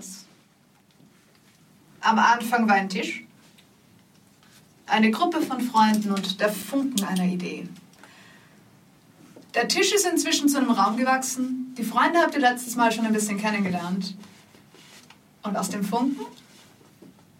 Chaos. 0.00 0.24
Am 2.00 2.18
Anfang 2.18 2.66
war 2.68 2.76
ein 2.76 2.88
Tisch, 2.88 3.24
eine 4.86 5.10
Gruppe 5.10 5.42
von 5.42 5.60
Freunden 5.60 6.10
und 6.10 6.40
der 6.40 6.50
Funken 6.50 7.04
einer 7.04 7.24
Idee. 7.26 7.68
Der 9.54 9.68
Tisch 9.68 9.92
ist 9.92 10.06
inzwischen 10.06 10.48
zu 10.48 10.58
einem 10.58 10.70
Raum 10.70 10.96
gewachsen. 10.96 11.74
Die 11.76 11.84
Freunde 11.84 12.20
habt 12.20 12.34
ihr 12.34 12.40
letztes 12.40 12.76
Mal 12.76 12.90
schon 12.90 13.04
ein 13.04 13.12
bisschen 13.12 13.38
kennengelernt. 13.38 14.16
Und 15.42 15.56
aus 15.56 15.70
dem 15.70 15.84
Funken? 15.84 16.24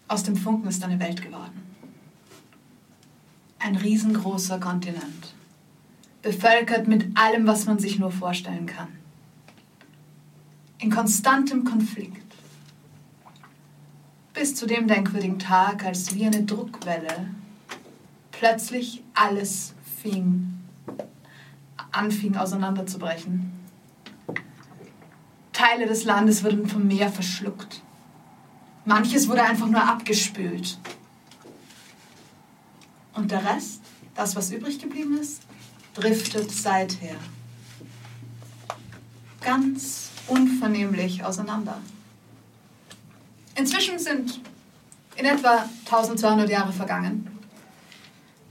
Aus 0.07 0.23
dem 0.23 0.35
Funken 0.35 0.67
ist 0.67 0.83
eine 0.83 0.99
Welt 0.99 1.21
geworden. 1.21 1.61
Ein 3.59 3.75
riesengroßer 3.75 4.59
Kontinent. 4.59 5.33
Bevölkert 6.21 6.87
mit 6.87 7.17
allem, 7.17 7.47
was 7.47 7.65
man 7.65 7.79
sich 7.79 7.97
nur 7.97 8.11
vorstellen 8.11 8.65
kann. 8.65 8.89
In 10.79 10.91
konstantem 10.91 11.63
Konflikt. 11.63 12.30
Bis 14.33 14.55
zu 14.55 14.65
dem 14.65 14.87
denkwürdigen 14.87 15.39
Tag, 15.39 15.83
als 15.83 16.15
wie 16.15 16.25
eine 16.25 16.43
Druckwelle 16.43 17.27
plötzlich 18.31 19.03
alles 19.13 19.73
fing, 20.01 20.59
anfing 21.91 22.35
auseinanderzubrechen. 22.35 23.51
Teile 25.53 25.85
des 25.85 26.05
Landes 26.05 26.43
wurden 26.43 26.67
vom 26.67 26.87
Meer 26.87 27.11
verschluckt. 27.11 27.83
Manches 28.85 29.29
wurde 29.29 29.43
einfach 29.43 29.67
nur 29.67 29.83
abgespült. 29.83 30.79
Und 33.13 33.29
der 33.29 33.45
Rest, 33.45 33.81
das, 34.15 34.35
was 34.35 34.49
übrig 34.49 34.79
geblieben 34.79 35.19
ist, 35.19 35.43
driftet 35.93 36.49
seither. 36.51 37.17
Ganz 39.41 40.09
unvernehmlich 40.27 41.23
auseinander. 41.23 41.77
Inzwischen 43.55 43.99
sind 43.99 44.39
in 45.15 45.25
etwa 45.25 45.69
1200 45.85 46.49
Jahre 46.49 46.71
vergangen. 46.71 47.27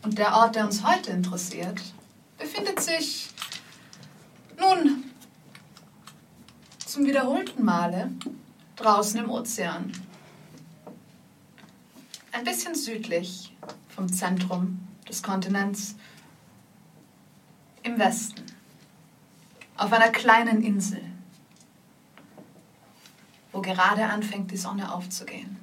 Und 0.02 0.18
der 0.18 0.34
Ort, 0.34 0.56
der 0.56 0.64
uns 0.64 0.84
heute 0.84 1.10
interessiert, 1.10 1.80
befindet 2.38 2.80
sich 2.80 3.28
nun 4.58 5.04
zum 6.86 7.06
wiederholten 7.06 7.64
Male 7.64 8.10
draußen 8.76 9.20
im 9.20 9.30
Ozean. 9.30 9.92
Ein 12.32 12.44
bisschen 12.44 12.74
südlich 12.74 13.54
vom 13.88 14.10
Zentrum 14.10 14.80
des 15.08 15.22
Kontinents 15.22 15.96
im 17.82 17.98
Westen, 17.98 18.44
auf 19.76 19.92
einer 19.92 20.10
kleinen 20.10 20.62
Insel, 20.62 21.02
wo 23.52 23.60
gerade 23.60 24.06
anfängt 24.06 24.50
die 24.50 24.56
Sonne 24.56 24.92
aufzugehen. 24.92 25.56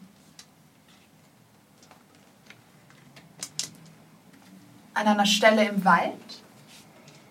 An 4.93 5.07
einer 5.07 5.25
Stelle 5.25 5.67
im 5.67 5.85
Wald 5.85 6.41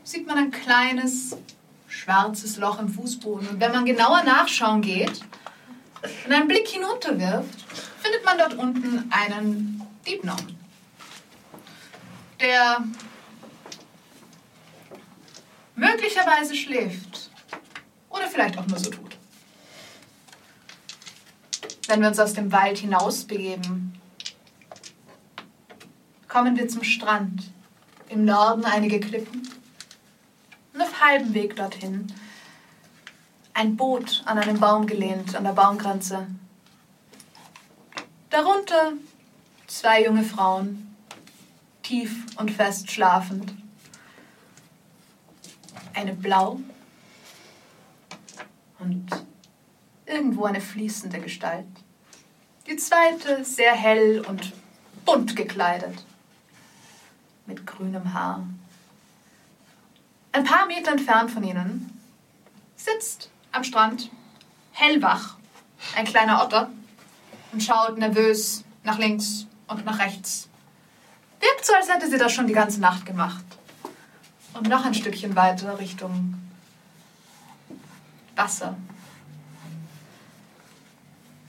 sieht 0.05 0.27
man 0.27 0.39
ein 0.39 0.51
kleines 0.51 1.37
schwarzes 1.89 2.57
Loch 2.59 2.79
im 2.79 2.89
Fußboden. 2.89 3.49
Und 3.49 3.61
wenn 3.61 3.73
man 3.73 3.85
genauer 3.85 4.23
nachschauen 4.23 4.83
geht 4.83 5.21
und 6.25 6.33
einen 6.33 6.47
Blick 6.47 6.69
hinunterwirft, 6.69 7.65
findet 7.99 8.25
man 8.25 8.39
dort 8.39 8.55
unten 8.55 9.11
einen 9.11 9.83
Diebnom, 10.07 10.37
der 12.41 12.85
möglicherweise 15.75 16.55
schläft 16.55 17.31
oder 18.09 18.29
vielleicht 18.29 18.57
auch 18.59 18.67
nur 18.67 18.79
so 18.79 18.91
tut. 18.91 19.06
Wenn 21.87 22.01
wir 22.01 22.09
uns 22.09 22.19
aus 22.19 22.35
dem 22.35 22.51
Wald 22.51 22.79
hinaus 22.79 23.25
begeben, 23.25 24.01
kommen 26.27 26.57
wir 26.57 26.69
zum 26.69 26.83
Strand. 26.83 27.45
Im 28.09 28.25
Norden 28.25 28.65
einige 28.65 29.01
Klippen 29.01 29.49
und 30.73 30.83
auf 30.83 31.01
halbem 31.01 31.35
Weg 31.35 31.57
dorthin 31.57 32.13
ein 33.55 33.77
Boot 33.77 34.23
an 34.27 34.39
einem 34.39 34.61
Baum 34.61 34.87
gelehnt, 34.87 35.35
an 35.35 35.45
der 35.45 35.53
Baumgrenze. 35.53 36.27
Darunter 38.29 38.93
zwei 39.67 40.05
junge 40.05 40.23
Frauen, 40.23 40.95
tief 41.83 42.27
und 42.37 42.51
fest 42.51 42.91
schlafend. 42.91 43.55
Eine 45.95 46.13
blau 46.13 46.61
und 48.79 49.09
irgendwo 50.07 50.45
eine 50.45 50.61
fließende 50.61 51.21
Gestalt. 51.21 51.67
Die 52.67 52.77
zweite 52.77 53.45
sehr 53.45 53.75
hell 53.75 54.25
und 54.27 54.53
bunt 55.05 55.37
gekleidet, 55.37 56.05
mit 57.47 57.67
grünem 57.67 58.13
Haar. 58.13 58.47
Ein 60.33 60.45
paar 60.45 60.67
Meter 60.67 60.93
entfernt 60.93 61.31
von 61.31 61.45
ihnen 61.45 62.01
sitzt 62.77 63.31
am 63.53 63.65
Strand 63.65 64.11
hellwach 64.73 65.37
ein 65.97 66.05
kleiner 66.05 66.43
Otter 66.45 66.71
und 67.53 67.63
schaut 67.63 67.99
nervös 67.99 68.65
nach 68.85 68.99
links 68.99 69.47
und 69.69 69.85
nach 69.85 69.99
rechts. 69.99 70.49
Wirkt 71.41 71.65
so, 71.65 71.75
als 71.75 71.89
hätte 71.89 72.09
sie 72.09 72.19
das 72.19 72.33
schon 72.33 72.47
die 72.47 72.53
ganze 72.53 72.81
Nacht 72.81 73.07
gemacht. 73.07 73.45
Und 74.55 74.69
noch 74.69 74.85
ein 74.85 74.95
Stückchen 74.95 75.37
weiter 75.37 75.79
Richtung 75.79 76.35
Wasser 78.35 78.77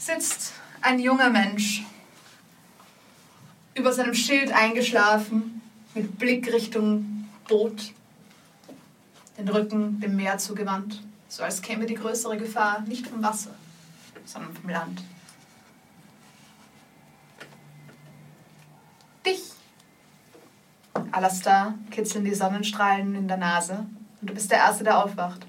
sitzt 0.08 0.54
ein 0.82 1.00
junger 1.00 1.30
Mensch 1.30 1.84
über 3.76 3.92
seinem 3.92 4.14
Schild 4.14 4.54
eingeschlafen, 4.54 5.62
mit 5.94 6.18
Blick 6.18 6.52
Richtung 6.52 7.28
Boot, 7.48 7.92
den 9.38 9.50
Rücken 9.50 10.00
dem 10.00 10.16
Meer 10.16 10.38
zugewandt, 10.38 11.02
so 11.28 11.44
als 11.44 11.62
käme 11.62 11.86
die 11.86 11.96
größere 11.96 12.38
Gefahr 12.38 12.82
nicht 12.82 13.06
vom 13.06 13.22
Wasser, 13.22 13.54
sondern 14.26 14.54
vom 14.54 14.70
Land. 14.70 15.04
Dich, 19.26 19.42
Alastar, 21.12 21.74
kitzeln 21.92 22.24
die 22.24 22.34
Sonnenstrahlen 22.34 23.14
in 23.14 23.28
der 23.28 23.38
Nase 23.38 23.86
und 24.22 24.30
du 24.30 24.34
bist 24.34 24.50
der 24.52 24.60
Erste, 24.60 24.86
der 24.86 25.04
aufwacht. 25.04 25.46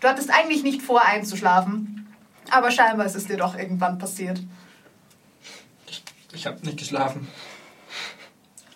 Du 0.00 0.08
hattest 0.08 0.30
eigentlich 0.30 0.62
nicht 0.62 0.80
vor, 0.80 1.02
einzuschlafen, 1.04 2.07
aber 2.52 2.70
scheinbar 2.70 3.06
ist 3.06 3.16
es 3.16 3.26
dir 3.26 3.36
doch 3.36 3.56
irgendwann 3.56 3.98
passiert. 3.98 4.40
Ich 6.32 6.46
habe 6.46 6.64
nicht 6.64 6.78
geschlafen. 6.78 7.28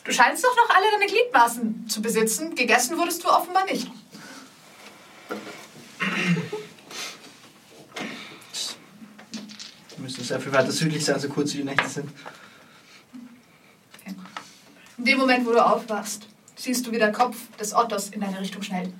Du 0.05 0.13
scheinst 0.13 0.45
doch 0.45 0.57
noch 0.57 0.75
alle 0.75 0.87
deine 0.93 1.07
Gliedmaßen 1.07 1.89
zu 1.89 2.03
besitzen. 2.03 2.55
Gegessen 2.55 2.99
wurdest 2.99 3.23
du 3.23 3.29
offenbar 3.29 3.65
nicht. 3.67 3.89
Wir 9.91 9.99
müssen 9.99 10.25
sehr 10.25 10.41
viel 10.41 10.53
weiter 10.53 10.73
südlich 10.73 11.05
sein, 11.05 11.21
so 11.21 11.29
kurz 11.29 11.53
wie 11.53 11.59
die 11.59 11.65
Nächte 11.65 11.89
sind. 11.89 12.11
In 14.99 15.05
dem 15.05 15.19
Moment, 15.19 15.47
wo 15.47 15.53
du 15.53 15.65
aufwachst, 15.65 16.27
siehst 16.57 16.87
du, 16.87 16.93
wie 16.93 16.99
der 16.99 17.13
Kopf 17.13 17.37
des 17.57 17.75
Otters 17.75 18.11
in 18.11 18.21
deine 18.21 18.41
Richtung 18.41 18.63
schnellt. 18.63 18.93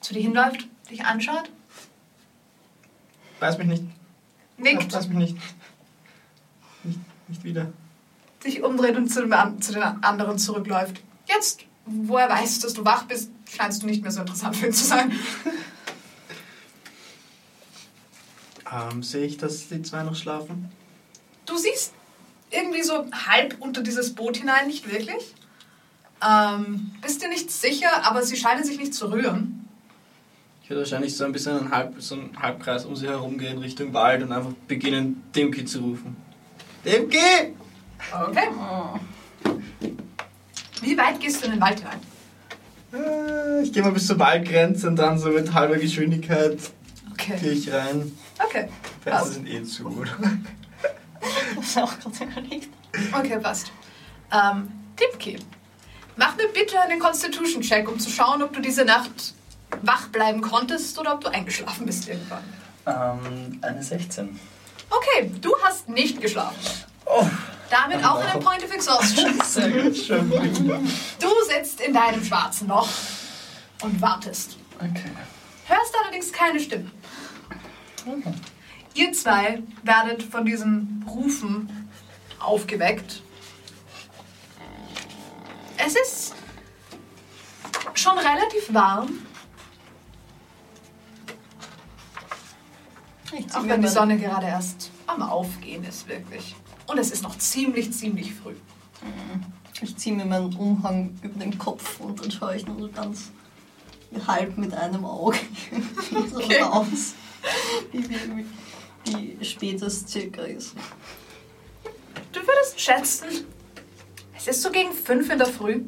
Zu 0.00 0.14
dir 0.14 0.22
hinläuft, 0.22 0.66
dich 0.90 1.04
anschaut, 1.04 1.50
Weiß 3.42 3.58
mich 3.58 3.66
nicht. 3.66 3.82
nickt, 4.56 4.92
Weiß 4.92 5.08
mich 5.08 5.18
nicht. 5.18 5.36
Nicht, 6.84 7.00
nicht 7.26 7.42
wieder. 7.42 7.72
sich 8.40 8.62
umdreht 8.62 8.96
und 8.96 9.08
zu, 9.08 9.26
dem, 9.26 9.60
zu 9.60 9.72
den 9.72 9.82
anderen 9.82 10.38
zurückläuft. 10.38 11.00
Jetzt, 11.26 11.62
wo 11.84 12.18
er 12.18 12.28
weiß, 12.28 12.60
dass 12.60 12.74
du 12.74 12.84
wach 12.84 13.02
bist, 13.04 13.30
scheinst 13.50 13.82
du 13.82 13.86
nicht 13.88 14.00
mehr 14.00 14.12
so 14.12 14.20
interessant 14.20 14.54
für 14.54 14.66
ihn 14.66 14.72
zu 14.72 14.84
sein. 14.84 15.12
Ähm, 18.72 19.02
sehe 19.02 19.26
ich, 19.26 19.38
dass 19.38 19.68
die 19.68 19.82
zwei 19.82 20.04
noch 20.04 20.14
schlafen? 20.14 20.70
Du 21.44 21.56
siehst 21.56 21.92
irgendwie 22.50 22.82
so 22.82 23.06
halb 23.26 23.56
unter 23.58 23.82
dieses 23.82 24.14
Boot 24.14 24.36
hinein, 24.36 24.68
nicht 24.68 24.90
wirklich. 24.90 25.34
Ähm, 26.24 26.92
bist 27.00 27.20
dir 27.22 27.28
nicht 27.28 27.50
sicher, 27.50 28.04
aber 28.04 28.22
sie 28.22 28.36
scheinen 28.36 28.62
sich 28.62 28.78
nicht 28.78 28.94
zu 28.94 29.10
rühren. 29.10 29.61
Würde 30.72 30.84
wahrscheinlich 30.84 31.14
so 31.14 31.26
ein 31.26 31.32
bisschen 31.32 31.58
einen, 31.58 31.70
Halb, 31.70 31.96
so 31.98 32.14
einen 32.14 32.30
Halbkreis 32.40 32.86
um 32.86 32.96
sie 32.96 33.06
herum 33.06 33.36
gehen 33.36 33.58
Richtung 33.58 33.92
Wald 33.92 34.22
und 34.22 34.32
einfach 34.32 34.52
beginnen, 34.66 35.22
Dimki 35.36 35.66
zu 35.66 35.80
rufen. 35.80 36.16
Dimki! 36.82 37.18
Okay. 38.10 38.48
Wie 40.80 40.96
weit 40.96 41.20
gehst 41.20 41.42
du 41.42 41.46
in 41.46 41.52
den 41.52 41.60
Wald 41.60 41.78
hinein? 41.80 42.00
Äh, 42.94 43.62
Ich 43.64 43.70
gehe 43.74 43.82
mal 43.82 43.92
bis 43.92 44.06
zur 44.06 44.18
Waldgrenze 44.18 44.88
und 44.88 44.96
dann 44.96 45.18
so 45.18 45.28
mit 45.28 45.52
halber 45.52 45.76
Geschwindigkeit 45.76 46.56
gehe 47.18 47.34
Okay. 47.36 47.48
ich 47.50 47.70
rein. 47.70 48.10
Okay. 48.42 48.68
Fenster 49.02 49.10
Passt. 49.10 49.34
sind 49.34 49.48
eh 49.50 49.62
zu, 49.64 49.86
oder? 49.88 50.10
Das 51.54 51.66
ist 51.66 51.76
auch 51.78 51.98
gerade 52.00 52.24
überlegt. 52.32 52.68
Okay, 53.12 53.38
passt. 53.40 53.70
Ähm, 54.32 54.68
Tipki, 54.96 55.36
mach 56.16 56.34
mir 56.38 56.48
bitte 56.48 56.80
einen 56.80 56.98
Constitution-Check, 56.98 57.90
um 57.92 57.98
zu 58.00 58.08
schauen, 58.08 58.42
ob 58.42 58.54
du 58.54 58.60
diese 58.62 58.86
Nacht 58.86 59.34
wach 59.82 60.08
bleiben 60.08 60.40
konntest 60.40 60.98
oder 60.98 61.14
ob 61.14 61.22
du 61.22 61.28
eingeschlafen 61.28 61.86
bist 61.86 62.08
irgendwann. 62.08 62.44
Ähm, 62.86 63.58
eine 63.62 63.82
16. 63.82 64.38
Okay, 64.90 65.30
du 65.40 65.54
hast 65.62 65.88
nicht 65.88 66.20
geschlafen. 66.20 66.58
Oh, 67.06 67.26
Damit 67.70 68.04
auch 68.04 68.20
einen 68.20 68.42
Point 68.42 68.62
of 68.64 68.72
Exhaustion. 68.72 69.32
Du 71.20 71.28
sitzt 71.48 71.80
in 71.80 71.94
deinem 71.94 72.22
schwarzen 72.24 72.68
Loch 72.68 72.88
und 73.82 74.00
wartest. 74.00 74.56
Okay. 74.78 75.10
Hörst 75.66 75.94
allerdings 76.02 76.32
keine 76.32 76.60
Stimmen. 76.60 76.90
Ihr 78.94 79.12
zwei 79.12 79.62
werdet 79.82 80.22
von 80.22 80.44
diesen 80.44 81.04
Rufen 81.08 81.88
aufgeweckt. 82.38 83.22
Es 85.78 85.94
ist 85.94 86.34
schon 87.94 88.18
relativ 88.18 88.72
warm, 88.72 89.18
Ich 93.14 93.21
zieh 93.21 93.21
auch 93.54 93.66
wenn 93.66 93.82
die 93.82 93.88
Sonne 93.88 94.18
gerade 94.18 94.46
erst 94.46 94.90
am 95.06 95.22
Aufgehen 95.22 95.84
ist, 95.84 96.08
wirklich. 96.08 96.54
Und 96.86 96.98
es 96.98 97.10
ist 97.10 97.22
noch 97.22 97.36
ziemlich, 97.38 97.92
ziemlich 97.92 98.34
früh. 98.34 98.54
Ich 99.80 99.96
ziehe 99.96 100.14
mir 100.14 100.24
meinen 100.24 100.54
Umhang 100.54 101.18
über 101.22 101.38
den 101.38 101.56
Kopf 101.58 101.98
und 102.00 102.20
dann 102.22 102.30
schaue 102.30 102.56
ich 102.56 102.66
nur 102.66 102.78
so 102.78 102.88
ganz 102.88 103.30
halb 104.26 104.56
mit 104.58 104.74
einem 104.74 105.04
Auge 105.04 105.38
so 106.30 106.36
Okay. 106.36 106.60
raus, 106.60 107.14
wie, 107.90 108.08
wie, 108.08 108.44
wie, 109.04 109.36
wie 109.40 109.44
spät 109.44 109.80
es 109.82 110.06
circa 110.06 110.42
ist. 110.42 110.74
Du 112.30 112.40
würdest 112.40 112.78
schätzen, 112.80 113.28
es 114.36 114.46
ist 114.48 114.62
so 114.62 114.70
gegen 114.70 114.92
fünf 114.92 115.30
in 115.30 115.38
der 115.38 115.46
Früh. 115.46 115.82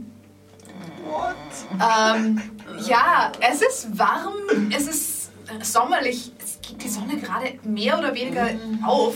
Ähm, 1.75 2.41
ja, 2.87 3.31
es 3.41 3.61
ist 3.63 3.99
warm, 3.99 4.35
es 4.75 4.87
ist 4.87 5.31
sommerlich, 5.63 6.33
geht 6.69 6.83
die 6.85 6.89
Sonne 6.89 7.17
gerade 7.19 7.59
mehr 7.65 7.99
oder 7.99 8.15
weniger 8.15 8.51
auf. 8.87 9.15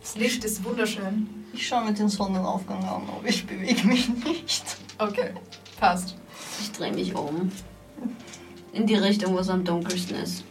Das 0.00 0.16
Licht 0.16 0.44
ist 0.44 0.64
wunderschön. 0.64 1.28
Ich 1.52 1.66
schaue 1.66 1.84
mir 1.84 1.94
den 1.94 2.08
Sonnenaufgang 2.08 2.82
an, 2.84 3.02
aber 3.08 3.20
ich 3.26 3.46
bewege 3.46 3.86
mich 3.86 4.08
nicht. 4.24 4.64
Okay, 4.98 5.30
passt. 5.80 6.16
Ich 6.60 6.72
drehe 6.72 6.92
mich 6.92 7.14
um. 7.14 7.50
In 8.72 8.86
die 8.86 8.96
Richtung, 8.96 9.34
wo 9.34 9.38
es 9.38 9.48
am 9.48 9.64
dunkelsten 9.64 10.16
ist. 10.16 10.44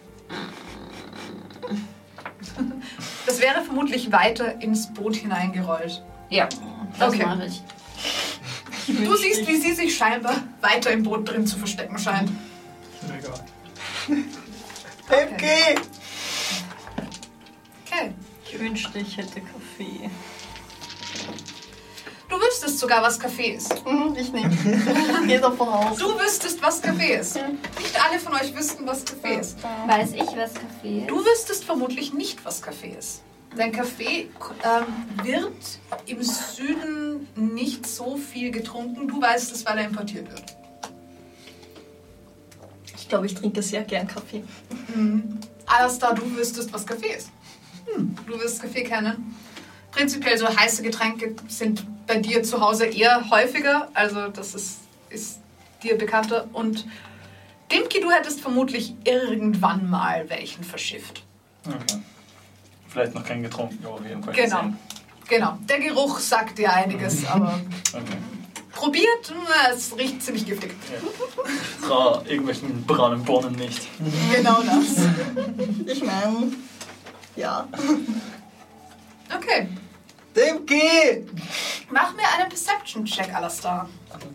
Das 3.25 3.39
wäre 3.41 3.62
vermutlich 3.63 4.12
weiter 4.12 4.62
ins 4.62 4.94
Boot 4.94 5.15
hineingerollt. 5.15 6.01
Ja, 6.29 6.47
das 7.00 7.13
Okay. 7.13 7.25
mache 7.25 7.45
ich. 7.45 7.62
Du 8.88 9.15
siehst, 9.15 9.47
wie 9.47 9.57
sie 9.57 9.74
sich 9.74 9.95
scheinbar 9.95 10.36
weiter 10.62 10.91
im 10.91 11.03
Boot 11.03 11.29
drin 11.29 11.47
zu 11.47 11.57
verstecken 11.57 11.97
scheint. 11.97 12.29
Okay. 14.09 14.24
Okay. 15.09 15.75
Ich 18.95 18.99
wünschte, 18.99 18.99
ich 18.99 19.17
hätte 19.17 19.41
Kaffee. 19.41 20.09
Du 22.29 22.35
wüsstest 22.39 22.79
sogar, 22.79 23.01
was 23.01 23.19
Kaffee 23.19 23.53
ist. 23.55 23.85
Mhm, 23.85 24.15
Ich 24.19 24.31
nehme. 24.31 24.55
Geh 25.27 25.37
davon 25.39 25.67
aus. 25.69 25.97
Du 25.97 26.07
wüsstest, 26.19 26.61
was 26.61 26.81
Kaffee 26.81 27.15
ist. 27.15 27.35
Nicht 27.35 28.03
alle 28.05 28.19
von 28.19 28.33
euch 28.33 28.55
wüssten, 28.55 28.85
was 28.85 29.03
Kaffee 29.05 29.39
ist. 29.39 29.57
Weiß 29.87 30.11
ich, 30.13 30.21
was 30.21 30.53
Kaffee 30.53 30.99
ist? 31.01 31.09
Du 31.09 31.23
wüsstest 31.23 31.63
vermutlich 31.65 32.13
nicht, 32.13 32.43
was 32.45 32.61
Kaffee 32.61 32.95
ist. 32.97 33.21
Denn 33.57 33.71
Kaffee 33.71 34.29
ähm, 34.63 35.25
wird 35.25 35.53
im 36.07 36.23
Süden 36.23 37.27
nicht 37.35 37.85
so 37.85 38.17
viel 38.17 38.49
getrunken. 38.51 39.07
Du 39.07 39.21
weißt 39.21 39.51
es, 39.53 39.65
weil 39.65 39.77
er 39.77 39.85
importiert 39.85 40.29
wird. 40.31 40.43
Ich 42.97 43.07
glaube, 43.09 43.27
ich 43.27 43.35
trinke 43.35 43.61
sehr 43.61 43.83
gern 43.83 44.07
Kaffee. 44.07 44.43
Alastar, 45.67 46.15
du 46.15 46.35
wüsstest, 46.35 46.73
was 46.73 46.85
Kaffee 46.85 47.13
ist. 47.15 47.29
Hm, 47.85 48.15
du 48.27 48.39
wirst 48.39 48.62
Kaffee 48.62 48.83
kennen. 48.83 49.35
Prinzipiell 49.91 50.38
so 50.38 50.47
heiße 50.47 50.81
Getränke 50.83 51.35
sind 51.47 51.85
bei 52.07 52.18
dir 52.18 52.44
zu 52.44 52.59
Hause 52.59 52.85
eher 52.85 53.30
häufiger. 53.30 53.89
Also 53.94 54.27
das 54.30 54.56
ist, 54.56 54.80
ist 55.09 55.39
dir 55.83 55.97
bekannter. 55.97 56.47
Und 56.53 56.85
Dimki, 57.71 58.01
du 58.01 58.12
hättest 58.12 58.41
vermutlich 58.41 58.94
irgendwann 59.03 59.89
mal 59.89 60.30
welchen 60.30 60.63
verschifft. 60.63 61.24
okay. 61.68 62.00
Vielleicht 62.88 63.15
noch 63.15 63.24
keinen 63.25 63.41
getrunken, 63.44 63.83
aber 63.86 64.01
jeden 64.07 64.24
Fall 64.24 64.33
Genau. 64.33 64.57
gesehen. 64.57 64.77
Genau. 65.27 65.57
Der 65.68 65.79
Geruch 65.79 66.19
sagt 66.19 66.57
dir 66.59 66.71
einiges, 66.74 67.25
aber 67.25 67.59
Okay. 67.94 68.18
probiert, 68.71 69.33
na, 69.33 69.71
es 69.74 69.97
riecht 69.97 70.21
ziemlich 70.21 70.45
giftig. 70.45 70.74
Ich 71.81 71.88
traue 71.88 72.24
irgendwelchen 72.27 72.83
braunen 72.86 73.24
Bohnen 73.24 73.53
nicht. 73.56 73.88
Genau 74.36 74.62
das. 74.62 75.07
Ich 75.88 76.03
meine, 76.03 76.51
ja. 77.35 77.68
Okay. 79.35 79.68
Dimki! 80.35 81.25
Mach 81.91 82.13
mir 82.15 82.24
einen 82.38 82.50
Perception-Check, 82.50 83.33
Alastar. 83.33 83.89
Okay. 84.13 84.27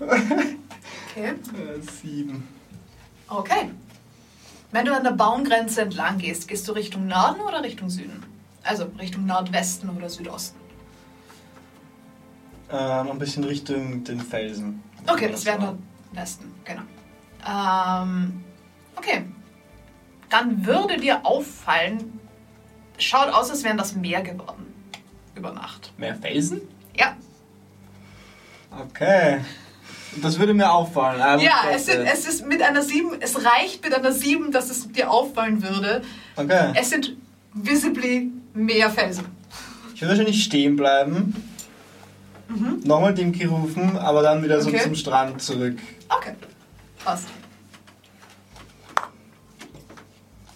Äh, 1.16 1.34
sieben. 2.00 2.46
Okay. 3.26 3.70
Wenn 4.70 4.84
du 4.84 4.94
an 4.94 5.02
der 5.02 5.10
Baumgrenze 5.12 5.82
entlang 5.82 6.18
gehst, 6.18 6.46
gehst 6.46 6.68
du 6.68 6.72
Richtung 6.72 7.08
Norden 7.08 7.40
oder 7.40 7.62
Richtung 7.64 7.90
Süden? 7.90 8.22
Also 8.62 8.84
Richtung 8.98 9.26
Nordwesten 9.26 9.90
oder 9.90 10.08
Südosten? 10.08 10.58
Ähm, 12.70 13.10
ein 13.10 13.18
bisschen 13.18 13.42
Richtung 13.44 14.04
den 14.04 14.20
Felsen. 14.20 14.82
Okay, 15.06 15.28
das 15.30 15.44
wäre 15.44 15.76
Nordwesten, 16.18 16.52
genau. 16.64 16.82
Ähm, 17.46 18.42
okay. 18.96 19.22
Dann 20.30 20.66
würde 20.66 20.98
dir 20.98 21.24
auffallen, 21.24 22.20
schaut 22.98 23.32
aus, 23.32 23.50
als 23.50 23.64
wären 23.64 23.78
das 23.78 23.94
Meer 23.94 24.22
geworden. 24.22 24.66
Über 25.34 25.52
Nacht. 25.52 25.92
Mehr 25.98 26.16
Felsen? 26.16 26.60
Ja, 26.96 27.16
Okay. 28.70 29.40
Das 30.22 30.38
würde 30.38 30.52
mir 30.52 30.70
auffallen. 30.70 31.20
aber 31.20 31.40
ja 31.42 31.52
ich 31.70 31.76
es, 31.76 31.86
sind, 31.86 31.98
dachte- 32.00 32.10
es 32.12 32.26
ist 32.28 32.46
mit 32.46 32.62
einer 32.62 32.82
7, 32.82 33.10
es 33.20 33.36
reicht 33.44 33.82
mit 33.84 33.94
einer 33.94 34.12
7, 34.12 34.52
dass 34.52 34.68
es 34.70 34.90
dir 34.92 35.10
auffallen 35.10 35.62
würde. 35.62 36.02
Okay. 36.36 36.72
Es 36.74 36.90
sind 36.90 37.16
visibly 37.54 38.30
mehr 38.54 38.90
Felsen. 38.90 39.24
Ich 39.94 40.00
würde 40.02 40.10
wahrscheinlich 40.10 40.42
stehen 40.44 40.76
bleiben. 40.76 41.34
Nochmal 42.84 43.14
Dimki 43.14 43.44
rufen, 43.46 43.96
aber 43.98 44.22
dann 44.22 44.42
wieder 44.42 44.60
so 44.60 44.68
Okay. 44.68 44.80
zum 44.82 44.94
Strand 44.94 45.40
zurück. 45.42 45.78
Okay, 46.08 46.34
passt. 47.04 47.28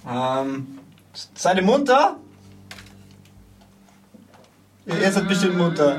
Ähm, 0.08 0.78
seid 1.34 1.56
ihr 1.56 1.62
munter? 1.62 2.16
Ihr, 4.86 4.98
ihr 4.98 5.12
seid 5.12 5.28
bestimmt 5.28 5.56
munter. 5.56 5.98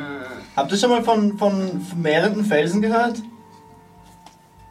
Habt 0.55 0.71
ihr 0.71 0.77
schon 0.77 0.89
mal 0.89 1.03
von, 1.03 1.37
von 1.37 1.85
mehrenden 1.95 2.45
Felsen 2.45 2.81
gehört? 2.81 3.21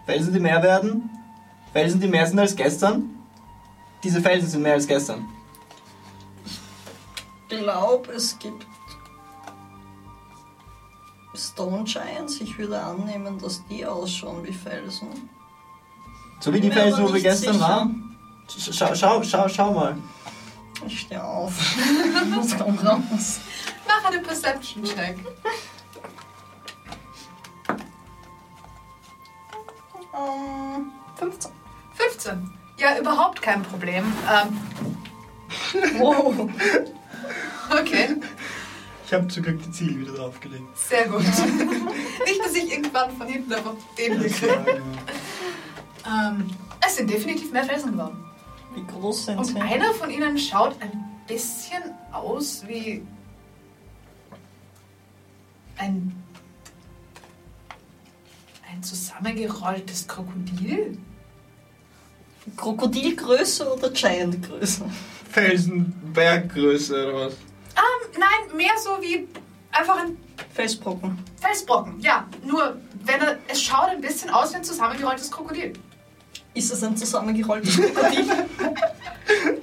Felsen, 0.06 0.32
die 0.32 0.40
mehr 0.40 0.62
werden? 0.62 1.10
Felsen, 1.72 2.00
die 2.00 2.08
mehr 2.08 2.26
sind 2.26 2.38
als 2.38 2.54
gestern? 2.54 3.10
Diese 4.04 4.20
Felsen 4.20 4.48
sind 4.48 4.62
mehr 4.62 4.74
als 4.74 4.86
gestern. 4.86 5.26
Ich 6.44 7.58
glaube, 7.58 8.12
es 8.12 8.38
gibt 8.38 8.66
Stone 11.34 11.84
Giants. 11.84 12.40
Ich 12.40 12.58
würde 12.58 12.80
annehmen, 12.80 13.38
dass 13.38 13.64
die 13.66 13.84
ausschauen 13.86 14.44
wie 14.44 14.52
Felsen. 14.52 15.08
So 16.40 16.52
wie 16.52 16.60
die 16.60 16.70
Felsen, 16.70 17.04
wo 17.04 17.12
wir 17.14 17.20
gestern 17.22 17.54
sicher. 17.54 17.64
waren? 17.68 18.16
Schau, 18.48 18.94
schau, 18.94 19.22
schau, 19.22 19.48
schau 19.48 19.72
mal. 19.72 19.96
Ich 20.86 21.00
stehe 21.00 21.22
auf. 21.22 21.52
Was 22.36 22.58
kommt 22.58 22.84
raus? 22.84 23.40
Mach 23.86 24.04
einen 24.10 24.22
Perception-Check. 24.22 25.16
Ähm, 30.14 30.92
15. 31.16 31.50
15. 31.94 32.50
Ja, 32.78 32.98
überhaupt 32.98 33.40
kein 33.42 33.62
Problem. 33.62 34.04
Ähm, 34.30 34.60
Wow. 35.98 36.48
okay, 37.70 38.16
Ich 39.12 39.18
habe 39.18 39.28
zum 39.28 39.42
Glück 39.42 39.62
die 39.62 39.70
Ziele 39.70 40.00
wieder 40.00 40.14
draufgelegt. 40.14 40.64
sehr 40.74 41.06
gut. 41.06 41.20
Nicht, 42.24 42.40
dass 42.42 42.54
ich 42.54 42.72
irgendwann 42.72 43.14
von 43.14 43.26
hinten 43.26 43.52
einfach 43.52 43.74
den 43.98 44.18
hier 44.18 44.30
kriege. 44.30 44.82
Ähm, 46.06 46.50
es 46.80 46.96
sind 46.96 47.10
definitiv 47.10 47.52
mehr 47.52 47.62
Felsen 47.64 47.92
geworden. 47.92 48.24
Wie 48.74 48.82
groß 48.86 49.26
sind 49.26 49.36
Und 49.38 49.44
sie? 49.44 49.60
einer 49.60 49.92
von 49.92 50.08
ihnen 50.08 50.38
schaut 50.38 50.80
ein 50.80 50.92
bisschen 51.28 51.82
aus 52.10 52.64
wie 52.66 53.02
ein, 55.76 56.16
ein 58.72 58.82
zusammengerolltes 58.82 60.08
Krokodil. 60.08 60.96
Krokodilgröße 62.56 63.74
oder 63.74 63.90
Giantgröße? 63.90 64.86
Felsen, 65.30 65.92
Berggröße 66.14 67.08
oder 67.12 67.26
was? 67.26 67.36
Ähm, 67.76 68.10
nein, 68.18 68.56
mehr 68.56 68.72
so 68.82 69.00
wie 69.00 69.28
einfach 69.70 69.98
ein 69.98 70.16
Felsbrocken. 70.54 71.18
Felsbrocken, 71.40 72.00
ja. 72.00 72.28
Nur, 72.44 72.76
wenn 73.04 73.20
er, 73.20 73.38
es 73.48 73.62
schaut 73.62 73.88
ein 73.90 74.00
bisschen 74.00 74.30
aus 74.30 74.52
wie 74.52 74.56
ein 74.56 74.64
zusammengerolltes 74.64 75.30
Krokodil. 75.30 75.72
Ist 76.54 76.72
es 76.72 76.82
ein 76.82 76.96
zusammengerolltes 76.96 77.76
Krokodil? 77.76 78.26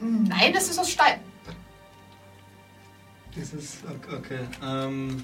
Nein, 0.00 0.54
es 0.56 0.68
ist 0.68 0.78
aus 0.78 0.90
Stein. 0.90 1.20
Das 3.36 3.52
ist. 3.52 3.78
Okay. 4.18 4.40
Ähm, 4.62 5.22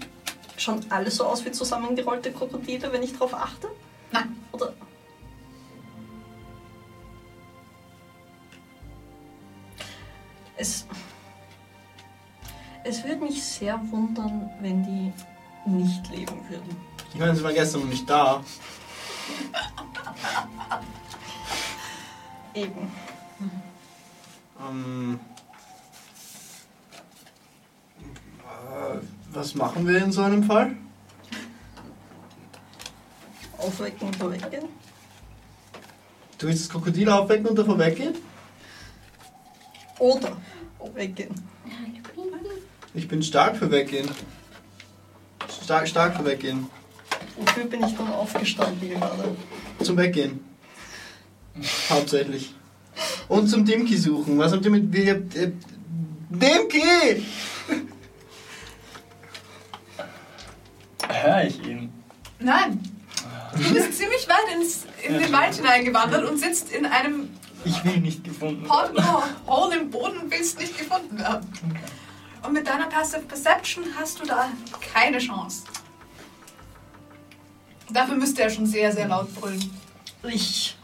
Schauen 0.57 0.85
alle 0.91 1.11
so 1.11 1.25
aus 1.25 1.45
wie 1.45 1.53
zusammengerollte 1.53 2.33
Krokodile, 2.33 2.93
wenn 2.93 3.03
ich 3.03 3.17
drauf 3.17 3.35
achte? 3.35 3.69
Nein. 4.13 4.37
Oder? 4.53 4.73
Es. 10.57 10.87
Es 12.89 13.05
würde 13.05 13.17
mich 13.17 13.43
sehr 13.43 13.79
wundern, 13.91 14.49
wenn 14.61 14.83
die 14.83 15.13
nicht 15.67 16.09
leben 16.09 16.41
würden. 16.49 16.75
ich 17.13 17.21
meine, 17.21 17.37
sie 17.37 17.45
war 17.45 17.53
gestern 17.53 17.83
noch 17.83 17.89
nicht 17.89 18.09
da. 18.09 18.43
Eben. 22.55 22.91
Ähm, 24.67 25.21
äh, 28.41 28.97
was 29.33 29.55
machen 29.55 29.87
wir 29.87 30.03
in 30.03 30.11
so 30.11 30.23
einem 30.23 30.43
Fall? 30.43 30.75
Aufwecken 33.59 34.09
und 34.09 34.31
weggehen. 34.31 34.65
Du 36.39 36.47
willst 36.47 36.65
das 36.65 36.71
Krokodil 36.71 37.11
aufwecken 37.11 37.49
und 37.49 37.59
davon 37.59 37.79
weggehen? 37.79 38.15
Oder 39.99 40.39
weggehen. 40.95 41.35
Ich 42.95 43.07
bin 43.09 43.23
stark 43.23 43.57
für 43.57 43.71
weggehen. 43.71 44.09
Stark, 45.65 45.89
stark 45.89 46.17
für 46.17 46.25
weggehen. 46.25 46.67
Wofür 47.37 47.65
bin 47.65 47.85
ich 47.85 47.95
dann 47.97 48.09
aufgestanden 48.13 48.89
gerade? 48.89 49.37
Zum 49.83 49.97
Weggehen. 49.97 50.41
Hauptsächlich. 51.91 52.55
Und 53.29 53.49
zum 53.49 53.65
Dimki 53.65 53.97
suchen. 53.97 54.39
Was 54.39 54.53
habt 54.53 54.65
ihr 54.65 54.71
mit. 54.71 54.85
Habt 55.09 55.35
ihr- 55.35 55.53
Dimki! 56.31 57.25
Hör 61.09 61.45
ich 61.45 61.63
ihn? 61.65 61.93
Nein. 62.39 62.81
Du 63.57 63.73
bist 63.75 63.95
ziemlich 63.95 64.29
weit 64.29 64.55
ins, 64.57 64.85
in 65.07 65.19
den 65.19 65.33
Wald 65.33 65.55
hineingewandert 65.55 66.29
und 66.29 66.39
sitzt 66.39 66.71
in 66.71 66.85
einem 66.87 67.31
Ich 67.65 67.83
will 67.85 67.97
nicht 67.99 68.23
gefunden 68.25 68.69
Hole 68.69 68.95
werden. 68.95 69.47
Hole 69.47 69.77
im 69.79 69.91
Boden 69.91 70.31
willst 70.31 70.59
nicht 70.61 70.77
gefunden 70.79 71.19
werden. 71.19 71.47
Und 72.49 72.55
mit 72.55 72.67
deiner 72.67 72.87
Passive 72.87 73.21
Perception 73.21 73.85
hast 73.95 74.21
du 74.21 74.25
da 74.25 74.49
keine 74.95 75.19
Chance. 75.19 75.65
Dafür 77.91 78.15
müsste 78.15 78.41
er 78.41 78.49
schon 78.49 78.65
sehr, 78.65 78.91
sehr 78.91 79.07
laut 79.07 79.35
brüllen. 79.35 79.71
Ich 80.23 80.75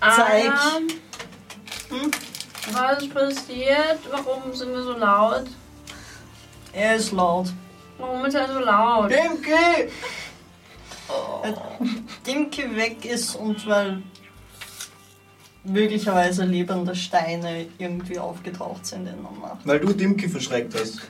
Zeig. 0.00 0.50
Ah, 0.50 0.80
Was 2.72 3.02
ist 3.04 3.14
passiert? 3.14 4.00
Warum 4.10 4.52
sind 4.52 4.72
wir 4.72 4.82
so 4.82 4.94
laut? 4.94 5.44
Er 6.72 6.96
ist 6.96 7.12
laut. 7.12 7.46
Warum 7.98 8.24
ist 8.24 8.34
er 8.34 8.52
so 8.52 8.58
laut? 8.58 9.12
Dimki! 9.12 9.92
Weil 11.40 11.56
Dimki 12.26 12.74
weg 12.74 13.04
ist 13.04 13.36
und 13.36 13.64
weil 13.68 14.02
möglicherweise 15.64 16.44
lebende 16.44 16.94
Steine 16.94 17.66
irgendwie 17.78 18.18
aufgetaucht 18.18 18.86
sind 18.86 19.00
in 19.00 19.16
der 19.22 19.48
Nacht. 19.48 19.60
Weil 19.64 19.80
du 19.80 19.92
Dimki 19.92 20.28
verschreckt 20.28 20.74
hast. 20.74 21.00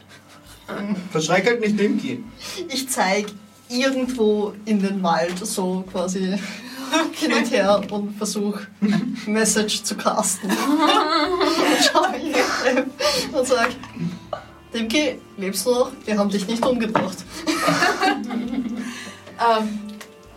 Verschreck 1.10 1.46
halt 1.46 1.60
nicht 1.60 1.78
Dimki. 1.78 2.22
Ich 2.68 2.88
zeig 2.88 3.26
irgendwo 3.68 4.52
in 4.64 4.80
den 4.80 5.02
Wald 5.02 5.38
so 5.38 5.84
quasi 5.90 6.20
hin 7.12 7.32
und 7.32 7.50
her 7.50 7.82
und 7.90 8.16
versuche 8.16 8.66
Message 9.26 9.82
zu 9.82 9.96
casten. 9.96 10.50
und 10.50 10.56
schau 11.92 12.10
mich 12.10 12.36
und 13.32 13.46
sag, 13.46 13.70
Dimki, 14.72 15.18
lebst 15.36 15.66
du 15.66 15.70
noch? 15.70 15.92
Wir 16.04 16.18
haben 16.18 16.30
dich 16.30 16.46
nicht 16.46 16.64
umgebracht. 16.64 17.18
Ähm, 19.42 19.80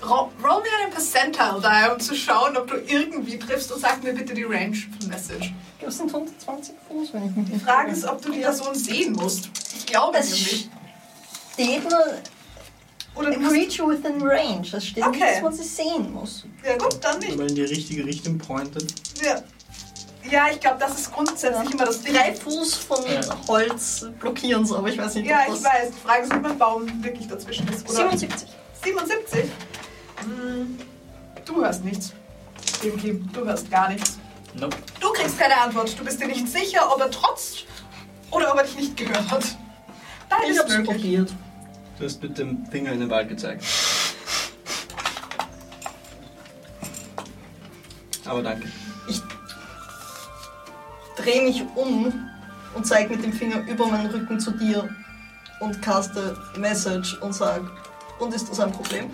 roll 0.10 0.62
mir 0.62 0.84
einen 0.84 0.92
Percentile 0.92 1.60
da, 1.62 1.94
um 1.94 2.00
zu 2.00 2.16
schauen, 2.16 2.56
ob 2.58 2.68
du 2.68 2.76
irgendwie 2.78 3.38
triffst 3.40 3.72
und 3.72 3.82
sag 3.82 4.04
mir 4.04 4.14
bitte 4.14 4.34
die 4.34 4.44
Range 4.44 4.76
von 5.00 5.10
Message. 5.10 5.54
Das 5.82 5.98
sind 5.98 6.08
120 6.14 6.76
Fuß, 6.88 7.14
wenn 7.14 7.30
ich 7.30 7.36
mich 7.36 7.46
Die 7.48 7.52
nicht 7.54 7.66
Frage 7.66 7.92
ist, 7.92 8.06
ob 8.06 8.22
du 8.22 8.32
die 8.32 8.40
Person 8.40 8.74
sehen 8.76 9.14
musst. 9.14 9.50
Ich 9.78 9.86
glaube 9.86 10.18
Es 10.18 10.30
nämlich. 10.32 10.70
steht 11.54 11.84
nur 11.90 12.00
Oder 13.16 13.28
a 13.30 13.32
du 13.32 13.40
musst, 13.40 13.54
creature 13.54 13.90
within 13.90 14.22
range. 14.22 14.68
Es 14.74 14.86
steht 14.88 15.04
Okay. 15.06 15.20
nicht, 15.20 15.36
dass 15.36 15.42
man 15.44 15.54
sie 15.54 15.64
sehen 15.64 16.12
muss. 16.14 16.46
Ja 16.66 16.78
gut, 16.78 16.98
dann 17.02 17.20
nicht. 17.20 17.34
Aber 17.34 17.44
in 17.48 17.56
die 17.56 17.64
richtige 17.64 18.04
Richtung 18.06 18.38
pointet. 18.38 18.94
Ja, 19.24 19.42
ja 20.32 20.48
ich 20.52 20.60
glaube, 20.60 20.78
das 20.80 21.00
ist 21.00 21.12
grundsätzlich 21.14 21.72
immer 21.72 21.86
das 21.86 22.02
Ding. 22.02 22.14
Drei 22.16 22.34
Fuß 22.34 22.76
von 22.76 23.00
Holz 23.48 24.06
blockieren 24.20 24.64
es, 24.64 24.72
aber 24.72 24.88
ich 24.90 24.98
weiß 24.98 25.16
nicht, 25.16 25.28
Ja, 25.30 25.42
ob 25.48 25.56
ich 25.56 25.62
das... 25.62 25.64
weiß. 25.72 25.92
Die 25.92 26.08
Frage 26.08 26.24
ist, 26.24 26.34
ob 26.34 26.42
mein 26.42 26.58
Baum 26.58 27.04
wirklich 27.04 27.28
dazwischen 27.28 27.68
ist. 27.68 27.88
Oder 27.90 28.10
77. 28.12 28.50
77? 28.84 29.44
Hm, 30.24 30.78
Du 31.46 31.64
hörst 31.64 31.84
nichts. 31.84 32.14
Dimki, 32.84 33.22
du 33.34 33.46
hörst 33.46 33.70
gar 33.70 33.90
nichts. 33.90 34.18
Nope. 34.56 34.76
Du 35.00 35.12
kriegst 35.14 35.38
keine 35.38 35.60
Antwort. 35.62 35.98
Du 36.00 36.04
bist 36.04 36.20
dir 36.20 36.28
nicht 36.28 36.48
sicher, 36.48 36.92
ob 36.92 37.00
er 37.02 37.12
trotz 37.12 37.64
oder 38.32 38.52
ob 38.52 38.58
er 38.58 38.64
dich 38.64 38.76
nicht 38.76 38.98
gehört 38.98 39.30
hat. 39.30 39.44
Beides 40.30 40.50
Ich 40.56 40.60
hab's 40.60 40.70
möglich. 40.78 40.88
probiert. 40.96 41.34
Du 42.00 42.06
hast 42.06 42.22
mit 42.24 42.38
dem 42.38 42.66
Finger 42.68 42.92
in 42.94 43.00
den 43.02 43.10
Wald 43.10 43.30
gezeigt. 43.30 43.64
Aber 48.26 48.42
danke. 48.42 48.68
Dreh 51.18 51.42
mich 51.42 51.64
um 51.76 52.14
und 52.74 52.86
zeig 52.88 53.10
mit 53.10 53.24
dem 53.24 53.32
Finger 53.32 53.62
über 53.68 53.88
meinen 53.88 54.10
Rücken 54.12 54.40
zu 54.40 54.52
dir 54.52 54.90
und 55.60 55.82
caste 55.82 56.38
Message 56.58 57.14
und 57.22 57.34
sag, 57.34 57.62
und 58.20 58.34
ist 58.34 58.50
das 58.50 58.60
ein 58.60 58.72
Problem? 58.72 59.10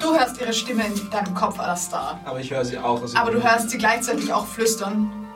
Du 0.00 0.16
hörst 0.16 0.40
ihre 0.40 0.52
Stimme 0.52 0.86
in 0.86 1.10
deinem 1.10 1.34
Kopf, 1.34 1.58
Alastar. 1.58 2.20
Aber 2.24 2.40
ich 2.40 2.50
höre 2.50 2.64
sie 2.64 2.78
auch. 2.78 3.02
Also 3.02 3.16
Aber 3.16 3.30
du 3.30 3.42
hörst 3.42 3.70
sie 3.70 3.78
gleichzeitig 3.78 4.32
auch 4.32 4.46
flüstern. 4.46 5.26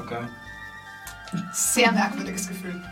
Okay. 0.00 0.28
Sehr 1.52 1.92
merkwürdiges 1.92 2.48
Gefühl. 2.48 2.82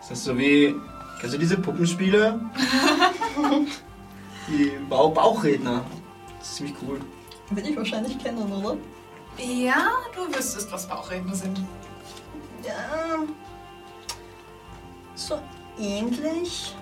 Ist 0.00 0.10
das 0.10 0.24
so 0.24 0.36
wie. 0.36 0.74
Kennst 1.20 1.34
du 1.34 1.38
diese 1.38 1.56
Puppenspiele? 1.56 2.38
die 4.48 4.72
Bau 4.90 5.08
Bauchredner. 5.08 5.82
Das 6.38 6.48
ist 6.48 6.56
ziemlich 6.56 6.74
cool. 6.82 7.00
Will 7.50 7.66
ich 7.66 7.76
wahrscheinlich 7.76 8.18
kennen, 8.18 8.52
oder? 8.52 8.76
Ja, 9.38 9.90
du 10.14 10.28
wüsstest, 10.28 10.70
was 10.70 10.86
Bauchredner 10.86 11.34
sind. 11.34 11.58
Ja. 12.62 13.24
So 15.14 15.40
ähnlich. 15.78 16.74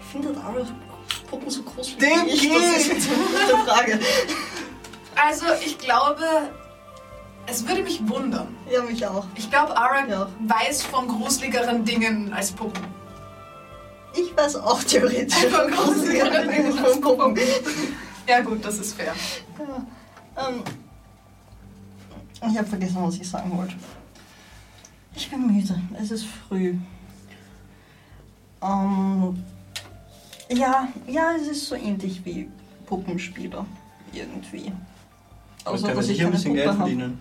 Ich 0.00 0.06
finde 0.12 0.32
Dara 0.32 0.66
Puppen 1.30 1.50
so 1.50 1.62
groß 1.62 1.96
wie 1.96 2.00
Dem 2.00 2.26
ich. 2.26 2.48
Das 2.48 2.76
ist 2.78 2.88
jetzt 2.88 3.08
eine 3.08 3.16
gute 3.16 3.70
Frage. 3.70 3.98
Also, 5.14 5.46
ich 5.64 5.78
glaube, 5.78 6.24
es 7.46 7.66
würde 7.66 7.82
mich 7.82 8.06
wundern. 8.08 8.56
Ja, 8.70 8.82
mich 8.82 9.06
auch. 9.06 9.26
Ich 9.34 9.50
glaube, 9.50 9.76
Arak 9.76 10.08
Ja. 10.08 10.28
weiß 10.40 10.82
von 10.82 11.08
gruseligeren 11.08 11.84
Dingen 11.84 12.32
als 12.32 12.52
Puppen. 12.52 12.84
Ich 14.14 14.36
weiß 14.36 14.56
auch 14.56 14.82
theoretisch 14.82 15.46
Von 15.46 15.70
gruseligeren 15.70 16.48
Dingen 16.48 16.72
von 16.72 17.00
Puppen. 17.00 17.38
Ja, 18.26 18.40
gut, 18.40 18.64
das 18.64 18.78
ist 18.78 18.94
fair. 18.94 19.14
Ja. 19.58 20.48
Ähm, 20.48 20.62
ich 22.50 22.58
habe 22.58 22.68
vergessen, 22.68 22.96
was 23.00 23.16
ich 23.16 23.28
sagen 23.28 23.56
wollte. 23.56 23.74
Ich 25.14 25.28
bin 25.30 25.46
müde. 25.46 25.80
Es 26.00 26.10
ist 26.10 26.26
früh. 26.48 26.76
Ähm, 28.62 29.42
ja, 30.50 30.88
ja, 31.06 31.32
es 31.40 31.48
ist 31.48 31.66
so 31.66 31.74
ähnlich 31.74 32.24
wie 32.24 32.48
Puppenspieler. 32.86 33.66
Irgendwie. 34.12 34.72
Aber 35.64 35.74
Außer, 35.74 35.88
können 35.88 35.96
wir 35.96 36.00
dass 36.00 36.08
ich 36.08 36.16
sicher 36.16 36.26
ein 36.26 36.32
bisschen 36.32 36.52
Puppe 36.52 36.64
Geld 36.64 36.76
verdienen. 36.76 37.20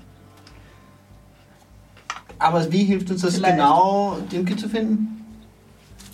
Aber 2.39 2.71
wie 2.71 2.83
hilft 2.83 3.11
uns 3.11 3.21
das 3.21 3.35
Vielleicht. 3.35 3.55
genau, 3.55 4.17
Dimki 4.31 4.55
zu 4.55 4.69
finden? 4.69 5.25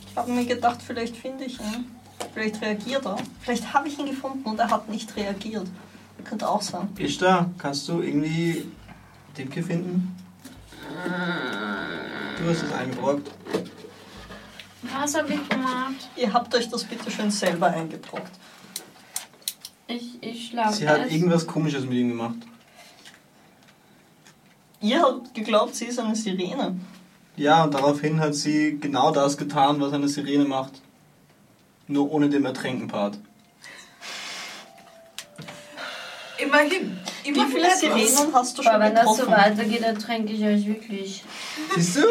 Ich 0.10 0.18
habe 0.18 0.32
mir 0.32 0.46
gedacht, 0.46 0.82
vielleicht 0.82 1.18
finde 1.18 1.46
ich 1.46 1.60
ihn. 1.60 1.86
Vielleicht 2.34 2.62
reagiert 2.62 3.06
er. 3.06 3.18
Vielleicht 3.42 3.74
habe 3.74 3.88
ich 3.88 4.00
ihn 4.00 4.06
gefunden 4.06 4.48
und 4.48 4.60
er 4.60 4.70
hat 4.70 4.90
nicht 4.90 5.16
reagiert. 5.16 5.68
Könnte 6.24 6.48
auch 6.48 6.62
sein. 6.62 6.88
Ishtar, 6.98 7.50
kannst 7.58 7.88
du 7.90 8.02
irgendwie 8.02 8.66
Dimki 9.38 9.62
finden? 9.62 10.16
Du 12.38 12.50
hast 12.50 12.64
es 12.64 12.72
eingebrockt. 12.72 13.30
Was 14.92 15.16
habe 15.16 15.34
ich 15.34 15.50
gemacht? 15.50 16.10
Ihr 16.16 16.34
habt 16.34 16.54
euch 16.56 16.70
das 16.70 16.84
bitte 16.84 17.10
schön 17.10 17.32
selber 17.32 17.68
eingebrockt. 17.68 18.32
Ich, 19.88 20.22
ich 20.22 20.48
schlafe 20.48 20.76
Sie 20.76 20.88
hat 20.88 21.12
irgendwas 21.12 21.46
komisches 21.46 21.84
mit 21.86 21.94
ihm 21.94 22.10
gemacht. 22.10 22.36
Ihr 24.82 25.02
habt 25.02 25.34
geglaubt, 25.34 25.76
sie 25.76 25.86
ist 25.86 26.00
eine 26.00 26.16
Sirene. 26.16 26.76
Ja, 27.36 27.64
und 27.64 27.74
daraufhin 27.74 28.20
hat 28.20 28.36
sie 28.36 28.78
genau 28.80 29.12
das 29.12 29.38
getan, 29.38 29.80
was 29.80 29.94
eine 29.94 30.08
Sirene 30.08 30.46
macht. 30.46 30.82
Nur 31.88 32.12
ohne 32.12 32.30
den 32.30 32.46
Ertränken-Part. 32.46 33.18
Immerhin. 36.38 36.98
Wie 37.24 37.30
Immerhin 37.30 37.52
viele. 37.52 37.76
Sirenen 37.78 38.34
hast 38.34 38.58
du 38.58 38.64
schon 38.64 38.80
wenn 38.80 38.96
das 38.96 39.18
so 39.18 39.28
weitergeht, 39.28 39.82
ertränke 39.82 40.34
ich 40.34 40.44
euch 40.44 40.66
wirklich. 40.68 41.24
Siehst 41.76 41.98
du? 41.98 42.02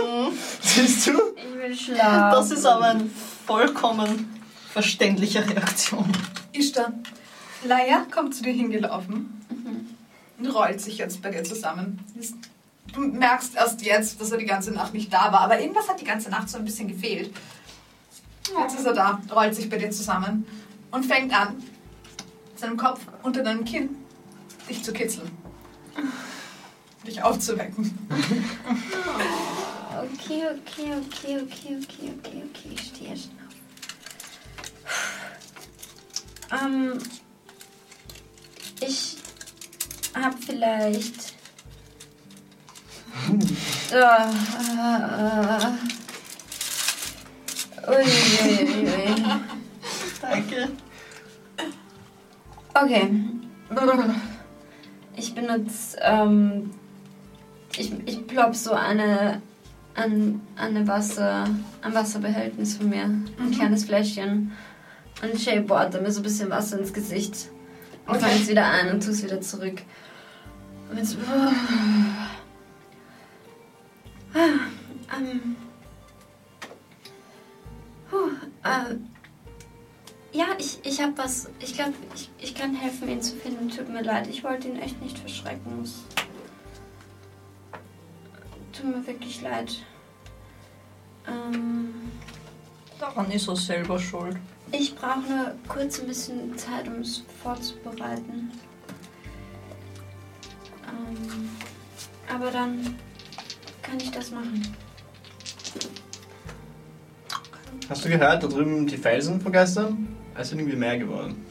Siehst 0.61 1.07
du? 1.09 1.13
Ich 1.37 1.55
will 1.59 1.77
schlafen. 1.77 2.31
Das 2.31 2.51
ist 2.51 2.65
aber 2.65 2.87
eine 2.87 3.11
vollkommen 3.47 4.41
verständliche 4.73 5.47
Reaktion. 5.49 6.11
Ishtar, 6.53 6.93
Laia 7.65 8.07
kommt 8.11 8.35
zu 8.35 8.43
dir 8.43 8.53
hingelaufen 8.53 9.41
und 10.39 10.47
rollt 10.55 10.81
sich 10.81 10.99
jetzt 10.99 11.21
bei 11.23 11.31
dir 11.31 11.45
zusammen. 11.45 11.99
Ist- 12.19 12.35
Du 12.95 13.01
merkst 13.01 13.55
erst 13.55 13.81
jetzt, 13.87 14.21
dass 14.21 14.33
er 14.33 14.39
die 14.39 14.45
ganze 14.45 14.71
Nacht 14.71 14.93
nicht 14.93 15.11
da 15.11 15.33
war, 15.33 15.41
aber 15.43 15.59
irgendwas 15.59 15.89
hat 15.89 15.99
die 16.01 16.05
ganze 16.05 16.29
Nacht 16.29 16.51
so 16.51 16.59
ein 16.59 16.65
bisschen 16.67 16.89
gefehlt. 16.89 17.33
Jetzt 18.59 18.79
ist 18.79 18.85
er 18.85 18.93
da, 18.93 19.19
rollt 19.35 19.55
sich 19.55 19.71
bei 19.71 19.79
dir 19.79 19.91
zusammen 19.91 20.45
und 20.91 21.07
fängt 21.07 21.33
an, 21.33 21.63
seinem 22.55 22.77
Kopf 22.77 23.01
unter 23.23 23.43
deinem 23.43 23.65
Kinn 23.65 23.97
dich 24.69 24.83
zu 24.83 24.93
kitzeln. 24.93 25.31
Dich 27.07 27.23
aufzuwecken. 27.23 27.99
Okay, 30.03 30.43
okay, 30.47 30.95
okay, 30.95 31.37
okay, 31.43 31.77
okay, 31.77 32.11
okay, 32.19 32.43
okay, 32.49 32.71
ich 32.73 32.81
stehe 32.81 33.15
schon 33.17 33.39
auf. 33.47 33.55
Ähm, 36.65 36.99
ich 38.81 39.19
hab 40.15 40.35
vielleicht. 40.43 41.35
äh, 43.93 43.97
äh, 45.47 45.71
ui, 47.89 48.07
ui, 48.43 48.57
ui, 48.65 48.89
ui. 48.89 49.09
Danke. 50.21 50.61
Okay. 52.75 53.05
Ich 55.17 55.35
benutze, 55.35 55.99
ähm, 56.01 56.71
ich, 57.77 57.93
ich 58.07 58.27
plopp 58.27 58.55
so 58.55 58.73
eine, 58.73 59.41
an, 59.95 60.41
an 60.57 60.77
eine 60.77 60.87
Wasser, 60.89 61.45
ein 61.83 61.95
Wasserbehältnis 61.95 62.77
von 62.77 62.89
mir. 62.89 63.05
Ein 63.05 63.51
kleines 63.55 63.85
Fläschchen. 63.85 64.53
Und 65.23 65.41
shapewater 65.41 66.01
mir 66.01 66.11
so 66.11 66.21
ein 66.21 66.25
bisschen 66.25 66.51
Wasser 66.51 66.79
ins 66.79 66.93
Gesicht. 66.93 67.51
Und 68.07 68.17
Okay. 68.17 68.25
fange 68.25 68.35
es 68.35 68.49
wieder 68.49 68.67
ein 68.69 68.91
und 68.91 69.03
tue 69.05 69.13
es 69.13 69.23
wieder 69.23 69.41
zurück. 69.41 69.83
Und 70.91 70.99
jetzt, 70.99 71.17
ähm, 74.35 75.57
puh, 78.11 78.29
äh, 78.65 78.97
ja, 80.33 80.47
ich, 80.59 80.79
ich 80.85 81.01
habe 81.01 81.13
was. 81.17 81.49
Ich 81.61 81.75
glaube, 81.75 81.93
ich, 82.15 82.31
ich 82.39 82.55
kann 82.55 82.75
helfen, 82.75 83.09
ihn 83.09 83.23
zu 83.23 83.37
finden. 83.37 83.69
Tut 83.69 83.89
mir 83.89 84.03
leid, 84.03 84.27
ich 84.29 84.43
wollte 84.43 84.69
ihn 84.69 84.77
echt 84.77 85.01
nicht 85.03 85.19
verschrecken. 85.19 85.83
Es 85.83 86.03
Tut 88.73 88.87
mir 88.87 89.07
wirklich 89.07 89.43
leid. 89.43 89.85
Ähm, 91.29 92.11
Daran 92.99 93.31
ist 93.31 93.49
er 93.49 93.57
selber 93.57 93.99
schuld. 93.99 94.37
ich 94.73 94.95
brauche 94.95 95.21
nur 95.21 95.55
kurz 95.69 96.01
ein 96.01 96.07
bisschen 96.07 96.57
Zeit, 96.57 96.89
um 96.89 97.01
es 97.01 97.23
vorzubereiten. 97.43 98.51
Ähm, 100.89 101.51
aber 102.35 102.51
dann 102.51 102.99
kann 103.83 103.99
ich 104.01 104.11
das 104.11 104.31
machen. 104.31 104.75
Hast 107.89 108.05
du 108.05 108.09
gehört, 108.09 108.43
da 108.43 108.47
drüben 108.47 108.87
die 108.87 108.97
Felsen 108.97 109.41
von 109.41 109.53
gestern? 109.53 110.17
Es 110.35 110.49
sind 110.49 110.59
irgendwie 110.59 110.77
mehr 110.77 110.99
geworden. 110.99 111.45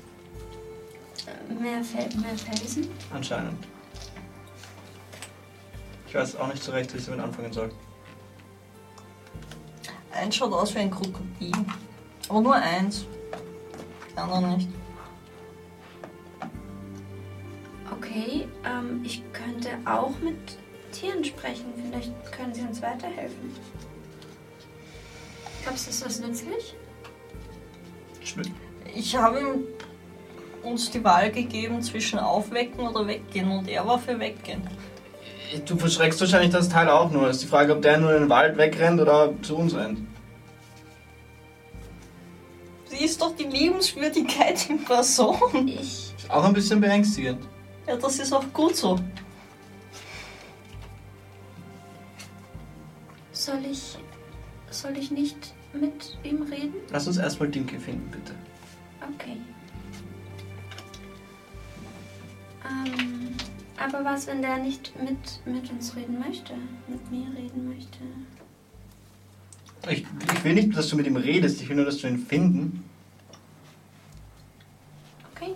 Mehr, 1.60 1.84
Fel 1.84 2.10
mehr 2.20 2.36
Felsen? 2.38 2.88
Anscheinend. 3.14 3.68
Ich 6.08 6.16
weiß 6.16 6.36
auch 6.38 6.48
nicht 6.48 6.64
so 6.64 6.72
recht, 6.72 6.94
wie 6.94 6.98
ich 6.98 7.06
damit 7.06 7.22
anfangen 7.22 7.54
soll. 7.54 7.72
Eins 10.12 10.36
schaut 10.36 10.52
aus 10.52 10.74
wie 10.76 10.80
ein 10.80 10.92
Krokodil. 10.92 11.54
Aber 12.28 12.42
nur 12.42 12.56
eins. 12.56 13.06
Die 14.12 14.18
anderen 14.18 14.58
nicht. 14.58 14.70
Okay, 17.92 18.48
ähm, 18.66 19.02
ich 19.04 19.24
könnte 19.32 19.70
auch 19.86 20.18
mit 20.20 20.58
Tieren 20.92 21.24
sprechen. 21.24 21.66
Vielleicht 21.76 22.14
können 22.32 22.54
sie 22.54 22.62
uns 22.62 22.82
weiterhelfen. 22.82 23.56
Glaubst 25.64 25.86
du, 25.86 25.92
ist 25.92 26.06
das 26.06 26.20
nützlich? 26.20 26.76
Schmidt. 28.24 28.52
Ich 28.96 29.16
habe 29.16 29.40
ihm 29.40 29.64
uns 30.64 30.92
die 30.92 31.04
Wahl 31.04 31.32
gegeben 31.32 31.82
zwischen 31.82 32.20
aufwecken 32.20 32.88
oder 32.88 33.08
weggehen 33.08 33.50
und 33.52 33.68
er 33.68 33.86
war 33.86 34.00
für 34.00 34.20
weggehen. 34.20 34.62
Du 35.66 35.76
verschreckst 35.76 36.20
wahrscheinlich 36.22 36.52
das 36.52 36.70
Teil 36.70 36.90
auch 36.90 37.12
nur. 37.12 37.30
Ist 37.30 37.42
die 37.42 37.48
Frage, 37.48 37.76
ob 37.76 37.82
der 37.82 37.98
nur 37.98 38.14
in 38.14 38.24
den 38.24 38.30
Wald 38.30 38.58
wegrennt 38.58 39.02
oder 39.02 39.34
zu 39.42 39.58
uns 39.58 39.76
rennt. 39.76 40.00
Sie 42.86 43.04
ist 43.04 43.22
doch 43.22 43.36
die 43.36 43.46
Liebenswürdigkeit 43.46 44.70
in 44.70 44.84
Person. 44.84 45.68
Ich. 45.68 46.14
Ist 46.18 46.30
auch 46.30 46.44
ein 46.44 46.54
bisschen 46.54 46.80
beängstigend. 46.80 47.48
Ja, 47.88 47.96
das 47.96 48.20
ist 48.20 48.32
auch 48.32 48.46
gut 48.54 48.76
so. 48.76 49.00
Soll 53.32 53.66
ich. 53.70 53.98
Soll 54.70 54.98
ich 54.98 55.12
nicht 55.12 55.54
mit 55.74 56.18
ihm 56.24 56.44
reden? 56.44 56.76
Lass 56.92 57.08
uns 57.08 57.18
erstmal 57.18 57.50
Dinke 57.50 57.80
finden, 57.80 58.10
bitte. 58.12 58.34
Okay. 59.02 59.38
Ähm, 62.66 63.36
aber 63.78 64.06
was, 64.06 64.28
wenn 64.28 64.42
der 64.42 64.58
nicht 64.58 64.94
mit, 65.02 65.42
mit 65.46 65.70
uns 65.72 65.96
reden 65.96 66.20
möchte? 66.20 66.54
Mit 66.88 67.12
mir 67.12 67.28
reden 67.36 67.68
möchte? 67.68 68.00
Ich, 69.90 70.06
ich 70.34 70.44
will 70.44 70.54
nicht, 70.54 70.78
dass 70.78 70.90
du 70.90 70.96
mit 70.96 71.08
ihm 71.08 71.16
redest, 71.16 71.62
ich 71.62 71.68
will 71.70 71.76
nur, 71.76 71.86
dass 71.86 71.98
du 71.98 72.08
ihn 72.08 72.20
finden. 72.20 72.84
Okay. 75.36 75.54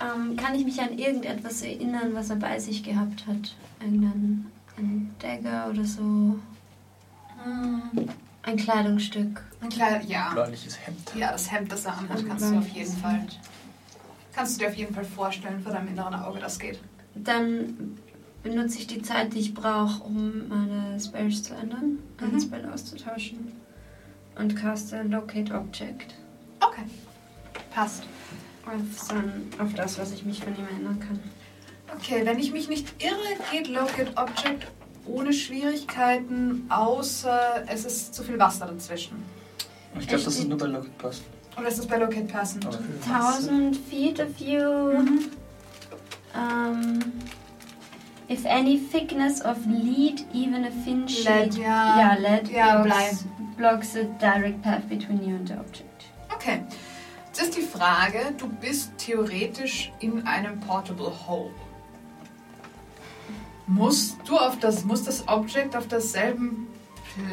Ähm, 0.00 0.36
kann 0.36 0.54
ich 0.54 0.64
mich 0.64 0.78
an 0.80 0.98
irgendetwas 0.98 1.62
erinnern, 1.62 2.14
was 2.14 2.28
er 2.28 2.36
bei 2.36 2.58
sich 2.58 2.82
gehabt 2.82 3.26
hat? 3.26 3.56
Irgendein 3.80 4.46
ein 4.76 5.14
Dagger 5.20 5.70
oder 5.70 5.84
so? 5.84 6.02
Hm, 7.42 8.08
Ein 8.42 8.56
Kleidungsstück? 8.56 9.42
Ein 9.64 9.70
kleiner, 9.70 10.04
ja. 10.04 10.30
Bläuliches 10.32 10.78
Hemd. 10.86 11.12
Ja, 11.16 11.32
das 11.32 11.50
Hemd, 11.50 11.72
das 11.72 11.86
er 11.86 11.96
anhat, 11.96 12.26
kannst 12.28 12.50
du 12.52 12.58
auf 12.58 12.68
jeden 12.68 12.92
Fall. 12.96 13.26
Kannst 14.34 14.56
du 14.56 14.64
dir 14.64 14.68
auf 14.70 14.74
jeden 14.74 14.94
Fall 14.94 15.04
vorstellen, 15.06 15.62
vor 15.62 15.72
deinem 15.72 15.88
inneren 15.88 16.14
Auge 16.14 16.38
das 16.38 16.58
geht. 16.58 16.80
Dann 17.14 17.98
benutze 18.42 18.78
ich 18.78 18.86
die 18.86 19.00
Zeit, 19.00 19.32
die 19.32 19.38
ich 19.38 19.54
brauche, 19.54 20.02
um 20.02 20.48
meine 20.48 21.00
Spells 21.00 21.42
zu 21.44 21.54
ändern, 21.54 21.98
einen 22.20 22.34
Mhm. 22.34 22.40
Spell 22.40 22.68
auszutauschen. 22.68 23.52
Und 24.36 24.54
caste 24.54 25.02
Locate 25.04 25.54
Object. 25.54 26.14
Okay. 26.60 26.82
Passt. 27.70 28.02
Auf, 28.66 28.98
sein, 29.08 29.48
auf 29.58 29.72
das, 29.74 29.98
was 29.98 30.12
ich 30.12 30.24
mich 30.24 30.40
von 30.42 30.54
ihm 30.56 30.64
erinnern 30.70 31.00
kann. 31.00 31.20
Okay, 31.96 32.20
wenn 32.26 32.38
ich 32.38 32.52
mich 32.52 32.68
nicht 32.68 33.02
irre, 33.02 33.38
geht 33.50 33.68
Locate 33.68 34.14
Object 34.16 34.66
ohne 35.06 35.32
Schwierigkeiten, 35.32 36.66
außer 36.70 37.64
es 37.68 37.84
ist 37.84 38.14
zu 38.14 38.24
viel 38.24 38.38
Wasser 38.38 38.66
dazwischen. 38.66 39.22
Ich 40.00 40.08
glaube, 40.08 40.24
das 40.24 40.36
ist 40.36 40.48
nur 40.48 40.58
bei 40.58 40.66
Locket 40.66 40.98
Pass. 40.98 41.22
Oder 41.56 41.68
ist 41.68 41.78
das 41.78 41.86
bei 41.86 41.98
Locate 41.98 42.24
passend? 42.24 42.66
Aber 42.66 42.78
1000 43.06 43.76
feet 43.76 44.20
of 44.20 44.38
you. 44.38 44.60
Mhm. 44.60 45.30
Um, 46.34 46.98
if 48.28 48.44
any 48.44 48.76
thickness 48.76 49.40
of 49.40 49.56
lead, 49.66 50.24
even 50.34 50.64
a 50.64 50.70
thin 50.84 51.06
shade. 51.06 51.52
Lead, 51.52 51.58
ja. 51.58 52.00
Ja, 52.00 52.14
lead 52.14 52.50
Ja, 52.50 52.82
blocks, 52.82 53.24
blocks 53.56 53.92
the 53.92 54.04
direct 54.18 54.60
path 54.62 54.88
between 54.88 55.22
you 55.22 55.36
and 55.36 55.46
the 55.46 55.54
object. 55.54 56.06
Okay. 56.34 56.62
Jetzt 57.26 57.42
ist 57.42 57.56
die 57.56 57.62
Frage, 57.62 58.32
du 58.36 58.48
bist 58.48 58.92
theoretisch 58.98 59.92
in 60.00 60.26
einem 60.26 60.58
Portable 60.60 61.12
Hole. 61.26 61.50
Musst 63.66 64.18
du 64.26 64.36
auf 64.36 64.58
das, 64.58 64.84
muss 64.84 65.04
das 65.04 65.26
Object 65.28 65.74
auf 65.76 65.86
derselben 65.86 66.66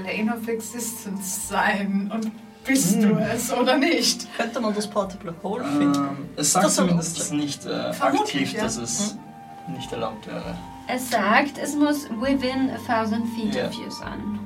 Plane 0.03 0.35
of 0.35 0.47
Existence 0.47 1.47
sein? 1.49 2.09
Und 2.13 2.31
bist 2.65 2.95
hm. 2.95 3.01
du 3.01 3.15
es 3.17 3.51
oder 3.51 3.77
nicht? 3.77 4.27
Könnte 4.37 4.59
man 4.59 4.75
das 4.75 4.87
Portable 4.87 5.33
Whole 5.41 5.63
finden? 5.63 5.95
Ähm, 5.95 6.29
es 6.35 6.53
sagt 6.53 6.65
das 6.65 6.75
zumindest, 6.75 7.19
dass 7.19 7.31
nicht 7.31 7.65
äh, 7.65 7.91
aktiv, 7.99 8.53
ja. 8.53 8.63
dass 8.63 8.77
es 8.77 9.17
hm. 9.65 9.73
nicht 9.73 9.91
erlaubt 9.91 10.27
wäre. 10.27 10.55
Es 10.87 11.09
sagt, 11.09 11.57
es 11.57 11.75
muss 11.75 12.09
within 12.19 12.69
a 12.69 12.77
thousand 12.85 13.25
feet 13.35 13.55
yeah. 13.55 13.67
of 13.67 13.73
you 13.73 13.89
sein. 13.89 14.39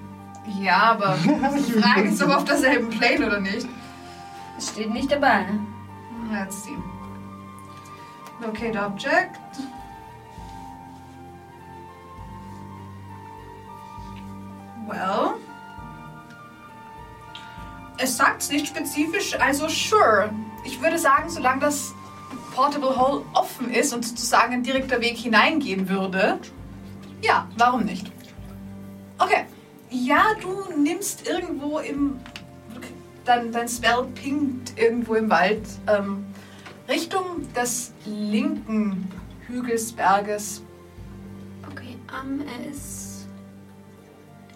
Ja, 0.59 0.91
aber 0.91 1.17
die 1.23 1.71
Frage 1.71 2.09
ist, 2.09 2.21
ob 2.21 2.29
auf 2.29 2.45
derselben 2.45 2.89
Plane 2.89 3.25
oder 3.25 3.39
nicht. 3.39 3.67
Es 4.57 4.69
steht 4.69 4.93
nicht 4.93 5.11
dabei. 5.11 5.43
Ne? 5.43 5.59
Let's 6.31 6.63
see. 6.63 6.77
Locate 8.41 8.77
Object. 8.77 9.39
Well. 14.87 15.44
Es 17.97 18.17
sagt's 18.17 18.49
nicht 18.49 18.67
spezifisch, 18.67 19.39
also 19.39 19.67
sure. 19.67 20.29
Ich 20.65 20.81
würde 20.81 20.99
sagen, 20.99 21.29
solange 21.29 21.61
das 21.61 21.93
Portable 22.53 22.97
Hole 22.97 23.23
offen 23.33 23.69
ist 23.71 23.93
und 23.93 24.05
sozusagen 24.05 24.53
ein 24.53 24.63
direkter 24.63 25.01
Weg 25.01 25.17
hineingehen 25.17 25.87
würde, 25.87 26.39
ja, 27.21 27.47
warum 27.57 27.83
nicht? 27.83 28.11
Okay. 29.17 29.45
Ja, 29.89 30.25
du 30.41 30.63
nimmst 30.77 31.27
irgendwo 31.27 31.79
im. 31.79 32.19
Dein, 33.23 33.51
dein 33.51 33.67
Spell 33.67 34.03
pinkt 34.13 34.77
irgendwo 34.77 35.15
im 35.15 35.31
Wald 35.31 35.63
ähm, 35.87 36.25
Richtung 36.87 37.51
des 37.55 37.91
linken 38.05 39.09
Hügels, 39.47 39.91
Berges. 39.91 40.61
Okay, 41.71 41.97
ähm, 42.13 42.43
er 42.45 42.69
ist 42.69 43.27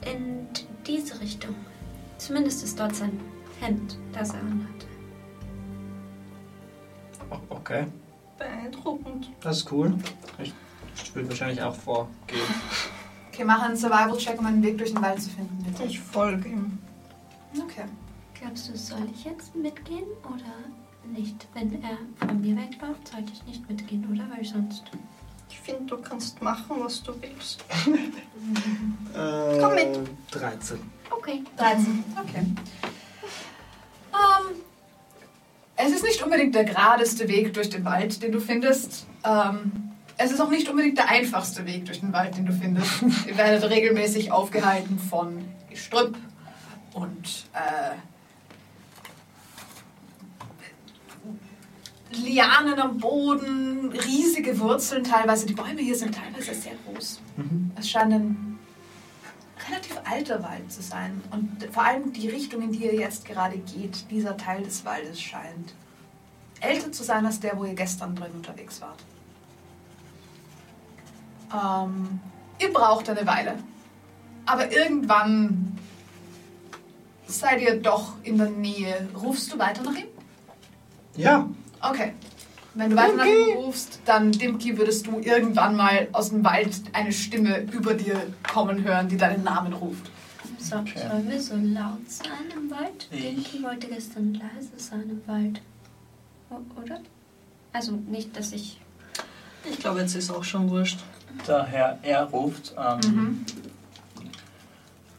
in 0.06 0.48
diese 0.86 1.20
Richtung. 1.20 1.56
Zumindest 2.20 2.64
ist 2.64 2.80
dort 2.80 2.96
sein 2.96 3.20
Hemd, 3.60 3.98
das 4.14 4.30
er 4.34 4.42
anhat. 4.42 4.86
Oh, 7.32 7.38
Okay, 7.56 7.86
Beeindruckend. 8.38 9.30
das 9.42 9.58
ist 9.58 9.72
cool. 9.72 9.96
Ich 10.38 10.54
würde 11.16 11.30
wahrscheinlich 11.30 11.62
auch 11.62 11.76
vorgehen. 11.76 12.10
Okay, 13.32 13.46
mach 13.48 13.62
einen 13.62 13.78
Survival-Check, 13.78 14.38
um 14.38 14.48
einen 14.48 14.62
Weg 14.62 14.78
durch 14.78 14.92
den 14.92 15.02
Wald 15.02 15.22
zu 15.22 15.30
finden, 15.30 15.64
bitte. 15.64 15.84
Ich 15.86 15.98
folge 15.98 16.50
ihm. 16.50 16.78
Okay. 17.56 17.86
Glaubst 18.34 18.68
du, 18.68 18.76
soll 18.78 19.08
ich 19.14 19.24
jetzt 19.24 19.56
mitgehen 19.56 20.04
oder 20.26 21.10
nicht? 21.18 21.48
Wenn 21.54 21.82
er 21.82 22.00
von 22.28 22.42
mir 22.42 22.58
wegläuft, 22.58 23.08
sollte 23.08 23.32
ich 23.32 23.46
nicht 23.46 23.70
mitgehen, 23.70 24.06
oder? 24.12 24.26
Weil 24.36 24.44
sonst. 24.44 24.84
Ich 25.50 25.58
finde, 25.58 25.86
du 25.86 26.02
kannst 26.02 26.42
machen, 26.42 26.76
was 26.82 27.02
du 27.02 27.14
willst. 27.22 27.64
Äh, 29.16 29.60
Komm 29.62 29.76
mit. 29.76 30.10
13. 30.32 30.80
Okay. 31.30 31.44
13. 31.58 32.04
Okay. 32.18 32.46
Ähm, 34.14 34.56
es 35.76 35.92
ist 35.92 36.04
nicht 36.04 36.24
unbedingt 36.24 36.56
der 36.56 36.64
geradeste 36.64 37.28
Weg 37.28 37.54
durch 37.54 37.70
den 37.70 37.86
Wald, 37.86 38.22
den 38.24 38.32
du 38.32 38.40
findest. 38.40 39.06
Ähm, 39.24 39.92
es 40.18 40.32
ist 40.32 40.42
auch 40.42 40.50
nicht 40.50 40.68
unbedingt 40.68 40.98
der 40.98 41.08
einfachste 41.10 41.66
Weg 41.66 41.86
durch 41.86 42.00
den 42.00 42.12
Wald, 42.14 42.36
den 42.36 42.46
du 42.46 42.54
findest. 42.54 43.02
Ihr 43.28 43.38
werdet 43.38 43.70
regelmäßig 43.70 44.32
aufgehalten 44.32 44.98
von 45.00 45.46
Gestrüpp 45.70 46.18
und 46.94 47.46
äh, 47.54 47.96
Lianen 52.12 52.80
am 52.80 52.98
Boden, 52.98 53.92
riesige 53.92 54.60
Wurzeln 54.60 55.04
teilweise. 55.04 55.46
Die 55.46 55.54
Bäume 55.54 55.80
hier 55.80 55.96
sind 55.96 56.16
teilweise 56.16 56.56
sehr 56.56 56.74
groß. 56.86 57.22
Mhm. 57.38 57.72
Es 57.76 57.88
scheint 57.88 58.14
ein 58.14 58.49
relativ 59.70 60.00
alter 60.04 60.44
Wald 60.44 60.72
zu 60.72 60.82
sein. 60.82 61.22
Und 61.32 61.68
vor 61.72 61.84
allem 61.84 62.14
die 62.14 62.30
Richtung, 62.30 62.62
in 62.62 62.72
die 62.72 62.86
ihr 62.86 62.96
jetzt 62.96 63.26
gerade 63.26 63.58
geht, 63.58 64.10
dieser 64.10 64.38
Teil 64.38 64.64
des 64.64 64.86
Waldes 64.86 65.20
scheint 65.20 65.74
älter 66.62 66.92
zu 66.92 67.04
sein 67.04 67.26
als 67.26 67.40
der, 67.40 67.58
wo 67.58 67.64
ihr 67.64 67.74
gestern 67.74 68.16
drin 68.16 68.32
unterwegs 68.34 68.82
wart. 68.82 69.00
Ähm, 71.54 72.20
ihr 72.60 72.74
braucht 72.74 73.10
eine 73.10 73.26
Weile. 73.26 73.56
Aber 74.46 74.72
irgendwann 74.72 75.78
seid 77.28 77.62
ihr 77.62 77.82
doch 77.82 78.14
in 78.24 78.38
der 78.38 78.50
Nähe. 78.50 79.08
Rufst 79.16 79.54
du 79.54 79.60
weiter 79.60 79.84
nach 79.84 79.96
ihm? 79.96 80.08
Ja, 81.16 81.48
Okay. 81.82 82.14
Wenn 82.80 82.92
du 82.92 82.96
weiter 82.96 83.16
nach 83.18 83.26
ihm 83.26 83.58
rufst, 83.58 84.00
dann, 84.06 84.32
Dimki, 84.32 84.78
würdest 84.78 85.06
du 85.06 85.20
irgendwann 85.20 85.76
mal 85.76 86.08
aus 86.14 86.30
dem 86.30 86.46
Wald 86.46 86.74
eine 86.94 87.12
Stimme 87.12 87.60
über 87.74 87.94
dir 87.94 88.22
kommen 88.50 88.86
hören, 88.86 89.10
die 89.10 89.18
deinen 89.18 89.44
Namen 89.44 89.74
ruft. 89.74 90.10
So, 90.60 90.78
Okay. 90.78 91.00
sollen 91.10 91.30
wir 91.30 91.42
so 91.42 91.56
laut 91.56 92.10
sein 92.10 92.32
im 92.56 92.72
Wald? 92.72 93.08
Ich- 93.12 93.22
Dinky 93.22 93.62
wollte 93.64 93.88
gestern 93.88 94.34
leise 94.34 94.70
sein 94.78 95.04
im 95.10 95.22
Wald. 95.28 95.62
O- 96.50 96.82
Oder? 96.82 97.02
Also 97.74 97.92
nicht, 98.08 98.36
dass 98.38 98.54
ich. 98.54 98.80
Ich 99.70 99.80
glaube, 99.80 100.00
jetzt 100.00 100.16
ist 100.16 100.32
auch 100.32 100.46
schon 100.46 100.70
wurscht. 100.70 101.00
Daher 101.46 102.00
er 102.02 102.24
ruft, 102.24 102.74
ähm, 102.78 103.00
Mhm. 103.12 103.46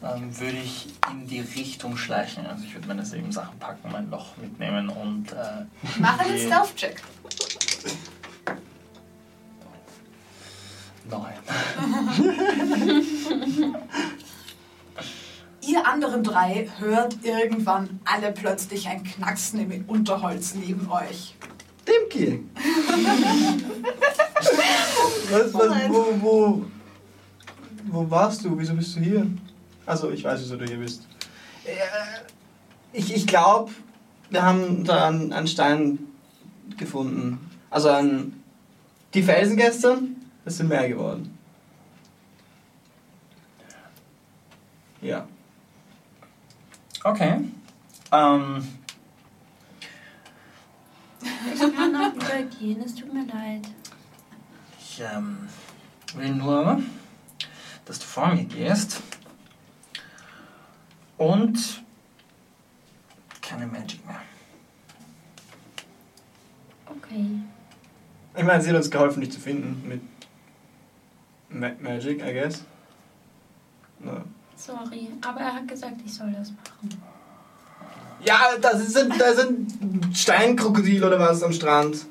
ähm, 0.02 0.40
würde 0.40 0.56
ich 0.56 0.88
in 1.12 1.26
die 1.26 1.40
Richtung 1.40 1.96
schleichen. 1.98 2.46
Also 2.46 2.64
ich 2.64 2.74
würde 2.74 2.88
meine 2.88 3.04
sieben 3.04 3.30
Sachen 3.32 3.58
packen, 3.58 3.92
mein 3.92 4.08
Loch 4.10 4.36
mitnehmen 4.38 4.88
und 4.88 5.30
äh, 5.32 5.66
Mach 6.00 6.18
einen 6.18 6.38
Stealth-Check. 6.38 7.02
Nein. 11.10 11.34
Ihr 15.66 15.86
anderen 15.86 16.22
drei 16.22 16.68
hört 16.78 17.16
irgendwann 17.22 18.00
alle 18.04 18.32
plötzlich 18.32 18.88
ein 18.88 19.04
Knacksen 19.04 19.70
im 19.70 19.84
Unterholz 19.86 20.54
neben 20.54 20.90
euch. 20.90 21.36
Dimki. 21.86 22.44
was, 25.30 25.54
was, 25.54 25.88
wo, 25.88 26.06
wo, 26.20 26.64
wo 27.84 28.10
warst 28.10 28.44
du? 28.44 28.58
Wieso 28.58 28.74
bist 28.74 28.96
du 28.96 29.00
hier? 29.00 29.26
Also, 29.86 30.10
ich 30.10 30.24
weiß, 30.24 30.40
wieso 30.40 30.56
du 30.56 30.64
hier 30.66 30.78
bist. 30.78 31.06
Äh, 31.64 31.70
Ich, 32.92 33.14
ich 33.14 33.26
glaube, 33.26 33.70
wir 34.30 34.42
haben 34.42 34.84
da 34.84 35.08
einen, 35.08 35.32
einen 35.32 35.46
Stein 35.46 35.98
gefunden. 36.76 37.49
Also 37.70 37.88
ein, 37.90 38.42
die 39.14 39.22
Felsen 39.22 39.56
gestern, 39.56 40.16
das 40.44 40.56
sind 40.56 40.68
mehr 40.68 40.88
geworden. 40.88 41.38
Ja. 45.00 45.26
Okay. 47.04 47.40
Ähm, 48.12 48.68
Ich 51.22 51.60
kann 51.76 51.96
auch 51.96 52.14
wieder 52.14 52.42
gehen, 52.44 52.82
es 52.82 52.94
tut 52.94 53.12
mir 53.12 53.26
leid. 53.26 53.68
ich 54.78 55.00
ähm, 55.00 55.48
will 56.14 56.34
nur, 56.34 56.82
dass 57.84 57.98
du 57.98 58.04
vor 58.04 58.34
mir 58.34 58.44
gehst 58.44 59.02
und 61.18 61.82
keine 63.40 63.66
Magic 63.66 64.04
mehr. 64.06 64.20
Okay. 66.86 67.26
Ich 68.36 68.44
meine, 68.44 68.62
sie 68.62 68.70
hat 68.70 68.76
uns 68.76 68.90
geholfen, 68.90 69.20
dich 69.20 69.32
zu 69.32 69.40
finden 69.40 69.82
mit 69.88 70.00
Ma 71.50 71.70
Magic, 71.80 72.22
I 72.24 72.32
guess. 72.32 72.62
No. 73.98 74.22
Sorry, 74.56 75.08
aber 75.26 75.40
er 75.40 75.54
hat 75.54 75.68
gesagt, 75.68 75.96
ich 76.04 76.12
soll 76.14 76.30
das 76.32 76.50
machen. 76.50 77.02
Ja, 78.24 78.38
das 78.60 78.86
sind, 78.92 79.18
da 79.20 79.32
sind 79.34 80.16
Steinkrokodil 80.16 81.02
oder 81.02 81.18
was 81.18 81.42
am 81.42 81.52
Strand. 81.52 81.94
Ist 81.94 82.06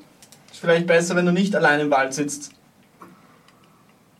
vielleicht 0.60 0.86
besser, 0.86 1.14
wenn 1.16 1.26
du 1.26 1.32
nicht 1.32 1.54
allein 1.54 1.80
im 1.80 1.90
Wald 1.90 2.12
sitzt. 2.12 2.50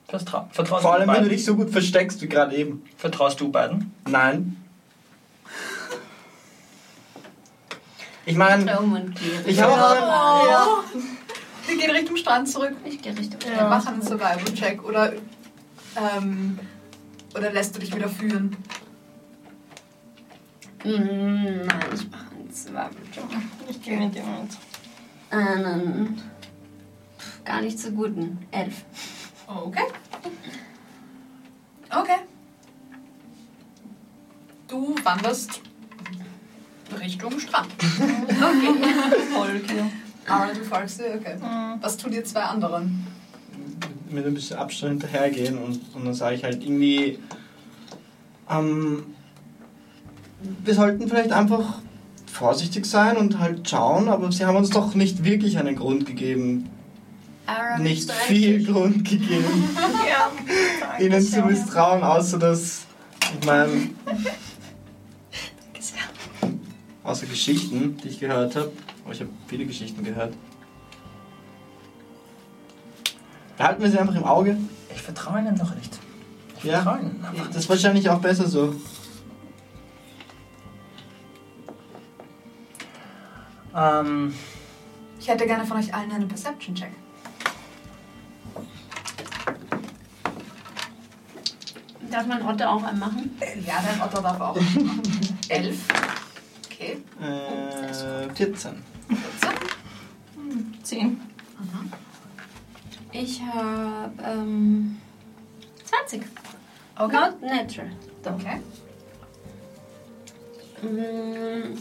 Vertrau 0.09 0.49
vertraust, 0.53 0.83
Vor 0.83 0.95
allem, 0.95 1.03
du 1.03 1.09
wenn 1.09 1.15
du 1.15 1.21
beiden? 1.23 1.37
dich 1.37 1.45
so 1.45 1.55
gut 1.57 1.71
versteckst 1.71 2.21
wie 2.23 2.29
gerade 2.29 2.57
eben. 2.57 2.85
vertraust 2.97 3.41
du 3.41 3.51
beiden? 3.51 3.93
Nein. 4.09 4.57
Ich 8.27 8.37
meine, 8.37 8.63
ich 9.47 9.61
habe 9.61 9.73
auch 9.73 10.45
Oh. 10.45 10.49
Ja. 10.49 10.67
Wir 11.71 11.77
gehen 11.79 11.91
Richtung 11.93 12.17
Strand 12.17 12.49
zurück. 12.49 12.75
Ich 12.85 13.01
gehe 13.01 13.17
Richtung 13.17 13.41
Wir 13.43 13.53
Ja. 13.59 13.69
machen 13.69 13.95
einen 13.95 14.03
Survival-Check 14.03 14.83
oder, 14.85 15.13
ähm, 15.97 16.59
oder 17.35 17.53
lässt 17.53 17.77
du 17.77 17.81
dich 17.81 17.95
wieder 17.95 18.09
führen? 18.09 18.57
Mm, 20.85 20.89
Nein, 21.67 21.69
ich 21.95 22.11
mache 22.11 22.27
einen 22.35 22.51
Survival-Job. 22.53 23.31
Ich 23.69 23.83
gehe 23.83 23.99
mit 23.99 24.15
dir 24.15 24.23
mit. 24.25 24.51
Einen 25.31 26.21
pff, 27.19 27.45
gar 27.45 27.61
nicht 27.61 27.79
so 27.79 27.91
guten. 27.93 28.39
Elf. 28.51 28.85
Okay. 29.47 29.85
Okay. 31.91 32.17
Du 34.67 34.95
wanderst 35.05 35.61
Richtung 36.99 37.39
Strand. 37.39 37.71
Folge. 39.33 39.91
Aber 40.27 40.53
du 40.55 40.65
folgst 40.65 41.01
dir, 41.01 41.15
okay. 41.19 41.37
Mhm. 41.37 41.83
Was 41.83 41.97
tun 41.97 42.13
die 42.13 42.23
zwei 42.23 42.43
anderen? 42.43 43.07
mit 44.11 44.27
ein 44.27 44.35
bisschen 44.35 44.59
Abstand 44.59 45.03
hinterhergehen 45.03 45.57
und, 45.59 45.81
und 45.95 46.05
dann 46.05 46.15
sage 46.15 46.35
ich 46.35 46.45
halt 46.45 46.63
irgendwie, 46.63 47.19
ähm, 48.51 49.05
wir 50.65 50.75
sollten 50.75 51.09
vielleicht 51.09 51.33
einfach 51.33 51.79
vorsichtig 52.27 52.87
sein 52.87 53.17
und 53.17 53.39
halt 53.39 53.69
schauen, 53.69 54.09
aber 54.09 54.31
sie 54.33 54.45
haben 54.45 54.57
uns 54.57 54.71
doch 54.71 54.95
nicht 54.95 55.25
wirklich 55.25 55.59
einen 55.59 55.77
Grund 55.77 56.07
gegeben, 56.07 56.69
Ara, 57.47 57.79
nicht 57.79 58.11
viel 58.11 58.65
Grund 58.65 59.09
gegeben, 59.09 59.69
Ja. 60.09 60.99
ihnen 61.05 61.23
zu 61.23 61.43
misstrauen, 61.43 62.03
außer 62.03 62.39
dass, 62.39 62.81
ich 63.39 63.47
meine, 63.47 63.71
Danke 64.07 64.29
sehr. 65.79 66.01
außer 67.05 67.27
Geschichten, 67.27 67.97
die 68.03 68.09
ich 68.09 68.21
gehört 68.21 68.57
habe, 68.57 68.73
aber 69.05 69.13
ich 69.15 69.21
habe 69.21 69.31
viele 69.47 69.67
Geschichten 69.67 70.03
gehört. 70.05 70.35
Behalten 73.57 73.83
wir 73.83 73.91
sie 73.91 73.99
einfach 73.99 74.15
im 74.15 74.25
Auge. 74.25 74.57
Ich 74.95 75.03
vertraue 75.03 75.41
ihnen 75.41 75.55
noch 75.57 75.75
nicht. 75.75 75.99
Ja. 76.63 76.79
Gefallen. 76.79 77.25
Das 77.49 77.57
ist 77.57 77.69
wahrscheinlich 77.69 78.09
auch 78.09 78.19
besser 78.21 78.47
so. 78.47 78.75
Ähm, 83.75 84.35
Ich 85.19 85.29
hätte 85.29 85.47
gerne 85.47 85.65
von 85.65 85.77
euch 85.77 85.93
allen 85.95 86.11
einen 86.11 86.29
Perception-Check. 86.29 86.91
Darf 92.11 92.27
man 92.27 92.43
Otte 92.43 92.69
auch 92.69 92.83
anmachen? 92.83 93.39
Ja, 93.65 93.75
dein 93.87 94.03
Otto 94.03 94.21
darf 94.21 94.41
auch. 94.41 94.57
Elf. 95.49 95.79
Okay. 96.67 96.99
Äh, 97.23 98.35
14. 98.35 98.83
14. 99.17 100.83
Zehn. 100.83 101.21
Ich 103.13 103.43
habe 103.43 104.13
ähm, 104.25 104.99
20. 105.85 106.23
Okay. 106.99 107.17
Not 107.17 107.43
natural. 107.43 107.91
Doch. 108.23 108.35
Okay. 108.35 108.61
Mm, 110.83 111.77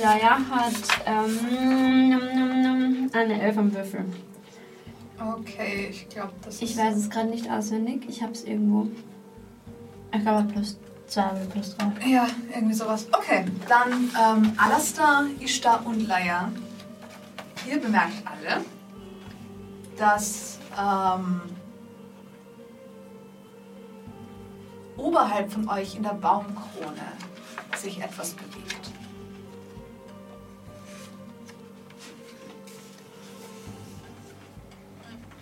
Laia 0.00 0.38
hat 0.50 0.72
ähm, 1.06 2.10
num, 2.10 3.10
eine 3.12 3.40
Elf 3.42 3.58
am 3.58 3.72
Würfel. 3.74 4.04
Okay, 5.20 5.88
ich 5.90 6.08
glaube, 6.08 6.32
das 6.44 6.60
Ich 6.60 6.72
ist... 6.72 6.78
weiß 6.78 6.96
es 6.96 7.10
gerade 7.10 7.28
nicht 7.28 7.48
auswendig. 7.50 8.04
Ich 8.08 8.22
habe 8.22 8.32
es 8.32 8.44
irgendwo. 8.44 8.88
Ich 10.14 10.20
glaube 10.20 10.48
plus 10.52 10.78
2 11.12 11.30
oder 11.30 11.44
plus 11.44 11.76
3. 11.76 12.08
Ja, 12.08 12.26
irgendwie 12.54 12.74
sowas. 12.74 13.06
Okay, 13.12 13.44
dann 13.68 14.10
ähm, 14.18 14.52
Alastair, 14.56 15.26
Ishtar 15.40 15.84
und 15.84 16.08
Laia. 16.08 16.50
Ihr 17.68 17.80
bemerkt 17.80 18.22
alle, 18.24 18.64
dass 19.98 20.58
ähm, 20.78 21.42
oberhalb 24.96 25.52
von 25.52 25.68
euch 25.68 25.96
in 25.96 26.02
der 26.02 26.14
Baumkrone 26.14 27.12
sich 27.76 28.00
etwas 28.00 28.30
bewegt. 28.32 28.90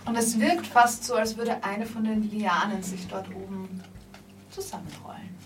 Und 0.04 0.16
es 0.16 0.40
wirkt 0.40 0.66
fast 0.66 1.04
so, 1.04 1.14
als 1.14 1.36
würde 1.36 1.62
eine 1.62 1.86
von 1.86 2.02
den 2.02 2.28
Lianen 2.28 2.82
sich 2.82 3.06
dort 3.06 3.28
oben 3.28 3.80
zusammenrollen. 4.50 5.39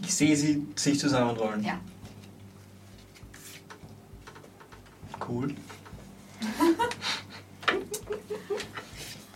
Ich 0.00 0.14
sehe 0.14 0.36
sie 0.36 0.66
sich 0.76 0.98
zusammenrollen. 0.98 1.62
Ja. 1.62 1.80
Cool. 5.26 5.54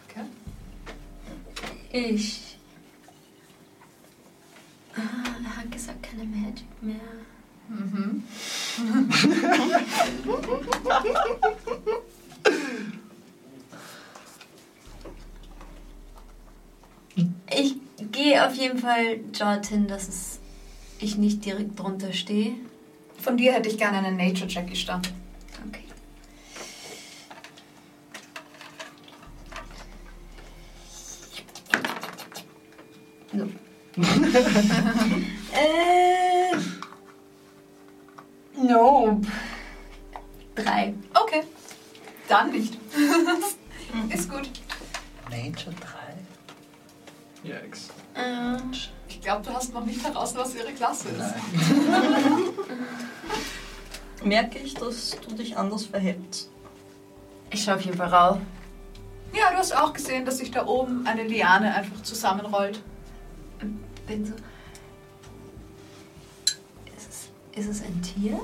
Okay. 0.09 0.25
Ich. 1.91 2.57
Ah, 4.95 5.37
er 5.45 5.57
hat 5.57 5.71
gesagt, 5.71 6.03
keine 6.03 6.25
Magic 6.25 6.67
mehr. 6.83 6.97
Mhm. 7.69 8.23
Ich 17.55 17.75
gehe 18.13 18.47
auf 18.47 18.55
jeden 18.55 18.79
Fall 18.79 19.19
dorthin, 19.39 19.87
dass 19.87 20.09
es 20.09 20.32
ich 21.05 21.17
nicht 21.17 21.45
direkt 21.45 21.79
drunter 21.79 22.13
stehe. 22.13 22.55
Von 23.19 23.37
dir 23.37 23.53
hätte 23.53 23.69
ich 23.69 23.79
gerne 23.79 23.99
einen 23.99 24.17
Nature-Check 24.17 24.69
gestartet. 24.69 25.13
Okay. 25.69 25.85
No. 33.33 33.49
äh. 35.53 36.57
Nope. 38.57 39.27
Drei. 40.55 40.95
Okay. 41.15 41.43
Dann 42.29 42.51
nicht. 42.53 42.79
Ist 44.11 44.31
gut. 44.31 44.51
Nature 45.31 45.75
3? 47.43 47.49
Yikes. 47.49 47.89
Äh, 48.15 48.57
Ich 49.09 49.21
glaube, 49.43 49.51
du 49.51 49.55
hast 49.55 49.75
noch 49.75 49.85
nicht 49.85 50.05
heraus, 50.05 50.35
was 50.35 50.55
ihre 50.55 50.73
Klasse 50.73 51.09
ist. 51.11 51.35
Nein. 51.89 52.45
Merke 54.25 54.59
ich, 54.59 54.75
dass 54.75 55.17
du 55.27 55.35
dich 55.35 55.57
anders 55.57 55.87
verhältst? 55.87 56.49
ich 57.51 57.65
schaue 57.65 57.75
auf 57.75 57.83
jeden 57.83 57.99
Fall 57.99 58.09
rauf. 58.09 58.39
Ja, 59.35 59.51
du 59.51 59.59
hast 59.59 59.77
auch 59.77 59.93
gesehen, 59.93 60.25
dass 60.25 60.39
sich 60.39 60.51
da 60.51 60.67
oben 60.67 61.07
eine 61.07 61.25
Liane 61.25 61.75
einfach 61.75 62.03
zusammenrollt. 62.03 62.83
Bin 64.07 64.25
so. 64.25 64.33
Ist 66.97 67.11
es, 67.11 67.29
ist 67.59 67.69
es 67.69 67.83
ein 67.83 68.01
Tier? 68.01 68.41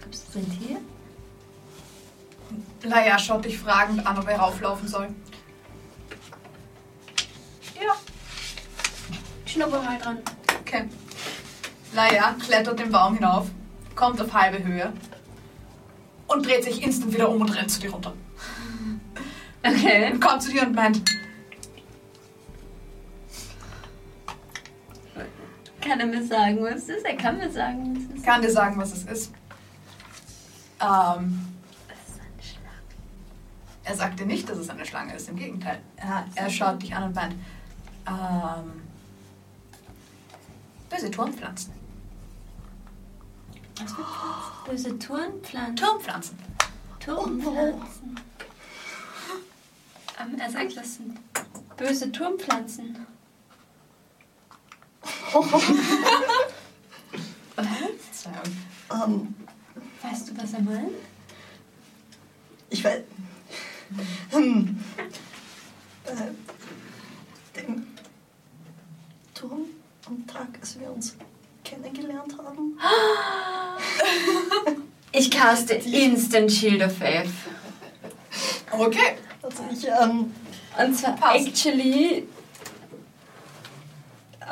Gibt 0.00 0.14
es 0.14 0.24
ein 0.34 0.58
Tier? 0.58 0.80
Laia 2.82 3.18
schaut 3.18 3.44
dich 3.44 3.56
fragend 3.58 4.04
an, 4.04 4.18
ob 4.18 4.28
er 4.28 4.38
rauflaufen 4.38 4.88
soll. 4.88 5.08
Schnupper 9.64 9.82
mal 9.82 9.98
dran. 9.98 10.18
okay. 10.60 10.84
Laia 11.94 12.34
klettert 12.44 12.78
den 12.78 12.90
Baum 12.90 13.14
hinauf, 13.14 13.46
kommt 13.94 14.20
auf 14.20 14.32
halbe 14.34 14.62
Höhe 14.62 14.92
und 16.26 16.44
dreht 16.44 16.64
sich 16.64 16.82
instant 16.82 17.14
wieder 17.14 17.30
um 17.30 17.40
und 17.40 17.48
rennt 17.48 17.70
zu 17.70 17.80
dir 17.80 17.90
runter. 17.90 18.12
Okay. 19.62 20.12
Und 20.12 20.20
kommt 20.20 20.42
zu 20.42 20.50
dir 20.50 20.62
und 20.62 20.74
meint, 20.74 21.02
Kann 25.80 26.00
er 26.00 26.06
mir 26.06 26.26
sagen, 26.26 26.62
was 26.62 26.76
es 26.76 26.88
ist? 26.88 27.04
Er 27.04 27.16
kann 27.16 27.36
mir 27.36 27.50
sagen, 27.50 27.94
was 27.94 28.04
es 28.04 28.16
ist. 28.16 28.24
kann 28.24 28.42
dir 28.42 28.50
sagen, 28.50 28.78
was 28.78 28.92
es 28.92 29.04
ist. 29.04 29.32
Ähm. 30.80 31.48
Er 33.84 33.94
sagt 33.94 34.18
dir 34.18 34.24
nicht, 34.24 34.48
dass 34.48 34.56
es 34.56 34.70
eine 34.70 34.86
Schlange 34.86 35.14
ist, 35.14 35.28
im 35.28 35.36
Gegenteil. 35.36 35.78
Er, 35.96 36.26
er 36.34 36.48
schaut 36.48 36.82
dich 36.82 36.94
an 36.96 37.04
und 37.04 37.14
meint, 37.14 37.34
ähm, 38.06 38.83
böse 40.94 41.10
Turmpflanzen. 41.10 41.72
Was 43.80 43.92
für 43.92 44.04
Pflanzen? 44.04 44.64
Böse 44.66 44.98
Turnpflanzen. 44.98 45.76
Turmpflanzen. 45.76 46.38
Turmpflanzen. 47.00 48.20
Ähm, 50.20 50.38
er 50.38 50.50
sagt, 50.50 50.76
das 50.76 50.94
sind 50.94 51.18
böse 51.76 52.12
Turmpflanzen. 52.12 53.06
Was? 57.56 57.66
Ähm, 58.92 59.34
Weißt 60.02 60.28
du, 60.28 60.36
was 60.36 60.52
er 60.52 60.60
meint? 60.60 60.92
ich 62.70 62.84
weiß. 62.84 63.02
Hm. 64.30 64.84
Äh, 66.04 66.12
den 67.56 67.86
Turm 69.34 69.66
am 70.06 70.26
Tag, 70.26 70.48
als 70.60 70.78
wir 70.78 70.90
uns 70.90 71.16
kennengelernt 71.64 72.34
haben. 72.38 72.78
Ich 75.16 75.30
caste 75.30 75.74
Instant 75.74 76.50
Shield 76.50 76.82
of 76.82 76.98
Faith. 76.98 77.30
Okay. 78.72 79.16
Also 79.42 79.62
ich, 79.72 79.86
ähm, 79.86 80.34
Und 80.76 80.98
zwar 80.98 81.14
Passt. 81.14 81.46
actually 81.46 82.26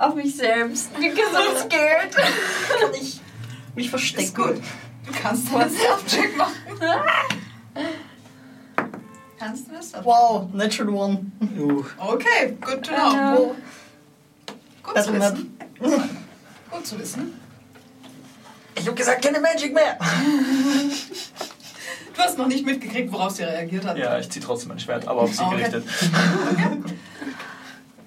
auf 0.00 0.14
mich 0.14 0.36
selbst. 0.36 0.94
Because 0.94 1.36
I'm 1.36 1.56
scared. 1.58 2.14
kann 2.14 2.94
ich 2.94 3.20
mich 3.74 3.90
verstecken. 3.90 4.24
Ist 4.24 4.36
gut. 4.36 4.54
Du 5.04 5.12
kannst 5.20 5.50
mal 5.50 5.62
einen 5.62 5.72
Self-Check 5.74 6.36
machen. 6.36 6.54
kannst 9.40 9.66
du 9.66 9.72
das? 9.72 9.92
Wow, 10.04 10.46
Natural 10.52 10.94
One. 10.94 11.32
Okay, 11.98 12.56
good 12.60 12.84
to 12.84 12.92
I 12.92 13.10
know. 13.10 13.56
Gut 14.82 15.02
zu 15.02 15.12
wissen. 15.14 15.58
Gut 16.70 16.86
zu 16.86 16.98
wissen. 16.98 17.32
Ich 18.74 18.86
hab 18.88 18.96
gesagt, 18.96 19.22
keine 19.24 19.40
Magic 19.40 19.72
mehr! 19.74 19.98
Du 22.14 22.20
hast 22.20 22.36
noch 22.38 22.46
nicht 22.46 22.64
mitgekriegt, 22.66 23.12
worauf 23.12 23.32
sie 23.32 23.42
reagiert 23.44 23.84
hat. 23.86 23.96
Ja, 23.96 24.18
ich 24.18 24.28
ziehe 24.30 24.44
trotzdem 24.44 24.68
mein 24.70 24.78
Schwert, 24.80 25.06
aber 25.06 25.22
auf 25.22 25.34
sie 25.34 25.42
Okay. 25.42 25.56
gerichtet. 25.56 25.84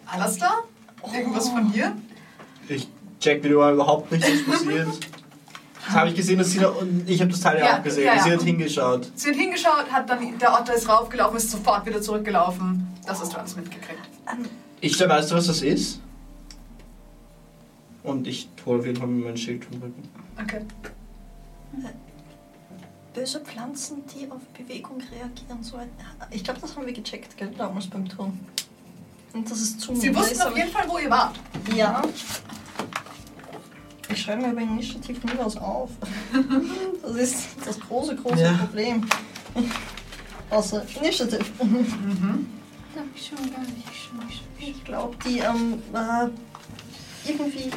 Alastair? 0.05 0.51
Irgendwas 1.13 1.49
von 1.49 1.71
dir? 1.71 1.95
ich 2.67 2.87
check 3.19 3.43
wieder 3.43 3.71
überhaupt 3.71 4.11
nicht, 4.11 4.23
was 4.47 4.59
passiert. 4.59 4.87
Das 5.87 5.95
habe 5.95 6.09
ich 6.09 6.15
gesehen, 6.15 6.39
dass 6.39 6.49
sie 6.49 6.59
da 6.59 6.69
unten. 6.69 7.03
Ich 7.07 7.21
habe 7.21 7.29
das 7.31 7.39
Teil 7.41 7.59
ja, 7.59 7.65
Ja, 7.65 7.77
auch 7.79 7.83
gesehen. 7.83 8.05
ja, 8.05 8.15
ja. 8.15 8.23
Sie 8.23 8.31
hat 8.31 8.41
hingeschaut. 8.41 9.11
Sie 9.15 9.29
hat 9.29 9.35
hingeschaut, 9.35 9.85
hat 9.91 10.09
dann, 10.09 10.37
der 10.39 10.53
Otter 10.59 10.73
ist 10.73 10.89
raufgelaufen, 10.89 11.37
ist 11.37 11.51
sofort 11.51 11.85
wieder 11.85 12.01
zurückgelaufen. 12.01 12.87
Das 13.05 13.19
hast 13.21 13.33
du 13.33 13.37
alles 13.37 13.55
mitgekriegt. 13.55 13.99
Ich 14.81 14.97
glaube, 14.97 15.13
weißt 15.13 15.29
du, 15.31 15.35
was 15.35 15.45
das 15.47 15.61
ist? 15.61 15.99
Und 18.05 18.27
ich 18.27 18.49
hole 18.65 18.79
auf 18.79 18.85
jeden 18.85 18.97
Fall 18.97 19.07
mein 19.07 19.35
Schild 19.37 19.65
vom 19.65 19.81
Rücken. 19.81 20.07
Okay. 20.39 20.61
Böse 23.13 23.39
Pflanzen, 23.39 24.03
die 24.13 24.29
auf 24.29 24.41
Bewegung 24.57 25.01
reagieren. 25.11 25.63
So 25.63 25.77
ein, 25.77 25.89
ich 26.31 26.43
glaube, 26.43 26.59
das 26.59 26.75
haben 26.75 26.85
wir 26.85 26.93
gecheckt, 26.93 27.37
gell, 27.37 27.51
damals 27.57 27.87
beim 27.87 28.07
Turm. 28.07 28.37
Und 29.33 29.49
das 29.49 29.59
ist 29.61 29.81
zu 29.81 29.95
Sie 29.95 30.13
wussten 30.15 30.41
auf 30.41 30.55
jeden 30.55 30.69
Fall, 30.69 30.87
wo 30.87 30.97
ihr 30.97 31.09
wart. 31.09 31.35
Ja. 31.75 32.01
Ich 34.09 34.21
schreibe 34.21 34.43
mir 34.47 34.53
bei 34.53 34.61
Initiativ 34.61 35.23
nie 35.23 35.31
was 35.37 35.57
auf. 35.57 35.89
Das 37.01 37.15
ist 37.15 37.47
das 37.65 37.79
große, 37.79 38.15
große 38.15 38.41
Ja. 38.41 38.53
Problem. 38.53 39.05
Außer 40.49 40.85
Initiative. 41.01 41.43
Glaub 42.93 43.05
ich 44.59 44.83
glaube, 44.83 45.17
die 45.25 45.39
ähm, 45.39 45.81
irgendwie 47.27 47.71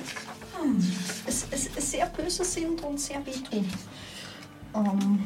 es, 1.27 1.47
es, 1.51 1.71
es 1.77 1.91
sehr 1.91 2.07
böse 2.07 2.45
sind 2.45 2.83
und 2.83 2.99
sehr 2.99 3.25
wehtun. 3.25 3.67
Ähm, 4.75 5.21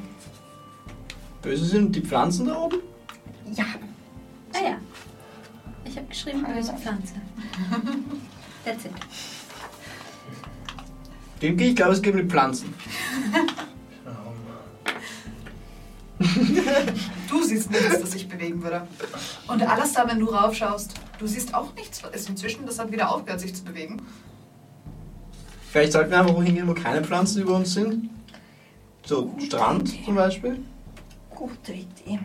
Böse 1.40 1.64
sind 1.64 1.94
die 1.96 2.00
Pflanzen 2.00 2.46
da 2.46 2.56
oben? 2.56 2.78
ja, 3.54 3.64
Ah 4.54 4.62
ja. 4.62 4.76
Ich 5.84 5.96
habe 5.96 6.06
geschrieben, 6.06 6.44
böse 6.44 6.74
Pflanze. 6.74 7.14
That's 8.64 8.84
it. 8.84 8.92
Demke, 11.40 11.64
ich 11.64 11.74
glaube, 11.74 11.92
es 11.92 12.02
geht 12.02 12.14
um 12.14 12.20
die 12.20 12.28
Pflanzen. 12.28 12.72
Du 17.28 17.42
siehst 17.42 17.70
nichts, 17.70 18.00
das 18.00 18.12
sich 18.12 18.28
bewegen 18.28 18.62
würde. 18.62 18.86
Und 19.48 19.62
Alastair, 19.62 20.06
wenn 20.08 20.20
du 20.20 20.26
raufschaust, 20.26 20.94
du 21.18 21.26
siehst 21.26 21.54
auch 21.54 21.74
nichts. 21.74 22.02
Ist 22.12 22.28
inzwischen, 22.28 22.66
das 22.66 22.78
hat 22.78 22.92
wieder 22.92 23.10
aufgehört, 23.10 23.40
sich 23.40 23.54
zu 23.54 23.64
bewegen. 23.64 24.02
Vielleicht 25.70 25.92
sollten 25.92 26.10
wir 26.10 26.20
einfach 26.20 26.34
wohin 26.34 26.54
gehen, 26.54 26.68
wo 26.68 26.74
keine 26.74 27.02
Pflanzen 27.02 27.42
über 27.42 27.56
uns 27.56 27.72
sind. 27.72 28.10
So, 29.04 29.34
Strand 29.38 29.92
zum 30.04 30.14
Beispiel. 30.14 30.62
gute 31.34 31.72
Idee. 31.72 32.18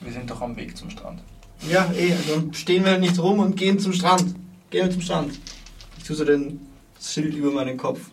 Wir 0.00 0.12
sind 0.12 0.30
doch 0.30 0.40
am 0.40 0.54
Weg 0.56 0.76
zum 0.76 0.90
Strand. 0.90 1.20
Ja, 1.68 1.90
eh, 1.92 2.14
dann 2.28 2.52
stehen 2.52 2.84
wir 2.84 2.98
nicht 2.98 3.18
rum 3.18 3.38
und 3.38 3.56
gehen 3.56 3.78
zum 3.78 3.92
Strand. 3.92 4.34
Gehen 4.70 4.86
wir 4.86 4.90
zum 4.92 5.00
Strand. 5.00 5.38
Ich 5.98 6.04
tue 6.04 6.16
so 6.16 6.24
den 6.24 6.60
Schild 7.00 7.34
über 7.34 7.50
meinen 7.50 7.76
Kopf. 7.76 8.00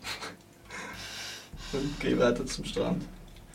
Und 1.72 2.00
gehe 2.00 2.18
weiter 2.18 2.48
zum 2.48 2.66
Strand. 2.66 3.04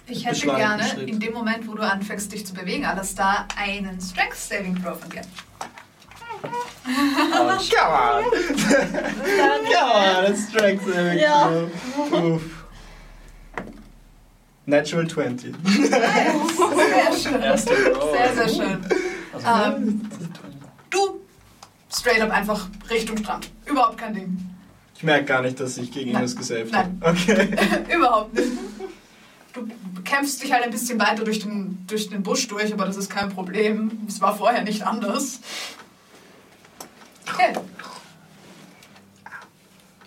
Ich 0.06 0.26
hätte 0.26 0.46
gerne, 0.46 0.84
Schritt. 0.84 1.08
in 1.08 1.18
dem 1.18 1.32
Moment, 1.32 1.66
wo 1.66 1.74
du 1.74 1.82
anfängst, 1.82 2.30
dich 2.32 2.46
zu 2.46 2.52
bewegen, 2.52 2.84
Alastair, 2.84 3.46
einen 3.56 3.98
Strength 4.00 4.36
Saving 4.36 4.82
Throw 4.82 4.98
von 5.00 5.08
dir. 5.10 5.22
Aber 6.42 7.56
Come 7.56 7.90
on! 7.90 8.24
Come 9.64 10.28
on, 10.28 10.36
strength 10.36 10.84
saving 10.86 11.18
Ja. 11.18 11.48
throw. 11.48 12.12
Uff. 12.34 12.42
Natural 14.66 15.06
20. 15.06 15.54
Sehr 15.64 15.92
schön. 17.12 17.42
Sehr, 17.56 18.34
sehr 18.34 18.48
schön. 18.48 18.80
Also, 19.32 19.76
Ähm, 19.76 20.00
du, 20.90 21.20
straight 21.90 22.20
up 22.20 22.30
einfach 22.30 22.68
Richtung 22.90 23.16
Strand. 23.18 23.50
Überhaupt 23.66 23.98
kein 23.98 24.14
Ding. 24.14 24.38
Ich 24.96 25.02
merke 25.02 25.24
gar 25.24 25.42
nicht, 25.42 25.58
dass 25.60 25.76
ich 25.78 25.90
gegen 25.90 26.12
Nein. 26.12 26.22
Ines 26.22 26.36
gesaved 26.36 26.72
Nein. 26.72 27.00
habe. 27.02 27.16
Okay. 27.18 27.48
Überhaupt 27.94 28.34
nicht. 28.34 28.52
Du 29.54 29.68
kämpfst 30.02 30.42
dich 30.42 30.52
halt 30.52 30.64
ein 30.64 30.70
bisschen 30.72 30.98
weiter 30.98 31.22
durch 31.24 31.38
den, 31.38 31.86
durch 31.86 32.10
den 32.10 32.22
Busch 32.24 32.48
durch, 32.48 32.72
aber 32.72 32.86
das 32.86 32.96
ist 32.96 33.08
kein 33.08 33.28
Problem. 33.28 34.00
Es 34.08 34.20
war 34.20 34.36
vorher 34.36 34.62
nicht 34.64 34.84
anders. 34.84 35.38
Okay. 37.32 37.52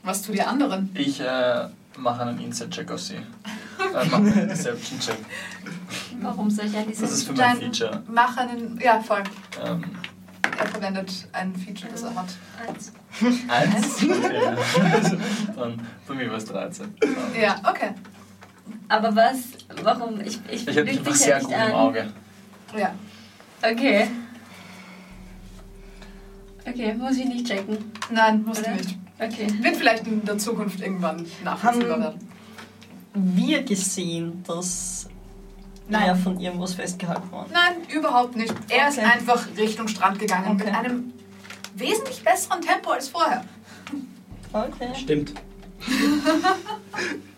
Was 0.04 0.22
tun 0.22 0.36
die 0.36 0.42
anderen? 0.42 0.90
ich 0.94 1.20
äh, 1.22 1.68
mache 1.98 2.22
einen 2.24 2.40
Inside-Check 2.40 2.92
auf 2.92 3.00
sie. 3.02 3.16
Äh, 3.16 4.06
mache 4.06 4.16
einen 4.18 4.50
Deception-Check. 4.50 5.18
Warum 6.22 6.50
soll 6.50 6.66
ich 6.66 6.76
an 6.78 6.86
Das 6.90 7.00
ist 7.12 7.24
für 7.24 7.34
mein 7.34 7.58
Feature. 7.58 8.04
Mach 8.08 8.36
einen. 8.38 8.80
Ja, 8.82 9.00
voll. 9.02 9.24
Ähm, 9.64 9.84
Er 10.60 10.68
verwendet 10.68 11.28
ein 11.32 11.56
Feature, 11.56 11.92
das 11.92 12.04
er 12.04 12.16
hat. 12.16 12.28
Eins. 12.68 12.92
eins. 13.48 14.04
Okay. 14.04 15.18
Dann 15.56 15.88
bei 16.08 16.14
mir 16.16 16.30
war 16.30 16.38
es 16.38 16.46
13. 16.46 16.96
Ja, 17.40 17.62
okay. 17.70 17.92
Aber 18.90 19.16
was? 19.16 19.38
Warum? 19.84 20.20
Ich, 20.22 20.40
ich, 20.50 20.68
Ich 20.68 20.78
habe 20.78 20.86
dich 20.86 21.02
sehr 21.16 21.38
ja 21.38 21.40
gut 21.40 21.50
nicht 21.50 21.58
im 21.58 21.64
an. 21.66 21.72
Auge. 21.74 22.14
Ja. 22.78 22.94
Okay. 23.62 24.08
Okay, 26.68 26.94
muss 26.96 27.18
ich 27.18 27.26
nicht 27.26 27.48
checken. 27.48 27.78
Nein, 28.12 28.44
musst 28.44 28.66
du 28.66 28.72
nicht. 28.72 28.98
Okay. 29.20 29.48
Wird 29.62 29.76
vielleicht 29.78 30.06
in 30.08 30.24
der 30.26 30.38
Zukunft 30.38 30.80
irgendwann 30.82 31.26
nachvollziehbar 31.44 31.92
Haben- 31.94 32.02
werden. 32.04 32.28
Wir 33.14 33.64
gesehen, 33.64 34.44
dass 34.46 35.08
Nein. 35.90 36.04
er 36.10 36.16
von 36.16 36.40
irgendwas 36.40 36.74
festgehalten 36.76 37.32
war. 37.32 37.48
Nein, 37.52 37.78
überhaupt 37.94 38.36
nicht. 38.36 38.54
Er 38.70 38.90
ist 38.90 38.98
Okay. 39.00 39.08
einfach 39.08 39.48
Richtung 39.58 39.88
Strand 39.88 40.20
gegangen 40.20 40.56
mit 40.58 40.68
Okay. 40.68 40.76
einem 40.76 41.14
wesentlich 41.76 42.24
besseren 42.24 42.62
Tempo 42.62 42.92
als 42.92 43.08
vorher. 43.10 43.44
Okay. 44.54 44.90
Stimmt. 44.96 45.34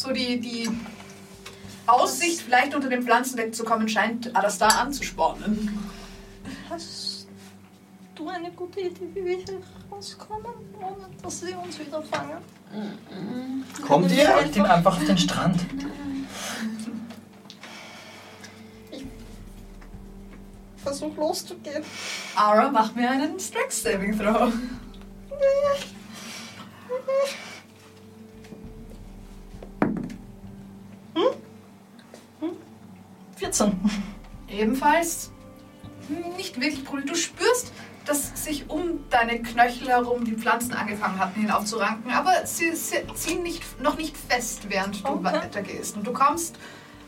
So 0.00 0.12
die, 0.12 0.40
die 0.40 0.66
Aussicht, 1.86 2.40
vielleicht 2.40 2.74
unter 2.74 2.88
dem 2.88 3.02
Pflanzendeck 3.02 3.54
zu 3.54 3.64
kommen, 3.64 3.86
scheint 3.86 4.34
Alastar 4.34 4.78
anzuspornen. 4.78 5.78
Hast 6.70 7.28
du 8.14 8.26
eine 8.26 8.50
gute 8.52 8.80
Idee, 8.80 9.08
wie 9.12 9.22
wir 9.22 9.36
hier 9.36 9.60
rauskommen, 9.92 10.54
ohne 10.80 11.06
dass 11.22 11.40
sie 11.40 11.52
uns 11.52 11.78
wieder 11.78 12.02
fangen? 12.02 12.38
Kommt 13.86 14.10
ihr? 14.10 14.26
Folgt 14.26 14.56
ihm 14.56 14.64
einfach 14.64 14.96
auf 14.96 15.04
den 15.04 15.18
Strand. 15.18 15.60
Versuch 20.78 21.14
loszugehen. 21.14 21.84
Ara, 22.34 22.70
mach 22.70 22.94
mir 22.94 23.10
einen 23.10 23.38
Strength 23.38 23.72
Saving 23.72 24.18
Throw. 24.18 24.50
14. 33.36 33.72
Ebenfalls 34.48 35.30
nicht 36.36 36.60
wirklich 36.60 36.84
Problem. 36.84 37.06
Du 37.06 37.14
spürst, 37.14 37.72
dass 38.04 38.44
sich 38.44 38.68
um 38.68 39.00
deine 39.10 39.40
Knöchel 39.40 39.88
herum 39.88 40.24
die 40.24 40.34
Pflanzen 40.34 40.72
angefangen 40.72 41.18
hatten 41.18 41.40
hinaufzuranken, 41.40 42.10
aber 42.10 42.44
sie, 42.44 42.74
sie 42.74 42.96
ziehen 43.14 43.42
nicht, 43.42 43.62
noch 43.80 43.96
nicht 43.96 44.16
fest, 44.16 44.68
während 44.68 45.04
du 45.04 45.08
Okay. 45.08 45.24
weitergehst. 45.24 45.96
Und 45.96 46.06
du 46.06 46.12
kommst 46.12 46.58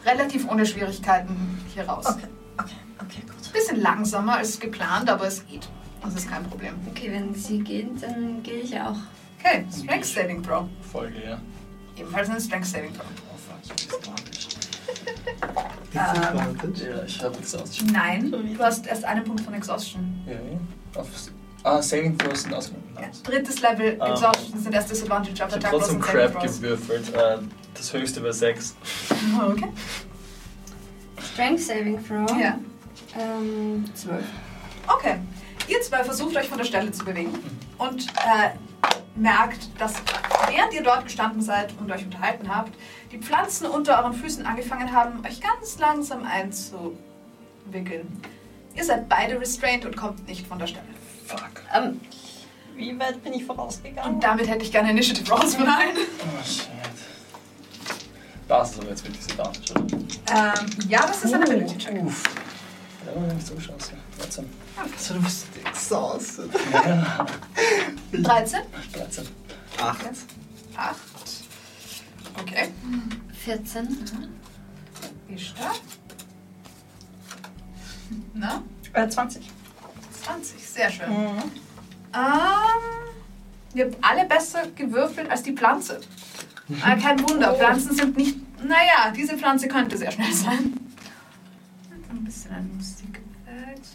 relativ 0.04 0.48
ohne 0.48 0.64
Schwierigkeiten 0.64 1.60
hier 1.74 1.88
raus. 1.88 2.06
Okay, 2.06 2.26
okay, 2.58 2.76
okay, 3.00 3.22
gut. 3.26 3.52
Bisschen 3.52 3.80
langsamer 3.80 4.36
als 4.36 4.58
geplant, 4.60 5.10
aber 5.10 5.26
es 5.26 5.46
geht. 5.46 5.68
Das 6.02 6.14
ist 6.14 6.28
kein 6.30 6.44
Problem. 6.44 6.74
Okay, 6.90 7.10
wenn 7.10 7.34
sie 7.34 7.60
geht, 7.60 8.02
dann 8.02 8.42
gehe 8.42 8.60
ich 8.60 8.78
auch. 8.80 8.96
Okay, 9.40 9.64
Strength 9.72 10.04
Saving 10.06 10.42
Throw. 10.42 10.66
Folge, 10.90 11.24
ja. 11.24 11.40
Ebenfalls 11.96 12.28
ein 12.30 12.40
Strength 12.40 12.66
Saving 12.66 12.92
Throw. 12.94 13.04
Oh. 13.04 13.74
Disadvantage. 13.74 14.48
Ja, 15.92 17.02
ich 17.06 17.22
habe 17.22 17.38
Exhaustion. 17.38 17.88
Nein, 17.92 18.30
du 18.30 18.58
hast 18.58 18.86
erst 18.86 19.04
einen 19.04 19.24
Punkt 19.24 19.42
von 19.42 19.54
Exhaustion. 19.54 20.22
Ja, 20.26 20.32
ja. 20.32 21.00
Auf, 21.00 21.08
ah, 21.64 21.82
Saving 21.82 22.16
Throws 22.18 22.42
sind 22.42 22.54
ausgenommen. 22.54 22.88
Ja, 23.00 23.08
drittes 23.22 23.60
Level 23.60 23.98
Ähm, 24.00 24.12
Exhaustion 24.12 24.58
sind 24.60 24.74
erst 24.74 24.90
Disadvantage 24.90 25.32
auf 25.32 25.36
Ich 25.36 25.42
habe 25.42 25.54
Attack 25.56 25.72
Rolls 25.72 25.84
trotzdem 25.84 26.00
und 26.00 26.06
Saving 26.06 26.32
Crap 26.32 26.42
Throws. 26.42 26.60
gewürfelt. 26.60 27.14
Äh, 27.14 27.38
das 27.74 27.92
höchste 27.92 28.22
war 28.22 28.32
6. 28.32 28.74
Okay. 29.48 29.68
Strength 31.32 31.60
Saving 31.60 32.04
Throw. 32.06 32.30
Ja. 32.40 32.58
Ähm, 33.18 33.84
12. 33.94 34.24
Okay. 34.88 35.16
Ihr 35.68 35.80
zwei 35.82 36.02
versucht 36.02 36.36
euch 36.36 36.48
von 36.48 36.58
der 36.58 36.64
Stelle 36.64 36.90
zu 36.90 37.04
bewegen 37.04 37.32
und 37.78 38.06
äh, 38.08 38.50
merkt, 39.14 39.68
dass 39.78 39.94
während 40.52 40.74
ihr 40.74 40.82
dort 40.82 41.04
gestanden 41.04 41.42
seid 41.42 41.72
und 41.80 41.90
euch 41.90 42.04
unterhalten 42.04 42.54
habt, 42.54 42.72
die 43.10 43.18
Pflanzen 43.18 43.66
unter 43.66 43.98
euren 43.98 44.12
Füßen 44.12 44.44
angefangen 44.46 44.92
haben, 44.92 45.24
euch 45.24 45.40
ganz 45.40 45.78
langsam 45.78 46.24
einzuwickeln. 46.24 48.22
Ihr 48.74 48.84
seid 48.84 49.08
beide 49.08 49.40
restrained 49.40 49.84
und 49.84 49.96
kommt 49.96 50.26
nicht 50.26 50.46
von 50.46 50.58
der 50.58 50.66
Stelle. 50.66 50.86
Fuck. 51.26 51.62
Ähm, 51.74 52.00
Wie 52.76 52.98
weit 52.98 53.22
bin 53.22 53.34
ich 53.34 53.44
vorausgegangen? 53.44 54.14
Und 54.14 54.24
damit 54.24 54.48
hätte 54.48 54.64
ich 54.64 54.72
gerne 54.72 54.90
Initiative 54.90 55.30
rausverleihen. 55.30 55.96
Oh 55.96 56.44
shit. 56.44 56.68
Das 58.48 58.72
ist 58.72 58.80
aber 58.80 58.88
jetzt 58.90 59.04
wirklich 59.04 59.24
Disadvantage, 59.24 59.72
oder? 59.72 59.84
Ähm, 59.94 60.88
ja, 60.88 61.00
das 61.06 61.24
ist 61.24 61.34
ein 61.34 61.42
Ability 61.42 61.78
Check. 61.78 62.02
Uff. 62.02 62.22
Da 63.04 63.20
war 63.20 63.32
nicht 63.32 63.46
so 63.46 63.54
geschossen. 63.54 63.98
13. 64.18 64.48
So, 64.96 65.14
du 65.14 65.22
bist 65.22 65.46
exhausted. 65.64 66.50
Ja, 66.72 67.26
13, 68.12 68.60
13. 68.92 69.28
Acht. 69.80 69.98
8. 70.76 70.96
Okay. 72.40 72.68
14. 73.44 73.84
Ne? 73.84 74.28
Wie 75.28 75.38
stark? 75.38 75.80
Na? 78.34 78.62
Äh, 78.92 79.08
20. 79.08 79.50
20, 80.24 80.68
sehr 80.68 80.90
schön. 80.90 81.10
Mhm. 81.10 81.42
Ähm, 82.14 82.82
ihr 83.74 83.86
habt 83.86 83.96
alle 84.02 84.26
besser 84.26 84.66
gewürfelt 84.74 85.30
als 85.30 85.42
die 85.42 85.52
Pflanze. 85.52 86.00
Äh, 86.68 86.96
kein 87.00 87.20
Wunder, 87.28 87.52
oh. 87.52 87.56
Pflanzen 87.56 87.94
sind 87.94 88.16
nicht. 88.16 88.38
Naja, 88.62 89.12
diese 89.14 89.36
Pflanze 89.36 89.68
könnte 89.68 89.96
sehr 89.96 90.12
schnell 90.12 90.32
sein. 90.32 90.78
Ein 92.10 92.24
bisschen 92.24 92.52
ein 92.52 92.70
Musikeffekt. 92.76 93.88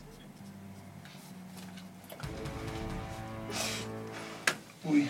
Ui. 4.84 5.08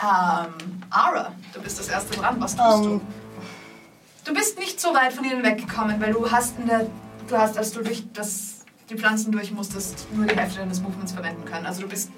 Ähm, 0.00 0.82
Ara, 0.90 1.32
du 1.52 1.60
bist 1.60 1.78
das 1.78 1.88
erste 1.88 2.16
dran. 2.18 2.40
Was 2.40 2.54
tust 2.56 2.84
du? 2.84 2.90
Ähm, 2.94 3.00
Du 4.24 4.34
bist 4.34 4.58
nicht 4.58 4.78
so 4.78 4.92
weit 4.92 5.14
von 5.14 5.24
ihnen 5.24 5.42
weggekommen, 5.42 5.98
weil 6.02 6.12
du 6.12 6.30
hast 6.30 6.58
in 6.58 6.66
der, 6.66 6.86
du 7.28 7.38
hast, 7.38 7.56
als 7.56 7.72
du 7.72 7.82
durch 7.82 8.04
das, 8.12 8.66
die 8.90 8.94
Pflanzen 8.94 9.32
durch 9.32 9.50
musstest, 9.52 10.06
nur 10.12 10.26
die 10.26 10.36
Hälfte 10.36 10.58
deines 10.58 10.82
Movements 10.82 11.12
verwenden 11.12 11.46
können. 11.46 11.64
Also 11.64 11.80
du 11.82 11.88
bist 11.88 12.10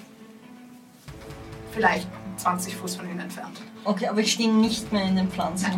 vielleicht 1.71 2.09
20 2.39 2.75
Fuß 2.77 2.97
von 2.97 3.09
ihnen 3.09 3.21
entfernt. 3.21 3.61
okay, 3.85 4.09
aber 4.09 4.19
ich 4.21 4.33
stehe 4.33 4.53
nicht 4.53 4.91
mehr 4.93 5.05
in 5.05 5.15
den 5.15 5.31
Pflanzen. 5.31 5.71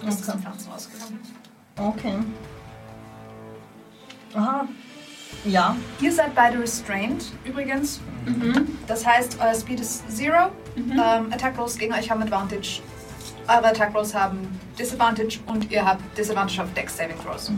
Du 0.00 0.06
bist 0.06 0.20
aus 0.22 0.28
Okay. 0.28 0.38
den 0.38 0.42
Pflanzen 0.42 0.72
rausgekommen. 0.72 1.20
Okay. 1.76 2.14
Aha. 4.34 4.68
Ja. 5.44 5.76
Ihr 6.00 6.12
seid 6.12 6.34
beide 6.34 6.58
restrained 6.58 7.24
übrigens. 7.44 8.00
Das 8.86 9.06
heißt, 9.06 9.38
euer 9.40 9.54
Speed 9.54 9.80
ist 9.80 10.10
Zero. 10.14 10.50
Ähm, 10.76 11.32
Attack 11.32 11.56
Rolls 11.58 11.78
gegen 11.78 11.94
euch 11.94 12.10
haben 12.10 12.22
Advantage. 12.22 12.80
Eure 13.46 13.68
Attack 13.68 13.94
Rolls 13.94 14.14
haben 14.14 14.58
Disadvantage 14.78 15.38
und 15.46 15.70
ihr 15.70 15.84
habt 15.84 16.02
Disadvantage 16.18 16.62
auf 16.62 16.72
Dex 16.74 16.96
Saving 16.96 17.16
Throws. 17.24 17.50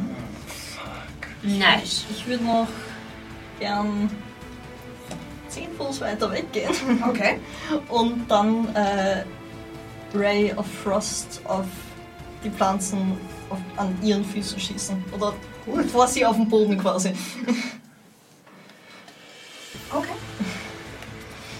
Nice. 1.43 2.05
Ich 2.11 2.27
würde 2.27 2.45
noch 2.45 2.68
gern 3.59 4.11
10 5.49 5.68
Fuß 5.77 6.01
weiter 6.03 6.31
weggehen 6.31 6.71
Okay. 7.09 7.41
und 7.89 8.29
dann 8.31 8.68
äh, 8.77 9.25
Ray 10.14 10.53
of 10.55 10.66
Frost 10.85 11.41
auf 11.45 11.66
die 12.45 12.51
Pflanzen 12.51 13.16
auf, 13.49 13.59
an 13.77 13.97
ihren 14.03 14.25
Füßen 14.25 14.59
schießen. 14.61 15.05
Oder 15.12 15.33
vor 15.93 16.07
sie 16.09 16.25
auf 16.25 16.37
dem 16.37 16.49
Boden 16.49 16.79
quasi. 16.79 17.13
Okay. 19.93 20.09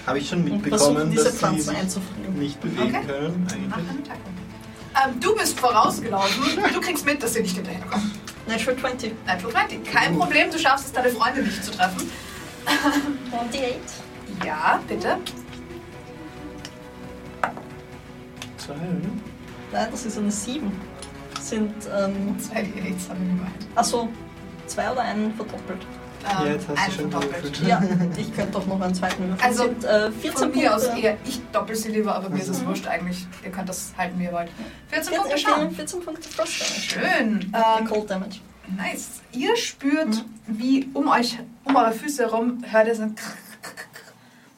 Habe 0.07 0.19
ich 0.19 0.29
schon 0.29 0.45
mitbekommen, 0.45 1.11
diese 1.11 1.25
dass 1.25 1.33
sie 1.33 1.39
Pflanzen 1.39 1.63
sich 1.69 1.77
einzufrieren. 1.77 2.39
nicht 2.39 2.61
bewegen 2.61 2.83
Okay. 2.97 3.07
können, 3.07 3.47
eigentlich. 3.53 4.13
Ähm, 5.05 5.21
du 5.21 5.37
bist 5.37 5.59
vorausgelaufen. 5.59 6.43
Du 6.73 6.81
kriegst 6.81 7.05
mit, 7.07 7.23
dass 7.23 7.35
sie 7.35 7.43
nicht 7.43 7.55
hinterherkommen. 7.57 8.11
Natural 8.49 8.77
20. 8.79 9.13
Natural 9.27 9.53
20. 9.53 9.85
Kein 9.85 10.19
Problem, 10.19 10.51
du 10.51 10.59
schaffst 10.59 10.87
es, 10.87 10.93
deine 10.93 11.11
Freunde 11.11 11.43
nicht 11.43 11.65
zu 11.65 11.71
treffen. 11.71 12.11
28. 12.67 13.63
Ja, 14.45 14.81
bitte. 14.89 15.17
Zwei, 18.57 18.75
oder? 18.75 19.11
Nein, 19.73 19.89
das 19.91 20.07
ist 20.07 20.19
eine 20.19 20.31
7. 20.31 20.73
Sind, 21.41 21.72
ähm, 21.97 22.38
Zwei 22.38 22.61
D8s 22.61 23.09
haben 23.09 23.20
wir 23.20 23.28
gemeint. 23.34 23.66
achso, 23.74 24.09
zwei 24.66 24.91
oder 24.93 25.01
einen 25.03 25.34
verdoppelt. 25.34 25.80
Ähm, 26.22 26.47
Ja, 26.47 26.53
jetzt 26.53 26.68
hast 26.68 26.78
einen 26.78 26.91
du 26.91 27.01
schon 27.01 27.11
verdoppelt. 27.11 27.43
gewürfelt. 27.55 27.68
Ja, 27.68 27.82
ich 28.20 28.34
könnte 28.36 28.53
doch 28.53 28.66
noch 28.66 28.80
einen 28.80 28.95
zweiten 28.95 29.28
würfeln. 29.28 29.41
Also, 29.43 29.64
sind, 29.64 29.84
äh, 29.84 30.11
14 30.12 30.32
Von 30.32 30.51
mir 30.61 30.74
aus 30.76 30.84
Punkte. 30.86 31.03
eher, 31.07 31.16
ich 31.24 31.41
doppel 31.51 31.76
sie 31.76 31.88
lieber, 31.88 32.14
aber 32.14 32.28
mir 32.28 32.41
ist 32.41 32.49
es 32.49 32.64
wurscht 32.66 32.86
eigentlich. 32.86 33.26
Ihr 33.45 33.51
könnt 33.51 33.68
das 33.70 33.93
halten, 33.97 34.18
wie 34.18 34.24
ihr 34.24 34.32
wollt. 34.32 34.51
14 34.91 35.14
Punkte 35.14 35.36
14, 35.36 35.47
Schaden. 35.51 35.70
14 35.74 36.01
Punkte 36.03 36.28
Frost 36.28 36.61
Damage. 36.61 36.80
Schön. 36.82 37.53
Ähm, 37.80 37.86
Cold 37.88 38.11
Damage. 38.11 38.41
nice. 38.76 39.09
Ihr 39.32 39.57
spürt, 39.57 40.24
wie 40.47 40.88
um 40.93 41.09
euch, 41.09 41.38
um 41.64 41.74
eure 41.74 41.93
Füße 41.93 42.22
herum, 42.24 42.62
hört 42.70 42.86
ihr 42.86 42.95
so 42.95 43.03
ein 43.03 43.14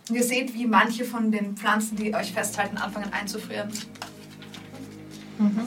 und 0.08 0.16
ihr 0.16 0.24
seht, 0.24 0.52
wie 0.52 0.66
manche 0.66 1.04
von 1.04 1.30
den 1.30 1.56
Pflanzen, 1.56 1.94
die 1.96 2.12
euch 2.12 2.32
festhalten, 2.32 2.76
anfangen 2.76 3.10
einzufrieren. 3.12 3.70
Mhm. 5.38 5.60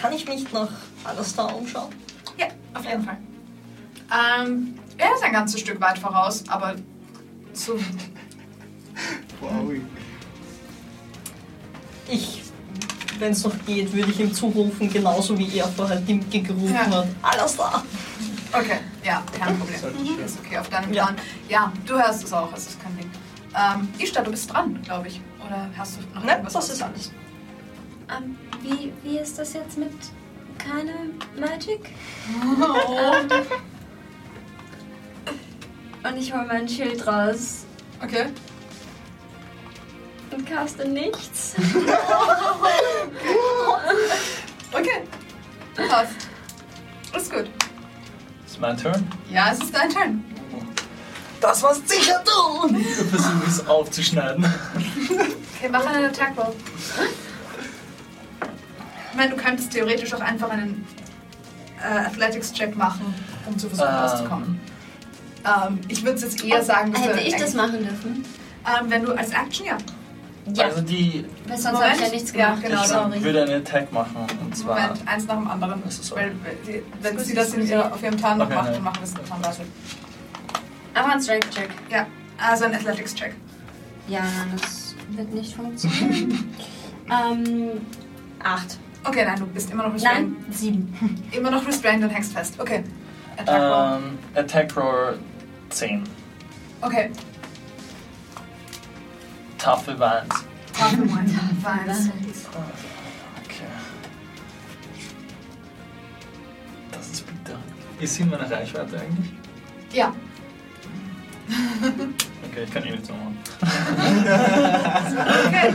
Kann 0.00 0.12
ich 0.12 0.26
mich 0.26 0.50
nach 0.52 0.68
Alastar 1.04 1.54
umschauen? 1.56 1.90
Ja, 2.38 2.46
auf 2.74 2.84
jeden 2.84 3.04
Fall. 3.04 3.18
Ähm, 4.10 4.74
er 4.96 5.14
ist 5.14 5.22
ein 5.22 5.32
ganzes 5.32 5.60
Stück 5.60 5.80
weit 5.80 5.98
voraus, 5.98 6.42
aber 6.48 6.74
so 7.52 7.78
Wow. 9.40 9.72
Ich, 12.08 12.42
wenn 13.18 13.32
es 13.32 13.44
noch 13.44 13.54
geht, 13.66 13.92
würde 13.92 14.10
ich 14.10 14.20
ihm 14.20 14.32
zurufen, 14.34 14.92
genauso 14.92 15.38
wie 15.38 15.58
er 15.58 15.68
vorher 15.68 15.96
Dimke 16.00 16.40
gerufen 16.40 16.74
Ja. 16.74 16.90
hat. 16.90 17.06
Alastar! 17.22 17.84
Okay, 18.52 18.78
ja, 19.04 19.22
kein 19.38 19.56
Problem. 19.58 19.78
Sollte 19.80 20.22
Ist 20.22 20.38
okay, 20.44 20.58
auf 20.58 20.68
deinen 20.68 20.92
Ja. 20.92 21.04
Plan. 21.04 21.16
Ja, 21.48 21.72
du 21.86 21.94
hörst 21.94 22.24
es 22.24 22.32
auch, 22.32 22.52
es 22.54 22.66
ist 22.66 22.82
kein 22.82 22.96
Ding. 22.96 23.10
Ähm, 23.54 23.88
Ishtar, 23.98 24.24
du 24.24 24.30
bist 24.30 24.52
dran, 24.52 24.80
glaube 24.82 25.08
ich. 25.08 25.20
Oder 25.46 25.68
hast 25.76 25.96
du 25.96 26.00
noch 26.14 26.24
Nein, 26.24 26.28
irgendwas 26.38 26.52
das 26.54 26.70
ist 26.70 26.82
alles. 26.82 27.12
Ähm, 28.16 28.36
wie, 28.62 28.92
wie 29.02 29.18
ist 29.18 29.38
das 29.38 29.52
jetzt 29.54 29.78
mit 29.78 29.92
keine 30.58 31.10
Magic? 31.38 31.90
Oh. 32.60 32.74
Ähm, 36.02 36.12
und 36.12 36.16
ich 36.16 36.32
hole 36.32 36.46
mein 36.46 36.66
Schild 36.66 37.06
raus 37.06 37.66
Okay. 38.02 38.26
und 40.30 40.46
caste 40.46 40.88
nichts. 40.88 41.54
Okay. 44.72 45.02
Passt. 45.88 46.12
Ist 47.16 47.30
gut. 47.32 47.50
Ist 48.46 48.60
mein 48.60 48.76
Turn? 48.78 49.06
Ja, 49.30 49.50
es 49.52 49.58
ist 49.58 49.74
dein 49.74 49.90
Turn. 49.90 50.24
Das 51.40 51.62
war's 51.62 51.80
sicher 51.86 52.22
du! 52.24 52.74
Ich 52.78 52.86
versuche 52.94 53.46
es 53.46 53.66
aufzuschneiden. 53.66 54.44
Okay, 55.56 55.68
mach 55.70 55.84
einen 55.86 56.04
Attack 56.06 56.36
Roll. 56.38 56.54
Ich 59.10 59.16
meine, 59.16 59.30
du 59.30 59.36
könntest 59.36 59.72
theoretisch 59.72 60.12
auch 60.14 60.20
einfach 60.20 60.50
einen 60.50 60.86
äh, 61.82 62.06
Athletics-Check 62.06 62.76
machen, 62.76 63.14
um 63.46 63.58
zu 63.58 63.68
versuchen, 63.68 63.88
Ähm. 63.88 63.94
rauszukommen. 63.96 64.60
Ähm, 65.44 65.78
ich 65.88 66.04
würde 66.04 66.20
jetzt 66.20 66.44
eher 66.44 66.62
sagen, 66.62 66.92
dass 66.92 67.02
Hätte 67.02 67.14
du 67.16 67.22
ich 67.22 67.34
das 67.36 67.54
machen 67.54 67.78
dürfen? 67.82 68.24
Ähm, 68.66 68.90
wenn 68.90 69.04
du 69.04 69.12
als 69.14 69.30
Action, 69.30 69.66
ja. 69.66 69.78
Ja, 70.54 70.64
Also 70.66 70.80
die, 70.82 71.24
weil 71.46 71.56
sonst 71.58 71.80
habe 71.80 71.94
ich 71.94 72.00
ja 72.00 72.08
nichts 72.08 72.32
Ja, 72.34 72.46
gemacht. 72.54 72.62
genau, 72.62 72.82
ich 72.82 72.88
sorry. 72.88 73.22
würde 73.22 73.42
einen 73.44 73.62
Attack 73.62 73.92
machen. 73.92 74.16
Und 74.42 74.56
zwar. 74.56 74.80
Moment, 74.88 75.08
eins 75.08 75.26
nach 75.26 75.34
dem 75.36 75.48
anderen. 75.48 75.82
Ist 75.86 76.04
so. 76.04 76.16
Weil, 76.16 76.32
weil 76.64 76.82
wenn 77.02 77.18
sie 77.18 77.34
das 77.34 77.54
in 77.54 77.66
ihrer, 77.66 77.92
auf 77.92 78.02
ihrem 78.02 78.16
Tarn 78.18 78.38
noch 78.38 78.46
Okay, 78.46 78.54
macht, 78.54 78.64
nein. 78.66 78.74
dann 78.74 78.82
machen 78.84 78.96
wir 79.00 79.04
es 79.04 79.14
dann 79.14 79.42
weiter. 79.42 79.64
Aber 80.94 81.12
ein 81.12 81.20
Strength-Check. 81.22 81.68
Ja, 81.90 82.06
also 82.38 82.64
ein 82.64 82.74
Athletics-Check. 82.74 83.34
Ja, 84.08 84.22
das 84.60 84.94
wird 85.10 85.32
nicht 85.32 85.54
funktionieren. 85.54 86.54
ähm, 87.10 87.70
acht. 88.42 88.78
Okay, 89.04 89.24
nein, 89.24 89.38
du 89.38 89.46
bist 89.46 89.70
immer 89.70 89.84
noch 89.84 89.94
restrained. 89.94 90.40
Nein, 90.42 90.52
sieben. 90.52 91.22
Immer 91.32 91.50
noch 91.50 91.66
restrained 91.66 92.04
und 92.04 92.10
hängst 92.10 92.32
fest. 92.32 92.54
Okay. 92.58 92.84
Attack 93.36 93.60
Roll. 93.60 93.98
Ähm, 93.98 94.18
Attack 94.34 94.76
Roar 94.76 95.14
10. 95.70 96.04
Okay. 96.82 97.10
Tough 99.58 99.88
Advance. 99.88 100.44
Tafel 100.72 101.08
Feins. 101.62 102.10
Okay. 103.44 103.66
Das 106.90 107.08
ist 107.10 107.26
bitter. 107.26 107.58
Ist 108.00 108.14
sie 108.14 108.22
in 108.22 108.30
meiner 108.30 108.50
Reichweite 108.50 109.00
eigentlich? 109.00 109.32
Ja. 109.92 110.14
Okay, 112.50 112.64
ich 112.64 112.70
kann 112.72 112.84
eh 112.84 112.90
nichts 112.92 113.08
mehr 113.08 113.18
machen. 113.18 113.38
Okay. 115.46 115.72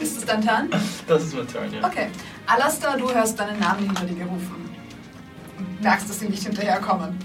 ist 0.00 0.18
es 0.18 0.24
dein 0.24 0.40
Turn? 0.46 0.70
Das 1.06 1.22
ist 1.24 1.34
mein 1.34 1.48
Turn, 1.48 1.72
ja. 1.72 1.86
Okay. 1.86 2.08
Alastair, 2.46 2.96
du 2.96 3.12
hörst 3.12 3.38
deinen 3.38 3.58
Namen 3.60 3.86
hinter 3.86 4.04
dir 4.04 4.16
gerufen. 4.24 4.70
Und 5.58 5.82
merkst, 5.82 6.08
dass 6.08 6.20
sie 6.20 6.28
nicht 6.28 6.42
hinterherkommen. 6.42 7.16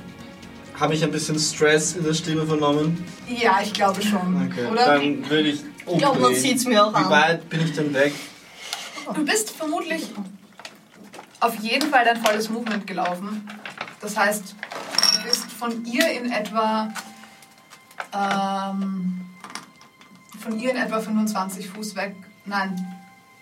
Habe 0.80 0.94
ich 0.94 1.04
ein 1.04 1.12
bisschen 1.12 1.40
Stress 1.40 1.96
in 1.96 2.04
der 2.04 2.14
Stimme 2.14 2.46
vernommen? 2.46 3.04
Ja, 3.28 3.60
ich 3.64 3.74
glaube 3.74 4.02
schon. 4.02 4.50
Okay. 4.52 4.66
Oder? 4.72 4.86
Dann 4.98 5.30
würde 5.30 5.50
ich 5.50 5.62
Ich 5.88 5.98
glaube, 5.98 6.20
man 6.20 6.30
umdrehen. 6.32 6.36
sieht's 6.42 6.66
mir 6.66 6.86
auch 6.86 6.92
Wie 6.94 6.98
an. 7.04 7.10
weit 7.10 7.50
bin 7.50 7.62
ich 7.62 7.74
denn 7.74 7.94
weg? 7.94 8.14
Du 9.14 9.24
bist 9.24 9.52
vermutlich 9.52 10.04
auf 11.40 11.56
jeden 11.60 11.90
Fall 11.90 12.04
dein 12.06 12.18
volles 12.18 12.50
Movement 12.50 12.88
gelaufen. 12.88 13.48
Das 14.02 14.18
heißt, 14.18 14.56
du 15.16 15.24
bist 15.30 15.44
von 15.52 15.86
ihr 15.86 16.08
in 16.12 16.32
etwa 16.32 16.90
ähm, 18.16 19.22
von 20.40 20.60
ihr 20.60 20.72
in 20.72 20.78
etwa 20.78 21.00
25 21.00 21.70
Fuß 21.70 21.96
weg. 21.96 22.16
Nein, 22.46 22.76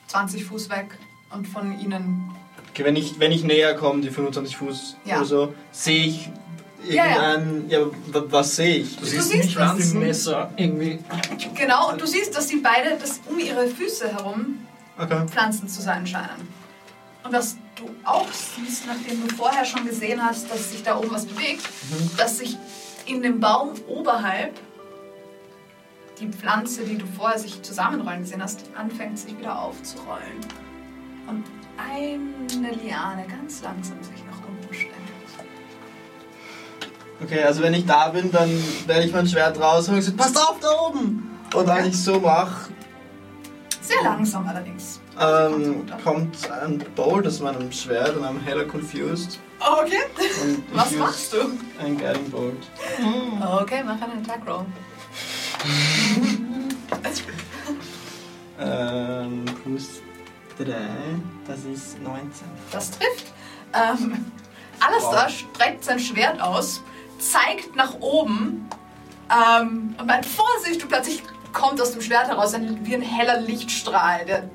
20 0.08 0.46
Fuß 0.46 0.70
weg 0.70 0.98
und 1.32 1.48
von 1.48 1.78
ihnen. 1.80 2.30
Okay, 2.72 2.86
wenn 2.86 2.96
ich, 2.96 3.20
wenn 3.20 3.32
ich 3.32 3.44
näher 3.44 3.76
komme, 3.76 4.02
die 4.02 4.10
25 4.10 4.58
Fuß 4.58 4.96
Ja. 5.06 5.18
oder 5.18 5.26
so, 5.26 5.54
sehe 5.72 6.06
ich 6.08 6.30
Ja, 6.88 7.06
ja. 7.06 7.32
irgendein. 7.34 7.70
Ja, 7.70 7.80
wa- 8.12 8.24
was 8.30 8.56
sehe 8.56 8.78
ich? 8.78 8.98
Du 8.98 9.06
siehst 9.06 9.30
siehst 9.30 9.46
nicht, 9.46 9.60
was? 9.60 9.78
was 9.78 9.92
die 9.92 9.98
Messer 9.98 10.52
irgendwie. 10.58 11.00
Genau, 11.56 11.92
und 11.92 12.02
du 12.02 12.06
siehst, 12.08 12.36
dass 12.36 12.48
sie 12.48 12.58
beide, 12.58 12.98
dass 12.98 13.22
um 13.30 13.38
ihre 13.40 13.68
Füße 13.68 14.10
herum 14.12 14.60
Okay. 14.98 15.26
Pflanzen 15.28 15.68
zu 15.68 15.82
sein 15.82 16.06
scheinen. 16.06 16.48
Und 17.24 17.32
was 17.34 17.56
du 17.76 17.90
auch 18.04 18.28
siehst, 18.32 18.86
nachdem 18.86 19.28
du 19.28 19.34
vorher 19.36 19.66
schon 19.66 19.86
gesehen 19.88 20.24
hast, 20.24 20.52
dass 20.52 20.72
sich 20.72 20.84
da 20.84 20.98
oben 20.98 21.10
was 21.12 21.26
bewegt, 21.26 21.64
dass 22.18 22.38
sich 22.40 22.58
in 23.06 23.22
dem 23.24 23.40
Baum 23.40 23.70
oberhalb 23.88 24.54
die 26.24 26.32
Pflanze, 26.32 26.84
die 26.84 26.98
du 26.98 27.06
vorher 27.06 27.38
sich 27.38 27.62
zusammenrollen 27.62 28.22
gesehen 28.22 28.42
hast, 28.42 28.62
anfängt 28.76 29.20
sich 29.20 29.38
wieder 29.38 29.60
aufzurollen. 29.60 30.40
Und 31.28 31.44
eine 31.78 32.72
Liane 32.72 33.26
ganz 33.28 33.62
langsam 33.62 34.02
sich 34.04 34.24
nach 34.30 34.48
unten 34.48 34.74
stellt. 34.74 34.92
Okay, 37.22 37.44
also 37.44 37.62
wenn 37.62 37.74
ich 37.74 37.86
da 37.86 38.10
bin, 38.10 38.32
dann 38.32 38.50
werde 38.86 39.06
ich 39.06 39.14
mein 39.14 39.28
Schwert 39.28 39.60
rausholen 39.60 40.00
und 40.00 40.04
sage, 40.04 40.18
passt 40.18 40.38
auf 40.38 40.60
da 40.60 40.70
oben! 40.88 41.30
Und 41.54 41.68
wenn 41.68 41.86
ich 41.86 42.02
so 42.02 42.20
mache, 42.20 42.72
Sehr 43.82 44.02
langsam 44.04 44.46
allerdings. 44.48 45.00
ähm, 45.20 45.86
kommt 46.04 46.52
ein 46.52 46.80
Bolt 46.96 47.28
aus 47.28 47.40
meinem 47.40 47.72
Schwert 47.72 48.18
und 48.18 48.24
I'm 48.26 48.42
hella 48.44 48.64
confused. 48.64 49.40
Okay. 49.60 50.00
Was 50.74 50.92
machst 50.92 51.32
du? 51.34 51.38
Ein 51.82 51.98
Guiding 51.98 52.30
Bolt. 52.30 52.58
Okay, 53.62 53.84
mach 53.86 54.02
einen 54.02 54.24
Attack 54.24 54.42
Roll. 54.48 54.66
Ähm, 58.60 59.46
plus 59.64 60.02
3, 60.58 60.74
das 61.48 61.60
ist 61.66 62.02
19. 62.02 62.48
Das 62.72 62.92
trifft. 62.92 63.34
Ähm, 63.74 64.26
Alistair 64.80 65.30
streckt 65.30 65.84
sein 65.84 66.00
Schwert 66.00 66.40
aus, 66.42 66.82
zeigt 67.20 67.76
nach 67.76 67.96
oben 68.00 68.68
ähm, 69.32 69.96
und 69.98 70.06
meint 70.06 70.26
Vorsicht, 70.26 70.84
und 70.84 70.90
plötzlich 70.90 71.24
kommt 71.54 71.82
aus 71.82 71.92
dem 71.92 72.02
Schwert 72.02 72.28
heraus 72.28 72.54
ein, 72.54 72.86
wie 72.86 72.96
ein 72.96 73.02
heller 73.02 73.40
Lichtstrahl, 73.40 74.26
der 74.26 74.50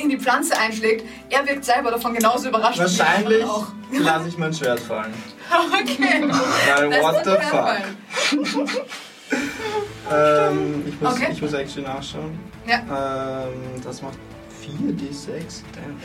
in 0.00 0.08
die 0.08 0.18
Pflanze 0.18 0.56
einschlägt. 0.58 1.06
Er 1.28 1.46
wirkt 1.46 1.64
selber 1.64 1.90
davon 1.90 2.14
genauso 2.14 2.48
überrascht. 2.48 2.78
Wahrscheinlich 2.78 3.44
lasse 3.92 4.28
ich 4.28 4.38
mein 4.38 4.52
Schwert 4.52 4.80
fallen. 4.80 5.14
Okay. 5.48 6.28
Weil, 6.28 7.02
what 7.02 7.24
the 7.24 7.36
fuck? 7.46 8.76
Ähm, 10.12 10.84
ich, 10.86 11.00
muss, 11.00 11.14
Okay. 11.14 11.28
ich 11.32 11.42
muss 11.42 11.52
actually 11.52 11.86
nachschauen. 11.86 12.38
Ja. 12.66 13.44
Ähm, 13.46 13.80
das 13.82 14.02
macht 14.02 14.18
4d6. 14.62 15.62
Damn. 15.74 15.96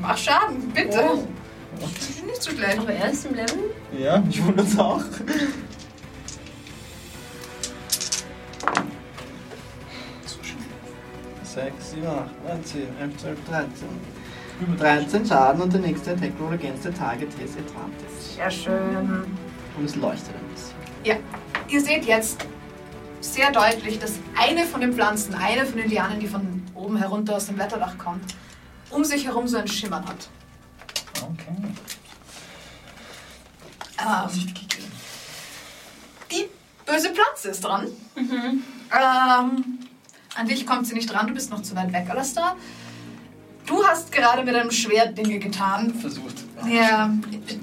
Mach 0.00 0.16
Schaden, 0.16 0.68
bitte. 0.74 1.00
Oh. 1.12 1.24
Nicht 2.26 2.42
so 2.42 2.50
schlecht. 2.50 2.78
Aber 2.78 2.92
er 2.92 3.10
ist 3.10 3.26
im 3.26 3.34
Level. 3.34 3.58
Ja, 3.98 4.22
ich 4.28 4.44
wundere 4.44 4.66
es 4.66 4.78
auch. 4.78 5.02
Sechs, 11.42 11.90
sieben, 11.92 12.06
acht, 12.06 12.30
neun, 12.46 12.64
zehn, 12.64 12.88
elf, 13.00 13.16
zwölf, 13.16 13.38
dreizehn. 13.48 13.88
13 14.78 15.26
Schaden 15.26 15.60
und 15.62 15.72
der 15.72 15.80
nächste 15.82 16.12
Attack 16.12 16.32
Roll 16.40 16.54
against 16.54 16.82
the 16.84 16.90
target 16.90 17.28
has 17.38 17.50
advantage. 17.58 18.10
Sehr 18.36 18.50
schön. 18.50 19.24
Und 19.76 19.84
es 19.84 19.94
leuchtet 19.96 20.34
ein 20.34 20.48
bisschen. 20.54 20.74
Ja, 21.04 21.16
ihr 21.68 21.80
seht 21.82 22.06
jetzt 22.06 22.46
sehr 23.34 23.50
deutlich, 23.52 23.98
dass 23.98 24.14
eine 24.36 24.64
von 24.64 24.80
den 24.80 24.92
Pflanzen, 24.92 25.34
eine 25.34 25.66
von 25.66 25.76
den 25.78 25.90
Lianen, 25.90 26.20
die 26.20 26.26
von 26.26 26.62
oben 26.74 26.96
herunter 26.96 27.36
aus 27.36 27.46
dem 27.46 27.56
Blätterdach 27.56 27.98
kommt, 27.98 28.34
um 28.90 29.04
sich 29.04 29.26
herum 29.26 29.48
so 29.48 29.58
ein 29.58 29.68
Schimmern 29.68 30.06
hat. 30.06 30.28
Okay. 31.22 31.56
Ähm, 33.98 34.54
die 36.30 36.48
böse 36.84 37.10
Pflanze 37.10 37.48
ist 37.48 37.64
dran. 37.64 37.88
Ähm, 38.16 39.78
an 40.36 40.46
dich 40.46 40.66
kommt 40.66 40.86
sie 40.86 40.94
nicht 40.94 41.10
dran, 41.12 41.26
du 41.26 41.34
bist 41.34 41.50
noch 41.50 41.62
zu 41.62 41.74
weit 41.74 41.92
weg, 41.92 42.06
Alastair. 42.08 42.56
Du 43.66 43.84
hast 43.84 44.12
gerade 44.12 44.44
mit 44.44 44.54
einem 44.54 44.70
Schwert 44.70 45.18
Dinge 45.18 45.38
getan. 45.40 45.92
Versucht. 45.94 46.44
Ja, 46.70 47.10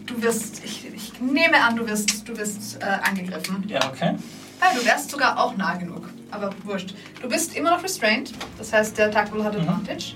du 0.05 0.21
wirst, 0.21 0.63
ich, 0.65 0.93
ich 0.93 1.21
nehme 1.21 1.63
an, 1.63 1.77
du 1.77 1.87
wirst, 1.87 2.27
du 2.27 2.35
wirst 2.37 2.81
äh, 2.81 2.85
angegriffen. 2.85 3.63
Ja, 3.67 3.87
okay. 3.87 4.17
Ja, 4.63 4.79
du 4.79 4.85
wärst 4.85 5.11
sogar 5.11 5.39
auch 5.39 5.55
nah 5.57 5.75
genug. 5.75 6.09
Aber 6.31 6.49
wurscht. 6.63 6.93
Du 7.21 7.27
bist 7.29 7.55
immer 7.55 7.71
noch 7.71 7.83
restrained. 7.83 8.33
Das 8.57 8.71
heißt, 8.73 8.97
der 8.97 9.07
Attack 9.07 9.31
Roll 9.33 9.43
hat 9.43 9.55
Advantage. 9.55 10.13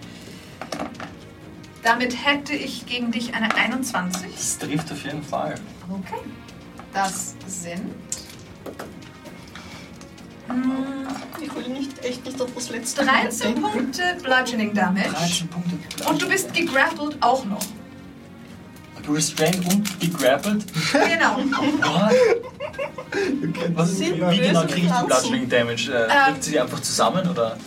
Damit 1.84 2.26
hätte 2.26 2.54
ich 2.54 2.86
gegen 2.86 3.12
dich 3.12 3.34
eine 3.36 3.54
21. 3.56 4.30
Das 4.34 4.58
trifft 4.58 4.92
auf 4.92 5.04
jeden 5.04 5.24
Fall. 5.24 5.56
Okay. 5.90 6.20
Das 6.94 7.36
sind. 7.46 7.92
mm, 10.50 11.08
Ich 11.42 11.56
will 11.56 11.68
nicht, 11.70 12.04
echt 12.04 12.26
nicht 12.26 12.42
auf 12.42 12.50
das 12.56 12.70
letzte 12.70 13.06
13 13.06 13.54
denken. 13.56 13.62
Punkte 13.72 14.18
Bludgeoning 14.24 14.74
Damage. 14.74 15.10
13 15.12 15.48
Punkte. 15.50 16.10
Und 16.10 16.22
du 16.22 16.28
bist 16.28 16.54
gegrappelt 16.54 17.18
auch 17.22 17.46
noch. 17.46 17.60
Restrained 19.10 19.66
und 19.74 20.00
gegrappelt. 20.00 20.66
Genau. 20.92 21.38
What? 21.38 22.16
Was 23.76 23.90
ist, 23.92 23.98
Sind 24.00 24.30
wie 24.32 24.38
genau 24.40 24.62
kriege 24.66 24.88
ich 24.88 24.92
die. 24.92 25.06
Bludgeoning 25.06 25.50
Damage? 25.50 25.92
Äh, 25.92 26.04
Ähm. 26.04 26.10
trifft 26.26 26.44
sie 26.44 26.52
die 26.52 26.60
einfach 26.60 26.80
zusammen 26.82 27.28
oder? 27.30 27.58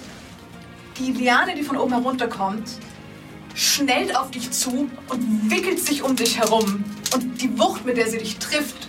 Die 0.98 1.12
Liane, 1.12 1.54
die 1.54 1.62
von 1.62 1.76
oben 1.76 1.92
herunterkommt, 1.92 2.68
schnellt 3.54 4.14
auf 4.16 4.30
dich 4.30 4.50
zu 4.50 4.88
und 5.08 5.50
wickelt 5.50 5.80
sich 5.84 6.02
um 6.02 6.14
dich 6.14 6.38
herum. 6.38 6.84
Und 7.14 7.40
die 7.40 7.58
Wucht, 7.58 7.84
mit 7.84 7.96
der 7.96 8.08
sie 8.08 8.18
dich 8.18 8.38
trifft, 8.38 8.88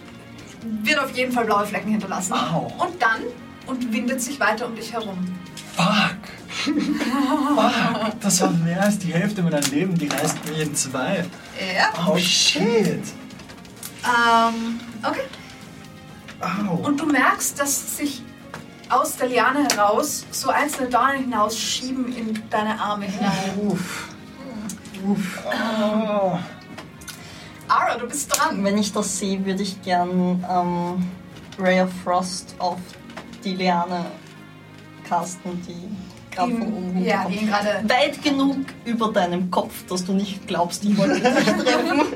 wird 0.83 0.99
auf 0.99 1.11
jeden 1.11 1.31
Fall 1.31 1.45
blaue 1.45 1.65
Flecken 1.65 1.89
hinterlassen. 1.91 2.33
Au. 2.33 2.71
Und 2.77 3.01
dann 3.01 3.21
und 3.65 3.91
windet 3.93 4.21
sich 4.21 4.39
weiter 4.39 4.67
um 4.67 4.75
dich 4.75 4.91
herum. 4.91 5.17
Fuck! 5.75 6.17
Fuck! 7.55 8.19
Das 8.21 8.41
war 8.41 8.51
mehr 8.51 8.81
als 8.83 8.99
die 8.99 9.13
Hälfte 9.13 9.41
meiner 9.41 9.61
Leben, 9.61 9.97
die 9.97 10.07
reißt 10.07 10.37
mir 10.45 10.61
in 10.63 10.75
zwei. 10.75 11.25
Ja. 11.59 11.93
Oh 12.07 12.17
shit! 12.17 13.03
Ähm, 14.03 14.79
okay. 15.03 15.21
Au! 16.39 16.75
Und 16.75 16.99
du 16.99 17.05
merkst, 17.05 17.59
dass 17.59 17.97
sich 17.97 18.23
aus 18.89 19.15
der 19.17 19.27
Liane 19.27 19.67
heraus 19.71 20.25
so 20.31 20.49
einzelne 20.49 20.89
Dornen 20.89 21.23
hinausschieben 21.23 22.15
in 22.15 22.41
deine 22.49 22.79
Arme 22.79 23.05
hinein. 23.05 23.57
Uff. 23.67 24.09
Oh. 25.05 26.37
Ara, 27.67 27.97
du 27.97 28.07
bist 28.07 28.37
dran. 28.37 28.63
Wenn 28.63 28.77
ich 28.77 28.91
das 28.91 29.17
sehe, 29.17 29.43
würde 29.45 29.63
ich 29.63 29.81
gern 29.81 30.45
ähm, 30.49 31.09
Ray 31.57 31.81
of 31.81 31.89
Frost 32.03 32.55
auf 32.59 32.79
die 33.43 33.55
Liane 33.55 34.05
casten, 35.07 35.61
die 35.65 35.89
gerade 36.31 36.51
von 36.53 36.61
oben 36.61 37.03
ja, 37.03 37.23
runterkommt. 37.23 37.33
die 37.33 37.37
ihn 37.39 37.47
gerade. 37.47 37.89
Weit 37.89 38.23
genug 38.23 38.57
über 38.85 39.11
deinem 39.11 39.51
Kopf, 39.51 39.85
dass 39.87 40.05
du 40.05 40.13
nicht 40.13 40.47
glaubst, 40.47 40.83
ich 40.83 40.97
wollte 40.97 41.15
dich 41.15 41.23
treffen. 41.23 42.01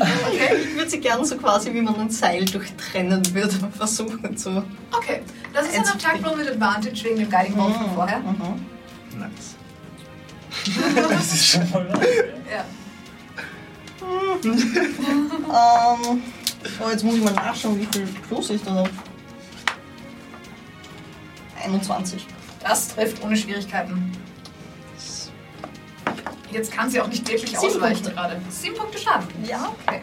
Okay. 0.00 0.56
Ich 0.62 0.76
würde 0.76 0.90
sie 0.90 1.00
gern 1.00 1.24
so 1.24 1.36
quasi, 1.36 1.72
wie 1.74 1.82
man 1.82 1.94
ein 1.96 2.10
Seil 2.10 2.44
durchtrennen 2.44 3.22
würde, 3.34 3.54
versuchen 3.76 4.36
zu. 4.36 4.62
Okay. 4.92 5.22
Das 5.52 5.66
ist 5.66 5.76
ein 5.76 5.86
Attack 5.86 6.26
Roll 6.26 6.36
mit 6.38 6.48
Advantage 6.48 7.04
wegen 7.04 7.18
dem 7.18 7.30
Guiding 7.30 7.54
Bolt 7.54 7.74
von 7.74 7.90
vorher. 7.94 8.18
Mhm. 8.20 8.66
Nice. 9.18 9.56
Das 11.10 11.32
ist 11.34 11.46
schon 11.46 11.70
mal. 11.70 11.88
Ja. 12.50 12.64
Ähm, 15.50 16.22
oh, 16.80 16.90
jetzt 16.90 17.04
muss 17.04 17.14
ich 17.16 17.22
mal 17.22 17.32
nachschauen, 17.34 17.78
wie 17.78 17.86
viel 17.86 18.06
Plus 18.28 18.50
ich 18.50 18.62
da 18.62 18.74
habe. 18.74 18.90
21. 21.64 22.26
Das 22.62 22.88
trifft 22.88 23.22
ohne 23.22 23.36
Schwierigkeiten. 23.36 24.12
Jetzt 26.50 26.72
kann 26.72 26.90
sie 26.90 27.00
auch 27.00 27.06
nicht 27.06 27.26
wirklich 27.28 27.50
Sieben 27.50 27.58
ausweichen 27.74 28.02
Punkte. 28.02 28.12
gerade. 28.12 28.40
Sieben 28.50 28.76
Punkte 28.76 28.98
Schaden. 28.98 29.28
Ja. 29.44 29.72
Okay. 29.86 30.02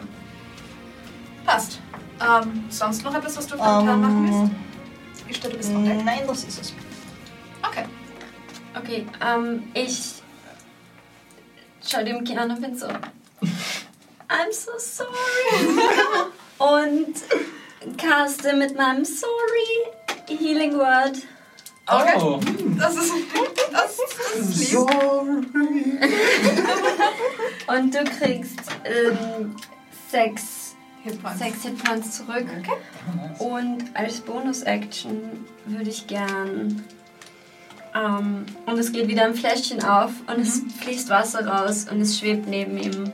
Passt. 1.44 1.78
Ähm, 2.20 2.64
sonst 2.70 3.04
noch 3.04 3.14
etwas, 3.14 3.36
was 3.36 3.46
du 3.46 3.54
spontan 3.54 4.00
machen 4.00 4.24
willst? 4.24 4.52
Ähm, 4.52 4.56
Ich 5.28 5.36
stelle, 5.36 5.52
du 5.52 5.58
bist 5.58 5.70
on 5.70 5.84
deck. 5.84 6.04
nein, 6.04 6.20
das 6.26 6.44
ist 6.44 6.60
es. 6.60 6.74
Okay. 7.62 7.84
Okay, 8.74 9.06
ähm, 9.24 9.62
ich 9.74 10.22
schau 11.86 12.02
dem 12.02 12.24
Kind 12.24 12.38
an 12.38 12.50
und 12.50 12.60
bin 12.60 12.76
so. 12.76 12.86
I'm 12.86 14.50
so 14.52 14.72
sorry. 14.78 15.10
und 16.58 17.96
caste 17.98 18.56
mit 18.56 18.76
meinem 18.76 19.04
Sorry 19.04 19.92
Healing 20.28 20.76
Word. 20.78 21.18
Okay. 21.90 22.18
Oh! 22.18 22.38
Das 22.78 22.94
ist, 22.96 23.12
das, 23.72 23.98
das 24.36 24.48
ist 24.50 24.72
lieb. 24.72 24.78
Und 27.66 27.94
du 27.94 28.04
kriegst 28.04 28.60
ähm, 28.84 29.56
sechs, 30.10 30.76
Hitpoints. 31.02 31.38
sechs 31.38 31.62
Hitpoints 31.62 32.18
zurück. 32.18 32.46
Okay. 32.58 32.78
Und 33.38 33.84
als 33.94 34.20
Bonus-Action 34.20 35.46
würde 35.64 35.88
ich 35.88 36.06
gern. 36.06 36.84
Ähm, 37.94 38.44
und 38.66 38.78
es 38.78 38.92
geht 38.92 39.08
wieder 39.08 39.24
ein 39.24 39.34
Fläschchen 39.34 39.82
auf 39.82 40.10
und 40.26 40.40
es 40.40 40.62
fließt 40.80 41.08
Wasser 41.08 41.46
raus 41.46 41.86
und 41.90 42.02
es 42.02 42.18
schwebt 42.18 42.46
neben 42.48 42.76
ihm 42.76 43.10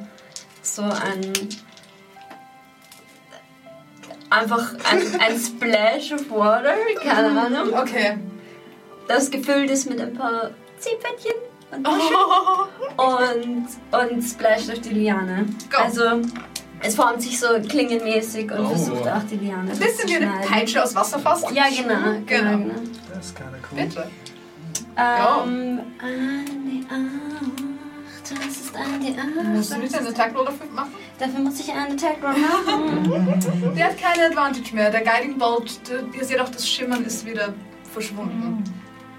so 0.63 0.83
ein. 0.83 1.33
Einfach 4.31 4.75
ein, 4.91 5.21
ein 5.21 5.39
Splash 5.39 6.13
of 6.13 6.29
Water, 6.29 6.75
keine 7.01 7.41
Ahnung, 7.41 7.73
Okay. 7.73 8.19
Das 9.09 9.31
gefüllt 9.31 9.71
ist 9.71 9.89
mit 9.89 10.01
ein 10.01 10.15
paar 10.15 10.51
Ziehnpferdchen 10.79 11.35
und 11.73 11.87
Oh. 11.87 13.03
und, 13.03 13.67
und 14.13 14.23
splasht 14.23 14.71
auf 14.71 14.81
die 14.81 14.91
Liane. 14.91 15.47
Go. 15.71 15.83
Also 15.83 16.03
es 16.81 16.95
formt 16.95 17.23
sich 17.23 17.39
so 17.41 17.47
klingenmäßig 17.69 18.51
und 18.53 18.61
Oh. 18.61 18.69
versucht 18.69 19.09
auch 19.09 19.23
die 19.31 19.37
Liane 19.37 19.73
Ein 19.73 19.79
bisschen 19.79 20.09
wie 20.09 20.17
eine. 20.17 20.47
Peitsche 20.47 20.83
aus 20.83 20.95
Wasser 20.95 21.19
fast. 21.19 21.51
Ja, 21.51 21.65
genau. 21.69 21.95
genau, 21.95 22.21
Genau. 22.27 22.59
genau. 22.59 22.75
Das 23.13 23.27
ist 23.27 23.37
kinda 23.37 23.53
cool. 23.73 23.83
Bitte. 23.83 24.07
Ähm, 24.97 25.81
an 26.01 26.45
die 26.67 26.87
Acht, 26.89 28.31
das 28.31 28.57
ist 28.57 28.77
an 28.77 29.01
die 29.01 29.17
Acht. 29.19 29.45
Musst 29.49 29.73
du 29.73 29.79
nicht 29.79 29.97
einen 29.99 30.07
Attack 30.07 30.37
Roll 30.37 30.45
dafür 30.45 30.67
machen? 30.73 30.93
Dafür 31.19 31.41
muss 31.41 31.59
ich 31.59 31.73
einen 31.73 31.95
Attack 31.95 32.19
Roll 32.23 32.35
machen. 32.37 33.75
Der 33.77 33.87
hat 33.87 33.99
keine 34.01 34.27
Advantage 34.27 34.73
mehr. 34.75 34.91
Der 34.91 35.03
Guiding 35.03 35.37
Bolt, 35.39 35.81
der- 35.89 36.05
ihr 36.17 36.25
seht 36.25 36.39
auch, 36.41 36.49
das 36.49 36.69
Schimmern 36.69 37.05
ist 37.05 37.27
wieder 37.27 37.55
verschwunden. 37.93 38.63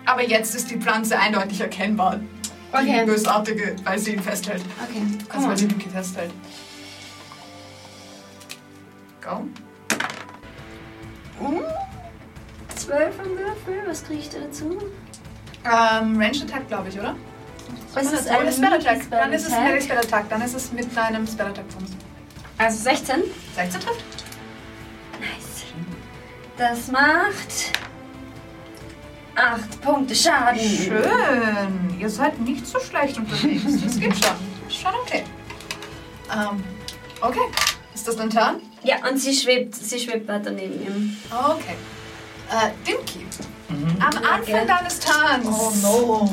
Aber 0.05 0.21
jetzt 0.23 0.53
ist 0.55 0.69
die 0.69 0.77
Pflanze 0.77 1.17
eindeutig 1.19 1.61
erkennbar. 1.61 2.17
Die 2.17 2.77
Okay. 2.77 3.05
bösartige, 3.05 3.75
weil 3.85 3.97
sie 3.97 4.13
ihn 4.13 4.21
festhält. 4.21 4.61
Okay, 4.83 5.01
Also 5.05 5.25
komm 5.29 5.47
weil 5.49 5.57
sie 5.57 5.65
on. 5.65 5.69
Duki 5.69 5.89
festhält. 5.89 6.31
Go. 9.23 9.47
Zwölf 12.75 13.19
am 13.19 13.29
Würfel, 13.37 13.83
was 13.87 14.03
kriege 14.03 14.19
ich 14.19 14.29
da 14.29 14.39
dazu? 14.39 14.77
Ähm, 15.63 16.19
Range 16.21 16.43
Attack, 16.43 16.67
glaube 16.67 16.89
ich, 16.89 16.99
oder? 16.99 17.15
Was 17.93 18.11
ist 18.11 18.27
Oder 18.29 18.51
Spell 18.51 18.73
Attack? 18.73 19.09
Dann 19.09 19.33
ist 19.33 19.45
es? 19.47 19.51
Melee 19.51 19.81
Spell 19.81 19.97
Attack. 19.97 20.29
Dann 20.29 20.41
ist 20.41 20.53
es 20.53 20.71
mit 20.71 20.95
deinem 20.95 21.25
Spell 21.25 21.47
Attack 21.47 21.67
Bonus. 21.69 21.91
Also 22.57 22.83
16. 22.83 23.23
16 23.55 23.81
trifft? 23.81 24.03
Nice. 25.19 25.63
Das 26.57 26.91
macht 26.91 27.71
8 29.36 29.81
Punkte 29.81 30.15
Schaden. 30.15 30.59
Schön. 30.59 31.99
Ihr 31.99 32.09
seid 32.09 32.39
nicht 32.41 32.65
so 32.65 32.79
schlecht 32.79 33.17
unterwegs. 33.17 33.63
Das 33.83 33.99
geht 33.99 34.13
schon. 34.13 34.36
Ist 34.67 34.81
schon 34.81 34.93
okay. 35.03 35.23
Ähm, 36.31 36.63
okay. 37.21 37.47
Ist 37.93 38.07
das 38.07 38.15
dein 38.15 38.29
Turn? 38.29 38.61
Ja, 38.83 38.97
und 39.09 39.17
sie 39.17 39.33
schwebt, 39.33 39.75
sie 39.75 39.99
schwebt 39.99 40.27
weiter 40.27 40.51
neben 40.51 40.73
ihm. 40.81 41.17
Okay. 41.31 41.75
Äh, 42.51 42.71
Dimki. 42.86 43.25
Mhm. 43.69 43.97
Am 43.99 44.23
Anfang 44.23 44.67
deines 44.67 44.99
Turns. 44.99 45.47
Oh 45.47 45.73
no. 45.81 46.29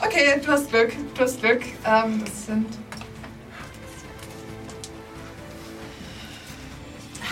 Okay, 0.00 0.40
du 0.44 0.52
hast 0.52 0.70
Glück. 0.70 0.92
Du 1.14 1.22
hast 1.22 1.40
Glück. 1.40 1.62
Ähm, 1.84 2.24
das 2.24 2.46
sind. 2.46 2.66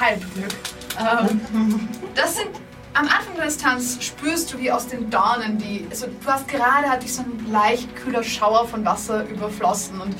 Halbglück. 0.01 0.55
Ähm, 0.99 1.89
das 2.15 2.37
sind. 2.37 2.51
Am 2.99 3.09
Anfang 3.09 3.37
deines 3.37 3.59
Turns 3.59 3.99
spürst 4.01 4.53
du, 4.53 4.59
wie 4.59 4.71
aus 4.73 4.87
den 4.87 5.11
Dornen 5.11 5.59
die. 5.59 5.87
Also, 5.91 6.07
du 6.07 6.27
hast 6.27 6.49
gerade, 6.49 6.89
hat 6.89 7.03
dich 7.03 7.15
so 7.15 7.23
ein 7.23 7.47
leicht 7.53 7.95
kühler 7.95 8.23
Schauer 8.23 8.67
von 8.67 8.85
Wasser 8.87 9.25
überflossen 9.29 10.01
und 10.01 10.17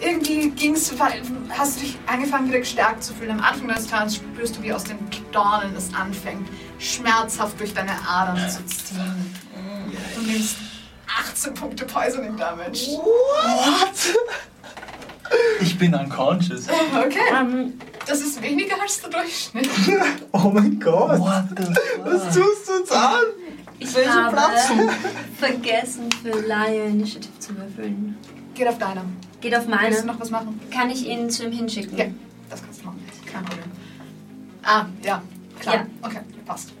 irgendwie 0.00 0.50
ging's, 0.50 0.92
hast 1.50 1.76
du 1.76 1.80
dich 1.84 1.96
angefangen 2.06 2.48
wieder 2.48 2.58
gestärkt 2.58 3.04
zu 3.04 3.14
fühlen. 3.14 3.30
Am 3.30 3.40
Anfang 3.44 3.68
deines 3.68 3.86
Turns 3.86 4.16
spürst 4.16 4.56
du, 4.56 4.62
wie 4.62 4.72
aus 4.72 4.82
den 4.82 4.98
Dornen 5.30 5.76
es 5.76 5.94
anfängt, 5.94 6.48
schmerzhaft 6.80 7.60
durch 7.60 7.72
deine 7.72 7.92
Adern 8.08 8.36
zu 8.50 8.66
ziehen. 8.66 9.34
Du 10.16 10.22
nimmst 10.22 10.56
18 11.30 11.54
Punkte 11.54 11.84
Poisoning 11.84 12.36
Damage. 12.36 12.98
Ich 15.60 15.78
bin 15.78 15.94
unconscious. 15.94 16.66
Okay, 16.96 17.18
Ähm, 17.32 17.78
das 18.06 18.20
ist 18.20 18.40
weniger 18.42 18.80
als 18.80 19.00
der 19.00 19.10
Durchschnitt. 19.10 19.68
Oh 20.32 20.50
mein 20.52 20.78
Gott. 20.80 21.18
What 21.18 21.44
the 21.56 21.64
Was 22.04 22.34
tust 22.34 22.68
du 22.68 22.72
uns 22.80 22.90
an? 22.90 23.14
ich 23.78 23.94
Welche 23.94 24.12
habe 24.12 24.36
Pflanzen? 24.36 24.90
vergessen 25.38 26.08
für 26.22 26.30
Lion 26.40 26.88
Initiative 26.90 27.38
zu 27.38 27.56
würfeln. 27.56 28.16
Geht 28.54 28.68
auf 28.68 28.78
deiner. 28.78 29.04
Geht 29.40 29.54
auf 29.54 29.66
Willst 29.66 29.82
du 29.82 29.84
meine. 30.00 30.04
noch 30.04 30.20
was 30.20 30.30
machen? 30.30 30.60
Kann 30.70 30.90
ich 30.90 31.06
ihn 31.06 31.28
zu 31.30 31.44
ihm 31.44 31.52
hinschicken? 31.52 31.96
Ja, 31.98 32.06
das 32.50 32.62
kannst 32.62 32.80
du 32.80 32.86
machen. 32.86 33.04
Kein 33.30 33.44
Problem. 33.44 33.64
Ah, 34.62 34.86
ja, 35.02 35.22
klar. 35.58 35.74
Ja. 35.74 35.86
Okay, 36.02 36.20
passt. 36.46 36.72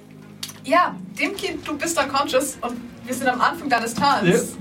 Ja, 0.64 0.94
Dimki, 1.18 1.58
du 1.64 1.76
bist 1.76 1.98
unconscious 2.00 2.56
und 2.60 2.80
wir 3.04 3.14
sind 3.14 3.26
am 3.28 3.40
Anfang 3.40 3.68
deines 3.68 3.94
Turns. 3.94 4.56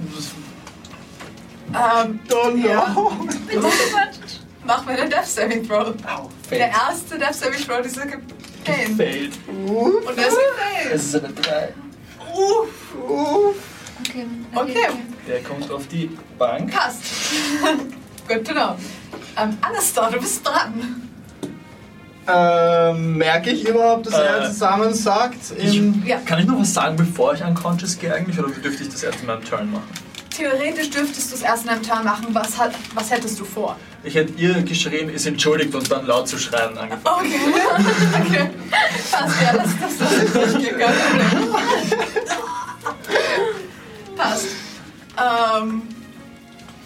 Ja. 1.73 2.03
Ähm, 2.03 2.19
Oh 2.33 2.49
no. 2.49 2.67
Ja. 2.67 2.95
Mach 4.71 4.85
mir 4.85 4.93
einen 4.93 5.09
Death 5.09 5.25
Saving 5.25 5.67
Throw. 5.67 5.87
Au, 6.07 6.29
Der 6.49 6.69
erste 6.69 7.17
Death 7.19 7.35
Saving 7.35 7.59
Throw 7.65 7.81
dieser 7.83 8.05
Campaign. 8.05 8.95
Failed. 8.95 9.33
Und 9.47 10.17
der 10.17 10.27
ist 10.27 10.37
gefailt. 10.37 10.93
Es 10.93 11.03
ist 11.05 11.15
eine 11.15 11.33
3. 11.33 11.73
Uff, 12.33 13.09
Uff. 13.09 13.55
Okay. 13.99 14.25
okay, 14.55 14.87
Der 15.27 15.41
kommt 15.43 15.69
auf 15.71 15.87
die 15.87 16.09
Bank. 16.37 16.71
passt. 16.73 17.03
Good 18.27 18.45
to 18.47 18.53
know. 18.53 18.75
Ähm, 19.37 19.57
Anastar, 19.61 20.11
du 20.11 20.19
bist 20.19 20.45
dran. 20.47 21.09
Ähm, 22.27 23.17
merke 23.17 23.49
ich 23.49 23.67
überhaupt, 23.67 24.05
dass 24.07 24.13
er 24.13 24.43
Äh, 24.43 24.47
zusammen 24.47 24.93
sagt? 24.93 25.37
Ich, 25.57 25.81
Ja. 26.05 26.17
Kann 26.25 26.39
ich 26.39 26.45
noch 26.45 26.59
was 26.59 26.73
sagen, 26.73 26.95
bevor 26.95 27.33
ich 27.33 27.43
unconscious 27.43 27.97
gehe 27.99 28.13
eigentlich? 28.13 28.39
Oder 28.39 28.49
dürfte 28.49 28.83
ich 28.83 28.89
das 28.89 29.03
erst 29.03 29.19
in 29.21 29.27
meinem 29.27 29.43
Turn 29.43 29.69
machen? 29.71 29.89
Theoretisch 30.41 30.89
dürftest 30.89 31.29
du 31.31 31.35
es 31.35 31.43
erst 31.43 31.65
in 31.65 31.69
einem 31.69 31.83
Turn 31.83 32.03
machen. 32.03 32.25
Was, 32.31 32.57
hat, 32.57 32.73
was 32.95 33.11
hättest 33.11 33.39
du 33.39 33.45
vor? 33.45 33.77
Ich 34.03 34.15
hätte 34.15 34.33
ihr 34.41 34.59
geschrien, 34.63 35.07
ist 35.09 35.27
entschuldigt 35.27 35.75
und 35.75 35.91
dann 35.91 36.07
laut 36.07 36.27
zu 36.27 36.39
schreien 36.39 36.75
angefangen. 36.75 37.31
Okay. 37.31 37.39
okay. 38.25 38.49
Passt, 39.11 39.35
ja, 39.43 39.53
das, 39.53 39.69
das, 39.79 39.97
das 39.99 40.11
ist 40.13 40.33
Problem. 40.33 40.79
Passt. 44.17 44.47
Ähm, 45.15 45.83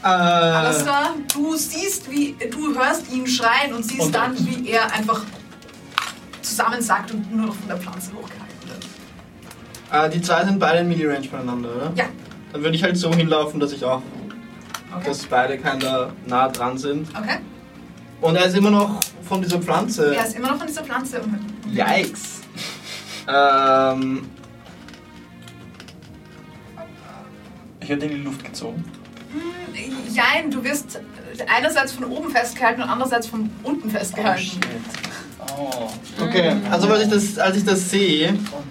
äh, 0.04 0.08
Alastar, 0.08 1.14
du 1.34 1.56
siehst, 1.56 2.12
wie, 2.12 2.36
du 2.52 2.76
hörst 2.78 3.10
ihn 3.10 3.26
schreien 3.26 3.74
und 3.74 3.84
siehst 3.84 4.02
Und- 4.02 4.16
dann, 4.16 4.36
wie 4.38 4.68
er 4.70 4.92
einfach 4.92 5.22
zusammensackt 6.42 7.12
und 7.12 7.34
nur 7.34 7.46
noch 7.48 7.56
von 7.56 7.68
der 7.70 7.78
Pflanze 7.78 8.12
hochgehalten 8.12 8.68
wird. 8.68 8.86
äh, 9.94 10.10
die 10.10 10.22
zwei 10.22 10.44
sind 10.44 10.60
beide 10.60 10.80
in 10.80 10.90
Melee 10.90 11.08
Range 11.08 11.30
voneinander, 11.30 11.70
oder? 11.74 11.94
Ja. 11.96 12.06
Dann 12.56 12.64
würde 12.64 12.78
ich 12.78 12.84
halt 12.84 12.96
so 12.96 13.14
hinlaufen, 13.14 13.60
dass 13.60 13.74
ich 13.74 13.84
auch, 13.84 14.02
Okay. 14.96 15.04
dass 15.08 15.26
beide 15.26 15.58
keiner 15.58 16.14
nah 16.26 16.48
dran 16.48 16.78
sind. 16.78 17.10
Okay. 17.10 17.40
Und 18.22 18.38
er 18.38 18.46
ist 18.46 18.56
immer 18.56 18.72
noch 18.72 19.02
von 19.28 19.42
dieser 19.42 19.60
Pflanze. 19.60 20.16
Er 20.16 20.26
ist 20.26 20.38
immer 20.38 20.52
noch 20.52 20.58
von 20.58 20.66
dieser 20.66 20.86
Pflanze 20.86 21.20
Yikes. 21.70 22.40
ähm, 23.28 24.30
Ich 27.82 27.90
hätte 27.90 28.06
ihn 28.06 28.12
in 28.14 28.18
die 28.20 28.24
Luft 28.24 28.46
gezogen. 28.46 28.86
Jein, 30.14 30.50
du 30.50 30.64
wirst 30.64 31.02
einerseits 31.54 31.92
von 31.92 32.06
oben 32.06 32.30
festgehalten 32.30 32.82
und 32.84 32.88
andererseits 32.88 33.28
von 33.28 33.50
unten 33.64 33.90
festgehalten. 33.90 34.62
Oh, 35.58 35.90
okay, 36.24 36.56
also 36.72 36.88
als 36.88 37.04
ich 37.04 37.10
das, 37.10 37.38
als 37.38 37.58
ich 37.58 37.66
das 37.66 37.90
sehe, 37.90 38.38
oh 38.54 38.64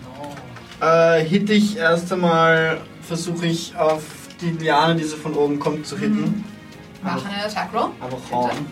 no. 0.81 0.87
äh, 0.87 1.23
hit 1.23 1.51
ich 1.51 1.77
erst 1.77 2.11
einmal, 2.11 2.81
versuche 3.07 3.47
ich 3.47 3.77
auf 3.77 4.03
die 4.41 4.51
Liane, 4.51 4.97
die 4.97 5.05
so 5.05 5.17
von 5.17 5.35
oben 5.35 5.59
kommt, 5.59 5.87
zu 5.87 5.99
hitten. 5.99 6.45
Mach 7.03 7.25
einen 7.25 7.41
Attack 7.41 7.73
Roll. 7.73 7.91
Einfach 8.01 8.31
hauen. 8.31 8.67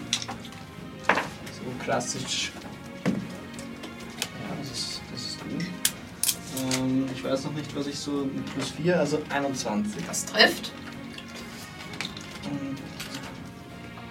So 1.07 1.85
klassisch. 1.85 2.53
Ja, 3.05 3.12
das 4.59 4.70
ist, 4.70 5.01
das 5.12 5.20
ist 5.20 5.39
gut. 5.41 5.66
Ähm, 6.78 7.07
ich 7.14 7.22
weiß 7.22 7.45
noch 7.45 7.53
nicht, 7.53 7.76
was 7.76 7.87
ich 7.87 7.99
so 7.99 8.11
mit 8.11 8.47
plus 8.55 8.70
4, 8.70 8.99
also 8.99 9.20
21. 9.28 10.05
Das 10.07 10.24
trifft. 10.26 10.72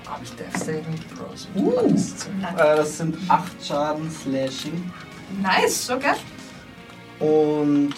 Habe 0.06 0.24
ich 0.24 0.32
Death 0.34 0.58
Saving 0.58 1.00
Throws? 1.16 1.48
Uh. 1.56 1.72
Äh, 2.58 2.76
das 2.76 2.98
sind 2.98 3.18
8 3.28 3.66
Schaden 3.66 4.12
Slashing. 4.12 4.92
Nice, 5.42 5.90
okay. 5.90 6.16
Und 7.20 7.96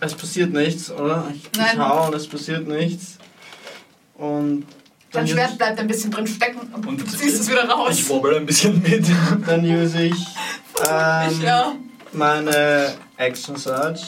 es 0.00 0.14
passiert 0.14 0.52
nichts, 0.52 0.90
oder? 0.90 1.30
Ich, 1.34 1.44
ich 1.44 1.58
Nein. 1.58 1.78
hau 1.78 2.06
und 2.08 2.14
es 2.14 2.26
passiert 2.26 2.66
nichts. 2.66 3.18
Und 4.14 4.66
Dein 5.12 5.24
dann 5.26 5.28
Schwert 5.28 5.48
use, 5.48 5.58
bleibt 5.58 5.78
ein 5.80 5.86
bisschen 5.86 6.10
drin 6.10 6.26
stecken 6.26 6.60
und, 6.72 6.86
Und 6.86 7.00
du 7.00 7.04
ziehst 7.06 7.40
es 7.40 7.50
wieder 7.50 7.68
raus. 7.68 7.98
Ich 7.98 8.08
wobble 8.08 8.36
ein 8.36 8.46
bisschen 8.46 8.80
mit. 8.82 9.04
dann 9.46 9.64
use 9.64 10.02
ich 10.02 10.14
ähm, 10.88 11.42
ja. 11.42 11.72
meine 12.12 12.94
Action 13.16 13.56
Search 13.56 14.02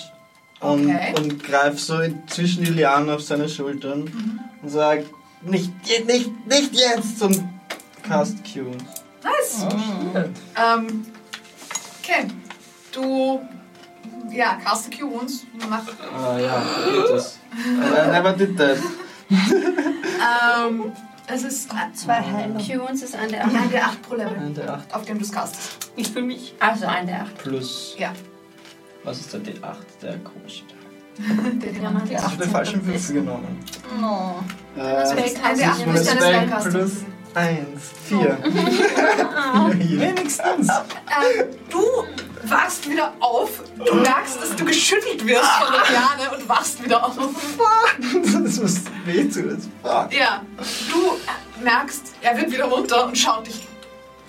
und, 0.60 0.86
Okay. 0.86 1.12
und 1.16 1.42
greif 1.42 1.80
so 1.80 1.98
in, 2.00 2.22
zwischen 2.28 2.64
die 2.64 2.70
Lianen 2.70 3.10
auf 3.10 3.22
seine 3.22 3.48
Schultern 3.48 4.04
Mhm. 4.04 4.40
und 4.62 4.68
sag 4.68 5.04
nicht, 5.42 5.72
nicht, 6.06 6.30
nicht 6.46 6.72
jetzt 6.74 7.20
und 7.22 7.42
cast 8.04 8.36
Q. 8.44 8.60
Nice. 9.24 9.66
Oh, 9.68 10.18
Ähm, 10.56 11.06
okay. 12.00 12.28
Du. 12.92 13.40
Ja, 14.30 14.56
cast 14.64 14.90
the 14.90 14.98
Q-Wounds. 14.98 15.44
Mach. 15.68 15.82
Ah 16.14 16.38
ja, 16.38 16.62
geht 16.90 17.10
das. 17.10 17.38
I 17.54 18.10
never 18.10 18.32
did 18.32 18.56
that. 18.56 18.78
Ähm, 19.30 20.92
es 21.26 21.44
ist 21.44 21.70
Zwei 21.94 22.14
Heiler. 22.22 22.58
Q-Uns 22.60 23.02
ist 23.02 23.14
ein 23.14 23.28
der 23.28 23.44
ein 23.44 23.56
8. 23.56 23.72
der 23.72 23.86
8 23.86 24.02
pro 24.02 24.14
Level, 24.14 24.36
Ein 24.38 24.54
der 24.54 24.74
8 24.74 24.94
auf 24.94 25.04
dem 25.04 25.18
du 25.18 25.24
es 25.24 25.32
castest. 25.32 25.96
Nicht 25.96 26.12
für 26.12 26.22
mich. 26.22 26.54
Also 26.60 26.86
ein 26.86 27.06
der 27.06 27.22
8. 27.22 27.38
plus. 27.38 27.94
Ja. 27.98 28.12
Was 29.04 29.18
ist 29.20 29.32
der 29.32 29.40
D8? 29.40 29.76
Der 30.00 30.18
komische. 30.18 30.64
Der, 31.18 31.90
Mann. 31.90 32.02
Ich 32.10 32.16
habe 32.18 32.36
den 32.36 32.50
falschen 32.50 32.86
Würfel 32.86 33.16
genommen. 33.16 33.58
No. 34.00 34.36
Äh, 34.76 34.80
Ein 34.80 35.16
der 35.58 35.70
8 35.70 35.80
Das 35.80 35.82
plus 35.82 36.00
ist 36.00 36.20
deine 36.20 36.60
Spell 36.60 36.90
Spellcasting. 37.32 37.32
plus 37.32 37.36
1, 37.36 37.92
4. 38.04 38.38
Wenigstens. 40.00 40.68
Ähm, 40.68 41.46
du 41.70 41.80
wachst 42.48 42.88
wieder 42.88 43.12
auf. 43.20 43.62
Du 43.84 43.94
merkst, 43.94 44.40
dass 44.40 44.56
du 44.56 44.64
geschüttelt 44.64 45.26
wirst 45.26 45.44
von 45.44 45.72
der 45.72 45.90
Liane 45.90 46.36
und 46.36 46.48
wachst 46.48 46.82
wieder 46.84 47.04
auf. 47.04 47.16
Das 47.16 48.60
muss. 48.60 48.80
Das 48.84 49.68
fuck. 49.82 50.12
Ja, 50.12 50.42
du 50.90 51.62
merkst, 51.64 52.14
er 52.20 52.36
wird 52.36 52.52
wieder 52.52 52.64
runter 52.64 53.06
und 53.06 53.16
schaut 53.16 53.46
dich 53.46 53.66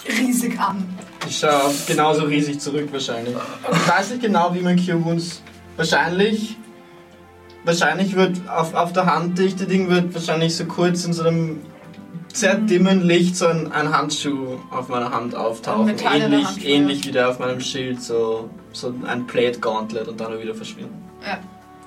riesig 0.07 0.59
an. 0.59 0.97
Ich 1.27 1.39
schaue 1.39 1.73
genauso 1.87 2.23
riesig 2.23 2.59
zurück 2.59 2.89
wahrscheinlich. 2.91 3.35
Ich 3.71 3.87
weiß 3.87 4.09
nicht 4.11 4.21
genau, 4.21 4.53
wie 4.53 4.61
mein 4.61 4.83
Cure 4.83 5.03
Wounds. 5.03 5.41
Wahrscheinlich. 5.77 6.57
Wahrscheinlich 7.65 8.13
wird 8.15 8.41
auf, 8.49 8.73
auf 8.73 8.91
der 8.91 9.05
handdichte 9.05 9.65
Ding 9.65 9.89
wird 9.89 10.13
wahrscheinlich 10.13 10.53
so 10.53 10.65
kurz 10.65 11.05
in 11.05 11.13
so 11.13 11.23
einem 11.23 11.61
sehr 12.33 12.55
dimmen 12.55 13.01
Licht 13.01 13.37
so 13.37 13.47
ein, 13.47 13.71
ein 13.71 13.95
Handschuh 13.95 14.59
auf 14.71 14.89
meiner 14.89 15.11
Hand 15.11 15.35
auftauchen. 15.35 15.89
Ähnlich, 15.89 16.45
Handschuh, 16.47 16.67
ähnlich 16.67 17.05
wie 17.05 17.11
der 17.11 17.29
auf 17.29 17.39
meinem 17.39 17.61
Schild, 17.61 18.01
so, 18.01 18.49
so 18.71 18.93
ein 19.05 19.27
Plate 19.27 19.59
Gauntlet 19.59 20.07
und 20.07 20.19
dann 20.19 20.39
wieder 20.41 20.55
verschwinden. 20.55 21.03
Ja, 21.25 21.37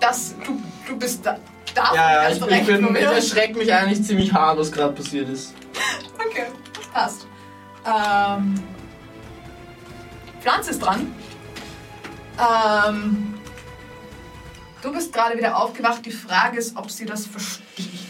das, 0.01 0.35
du, 0.47 0.61
du 0.89 0.97
bist 0.99 1.27
da. 1.27 1.37
Da 1.75 1.95
Ja, 1.95 2.23
ja, 2.23 2.29
ich, 2.31 2.37
ich, 2.37 2.47
bin, 2.47 2.59
ich 2.59 2.65
verwirrt. 2.65 3.15
erschreckt 3.17 3.57
mich 3.57 3.73
eigentlich 3.73 4.03
ziemlich 4.05 4.33
hart, 4.33 4.59
was 4.59 4.73
gerade 4.73 4.95
passiert 4.95 5.29
ist. 5.29 5.53
Okay, 6.29 6.47
passt. 6.93 7.27
Ähm, 7.85 8.55
Pflanze 10.41 10.71
ist 10.71 10.81
dran. 10.81 11.15
Ähm, 12.39 13.35
du 14.83 14.93
bist 14.93 15.13
gerade 15.13 15.37
wieder 15.37 15.57
aufgewacht. 15.57 16.05
Die 16.05 16.11
Frage 16.11 16.59
ist, 16.59 16.77
ob 16.77 16.91
sie 16.91 17.07
das 17.07 17.27
versteht. 17.27 18.06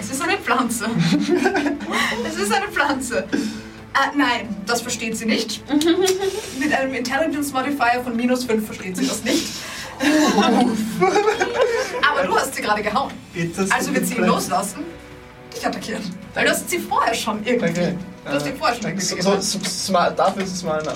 Es 0.00 0.10
ist 0.10 0.22
eine 0.22 0.38
Pflanze. 0.38 0.86
es 2.26 2.36
ist 2.36 2.52
eine 2.52 2.68
Pflanze. 2.68 3.18
Äh, 3.92 4.16
nein, 4.16 4.56
das 4.66 4.80
versteht 4.82 5.16
sie 5.16 5.26
nicht. 5.26 5.62
Mit 6.58 6.72
einem 6.72 6.94
Intelligence 6.94 7.52
Modifier 7.52 8.00
von 8.02 8.16
minus 8.16 8.44
5 8.44 8.64
versteht 8.64 8.96
sie 8.96 9.06
das 9.06 9.22
nicht. 9.24 9.46
Aber 12.10 12.22
du 12.26 12.36
hast 12.36 12.54
sie 12.54 12.62
gerade 12.62 12.82
gehauen. 12.82 13.10
Also 13.70 13.94
wird 13.94 14.06
sie 14.06 14.14
ihn 14.14 14.24
loslassen, 14.24 14.84
dich 15.54 15.66
attackieren. 15.66 16.02
Weil 16.34 16.44
du 16.46 16.50
hast 16.52 16.70
sie 16.70 16.78
vorher 16.78 17.14
schon 17.14 17.44
irgendwie. 17.44 17.70
Okay. 17.70 17.94
Du 18.24 18.32
hast 18.32 18.44
sie 18.44 18.52
vorher 18.52 18.76
schon 18.76 18.84
irgendwie 18.86 19.06
So, 19.06 19.16
gehauen. 19.16 19.42
so, 19.42 19.58
so, 19.58 19.64
smart, 19.64 20.18
dafür 20.18 20.42
ist 20.44 20.52
es 20.54 20.62
mal 20.62 20.82
nach, 20.82 20.94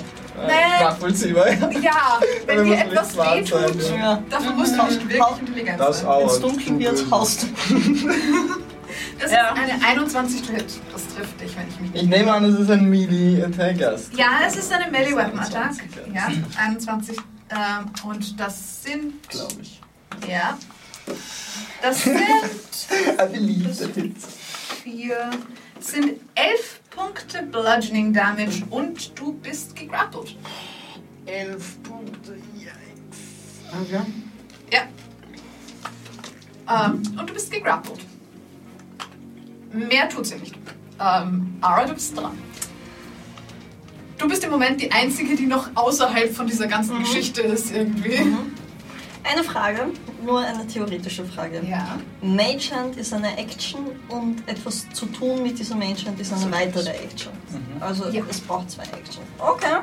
äh, 0.48 0.82
nachvollziehbar. 0.84 1.48
Ja, 1.50 2.20
wenn 2.46 2.64
dir 2.64 2.70
muss 2.70 2.78
man 2.78 2.88
etwas 2.88 3.16
wehtut, 3.16 3.90
ja. 3.98 4.22
Dafür 4.30 4.52
musst 4.52 4.78
du 4.78 4.82
nicht 4.84 5.08
wirklich 5.08 5.38
intelligent 5.40 5.80
Das 5.80 5.98
sein. 6.00 6.08
auch. 6.08 6.20
Wenn 6.20 6.26
es 6.28 6.40
dunkel 6.40 6.78
wird, 6.78 7.10
haust 7.10 7.42
du. 7.42 7.46
Das 9.20 9.30
Ja. 9.32 9.52
ist 9.52 9.58
eine 9.60 9.84
21 9.84 10.42
to 10.42 10.52
hit. 10.52 10.64
Das 10.92 11.08
trifft 11.14 11.40
dich, 11.40 11.56
wenn 11.56 11.68
ich 11.68 11.80
mich 11.80 11.94
Ich 11.94 12.02
nicht... 12.02 12.10
nehme 12.10 12.32
an, 12.32 12.44
es 12.44 12.58
ist 12.58 12.70
ein 12.70 12.88
Melee-Attack 12.88 13.80
erst. 13.80 14.14
Ja, 14.14 14.40
es 14.46 14.56
ist 14.56 14.72
eine 14.72 14.90
Melee 14.90 15.14
Weapon 15.16 15.38
Attack. 15.38 15.72
21, 15.72 16.14
Ja, 16.14 16.28
21. 16.60 17.16
Ähm, 17.50 17.90
und 18.08 18.40
das 18.40 18.82
sind... 18.82 19.28
Glaube 19.28 19.54
ich. 19.62 19.80
Ja. 20.28 20.58
Das 21.82 22.02
sind 22.02 22.18
I 23.20 23.26
believe 23.32 23.74
that 23.76 23.96
it's. 23.96 24.26
vier... 24.82 25.30
Das 25.76 25.88
sind 25.88 26.12
elf 26.34 26.80
Punkte 26.90 27.42
Bludgeoning 27.42 28.12
Damage 28.14 28.62
und 28.70 29.18
du 29.18 29.34
bist 29.34 29.76
gegrappelt. 29.76 30.36
Elf 31.26 31.82
Punkte, 31.82 32.36
yikes. 32.54 32.72
Okay. 33.82 34.00
Ja. 34.72 34.82
Ähm, 36.86 37.02
und 37.18 37.28
du 37.28 37.34
bist 37.34 37.50
gegrappelt. 37.50 38.00
Mehr 39.74 40.08
tut 40.08 40.26
sie 40.26 40.36
nicht. 40.36 40.54
Ähm, 41.00 41.56
Ara, 41.60 41.84
du 41.86 41.94
bist 41.94 42.16
dran. 42.16 42.38
Du 44.18 44.28
bist 44.28 44.44
im 44.44 44.50
Moment 44.52 44.80
die 44.80 44.90
Einzige, 44.92 45.34
die 45.34 45.46
noch 45.46 45.68
außerhalb 45.74 46.32
von 46.34 46.46
dieser 46.46 46.66
ganzen 46.68 46.98
Geschichte 47.00 47.42
ist 47.42 47.72
irgendwie. 47.72 48.20
Eine 49.24 49.42
Frage, 49.42 49.86
nur 50.24 50.40
eine 50.40 50.66
theoretische 50.66 51.24
Frage. 51.24 51.62
Ja. 51.68 51.98
Mage 52.22 52.70
Hand 52.74 52.96
ist 52.96 53.12
eine 53.12 53.36
Action 53.38 53.80
und 54.08 54.46
etwas 54.46 54.86
zu 54.92 55.06
tun 55.06 55.42
mit 55.42 55.58
dieser 55.58 55.74
Mage 55.74 56.04
Hand 56.06 56.20
ist 56.20 56.32
eine 56.32 56.50
weitere 56.52 56.90
Action. 56.90 57.32
Also 57.80 58.08
Ja. 58.10 58.22
es 58.30 58.40
braucht 58.40 58.70
zwei 58.70 58.82
Action. 58.84 59.24
Okay. 59.38 59.78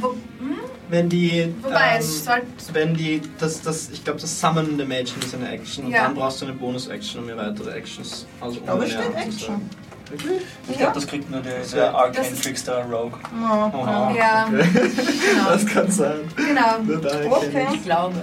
Wo, 0.00 0.08
hm? 0.10 0.56
Wenn 0.88 1.08
die. 1.08 1.54
Wobei, 1.62 1.92
ähm, 1.94 1.98
es 2.00 2.24
sollte. 2.24 2.46
wenn 2.72 2.94
die. 2.94 3.22
Das, 3.38 3.60
das, 3.62 3.90
ich 3.90 4.04
glaube, 4.04 4.20
das 4.20 4.40
Summon 4.40 4.76
der 4.76 4.86
Mädchen 4.86 5.22
ist 5.22 5.34
eine 5.34 5.48
Action. 5.50 5.86
Und 5.86 5.90
Ja. 5.92 6.04
dann 6.04 6.14
brauchst 6.14 6.40
du 6.42 6.46
eine 6.46 6.54
Bonus-Action, 6.54 7.20
um 7.20 7.26
mir 7.26 7.36
weitere 7.36 7.70
Actions. 7.72 8.26
Also 8.40 8.60
um 8.60 8.68
Aber 8.68 8.82
eine 8.82 8.90
steht 8.90 9.14
Action. 9.14 9.70
Wirklich? 10.10 10.42
Ich 10.68 10.74
Ja. 10.74 10.76
glaube, 10.82 10.94
das 10.96 11.06
kriegt 11.06 11.30
nur 11.30 11.40
der, 11.40 11.60
der 11.64 11.94
Arcane 11.94 12.34
Trickster 12.40 12.84
Rogue. 12.84 13.18
Ja. 13.40 13.72
Oha. 13.74 14.12
Ja, 14.14 14.46
Okay. 14.48 14.68
genau. 14.74 15.48
Das 15.50 15.66
kann 15.66 15.90
sein. 15.90 16.20
genau. 16.36 17.34
Okay. 17.36 17.66
ich. 17.70 17.74
Ich 17.76 17.84
glaube. 17.84 18.14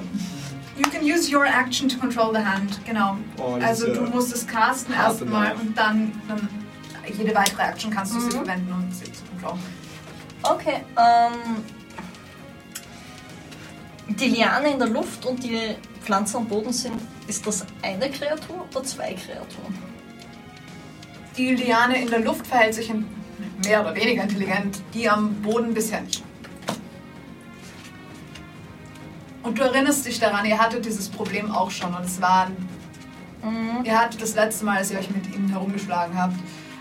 You 0.77 0.83
can 0.91 1.01
use 1.03 1.29
your 1.35 1.45
action 1.45 1.89
to 1.89 1.97
control 1.97 2.31
the 2.33 2.39
hand, 2.39 2.79
genau. 2.85 3.17
Oh, 3.37 3.57
Also 3.61 3.87
ist 3.87 3.97
du 3.97 4.03
ja- 4.05 4.09
musst 4.11 4.33
es 4.33 4.47
casten 4.47 4.93
erstmal 4.93 5.51
und 5.53 5.77
dann, 5.77 6.11
dann 6.27 6.47
jede 7.17 7.35
weitere 7.35 7.63
Action 7.63 7.91
kannst 7.91 8.15
du 8.15 8.19
sie 8.21 8.27
Mhm. 8.27 8.31
verwenden, 8.31 8.71
um 8.71 8.91
sie 8.93 9.11
zu 9.11 9.23
controllen. 9.25 9.59
Okay, 10.43 10.83
ähm. 10.97 11.63
Die 14.07 14.29
Liane 14.29 14.71
in 14.73 14.79
der 14.79 14.87
Luft 14.87 15.25
und 15.25 15.43
die 15.43 15.75
Pflanzen 16.03 16.37
am 16.37 16.47
Boden 16.47 16.73
sind. 16.73 16.99
Ist 17.27 17.45
das 17.45 17.65
eine 17.83 18.09
Kreatur 18.09 18.65
oder 18.71 18.83
zwei 18.83 19.13
Kreaturen? 19.13 19.77
Die 21.37 21.53
Liane 21.55 22.01
in 22.01 22.09
der 22.09 22.19
Luft 22.19 22.47
verhält 22.47 22.73
sich 22.73 22.89
in- 22.89 23.05
mehr 23.63 23.81
oder 23.81 23.95
weniger 23.95 24.23
intelligent, 24.23 24.81
die 24.93 25.07
am 25.07 25.35
Boden 25.41 25.73
bisher 25.73 26.01
nicht. 26.01 26.23
Und 29.43 29.57
du 29.57 29.63
erinnerst 29.63 30.05
dich 30.05 30.19
daran, 30.19 30.45
ihr 30.45 30.57
hattet 30.57 30.85
dieses 30.85 31.07
Problem 31.07 31.51
auch 31.51 31.71
schon 31.71 31.93
und 31.93 32.03
es 32.03 32.19
war, 32.21 32.47
Mhm. 33.43 33.85
ihr 33.85 33.97
hattet 33.97 34.21
das 34.21 34.35
letzte 34.35 34.65
Mal, 34.65 34.77
als 34.79 34.91
ihr 34.91 34.99
euch 34.99 35.09
mit 35.11 35.27
ihnen 35.33 35.49
herumgeschlagen 35.49 36.17
habt, 36.19 36.35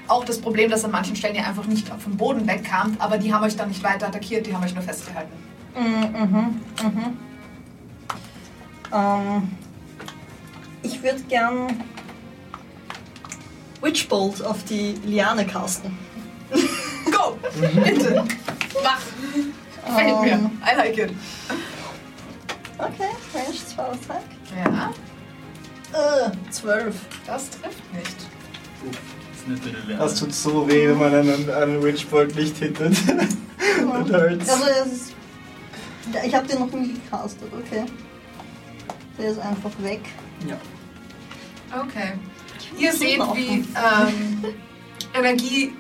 auch 0.09 0.25
das 0.25 0.41
Problem, 0.41 0.71
dass 0.71 0.85
an 0.85 0.91
manchen 0.91 1.15
Stellen 1.17 1.35
ihr 1.35 1.47
einfach 1.47 1.67
nicht 1.67 1.89
vom 1.89 2.17
Boden 2.17 2.47
wegkamt, 2.47 3.01
aber 3.01 3.19
die 3.19 3.33
haben 3.33 3.45
euch 3.45 3.57
dann 3.57 3.69
nicht 3.69 3.83
weiter 3.83 4.09
attackiert, 4.09 4.47
die 4.47 4.55
haben 4.55 4.65
euch 4.65 4.75
nur 4.75 4.83
festgehalten. 4.83 5.33
Mhm, 5.77 6.21
mhm, 6.21 6.61
mhm. 6.83 7.19
Ähm, 8.93 9.49
ich 10.83 11.03
würde 11.03 11.21
gern 11.29 11.85
Witchbolt 13.83 14.43
auf 14.45 14.65
die 14.65 14.95
Liane 15.05 15.47
casten. 15.47 15.97
Go! 17.11 17.37
Bitte! 17.85 18.25
Mach! 18.83 19.01
Gefällt 19.87 20.21
mir. 20.23 20.33
Ähm, 20.33 20.51
I 20.63 20.77
like 20.77 20.99
it. 20.99 21.13
Okay, 22.79 23.11
Range 23.35 23.57
2 23.67 23.83
Attack. 23.83 24.23
Ja, 24.65 24.91
Äh, 25.93 26.31
12. 26.51 26.95
das 27.27 27.51
trifft 27.51 27.95
nicht. 27.95 28.17
Das 28.85 29.18
Das 29.99 30.15
tut 30.19 30.35
so 30.35 30.69
weh, 30.69 30.89
wenn 30.89 30.99
man 30.99 31.15
einen, 31.15 31.51
einen 31.51 31.83
Witchbolt 31.83 32.35
nicht 32.37 32.57
hittet. 32.57 32.93
It 32.93 33.29
hurts. 34.13 34.49
Also, 34.49 34.65
es 34.65 34.93
ist, 34.93 35.13
Ja, 36.13 36.25
ich 36.25 36.35
habe 36.35 36.47
den 36.47 36.61
noch 36.61 36.73
nie 36.73 36.95
gecastet, 36.95 37.49
okay. 37.53 37.85
Der 39.19 39.31
ist 39.31 39.39
einfach 39.41 39.71
weg. 39.81 40.01
Okay. 41.75 42.13
Ihr 42.79 42.93
seht, 42.93 43.19
wie 43.35 43.65
ähm, 43.75 44.45
Energie 45.15 45.73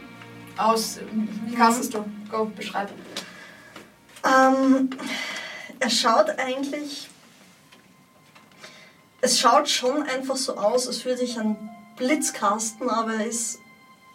aus. 0.57 0.99
Wie 1.47 1.55
castest 1.55 1.95
du? 1.95 2.05
Go, 2.31 2.47
beschreib. 2.47 2.91
Ähm, 4.25 4.91
er 5.79 5.91
schaut 5.91 6.31
eigentlich. 6.39 7.09
Es 9.21 9.39
schaut 9.41 9.69
schon 9.69 10.03
einfach 10.03 10.37
so 10.37 10.57
aus, 10.57 10.87
als 10.87 11.05
würde 11.05 11.23
ich 11.23 11.39
einen 11.39 11.57
Blitz 11.99 12.33
casten, 12.33 12.89
aber 12.89 13.15
er 13.15 13.27
ist 13.27 13.59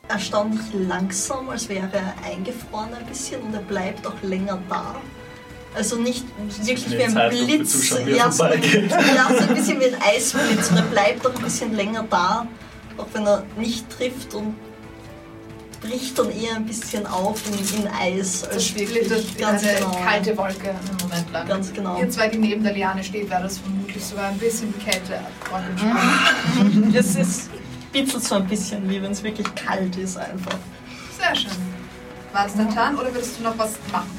erstaunlich 0.08 0.62
langsam, 0.74 1.50
als 1.50 1.70
wäre 1.70 1.90
er 1.94 2.14
eingefroren 2.32 2.94
ein 2.94 3.06
bisschen 3.06 3.42
und 3.42 3.54
er 3.54 3.62
bleibt 3.62 4.06
auch 4.06 4.22
länger 4.22 4.60
da. 4.70 4.96
Also 5.76 5.96
nicht 5.96 6.26
wirklich 6.38 6.92
wie 6.92 7.04
ein 7.04 7.30
Blitz. 7.30 7.92
er 7.92 8.08
ja, 8.08 8.32
so, 8.32 8.44
vorbeigeht. 8.44 8.92
ja, 9.16 9.28
so 9.30 9.48
ein 9.48 9.56
bisschen 9.56 9.80
wie 9.80 9.86
ein 9.86 10.02
Eisblitz 10.02 10.70
und 10.70 10.78
er 10.78 10.84
bleibt 10.84 11.26
auch 11.26 11.36
ein 11.36 11.42
bisschen 11.42 11.74
länger 11.74 12.06
da, 12.10 12.48
auch 12.98 13.08
wenn 13.14 13.26
er 13.26 13.44
nicht 13.58 13.90
trifft 13.90 14.34
und 14.36 14.56
bricht 15.82 16.18
dann 16.18 16.32
eher 16.32 16.56
ein 16.56 16.66
bisschen 16.66 17.06
auf 17.08 17.42
in, 17.48 17.80
in 17.82 17.88
Eis. 17.88 18.42
Das 18.42 18.50
als 18.52 18.68
splittet 18.68 19.10
wirklich- 19.10 19.40
in 19.40 19.46
eine 19.46 20.06
kalte 20.06 20.38
Wolke 20.38 20.70
einen 20.70 20.98
Moment 21.02 21.32
lang. 21.32 21.48
Ganz 21.48 21.74
genau. 21.74 22.00
Ihr 22.00 22.10
zwei, 22.10 22.30
die 22.30 22.38
neben 22.38 22.64
der 22.64 22.74
Liane 22.74 23.04
steht, 23.04 23.30
wäre 23.30 23.44
das 23.44 23.58
vermutlich 23.58 24.04
sogar 24.04 24.28
ein 24.30 24.38
bisschen 24.38 24.74
die 24.78 24.84
Kälte 24.84 25.20
abräumen. 25.20 26.94
Es 26.96 27.16
ist 27.16 27.50
bitzelt 27.94 28.24
so 28.24 28.36
ein 28.36 28.48
bisschen, 28.48 28.90
wie 28.90 29.02
wenn 29.02 29.12
es 29.12 29.24
wirklich 29.24 29.48
kalt 29.56 29.96
ist 29.96 30.18
einfach. 30.18 30.58
Sehr 31.18 31.36
schön. 31.36 31.52
War 32.34 32.46
das 32.46 32.56
dein 32.56 32.74
Turn 32.74 32.96
oder 32.98 33.14
würdest 33.14 33.40
du 33.40 33.44
noch 33.44 33.58
was 33.58 33.74
machen? 33.92 34.10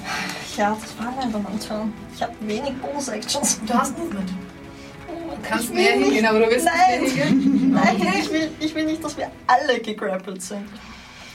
Ja, 0.57 0.77
das 0.81 0.97
war 1.05 1.13
leider 1.19 1.39
mein 1.41 1.61
Turn. 1.61 1.93
Ich 2.15 2.23
habe 2.23 2.33
wenig 2.43 2.73
Bonus-Actions. 2.81 3.61
Du 3.67 3.75
hast 3.75 3.99
Movement. 3.99 4.31
Du 4.31 5.49
kannst 5.49 5.75
mehr 5.75 5.97
nicht. 5.97 6.05
hingehen, 6.07 6.27
aber 6.27 6.39
du 6.39 6.47
willst 6.51 6.65
Nein. 6.65 7.03
nicht 7.03 7.17
mehr 7.17 7.25
hingehen. 7.27 7.71
Nein, 7.75 7.97
Okay. 8.01 8.19
ich 8.23 8.31
will, 8.33 8.51
ich 8.61 8.75
will 8.75 8.85
nicht, 8.87 9.03
dass 9.03 9.17
wir 9.17 9.31
alle 9.49 9.81
gegrappelt 9.81 10.41
sind. 10.41 10.69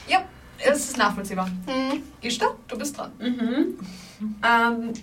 Ja, 0.08 0.24
es 0.58 0.78
ist 0.86 0.98
nachvollziehbar. 0.98 1.48
Hm. 1.68 2.02
Ishta, 2.22 2.48
du 2.70 2.78
bist 2.78 2.98
dran. 2.98 3.12
Mhm. 3.20 3.78
Ähm, 4.44 4.94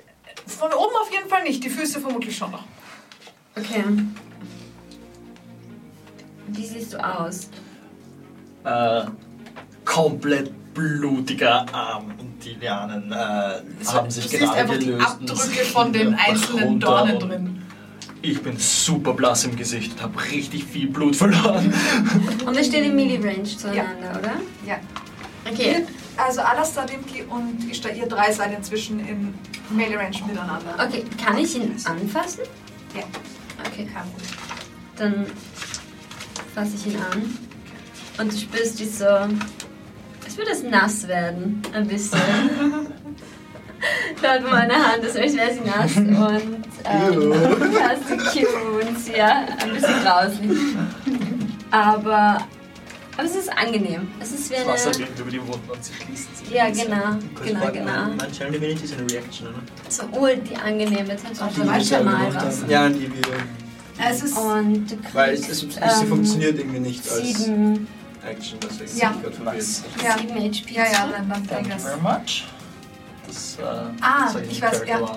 von 0.46 0.72
oben 0.72 0.94
auf 1.00 1.10
jeden 1.10 1.28
Fall 1.30 1.42
nicht, 1.44 1.64
die 1.64 1.70
Füße 1.70 2.00
vermutlich 2.00 2.36
schon 2.36 2.50
noch. 2.50 2.64
Okay. 3.56 3.84
Wie 6.48 6.66
siehst 6.66 6.92
du 6.94 6.98
aus? 7.04 7.48
Äh, 8.64 9.02
komplett 9.84 10.52
blutiger 10.74 11.66
Arm 11.72 12.12
und 12.18 12.42
die 12.44 12.54
Lianen 12.54 13.12
äh, 13.12 13.14
haben 13.86 14.10
sich 14.10 14.24
du 14.24 14.30
siehst 14.30 14.42
gerade 14.42 14.60
einfach 14.60 14.78
die 14.78 14.86
gelöst. 14.86 15.06
Abdrücke 15.06 15.64
von 15.64 15.92
den 15.92 16.14
einzelnen 16.14 16.80
Dornen 16.80 17.18
drin. 17.18 17.62
Ich 18.22 18.40
bin 18.40 18.56
super 18.56 19.12
blass 19.14 19.44
im 19.44 19.56
Gesicht 19.56 19.92
und 19.94 20.02
habe 20.02 20.22
richtig 20.30 20.64
viel 20.64 20.88
Blut 20.88 21.16
verloren. 21.16 21.74
Und 22.46 22.56
wir 22.56 22.62
stehen 22.62 22.84
im 22.84 22.94
Melee-Range 22.94 23.42
zueinander, 23.42 24.16
oder? 24.16 24.34
Ja. 24.64 24.76
Okay. 25.50 25.84
Also 26.16 26.40
Alastar, 26.40 26.86
Dimki 26.86 27.24
und 27.24 27.68
Ishtar, 27.68 27.90
ihr 27.92 28.06
drei 28.06 28.30
seid 28.30 28.56
inzwischen 28.56 29.00
in 29.00 29.34
Melee 29.70 29.96
Range 29.96 30.16
miteinander. 30.26 30.74
Okay, 30.78 31.04
kann 31.22 31.36
ich 31.38 31.56
ihn 31.56 31.74
anfassen? 31.84 32.40
Ja. 32.94 33.02
Okay, 33.66 33.88
Kein 33.92 34.02
Problem. 34.02 34.28
dann 34.96 35.26
fasse 36.54 36.72
ich 36.76 36.86
ihn 36.94 37.00
an. 37.00 37.38
Und 38.18 38.32
du 38.32 38.36
spürst, 38.36 38.78
wie 38.80 38.84
so. 38.84 39.06
Es 40.26 40.36
würde 40.38 40.50
es 40.52 40.62
nass 40.62 41.06
werden, 41.08 41.62
ein 41.74 41.86
bisschen. 41.86 42.18
Schaut 44.22 44.48
meine 44.50 44.74
Hand, 44.74 45.02
ist, 45.02 45.16
als 45.16 45.34
wäre 45.36 45.52
sie 45.52 45.60
nass. 45.60 45.96
Und 45.96 46.64
ähm, 46.84 47.34
hast 47.82 48.34
die 48.34 48.40
Cute, 48.44 49.16
ja, 49.16 49.44
ein 49.58 49.72
bisschen 49.72 50.02
grauslich. 50.04 50.58
Aber, 51.70 52.38
aber 53.22 53.30
es 53.30 53.36
ist 53.36 53.48
angenehm. 53.56 54.08
Es 54.20 54.32
ist 54.32 54.50
wie 54.50 54.54
Das 54.54 54.66
Wasser 54.66 54.98
wirkt 54.98 55.18
über 55.18 55.30
die 55.30 55.40
Wunden 55.40 55.70
und 55.70 55.84
sie 55.84 55.92
schließen 55.94 56.34
sich. 56.34 56.50
Ja, 56.50 56.70
genau, 56.70 57.18
genau, 57.44 57.72
genau. 57.72 58.14
Mein 58.18 58.32
Channel 58.32 58.52
Divinity 58.52 58.84
ist 58.84 58.94
eine 58.98 59.10
Reaction, 59.10 59.48
oder? 59.48 59.62
So 59.88 60.04
ur 60.18 60.34
die 60.34 60.56
angenehme 60.56 61.16
Temperatur, 61.16 61.64
wie 61.64 61.70
wir 61.70 61.84
selber 61.84 62.10
Thermalwasser. 62.10 62.68
Ja, 62.68 62.88
die 62.88 63.12
wir. 63.12 63.22
Es 64.04 64.22
ist 64.22 64.36
Und 64.36 64.90
du 64.90 64.96
kriegst, 64.96 65.14
Weil 65.14 65.34
es, 65.34 65.48
es, 65.48 65.62
es 65.62 66.00
ähm, 66.00 66.08
funktioniert 66.08 66.58
irgendwie 66.58 66.80
nicht 66.80 67.08
als 67.08 67.44
sieben, 67.44 67.86
Action, 68.28 68.58
deswegen 68.62 68.98
Ja. 68.98 69.08
bin 69.10 69.16
ich 69.18 69.22
gerade 69.22 69.34
verwirrt. 69.36 69.54
Nice. 69.54 69.82
Ja. 70.02 70.18
sieben 70.18 70.34
HP. 70.34 70.74
Ja, 70.74 70.84
ja, 70.84 71.08
dann, 71.12 71.28
dann 71.28 71.46
Thank 71.46 71.68
bring 71.68 72.02
Das, 73.32 73.56
äh, 73.58 73.62
Ah, 74.00 74.28
sag 74.28 74.42
ich 74.50 74.56
im 74.58 74.62
weiß, 74.62 74.82
ja. 74.86 75.00
Ja. 75.00 75.08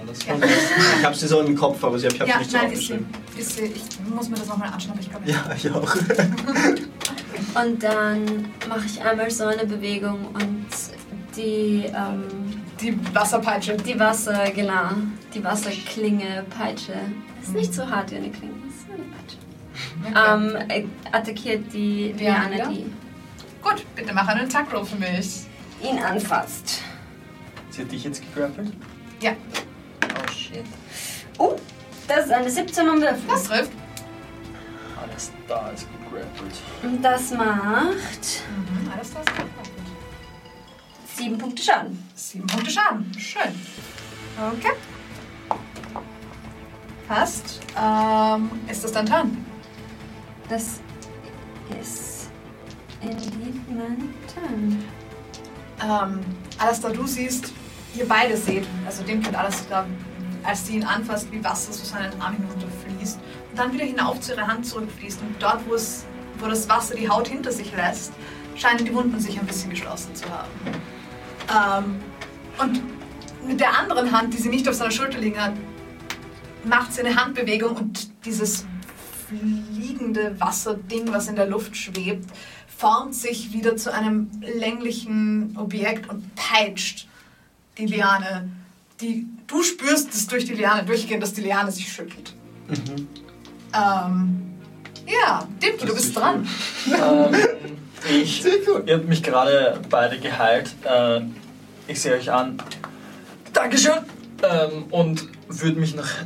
Ich 1.00 1.06
habe 1.06 1.16
sie 1.16 1.28
so 1.28 1.42
im 1.42 1.56
Kopf, 1.56 1.84
aber 1.84 1.98
ich 1.98 2.06
habe 2.06 2.16
Ja, 2.30 2.38
nicht 2.40 2.50
so 2.52 2.58
nein, 2.58 2.72
ist 2.72 2.88
sie. 2.88 2.94
aufgeschrieben. 2.94 3.08
Ist 3.38 3.56
sie. 3.58 3.64
Ich 3.66 4.00
muss 4.10 4.30
mir 4.30 4.36
das 4.38 4.48
nochmal 4.48 4.70
anschauen, 4.70 4.92
aber 4.94 5.02
ich 5.02 5.10
glaube 5.10 5.30
Ja, 5.30 5.50
ich 5.56 5.70
auch. 5.72 5.96
Und 7.62 7.84
dann 7.84 8.46
mache 8.70 8.86
ich 8.86 9.02
einmal 9.02 9.30
so 9.32 9.46
eine 9.46 9.66
Bewegung 9.66 10.26
und 10.34 10.66
die, 11.36 11.86
ähm, 11.86 12.24
Die 12.80 12.98
Wasserpeitsche. 13.14 13.76
die 13.78 13.98
Wasser, 14.00 14.50
genau, 14.52 14.90
die 15.34 15.44
Wasserklinge, 15.44 16.46
Peitsche. 16.50 16.94
Ist 17.42 17.54
nicht 17.54 17.74
so 17.74 17.90
hart 17.90 18.12
wie 18.12 18.16
eine 18.18 18.30
Klinge, 18.30 18.54
ist 18.68 18.86
eine 18.90 20.14
Peitsche. 20.14 20.64
Ähm, 20.66 20.70
äh, 20.70 20.86
attackiert 21.16 21.72
die 21.74 22.14
wieder? 22.18 22.68
die 22.70 22.86
Gut, 23.62 23.86
bitte 23.96 24.14
mach 24.14 24.28
einen 24.28 24.46
Attack 24.46 24.74
Roll 24.74 24.86
für 24.86 24.96
mich. 24.98 25.42
ihn 25.82 25.98
anfasst. 26.00 26.82
Sie 27.76 27.82
hat 27.82 27.92
dich 27.92 28.04
jetzt 28.06 28.22
gegrappelt? 28.34 28.72
Ja, 29.20 29.34
Oh 30.04 30.32
shit. 30.32 30.64
Oh, 31.38 31.56
das 32.08 32.26
ist 32.28 32.32
eine 32.32 32.50
17 32.50 32.88
um 32.88 33.02
Würfel. 33.02 33.18
das 33.28 33.44
trifft. 33.44 33.72
Alles 35.02 35.32
da 35.48 35.70
ist 35.72 35.88
gegrappelt. 35.92 36.56
Und 36.84 37.02
das 37.02 37.32
macht 37.32 38.44
Mhm, 38.50 38.92
alles 38.94 39.12
das. 39.14 39.26
7 41.18 41.38
Punkte 41.38 41.64
Schaden. 41.64 42.04
Sieben 42.16 42.46
Punkte 42.48 42.72
Schaden. 42.72 43.12
Schön. 43.18 43.52
Okay. 44.54 44.72
Passt. 47.08 47.60
Ähm, 47.82 48.50
ist 48.70 48.84
das 48.84 48.92
dein 48.92 49.06
Turn? 49.06 49.46
Das 50.50 50.80
ist 51.82 52.30
indeed 53.02 53.70
mein 53.70 54.14
Turn. 54.34 54.84
Ähm, 55.84 56.20
Alastair, 56.58 56.92
du 56.92 57.06
siehst, 57.08 57.54
ihr 57.98 58.08
beide 58.08 58.38
seht, 58.38 58.66
also 58.86 59.04
dem 59.04 59.22
Kind 59.22 59.36
Alastair, 59.36 59.86
als 60.44 60.68
sie 60.68 60.76
ihn 60.76 60.84
anfasst, 60.84 61.32
wie 61.32 61.44
Wasser 61.44 61.74
so 61.74 61.84
seinen 61.84 62.20
Arm 62.22 62.36
hinunterfließt 62.36 63.20
und 63.52 63.60
dann 63.60 63.74
wieder 63.74 63.86
hinauf 63.86 64.20
zu 64.20 64.34
ihrer 64.34 64.48
Hand 64.48 64.66
zurückfließt. 64.66 65.22
Und 65.22 65.36
dort, 65.42 65.68
wo, 65.68 65.74
es, 65.74 66.06
wo 66.40 66.48
das 66.48 66.68
Wasser 66.70 66.96
die 66.96 67.10
Haut 67.10 67.28
hinter 67.28 67.52
sich 67.52 67.76
lässt, 67.76 68.14
scheinen 68.56 68.86
die 68.86 68.94
Wunden 68.94 69.20
sich 69.20 69.40
ein 69.40 69.46
bisschen 69.46 69.70
geschlossen 69.70 70.16
zu 70.16 70.26
haben. 70.30 71.86
Ähm, 71.88 71.96
und 72.60 72.82
mit 73.48 73.60
der 73.60 73.78
anderen 73.78 74.12
Hand, 74.12 74.34
die 74.34 74.38
sie 74.38 74.50
nicht 74.50 74.68
auf 74.68 74.76
seiner 74.76 74.92
Schulter 74.92 75.20
liegen 75.20 75.42
hat, 75.42 75.54
macht 76.64 76.94
sie 76.94 77.02
eine 77.02 77.16
Handbewegung 77.16 77.76
und 77.76 78.26
dieses 78.26 78.66
fliegende 79.28 80.40
Wasserding, 80.40 81.12
was 81.12 81.28
in 81.28 81.36
der 81.36 81.48
Luft 81.48 81.76
schwebt, 81.76 82.26
formt 82.78 83.16
sich 83.16 83.54
wieder 83.54 83.76
zu 83.78 83.94
einem 83.94 84.30
länglichen 84.42 85.56
Objekt 85.58 86.10
und 86.10 86.36
peitscht 86.36 87.08
die 87.78 87.86
Liane. 87.86 88.50
Die, 89.02 89.26
du 89.48 89.62
spürst 89.62 90.14
es 90.14 90.28
durch 90.28 90.46
die 90.46 90.54
Liane 90.54 90.84
durchgehen, 90.84 91.20
dass 91.20 91.34
die 91.34 91.42
Liane 91.42 91.72
sich 91.72 91.92
schüttelt. 91.92 92.34
Ähm, 93.74 94.42
ja, 95.06 95.48
Dimki, 95.62 95.86
du 95.86 95.94
bist 95.94 96.16
dran. 96.16 96.48
ähm, 96.88 97.36
ich, 98.10 98.44
ihr 98.46 98.96
habt 98.96 99.08
mich 99.08 99.22
gerade 99.22 99.82
beide 99.90 100.20
geheilt. 100.20 100.74
Äh, 100.84 101.22
ich 101.88 102.02
sehe 102.02 102.16
euch 102.16 102.32
an. 102.32 102.58
Dankeschön. 103.54 104.00
Ähm, 104.44 104.86
und 104.92 105.28
würde 105.50 105.80
mich 105.80 105.96
nach 105.96 106.26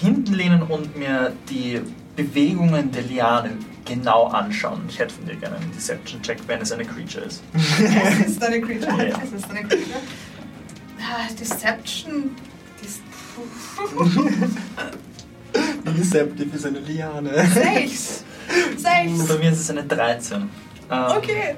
hinten 0.00 0.34
lehnen 0.34 0.62
und 0.62 0.96
mir 0.96 1.32
die 1.48 1.80
Bewegungen 2.16 2.92
der 2.92 3.02
Liane 3.02 3.50
genau 3.84 4.26
anschauen. 4.26 4.82
Ich 4.88 4.98
hätte 4.98 5.14
von 5.14 5.26
dir 5.26 5.36
gerne 5.36 5.56
einen 5.56 5.72
Deception-Check, 5.72 6.38
wenn 6.46 6.60
es 6.60 6.72
eine 6.72 6.84
Creature 6.84 7.24
ist. 7.24 7.42
Es 7.54 8.28
ist 8.28 8.42
eine 8.42 8.60
Creature. 8.60 9.08
Ja. 9.08 9.20
Es 9.22 9.32
ist 9.32 9.50
eine 9.50 9.60
Creature. 9.60 10.00
Ah, 11.06 11.28
Deception. 11.38 12.34
Dis 12.82 13.00
Deceptive 15.96 16.56
ist 16.56 16.66
eine 16.66 16.78
Liane. 16.80 17.46
Sechs. 17.48 18.24
Sechs. 18.76 19.26
Bei 19.28 19.38
mir 19.38 19.50
ist 19.50 19.60
es 19.60 19.70
eine 19.70 19.84
13. 19.84 20.42
Ähm, 20.42 20.48
Okay. 21.16 21.56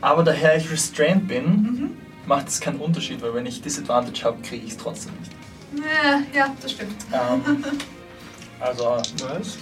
Aber 0.00 0.22
daher 0.22 0.56
ich 0.56 0.70
restrained 0.70 1.28
bin, 1.28 1.44
Mhm. 1.44 1.90
macht 2.26 2.48
es 2.48 2.60
keinen 2.60 2.78
Unterschied, 2.80 3.20
weil 3.22 3.34
wenn 3.34 3.44
ich 3.46 3.60
Disadvantage 3.60 4.24
habe, 4.24 4.40
kriege 4.42 4.64
ich 4.64 4.72
es 4.72 4.78
trotzdem 4.78 5.12
nicht. 5.20 5.32
Ja, 5.84 6.20
ja, 6.34 6.56
das 6.62 6.72
stimmt. 6.72 6.96
Ähm, 7.12 7.62
also, 8.60 8.96
Was? 9.28 9.58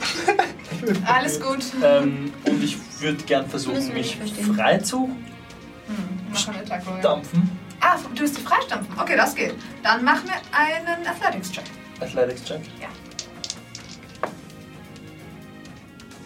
Alles 1.04 1.40
gut. 1.40 1.64
ähm, 1.82 2.32
und 2.44 2.62
ich 2.62 2.76
würde 3.00 3.22
gern 3.24 3.48
versuchen, 3.48 3.92
mich 3.92 4.16
frei 4.54 4.78
zu 4.78 5.10
Hm, 5.88 5.96
mach 6.30 6.48
einen. 7.80 7.92
Ah, 7.92 7.96
du 8.14 8.20
willst 8.20 8.36
die 8.38 8.42
freistampfen. 8.42 8.98
Okay, 8.98 9.16
das 9.16 9.34
geht. 9.34 9.54
Dann 9.82 10.04
mach 10.04 10.22
mir 10.24 10.32
einen 10.52 11.06
Athletics-Check. 11.06 11.64
Athletics 12.00 12.44
Check. 12.44 12.60
Ja. 12.80 12.88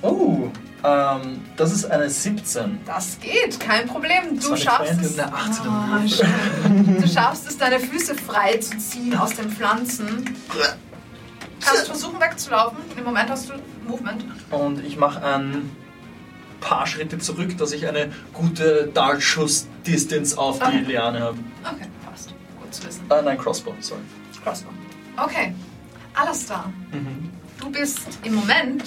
Oh, 0.03 0.51
ähm, 0.85 1.41
das 1.57 1.73
ist 1.73 1.85
eine 1.85 2.11
17. 2.11 2.81
Das 2.87 3.19
geht, 3.21 3.61
kein 3.61 3.87
Problem. 3.87 4.39
Du 4.41 4.57
schaffst 4.57 4.95
20 4.95 5.07
es. 5.07 5.19
eine 5.19 5.33
18 5.33 5.65
im 5.67 5.73
Ah. 5.73 7.01
Du 7.01 7.09
schaffst 7.09 7.49
es, 7.49 7.57
deine 7.59 7.79
Füße 7.79 8.15
frei 8.17 8.57
zu 8.57 8.77
ziehen 8.79 9.17
aus 9.17 9.35
den 9.35 9.49
Pflanzen. 9.51 10.37
Kannst 11.61 11.87
versuchen 11.87 12.21
wegzulaufen. 12.21 12.79
Im 12.97 13.05
Moment 13.05 13.31
hast 13.31 13.49
du 13.49 13.55
Movement. 13.87 14.25
Und 14.51 14.85
ich 14.85 14.97
mache 14.97 15.25
ein 15.25 15.71
paar 16.63 16.87
Schritte 16.87 17.19
zurück, 17.19 17.59
dass 17.59 17.73
ich 17.73 17.87
eine 17.87 18.11
gute 18.33 18.91
Dartschuss-Distance 18.95 20.39
auf 20.39 20.59
die 20.59 20.65
Okay. 20.65 20.79
Liane 20.87 21.21
habe. 21.21 21.39
Okay, 21.63 21.87
passt. 22.09 22.35
Gut 22.61 22.75
zu 22.75 22.87
wissen. 22.87 23.03
Äh, 23.11 23.23
nein, 23.23 23.37
Crossbow, 23.37 23.75
sorry. 23.81 24.01
Crossbow. 24.43 24.71
Okay, 25.17 25.55
Alastar, 26.15 26.73
Mhm. 26.91 27.29
du 27.61 27.71
bist 27.71 28.01
im 28.25 28.35
Moment 28.35 28.83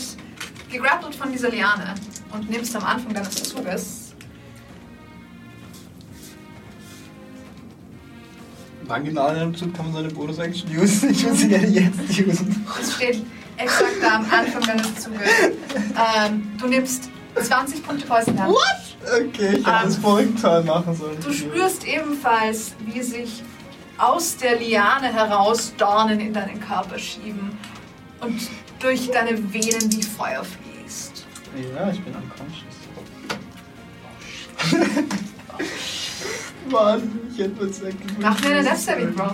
gegrappelt 0.72 1.14
von 1.16 1.32
dieser 1.32 1.50
Liane 1.50 1.94
und 2.34 2.50
nimmst 2.50 2.76
am 2.76 2.84
Anfang 2.84 3.14
deines 3.14 3.36
Zuges 3.36 4.02
Wann 8.88 9.04
genau 9.04 9.30
in 9.30 9.36
einem 9.38 9.56
Zug 9.56 9.74
kann 9.74 9.86
man 9.86 9.96
seine 9.96 10.10
Bonus-Action 10.14 10.70
usen? 10.78 11.10
Ich 11.10 11.26
will 11.26 11.34
sie 11.34 11.48
gerne 11.48 11.68
jetzt 11.68 12.00
usen. 12.20 12.66
Es 12.80 12.94
steht 12.96 13.24
exakt 13.58 13.94
da 14.02 14.18
am 14.18 14.26
Anfang 14.30 14.62
deines 14.62 14.96
Zuges. 14.96 15.22
Ähm, 16.20 16.44
du 16.60 16.68
nimmst 16.68 17.10
20 17.42 17.84
Punkte 17.86 18.06
Poison 18.08 18.36
Damage. 18.36 18.58
Okay, 19.04 19.58
ich 19.58 19.66
hätte 19.68 19.70
Ähm, 19.84 20.34
das 20.34 20.42
Teil 20.42 20.64
machen 20.64 20.96
sollen. 20.96 21.18
Du 21.22 21.32
spürst 21.32 21.86
ebenfalls, 21.86 22.74
wie 22.80 23.02
sich 23.02 23.44
aus 23.98 24.38
der 24.38 24.58
Liane 24.60 25.14
heraus 25.14 25.74
Dornen 25.78 26.20
in 26.20 26.34
deinen 26.34 26.60
Körper 26.60 26.98
schieben 26.98 27.58
und 28.22 28.40
durch 28.80 29.10
deine 29.12 29.32
Venen 29.54 29.92
wie 29.92 30.04
Feuer 30.04 30.44
fließt. 30.44 31.26
Ja, 31.76 31.90
ich 31.90 32.02
bin 32.04 32.14
unconscious. 32.14 32.76
Mann, 36.70 37.20
ich 37.32 37.40
hätte 37.40 37.62
mir 37.62 37.68
gesagt, 37.68 37.96
Mach 38.20 38.40
mir 38.42 38.48
eine 38.52 38.64
Death 38.64 38.78
Saving 38.80 39.16
Throw. 39.16 39.34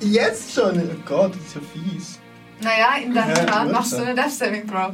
Jetzt 0.00 0.52
schon? 0.54 0.78
Oh 0.80 1.02
Gott, 1.06 1.34
das 1.34 1.42
ist 1.46 1.54
ja 1.54 1.60
fies. 1.72 2.18
Naja, 2.60 2.96
in 3.02 3.14
deinem 3.14 3.46
Ja, 3.46 3.64
machst 3.64 3.92
du 3.92 3.98
eine 3.98 4.14
Death 4.14 4.32
Saving 4.32 4.66
Throw. 4.66 4.92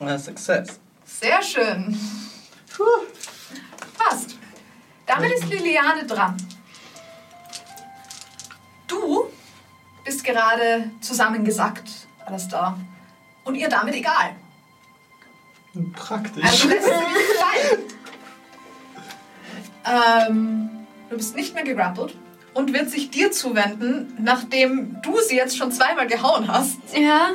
Ja, 0.00 0.18
Success. 0.18 0.78
Sehr 1.04 1.42
schön. 1.42 1.98
Passt. 3.98 4.36
Damit 5.06 5.32
ist 5.32 5.48
Liliane 5.48 6.04
dran. 6.06 6.36
Du 8.86 9.26
bist 10.04 10.22
gerade 10.24 10.90
zusammengesackt, 11.00 11.88
alles 12.24 12.48
da. 12.48 12.76
Und 13.44 13.54
ihr 13.54 13.68
damit 13.68 13.94
egal. 13.94 14.34
Praktisch. 15.94 16.42
Also 16.44 16.68
lässt 16.68 16.86
du 16.88 16.90
nicht 16.90 17.38
fallen. 17.38 17.82
Ähm, 20.18 20.86
du 21.10 21.16
bist 21.16 21.36
nicht 21.36 21.54
mehr 21.54 21.62
gegrappelt 21.64 22.16
und 22.54 22.72
wird 22.72 22.90
sich 22.90 23.10
dir 23.10 23.30
zuwenden, 23.30 24.16
nachdem 24.20 25.00
du 25.02 25.20
sie 25.20 25.36
jetzt 25.36 25.56
schon 25.56 25.70
zweimal 25.70 26.06
gehauen 26.06 26.48
hast 26.48 26.78
Ja, 26.94 27.28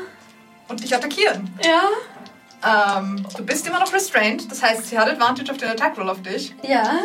und 0.68 0.84
dich 0.84 0.94
attackieren. 0.94 1.50
ja, 1.64 1.84
Ähm, 2.64 3.26
du 3.36 3.44
bist 3.46 3.66
immer 3.68 3.80
noch 3.80 3.92
restrained, 3.94 4.50
das 4.52 4.62
heißt, 4.62 4.88
sie 4.88 4.98
hat 5.00 5.10
Advantage 5.10 5.52
auf 5.52 5.58
den 5.58 5.70
Attack 5.70 5.98
Roll 5.98 6.10
auf 6.10 6.22
dich. 6.22 6.54
ja. 6.64 7.00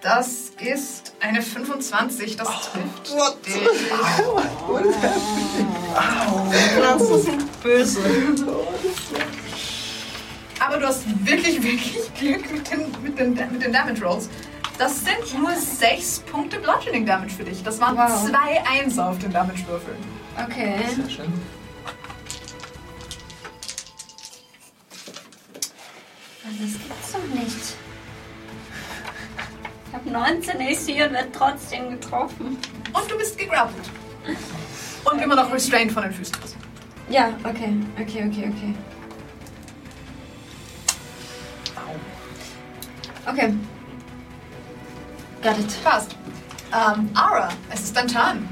Das 0.00 0.52
ist 0.60 1.12
eine 1.18 1.42
25, 1.42 2.36
das 2.36 2.46
trifft. 2.46 3.10
What? 3.16 3.44
dich. 3.44 3.56
What 4.68 4.84
is 4.86 4.94
happening? 4.94 6.52
Pflanzen 6.76 7.20
sind 7.22 7.62
böse. 7.64 8.00
Aber 10.60 10.76
du 10.76 10.86
hast 10.86 11.02
wirklich, 11.26 11.60
wirklich 11.60 12.14
Glück 12.14 12.48
mit 12.52 12.70
den, 12.70 12.92
mit 13.02 13.18
den, 13.18 13.34
mit 13.52 13.60
den 13.60 13.72
Damage 13.72 14.04
Rolls. 14.04 14.28
Das 14.78 15.00
sind 15.04 15.36
nur 15.36 15.50
6 15.56 16.20
Punkte 16.30 16.60
Bludgeoning 16.60 17.04
Damage 17.04 17.30
für 17.32 17.44
dich. 17.44 17.64
Das 17.64 17.80
waren 17.80 17.96
Wow. 17.96 18.24
zwei 18.28 18.62
Einser 18.70 19.08
auf 19.08 19.18
den 19.18 19.32
Damage-Würfeln. 19.32 19.96
Okay. 20.46 20.76
Sehr 20.94 21.10
schön. 21.10 21.32
Das 26.60 26.72
gibt's 26.72 27.12
doch 27.12 27.40
nicht. 27.40 27.76
Ich 29.86 29.94
habe 29.94 30.10
19 30.10 30.60
AC 30.60 31.06
und 31.06 31.12
werde 31.14 31.28
trotzdem 31.32 31.90
getroffen. 31.90 32.58
Und 32.92 33.10
du 33.10 33.16
bist 33.16 33.38
gegrappelt. 33.38 33.88
Und 35.04 35.22
immer 35.22 35.36
noch 35.36 35.52
restrained 35.52 35.92
von 35.92 36.02
den 36.02 36.12
Füßen. 36.12 36.36
Ja, 37.08 37.28
okay, 37.44 37.74
okay, 38.00 38.28
okay, 38.28 38.52
okay. 38.52 38.74
Okay. 43.26 43.54
Got 45.42 45.58
it. 45.58 45.84
Passt. 45.84 46.16
Ähm, 46.72 47.08
Ara, 47.14 47.50
es 47.70 47.80
ist 47.84 47.96
dein 47.96 48.08
Turn. 48.08 48.48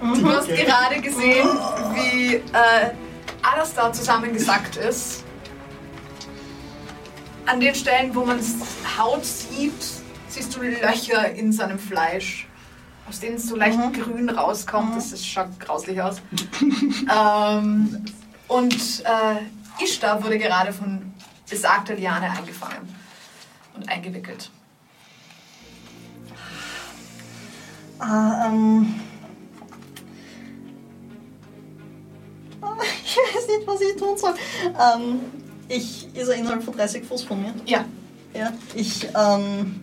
Du 0.00 0.32
hast 0.32 0.48
gerade 0.48 1.00
gesehen, 1.00 1.48
wie 1.94 2.36
äh, 2.36 2.90
Alastar 3.42 3.92
zusammengesackt 3.92 4.76
ist. 4.76 5.24
An 7.50 7.58
den 7.58 7.74
Stellen, 7.74 8.14
wo 8.14 8.24
man 8.24 8.38
Haut 8.96 9.24
sieht, 9.24 9.72
siehst 10.28 10.54
du 10.54 10.62
Löcher 10.62 11.32
in 11.32 11.52
seinem 11.52 11.80
Fleisch, 11.80 12.46
aus 13.08 13.18
denen 13.18 13.38
so 13.38 13.56
leicht 13.56 13.76
grün 13.92 14.30
rauskommt. 14.30 14.96
Das 14.96 15.10
ist, 15.10 15.26
schaut 15.26 15.58
grauslich 15.58 16.00
aus. 16.00 16.22
ähm, 17.12 18.04
und 18.46 19.02
äh, 19.04 19.82
Ishtar 19.82 20.22
wurde 20.22 20.38
gerade 20.38 20.72
von 20.72 21.12
besagter 21.48 21.96
Liane 21.96 22.30
eingefangen 22.30 22.94
und 23.74 23.88
eingewickelt. 23.88 24.48
Ah, 27.98 28.46
ähm. 28.46 28.94
Ich 33.04 33.16
weiß 33.16 33.46
nicht, 33.48 33.66
was 33.66 33.80
ich 33.80 33.96
tun 33.96 34.16
soll. 34.16 34.34
Ähm, 34.78 35.20
ich 35.70 36.08
ist 36.14 36.28
er 36.28 36.34
innerhalb 36.34 36.62
von 36.62 36.74
30 36.74 37.04
Fuß 37.04 37.22
von 37.22 37.40
mir. 37.40 37.54
Ja, 37.64 37.84
Ja. 38.34 38.52
Ich 38.74 39.06
ähm, 39.16 39.80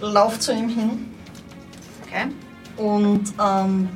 lauf 0.00 0.38
zu 0.38 0.52
ihm 0.52 0.68
hin 0.68 1.06
okay. 2.04 2.26
und 2.76 3.32
ähm, 3.40 3.88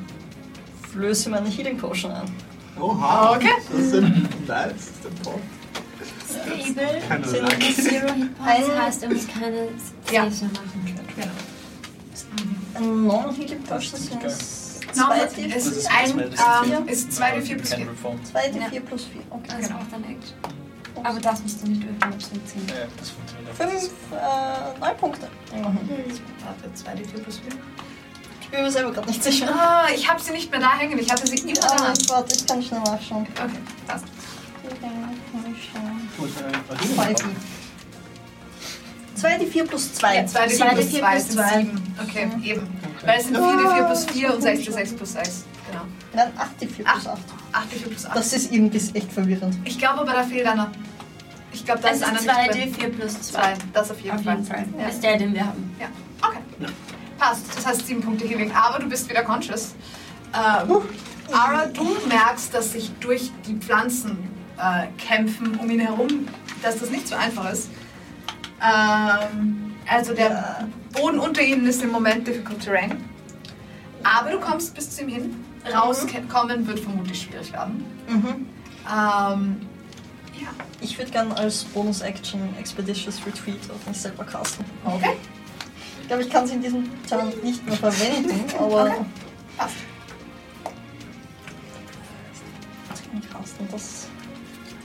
flöße 0.91 1.29
meine 1.29 1.49
Healing 1.49 1.77
Potion 1.77 2.11
ein. 2.11 2.31
Oha. 2.79 3.35
Okay. 3.35 3.49
Das 3.71 3.79
ist 3.79 3.93
ein 3.95 4.27
nice. 4.47 4.71
Das 4.73 4.85
ist 4.85 5.05
ein 5.05 5.15
Pop. 5.23 5.39
Stable. 6.71 7.01
Keine. 7.07 7.25
Zero 7.25 7.47
Hit 8.13 8.37
Points 8.37 8.69
heißt, 8.77 9.03
er 9.03 9.09
muss 9.09 9.27
keine 9.27 9.67
Ja. 10.11 10.23
Saves 10.25 10.41
mehr 10.41 10.51
machen. 10.51 10.99
Ein 12.75 13.05
Normal 13.05 13.33
Healing 13.33 13.63
Potion 13.63 13.99
sind 13.99 14.21
es 14.95 15.01
No, 15.01 15.07
2 15.07 15.19
es 15.19 15.33
D4 15.35 15.53
Das 15.53 15.65
ist 15.65 15.77
ist 15.77 15.91
ein, 15.91 16.15
Medicine. 16.15 16.77
ähm, 16.77 16.87
ist 16.87 17.11
2d4 17.11 17.55
plus 17.55 17.69
4. 17.69 17.77
Kein 17.77 17.89
Reform. 17.89 18.19
2D4 18.33 18.79
plus 18.81 19.03
4. 19.05 19.21
Okay. 19.29 19.41
Das 19.47 19.67
Genau. 19.67 19.79
macht 19.79 19.91
dann 19.93 20.03
Action. 20.03 20.37
Aber 21.03 21.19
das 21.19 21.41
musst 21.41 21.61
du 21.61 21.67
nicht 21.69 21.83
öffnen, 21.83 22.19
zurückziehen. 22.19 22.67
Ja, 22.67 22.75
das 22.97 23.09
funktioniert. 23.09 23.55
5, 23.55 23.91
äh, 24.13 24.79
9 24.79 24.97
Punkte. 24.97 25.27
Immerhin. 25.51 25.89
Warte, 26.43 26.69
2d4 26.73 27.19
plus 27.21 27.37
4. 27.39 27.47
Ich 28.41 28.49
bin 28.49 28.61
mir 28.61 28.71
selber 28.71 28.91
gerade 28.93 29.07
nicht 29.07 29.23
sicher. 29.23 29.49
Ah, 29.53 29.87
ich 29.93 30.09
habe 30.09 30.21
sie 30.21 30.31
nicht 30.31 30.49
mehr 30.51 30.59
da 30.61 30.77
hängen. 30.77 30.97
Ich 30.99 31.11
hatte 31.11 31.27
sie 31.27 31.35
immer 31.37 31.53
da. 31.59 31.67
Ah, 31.67 31.93
warte, 32.07 32.35
ich 32.35 32.45
kann 32.47 32.61
schnell 32.63 32.79
nachschauen. 32.81 33.23
Okay, 33.33 33.59
passt. 33.87 34.05
Gut, 36.17 36.29
äh, 36.41 37.64
2D. 39.15 39.51
2D4 39.51 39.63
plus 39.65 39.93
2. 39.93 40.15
Ja, 40.15 40.21
2d4 40.23 40.73
plus 40.73 40.91
2 40.91 41.19
sind 41.19 41.49
7. 41.49 41.95
Okay, 42.03 42.29
eben. 42.43 42.67
Weil 43.05 43.19
es 43.19 43.25
sind 43.25 43.37
4d4 43.37 43.85
plus 43.85 44.05
4 44.05 44.33
und 44.33 44.43
6d6 44.43 44.95
plus 44.95 45.13
6. 45.13 45.45
Genau. 45.71 45.83
Nein, 46.13 46.31
8D4 46.37 46.83
plus 46.83 47.07
8. 47.07 47.21
8d4 47.53 47.87
plus 47.87 48.05
8. 48.05 48.15
Das 48.17 48.33
ist 48.33 48.51
irgendwie 48.51 48.97
echt 48.97 49.11
verwirrend. 49.11 49.57
Ich 49.65 49.77
glaube 49.77 50.01
aber, 50.01 50.13
da 50.13 50.23
fehlt 50.23 50.45
einer. 50.45 50.71
Ich 51.51 51.63
glaube, 51.65 51.81
da 51.81 51.89
ist 51.89 52.03
einer 52.03 52.19
ist 52.19 52.25
nicht 52.25 52.77
drin. 52.79 52.93
2D4 52.93 52.97
plus 52.97 53.21
2. 53.21 53.41
2, 53.41 53.53
das 53.73 53.91
auf 53.91 53.99
jeden 54.01 54.17
Auf 54.17 54.23
Fall. 54.23 54.35
jeden 54.35 54.47
Fall. 54.47 54.65
Ja. 54.77 54.85
Das 54.85 54.95
ist 54.95 55.03
der, 55.03 55.17
den 55.17 55.33
wir 55.33 55.45
haben. 55.45 55.75
Ja, 55.79 55.87
okay. 56.21 56.39
Passt. 57.17 57.45
Das 57.55 57.65
heißt 57.65 57.87
7 57.87 58.01
Punkte 58.01 58.27
Healing. 58.27 58.51
Aber 58.51 58.79
du 58.79 58.89
bist 58.89 59.09
wieder 59.09 59.23
conscious. 59.23 59.73
Ähm, 60.33 60.81
Ara, 61.31 61.65
du 61.67 61.97
merkst, 62.07 62.53
dass 62.53 62.73
sich 62.73 62.91
durch 62.99 63.31
die 63.47 63.55
Pflanzen 63.55 64.17
äh, 64.57 64.87
kämpfen 64.97 65.55
um 65.55 65.69
ihn 65.69 65.79
herum, 65.79 66.27
dass 66.61 66.79
das 66.79 66.89
nicht 66.89 67.07
so 67.07 67.15
einfach 67.15 67.51
ist. 67.51 67.69
Ähm, 68.65 69.73
also 69.87 70.13
der 70.13 70.67
Boden 70.93 71.19
unter 71.19 71.41
ihnen 71.41 71.67
ist 71.67 71.81
im 71.83 71.91
Moment 71.91 72.27
difficult 72.27 72.61
terrain. 72.61 73.03
Aber 74.03 74.31
du 74.31 74.39
kommst 74.39 74.73
bis 74.73 74.89
zu 74.91 75.03
ihm 75.03 75.09
hin. 75.09 75.35
Rauskommen 75.73 76.67
wird 76.67 76.79
vermutlich 76.79 77.21
schwierig 77.23 77.51
werden. 77.51 77.83
Mhm. 78.07 78.45
Ähm, 78.87 79.57
ja, 80.39 80.47
Ich 80.79 80.97
würde 80.97 81.09
gerne 81.11 81.35
als 81.37 81.63
Bonus-Action 81.65 82.55
Expeditious 82.59 83.19
Retreat 83.25 83.57
auf 83.73 83.87
mich 83.87 83.97
selber 83.97 84.23
casten. 84.23 84.65
okay. 84.85 85.15
Ich 86.01 86.07
glaube, 86.07 86.21
ich 86.21 86.29
kann 86.29 86.45
sie 86.45 86.53
in 86.53 86.61
diesem 86.61 86.83
Turn 87.09 87.33
nicht 87.43 87.65
mehr 87.65 87.75
verwenden, 87.75 88.43
aber. 88.59 88.83
Okay. 88.85 89.05
Passt. 89.57 89.75
Das 93.71 94.07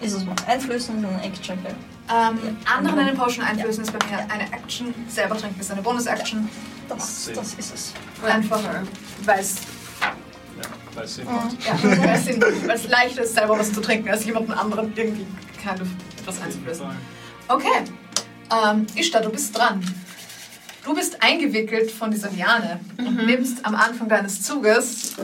ist 0.00 0.12
es 0.14 0.24
mal. 0.24 0.34
Einflößen 0.46 1.04
eine 1.04 1.22
Action, 1.22 1.62
gell? 1.62 1.74
Ähm, 2.12 2.56
anderen 2.64 2.98
eine 2.98 3.12
Potion 3.12 3.44
einflößen 3.44 3.84
ist 3.84 3.92
bei 3.96 4.04
mir 4.06 4.18
eine 4.30 4.52
Action. 4.52 4.92
Selber 5.08 5.36
trinken 5.36 5.60
ist 5.60 5.70
eine 5.70 5.82
Bonus-Action. 5.82 6.48
Das, 6.88 7.30
das 7.32 7.54
ist 7.54 7.74
es. 7.74 7.92
Einfach, 8.26 8.60
weil 9.24 9.40
es 9.40 9.56
ja, 10.60 10.66
weil's 10.94 11.14
Sinn 12.24 12.38
macht, 12.38 12.66
weil 12.66 12.76
es 12.76 12.88
leichter 12.88 13.22
ist, 13.22 13.34
selber 13.34 13.58
was 13.58 13.72
zu 13.72 13.80
trinken, 13.80 14.08
als 14.08 14.24
jemanden 14.24 14.52
anderen 14.52 14.92
irgendwie 14.96 15.26
kind 15.62 15.80
of 15.80 15.88
etwas 16.18 16.42
einzuflößen. 16.42 16.86
Okay, 17.48 17.84
ähm, 18.50 18.86
Ishtar, 18.96 19.22
du 19.22 19.30
bist 19.30 19.56
dran. 19.56 19.80
Du 20.84 20.94
bist 20.94 21.22
eingewickelt 21.22 21.90
von 21.90 22.10
dieser 22.10 22.30
Liane 22.30 22.80
und 22.98 23.26
nimmst 23.26 23.64
am 23.64 23.74
Anfang 23.74 24.08
deines 24.08 24.42
Zuges 24.42 25.14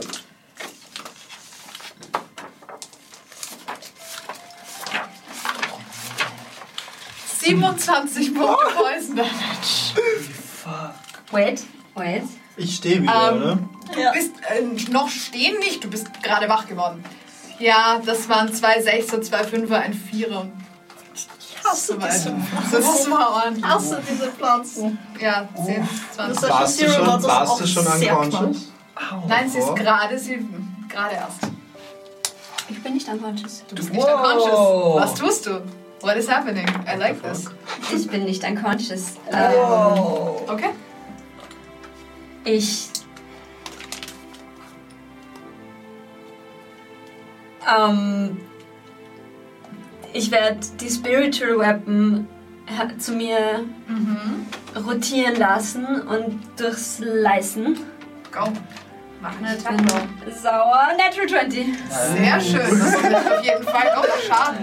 ...27 7.47 8.33
Punkte 8.33 8.65
Poison 8.75 9.15
Damage. 9.15 9.93
Wait, 11.31 11.63
wait. 11.95 12.23
Ich 12.57 12.75
stehe 12.75 13.01
wieder, 13.01 13.31
Ähm, 13.31 13.37
oder? 13.41 13.59
Du 13.93 13.99
Ja. 14.01 14.11
bist 14.11 14.31
äh, 14.49 14.91
noch 14.91 15.07
stehen 15.09 15.59
nicht, 15.59 15.83
du 15.83 15.89
bist 15.89 16.07
gerade 16.23 16.49
wach 16.49 16.67
geworden. 16.67 17.03
Ja, 17.59 18.01
das 18.05 18.27
waren 18.29 18.51
zwei 18.53 18.81
Sechser, 18.81 19.21
zwei 19.21 19.43
Fünfer, 19.43 19.79
ein 19.79 19.93
Vierer 19.93 20.47
Ich 21.13 21.27
hasse 21.63 21.97
diese, 21.97 22.35
Das 22.71 23.09
war 23.09 23.43
ordentlich. 23.43 23.65
hasse 23.65 24.01
diese 24.09 24.27
Pflanzen. 24.31 24.97
Ja, 25.19 25.47
10, 25.65 25.87
Das 26.17 26.37
20. 26.37 26.43
ist 26.43 26.49
Warst 26.49 26.81
du 26.81 26.85
Zero 26.85 26.93
schon, 26.93 27.07
war 27.07 27.17
das 27.17 27.27
warst 27.27 27.51
auch 27.51 27.57
du 27.59 27.67
schon 27.67 27.85
sehr 27.85 28.19
unconscious? 28.19 28.71
Nein, 29.27 29.49
sie 29.49 29.59
ist 29.59 29.75
gerade, 29.75 30.19
sie 30.19 30.45
gerade 30.89 31.15
erst. 31.15 31.39
Ich 32.69 32.83
bin 32.83 32.93
nicht 32.93 33.07
unconscious. 33.07 33.63
Du 33.69 33.75
bist 33.75 33.93
nicht 33.93 34.05
unconscious. 34.05 34.51
Was 35.01 35.13
tust 35.15 35.45
du? 35.45 35.61
What 36.01 36.17
is 36.17 36.27
happening? 36.29 36.67
I 36.87 36.95
like 36.95 37.21
this. 37.21 37.47
Ich 37.93 38.07
bin 38.09 38.25
nicht 38.25 38.43
unconscious. 38.43 39.15
Ähm, 39.31 39.53
Okay. 40.47 40.69
Ich. 42.45 42.89
Ähm, 47.67 48.37
ich 50.13 50.31
werde 50.31 50.59
die 50.79 50.89
Spiritual 50.89 51.59
Weapon 51.59 52.27
zu 52.97 53.13
mir 53.13 53.65
rotieren 54.85 55.35
lassen 55.37 55.85
und 56.07 56.39
durchslicen. 56.57 57.77
Go. 58.31 58.47
Mach 59.21 59.33
eine 59.39 59.57
sauer. 59.59 60.89
Natural 60.97 61.27
20. 61.27 61.65
Sehr 61.89 62.39
schön. 62.39 62.79
Das 62.79 63.01
macht 63.01 63.31
auf 63.31 63.43
jeden 63.43 63.63
Fall 63.63 63.91
auch 63.95 64.05
Schaden. 64.27 64.57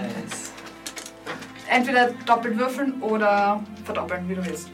Entweder 1.69 2.11
doppelt 2.25 2.57
würfeln 2.57 3.01
oder 3.01 3.63
verdoppeln, 3.83 4.27
wie 4.29 4.35
du 4.35 4.45
willst. 4.45 4.69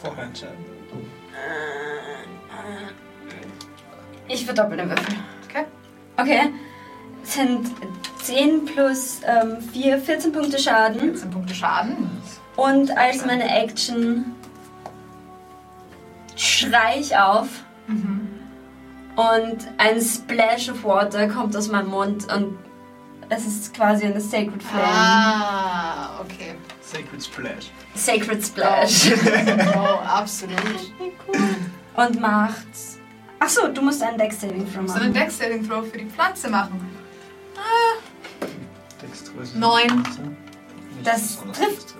Vorher 0.00 0.24
entscheiden. 0.24 0.64
Ich 4.28 4.44
verdoppel 4.44 4.76
den 4.76 4.88
Würfel. 4.88 5.14
Okay. 5.48 5.64
Okay. 6.16 6.52
Sind 7.24 7.70
10 8.22 8.64
plus 8.64 9.20
ähm, 9.26 9.60
4, 9.72 9.98
14 9.98 10.32
Punkte 10.32 10.58
Schaden. 10.58 11.00
14 11.00 11.30
Punkte 11.30 11.54
Schaden. 11.54 12.10
Und 12.56 12.96
als 12.96 13.24
meine 13.24 13.48
Action 13.48 14.34
schrei 16.36 16.98
ich 16.98 17.16
auf 17.16 17.48
und 19.16 19.68
ein 19.78 20.00
Splash 20.00 20.70
of 20.70 20.84
Water 20.84 21.28
kommt 21.28 21.56
aus 21.56 21.68
meinem 21.68 21.90
Mund 21.90 22.32
und 22.32 22.56
es 23.32 23.46
ist 23.46 23.74
quasi 23.74 24.04
eine 24.04 24.20
Sacred 24.20 24.62
Flame. 24.62 24.84
Ah, 24.86 26.20
okay. 26.20 26.54
Sacred 26.80 27.22
Splash. 27.22 27.70
Sacred 27.94 28.44
Splash. 28.44 29.12
Oh, 29.74 30.00
absolut. 30.04 30.58
und 31.96 32.20
macht. 32.20 32.66
Achso, 33.38 33.68
du 33.68 33.82
musst 33.82 34.02
einen 34.02 34.18
Deck 34.18 34.32
Saving 34.32 34.70
Throw 34.72 34.86
So 34.86 34.94
einen 34.94 35.12
machen. 35.12 35.14
Deck 35.14 35.30
Saving 35.30 35.68
Throw 35.68 35.84
für 35.90 35.98
die 35.98 36.06
Pflanze 36.06 36.48
machen. 36.48 36.80
Dextrose. 39.00 39.58
Neun. 39.58 40.04
Das 41.02 41.38
trifft. 41.52 41.94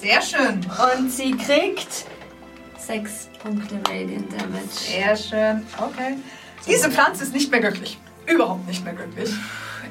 Sehr 0.00 0.22
schön. 0.22 0.64
Und 0.96 1.10
sie 1.10 1.32
kriegt 1.32 2.06
6 2.78 3.28
Punkte 3.42 3.76
Radiant 3.88 4.32
Damage. 4.32 4.68
Sehr 4.70 5.16
schön. 5.16 5.66
Okay. 5.76 6.16
Diese 6.66 6.90
Pflanze 6.90 7.24
ist 7.24 7.34
nicht 7.34 7.50
mehr 7.50 7.60
glücklich. 7.60 7.98
Überhaupt 8.26 8.66
nicht 8.66 8.84
mehr 8.84 8.94
glücklich. 8.94 9.30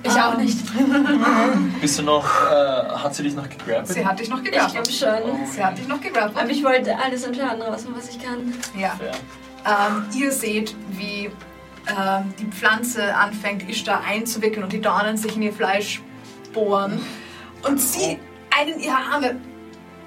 Ich 0.08 0.22
auch 0.22 0.38
nicht. 0.38 0.58
Bist 1.82 2.00
du 2.00 2.04
noch, 2.04 2.26
äh, 2.26 2.90
hat 2.90 3.16
sie 3.16 3.24
dich 3.24 3.36
noch 3.36 3.50
gegrabbelt? 3.50 3.88
Sie 3.88 4.06
hat 4.06 4.20
dich 4.20 4.30
noch 4.30 4.42
Ich 4.44 4.52
glaube 4.52 4.72
schon. 4.74 5.46
Sie 5.52 5.64
hat 5.64 5.78
dich 5.78 5.88
noch 5.88 5.96
Aber 5.98 6.04
gegrabbelt. 6.04 6.52
ich 6.52 6.64
wollte 6.64 6.98
alles 6.98 7.26
an 7.26 7.36
Schaden 7.36 7.62
rausholen, 7.62 7.98
was 7.98 8.10
ich 8.10 8.22
kann. 8.22 8.54
Ja. 8.78 8.98
Ähm, 9.66 10.06
ihr 10.16 10.32
seht, 10.32 10.76
wie 10.92 11.30
ähm, 11.88 12.34
die 12.40 12.46
Pflanze 12.46 13.16
anfängt, 13.16 13.70
Ishtar 13.70 14.02
einzuwickeln 14.04 14.64
und 14.64 14.72
die 14.74 14.82
Dornen 14.82 15.18
sich 15.18 15.36
in 15.36 15.42
ihr 15.42 15.54
Fleisch 15.54 16.02
bohren. 16.54 17.02
Und 17.64 17.80
sie 17.82 18.20
einen 18.58 18.80
ihrer 18.80 19.14
Arme 19.14 19.36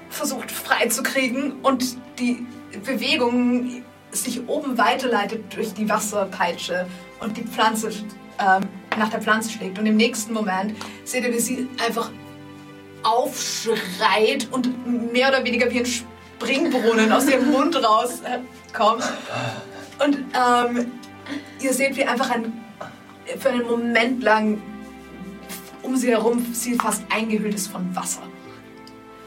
versucht 0.09 0.51
freizukriegen 0.51 1.53
und 1.61 1.97
die 2.19 2.45
Bewegung 2.85 3.83
sich 4.11 4.47
oben 4.47 4.77
weiterleitet 4.77 5.55
durch 5.55 5.73
die 5.73 5.87
Wasserpeitsche 5.89 6.85
und 7.19 7.37
die 7.37 7.43
Pflanze 7.43 7.89
ähm, 8.39 8.63
nach 8.97 9.09
der 9.09 9.21
Pflanze 9.21 9.51
schlägt. 9.51 9.79
Und 9.79 9.85
im 9.85 9.95
nächsten 9.95 10.33
Moment 10.33 10.75
seht 11.03 11.23
ihr, 11.23 11.33
wie 11.33 11.39
sie 11.39 11.67
einfach 11.85 12.11
aufschreit 13.03 14.47
und 14.51 15.11
mehr 15.11 15.29
oder 15.29 15.43
weniger 15.43 15.71
wie 15.71 15.79
ein 15.79 15.85
Springbrunnen 15.85 17.11
aus 17.11 17.27
ihrem 17.27 17.51
Mund 17.51 17.75
rauskommt. 17.75 19.03
Und 20.03 20.17
ähm, 20.17 20.91
ihr 21.61 21.73
seht, 21.73 21.95
wie 21.95 22.05
einfach 22.05 22.29
ein, 22.31 22.53
für 23.39 23.49
einen 23.49 23.67
Moment 23.67 24.23
lang 24.23 24.61
um 25.83 25.95
sie 25.95 26.09
herum 26.09 26.45
sie 26.53 26.75
fast 26.75 27.03
eingehüllt 27.09 27.55
ist 27.55 27.67
von 27.67 27.95
Wasser. 27.95 28.21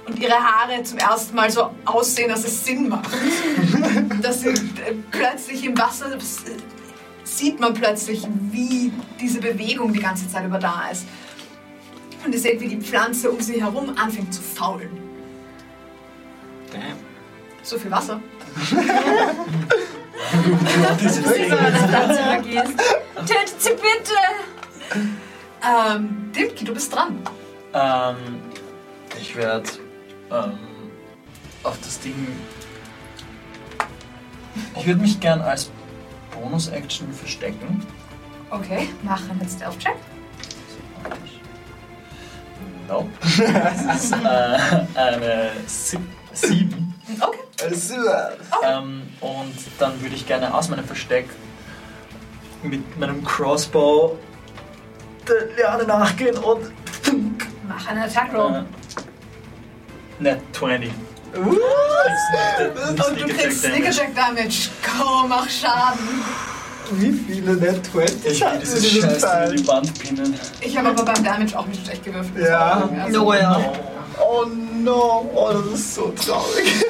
Und 0.06 0.18
ihre 0.18 0.34
Haare 0.34 0.82
zum 0.82 0.98
ersten 0.98 1.34
Mal 1.34 1.50
so 1.50 1.70
aussehen, 1.84 2.28
dass 2.28 2.44
es 2.44 2.64
Sinn 2.64 2.88
macht. 2.88 3.10
dass 4.22 4.42
sie 4.42 4.50
äh, 4.50 4.94
plötzlich 5.10 5.64
im 5.64 5.76
Wasser 5.78 6.10
sieht 7.38 7.60
man 7.60 7.74
plötzlich, 7.74 8.26
wie 8.50 8.92
diese 9.20 9.40
Bewegung 9.40 9.92
die 9.92 10.00
ganze 10.00 10.28
Zeit 10.28 10.44
über 10.44 10.58
da 10.58 10.88
ist. 10.90 11.06
Und 12.24 12.32
ihr 12.32 12.38
seht, 12.38 12.60
wie 12.60 12.68
die 12.68 12.80
Pflanze 12.80 13.30
um 13.30 13.40
sie 13.40 13.60
herum 13.60 13.94
anfängt 13.96 14.32
zu 14.32 14.40
faulen. 14.42 14.90
Damn. 16.72 16.96
So 17.62 17.78
viel 17.78 17.90
Wasser. 17.90 18.20
Diese 21.00 21.22
Das 21.22 21.36
ist 21.36 21.52
aber 21.52 21.70
das 21.70 21.82
Pflanze 21.82 22.22
vergisst. 22.22 22.78
Tötet 23.16 23.60
sie 23.60 23.70
bitte! 23.70 25.08
Ähm, 25.62 26.30
Dimki, 26.34 26.64
du 26.64 26.74
bist 26.74 26.94
dran. 26.94 27.18
Ähm, 27.72 28.16
ich 29.20 29.34
werde 29.36 29.68
ähm, 30.30 30.58
auf 31.62 31.78
das 31.82 32.00
Ding. 32.00 32.14
Ich 34.76 34.86
würde 34.86 35.00
mich 35.00 35.18
gern 35.20 35.40
als 35.40 35.70
Bonus-Action 36.34 37.12
verstecken. 37.12 37.84
Okay, 38.50 38.88
mach 39.02 39.20
einen 39.28 39.48
Stealth-Check. 39.48 39.96
No. 42.88 43.08
Das 43.22 44.02
ist 44.02 44.12
äh, 44.12 44.98
eine 44.98 45.50
7. 45.66 46.94
Okay. 47.20 47.38
Ähm, 48.64 49.02
und 49.20 49.54
dann 49.78 50.00
würde 50.02 50.14
ich 50.14 50.26
gerne 50.26 50.52
aus 50.52 50.68
meinem 50.68 50.84
Versteck 50.84 51.28
mit 52.62 52.98
meinem 52.98 53.24
Crossbow 53.24 54.18
der 55.28 55.56
Liane 55.56 55.84
nachgehen 55.84 56.36
und. 56.38 56.72
Mach 57.68 57.86
einen 57.88 58.02
Attack-Roll. 58.02 58.64
Äh, 60.20 60.22
net 60.22 60.40
20. 60.52 60.92
Und 61.36 63.20
du 63.20 63.26
kriegst 63.28 63.62
Sneak 63.62 63.86
Attack 63.88 64.14
Damage. 64.14 64.68
Go, 64.82 65.26
mach 65.28 65.48
Schaden. 65.48 66.22
Wie 66.92 67.12
viele 67.12 67.54
Net 67.56 67.80
20 67.86 68.26
Ich 68.26 68.40
will 68.40 68.58
dieses 68.60 68.90
Scheiß 68.90 69.24
in 69.50 69.56
die 69.56 69.66
Wand 69.66 69.98
pinnen. 69.98 70.34
Ich 70.60 70.76
habe 70.76 70.88
aber 70.90 71.02
beim 71.04 71.24
Damage 71.24 71.58
auch 71.58 71.66
nicht 71.66 71.84
schlecht 71.84 72.04
gewürfelt. 72.04 72.46
Ja. 72.46 72.88
Also, 73.02 73.24
No, 73.24 73.32
ja. 73.34 73.72
Oh 74.20 74.44
no, 74.46 75.30
oh, 75.34 75.50
das 75.52 75.80
ist 75.80 75.94
so 75.94 76.12
traurig. 76.12 76.84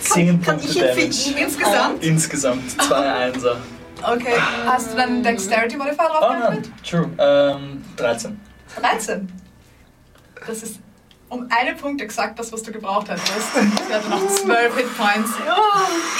10 0.00 0.42
Kann 0.42 0.56
Punkte 0.58 0.68
ich 0.70 0.76
ihn 0.76 0.82
Damage. 0.82 1.12
ficken? 1.12 1.42
Insgesamt? 1.42 2.04
Insgesamt 2.04 2.70
zwei 2.82 3.12
Einser. 3.12 3.56
Okay. 4.02 4.34
Hast 4.66 4.92
du 4.92 4.96
dann 4.96 5.08
einen 5.08 5.22
Dexterity 5.22 5.76
Modifier 5.78 6.06
Oh 6.10 6.18
drauf 6.20 6.34
nein, 6.38 6.62
true. 6.86 7.08
Ähm, 7.18 7.84
13. 7.96 8.38
13. 8.80 9.32
Das 10.46 10.62
ist 10.62 10.76
um 11.34 11.48
einen 11.50 11.76
Punkt 11.76 12.00
exakt 12.00 12.38
das, 12.38 12.52
was 12.52 12.62
du 12.62 12.70
gebraucht 12.70 13.08
hättest. 13.08 13.28
Sie 13.88 13.94
hatte 13.94 14.08
noch 14.08 14.26
12 14.26 14.76
Hitpoints. 14.76 15.30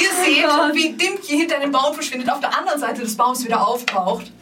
Ihr 0.01 0.24
seht, 0.24 0.45
Gott. 0.45 0.74
wie 0.74 0.93
Dimki 0.93 1.36
hinter 1.39 1.57
einem 1.57 1.70
Baum 1.70 1.95
verschwindet, 1.95 2.31
auf 2.31 2.41
der 2.41 2.57
anderen 2.57 2.81
Seite 2.81 3.03
des 3.03 3.16
Baums 3.16 3.45
wieder 3.45 3.66
auftaucht, 3.66 4.32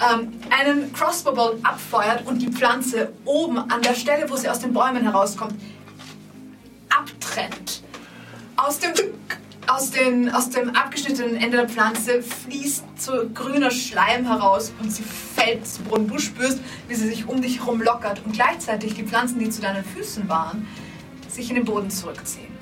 ähm, 0.00 0.40
einen 0.50 0.92
Crossbow-Bolt 0.92 1.64
abfeuert 1.64 2.26
und 2.26 2.40
die 2.40 2.50
Pflanze 2.50 3.12
oben 3.24 3.58
an 3.58 3.82
der 3.82 3.94
Stelle, 3.94 4.28
wo 4.30 4.36
sie 4.36 4.48
aus 4.48 4.60
den 4.60 4.72
Bäumen 4.72 5.02
herauskommt, 5.02 5.54
abtrennt. 6.88 7.82
Aus 8.56 8.78
dem, 8.78 8.92
aus, 9.66 9.90
den, 9.90 10.30
aus 10.30 10.50
dem 10.50 10.70
abgeschnittenen 10.70 11.36
Ende 11.36 11.58
der 11.58 11.68
Pflanze 11.68 12.22
fließt 12.22 12.84
so 12.96 13.12
grüner 13.32 13.70
Schleim 13.70 14.26
heraus 14.26 14.72
und 14.80 14.90
sie 14.90 15.02
fällt 15.02 15.66
zu 15.66 15.82
Boden. 15.82 16.06
Du 16.08 16.18
spürst, 16.18 16.60
wie 16.88 16.94
sie 16.94 17.08
sich 17.08 17.28
um 17.28 17.42
dich 17.42 17.60
herum 17.60 17.82
lockert 17.82 18.22
und 18.24 18.32
gleichzeitig 18.32 18.94
die 18.94 19.04
Pflanzen, 19.04 19.38
die 19.38 19.50
zu 19.50 19.60
deinen 19.62 19.84
Füßen 19.84 20.28
waren, 20.28 20.66
sich 21.28 21.48
in 21.48 21.56
den 21.56 21.64
Boden 21.64 21.90
zurückziehen. 21.90 22.52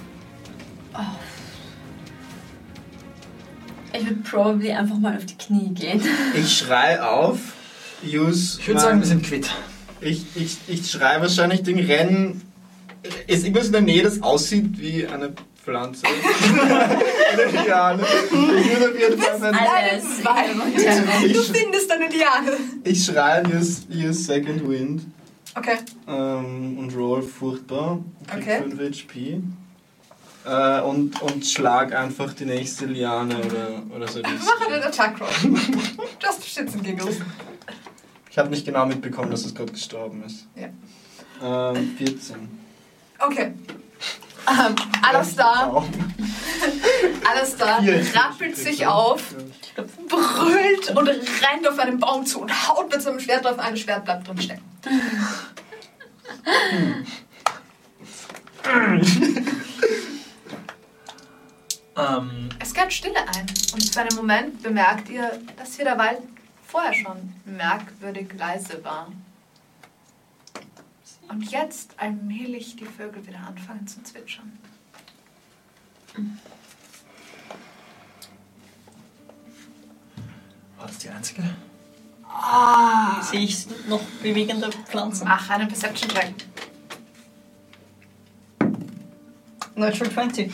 Ich 3.92 4.04
würde 4.04 4.20
probably 4.22 4.72
einfach 4.72 4.98
mal 4.98 5.16
auf 5.16 5.26
die 5.26 5.36
Knie 5.36 5.70
gehen. 5.74 6.00
Ich 6.34 6.56
schrei 6.56 7.02
auf. 7.02 7.38
Use. 8.04 8.58
Ich 8.60 8.66
würde 8.66 8.80
sagen, 8.80 9.00
wir 9.00 9.06
sind 9.06 9.24
quitt. 9.24 9.50
Ich, 10.00 10.24
ich, 10.34 10.56
ich 10.66 10.90
schrei 10.90 11.20
wahrscheinlich 11.20 11.62
Ding 11.62 11.78
rennen. 11.78 12.42
Ist 13.26 13.44
irgendwas 13.44 13.66
in 13.66 13.72
der 13.72 13.82
Nähe, 13.82 14.02
das 14.02 14.22
aussieht 14.22 14.78
wie 14.78 15.06
eine 15.06 15.32
Pflanze? 15.64 16.05
eine 17.32 17.44
Liane. 17.64 18.02
Ich 18.02 18.70
würde 18.70 18.90
auf 18.90 18.98
jeden 18.98 19.20
Fall 19.20 19.39
meinen- 19.39 19.55
Alles. 19.56 20.05
Weil 20.24 21.28
du 21.32 21.43
findest 21.43 21.90
eine 21.90 22.09
Liane. 22.09 22.52
Ich 22.84 23.05
schreie 23.05 23.43
use 23.48 24.12
Second 24.14 24.68
Wind 24.68 25.02
Okay. 25.55 25.76
ähm, 26.09 26.78
und 26.78 26.94
roll 26.97 27.22
furchtbar. 27.22 28.01
Krieg 28.26 28.43
Okay. 28.43 28.62
5 28.62 28.80
HP. 29.06 29.40
Äh, 30.44 30.80
und, 30.80 31.22
und 31.22 31.47
schlag 31.47 31.94
einfach 31.94 32.32
die 32.34 32.47
nächste 32.47 32.86
Liane 32.86 33.36
oder, 33.39 33.82
oder 33.94 34.09
so. 34.09 34.20
Mach 34.22 34.66
einen 34.66 34.82
Attack 34.82 35.20
Roll. 35.20 35.28
Just 36.20 36.44
Shits 36.44 36.74
and 36.74 36.82
Giggles. 36.82 37.18
Ich 38.30 38.39
habe 38.39 38.48
nicht 38.51 38.64
genau 38.64 38.86
mitbekommen, 38.86 39.30
dass 39.30 39.44
es 39.44 39.55
gerade 39.55 39.70
gestorben 39.72 40.24
ist. 40.24 40.47
Ähm, 41.40 41.94
14. 41.98 42.36
Okay. 43.20 43.52
Ähm, 44.48 44.74
alles 45.02 45.36
da, 45.36 45.70
Wow. 45.73 45.85
alles 47.31 47.56
da, 47.56 47.78
rappelt 48.14 48.56
sich 48.56 48.86
auf, 48.86 49.35
brüllt 50.09 50.90
und 50.97 51.09
rennt 51.09 51.69
auf 51.69 51.78
einen 51.78 51.98
Baum 51.98 52.24
zu 52.27 52.40
und 52.40 52.69
haut 52.69 52.90
mit 52.90 53.02
seinem 53.02 53.20
Schwert 53.20 53.44
drauf. 53.44 53.59
Ein 53.59 53.77
Schwert 53.77 54.05
bleibt 54.05 54.27
drin 54.28 54.40
stecken. 54.40 54.64
Ähm, 61.97 62.48
Es 62.59 62.73
kehrt 62.73 62.93
Stille 62.93 63.20
ein 63.20 63.47
und 63.74 63.85
für 63.93 64.01
einen 64.01 64.16
Moment 64.16 64.62
bemerkt 64.62 65.09
ihr, 65.10 65.31
dass 65.59 65.77
hier 65.77 65.85
der 65.85 65.98
Wald 65.98 66.19
vorher 66.66 66.94
schon 66.94 67.35
merkwürdig 67.44 68.28
leise 68.39 68.82
war. 68.82 69.09
Und 71.32 71.50
jetzt 71.50 71.94
allmählich 71.98 72.76
die 72.76 72.84
Vögel 72.84 73.26
wieder 73.26 73.38
anfangen 73.38 73.86
zu 73.86 74.02
zwitschern. 74.02 74.52
war 80.76 80.86
das 80.86 80.98
die 80.98 81.09
einzige? 81.09 81.42
Sehe 83.22 83.40
ich 83.40 83.66
noch 83.88 84.02
bewegende 84.22 84.70
Pflanzen? 84.70 85.24
Mach 85.26 85.48
einen 85.48 85.68
Perception-Check. 85.68 86.51
Natural 89.74 90.11
20. 90.11 90.51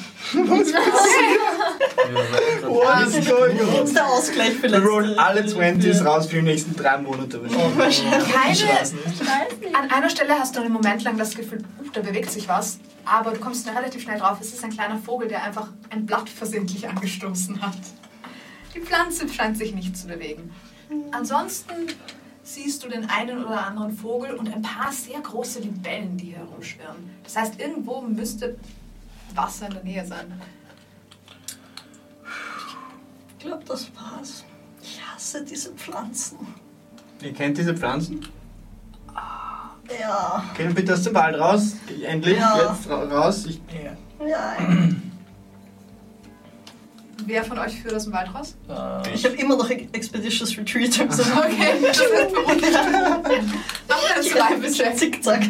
What 2.65 3.09
is 3.09 3.28
going 3.28 3.61
on? 3.61 3.74
Jetzt 3.74 3.97
der 3.97 4.07
Ausgleich 4.07 4.55
für 4.55 4.70
Wir 4.70 4.85
rollen 4.85 5.19
alle 5.19 5.43
20s 5.43 6.05
raus 6.05 6.27
für 6.27 6.36
die 6.36 6.43
nächsten 6.43 6.77
drei 6.77 6.99
Monate. 6.99 7.40
Keine. 7.40 8.81
An 9.74 9.90
einer 9.90 10.09
Stelle 10.09 10.39
hast 10.39 10.55
du 10.57 10.61
einen 10.61 10.73
Moment 10.73 11.03
lang 11.03 11.19
das 11.19 11.35
Gefühl, 11.35 11.65
uh, 11.81 11.90
da 11.93 12.01
bewegt 12.01 12.31
sich 12.31 12.49
was, 12.49 12.78
aber 13.05 13.32
du 13.32 13.40
kommst 13.40 13.66
relativ 13.69 14.03
schnell 14.03 14.19
drauf. 14.19 14.39
Es 14.40 14.53
ist 14.53 14.62
ein 14.62 14.70
kleiner 14.70 14.99
Vogel, 14.99 15.28
der 15.28 15.43
einfach 15.43 15.69
ein 15.90 16.07
Blatt 16.07 16.28
versehentlich 16.28 16.89
angestoßen 16.89 17.61
hat. 17.61 17.78
Die 18.74 18.81
Pflanze 18.81 19.28
scheint 19.28 19.59
sich 19.59 19.74
nicht 19.74 19.97
zu 19.97 20.07
bewegen. 20.07 20.53
Ansonsten 21.11 21.73
siehst 22.45 22.85
du 22.85 22.89
den 22.89 23.11
einen 23.11 23.45
oder 23.45 23.66
anderen 23.66 23.93
Vogel 23.93 24.35
und 24.35 24.55
ein 24.55 24.62
paar 24.62 24.93
sehr 24.93 25.20
große 25.20 25.61
Libellen, 25.61 26.16
die 26.16 26.27
hier 26.27 26.39
herumschwirren. 26.39 27.11
Das 27.24 27.36
heißt, 27.36 27.61
irgendwo 27.61 28.01
müsste 28.01 28.57
Wasser 29.34 29.66
in 29.66 29.74
der 29.74 29.84
Nähe 29.84 30.06
sein. 30.06 30.40
Ich 33.38 33.44
glaube, 33.44 33.64
das 33.66 33.88
war's. 33.94 34.44
Ich 34.82 35.00
hasse 35.02 35.44
diese 35.44 35.72
Pflanzen. 35.72 36.38
Ihr 37.22 37.32
kennt 37.32 37.59
diese 37.59 37.74
Pflanzen? 37.74 38.26
Ja. 40.00 40.44
Okay, 40.52 40.64
dann 40.64 40.74
bitte 40.74 40.92
aus 40.94 41.02
dem 41.02 41.14
Wald 41.14 41.38
raus. 41.38 41.72
Endlich, 42.05 42.36
Ja. 42.38 42.72
jetzt 42.72 42.88
ra 42.90 43.05
raus. 43.05 43.46
Ich, 43.46 43.60
Ja. 44.26 44.56
Wer 47.24 47.44
von 47.44 47.59
euch 47.59 47.80
führt 47.80 47.94
aus 47.94 48.05
dem 48.05 48.12
Wald 48.12 48.32
raus? 48.34 48.56
Äh, 48.68 49.14
Ich 49.14 49.24
habe 49.24 49.34
immer 49.36 49.56
noch 49.56 49.68
Expeditious 49.70 50.56
Retreat. 50.56 51.00
Also 51.00 51.22
Okay, 51.36 51.74
das 51.82 51.96
ist 51.98 52.02
verwunderlich. 52.06 52.74
Mach 53.88 54.02
mal 54.02 54.12
einen 54.14 54.22
Survival-Check. 54.22 54.96
Zickzack. 54.98 55.42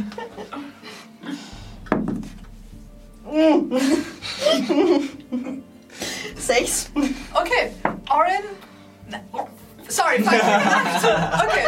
Sechs. 6.36 6.90
Okay, 7.34 7.72
Orin. 8.10 8.44
Nein, 9.10 9.20
oh, 9.32 9.46
Sorry, 9.88 10.22
falsch 10.22 10.40
gesagt. 10.40 11.44
Okay. 11.46 11.64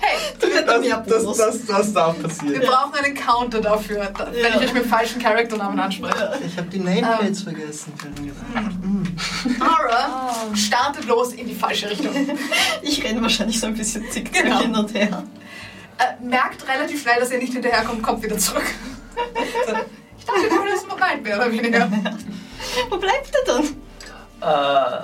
Hey, 0.00 0.16
das, 0.40 1.24
das, 1.24 1.36
das, 1.36 1.66
das 1.66 1.92
darf 1.92 2.16
wir 2.16 2.22
passieren. 2.28 2.62
brauchen 2.62 2.94
einen 3.04 3.14
Counter 3.14 3.60
dafür, 3.60 4.06
da- 4.16 4.28
wenn 4.32 4.52
ich 4.54 4.68
euch 4.68 4.72
mit 4.72 4.86
falschen 4.86 5.20
Charakternamen 5.20 5.78
anspreche. 5.78 6.38
Ich 6.46 6.56
habe 6.56 6.68
die 6.68 6.78
Nameplates 6.78 7.42
vergessen. 7.42 7.92
fällt 7.98 8.18
mir 8.20 8.32
gerade 8.32 8.66
ein. 8.68 9.16
Ara 9.60 10.32
startet 10.54 11.04
los 11.06 11.34
in 11.34 11.46
die 11.48 11.54
falsche 11.54 11.90
Richtung. 11.90 12.14
Ich 12.82 13.04
renne 13.04 13.20
wahrscheinlich 13.20 13.60
so 13.60 13.66
ein 13.66 13.74
bisschen 13.76 14.10
zickzack 14.10 14.44
Genau. 14.44 14.60
hin 14.60 14.74
und 14.74 14.94
her. 14.94 15.24
Äh, 15.98 16.24
merkt 16.24 16.66
relativ 16.66 17.02
schnell, 17.02 17.20
dass 17.20 17.30
ihr 17.30 17.38
nicht 17.38 17.52
hinterherkommt, 17.52 18.02
kommt 18.02 18.22
wieder 18.22 18.38
zurück. 18.38 18.62
So, 19.66 19.74
Du 20.28 20.56
würdest 20.56 20.86
mal 20.86 20.96
rein, 20.98 21.22
mehr 21.22 21.36
oder 21.36 21.50
weniger. 21.50 21.90
Wo 22.90 22.96
bleibt 22.98 23.32
er 23.34 23.44
dann? 23.46 23.64
äh, 24.40 25.00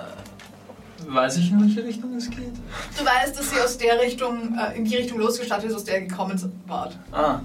weiß 1.13 1.37
ich, 1.39 1.51
in 1.51 1.61
welche 1.61 1.85
Richtung 1.85 2.15
es 2.15 2.29
geht? 2.31 2.53
Du 2.99 3.05
weißt, 3.05 3.39
dass 3.39 3.51
sie 3.51 3.61
aus 3.61 3.79
der 3.79 4.01
Richtung, 4.01 4.57
äh, 4.59 4.77
in 4.77 4.85
die 4.85 4.97
Richtung 4.97 5.19
losgestartet 5.19 5.71
ist, 5.71 5.77
aus 5.77 5.85
der 5.85 6.03
ihr 6.03 6.07
gekommen 6.07 6.39
wart. 6.67 6.97
Ah. 7.13 7.41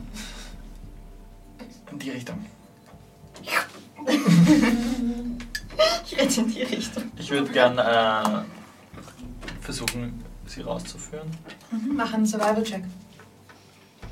In 1.92 2.00
die 2.00 2.12
Richtung. 2.12 2.46
Ich 6.06 6.18
renne 6.18 6.32
in 6.36 6.48
die 6.52 6.64
Richtung. 6.64 7.04
Ich 7.18 7.32
würde 7.32 7.50
gern 7.52 7.78
äh, 7.78 8.44
versuchen, 9.62 10.24
sie 10.46 10.62
rauszuführen. 10.62 11.30
Mach 11.96 12.14
einen 12.14 12.26
Survival-Check. 12.26 12.84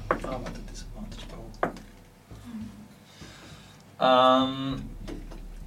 Ah, 0.09 0.15
warte. 0.23 0.61
Oh. 1.35 1.67
Ähm. 3.99 4.81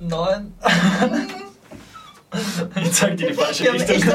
Neun. 0.01 0.55
ich 2.82 2.93
zeig 2.93 3.16
dir 3.19 3.28
die 3.28 3.35
falsche 3.35 3.73
Richtung. 3.73 3.98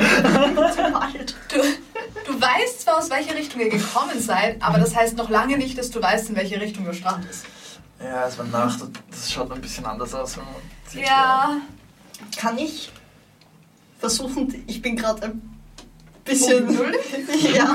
Du, 1.48 1.58
du 2.32 2.42
weißt 2.42 2.82
zwar, 2.82 2.98
aus 2.98 3.10
welcher 3.10 3.36
Richtung 3.36 3.62
ihr 3.62 3.70
gekommen 3.70 4.20
seid, 4.20 4.62
aber 4.62 4.80
das 4.80 4.96
heißt 4.96 5.16
noch 5.16 5.30
lange 5.30 5.58
nicht, 5.58 5.78
dass 5.78 5.92
du 5.92 6.02
weißt, 6.02 6.30
in 6.30 6.36
welche 6.36 6.60
Richtung 6.60 6.86
der 6.86 6.94
Strand 6.94 7.26
ist. 7.30 7.46
Ja, 8.00 8.28
es 8.28 8.38
war 8.38 8.46
Nacht. 8.46 8.82
und 8.82 9.00
Das 9.12 9.32
schaut 9.32 9.52
ein 9.52 9.62
bisschen 9.62 9.86
anders 9.86 10.14
aus, 10.14 10.38
wenn 10.38 10.44
man 10.46 10.54
sieht. 10.88 11.06
Ja, 11.06 11.58
Kann 12.38 12.58
ich 12.58 12.92
versuchen, 14.00 14.64
ich 14.68 14.82
bin 14.82 14.96
gerade 14.96 15.24
ein 15.24 15.60
bisschen. 16.24 16.68
Ja. 17.54 17.66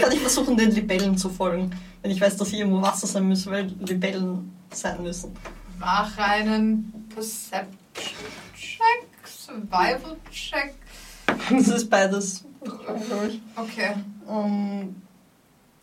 Kann 0.00 0.12
ich 0.12 0.20
versuchen, 0.20 0.56
den 0.56 0.70
Libellen 0.70 1.18
zu 1.18 1.28
folgen? 1.28 1.70
Wenn 2.02 2.10
ich 2.10 2.20
weiß, 2.20 2.36
dass 2.36 2.48
hier 2.48 2.60
irgendwo 2.60 2.82
Wasser 2.82 3.06
sein 3.06 3.24
muss, 3.24 3.46
weil 3.46 3.66
Libellen 3.80 4.53
sein 4.76 5.02
müssen. 5.02 5.34
mach 5.78 6.16
einen 6.18 7.08
Perception-Check, 7.14 9.08
Survival-Check. 9.26 10.74
Das 11.50 11.68
ist 11.68 11.90
beides. 11.90 12.44
Okay, 13.56 13.94
Um, 14.26 15.02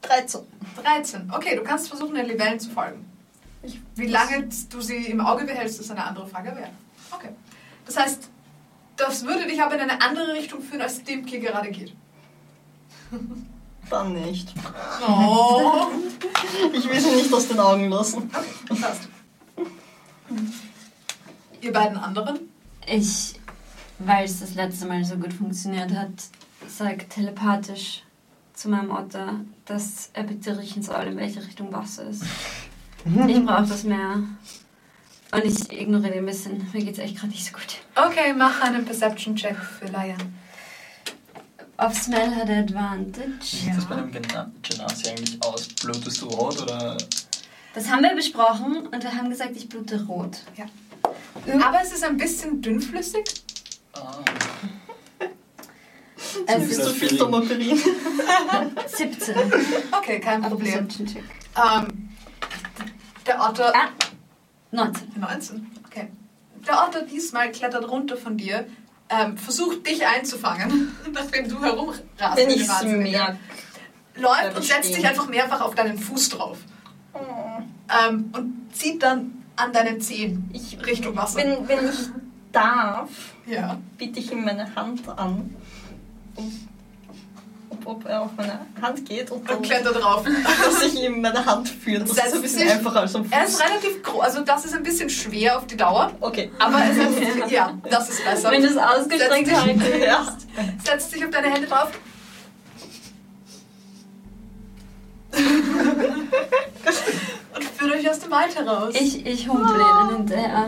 13. 0.01 0.41
13. 0.81 1.31
Okay, 1.31 1.55
du 1.55 1.63
kannst 1.63 1.88
versuchen, 1.89 2.15
den 2.15 2.26
Libellen 2.26 2.59
zu 2.59 2.69
folgen. 2.72 3.05
Ich- 3.61 3.80
Wie 3.95 4.07
lange 4.07 4.49
du 4.69 4.81
sie 4.81 5.05
im 5.07 5.22
Auge 5.22 5.45
behältst, 5.45 5.80
ist 5.80 5.91
eine 5.91 6.03
andere 6.03 6.26
Frage 6.27 6.55
wert. 6.55 6.72
Okay. 7.11 7.30
Das 7.85 7.97
heißt, 7.97 8.30
das 8.97 9.23
würde 9.26 9.45
dich 9.45 9.61
aber 9.61 9.76
in 9.76 9.81
eine 9.81 10.01
andere 10.01 10.34
Richtung 10.34 10.61
führen, 10.61 10.81
als 10.81 11.03
Dimki 11.03 11.39
gerade 11.39 11.69
geht. 11.69 11.93
Dann 13.91 14.13
nicht. 14.13 14.53
Oh. 15.05 15.88
Ich 16.73 16.88
will 16.88 16.99
sie 16.99 17.11
nicht 17.11 17.34
aus 17.34 17.49
den 17.49 17.59
Augen 17.59 17.89
lassen. 17.89 18.31
Okay, 18.34 18.81
passt. 18.81 19.09
Ihr 21.59 21.73
beiden 21.73 21.97
anderen? 21.97 22.39
Ich, 22.88 23.35
weil 23.99 24.23
es 24.23 24.39
das 24.39 24.55
letzte 24.55 24.85
Mal 24.85 25.03
so 25.03 25.18
gut 25.18 25.34
funktioniert 25.34 25.91
hat, 25.91 26.09
sage 26.69 27.07
telepathisch 27.09 28.03
zu 28.53 28.69
meinem 28.69 28.91
Otter, 28.91 29.41
dass 29.65 30.09
er 30.13 30.23
bitte 30.23 30.57
riechen 30.57 30.81
soll, 30.81 31.07
in 31.07 31.18
welche 31.18 31.45
Richtung 31.45 31.73
Wasser 31.73 32.07
ist. 32.07 32.23
Ich 33.05 33.45
brauche 33.45 33.65
das 33.65 33.84
mehr. 33.84 34.23
Und 35.34 35.43
ich 35.43 35.69
ignoriere 35.69 36.13
den 36.13 36.19
ein 36.19 36.26
bisschen. 36.27 36.65
Mir 36.72 36.85
geht's 36.85 36.99
echt 36.99 37.18
gerade 37.18 37.34
nicht 37.34 37.45
so 37.45 37.51
gut. 37.51 37.80
Okay, 37.95 38.34
mach 38.38 38.61
einen 38.61 38.85
Perception-Check 38.85 39.57
für 39.57 39.88
Laia. 39.88 40.15
Auf 41.81 41.95
Smell 41.95 42.35
hat 42.35 42.47
er 42.47 42.59
Advantage. 42.59 43.31
Sieht 43.41 43.75
das 43.75 43.85
bei 43.85 43.95
einem 43.95 44.11
Gena- 44.11 44.51
Genasi 44.61 45.09
eigentlich 45.09 45.41
aus? 45.43 45.67
Blutest 45.81 46.21
du 46.21 46.27
rot 46.27 46.61
oder. 46.61 46.95
Das 47.73 47.89
haben 47.89 48.03
wir 48.03 48.13
besprochen 48.13 48.85
und 48.87 49.01
wir 49.03 49.11
haben 49.11 49.31
gesagt, 49.31 49.55
ich 49.55 49.67
blute 49.67 50.05
rot. 50.05 50.37
Aber 51.33 51.81
es 51.81 51.91
ist 51.91 52.03
ein 52.03 52.17
bisschen 52.17 52.61
dünnflüssig. 52.61 53.23
Ah. 53.93 54.19
Es 56.45 56.67
Bist 56.67 56.79
ist 56.81 56.85
du 56.87 56.93
viel 56.93 57.17
Tomoperin? 57.17 57.75
17. 58.85 59.35
Okay, 59.91 60.19
kein 60.19 60.41
Problem. 60.43 60.87
Ähm, 61.55 62.09
der 63.25 63.41
Otter. 63.41 63.73
Ah, 63.75 63.89
19. 64.69 65.19
19. 65.19 65.71
Okay. 65.87 66.09
Der 66.67 66.83
Otter 66.87 67.01
diesmal 67.07 67.51
klettert 67.51 67.89
runter 67.89 68.17
von 68.17 68.37
dir, 68.37 68.67
ähm, 69.11 69.38
versucht 69.38 69.85
dich 69.85 70.05
einzufangen, 70.05 70.95
nachdem 71.13 71.49
du 71.49 71.61
herumrast. 71.61 72.03
Wenn 72.35 72.49
ich 72.49 72.67
merke. 72.83 73.38
Läuft 74.15 74.57
und 74.57 74.63
setzt 74.63 74.95
dich 74.95 75.05
einfach 75.07 75.27
mehrfach 75.29 75.61
auf 75.61 75.75
deinen 75.75 75.97
Fuß 75.97 76.29
drauf. 76.29 76.57
Ähm, 77.15 78.31
und 78.35 78.69
zieht 78.73 79.03
dann 79.03 79.43
an 79.55 79.73
deinen 79.73 80.01
Zehen 80.01 80.49
Ich, 80.53 80.77
Richtung 80.85 81.15
Wasser. 81.15 81.39
wenn, 81.39 81.67
wenn 81.67 81.89
ich 81.89 82.09
darf, 82.51 83.09
ja. 83.45 83.79
biete 83.97 84.19
ich 84.19 84.31
ihm 84.31 84.43
meine 84.43 84.73
Hand 84.75 85.07
an, 85.07 85.55
um 86.35 86.67
ob, 87.85 88.03
ob 88.03 88.09
er 88.09 88.21
auf 88.21 88.31
meine 88.37 88.59
Hand 88.81 89.05
geht 89.07 89.31
und 89.31 89.47
dann, 89.49 89.57
Und 89.57 89.63
kletter 89.63 89.91
drauf. 89.93 90.23
dass 90.25 90.83
ich 90.83 91.01
ihm 91.03 91.21
meine 91.21 91.45
Hand 91.45 91.69
führe. 91.69 92.01
Das 92.01 92.09
ist 92.11 92.15
Setzt 92.17 92.35
ein 92.35 92.41
bisschen 92.41 92.69
einfacher 92.69 92.99
als 93.01 93.15
am 93.15 93.25
Er 93.29 93.41
Fuß. 93.41 93.49
ist 93.53 93.61
relativ 93.63 94.03
groß, 94.03 94.21
also 94.23 94.41
das 94.41 94.65
ist 94.65 94.73
ein 94.75 94.83
bisschen 94.83 95.09
schwer 95.09 95.57
auf 95.57 95.67
die 95.67 95.77
Dauer. 95.77 96.11
Okay. 96.19 96.51
Aber 96.59 96.79
es 96.89 96.97
ist, 96.97 97.51
ja, 97.51 97.77
das 97.89 98.09
ist 98.09 98.23
besser. 98.23 98.51
Wenn 98.51 98.61
du 98.61 98.67
es 98.69 98.77
ausgestreckt 98.77 99.47
Setz 99.47 99.61
halten 99.61 99.81
Ja. 100.01 100.37
Setzt 100.83 101.13
dich 101.13 101.23
auf 101.23 101.31
deine 101.31 101.49
Hände 101.51 101.67
drauf. 101.67 101.89
Und 107.91 107.97
führt 107.97 108.05
euch 108.05 108.09
aus 108.11 108.19
dem 108.19 108.31
Wald 108.31 108.55
heraus. 108.55 108.95
Ich, 108.95 109.26
ich 109.26 109.47
humpel 109.47 109.76
ihnen 109.76 110.18
hinterher. 110.18 110.68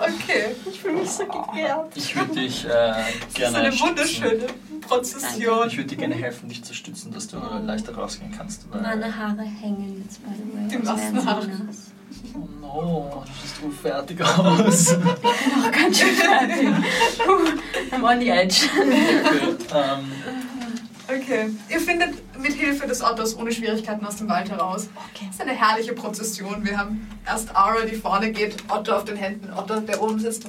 Okay. 0.00 0.54
Ich 0.70 0.80
fühle 0.80 0.94
mich 0.94 1.10
so 1.10 1.24
geehrt. 1.26 1.92
Ich 1.96 2.14
würde 2.16 2.34
dich 2.34 2.64
äh, 2.64 2.68
Das 2.68 3.08
ist 3.28 3.34
gerne. 3.34 3.58
eine 3.58 3.72
stützen. 3.72 3.88
wunderschöne 3.88 4.46
Prozession. 4.80 5.68
Ich 5.68 5.76
würde 5.76 5.88
dir 5.90 5.96
gerne 5.96 6.14
helfen, 6.14 6.48
dich 6.48 6.62
zu 6.64 6.74
stützen, 6.74 7.12
dass 7.12 7.28
du 7.28 7.36
leichter 7.64 7.94
rausgehen 7.94 8.32
kannst. 8.36 8.70
Weil, 8.72 8.82
Meine 8.82 9.16
Haare 9.16 9.42
hängen 9.42 10.04
jetzt, 10.04 10.20
by 10.24 10.30
the 10.36 10.56
way. 10.56 10.68
Die 10.68 10.76
als 10.88 11.00
wären 11.00 11.14
nassen 11.14 11.26
Haare. 11.28 11.48
oh 12.34 12.48
no, 12.60 13.22
du 13.26 13.32
siehst 13.42 13.62
wohl 13.62 13.72
fertig 13.72 14.20
aus. 14.22 14.96
Oh, 15.64 15.70
ganz 15.70 15.98
schön 15.98 16.14
fertig. 16.14 16.68
I'm 17.92 18.02
on 18.04 18.20
the 18.20 18.28
edge. 18.28 18.56
okay, 18.74 19.56
ähm, 19.74 20.12
Okay. 21.14 21.50
Ihr 21.68 21.80
findet 21.80 22.14
mit 22.38 22.52
Hilfe 22.52 22.86
des 22.86 23.02
Ottos 23.02 23.36
ohne 23.36 23.52
Schwierigkeiten 23.52 24.04
aus 24.06 24.16
dem 24.16 24.28
Wald 24.28 24.50
heraus. 24.50 24.88
Okay. 25.14 25.26
Das 25.26 25.36
ist 25.36 25.40
eine 25.40 25.52
herrliche 25.52 25.92
Prozession. 25.92 26.64
Wir 26.64 26.78
haben 26.78 27.08
erst 27.26 27.54
Ara, 27.54 27.82
die 27.82 27.96
vorne 27.96 28.32
geht, 28.32 28.56
Otto 28.68 28.92
auf 28.92 29.04
den 29.04 29.16
Händen, 29.16 29.52
Otto, 29.52 29.80
der 29.80 30.02
oben 30.02 30.18
sitzt 30.18 30.46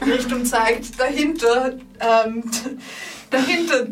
und 0.00 0.10
Richtung 0.10 0.44
zeigt. 0.44 0.98
Dahinter, 0.98 1.74
ähm, 2.00 2.50
dahinter 3.30 3.86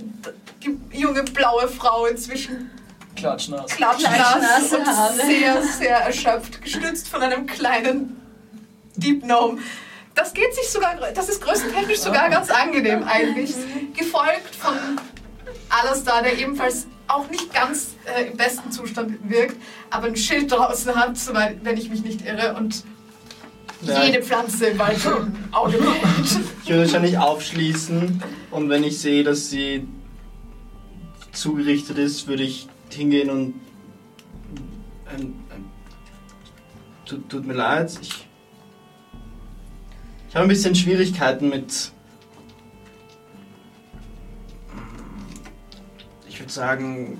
die 0.62 0.78
junge 0.92 1.22
blaue 1.22 1.68
Frau 1.68 2.06
inzwischen 2.06 2.70
klatschnass. 3.16 3.66
klatschnass 3.66 4.72
Haare. 4.72 5.14
sehr, 5.14 5.62
sehr 5.62 5.96
erschöpft, 5.98 6.62
gestützt 6.62 7.08
von 7.08 7.22
einem 7.22 7.46
kleinen 7.46 8.20
Deep 8.96 9.22
Gnome. 9.22 9.58
Das 10.14 10.34
geht 10.34 10.54
sich 10.54 10.68
sogar, 10.68 10.96
das 11.14 11.28
ist 11.28 11.40
größtentechnisch 11.40 11.98
sogar 11.98 12.28
ganz 12.28 12.50
angenehm 12.50 13.04
eigentlich. 13.04 13.54
Gefolgt 13.96 14.54
von 14.58 14.74
Alastar, 15.70 16.22
der 16.22 16.38
ebenfalls 16.38 16.86
auch 17.08 17.28
nicht 17.30 17.52
ganz 17.54 17.94
äh, 18.04 18.26
im 18.30 18.36
besten 18.36 18.70
Zustand 18.70 19.18
wirkt, 19.28 19.56
aber 19.90 20.06
ein 20.08 20.16
Schild 20.16 20.50
draußen 20.52 20.94
hat, 20.94 21.16
soweit, 21.16 21.64
wenn 21.64 21.76
ich 21.76 21.88
mich 21.90 22.02
nicht 22.02 22.22
irre, 22.26 22.54
und 22.54 22.84
Ja. 23.82 24.04
jede 24.04 24.22
Pflanze 24.22 24.66
im 24.66 24.78
Wald 24.78 24.98
im 25.04 25.32
Auge 25.52 25.78
behält. 25.78 26.40
Ich 26.64 26.68
würde 26.70 26.82
wahrscheinlich 26.82 27.18
aufschließen 27.18 28.22
und 28.50 28.68
wenn 28.68 28.84
ich 28.84 28.98
sehe, 29.00 29.24
dass 29.24 29.48
sie 29.50 29.86
zugerichtet 31.32 31.98
ist, 31.98 32.26
würde 32.26 32.42
ich 32.42 32.68
hingehen 32.90 33.30
und. 33.30 33.54
Ähm, 35.12 35.34
ähm, 35.52 35.64
tut, 37.06 37.28
tut 37.28 37.46
mir 37.46 37.54
leid, 37.54 37.96
ich. 38.02 38.26
Ich 40.28 40.36
habe 40.36 40.44
ein 40.44 40.48
bisschen 40.48 40.74
Schwierigkeiten 40.76 41.48
mit. 41.48 41.90
Ich 46.40 46.44
würde 46.44 46.52
sagen. 46.54 47.18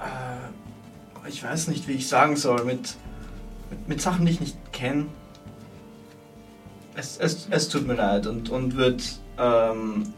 Äh, 0.00 1.26
äh, 1.26 1.28
ich 1.28 1.44
weiß 1.44 1.68
nicht, 1.68 1.86
wie 1.86 1.92
ich 1.92 2.08
sagen 2.08 2.36
soll. 2.36 2.64
Mit, 2.64 2.96
mit, 3.68 3.88
mit 3.88 4.00
Sachen, 4.00 4.24
die 4.24 4.32
ich 4.32 4.40
nicht 4.40 4.56
kenne. 4.72 5.08
Es, 6.94 7.18
es, 7.18 7.46
es 7.50 7.68
tut 7.68 7.86
mir 7.86 7.94
leid 7.94 8.26
und, 8.26 8.48
und 8.48 8.76
wird 8.76 9.02
ähm, 9.38 10.14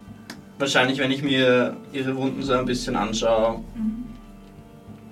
wahrscheinlich, 0.59 0.98
wenn 0.98 1.10
ich 1.10 1.22
mir 1.22 1.76
ihre 1.92 2.14
Wunden 2.14 2.42
so 2.42 2.52
ein 2.52 2.66
bisschen 2.66 2.94
anschaue, 2.94 3.64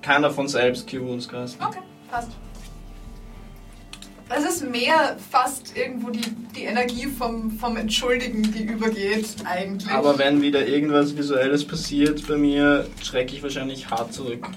keiner 0.01 0.31
von 0.31 0.47
selbst 0.47 0.89
Cure 0.89 1.17
casten. 1.27 1.65
Okay, 1.65 1.79
passt. 2.09 2.31
Es 4.35 4.43
ist 4.43 4.69
mehr 4.69 5.15
fast 5.29 5.77
irgendwo 5.77 6.09
die, 6.09 6.21
die 6.55 6.63
Energie 6.63 7.05
vom, 7.05 7.51
vom 7.51 7.77
Entschuldigen, 7.77 8.41
die 8.51 8.63
übergeht, 8.63 9.27
eigentlich. 9.45 9.91
Aber 9.91 10.17
wenn 10.17 10.41
wieder 10.41 10.65
irgendwas 10.65 11.15
Visuelles 11.15 11.65
passiert 11.65 12.27
bei 12.27 12.37
mir, 12.37 12.87
schrecke 13.03 13.35
ich 13.35 13.43
wahrscheinlich 13.43 13.89
hart 13.91 14.11
zurück. 14.11 14.47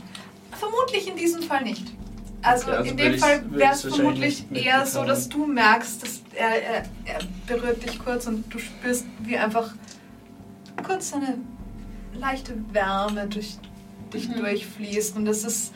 Vermutlich 0.52 1.08
in 1.08 1.16
diesem 1.16 1.42
Fall 1.42 1.62
nicht. 1.62 1.84
Also, 2.40 2.68
Okay, 2.68 2.76
also 2.76 2.90
in 2.90 2.96
dem 2.96 3.18
Fall 3.18 3.44
wäre 3.50 3.72
es 3.72 3.82
vermutlich 3.82 4.44
eher 4.52 4.86
so, 4.86 5.04
dass 5.04 5.28
du 5.28 5.46
merkst, 5.46 6.02
dass 6.02 6.22
er, 6.34 6.62
er, 6.62 6.82
er 7.04 7.18
berührt 7.46 7.84
dich 7.84 7.98
kurz 7.98 8.26
und 8.26 8.44
du 8.52 8.58
spürst, 8.58 9.04
wie 9.24 9.36
einfach 9.36 9.74
kurz 10.86 11.12
eine 11.12 11.38
leichte 12.14 12.54
Wärme 12.72 13.26
durch 13.26 13.56
dich 14.12 14.30
durchfließt. 14.30 15.16
Und 15.16 15.26
es 15.26 15.44
ist. 15.44 15.72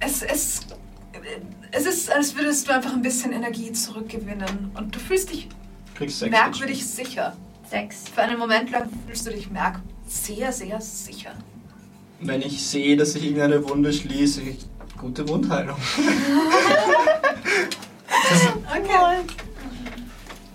Es, 0.00 0.22
es, 0.22 0.60
es 1.72 1.86
ist, 1.86 2.10
als 2.10 2.36
würdest 2.36 2.68
du 2.68 2.74
einfach 2.74 2.92
ein 2.92 3.02
bisschen 3.02 3.32
Energie 3.32 3.72
zurückgewinnen. 3.72 4.70
Und 4.74 4.94
du 4.94 5.00
fühlst 5.00 5.32
dich 5.32 5.48
Kriegst 5.94 6.20
sechs 6.20 6.30
merkwürdig 6.30 6.86
sicher. 6.86 7.36
Sechs. 7.68 8.04
Für 8.14 8.22
einen 8.22 8.38
Moment 8.38 8.70
lang 8.70 8.88
fühlst 9.06 9.26
du 9.26 9.30
dich 9.30 9.50
merk 9.50 9.80
sehr, 10.06 10.52
sehr 10.52 10.80
sicher. 10.80 11.32
Wenn 12.20 12.42
ich 12.42 12.64
sehe, 12.64 12.96
dass 12.96 13.14
sich 13.14 13.24
irgendeine 13.24 13.66
Wunde 13.68 13.92
schließt, 13.92 14.38
ich, 14.38 14.58
gute 14.98 15.28
Wundheilung. 15.28 15.76
Okay. 18.64 19.24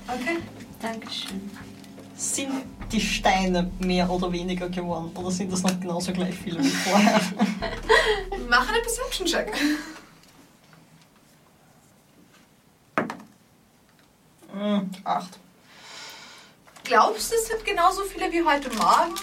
Okay. 0.07 0.37
Dankeschön. 0.81 1.51
Sind 2.15 2.49
die 2.91 3.01
Steine 3.01 3.69
mehr 3.79 4.09
oder 4.09 4.31
weniger 4.31 4.69
geworden? 4.69 5.11
Oder 5.15 5.31
sind 5.31 5.51
das 5.51 5.63
noch 5.63 5.79
genauso 5.79 6.11
gleich 6.13 6.35
viele 6.35 6.63
wie 6.63 6.69
vorher? 6.69 7.21
Mach 8.49 8.67
einen 8.67 8.81
Perception-Check. 8.81 9.53
Hm, 14.57 14.89
acht. 15.03 15.39
Glaubst 16.83 17.31
du, 17.31 17.35
es 17.35 17.47
sind 17.47 17.63
genauso 17.63 18.03
viele 18.03 18.31
wie 18.31 18.43
heute 18.43 18.69
Morgen? 18.75 19.13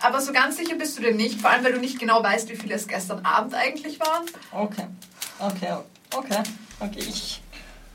Aber 0.00 0.20
so 0.20 0.32
ganz 0.32 0.56
sicher 0.56 0.76
bist 0.76 0.96
du 0.96 1.02
dir 1.02 1.12
nicht, 1.12 1.40
vor 1.40 1.50
allem 1.50 1.64
weil 1.64 1.72
du 1.72 1.80
nicht 1.80 1.98
genau 1.98 2.22
weißt, 2.22 2.48
wie 2.48 2.56
viele 2.56 2.74
es 2.74 2.86
gestern 2.86 3.24
Abend 3.26 3.54
eigentlich 3.54 4.00
waren. 4.00 4.24
Okay. 4.52 4.86
Okay, 5.38 5.76
okay. 6.14 6.42
Okay, 6.80 7.00
ich 7.00 7.42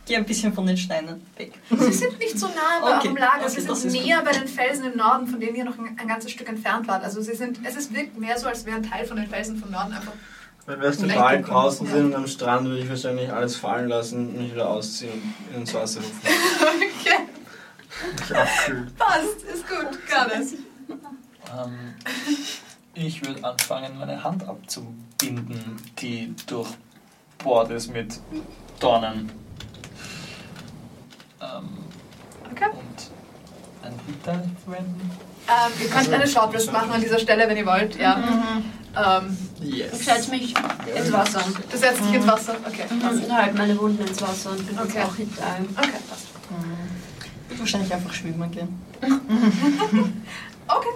gehe 0.06 0.18
ein 0.18 0.26
bisschen 0.26 0.54
von 0.54 0.68
den 0.68 0.78
Steinen 0.78 1.26
weg. 1.38 1.54
Sie 1.70 1.94
sind 1.94 2.20
nicht 2.20 2.38
so 2.38 2.48
nah 2.48 2.98
Okay, 2.98 3.08
eurem 3.08 3.18
Lager, 3.18 3.46
okay, 3.48 3.62
sie 3.62 3.76
sind 3.76 3.92
näher 3.92 4.22
bei 4.24 4.34
den 4.34 4.48
Felsen 4.48 4.92
im 4.92 4.98
Norden, 4.98 5.28
von 5.28 5.40
denen 5.40 5.56
ihr 5.56 5.64
noch 5.64 5.78
ein, 5.80 5.98
ein 5.98 6.08
ganzes 6.08 6.32
Stück 6.32 6.50
entfernt 6.50 6.88
wart. 6.88 7.04
Also 7.04 7.22
sie 7.22 7.36
sind, 7.36 7.60
es 7.64 7.76
ist, 7.76 7.94
wirkt 7.94 8.20
mehr 8.20 8.38
so, 8.38 8.48
als 8.48 8.66
wäre 8.66 8.76
ein 8.78 8.84
Teil 8.84 9.06
von 9.06 9.18
den 9.18 9.28
Felsen 9.28 9.58
vom 9.58 9.72
Norden 9.72 9.94
einfach. 9.94 10.14
Wenn 10.66 10.80
wir 10.80 10.90
aus 10.90 10.98
dem 10.98 11.10
gekommen, 11.10 11.44
draußen 11.44 11.88
sind 11.88 12.06
und 12.06 12.16
am 12.16 12.28
Strand, 12.28 12.68
würde 12.68 12.82
ich 12.84 12.90
wahrscheinlich 12.90 13.32
alles 13.32 13.56
fallen 13.58 13.90
lassen, 13.90 14.38
mich 14.38 14.54
wieder 14.54 14.70
ausziehen 14.70 15.34
und 15.50 15.58
ins 15.58 15.74
Wasser 15.74 16.00
rufen. 16.00 16.22
okay, 17.02 17.28
Mich 18.20 18.36
abkühlen. 18.36 18.94
passt, 18.98 19.44
ist 19.44 19.68
gut, 19.68 20.08
gar 20.08 20.28
nicht. 20.38 20.54
Ähm, 20.90 21.94
ich 22.94 23.26
würde 23.26 23.44
anfangen, 23.44 23.98
meine 24.00 24.24
Hand 24.24 24.48
abzubinden, 24.48 25.76
die 26.00 26.34
durchbohrt 26.48 27.72
ist 27.72 27.92
mit 27.92 28.20
Dornen. 28.80 29.32
Ähm, 31.42 31.80
Okay. 32.52 32.70
und 32.72 33.12
ein 33.86 34.00
Hitter 34.06 34.44
verwenden. 34.64 35.12
Ähm, 35.48 35.72
ihr 35.82 35.90
könnt 35.90 36.10
eine 36.14 36.28
Shortrest 36.28 36.72
machen 36.72 36.92
an 36.92 37.02
dieser 37.02 37.20
Stelle, 37.20 37.48
wenn 37.50 37.58
ihr 37.58 37.66
wollt. 37.66 37.96
Ja. 37.98 38.18
Ähm, 38.96 39.38
Ich 39.62 39.76
Yes. 39.78 40.06
setze 40.06 40.30
mich 40.32 40.54
ins 40.96 41.12
Wasser. 41.12 41.42
du 41.72 41.78
setzt 41.78 42.04
dich 42.06 42.14
ins 42.14 42.28
Wasser. 42.28 42.56
Okay, 42.68 42.84
passt. 43.02 43.24
Und 43.24 43.32
halte 43.36 43.58
meine 43.58 43.80
Wunden 43.80 44.06
ins 44.06 44.22
Wasser 44.22 44.52
und 44.52 44.66
bin 44.68 44.78
Okay. 44.80 45.02
auch 45.04 45.16
hinter 45.16 45.42
ihm. 45.60 45.70
Okay, 45.78 45.90
passt. 46.10 46.28
Ich 47.44 47.50
würde 47.50 47.60
wahrscheinlich 47.60 47.94
einfach 47.94 48.14
schwimmen 48.14 48.52
gehen. 48.52 48.82
Okay, 50.66 50.88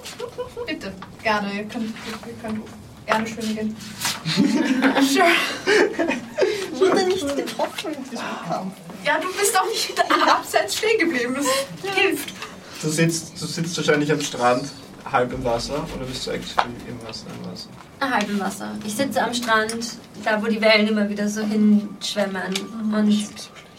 bitte. 0.65 0.93
Gerne, 1.21 1.51
ihr 1.53 1.65
könnt, 1.65 1.93
ihr 2.25 2.33
könnt 2.41 2.61
gerne 3.05 3.27
schwimmen 3.27 3.55
gehen. 3.55 3.75
sure. 5.01 5.27
Wurde 6.71 7.05
nicht 7.05 7.35
getroffen 7.35 7.91
Kampf. 8.47 8.73
Ja, 9.05 9.17
du 9.19 9.27
bist 9.37 9.59
auch 9.59 9.67
nicht 9.67 9.93
abseits 10.25 10.77
stehen 10.77 10.99
geblieben. 10.99 11.35
Das 11.35 11.93
hilft. 11.95 12.29
Du 12.81 12.89
sitzt, 12.89 13.41
du 13.41 13.45
sitzt 13.45 13.75
wahrscheinlich 13.77 14.11
am 14.11 14.21
Strand, 14.21 14.65
halb 15.11 15.33
im 15.33 15.43
Wasser, 15.43 15.85
oder 15.95 16.05
bist 16.05 16.27
du 16.27 16.31
actually 16.31 16.69
im 16.87 17.07
Wasser? 17.07 17.25
Im 17.43 17.51
Wasser? 17.51 17.69
Ah, 17.99 18.09
halb 18.11 18.29
im 18.29 18.39
Wasser. 18.39 18.71
Ich 18.85 18.95
sitze 18.95 19.21
am 19.23 19.33
Strand, 19.33 19.75
da 20.23 20.41
wo 20.41 20.47
die 20.47 20.61
Wellen 20.61 20.87
immer 20.87 21.09
wieder 21.09 21.27
so 21.27 21.41
hinschwemmen. 21.41 22.53
Und 22.93 23.07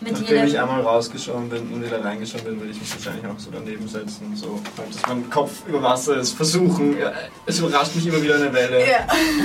mit 0.01 0.12
Nachdem 0.12 0.45
ich 0.47 0.53
jedem. 0.53 0.61
einmal 0.62 0.81
rausgeschaut 0.83 1.51
bin 1.51 1.73
und 1.73 1.85
wieder 1.85 2.05
reingeschaut 2.05 2.45
bin, 2.45 2.59
würde 2.59 2.70
ich 2.73 2.81
mich 2.81 2.93
wahrscheinlich 2.93 3.27
auch 3.27 3.39
so 3.39 3.51
daneben 3.53 3.87
setzen 3.89 4.27
und 4.27 4.37
so, 4.37 4.61
dass 4.77 5.03
mein 5.09 5.29
Kopf 5.31 5.53
über 5.66 5.83
Wasser 5.83 6.16
ist, 6.16 6.33
versuchen. 6.33 6.97
Ja, 6.99 7.12
es 7.47 7.59
überrascht 7.59 7.95
mich 7.97 8.07
immer 8.07 8.23
wieder 8.23 8.37
eine 8.37 8.53
Welle. 8.53 8.81
Ja. 8.81 9.05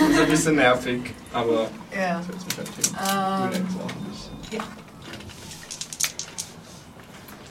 Ist 0.09 0.19
ein 0.19 0.29
bisschen 0.29 0.55
nervig, 0.55 1.01
aber 1.31 1.69
Ja. 1.95 2.19
es 2.19 2.25
setzt 2.27 2.45
mich 2.47 2.57
halt 2.57 2.69
hin. 2.69 2.85
Ähm, 2.99 3.43
ein 3.43 4.09
bisschen. 4.11 4.63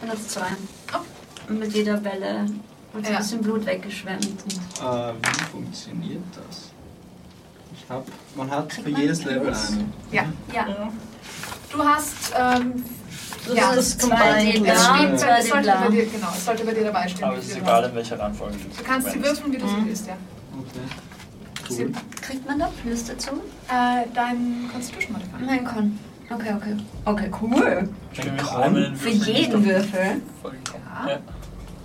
Und 0.03 0.13
das 0.13 0.29
zwei. 0.29 0.41
Oh. 0.43 0.82
Mit 1.59 1.73
jeder 1.75 2.03
Welle 2.05 2.47
Und 2.95 3.05
so 3.05 3.09
ein 3.09 3.13
Ja. 3.15 3.19
bisschen 3.21 3.41
Blut 3.41 3.65
weggeschwemmt. 3.67 4.25
Äh, 4.25 5.13
wie 5.23 5.45
funktioniert 5.51 6.23
das? 6.37 6.71
Ich 7.75 7.89
hab, 7.89 8.05
man 8.37 8.51
hat 8.51 8.69
Kriegt 8.69 8.85
für 8.87 8.91
man 8.93 9.01
jedes 9.01 9.25
Level 9.25 9.49
einen. 9.55 9.93
Ja, 10.11 10.25
ja, 10.53 10.69
Ja. 10.69 10.93
du 11.71 11.79
hast. 11.85 12.33
Ähm, 12.39 12.85
Das 13.45 13.57
Ja, 13.57 13.71
ist 13.73 13.77
das 14.03 14.09
zwei 14.09 14.17
Combined 14.55 14.69
es, 14.69 14.85
zwei 14.85 15.39
es, 15.39 15.49
sollte 15.49 15.67
bei 15.73 15.89
dir, 15.91 16.07
genau, 16.07 16.29
es 16.37 16.45
sollte 16.45 16.65
bei 16.65 16.75
dir 16.75 16.85
dabei 16.85 17.09
stehen. 17.09 17.25
Aber 17.25 17.35
wie 17.37 17.41
es 17.41 17.49
ist 17.49 17.57
egal, 17.57 17.85
in 17.89 17.95
welcher 17.97 18.21
Reihenfolge 18.21 18.57
du 18.57 18.69
Du 18.79 18.85
kannst 18.85 19.11
sie 19.11 19.21
würfeln, 19.21 19.53
wie 19.53 19.59
du 19.59 19.67
sie 19.67 19.75
Mhm. 19.75 19.87
willst, 19.89 20.07
ja. 20.07 20.17
Okay. 20.61 21.75
Sie, 21.75 21.83
Cool. 21.87 21.93
kriegt 22.21 22.47
man 22.47 22.59
da 22.61 22.69
Plus 22.83 23.05
dazu? 23.05 23.31
äh, 23.69 24.07
dein 24.15 24.71
Constitution 24.73 25.13
Modifier. 25.15 25.39
Mein 25.45 25.65
Con. 25.65 25.99
Okay, 26.31 26.55
okay. 26.57 26.77
Okay, 27.05 27.31
cool. 27.41 27.89
Für 28.13 29.09
jeden 29.09 29.65
Würfel. 29.65 30.23
Ja. 30.45 31.09
Ja. 31.11 31.19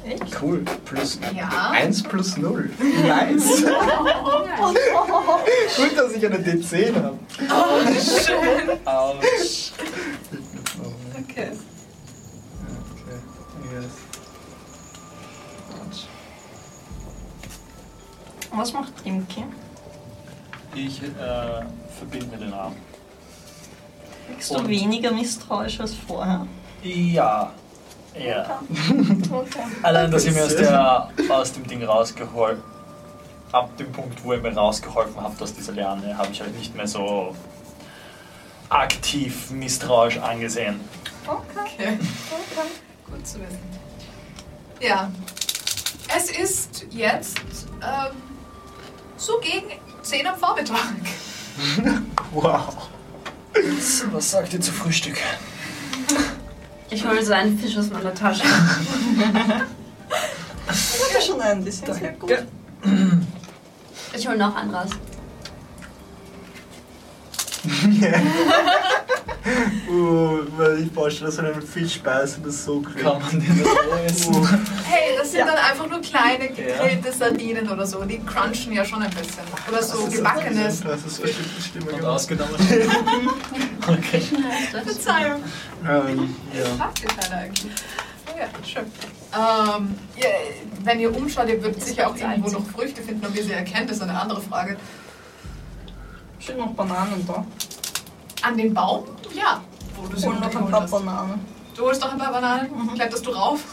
Echt? 0.07 0.41
Cool. 0.41 0.63
Plus 0.85 1.19
Ja. 1.35 1.71
1 1.71 2.03
plus 2.03 2.37
0. 2.37 2.69
Nice. 2.79 3.65
Gut, 5.77 5.97
dass 5.97 6.11
ich 6.13 6.25
eine 6.25 6.37
D10 6.37 6.95
habe. 6.95 7.19
Autsch. 8.85 9.71
Okay. 11.29 11.49
Okay. 11.49 11.51
Yes. 13.73 13.85
Was 18.51 18.73
macht 18.73 18.93
Imke? 19.03 19.43
Ich 20.73 21.01
äh, 21.03 21.65
verbinde 21.97 22.27
mir 22.27 22.37
den 22.45 22.53
Arm. 22.53 22.75
Bist 24.35 24.51
du 24.51 24.55
Und- 24.59 24.67
weniger 24.69 25.11
misstrauisch 25.11 25.79
als 25.79 25.93
vorher? 25.93 26.45
Ja. 26.83 27.51
Ja. 28.19 28.61
Okay. 29.31 29.59
Allein, 29.83 30.11
dass 30.11 30.25
ihr 30.25 30.31
mir 30.31 30.45
aus, 30.45 30.55
der, 30.55 31.09
aus 31.29 31.53
dem 31.53 31.67
Ding 31.67 31.83
rausgeholfen 31.83 32.63
ab 33.51 33.75
dem 33.77 33.91
Punkt, 33.91 34.23
wo 34.23 34.33
ihr 34.33 34.39
mir 34.39 34.53
rausgeholfen 34.53 35.21
habt 35.21 35.41
aus 35.41 35.53
dieser 35.53 35.73
Lerne, 35.73 36.17
habe 36.17 36.31
ich 36.31 36.41
halt 36.41 36.57
nicht 36.57 36.75
mehr 36.75 36.87
so 36.87 37.35
aktiv 38.69 39.51
misstrauisch 39.51 40.17
angesehen. 40.17 40.79
Okay. 41.25 41.97
Gut 43.05 43.25
zu 43.25 43.39
wissen. 43.39 43.59
Ja. 44.79 45.11
Es 46.15 46.31
ist 46.31 46.85
jetzt 46.91 47.39
ähm, 47.81 48.15
so 49.17 49.39
gegen 49.39 49.67
10 50.01 50.27
am 50.27 50.37
Vormittag. 50.37 50.77
Wow. 52.33 52.89
Was 54.11 54.31
sagt 54.31 54.53
ihr 54.53 54.61
zu 54.61 54.71
Frühstück? 54.71 55.17
Ich 56.89 57.05
hole 57.05 57.23
so 57.23 57.33
einen 57.33 57.57
Fisch 57.57 57.77
aus 57.77 57.89
meiner 57.89 58.13
Tasche. 58.13 58.43
Ich 60.69 61.13
habe 61.15 61.23
schon 61.23 61.41
einen, 61.41 61.63
die 61.63 61.71
sind 61.71 61.93
sehr 61.93 62.11
gut. 62.11 62.43
Ich 64.13 64.27
hole 64.27 64.37
noch 64.37 64.53
einen 64.53 64.75
raus. 64.75 64.89
uh, 69.89 70.39
weil 70.57 70.83
ich 70.83 70.91
vorstelle, 70.91 71.31
so 71.31 71.41
einen 71.41 71.61
Fisch 71.61 71.99
beißen, 72.01 72.43
das 72.43 72.55
ist 72.55 72.65
so 72.65 72.81
cringe. 72.81 73.01
Kann 73.03 73.21
man 73.21 73.31
den 73.39 73.63
so 73.63 73.95
essen? 74.05 74.47
Hey, 74.85 75.15
das 75.17 75.31
sind 75.31 75.39
Ja. 75.39 75.45
dann 75.47 75.57
einfach 75.57 75.87
nur 75.89 76.01
kleine 76.01 76.49
gegrillte 76.49 77.11
Sardinen 77.11 77.69
oder 77.69 77.85
so. 77.85 78.03
Die 78.03 78.19
crunchen 78.19 78.73
ja 78.73 78.83
schon 78.85 79.01
ein 79.01 79.09
bisschen. 79.11 79.43
Oder 79.69 79.81
so 79.83 80.05
gebackenes. 80.07 80.81
Das 80.81 81.05
ist 81.05 81.19
wirklich 81.19 81.47
die 81.57 81.61
Stimme 81.61 81.85
gemacht. 81.87 82.03
ausgenommen. 82.05 82.55
okay. 83.87 84.21
Das? 84.71 84.83
Verzeihung. 84.83 85.43
Ähm, 85.87 86.35
Das 86.53 86.67
ja. 86.67 86.79
habt 86.79 87.01
ihr 87.03 87.07
keine 87.09 87.41
eigentlich. 87.43 87.71
Oh 88.27 88.37
ja, 88.37 88.47
schön. 88.67 88.85
Ähm, 89.33 89.95
ihr, 90.15 90.25
wenn 90.83 90.99
ihr 90.99 91.15
umschaut, 91.15 91.47
ihr 91.49 91.61
würdet 91.61 91.83
sicher 91.83 92.07
auch 92.09 92.15
irgendwo 92.15 92.49
noch 92.49 92.65
Früchte 92.67 93.01
finden, 93.01 93.25
ob 93.25 93.35
ihr 93.35 93.43
sie 93.43 93.51
erkennt, 93.53 93.89
ist 93.91 94.01
eine 94.01 94.19
andere 94.19 94.41
Frage. 94.41 94.77
Sind 96.39 96.57
noch 96.57 96.71
Bananen 96.73 97.25
da? 97.27 97.45
An 98.43 98.57
den 98.57 98.73
Baum? 98.73 99.03
Ja. 99.37 99.61
Wo 99.95 100.07
du 100.07 100.17
sie 100.17 100.27
hol 100.27 100.35
noch 100.35 100.55
ein 100.55 100.69
paar 100.71 100.81
hast. 100.81 100.91
Bananen. 100.91 101.45
Du 101.75 101.83
holst 101.83 102.01
noch 102.01 102.11
ein 102.11 102.17
paar 102.17 102.31
Bananen? 102.31 102.71
Mhm. 102.71 102.93
Kletterst 102.95 103.25
du 103.25 103.31
rauf? 103.31 103.63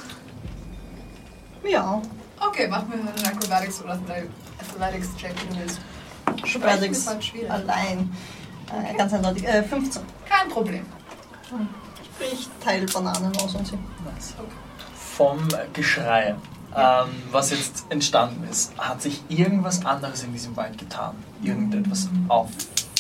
Ja. 1.66 2.03
Okay, 2.47 2.69
mach 2.69 2.86
mir 2.86 2.95
einen 2.95 3.09
Acrobatics 3.24 3.82
oder 3.82 3.93
einen 3.93 4.28
Athletics-Check, 4.61 5.35
wie 5.43 5.55
du 5.55 5.61
willst. 5.61 5.81
Acrobatics 6.27 6.99
ist 6.99 7.09
halt 7.09 7.24
schwierig. 7.24 7.51
allein. 7.51 8.15
Äh, 8.70 8.95
ganz 8.95 9.12
eindeutig. 9.12 9.47
Äh, 9.47 9.62
15. 9.62 10.03
Kein 10.28 10.49
Problem. 10.49 10.85
Ich 12.32 12.49
teile 12.62 12.86
Bananen 12.86 13.35
aus 13.36 13.55
und 13.55 13.66
sie. 13.66 13.78
Vom 15.16 15.49
Geschrei, 15.73 16.35
ähm, 16.77 17.09
was 17.31 17.51
jetzt 17.51 17.86
entstanden 17.89 18.47
ist, 18.51 18.77
hat 18.78 19.01
sich 19.01 19.23
irgendwas 19.28 19.85
anderes 19.86 20.24
in 20.24 20.32
diesem 20.32 20.57
Wald 20.57 20.77
getan? 20.77 21.15
Irgendetwas 21.43 22.09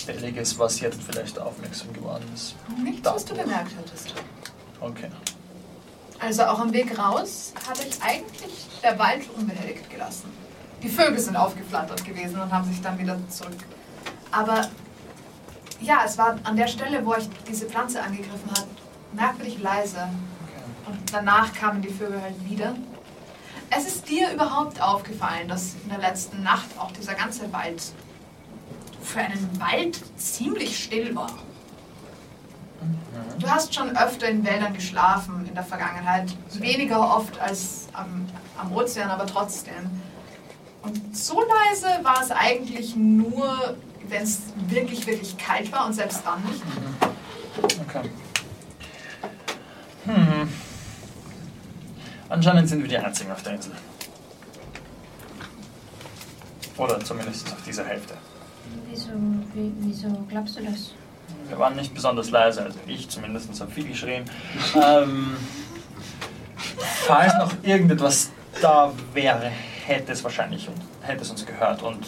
Auffälliges, 0.04 0.58
was 0.58 0.80
jetzt 0.80 1.02
vielleicht 1.02 1.38
aufmerksam 1.38 1.90
geworden 1.94 2.24
ist? 2.34 2.54
Nichts, 2.82 3.08
was 3.08 3.24
du 3.24 3.34
bemerkt 3.34 3.74
hättest. 3.74 4.12
Okay. 4.78 5.08
Also 6.20 6.42
auch 6.44 6.58
am 6.58 6.74
Weg 6.74 6.98
raus 6.98 7.54
hatte 7.66 7.86
ich 7.88 8.02
eigentlich 8.02 8.66
der 8.82 8.98
Wald 8.98 9.22
unbehelligt 9.34 9.88
gelassen. 9.88 10.30
Die 10.82 10.90
Vögel 10.90 11.18
sind 11.18 11.36
aufgeflattert 11.36 12.04
gewesen 12.04 12.38
und 12.38 12.52
haben 12.52 12.70
sich 12.70 12.82
dann 12.82 12.98
wieder 12.98 13.16
zurück. 13.30 13.56
Aber 14.30 14.68
ja, 15.80 16.02
es 16.04 16.18
war 16.18 16.36
an 16.44 16.56
der 16.56 16.66
Stelle, 16.66 17.04
wo 17.06 17.14
ich 17.14 17.28
diese 17.48 17.64
Pflanze 17.64 18.02
angegriffen 18.02 18.50
habe, 18.50 18.68
merkwürdig 19.12 19.58
leise. 19.62 20.10
Und 20.86 20.98
danach 21.14 21.54
kamen 21.54 21.80
die 21.80 21.88
Vögel 21.88 22.20
halt 22.20 22.44
wieder. 22.44 22.74
Es 23.70 23.86
ist 23.86 24.06
dir 24.06 24.30
überhaupt 24.32 24.82
aufgefallen, 24.82 25.48
dass 25.48 25.76
in 25.82 25.88
der 25.88 25.98
letzten 25.98 26.42
Nacht 26.42 26.68
auch 26.78 26.92
dieser 26.92 27.14
ganze 27.14 27.50
Wald 27.54 27.82
für 29.04 29.20
einen 29.20 29.60
Wald 29.60 30.00
ziemlich 30.16 30.82
still 30.82 31.14
war. 31.14 31.30
Du 33.38 33.48
hast 33.48 33.74
schon 33.74 33.96
öfter 33.96 34.28
in 34.28 34.44
Wäldern 34.44 34.74
geschlafen 34.74 35.46
in 35.46 35.54
der 35.54 35.64
Vergangenheit. 35.64 36.34
Weniger 36.54 37.16
oft 37.16 37.38
als 37.38 37.88
am, 37.92 38.26
am 38.58 38.72
Ozean, 38.72 39.10
aber 39.10 39.26
trotzdem. 39.26 39.90
Und 40.82 41.16
so 41.16 41.40
leise 41.40 41.88
war 42.02 42.22
es 42.22 42.30
eigentlich 42.30 42.94
nur, 42.96 43.76
wenn 44.08 44.22
es 44.22 44.40
wirklich, 44.68 45.06
wirklich 45.06 45.36
kalt 45.36 45.70
war 45.72 45.86
und 45.86 45.94
selbst 45.94 46.22
dann 46.24 46.42
nicht. 46.44 46.62
Okay. 47.88 48.10
Hm. 50.04 50.48
Anscheinend 52.28 52.68
sind 52.68 52.82
wir 52.82 52.88
die 52.88 52.98
Einzigen 52.98 53.30
auf 53.30 53.42
der 53.42 53.54
Insel. 53.54 53.72
Oder 56.76 57.00
zumindest 57.00 57.52
auf 57.52 57.62
dieser 57.62 57.84
Hälfte. 57.84 58.14
Wieso, 58.88 59.10
wie, 59.54 59.72
wieso 59.78 60.08
glaubst 60.28 60.58
du 60.58 60.64
das? 60.64 60.92
Wir 61.48 61.58
waren 61.58 61.76
nicht 61.76 61.94
besonders 61.94 62.30
leise, 62.30 62.62
also 62.62 62.78
ich 62.86 63.08
zumindest 63.08 63.60
habe 63.60 63.70
viel 63.70 63.88
geschrien. 63.88 64.24
Ähm, 64.74 65.36
falls 67.06 67.34
noch 67.34 67.52
irgendetwas 67.62 68.30
da 68.60 68.92
wäre, 69.12 69.50
hätte 69.86 70.12
es 70.12 70.22
wahrscheinlich 70.24 70.68
und 70.68 70.80
hätte 71.02 71.22
es 71.22 71.30
uns 71.30 71.44
gehört 71.44 71.82
und 71.82 72.06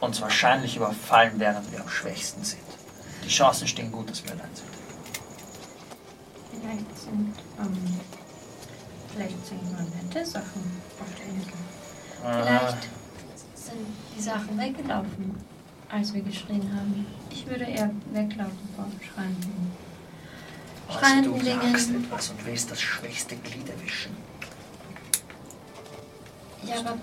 uns 0.00 0.20
wahrscheinlich 0.20 0.76
überfallen, 0.76 1.34
während 1.38 1.70
wir 1.72 1.80
am 1.80 1.88
schwächsten 1.88 2.42
sind. 2.44 2.60
Die 3.24 3.28
Chancen 3.28 3.66
stehen 3.66 3.90
gut, 3.92 4.10
dass 4.10 4.24
wir 4.24 4.32
allein 4.32 4.50
sind. 4.54 4.68
Vielleicht 6.60 6.98
sind, 6.98 7.34
ähm, 7.60 8.00
vielleicht 9.14 9.46
sind 9.46 9.62
nur 9.72 9.80
nette 9.80 10.26
Sachen 10.26 10.62
auf 11.00 11.06
der 11.18 11.26
Insel. 11.26 11.52
Vielleicht 12.22 12.82
sind 13.54 13.86
die 14.16 14.20
Sachen 14.22 14.58
weggelaufen, 14.58 15.36
als 15.92 16.12
wir 16.14 16.22
geschrien 16.22 16.68
haben. 16.74 17.06
Ich 17.30 17.46
würde 17.46 17.64
eher 17.64 17.90
weglaufen 18.12 18.58
vor 18.74 18.86
schreienden. 19.14 19.70
Also 20.88 20.98
schreienden 20.98 21.38
du 21.38 21.44
sagst 21.44 21.88
Dingen. 21.90 22.04
etwas 22.04 22.30
und 22.30 22.46
willst 22.46 22.70
das 22.70 22.80
schwächste 22.80 23.36
Glied 23.36 23.68
erwischen. 23.68 24.16
Ja, 26.64 26.76
aber 26.80 26.96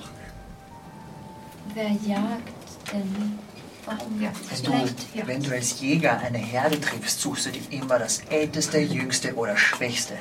wer 1.74 1.92
jagt 1.92 2.92
denn? 2.94 3.40
Warum? 3.86 4.22
Ja. 4.22 4.32
Wenn 4.50 4.64
du, 4.64 5.28
wenn 5.28 5.44
du 5.44 5.52
als 5.52 5.80
Jäger 5.80 6.20
eine 6.20 6.38
Herde 6.38 6.80
triffst, 6.80 7.22
suchst 7.22 7.48
du 7.48 7.52
dir 7.52 7.62
immer 7.72 7.98
das 8.00 8.20
älteste, 8.30 8.80
jüngste 8.80 9.34
oder 9.36 9.56
schwächste. 9.58 10.16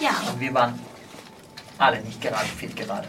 Ja, 0.00 0.10
Und 0.32 0.40
wir 0.40 0.54
waren 0.54 0.78
alle 1.78 2.00
nicht 2.02 2.20
gerade 2.20 2.46
fit 2.46 2.76
gerade. 2.76 3.08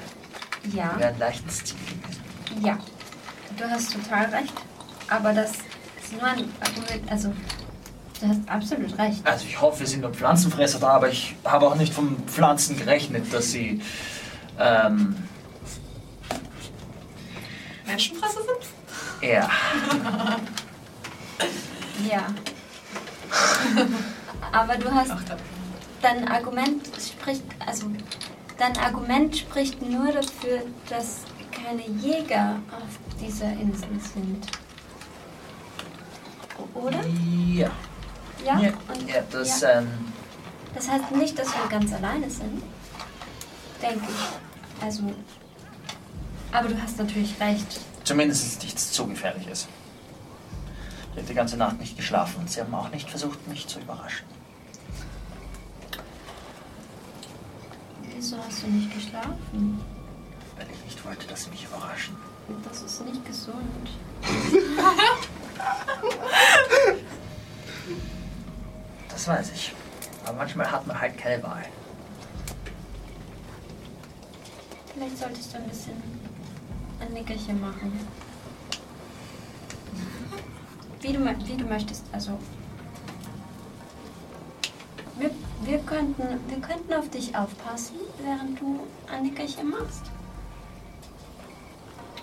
ja, 0.73 0.93
Wir 0.95 0.99
wären 0.99 1.19
leicht 1.19 1.43
ins 1.43 1.63
Ziel 1.63 1.77
gewesen. 1.77 2.65
ja. 2.65 2.77
Du 3.59 3.69
hast 3.69 3.91
total 3.91 4.25
recht. 4.27 4.53
Aber 5.09 5.33
das 5.33 5.51
ist 5.51 6.13
nur 6.13 6.23
ein 6.23 6.45
Argument. 6.61 7.11
Also, 7.11 7.33
du 8.21 8.27
hast 8.27 8.39
absolut 8.47 8.97
recht. 8.97 9.27
Also 9.27 9.45
ich 9.45 9.59
hoffe, 9.59 9.83
es 9.83 9.91
sind 9.91 10.01
nur 10.01 10.13
Pflanzenfresser 10.13 10.79
da, 10.79 10.91
aber 10.91 11.09
ich 11.09 11.35
habe 11.43 11.67
auch 11.67 11.75
nicht 11.75 11.93
von 11.93 12.15
Pflanzen 12.25 12.77
gerechnet, 12.77 13.33
dass 13.33 13.51
sie 13.51 13.81
ähm, 14.57 15.15
Menschenfresser 17.85 18.39
sind? 18.41 19.29
eher 19.29 19.49
Ja. 22.09 22.27
Aber 24.53 24.77
du 24.77 24.89
hast 24.89 25.11
Ach, 25.11 25.21
dein 26.01 26.27
Argument 26.29 26.87
spricht, 26.97 27.43
also 27.65 27.87
dein 28.57 28.77
Argument 28.77 29.35
spricht 29.35 29.81
nur 29.81 30.11
dafür, 30.11 30.61
dass 30.89 31.21
keine 31.51 31.87
Jäger 32.01 32.55
auf 32.71 33.08
dieser 33.21 33.51
Insel 33.53 33.89
sind. 34.13 34.47
Oder? 36.73 37.05
Ja. 37.05 37.71
Ja? 38.45 38.59
Ja, 38.59 38.73
Und, 38.87 39.09
ja 39.09 39.21
das, 39.31 39.61
ja. 39.61 39.79
ähm, 39.79 39.87
das 40.73 40.89
heißt 40.89 41.11
nicht, 41.11 41.37
dass 41.37 41.47
wir 41.47 41.67
ganz 41.69 41.91
alleine 41.93 42.29
sind. 42.29 42.61
Denke 43.81 44.05
ich. 44.09 44.83
Also. 44.83 45.03
Aber 46.51 46.67
du 46.67 46.81
hast 46.81 46.97
natürlich 46.97 47.39
recht. 47.39 47.79
zumindest 48.03 48.45
ist 48.45 48.63
nichts 48.63 48.91
zu 48.91 49.07
gefährliches. 49.07 49.67
Ich 51.11 51.17
habe 51.17 51.27
die 51.27 51.33
ganze 51.33 51.57
Nacht 51.57 51.79
nicht 51.79 51.97
geschlafen 51.97 52.39
und 52.39 52.49
sie 52.49 52.61
haben 52.61 52.73
auch 52.73 52.89
nicht 52.91 53.09
versucht, 53.09 53.45
mich 53.47 53.67
zu 53.67 53.79
überraschen. 53.79 54.25
Wieso 58.15 58.37
hast 58.37 58.63
du 58.63 58.67
nicht 58.67 58.93
geschlafen? 58.93 59.79
Weil 60.57 60.67
ich 60.71 60.85
nicht 60.85 61.05
wollte, 61.05 61.27
dass 61.27 61.45
sie 61.45 61.49
mich 61.51 61.65
überraschen. 61.65 62.15
Das 62.63 62.81
ist 62.81 63.05
nicht 63.05 63.25
gesund. 63.25 63.89
Das 69.09 69.27
weiß 69.27 69.51
ich. 69.51 69.73
Aber 70.25 70.37
manchmal 70.37 70.71
hat 70.71 70.85
man 70.87 70.99
halt 70.99 71.17
keine 71.17 71.41
Wahl. 71.43 71.65
Vielleicht 74.93 75.17
solltest 75.17 75.53
du 75.53 75.57
ein 75.57 75.67
bisschen 75.67 76.01
ein 76.99 77.13
Nickerchen 77.13 77.59
machen. 77.59 77.99
Wie 81.01 81.13
du, 81.13 81.19
wie 81.25 81.57
du 81.57 81.65
möchtest. 81.65 82.03
Also. 82.11 82.37
Wir, 85.17 85.31
wir, 85.63 85.79
könnten, 85.79 86.39
wir 86.47 86.61
könnten 86.61 86.93
auf 86.93 87.09
dich 87.09 87.35
aufpassen, 87.35 87.95
während 88.23 88.59
du 88.59 88.79
ein 89.11 89.23
Nickerchen 89.23 89.69
machst. 89.69 90.03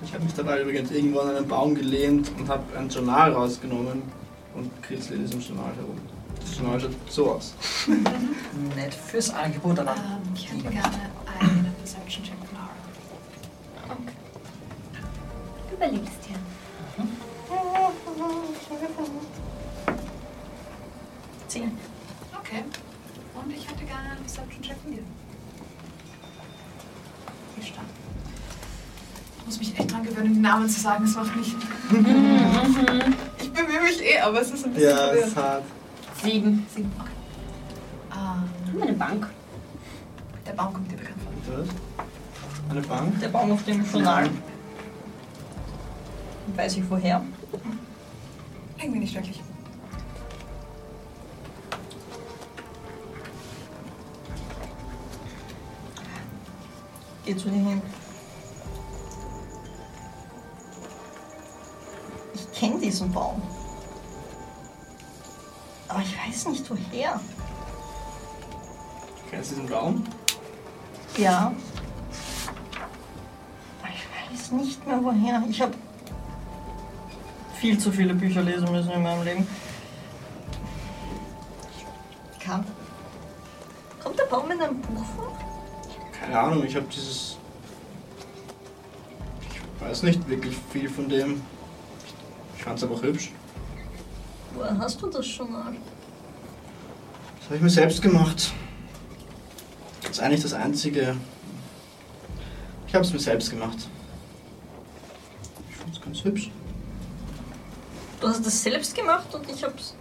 Ich 0.02 0.12
habe 0.12 0.24
mich 0.24 0.34
dabei 0.34 0.60
übrigens 0.62 0.90
irgendwo 0.90 1.20
an 1.20 1.34
einen 1.36 1.48
Baum 1.48 1.74
gelehnt 1.74 2.30
und 2.38 2.48
habe 2.48 2.76
ein 2.78 2.88
Journal 2.88 3.32
rausgenommen 3.32 4.02
und 4.54 4.82
kritzle 4.82 5.16
in 5.16 5.22
diesem 5.22 5.40
Journal 5.40 5.74
herum. 5.74 5.98
Das 6.40 6.58
Journal 6.58 6.80
schaut 6.80 6.90
so 7.08 7.30
aus. 7.32 7.54
Nett 8.76 8.94
fürs 8.94 9.30
Angebot, 9.30 9.78
aber 9.78 9.92
Ähm, 9.92 10.32
ich 10.34 10.50
hätte 10.50 10.68
gerne 10.68 11.10
einen 11.40 11.74
Perception 11.78 12.24
Check 12.24 12.34
von 12.48 12.58
Aura. 12.58 13.94
Okay. 13.94 14.12
Überlegst 15.72 16.28
dir. 16.28 16.36
zehn. 21.48 21.72
Okay. 22.38 22.64
Und 23.34 23.50
ich 23.52 23.68
hätte 23.68 23.84
gerne 23.84 24.10
einen 24.10 24.20
Perception 24.20 24.62
Check 24.62 24.76
von 24.82 24.92
dir. 24.92 25.02
Hier 27.56 27.64
stand. 27.64 27.88
Ich 29.48 29.58
muss 29.58 29.58
mich 29.60 29.78
echt 29.78 29.92
dran 29.92 30.02
gewöhnen, 30.02 30.34
den 30.34 30.42
Namen 30.42 30.68
zu 30.68 30.80
sagen. 30.80 31.04
Das 31.04 31.14
macht 31.14 31.36
mich. 31.36 31.54
ich 33.38 33.52
bemühe 33.52 33.80
mich 33.84 34.02
eh, 34.02 34.18
aber 34.18 34.40
es 34.40 34.50
ist 34.50 34.64
ein 34.64 34.72
bisschen 34.72 34.90
Ja, 34.90 35.12
es 35.12 35.28
ist 35.28 35.36
hart. 35.36 35.62
Sieben. 36.20 36.66
Sieben. 36.74 36.92
Okay. 36.98 37.10
Ähm, 38.10 38.16
Haben 38.18 38.48
wir 38.72 38.82
eine 38.82 38.92
Bank? 38.94 39.26
der 40.46 40.52
Baum 40.52 40.72
kommt 40.74 40.90
dir 40.90 40.96
bekannt 40.96 41.16
vor. 41.22 41.58
Was? 41.58 41.68
Eine 42.70 42.80
Bank? 42.82 43.20
Der 43.20 43.28
Baum 43.28 43.52
auf 43.52 43.64
dem 43.64 43.84
Journal. 43.92 44.28
Weiß 46.56 46.76
ich 46.76 46.90
woher. 46.90 47.22
Irgendwie 48.78 48.98
nicht 48.98 49.14
wirklich. 49.14 49.40
Geh 57.24 57.36
zu 57.36 57.48
dir 57.48 57.56
hin. 57.56 57.82
Ich 62.36 62.60
kenne 62.60 62.78
diesen 62.78 63.10
Baum. 63.10 63.40
Aber 65.88 66.00
ich 66.00 66.14
weiß 66.18 66.48
nicht 66.48 66.68
woher. 66.68 67.18
Kennst 69.30 69.52
du 69.52 69.54
diesen 69.54 69.70
Baum? 69.70 70.04
Ja. 71.16 71.54
Aber 73.80 73.88
ich 73.88 74.40
weiß 74.40 74.50
nicht 74.52 74.86
mehr 74.86 75.02
woher. 75.02 75.42
Ich 75.48 75.62
habe 75.62 75.72
viel 77.54 77.78
zu 77.78 77.90
viele 77.90 78.12
Bücher 78.12 78.42
lesen 78.42 78.70
müssen 78.70 78.90
in 78.90 79.02
meinem 79.02 79.24
Leben. 79.24 79.48
Kann. 82.38 82.64
Kommt 84.02 84.18
der 84.18 84.24
Baum 84.24 84.50
in 84.50 84.60
einem 84.60 84.80
Buch 84.82 85.04
vor? 85.16 85.32
Keine 86.12 86.38
Ahnung, 86.38 86.64
ich 86.64 86.76
habe 86.76 86.86
dieses. 86.86 87.38
Ich 89.40 89.80
weiß 89.80 90.02
nicht 90.02 90.28
wirklich 90.28 90.54
viel 90.70 90.90
von 90.90 91.08
dem. 91.08 91.40
Ich 92.56 92.62
fand's 92.62 92.82
einfach 92.82 93.02
hübsch. 93.02 93.32
Woher 94.54 94.78
hast 94.78 95.00
du 95.02 95.08
das 95.08 95.26
Journal? 95.36 95.76
Das 97.36 97.44
habe 97.46 97.56
ich 97.56 97.62
mir 97.62 97.70
selbst 97.70 98.02
gemacht. 98.02 98.52
Das 100.02 100.10
ist 100.12 100.20
eigentlich 100.20 100.42
das 100.42 100.54
Einzige. 100.54 101.16
Ich 102.88 102.94
habe 102.94 103.04
es 103.04 103.12
mir 103.12 103.18
selbst 103.18 103.50
gemacht. 103.50 103.76
Ich 105.70 105.76
fand's 105.76 106.00
ganz 106.00 106.24
hübsch. 106.24 106.50
Du 108.20 108.28
hast 108.28 108.44
das 108.44 108.62
selbst 108.62 108.94
gemacht 108.94 109.34
und 109.34 109.48
ich 109.50 109.62
hab's. 109.62 109.94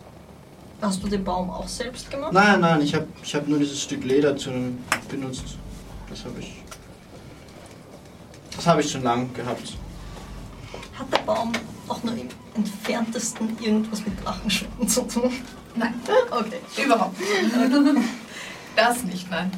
Hast 0.81 1.03
du 1.03 1.07
den 1.07 1.23
Baum 1.23 1.49
auch 1.49 1.67
selbst 1.67 2.09
gemacht? 2.09 2.33
Nein, 2.33 2.59
nein, 2.61 2.81
ich 2.81 2.93
habe 2.93 3.07
ich 3.23 3.35
hab 3.35 3.47
nur 3.47 3.59
dieses 3.59 3.81
Stück 3.81 4.03
Leder 4.03 4.35
zu 4.35 4.51
benutzt. 5.09 5.57
Das 6.09 6.23
habe 6.25 6.39
ich. 6.39 6.63
Das 8.55 8.67
habe 8.67 8.81
ich 8.81 8.91
schon 8.91 9.03
lang 9.03 9.33
gehabt. 9.33 9.75
Hat 10.97 11.11
der 11.11 11.19
Baum 11.19 11.51
auch 11.87 12.03
nur 12.03 12.13
im 12.15 12.27
entferntesten 12.55 13.57
irgendwas 13.61 14.05
mit 14.05 14.23
Drachenschwimmen 14.23 14.87
zu 14.87 15.01
tun? 15.03 15.31
Nein, 15.75 15.93
Okay. 16.31 16.59
überhaupt 16.83 17.19
nicht. 17.19 18.07
Das 18.75 19.03
nicht, 19.03 19.29
nein. 19.29 19.51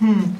Hm. 0.00 0.36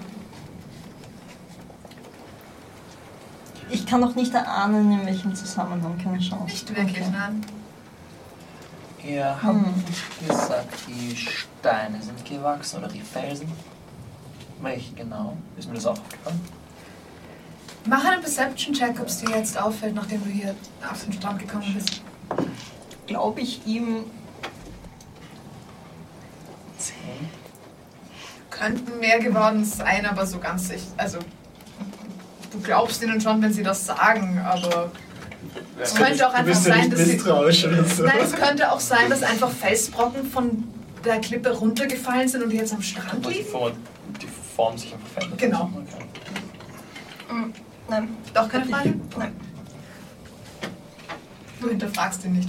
Ich 3.70 3.86
kann 3.86 4.04
auch 4.04 4.14
nicht 4.14 4.32
erahnen, 4.34 4.92
in 4.92 5.06
welchem 5.06 5.34
Zusammenhang. 5.34 5.98
Keine 6.02 6.18
Chance. 6.18 6.44
Nicht 6.44 6.68
wirklich, 6.76 6.98
Okay. 7.00 7.10
nein. 7.12 7.44
Ihr 9.02 9.24
habt 9.42 9.42
Hm. 9.42 9.74
gesagt, 10.26 10.74
die 10.88 11.16
Steine 11.16 12.00
sind 12.02 12.24
gewachsen 12.24 12.78
oder 12.78 12.88
die 12.88 13.00
Felsen. 13.00 13.50
Welche 14.60 14.94
genau? 14.94 15.36
Ist 15.58 15.68
mir 15.68 15.74
das 15.74 15.86
auch 15.86 15.92
aufgefallen? 15.98 16.40
Mach 17.86 18.05
einen 18.05 18.23
Perception-Check, 18.23 18.98
ob 19.01 19.09
es 19.09 19.19
dir 19.19 19.31
jetzt 19.36 19.61
auffällt, 19.61 19.94
nachdem 19.94 20.24
du 20.24 20.31
hier 20.31 20.55
auf 20.90 21.05
den 21.05 21.12
Strand 21.12 21.39
gekommen 21.39 21.74
bist. 21.74 22.02
Glaube 23.06 23.40
ich 23.43 23.66
ihm. 23.66 24.05
Zehn. 26.78 27.28
Könnten 28.51 28.98
mehr 29.01 29.19
geworden 29.19 29.65
sein, 29.65 30.06
aber 30.06 30.27
so 30.27 30.39
ganz 30.39 30.69
sicher. 30.69 30.86
Also, 30.97 31.19
du 32.52 32.61
glaubst 32.62 33.02
ihnen 33.02 33.20
schon, 33.20 33.43
wenn 33.43 33.52
sie 33.52 33.62
das 33.62 33.85
sagen, 33.85 34.39
aber 34.39 34.90
es 35.78 35.94
könnte 35.94 36.27
auch 36.27 36.32
du 36.32 36.39
einfach 36.39 36.52
bist 36.52 36.66
ja 36.66 36.74
sein, 36.74 36.90
dass 36.90 37.01
sie. 37.01 37.19
so. 37.19 38.05
Nein, 38.05 38.19
es 38.23 38.32
könnte 38.32 38.73
auch 38.73 38.81
sein, 38.81 39.11
dass 39.11 39.23
einfach 39.23 39.51
Felsbrocken 39.51 40.31
von 40.31 40.65
der 41.05 41.20
Klippe 41.20 41.51
runtergefallen 41.51 42.28
sind 42.28 42.43
und 42.44 42.51
die 42.51 42.56
jetzt 42.56 42.73
am 42.73 42.81
Strand 42.81 43.15
Und 43.15 43.27
die 43.27 43.39
liegen. 43.39 43.51
Form, 43.51 43.73
die 44.23 44.28
Form 44.56 44.78
sich 44.78 44.94
einfach 44.94 45.09
verändert. 45.09 45.39
Genau. 45.39 45.70
Okay. 45.74 47.63
Nein. 47.89 48.16
Doch 48.32 48.48
keine 48.48 48.66
Frage? 48.66 48.94
Nein. 49.19 49.36
Du 51.61 51.69
hinterfragst 51.69 52.24
ihn 52.24 52.32
nicht. 52.35 52.48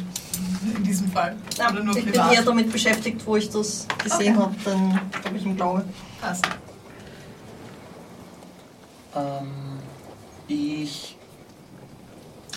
In 0.76 0.84
diesem 0.84 1.12
Fall. 1.12 1.36
Oder 1.56 1.72
Nein. 1.74 1.86
nur 1.86 1.98
Ich 1.98 2.03
bin 2.06 2.14
privat. 2.14 2.34
eher 2.34 2.41
damit 2.44 2.72
beschäftigt, 2.72 3.26
wo 3.26 3.36
ich 3.36 3.49
das 3.49 3.88
gesehen 4.03 4.36
Okay. 4.38 4.45
habe, 4.45 4.56
dann 4.66 5.02
ob 5.26 5.36
ich 5.36 5.45
ihm 5.45 5.56
glaube. 5.56 5.86
Passt. 6.20 6.45
Ähm, 9.16 9.80
ich. 10.48 11.18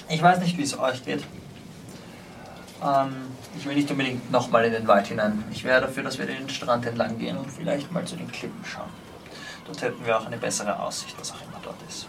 Ich 0.08 0.22
weiß 0.22 0.40
nicht, 0.40 0.56
wie 0.56 0.62
es 0.62 0.78
euch 0.78 1.04
geht. 1.04 1.22
Ähm, 2.82 3.12
ich 3.58 3.66
will 3.66 3.74
nicht 3.74 3.90
unbedingt 3.90 4.30
nochmal 4.32 4.64
in 4.64 4.72
den 4.72 4.86
Wald 4.88 5.06
hinein. 5.08 5.44
Ich 5.50 5.64
wäre 5.64 5.82
dafür, 5.82 6.02
dass 6.02 6.18
wir 6.18 6.26
den 6.26 6.48
Strand 6.48 6.86
entlang 6.86 7.18
gehen 7.18 7.36
und 7.36 7.50
vielleicht 7.50 7.92
mal 7.92 8.04
zu 8.04 8.16
den 8.16 8.30
Klippen 8.32 8.64
schauen. 8.64 8.88
Dort 9.66 9.82
hätten 9.82 10.04
wir 10.06 10.18
auch 10.18 10.26
eine 10.26 10.38
bessere 10.38 10.78
Aussicht, 10.80 11.14
was 11.18 11.32
auch 11.32 11.42
immer 11.42 11.60
dort 11.62 11.76
ist. 11.88 12.06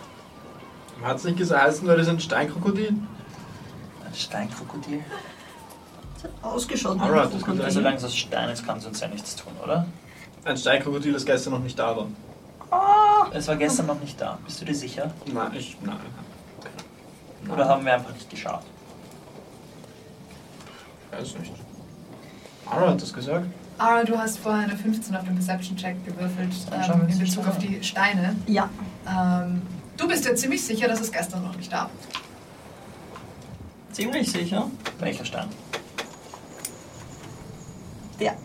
Hat 1.04 1.18
es 1.18 1.24
nicht 1.24 1.38
geheißen, 1.38 1.88
weil 1.88 1.98
das 1.98 2.08
ist 2.08 2.14
ein 2.14 2.20
Steinkrokodil? 2.20 2.90
Ein 2.90 4.14
Steinkrokodil. 4.14 5.04
Das 6.16 6.24
hat 6.24 6.32
ausgeschaut 6.42 7.00
Alright, 7.00 7.34
das 7.34 7.44
könnte 7.44 7.72
Solange 7.72 7.98
es 7.98 8.04
aus 8.04 8.16
Stein 8.16 8.50
ist, 8.50 8.66
kann 8.66 8.78
es 8.80 8.86
uns 8.86 9.00
ja 9.00 9.08
nichts 9.08 9.36
tun, 9.36 9.54
oder? 9.64 9.86
Ein 10.44 10.58
Steinkrokodil, 10.58 11.14
das 11.14 11.26
gestern 11.26 11.54
noch 11.54 11.60
nicht 11.60 11.80
da 11.80 11.96
war. 11.96 12.08
Es 13.32 13.48
war 13.48 13.56
gestern 13.56 13.88
noch 13.88 14.00
nicht 14.00 14.20
da. 14.20 14.38
Bist 14.46 14.62
du 14.62 14.66
dir 14.66 14.76
sicher? 14.76 15.12
Nein, 15.32 15.52
ich. 15.56 15.78
Nein. 15.82 15.98
Oder 17.52 17.68
haben 17.68 17.86
wir 17.86 17.94
einfach 17.94 18.14
nicht 18.14 18.30
geschaut? 18.30 18.64
Weiß 21.12 21.36
nicht. 21.40 21.54
Ara 22.66 22.92
hat 22.92 23.02
das 23.02 23.14
gesagt. 23.14 23.48
Ara, 23.78 24.04
du 24.04 24.18
hast 24.18 24.40
vorher 24.40 24.64
eine 24.64 24.76
15 24.76 25.16
auf 25.16 25.24
den 25.24 25.36
Perception-Check 25.36 26.06
gewürfelt 26.06 26.54
ähm, 26.72 27.08
in 27.08 27.20
Bezug 27.20 27.48
auf 27.48 27.58
die 27.58 27.82
Steine. 27.82 28.36
Ja. 28.46 28.70
Ähm, 29.08 29.62
du 30.00 30.08
bist 30.08 30.26
dir 30.26 30.36
ziemlich 30.36 30.64
sicher, 30.64 30.88
dass 30.88 31.02
es 31.02 31.12
gestern 31.12 31.44
noch 31.44 31.56
nicht 31.56 31.72
da 31.72 31.84
war. 31.84 31.92
Ziemlich 33.92 34.32
sicher. 34.32 34.70
Welcher 35.00 35.26
Stein? 35.26 35.48
Der. 38.20 38.36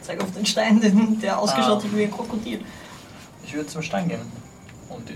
Zeig 0.00 0.22
auf 0.22 0.32
den 0.32 0.46
Stein, 0.46 0.80
den, 0.82 1.20
der 1.20 1.38
ausgeschaut 1.38 1.80
Ah. 1.80 1.84
hat 1.84 1.96
wie 1.96 2.04
ein 2.04 2.10
Krokodil. 2.10 2.60
Ich 3.44 3.54
würde 3.54 3.68
zum 3.68 3.82
Stein 3.82 4.08
gehen. 4.08 4.20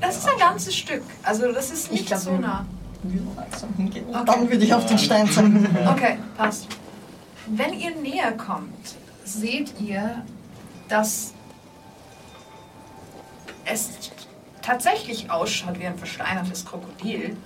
Das 0.00 0.18
ist 0.18 0.28
ein 0.28 0.38
ganzes 0.38 0.74
Stück. 0.76 1.02
Also 1.22 1.52
das 1.52 1.70
ist 1.70 1.92
nicht 1.92 2.06
glaub, 2.06 2.20
so 2.20 2.36
nah. 2.36 2.66
Wir 3.04 3.22
langsam 3.36 3.72
hingehen. 3.76 4.06
Okay. 4.10 4.22
dann 4.26 4.50
würde 4.50 4.64
ich 4.64 4.74
auf 4.74 4.86
den 4.86 4.98
Stein 4.98 5.30
zeigen. 5.30 5.68
Ja. 5.74 5.90
Okay, 5.92 6.18
passt. 6.36 6.66
Wenn 7.46 7.72
ihr 7.78 7.94
näher 7.96 8.32
kommt, 8.32 8.96
seht 9.24 9.72
ihr, 9.80 10.22
dass 10.88 11.32
es 13.64 13.88
tatsächlich 14.68 15.30
ausschaut 15.30 15.78
wie 15.78 15.86
ein 15.86 15.96
versteinertes 15.96 16.66
Krokodil, 16.66 17.36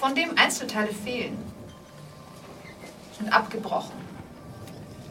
von 0.00 0.14
dem 0.14 0.30
Einzelteile 0.38 0.88
fehlen 0.94 1.36
und 3.20 3.30
abgebrochen 3.30 3.92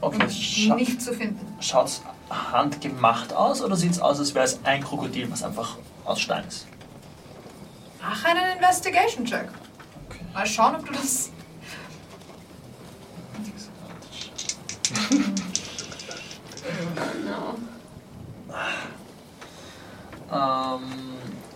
Okay, 0.02 0.24
und 0.24 0.32
scha 0.32 0.76
nicht 0.76 1.00
zu 1.02 1.14
finden. 1.14 1.46
schaut's 1.60 2.02
handgemacht 2.30 3.34
aus 3.34 3.62
oder 3.62 3.76
sieht's 3.76 4.00
aus, 4.00 4.18
als 4.20 4.34
wäre 4.34 4.46
es 4.46 4.60
ein 4.64 4.84
Krokodil, 4.84 5.32
was 5.32 5.44
einfach 5.44 5.78
aus 6.06 6.20
Stein 6.20 6.44
ist? 6.48 6.66
Mach 8.02 8.24
einen 8.26 8.58
Investigation-Check. 8.58 9.50
Okay. 10.10 10.26
Mal 10.34 10.46
schauen, 10.46 10.76
ob 10.76 10.86
du 10.86 10.94
das. 10.94 11.30
No. 17.26 17.56
Ähm, 20.32 20.82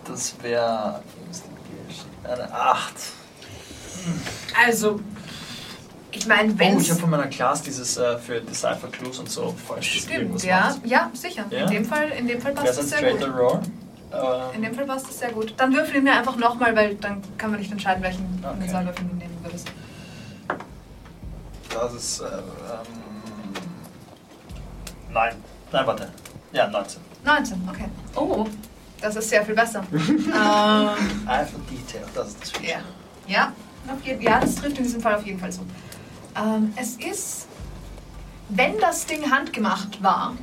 das 0.06 0.36
wäre 0.42 1.02
eine 2.24 2.54
8. 2.54 2.94
Also, 4.66 5.00
ich 6.12 6.26
meine, 6.28 6.52
Oh, 6.54 6.60
wenn 6.60 6.80
ich 6.80 6.90
habe 6.90 7.00
von 7.00 7.10
meiner 7.10 7.28
Class 7.28 7.62
dieses 7.62 7.98
äh, 7.98 8.18
für 8.18 8.42
Decipher 8.42 8.88
Clues 8.92 9.20
und 9.20 9.30
so, 9.30 9.54
falls 9.68 9.80
das 9.80 9.88
Stimmt, 10.04 10.44
ja, 10.44 10.60
macht. 10.76 10.86
ja, 10.86 11.12
sicher. 11.14 11.46
Ja? 11.50 11.66
In 11.66 11.72
dem 11.72 11.86
Fall, 11.86 12.10
in 12.10 12.28
dem 12.28 12.42
Fall 12.42 12.54
passt 12.54 12.80
ein 12.80 12.86
sehr 12.86 13.14
gut. 13.14 13.24
Roar? 13.34 13.62
Ähm, 14.14 14.56
In 14.56 14.62
dem 14.64 14.74
Fall 14.74 14.86
passt 14.86 15.10
es 15.10 15.20
sehr 15.20 15.32
gut. 15.32 15.54
Dann 15.58 15.74
würfel 15.74 15.98
ihn 15.98 16.04
mir 16.04 16.14
einfach 16.14 16.36
nochmal, 16.36 16.76
weil 16.76 16.96
dann 16.96 17.22
kann 17.38 17.52
man 17.52 17.60
nicht 17.60 17.72
entscheiden, 17.72 18.04
welchen 18.04 18.44
Okay. 18.44 18.56
Initialwürfel 18.58 19.06
du 19.06 19.16
nehmen 19.16 19.38
würdest. 19.44 19.68
Das 21.74 21.94
ist. 21.94 22.20
Äh, 22.20 22.26
ähm, 22.26 23.54
nein. 25.14 25.36
Nein, 25.72 25.88
warte. 25.88 26.10
Ja, 26.52 26.68
19. 26.68 27.02
19, 27.24 27.70
okay. 27.70 27.86
Oh, 28.16 28.46
Das 29.02 29.16
ist 29.16 29.30
sehr 29.30 29.46
viel 29.46 29.56
besser. 29.56 29.84
ähm, 29.92 30.28
for 31.46 31.60
Detail, 31.70 32.06
das 32.14 32.28
ist 32.30 32.42
das 32.42 32.52
Feature. 32.52 32.74
ja. 32.74 32.80
Ja, 33.28 33.54
jeden, 34.04 34.22
ja, 34.22 34.40
das 34.40 34.56
trifft 34.56 34.78
in 34.78 34.84
diesem 34.84 35.02
Fall 35.02 35.16
auf 35.16 35.26
jeden 35.26 35.40
Fall 35.40 35.52
so. 35.52 35.62
Ähm, 36.36 36.74
es 36.76 36.96
ist, 36.98 37.48
wenn 38.50 38.78
das 38.80 39.06
Ding 39.06 39.30
handgemacht 39.32 40.02
war, 40.04 40.36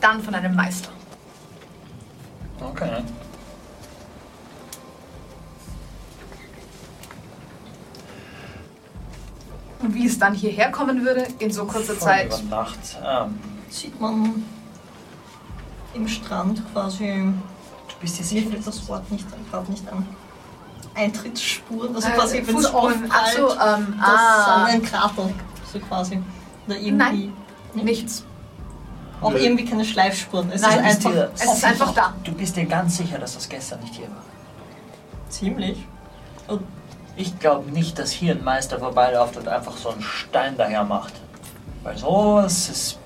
dann 0.00 0.22
von 0.22 0.34
einem 0.34 0.54
Meister. 0.54 0.90
Okay. 2.60 3.02
Und 9.80 9.94
wie 9.94 10.06
es 10.06 10.18
dann 10.18 10.34
hierher 10.34 10.70
kommen 10.70 11.04
würde, 11.04 11.26
in 11.38 11.50
so 11.52 11.64
kurzer 11.64 11.94
Voll 11.94 12.08
Zeit. 12.08 12.26
Über 12.40 12.56
Nacht. 12.56 12.78
Ähm, 13.04 13.38
Sieht 13.70 14.00
man 14.00 14.44
im 15.94 16.06
Strand 16.08 16.62
quasi, 16.72 17.06
du 17.88 17.94
bist 18.00 18.18
dir 18.18 18.22
mir 18.22 18.28
sicher, 18.28 18.50
fällt 18.50 18.66
das 18.66 18.88
Wort 18.88 19.10
nicht, 19.10 19.26
gerade 19.50 19.70
nicht 19.70 19.88
an, 19.90 20.06
Eintrittsspuren, 20.94 21.94
also 21.94 22.08
Äh, 22.08 22.12
quasi, 22.12 22.42
wenn 22.46 22.56
es. 22.56 22.66
Ach 22.66 23.26
so, 23.28 23.50
ähm, 23.50 23.94
das 23.98 24.08
ah, 24.08 24.54
an 24.56 24.66
ein 24.66 24.82
Krater, 24.82 25.30
so 25.72 25.78
quasi. 25.80 26.20
Oder 26.66 26.76
irgendwie, 26.76 26.92
Nein. 26.92 27.32
nichts. 27.74 28.24
auch 29.20 29.32
irgendwie 29.32 29.64
keine 29.64 29.84
Schleifspuren, 29.84 30.50
es 30.52 30.62
Nein, 30.62 30.84
ist 30.84 30.96
einfach, 31.06 31.10
dir- 31.12 31.30
es 31.34 31.44
ist 31.44 31.64
einfach 31.64 31.92
da. 31.94 32.14
Du 32.24 32.32
bist 32.32 32.56
dir 32.56 32.66
ganz 32.66 32.96
sicher, 32.98 33.18
dass 33.18 33.34
das 33.34 33.48
gestern 33.48 33.80
nicht 33.80 33.94
hier 33.94 34.08
war. 34.08 34.22
ziemlich. 35.30 35.86
Und 36.46 36.62
Ich 37.16 37.36
glaube 37.40 37.70
nicht, 37.72 37.98
dass 37.98 38.12
hier 38.12 38.34
ein 38.36 38.44
Meister 38.44 38.78
vorbeiläuft 38.78 39.36
und 39.36 39.48
einfach 39.48 39.76
so 39.76 39.88
einen 39.90 40.02
Stein 40.02 40.56
daher 40.56 40.84
macht. 40.84 41.14
Weil 41.82 41.96
sowas 41.98 42.68
ist. 42.68 42.98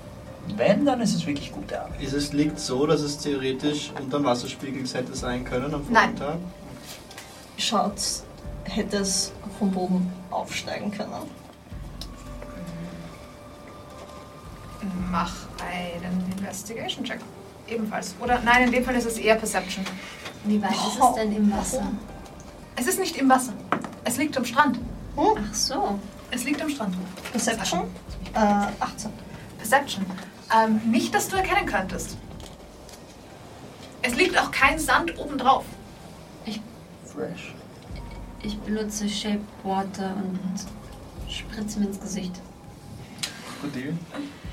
Wenn, 0.55 0.85
dann 0.85 1.01
ist 1.01 1.15
es 1.15 1.25
wirklich 1.25 1.51
gute 1.51 1.81
Arbeit. 1.81 2.01
Ist 2.01 2.13
es 2.13 2.33
liegt 2.33 2.59
so, 2.59 2.85
dass 2.85 3.01
es 3.01 3.17
theoretisch 3.17 3.91
unter 3.99 4.17
dem 4.17 4.25
Wasserspiegel 4.25 4.85
hätte 4.85 5.15
sein 5.15 5.45
können 5.45 5.73
am 5.73 5.85
Nein. 5.89 6.15
Vortag? 6.17 6.37
schaut, 7.57 7.93
hätte 8.65 8.97
es 8.97 9.31
vom 9.57 9.71
Boden 9.71 10.11
aufsteigen 10.29 10.91
können. 10.91 11.11
Mach 15.09 15.33
einen 15.71 16.31
Investigation-Check. 16.37 17.19
Ebenfalls. 17.67 18.15
Oder 18.21 18.41
nein, 18.43 18.63
in 18.65 18.71
dem 18.71 18.83
Fall 18.83 18.95
ist 18.95 19.05
es 19.05 19.17
eher 19.17 19.35
Perception. 19.35 19.85
wie 20.43 20.61
weit 20.61 20.71
ist 20.71 20.99
es 21.01 21.15
denn 21.15 21.33
im 21.35 21.51
Wasser? 21.51 21.83
Es 22.75 22.87
ist 22.87 22.99
nicht 22.99 23.15
im 23.15 23.29
Wasser. 23.29 23.53
Es 24.03 24.17
liegt 24.17 24.35
am 24.35 24.43
Strand. 24.43 24.79
Ach 25.15 25.53
so. 25.53 25.99
Es 26.31 26.43
liegt 26.43 26.61
am 26.61 26.69
Strand. 26.69 26.95
Perception? 27.31 27.83
Äh, 28.33 28.39
18. 28.39 29.11
Perception. 29.57 30.05
Ähm, 30.55 30.81
nicht, 30.91 31.13
dass 31.15 31.29
du 31.29 31.35
erkennen 31.37 31.65
könntest. 31.65 32.17
Es 34.01 34.15
liegt 34.15 34.37
auch 34.37 34.51
kein 34.51 34.77
Sand 34.77 35.17
obendrauf. 35.17 35.65
Fresh. 37.05 37.53
Ich 38.41 38.57
benutze 38.59 39.07
Shape 39.07 39.41
Water 39.63 40.15
und 40.15 41.31
spritze 41.31 41.79
mir 41.79 41.87
ins 41.87 41.99
Gesicht. 41.99 42.41
Krokodil. 43.61 43.95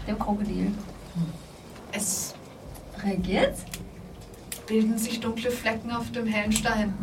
Dem 0.06 0.18
Krokodil. 0.18 0.72
Es 1.93 2.35
Reagiert? 3.02 3.56
bilden 4.66 4.98
sich 4.98 5.18
dunkle 5.18 5.51
Flecken 5.51 5.90
auf 5.90 6.12
dem 6.12 6.27
hellen 6.27 6.52
Stein. 6.52 6.94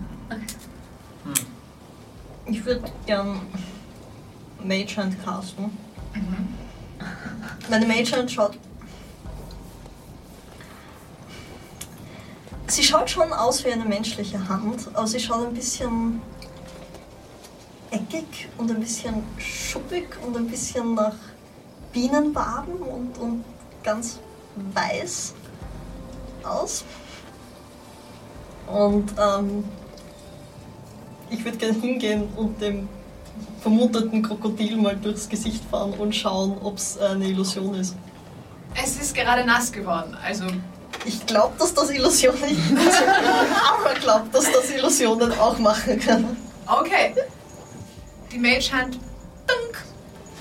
Ich 2.45 2.64
würde 2.64 2.90
gern 3.06 3.41
Mage 4.64 4.95
Hand 4.95 5.22
casten. 5.26 5.76
Meine 7.69 7.86
Mage 7.86 8.15
Hand 8.15 8.32
schaut. 8.32 8.57
Sie 12.68 12.84
schaut 12.84 13.10
schon 13.10 13.31
aus 13.31 13.64
wie 13.64 13.72
eine 13.72 13.85
menschliche 13.85 14.48
Hand, 14.49 14.89
aber 14.94 15.07
sie 15.07 15.19
schaut 15.19 15.48
ein 15.48 15.53
bisschen 15.53 16.22
eckig 17.91 18.49
und 18.57 18.69
ein 18.69 18.80
bisschen 18.80 19.23
schuppig 19.38 20.07
und 20.26 20.35
ein 20.35 20.48
bisschen 20.48 20.95
nach 20.95 21.15
Bienenwaben 21.94 22.76
und, 22.76 23.18
und 23.18 23.45
ganz 23.84 24.19
weiß 24.73 25.34
aus. 26.44 26.84
Und 28.68 29.14
ähm, 29.18 29.64
ich 31.30 31.44
würde 31.45 31.57
gerne 31.57 31.80
hingehen 31.80 32.27
und 32.35 32.61
dem 32.61 32.89
vermuteten 33.61 34.22
Krokodil 34.22 34.76
mal 34.76 34.95
durchs 34.98 35.30
Gesicht 35.30 35.64
fahren 35.72 35.94
und 35.94 36.14
schauen, 36.14 36.57
ob 36.61 36.77
es 36.77 36.98
eine 36.98 37.27
Illusion 37.27 37.76
ist. 37.76 37.95
Es 38.76 38.98
ist 38.98 39.15
gerade 39.15 39.45
nass 39.45 39.72
geworden. 39.72 40.15
Also, 40.22 40.45
Ich 41.07 41.25
glaube, 41.25 41.53
dass 41.57 41.73
das 41.73 41.89
Illusionen 41.89 42.41
nicht 42.73 43.03
aber 43.69 43.93
glaubt, 43.99 44.35
dass 44.35 44.51
das 44.51 44.69
Illusionen 44.71 45.31
auch 45.39 45.57
machen 45.57 45.97
können. 45.99 46.35
okay. 46.67 47.13
Die 48.31 48.38
Mage 48.38 48.69
Hand. 48.73 48.95
Dunk. 49.47 49.85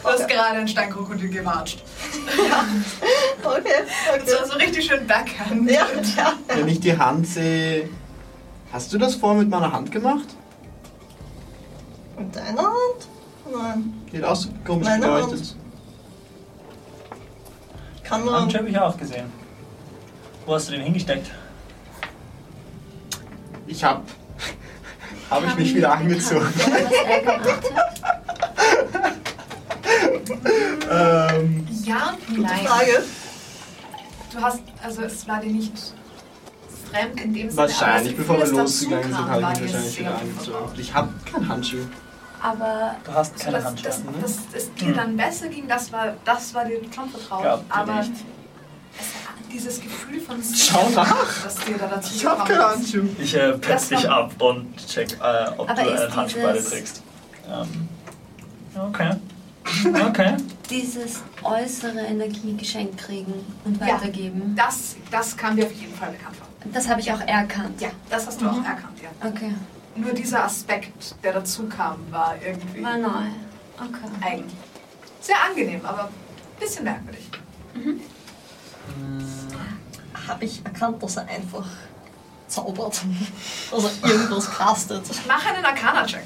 Du 0.02 0.08
hast 0.08 0.24
Okay. 0.24 0.34
gerade 0.34 0.58
ein 0.58 0.66
Steinkrokodil 0.68 1.28
gewatscht. 1.30 1.82
Okay, 3.44 3.62
Das 4.18 4.34
war 4.34 4.40
okay. 4.42 4.50
so 4.50 4.54
richtig 4.58 4.84
schön 4.86 5.06
Backhand. 5.06 5.70
Ja, 5.70 5.86
ja. 6.16 6.32
Wenn 6.48 6.66
ich 6.68 6.80
die 6.80 6.96
Hand 6.98 7.26
sehe. 7.28 7.88
Hast 8.72 8.92
du 8.92 8.98
das 8.98 9.14
vorher 9.14 9.38
mit 9.40 9.48
meiner 9.48 9.72
Hand 9.72 9.92
gemacht? 9.92 10.26
Mit 12.18 12.34
deiner 12.34 12.62
Hand? 12.62 13.08
Nein. 13.52 13.94
Die 14.12 14.18
hat 14.18 14.24
auch 14.24 14.36
so 14.36 14.48
komisch 14.66 14.86
Meine 14.88 15.06
Hand. 15.12 15.26
geleuchtet. 15.30 15.54
Kann 18.02 18.28
Hand 18.30 18.52
man. 18.52 18.54
habe 18.60 18.68
ich 18.68 18.78
auch 18.78 18.96
gesehen. 18.96 19.32
Wo 20.46 20.54
hast 20.54 20.68
du 20.68 20.72
den 20.72 20.82
hingesteckt? 20.82 21.30
Ich 23.66 23.82
hab. 23.84 24.02
Habe 25.28 25.46
ich 25.46 25.56
mich 25.56 25.74
wieder 25.74 25.92
angezogen. 25.92 26.46
Ähm, 30.90 31.66
Ja 31.84 32.10
und 32.10 32.26
Gute 32.28 32.40
nein. 32.42 32.66
Frage. 32.66 33.02
Du 34.32 34.40
hast, 34.40 34.60
also 34.82 35.02
es 35.02 35.26
war 35.26 35.40
dir 35.40 35.50
nicht 35.52 35.72
fremd 36.90 37.20
in 37.20 37.32
dem 37.34 37.50
Sinne. 37.50 37.56
wahrscheinlich, 37.56 38.16
bevor 38.16 38.36
wir 38.36 38.40
das 38.42 38.50
das 38.50 38.58
losgegangen 38.58 39.04
sind, 39.14 39.18
habe 39.18 39.40
ich 39.40 39.60
mich 39.60 39.72
wahrscheinlich 39.72 39.98
wieder 39.98 40.18
angezogen. 40.18 40.72
Ich 40.78 40.94
habe 40.94 41.08
keinen 41.30 41.48
Handschuh. 41.48 41.76
aber 42.42 42.96
Du 43.04 43.12
hast 43.12 43.32
Also 43.32 43.44
keine 43.44 43.56
das, 43.56 43.64
das, 43.64 43.66
Handschellen. 43.96 44.14
das, 44.22 44.38
es 44.52 44.74
dir 44.74 44.92
dann 44.92 45.16
besser 45.16 45.48
ging, 45.48 45.66
das 45.68 45.90
war, 45.92 46.14
das 46.24 46.54
war 46.54 46.64
dir 46.64 46.80
schon 46.94 47.08
vertraut. 47.10 47.44
Ihr 47.44 47.64
aber 47.68 47.94
nicht. 48.02 48.12
Es, 49.56 49.64
dieses 49.64 49.80
Gefühl 49.80 50.20
von 50.20 50.36
Schau 50.54 50.88
nach. 50.90 51.44
das 51.44 51.54
dir 51.56 51.76
da 51.78 51.86
dazu 51.86 52.14
Ich 52.14 52.24
hab 52.26 52.46
keine. 52.46 52.68
Handschuhe. 52.68 53.08
Ich 53.18 53.34
äh, 53.34 53.52
petz 53.58 53.88
dich 53.88 54.08
ab 54.08 54.32
und 54.40 54.76
check, 54.86 55.12
äh, 55.20 55.48
ob 55.56 55.68
Aber 55.70 55.82
du 55.82 55.90
einen 55.90 56.16
Handschuh 56.16 56.38
beide 56.42 56.62
trägst. 56.64 57.02
Ähm, 57.48 57.88
okay. 58.88 59.10
Okay. 60.06 60.36
dieses 60.70 61.22
äußere 61.42 61.98
Energiegeschenk 61.98 62.96
kriegen 62.98 63.34
und 63.64 63.80
Ja. 63.80 63.94
weitergeben, 63.94 64.54
Das, 64.56 64.94
das 65.10 65.36
kam 65.36 65.56
dir 65.56 65.66
auf 65.66 65.72
jeden 65.72 65.94
Fall 65.94 66.12
bekannt 66.12 66.36
vor. 66.36 66.46
das 66.72 66.88
habe 66.88 67.00
ich 67.00 67.10
auch 67.12 67.20
erkannt. 67.20 67.80
Ja, 67.80 67.88
das 68.08 68.26
hast 68.28 68.40
du 68.40 68.46
auch 68.48 68.56
erkannt, 68.64 68.98
ja. 69.02 69.28
Okay, 69.28 69.52
Nur 69.96 70.12
dieser 70.12 70.44
Aspekt, 70.44 71.16
der 71.24 71.32
dazu 71.32 71.64
kam, 71.68 71.96
war 72.10 72.36
irgendwie 72.44 72.82
war 72.82 72.96
neu. 72.96 73.26
Okay. 73.78 74.24
eigen. 74.24 74.44
Sehr 75.20 75.36
angenehm, 75.50 75.80
aber 75.84 76.04
ein 76.04 76.60
bisschen 76.60 76.84
merkwürdig. 76.84 77.28
Habe 80.26 80.44
ich 80.44 80.64
erkannt, 80.64 81.02
dass 81.02 81.16
er 81.16 81.28
einfach 81.28 81.66
zaubert. 82.48 83.00
Also 83.72 83.90
irgendwas 84.02 84.50
castet. 84.50 85.02
Mach 85.26 85.44
einen 85.46 85.64
Arcana-Check. 85.64 86.22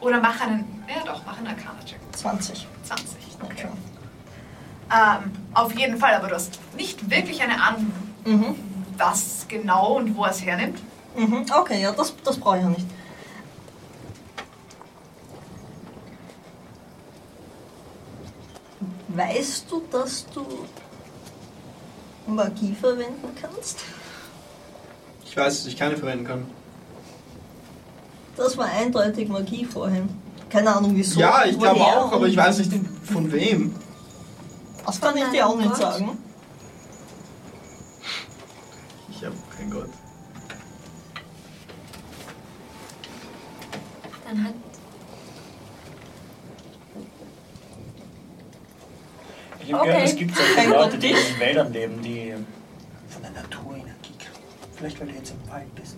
Oder 0.00 0.20
mach 0.20 0.40
einen. 0.40 0.82
Ja, 0.88 1.04
doch, 1.04 1.22
mach 1.26 1.36
einen 1.38 1.46
Arcana-Check. 1.48 1.98
20. 2.16 2.66
20. 2.84 3.06
Okay. 3.42 3.66
Ähm, 4.92 5.32
auf 5.54 5.74
jeden 5.76 5.98
Fall, 5.98 6.14
aber 6.14 6.28
du 6.28 6.34
hast 6.34 6.58
nicht 6.76 7.08
wirklich 7.10 7.40
eine 7.42 7.62
Ahnung, 7.62 7.92
Mhm. 8.24 8.54
was 8.98 9.46
genau 9.48 9.96
und 9.96 10.16
wo 10.16 10.24
er 10.24 10.30
es 10.30 10.42
hernimmt. 10.44 10.80
Mhm. 11.16 11.46
Okay, 11.58 11.80
ja, 11.82 11.92
das, 11.92 12.14
das 12.24 12.38
brauche 12.38 12.56
ich 12.58 12.62
ja 12.62 12.68
nicht. 12.70 12.86
Weißt 19.14 19.66
du, 19.70 19.82
dass 19.90 20.26
du 20.32 20.46
Magie 22.26 22.74
verwenden 22.74 23.28
kannst? 23.40 23.80
Ich 25.24 25.36
weiß, 25.36 25.58
dass 25.58 25.66
ich 25.66 25.76
keine 25.76 25.96
verwenden 25.96 26.24
kann. 26.26 26.46
Das 28.36 28.56
war 28.56 28.66
eindeutig 28.66 29.28
Magie 29.28 29.64
vorhin. 29.64 30.08
Keine 30.48 30.74
Ahnung 30.74 30.92
wieso. 30.94 31.20
ja, 31.20 31.44
ich 31.44 31.58
glaube 31.58 31.80
auch, 31.80 32.12
aber 32.12 32.26
ich 32.26 32.36
weiß 32.36 32.58
nicht 32.58 32.72
von 33.04 33.30
wem. 33.30 33.74
Das 34.86 35.00
kann 35.00 35.16
ich 35.16 35.24
dir 35.26 35.46
auch 35.46 35.56
nicht 35.56 35.76
sagen. 35.76 36.18
Ich 39.10 39.24
habe 39.24 39.36
keinen 39.56 39.70
Gott. 39.70 39.90
Dann 44.26 44.44
hat 44.44 44.54
Ich 49.70 49.74
habe 49.76 49.82
Okay. 49.84 49.92
gehört, 49.92 50.08
es 50.10 50.16
gibt 50.16 50.36
solche 50.36 50.54
Kein 50.56 50.70
Leute, 50.70 50.98
die 50.98 51.06
in 51.10 51.14
den 51.14 51.38
Wäldern 51.38 51.72
leben, 51.72 52.02
die 52.02 52.34
von 53.08 53.22
der 53.22 53.30
Natur 53.30 53.72
Energie 53.76 54.14
kriegen. 54.18 54.44
Vielleicht, 54.74 55.00
weil 55.00 55.06
du 55.06 55.14
jetzt 55.14 55.30
im 55.30 55.48
Wald 55.48 55.72
bist. 55.76 55.96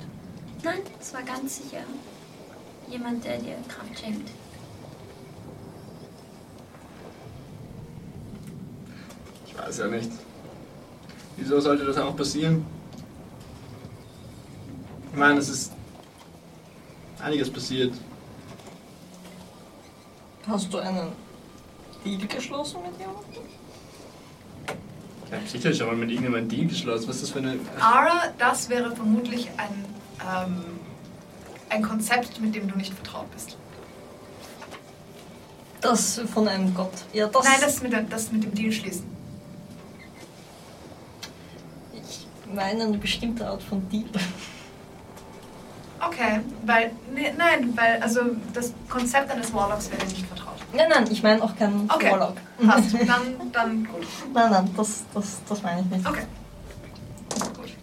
Nein, 0.63 0.81
es 1.01 1.15
war 1.15 1.23
ganz 1.23 1.57
sicher 1.57 1.79
jemand, 2.87 3.25
der 3.25 3.39
dir 3.39 3.57
Kraft 3.69 3.99
schenkt. 3.99 4.29
Ich 9.47 9.59
weiß 9.59 9.79
ja 9.79 9.87
nicht. 9.87 10.11
Wieso 11.39 11.59
sollte 11.59 11.87
das 11.87 11.97
auch 11.97 12.15
passieren? 12.15 12.67
Ich 15.13 15.19
meine, 15.19 15.39
es 15.39 15.49
ist 15.49 15.73
einiges 17.23 17.51
passiert. 17.51 17.95
Hast 20.47 20.71
du 20.71 20.77
einen 20.77 21.13
Deal 22.05 22.27
geschlossen 22.27 22.83
mit 22.83 23.01
jemandem? 23.01 23.62
Ich 25.33 25.39
habe 25.39 25.49
sicher 25.49 25.73
schon 25.73 25.87
mal 25.87 25.97
mit 25.97 26.11
irgendjemandem 26.11 26.51
einen 26.51 26.61
Deal 26.61 26.69
geschlossen. 26.69 27.09
Was 27.09 27.17
ist 27.17 27.23
das 27.23 27.31
für 27.31 27.39
eine. 27.39 27.59
Ara, 27.81 28.25
das 28.37 28.69
wäre 28.69 28.95
vermutlich 28.95 29.49
ein, 29.57 29.85
ähm, 30.21 30.65
ein 31.71 31.83
Konzept, 31.83 32.39
mit 32.41 32.55
dem 32.55 32.69
du 32.69 32.77
nicht 32.77 32.93
vertraut 32.93 33.31
bist. 33.33 33.57
Das 35.81 36.21
von 36.33 36.47
einem 36.47 36.75
Gott. 36.75 36.93
Ja, 37.15 37.29
das. 37.29 37.45
Nein, 37.45 37.59
das 37.63 37.83
mit, 37.83 38.13
das 38.13 38.31
mit 38.31 38.45
dem 38.45 38.55
Deal 38.55 38.73
schließen. 38.73 39.07
Ich 41.95 42.27
meine 42.55 42.85
eine 42.85 42.99
bestimmte 42.99 43.47
Art 43.49 43.63
von 43.63 43.89
Deal. 43.89 44.05
Okay, 45.99 46.41
weil. 46.67 46.93
Nee, 47.15 47.33
nein, 47.39 47.73
weil 47.75 48.03
also 48.03 48.21
das 48.53 48.75
Konzept 48.89 49.31
eines 49.31 49.53
Warlocks 49.55 49.91
wäre 49.91 50.03
dir 50.03 50.09
nicht 50.09 50.27
vertraut. 50.27 50.52
Nein, 50.75 50.89
nein, 50.89 51.05
ich 51.11 51.23
meine 51.23 51.43
auch 51.43 51.55
keinen 51.55 51.91
Okay. 51.91 52.11
Warlock. 52.11 52.37
Passt. 52.65 52.95
Dann, 53.07 53.53
dann 53.53 53.85
gut. 53.85 54.07
Nein, 54.33 54.51
nein, 54.51 54.71
das, 54.77 55.05
das, 55.13 55.41
das 55.49 55.63
meine 55.63 55.81
ich 55.83 55.87
nicht. 55.87 56.07
Okay. 56.07 56.27
Gut. 57.57 57.75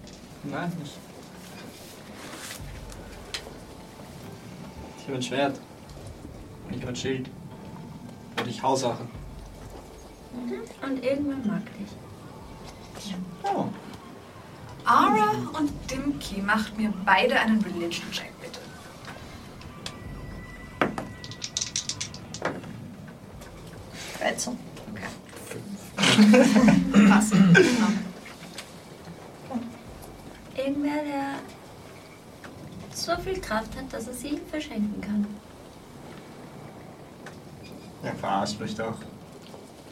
Nein, 0.43 0.71
nicht. 0.79 0.93
Ich 4.97 5.03
habe 5.05 5.15
ein 5.15 5.21
Schwert. 5.21 5.59
Und 6.67 6.75
ich 6.75 6.81
habe 6.81 6.91
ein 6.91 6.95
Schild. 6.95 7.29
Und 8.39 8.47
ich 8.47 8.63
hau 8.63 8.75
Sachen. 8.75 9.09
Und 10.81 11.03
irgendwann 11.03 11.45
mag 11.47 11.61
dich. 11.77 13.15
Oh. 13.43 13.65
Ara 14.85 15.31
und 15.57 15.71
Dimki 15.89 16.41
macht 16.41 16.77
mir 16.77 16.91
beide 17.05 17.39
einen 17.39 17.61
Religion-Check, 17.61 18.31
bitte. 24.19 24.25
Reizen. 24.25 24.57
Passt. 27.09 27.33
Ja. 27.33 27.89
Irgendwer, 30.63 31.03
der 31.03 31.35
so 32.93 33.15
viel 33.23 33.39
Kraft 33.39 33.75
hat, 33.77 33.91
dass 33.91 34.07
er 34.07 34.13
sie 34.13 34.39
verschenken 34.49 35.01
kann. 35.01 35.25
Ja, 38.03 38.11
verarscht 38.13 38.59
mich 38.59 38.75
doch. 38.75 38.95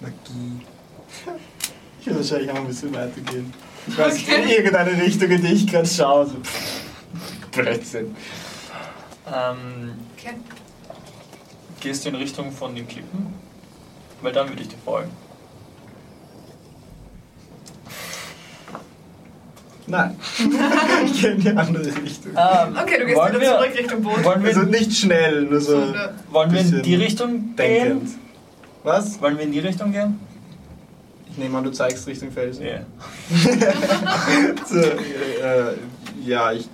Magie. 0.02 0.62
Ich 2.00 2.08
will 2.08 2.16
wahrscheinlich 2.18 2.52
auch 2.52 2.56
ein 2.56 2.68
bisschen 2.68 2.94
weitergehen. 2.94 3.54
Ich 3.88 3.98
weiß 3.98 4.14
nicht, 4.14 4.30
in 4.30 4.48
irgendeine 4.50 5.02
Richtung, 5.02 5.30
in 5.30 5.42
die 5.42 5.54
ich 5.54 5.68
gerade 5.68 5.88
schaue. 5.88 6.28
So. 6.28 6.36
Blödsinn. 7.52 8.16
Ähm, 9.26 9.94
Okay. 10.18 10.36
gehst 11.80 12.06
du 12.06 12.10
in 12.10 12.16
Richtung 12.16 12.52
von 12.52 12.76
den 12.76 12.88
Klippen? 12.88 13.34
Weil 14.22 14.34
dann 14.34 14.50
würde 14.50 14.62
ich 14.62 14.68
dir 14.70 14.78
folgen. 14.84 15.12
Nein. 19.90 20.16
ich 21.06 21.22
gehe 21.22 21.32
in 21.32 21.40
die 21.42 21.50
andere 21.50 21.86
Richtung. 21.86 22.32
Ähm, 22.36 22.78
Okay, 22.82 23.00
du 23.00 23.06
gehst 23.06 23.18
wollen 23.18 23.30
wieder 23.36 23.42
wir, 23.42 23.58
zurück 23.58 23.72
Richtung 23.78 24.02
Boot. 24.04 24.24
Wollen 24.24 24.42
wir, 24.44 24.50
Also 24.50 24.64
nicht 24.64 24.92
schnell, 24.94 25.44
nur 25.44 25.62
so 25.62 25.72
So, 25.80 25.86
ne. 25.92 26.14
wollen 26.30 26.52
wir 26.52 26.60
in 26.60 26.82
die 26.82 26.96
Richtung 26.96 27.56
denkend. 27.56 28.06
gehen? 28.06 28.20
Was? 28.84 29.22
Wollen 29.22 29.38
wir 29.38 29.46
in 29.46 29.52
die 29.54 29.60
Richtung 29.60 29.92
gehen? 29.94 30.20
Ich 31.32 31.38
nehme 31.38 31.58
an, 31.58 31.64
du 31.64 31.72
zeigst 31.72 32.06
Richtung 32.08 32.32
Felsen. 32.32 32.66
Ja. 32.66 32.80
so, 34.66 34.78
äh, 34.80 35.74
ja, 36.26 36.52
ich 36.52 36.68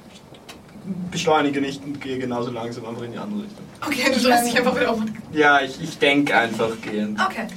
beschleunige 1.12 1.62
nicht 1.62 1.84
und 1.84 2.00
gehe 2.02 2.18
genauso 2.20 2.52
langsam 2.52 2.86
einfach 2.86 3.04
in 3.04 3.14
die 3.14 3.18
andere 3.18 3.44
Richtung. 3.44 3.66
Okay, 3.86 4.12
du 4.14 4.20
drehst 4.22 4.46
dich 4.46 4.58
einfach 4.58 4.76
wieder 4.76 4.94
um. 4.94 5.06
Ja, 5.32 5.62
ich, 5.62 5.82
ich 5.82 5.98
denke 5.98 6.36
einfach 6.36 6.80
gehend. 6.82 7.20
Okay. 7.20 7.48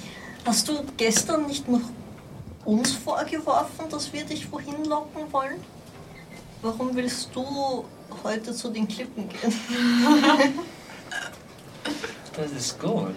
Hast 0.45 0.69
du 0.69 0.85
gestern 0.97 1.47
nicht 1.47 1.69
noch 1.69 1.81
uns 2.65 2.93
vorgeworfen, 2.93 3.89
dass 3.91 4.13
wir 4.13 4.25
dich 4.25 4.51
wohin 4.53 4.85
locken 4.85 5.23
wollen? 5.33 5.61
Warum 6.63 6.95
willst 6.95 7.31
du 7.35 7.85
heute 8.23 8.55
zu 8.55 8.71
den 8.71 8.87
Klippen 8.89 9.29
gehen? 9.29 9.53
Das 12.37 12.53
ist 12.53 12.79
gut. 12.79 13.15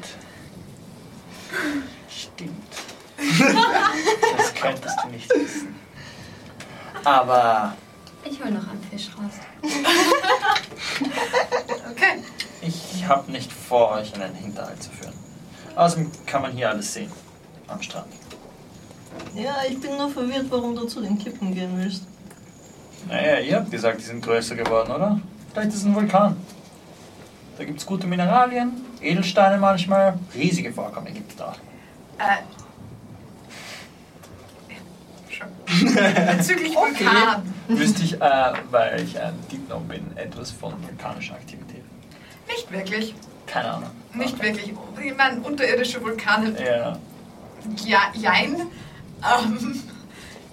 Stimmt. 2.09 2.53
Das 4.37 4.53
könntest 4.55 4.95
du 5.03 5.09
nicht 5.09 5.29
wissen. 5.29 5.75
Aber 7.03 7.75
Ich 8.23 8.41
hol 8.41 8.51
noch 8.51 8.67
einen 8.69 8.81
Fisch 8.89 9.09
raus. 9.17 9.33
Okay. 11.91 12.23
ich 12.61 13.07
habe 13.07 13.31
nicht 13.31 13.51
vor, 13.51 13.91
euch 13.91 14.13
in 14.13 14.21
einen 14.21 14.35
Hinterhalt 14.35 14.81
zu 14.81 14.89
führen. 14.91 15.13
Außerdem 15.75 16.11
kann 16.25 16.41
man 16.41 16.51
hier 16.51 16.69
alles 16.69 16.93
sehen. 16.93 17.11
Am 17.67 17.81
Strand. 17.81 18.07
Ja, 19.35 19.57
ich 19.67 19.79
bin 19.79 19.97
nur 19.97 20.09
verwirrt, 20.09 20.45
warum 20.49 20.75
du 20.75 20.85
zu 20.85 21.01
den 21.01 21.17
Klippen 21.17 21.53
gehen 21.53 21.71
willst. 21.77 22.03
Naja, 23.07 23.39
ihr 23.39 23.55
habt 23.55 23.71
gesagt, 23.71 23.99
die 23.99 24.05
sind 24.05 24.23
größer 24.23 24.55
geworden, 24.55 24.91
oder? 24.91 25.19
Vielleicht 25.51 25.69
ist 25.69 25.77
es 25.77 25.85
ein 25.85 25.95
Vulkan. 25.95 26.35
Da 27.57 27.63
gibt 27.63 27.79
es 27.79 27.85
gute 27.85 28.07
Mineralien, 28.07 28.85
Edelsteine 29.01 29.57
manchmal. 29.57 30.17
Riesige 30.33 30.71
Vorkommen 30.71 31.13
gibt 31.13 31.31
es 31.31 31.37
da. 31.37 31.55
Äh. 32.17 32.58
Schon. 35.39 36.37
Bezüglich 36.37 36.75
Okay. 36.77 37.05
Vulkan. 37.05 37.53
Wüsste 37.69 38.03
ich, 38.03 38.21
äh, 38.21 38.53
weil 38.71 39.01
ich 39.03 39.19
ein 39.19 39.33
Deep 39.51 39.67
Gnome 39.67 39.85
bin, 39.85 40.17
etwas 40.17 40.51
von 40.51 40.73
vulkanischer 40.83 41.35
Aktivität. 41.35 41.83
Nicht 42.47 42.71
wirklich. 42.71 43.15
Keine 43.45 43.71
Ahnung. 43.73 43.89
Nicht 44.13 44.41
wirklich. 44.41 44.73
Ich 45.03 45.17
meine, 45.17 45.39
unterirdische 45.41 46.01
Vulkane, 46.03 46.53
Ja. 46.63 46.97
ja, 47.85 47.99
jein. 48.13 48.55
Ähm, 48.57 49.81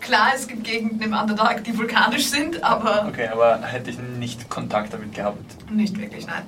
klar, 0.01 0.29
es 0.35 0.47
gibt 0.47 0.65
Gegenden 0.65 1.01
im 1.01 1.13
Underdark, 1.15 1.65
die 1.65 1.77
vulkanisch 1.77 2.27
sind, 2.27 2.63
aber 2.63 3.07
Okay, 3.09 3.29
aber 3.29 3.61
hätte 3.63 3.91
ich 3.91 3.99
nicht 3.99 4.49
Kontakt 4.51 4.93
damit 4.93 5.15
gehabt. 5.15 5.71
nicht 5.71 5.99
wirklich, 5.99 6.27
nein. 6.27 6.43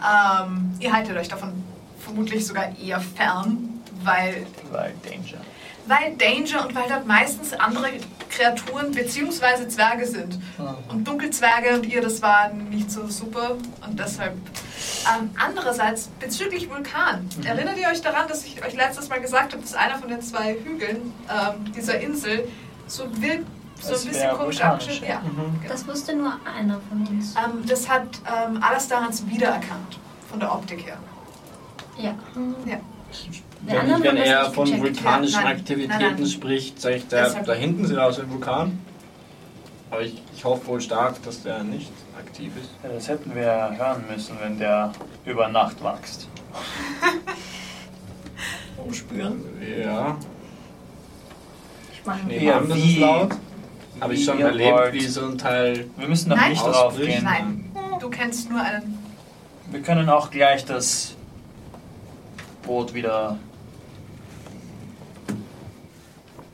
Ähm, 0.00 0.74
ihr 0.80 0.92
haltet 0.92 1.16
euch 1.16 1.28
davon 1.28 1.52
vermutlich 1.98 2.46
sogar 2.46 2.70
eher 2.78 3.00
fern, 3.00 3.80
weil 4.02 4.46
Weil 4.70 4.94
Danger. 5.04 5.40
Weil 5.90 6.14
Danger 6.16 6.68
und 6.68 6.74
weil 6.76 6.88
dort 6.88 7.04
meistens 7.04 7.52
andere 7.52 7.88
Kreaturen 8.28 8.92
bzw. 8.92 9.66
Zwerge 9.66 10.06
sind. 10.06 10.38
Und 10.88 11.06
Dunkelzwerge 11.06 11.74
und 11.74 11.84
ihr, 11.84 12.00
das 12.00 12.22
war 12.22 12.52
nicht 12.52 12.92
so 12.92 13.08
super. 13.08 13.56
Und 13.84 13.98
deshalb. 13.98 14.34
Ähm, 14.34 15.30
andererseits, 15.36 16.06
bezüglich 16.20 16.70
Vulkan, 16.70 17.28
erinnert 17.44 17.76
ihr 17.76 17.88
euch 17.88 18.00
daran, 18.02 18.28
dass 18.28 18.44
ich 18.44 18.64
euch 18.64 18.74
letztes 18.74 19.08
Mal 19.08 19.20
gesagt 19.20 19.52
habe, 19.52 19.62
dass 19.62 19.74
einer 19.74 19.98
von 19.98 20.08
den 20.08 20.22
zwei 20.22 20.54
Hügeln 20.54 21.12
ähm, 21.28 21.72
dieser 21.72 21.98
Insel 21.98 22.48
so 22.86 23.04
wirkt, 23.20 23.46
so 23.80 23.94
ein 23.94 24.04
bisschen 24.04 24.30
komisch 24.36 24.60
abgeschnitten? 24.60 25.08
ja. 25.08 25.20
Mhm. 25.20 25.60
genau. 25.60 25.72
Das 25.72 25.88
wusste 25.88 26.14
nur 26.14 26.34
einer 26.56 26.80
von 26.88 27.04
uns. 27.04 27.34
Ähm, 27.34 27.66
das 27.66 27.88
hat 27.88 28.06
ähm, 28.26 28.62
Alastarans 28.62 29.26
wiedererkannt, 29.26 29.98
von 30.30 30.38
der 30.38 30.52
Optik 30.54 30.86
her. 30.86 30.98
Ja. 31.98 32.14
Ja. 32.64 32.78
Der 33.10 33.39
Wenn, 33.62 34.02
wenn 34.02 34.16
er 34.16 34.50
von 34.52 34.80
vulkanischen 34.80 35.42
nein. 35.42 35.56
Aktivitäten 35.58 35.98
Nein, 36.00 36.14
nein. 36.16 36.26
spricht, 36.26 36.80
sage 36.80 36.96
ich, 36.96 37.08
da, 37.08 37.28
da 37.28 37.52
hinten 37.52 37.86
sieht 37.86 37.98
aus 37.98 38.16
wie 38.18 38.22
ein 38.22 38.30
Vulkan. 38.30 38.78
Aber 39.90 40.00
ich, 40.02 40.22
ich 40.34 40.44
hoffe 40.44 40.66
wohl 40.68 40.80
stark, 40.80 41.22
dass 41.24 41.42
der 41.42 41.62
nicht 41.62 41.90
aktiv 42.18 42.52
ist. 42.60 42.70
Ja, 42.82 42.88
das 42.94 43.08
hätten 43.08 43.34
wir 43.34 43.44
hören 43.76 44.04
müssen, 44.10 44.36
wenn 44.40 44.58
der 44.58 44.92
über 45.26 45.48
Nacht 45.48 45.76
wächst. 45.84 46.26
Umspüren. 48.84 49.44
Ja, 49.82 50.16
Ich 51.92 52.06
meine, 52.06 52.42
Ja, 52.42 52.60
das 52.60 52.78
ist 52.78 52.98
laut. 52.98 53.30
Habe 54.00 54.14
ich 54.14 54.24
schon 54.24 54.40
erlebt, 54.40 54.72
wollt. 54.72 54.94
wie 54.94 55.06
so 55.06 55.26
ein 55.26 55.36
Teil 55.36 55.90
Wir 55.98 56.08
müssen 56.08 56.30
noch 56.30 56.48
nicht 56.48 56.62
draufgehen. 56.62 57.22
Nein, 57.22 57.70
du 58.00 58.08
kennst 58.08 58.48
nur 58.48 58.62
einen. 58.62 58.98
Wir 59.70 59.82
können 59.82 60.08
auch 60.08 60.30
gleich 60.30 60.64
das 60.64 61.14
Boot 62.62 62.94
wieder. 62.94 63.38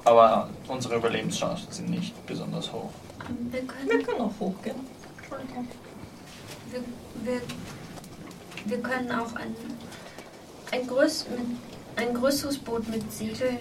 Aber 0.07 0.49
unsere 0.69 0.95
Überlebenschancen 0.95 1.67
sind 1.69 1.91
nicht 1.91 2.15
besonders 2.27 2.73
hoch. 2.73 2.91
Wir 3.51 3.61
wir 3.61 3.67
können, 3.67 4.07
können 4.07 4.21
auch 4.21 4.33
hochgehen. 4.39 4.77
Entschuldigung. 5.19 5.67
wir, 6.71 6.81
wir, 7.25 7.41
wir 8.67 8.79
können 8.79 9.11
auch 9.11 9.35
ein, 9.35 9.57
ein, 10.71 10.87
größ, 10.87 11.27
ein 11.97 12.15
größeres 12.15 12.57
Boot 12.59 12.89
mit 12.89 13.13
Segel, 13.13 13.59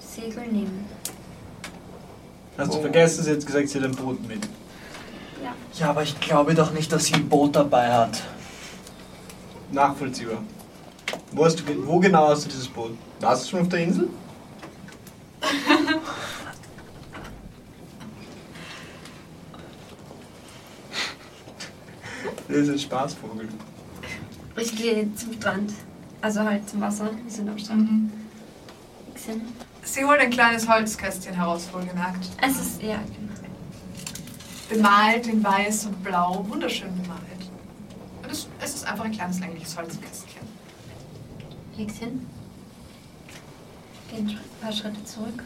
Segel 0.00 0.48
nehmen. 0.48 0.84
Hast 2.58 2.74
du 2.74 2.80
vergessen, 2.80 3.22
sie 3.22 3.30
hat 3.30 3.46
gesagt, 3.46 3.68
sie 3.68 3.78
hat 3.78 3.84
ein 3.84 3.94
Boot 3.94 4.26
mit. 4.26 4.44
Ja. 5.44 5.54
Ja, 5.78 5.90
aber 5.90 6.02
ich 6.02 6.18
glaube 6.18 6.54
doch 6.54 6.72
nicht, 6.72 6.90
dass 6.90 7.04
sie 7.04 7.14
ein 7.14 7.28
Boot 7.28 7.54
dabei 7.54 7.92
hat. 7.92 8.20
Nachvollziehbar. 9.70 10.42
Wo, 11.30 11.44
hast 11.44 11.60
du, 11.60 11.86
wo 11.86 12.00
genau 12.00 12.30
hast 12.30 12.46
du 12.46 12.48
dieses 12.48 12.66
Boot? 12.66 12.98
Warst 13.20 13.44
du 13.44 13.50
schon 13.50 13.60
auf 13.60 13.68
der 13.68 13.78
Insel? 13.78 14.08
Das 22.52 22.60
ist 22.60 22.70
ein 22.70 22.78
Spaßvogel. 22.78 23.48
Ich 24.60 24.76
gehe 24.76 25.14
zum 25.14 25.32
Strand. 25.32 25.72
Also 26.20 26.40
halt 26.40 26.68
zum 26.68 26.82
Wasser. 26.82 27.10
Wir 27.22 27.30
sind 27.30 27.48
am 27.48 27.58
Strand. 27.58 27.90
Mhm. 27.90 28.10
Sie 29.82 30.04
holt 30.04 30.20
ein 30.20 30.30
kleines 30.30 30.68
Holzkästchen 30.68 31.34
heraus, 31.34 31.68
wohlgemerkt. 31.72 32.28
Es 32.42 32.60
ist, 32.60 32.82
ja, 32.82 32.96
genau. 32.96 33.32
Bemalt 34.68 35.26
in 35.28 35.42
weiß 35.42 35.86
und 35.86 36.04
blau, 36.04 36.44
wunderschön 36.46 36.90
bemalt. 37.00 37.22
Und 38.22 38.30
es, 38.30 38.46
es 38.60 38.74
ist 38.74 38.86
einfach 38.86 39.06
ein 39.06 39.12
kleines 39.12 39.40
längliches 39.40 39.74
Holzkästchen. 39.76 40.46
Leg's 41.78 41.96
hin. 41.96 42.26
Gehen 44.10 44.28
ein 44.28 44.38
paar 44.60 44.72
Schritte 44.72 45.02
zurück. 45.04 45.42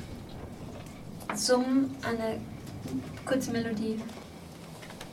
Summen 1.36 1.94
eine 2.02 2.40
kurze 3.24 3.52
Melodie. 3.52 4.00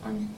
Und 0.03 0.29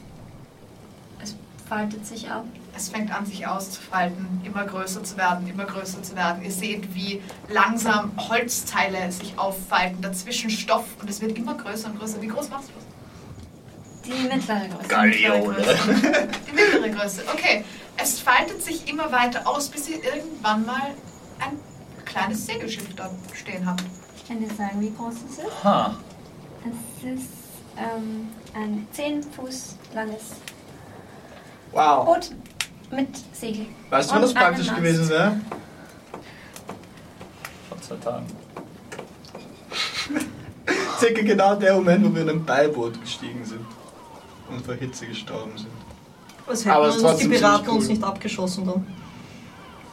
faltet 1.68 2.06
sich 2.06 2.32
auf. 2.32 2.44
Es 2.76 2.90
fängt 2.90 3.12
an, 3.12 3.26
sich 3.26 3.48
auszufalten, 3.48 4.42
immer 4.44 4.66
größer 4.66 5.04
zu 5.04 5.18
werden, 5.18 5.48
immer 5.48 5.66
größer 5.66 6.04
zu 6.04 6.16
werden. 6.16 6.44
Ihr 6.44 6.52
seht, 6.52 6.94
wie 6.94 7.22
langsam 7.50 8.12
Holzteile 8.30 9.12
sich 9.12 9.38
auffalten, 9.40 10.02
dazwischen 10.02 10.50
Stoff 10.50 10.86
und 11.02 11.10
es 11.10 11.22
wird 11.22 11.38
immer 11.38 11.56
größer 11.56 11.90
und 11.90 12.00
größer. 12.00 12.22
Wie 12.22 12.28
groß 12.28 12.50
machst 12.50 12.70
du 12.70 12.74
das? 12.74 12.86
Die 14.06 14.28
mittlere 14.28 14.68
Größe. 14.68 14.88
Gallione. 14.90 15.56
Die 16.48 16.52
mittlere 16.52 16.90
Größe. 16.90 17.24
Okay. 17.34 17.64
Es 17.98 18.20
faltet 18.20 18.62
sich 18.62 18.90
immer 18.90 19.12
weiter 19.12 19.48
aus, 19.48 19.70
bis 19.70 19.88
ihr 19.90 20.04
irgendwann 20.04 20.66
mal 20.66 20.92
ein 21.40 21.58
kleines 22.04 22.46
Segelschiff 22.46 22.94
da 22.96 23.10
stehen 23.34 23.66
habt. 23.66 23.84
Ich 24.18 24.28
kann 24.28 24.40
dir 24.40 24.54
sagen, 24.54 24.82
wie 24.82 24.92
groß 24.92 25.14
es 25.30 25.38
ist. 25.38 25.64
Ha. 25.64 25.98
Es 26.62 27.04
ist 27.04 27.30
ähm, 27.78 28.28
ein 28.54 28.86
10 28.92 29.24
Fuß 29.24 29.78
langes 29.94 30.36
Wow. 31.76 32.06
Boot 32.06 32.31
mit 32.91 33.10
Segel. 33.35 33.65
Weißt 33.89 34.10
du, 34.10 34.15
wann 34.15 34.23
Und 34.23 34.34
das 34.34 34.41
praktisch 34.43 34.73
gewesen 34.73 35.10
wäre? 35.10 35.39
Vor 37.69 37.81
zwei 37.81 37.95
Tagen. 37.97 38.26
Circa 40.97 41.22
genau 41.22 41.56
der 41.56 41.73
Moment, 41.76 42.06
wo 42.06 42.15
wir 42.15 42.22
in 42.22 42.30
ein 42.30 42.45
Beiboot 42.45 42.99
gestiegen 43.02 43.43
sind 43.43 43.65
und 44.49 44.65
vor 44.65 44.76
Hitze 44.76 45.06
gestorben 45.07 45.57
sind. 45.57 45.69
Was 46.45 46.60
hätten 46.61 46.69
Aber 46.76 46.85
uns 46.85 46.95
die 46.97 47.02
trotzdem 47.02 47.30
Piraten 47.31 47.68
cool. 47.69 47.76
uns 47.76 47.88
nicht 47.89 48.03
abgeschossen 48.03 48.65
dann? 48.65 48.88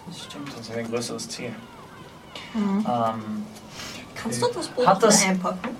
Das 0.07 0.23
stimmt, 0.25 0.49
das 0.57 0.69
ist 0.69 0.77
ein 0.77 0.89
größeres 0.89 1.29
Ziel. 1.29 1.55
Mhm. 2.55 2.87
Ähm, 2.89 3.47
Kannst 4.15 4.41
du 4.41 4.47
das 4.55 4.69
Boot 4.69 4.87
Hat 4.87 5.03
das- 5.03 5.25
einpacken? 5.25 5.71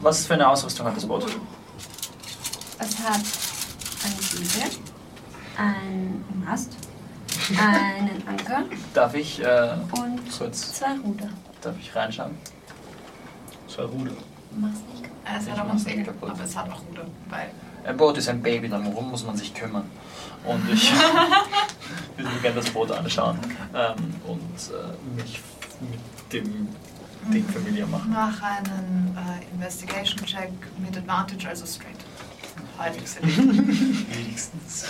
was 0.00 0.26
für 0.26 0.34
eine 0.34 0.48
Ausrüstung 0.48 0.86
hat 0.86 0.96
das 0.96 1.04
Boot? 1.06 1.26
Es 2.78 2.98
hat 2.98 3.14
ein 3.16 3.22
Segel, 4.20 4.70
einen 5.58 6.24
Mast, 6.44 6.76
einen 7.58 8.26
Anker 8.28 8.64
Darf 8.94 9.14
ich 9.14 9.40
äh, 9.42 9.74
und 9.92 10.20
kurz 10.36 10.74
zwei 10.74 10.96
Ruder. 10.98 11.28
darf 11.60 11.74
ich 11.80 11.94
reinschauen? 11.94 12.34
Zwei 13.68 13.84
Ruder. 13.84 14.12
Mach's 14.56 14.78
nicht. 14.92 15.10
Es 15.24 15.44
Ich 15.46 15.50
hat 15.52 15.58
auch 15.58 15.62
ein 15.62 15.68
mach's 15.68 15.84
Segel, 15.84 16.04
kaputt. 16.04 16.30
aber 16.30 16.44
es 16.44 16.56
hat 16.56 16.70
auch 16.70 16.80
Ruder. 16.88 17.06
Weil 17.30 17.50
Ein 17.84 17.96
Boot 17.96 18.18
ist 18.18 18.28
ein 18.28 18.42
Baby, 18.42 18.68
darum 18.68 19.10
muss 19.10 19.24
man 19.24 19.36
sich 19.36 19.54
kümmern. 19.54 19.84
Und 20.44 20.68
ich 20.70 20.92
würde 22.16 22.30
mir 22.34 22.40
gerne 22.40 22.56
das 22.56 22.70
Boot 22.70 22.90
anschauen 22.90 23.38
ähm, 23.74 24.14
und 24.26 24.40
äh, 24.70 25.16
mich 25.22 25.40
mit 25.80 26.32
dem 26.32 26.68
Ding 27.32 27.44
familiar 27.48 27.86
machen. 27.86 28.10
mach 28.12 28.42
einen 28.42 29.16
äh, 29.16 29.54
Investigation-Check 29.54 30.50
mit 30.78 30.96
Advantage, 30.96 31.48
also 31.48 31.64
straight. 31.66 31.96
Halbwegs. 32.82 33.16
Wenigstens. 33.22 34.84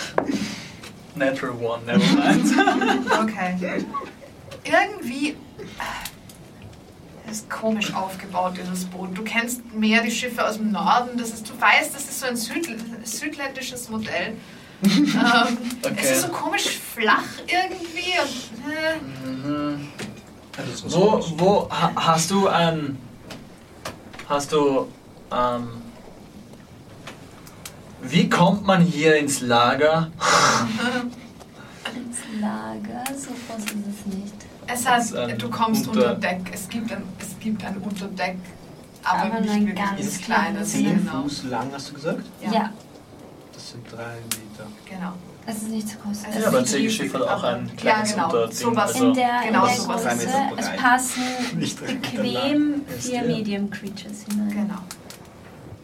Natural 1.15 1.53
One, 1.61 1.85
never 1.85 2.03
mind. 2.15 2.51
Okay. 3.21 3.85
Irgendwie 4.65 5.29
äh, 5.29 5.35
ist 7.31 7.49
komisch 7.49 7.93
aufgebaut, 7.93 8.53
dieses 8.57 8.85
Boot. 8.85 9.15
Du 9.17 9.23
kennst 9.23 9.61
mehr 9.73 10.01
die 10.01 10.11
Schiffe 10.11 10.45
aus 10.47 10.57
dem 10.57 10.71
Norden. 10.71 11.17
Das 11.17 11.29
ist, 11.29 11.47
du 11.47 11.53
weißt, 11.59 11.93
das 11.93 12.03
ist 12.05 12.19
so 12.19 12.25
ein 12.27 12.35
Südl 12.35 12.75
südländisches 13.03 13.89
Modell. 13.89 14.35
ähm, 14.83 15.57
Okay. 15.83 15.93
Es 15.97 16.11
ist 16.11 16.21
so 16.23 16.27
komisch 16.29 16.79
flach 16.79 17.23
irgendwie. 17.45 18.13
Und, 18.21 18.73
äh, 18.73 19.27
Mhm. 19.27 19.87
Wo, 20.87 21.19
wo 21.37 21.69
ha, 21.69 21.91
hast 21.95 22.31
du 22.31 22.47
ein. 22.47 22.97
Hast 24.29 24.51
du. 24.51 24.87
Ähm, 25.31 25.67
wie 28.03 28.29
kommt 28.29 28.65
man 28.65 28.81
hier 28.81 29.15
ins 29.17 29.41
Lager? 29.41 30.09
Ins 31.95 32.17
Lager, 32.41 33.03
so 33.15 33.29
groß 33.31 33.63
ist 33.65 33.71
es 33.71 34.13
nicht. 34.13 34.33
es 34.67 35.13
ein 35.15 35.37
du 35.37 35.49
kommst 35.49 35.87
Unter- 35.87 36.13
unter 36.13 36.15
Deck. 36.15 36.41
Es 36.51 36.67
gibt 36.69 36.91
ein, 36.91 37.03
es 37.19 37.37
gibt 37.39 37.63
ein 37.63 37.77
Unterdeck, 37.77 38.37
aber, 39.03 39.23
Aber 39.23 39.39
nicht 39.41 39.51
ein 39.51 39.75
ganz 39.75 39.89
Kleines. 39.97 40.21
kleines. 40.21 40.71
Zehn 40.71 41.05
Genau. 41.05 41.23
Fuß 41.23 41.43
lang, 41.45 41.69
hast 41.73 41.89
du 41.89 41.93
gesagt? 41.93 42.23
Ja. 42.41 42.71
Das 43.53 43.71
sind 43.71 43.91
drei 43.91 44.15
Meter. 44.25 44.67
Genau. 44.89 45.13
Das 45.45 45.57
ist 45.57 45.69
nicht 45.69 45.89
so 45.89 45.97
groß. 45.99 46.23
Also 46.25 46.39
Ja, 46.39 46.47
aber 46.47 46.59
ein 46.59 46.65
Segelschiff 46.65 47.13
hat 47.13 47.21
auch 47.23 47.43
ein 47.43 47.75
kleines 47.75 48.11
ja, 48.11 48.15
genau. 48.15 48.25
Unterding. 48.27 48.55
Sowas. 48.55 48.93
also- 48.93 49.07
in 49.09 49.13
der, 49.13 49.41
genau 49.45 49.65
in 49.65 49.71
der 49.71 49.81
so 49.81 49.87
Größe, 49.87 50.09
es 50.57 50.69
passen 50.81 51.23
bequem 51.85 52.81
vier 52.97 53.21
Medium 53.23 53.69
Creatures 53.69 54.23
hinein. 54.29 54.49
Genau. 54.49 54.79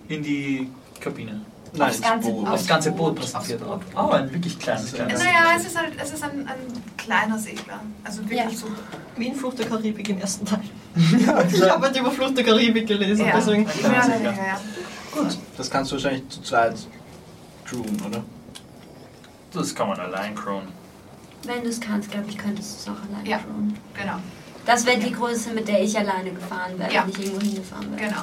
In 0.07 0.23
die 0.23 0.69
Kabine. 1.01 1.41
Nein, 1.73 1.89
Aufs 1.89 2.01
ganze 2.01 2.29
Boot. 2.31 2.47
Das 2.47 2.67
ganze 2.67 2.91
Boot 2.91 3.15
präsentiert 3.15 3.61
aufs 3.63 3.85
auch. 3.95 4.03
Boot. 4.03 4.11
Oh, 4.11 4.15
ein 4.15 4.33
wirklich 4.33 4.57
kleines, 4.59 4.93
kleines. 4.93 5.19
Naja, 5.19 5.31
es 5.55 5.65
ist 5.65 5.77
halt, 5.77 5.93
es 6.01 6.11
ist 6.11 6.23
ein, 6.23 6.47
ein 6.47 6.83
kleiner 6.97 7.37
Segler. 7.37 7.79
Also 8.03 8.21
wirklich 8.23 8.39
Ja. 8.39 8.49
so. 8.49 8.67
Wie 9.17 9.27
in 9.27 9.35
Flucht 9.35 9.59
der 9.59 9.67
Karibik 9.67 10.09
im 10.09 10.19
ersten 10.19 10.45
Teil. 10.45 10.61
Ja, 11.25 11.41
Ich 11.51 11.61
habe 11.69 11.85
halt 11.85 11.97
über 11.97 12.11
Flucht 12.11 12.35
der 12.37 12.43
Karibik 12.43 12.87
gelesen, 12.87 13.25
Ja. 13.25 13.35
deswegen. 13.35 13.65
Ja, 13.83 13.89
ja, 13.91 14.15
ja, 14.19 14.31
ja. 14.31 14.59
Gut. 15.13 15.37
Das 15.57 15.69
kannst 15.69 15.91
du 15.91 15.95
wahrscheinlich 15.95 16.27
zu 16.29 16.41
zweit 16.41 16.75
crewen, 17.65 18.01
oder? 18.07 18.23
Das 19.53 19.73
kann 19.75 19.89
man 19.89 19.99
allein 19.99 20.33
crown. 20.35 20.63
Wenn 21.43 21.63
du 21.63 21.69
es 21.69 21.79
kannst, 21.79 22.11
glaube 22.11 22.29
ich, 22.29 22.37
könntest 22.37 22.85
du 22.85 22.91
es 22.91 22.97
auch 22.97 23.01
alleine 23.09 23.29
Ja. 23.29 23.37
tun. 23.37 23.75
Genau. 23.93 24.15
Das 24.65 24.85
wäre 24.85 24.99
die 24.99 25.11
Größe, 25.11 25.51
mit 25.53 25.67
der 25.67 25.81
ich 25.81 25.97
alleine 25.97 26.31
gefahren 26.31 26.77
wäre, 26.77 26.93
Ja. 26.93 27.03
wenn 27.03 27.09
ich 27.11 27.19
irgendwo 27.19 27.41
hingefahren 27.41 27.91
wäre. 27.97 28.09
Genau. 28.09 28.21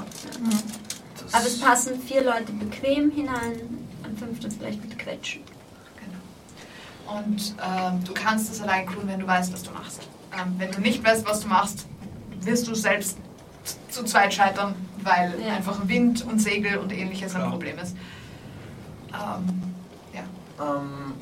Ja. 1.32 1.38
Aber 1.38 1.46
es 1.46 1.60
passen 1.60 2.00
vier 2.00 2.22
Leute 2.24 2.52
bequem 2.52 3.10
hinein, 3.10 3.86
ein 4.04 4.16
fünfter 4.16 4.50
vielleicht 4.50 4.80
mit 4.82 4.98
Quetschen. 4.98 5.42
genau. 5.96 7.18
Und 7.18 7.54
ähm, 7.62 8.04
du 8.04 8.12
kannst 8.14 8.50
es 8.52 8.60
allein 8.60 8.86
tun, 8.86 9.02
wenn 9.06 9.20
du 9.20 9.26
weißt, 9.26 9.52
was 9.52 9.62
du 9.62 9.70
machst. 9.72 10.00
Ähm, 10.38 10.54
wenn 10.58 10.70
du 10.72 10.80
nicht 10.80 11.04
weißt, 11.04 11.26
was 11.26 11.40
du 11.40 11.48
machst, 11.48 11.86
wirst 12.40 12.66
du 12.68 12.74
selbst 12.74 13.18
zu 13.90 14.04
zweit 14.04 14.32
scheitern, 14.34 14.74
weil 15.02 15.34
Ja. 15.40 15.54
einfach 15.56 15.88
Wind 15.88 16.24
und 16.26 16.40
Segel 16.40 16.78
und 16.78 16.92
ähnliches 16.92 17.34
ein 17.34 17.40
Klar. 17.40 17.50
Problem 17.50 17.78
ist. 17.78 17.96
Ähm, 19.12 19.62
ja. 20.14 20.22
Ähm, 20.64 21.14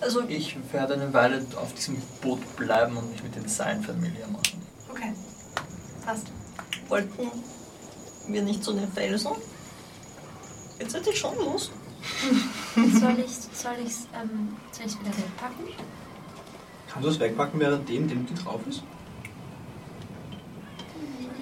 also 0.00 0.22
ich 0.28 0.56
werde 0.72 0.94
eine 0.94 1.12
Weile 1.12 1.44
auf 1.56 1.74
diesem 1.74 1.96
Boot 2.22 2.56
bleiben 2.56 2.96
und 2.96 3.10
mich 3.10 3.22
mit 3.22 3.34
den 3.36 3.48
Seilen 3.48 3.82
familiär 3.82 4.26
machen. 4.28 4.62
Okay. 4.90 5.12
Passt. 6.04 6.26
Wollten 6.88 7.30
wir 8.32 8.42
nicht 8.42 8.62
zu 8.62 8.72
den 8.72 8.90
Felsen? 8.90 9.32
Jetzt 10.78 10.94
hätte 10.94 11.10
ich 11.10 11.18
schon 11.18 11.36
Lust. 11.36 11.70
Soll 12.74 13.18
ich 13.18 13.30
soll 13.52 13.74
ich's, 13.84 14.06
ähm, 14.14 14.56
soll 14.72 14.86
ich's 14.86 14.98
wieder 14.98 15.10
wegpacken? 15.10 15.66
Kannst 16.88 17.04
du 17.04 17.10
das 17.10 17.20
wegpacken, 17.20 17.60
während 17.60 17.88
dem 17.88 18.08
Dimki 18.08 18.34
drauf 18.34 18.60
ist? 18.68 18.82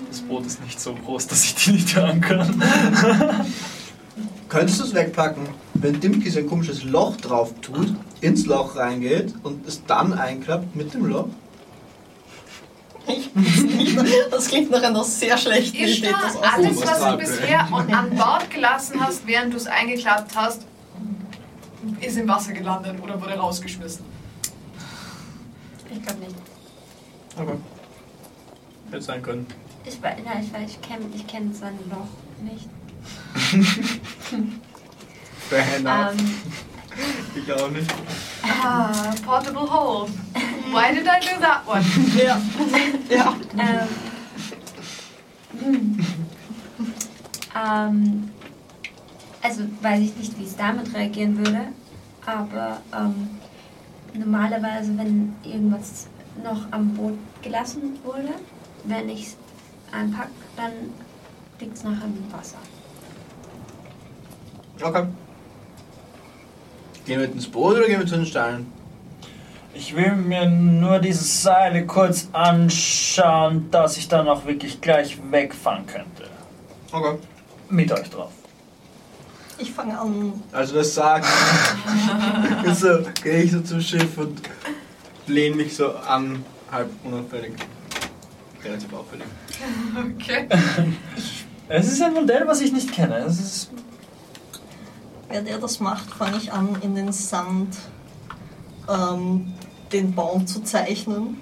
Das 0.09 0.21
Boot 0.23 0.47
ist 0.47 0.63
nicht 0.65 0.81
so 0.81 0.95
groß, 0.95 1.27
dass 1.29 1.45
ich 1.45 1.55
die 1.55 1.73
nicht 1.73 1.95
hören 1.95 2.21
kann. 2.21 2.63
Könntest 4.49 4.81
du 4.81 4.85
es 4.85 4.95
wegpacken, 4.95 5.49
wenn 5.75 6.01
Dimki 6.01 6.31
sein 6.31 6.49
komisches 6.49 6.83
Loch 6.83 7.17
drauf 7.17 7.53
tut, 7.61 7.95
ins 8.21 8.47
Loch 8.47 8.77
reingeht 8.77 9.35
und 9.43 9.67
es 9.67 9.85
dann 9.85 10.13
einklappt 10.15 10.75
mit 10.75 10.95
dem 10.95 11.07
Loch? 11.07 11.29
Ich 13.09 13.35
weiß 13.35 13.63
nicht. 13.63 13.99
Das 14.31 14.49
klingt 14.49 14.71
nach 14.71 14.83
einer 14.83 15.05
sehr 15.05 15.37
schlechten 15.39 15.77
Ist 15.77 15.99
Idee. 15.99 16.11
da 16.13 16.21
Das 16.23 16.37
alles, 16.55 16.87
was 16.87 17.01
du 17.01 17.17
bisher 17.17 17.61
an 17.73 17.93
an 17.93 18.11
Bord 18.11 18.51
gelassen 18.51 19.01
hast, 19.01 19.27
während 19.27 19.53
du 19.53 19.57
es 19.57 19.67
eingeklappt 19.67 20.37
hast, 20.37 20.63
ist 22.01 22.17
im 22.17 22.29
Wasser 22.29 22.53
gelandet 22.53 23.01
oder 23.03 23.21
wurde 23.21 23.35
rausgeschmissen? 23.35 24.05
Ich 25.91 26.03
glaube 26.03 26.21
nicht. 26.21 26.35
Okay. 27.37 27.57
Hätte 28.91 29.03
sein 29.03 29.23
können. 29.23 29.47
Ich 29.85 30.03
weiß, 30.03 30.19
nein, 30.25 30.45
ich, 30.45 30.53
weiß, 30.53 30.71
ich 30.71 30.81
kenne 30.83 31.07
ich 31.15 31.27
kenn 31.27 31.55
sein 31.55 31.79
Loch 31.91 32.09
nicht. 32.43 32.69
Fair 35.49 35.77
enough. 35.77 36.13
Ähm, 36.19 36.35
Ich 37.35 37.53
auch 37.53 37.71
nicht. 37.71 37.91
Ah, 38.43 39.15
portable 39.25 39.71
hole. 39.71 40.09
Why 40.73 40.93
did 40.95 41.07
I 41.07 41.21
do 41.21 41.41
that 41.41 41.67
one? 41.67 41.85
Ja. 42.17 42.41
ja. 43.09 43.37
ähm, 43.59 43.89
hm. 45.61 45.99
ähm, 47.55 48.31
also 49.43 49.63
weiß 49.81 50.01
ich 50.01 50.17
nicht, 50.17 50.39
wie 50.39 50.45
es 50.45 50.57
damit 50.57 50.93
reagieren 50.95 51.39
würde, 51.39 51.69
aber 52.27 52.81
ähm, 52.93 53.31
normalerweise, 54.15 54.97
wenn 54.99 55.35
irgendwas 55.43 56.09
noch 56.43 56.71
am 56.71 56.95
Boot 56.95 57.19
gelassen 57.43 57.99
wurde, 58.05 58.35
wenn 58.85 59.09
ich 59.09 59.29
es 59.29 59.37
einpacke, 59.93 60.31
dann 60.57 60.73
liegt 61.61 61.77
es 61.77 61.85
nachher 61.85 62.05
im 62.05 62.33
Wasser. 62.33 62.59
Okay. 64.83 65.07
Gehen 67.09 67.21
wir 67.21 67.33
ins 67.33 67.47
Boot 67.47 67.75
oder 67.75 67.87
gehen 67.87 68.01
wir 68.01 68.07
zu 68.07 68.17
den 68.17 68.27
Steinen? 68.27 68.71
Ich 69.73 69.97
will 69.97 70.15
mir 70.15 70.47
nur 70.47 70.99
diese 70.99 71.25
Seile 71.25 71.87
kurz 71.87 72.29
anschauen, 72.35 73.71
dass 73.71 73.97
ich 73.97 74.09
dann 74.09 74.29
auch 74.29 74.45
wirklich 74.45 74.83
gleich 74.83 75.17
wegfahren 75.31 75.87
könnte. 75.87 76.29
Okay. 76.93 77.17
Mit 77.71 77.91
euch 77.93 78.11
drauf. 78.11 78.33
Ich 79.57 79.73
fange 79.73 79.99
an. 79.99 80.35
Also 80.53 80.75
das 80.75 80.95
sagen. 80.95 81.25
so 82.75 82.99
gehe 83.23 83.43
ich 83.43 83.53
so 83.53 83.63
zum 83.63 83.81
Schiff 83.81 84.19
und 84.19 84.43
lehne 85.27 85.57
mich 85.57 85.75
so 85.75 85.95
an, 85.97 86.45
halb 86.71 86.91
unauffällig. 87.05 87.55
Relativ 88.63 88.93
auffällig. 88.93 89.27
Okay. 90.21 90.47
Es 91.71 91.91
ist 91.91 92.03
ein 92.03 92.13
Modell, 92.13 92.47
was 92.47 92.61
ich 92.61 92.71
nicht 92.71 92.93
kenne. 92.93 93.17
Es 93.21 93.41
ist 93.41 93.71
Während 95.29 95.49
er 95.49 95.59
das 95.59 95.81
macht, 95.81 96.11
fange 96.11 96.39
ich 96.39 96.53
an, 96.53 96.77
in 96.81 96.95
den 96.95 97.13
Sand 97.13 97.77
ähm, 98.89 99.53
den 99.93 100.15
Baum 100.15 100.47
zu 100.47 100.63
zeichnen 100.63 101.37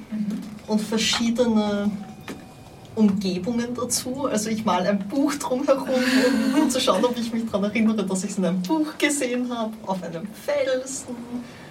und 0.66 0.80
verschiedene 0.80 1.90
Umgebungen 2.96 3.74
dazu. 3.74 4.26
Also 4.26 4.50
ich 4.50 4.64
male 4.64 4.88
ein 4.88 5.06
Buch 5.08 5.34
drumherum, 5.34 5.88
um, 5.88 6.62
um 6.62 6.70
zu 6.70 6.80
schauen, 6.80 7.04
ob 7.04 7.16
ich 7.16 7.32
mich 7.32 7.46
daran 7.46 7.64
erinnere, 7.64 8.04
dass 8.04 8.24
ich 8.24 8.30
es 8.30 8.38
in 8.38 8.44
einem 8.44 8.62
Buch 8.62 8.98
gesehen 8.98 9.56
habe, 9.56 9.72
auf 9.86 10.02
einem 10.02 10.26
Felsen, 10.44 11.14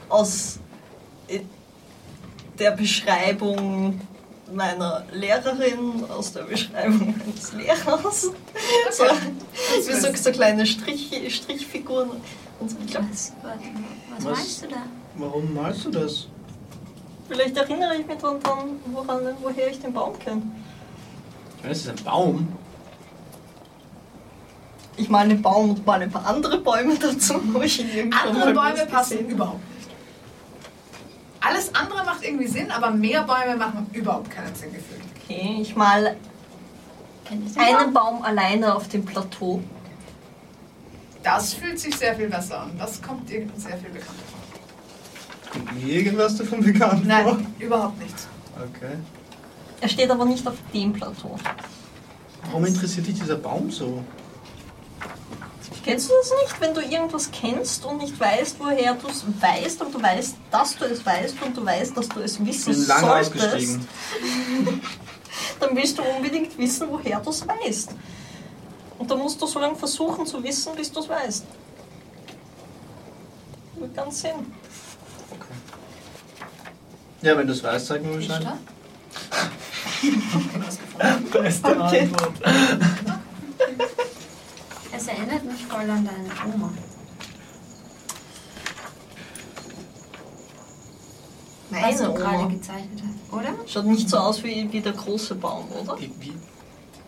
aus 0.07 0.59
äh, 1.27 1.39
der 2.57 2.71
Beschreibung 2.71 3.99
meiner 4.53 5.03
Lehrerin, 5.11 6.05
aus 6.09 6.34
der 6.34 6.43
Beschreibung 6.43 7.15
meines 7.17 7.53
Lehrers. 7.53 8.22
So, 8.91 9.03
wie 9.88 9.93
so, 9.93 10.13
so 10.15 10.31
kleine 10.31 10.65
Strich, 10.65 11.35
Strichfiguren. 11.35 12.11
Und 12.59 12.72
so. 12.72 12.77
Ich 12.85 12.91
glaub, 12.91 13.03
Was, 13.11 13.34
was, 13.41 14.26
Was? 14.26 14.38
meinst 14.38 14.63
du 14.63 14.67
da? 14.67 14.77
Warum 15.17 15.53
malst 15.53 15.85
du 15.85 15.91
das? 15.91 16.27
Vielleicht 17.27 17.57
erinnere 17.57 17.95
ich 17.97 18.05
mich 18.05 18.17
daran, 18.17 18.39
woran, 18.91 19.22
woher 19.41 19.69
ich 19.69 19.80
den 19.80 19.93
Baum 19.93 20.17
kenne. 20.19 20.43
Ich 21.57 21.63
meine, 21.63 21.72
es 21.73 21.80
ist 21.80 21.89
ein 21.89 22.03
Baum. 22.03 22.47
Ich 24.97 25.09
male 25.09 25.31
einen 25.31 25.41
Baum 25.41 25.72
und 25.72 25.85
male 25.85 26.03
ein 26.03 26.11
paar 26.11 26.26
andere 26.27 26.59
Bäume 26.59 26.95
dazu, 26.99 27.35
wo 27.51 27.61
ich 27.61 27.84
Andere 28.26 28.53
mal 28.53 28.73
Bäume 28.73 28.85
passen 28.85 29.27
überhaupt 29.27 29.59
nicht. 29.69 29.74
Alles 31.45 31.73
andere 31.76 32.03
macht 32.03 32.23
irgendwie 32.23 32.47
Sinn, 32.47 32.72
aber 32.72 32.89
mehr 32.89 33.22
Bäume 33.23 33.55
machen 33.55 33.88
überhaupt 33.93 34.31
keinen 34.31 34.55
Sinn 34.55 34.73
gefühlt. 34.73 35.01
Okay, 35.23 35.59
ich 35.61 35.76
den 37.30 37.57
einen 37.57 37.93
Baum? 37.93 38.17
Baum 38.17 38.23
alleine 38.23 38.73
auf 38.73 38.88
dem 38.88 39.05
Plateau. 39.05 39.61
Das 41.22 41.53
fühlt 41.53 41.80
sich 41.80 41.95
sehr 41.95 42.15
viel 42.15 42.30
besser 42.30 42.61
an. 42.61 42.72
Das 42.80 43.01
kommt 43.01 43.30
irgendwie 43.31 43.59
sehr 43.59 43.77
viel 43.77 43.89
bekannter 43.89 44.23
vor. 44.31 45.51
Kommt 45.51 45.84
mir 45.84 45.93
irgendwas 45.93 46.35
davon 46.35 46.63
bekannt 46.63 46.99
vor? 46.99 47.07
Nein, 47.07 47.47
überhaupt 47.59 47.99
nichts. 47.99 48.27
Okay. 48.55 48.95
Er 49.81 49.89
steht 49.89 50.09
aber 50.09 50.26
nicht 50.26 50.47
auf 50.47 50.55
dem 50.73 50.93
Plateau. 50.93 51.38
Warum 52.45 52.65
interessiert 52.65 53.05
dich 53.07 53.19
dieser 53.19 53.35
Baum 53.35 53.69
so? 53.69 54.03
Kennst 55.85 56.09
du 56.09 56.13
das 56.19 56.31
nicht, 56.41 56.61
wenn 56.61 56.73
du 56.73 56.81
irgendwas 56.81 57.29
kennst 57.29 57.85
und 57.85 57.99
nicht 57.99 58.19
weißt, 58.19 58.55
woher 58.57 58.95
du 58.95 59.07
es 59.07 59.23
weißt, 59.39 59.83
und 59.83 59.93
du 59.93 60.01
weißt, 60.01 60.35
dass 60.49 60.75
du 60.75 60.85
es 60.85 61.05
weißt 61.05 61.39
und 61.43 61.55
du 61.55 61.63
weißt, 61.63 61.95
dass 61.95 62.09
du 62.09 62.21
es 62.21 62.39
Ich 62.39 62.45
wissen 62.47 62.73
bin 62.73 62.87
lange 62.87 63.05
solltest, 63.05 63.35
ausgestiegen. 63.35 63.87
dann 65.59 65.75
willst 65.75 65.95
du 65.99 66.01
unbedingt 66.01 66.57
wissen, 66.57 66.87
woher 66.89 67.19
du 67.19 67.29
es 67.29 67.47
weißt. 67.47 67.91
Und 68.97 69.11
dann 69.11 69.19
musst 69.19 69.39
du 69.39 69.45
so 69.45 69.59
lange 69.59 69.75
versuchen 69.75 70.25
zu 70.25 70.43
wissen, 70.43 70.75
bis 70.75 70.91
du 70.91 71.01
es 71.01 71.07
weißt. 71.09 71.45
Macht 73.79 73.95
ganz 73.95 74.21
Sinn. 74.21 74.53
Ja, 77.21 77.37
wenn 77.37 77.45
du 77.45 77.53
es 77.53 77.63
weißt, 77.63 77.85
sag 77.85 78.01
mir 78.03 78.17
Bescheid. 78.17 78.43
da? 78.43 78.57
beste 81.39 81.79
Okay. 81.79 82.09
Antwort. 82.11 83.19
Es 84.95 85.07
erinnert 85.07 85.43
mich 85.43 85.65
voll 85.65 85.89
an 85.89 86.05
deine 86.05 86.53
Oma. 86.53 86.72
was 91.69 91.81
Meine 91.81 91.97
du 91.97 92.13
gerade 92.13 92.38
Oma. 92.38 92.47
gezeichnet 92.47 93.03
hast, 93.03 93.34
oder? 93.34 93.49
Schaut 93.67 93.85
nicht 93.85 94.09
so 94.09 94.17
aus 94.17 94.43
wie, 94.43 94.72
wie 94.72 94.81
der 94.81 94.93
große 94.93 95.35
Baum, 95.35 95.69
oder? 95.72 95.99
Wie, 95.99 96.11
wie? 96.19 96.34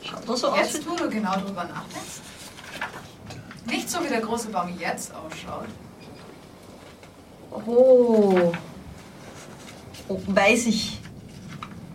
Schaut 0.01 0.27
das 0.27 0.39
so 0.41 0.47
aus 0.49 0.57
Jetzt, 0.57 0.89
wo 0.89 0.95
du 0.95 1.09
genau 1.09 1.34
drüber 1.34 1.64
nachdenkst. 1.64 2.22
Nicht 3.65 3.89
so 3.89 4.03
wie 4.03 4.07
der 4.07 4.22
große 4.22 4.49
Baum 4.49 4.77
jetzt 4.77 5.14
ausschaut. 5.14 5.68
Oh. 7.51 8.53
oh. 10.07 10.22
Weiß 10.27 10.68
ich. 10.68 10.99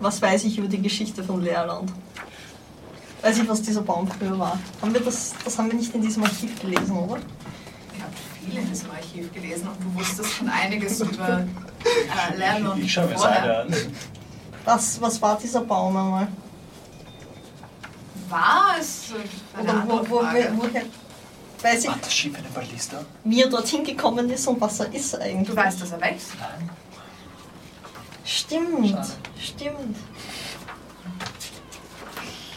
Was 0.01 0.20
weiß 0.20 0.44
ich 0.44 0.59
über 0.59 0.69
die 0.69 0.82
Geschichte 0.82 1.23
von 1.23 1.43
Leerland? 1.43 1.93
Weiß 3.23 3.39
ich, 3.39 3.49
was 3.49 3.62
dieser 3.62 3.82
Baum 3.82 4.09
früher 4.09 4.36
war? 4.39 4.59
Haben 4.81 4.93
wir 4.93 5.01
das, 5.01 5.32
das 5.44 5.57
haben 5.57 5.69
wir 5.69 5.77
nicht 5.78 5.94
in 5.94 6.03
diesem 6.03 6.24
Archiv 6.24 6.61
gelesen, 6.61 6.97
oder? 6.97 7.20
Ich 7.94 8.03
habe 8.03 8.12
viel 8.44 8.59
in 8.59 8.69
diesem 8.69 8.90
Archiv 8.90 9.32
gelesen 9.32 9.69
und 9.69 9.77
du 9.85 10.01
wusstest 10.01 10.32
schon 10.32 10.49
einiges 10.49 11.01
über 11.01 11.44
äh, 11.44 12.36
Lernen 12.36 12.66
und 12.66 12.82
Ich 12.82 12.93
schaue 12.93 13.07
mir 13.07 13.15
das 13.15 13.24
an. 13.24 13.77
Was, 14.65 15.01
was 15.01 15.23
war 15.23 15.39
dieser 15.39 15.61
Baum 15.61 15.97
einmal? 15.97 16.28
War 18.28 18.74
es 18.81 19.12
äh, 19.12 19.61
Oder 19.62 19.85
wo, 19.86 19.99
wo, 20.09 20.16
woher 20.16 20.82
weiß 21.62 21.85
ich, 21.85 21.90
das 21.90 22.12
Schiff 22.15 22.35
eine 22.36 22.49
Ballista? 22.49 23.05
wie 23.23 23.43
er 23.43 23.49
dorthin 23.49 23.85
gekommen 23.85 24.28
ist 24.31 24.49
und 24.49 24.61
was 24.61 24.81
er 24.81 24.93
ist 24.93 25.15
eigentlich? 25.20 25.49
Du 25.49 25.55
weißt, 25.55 25.81
dass 25.81 25.93
er 25.93 26.01
wächst? 26.01 26.31
Nein. 26.40 26.70
Stimmt, 28.24 28.89
Schade. 28.90 29.09
stimmt. 29.40 29.97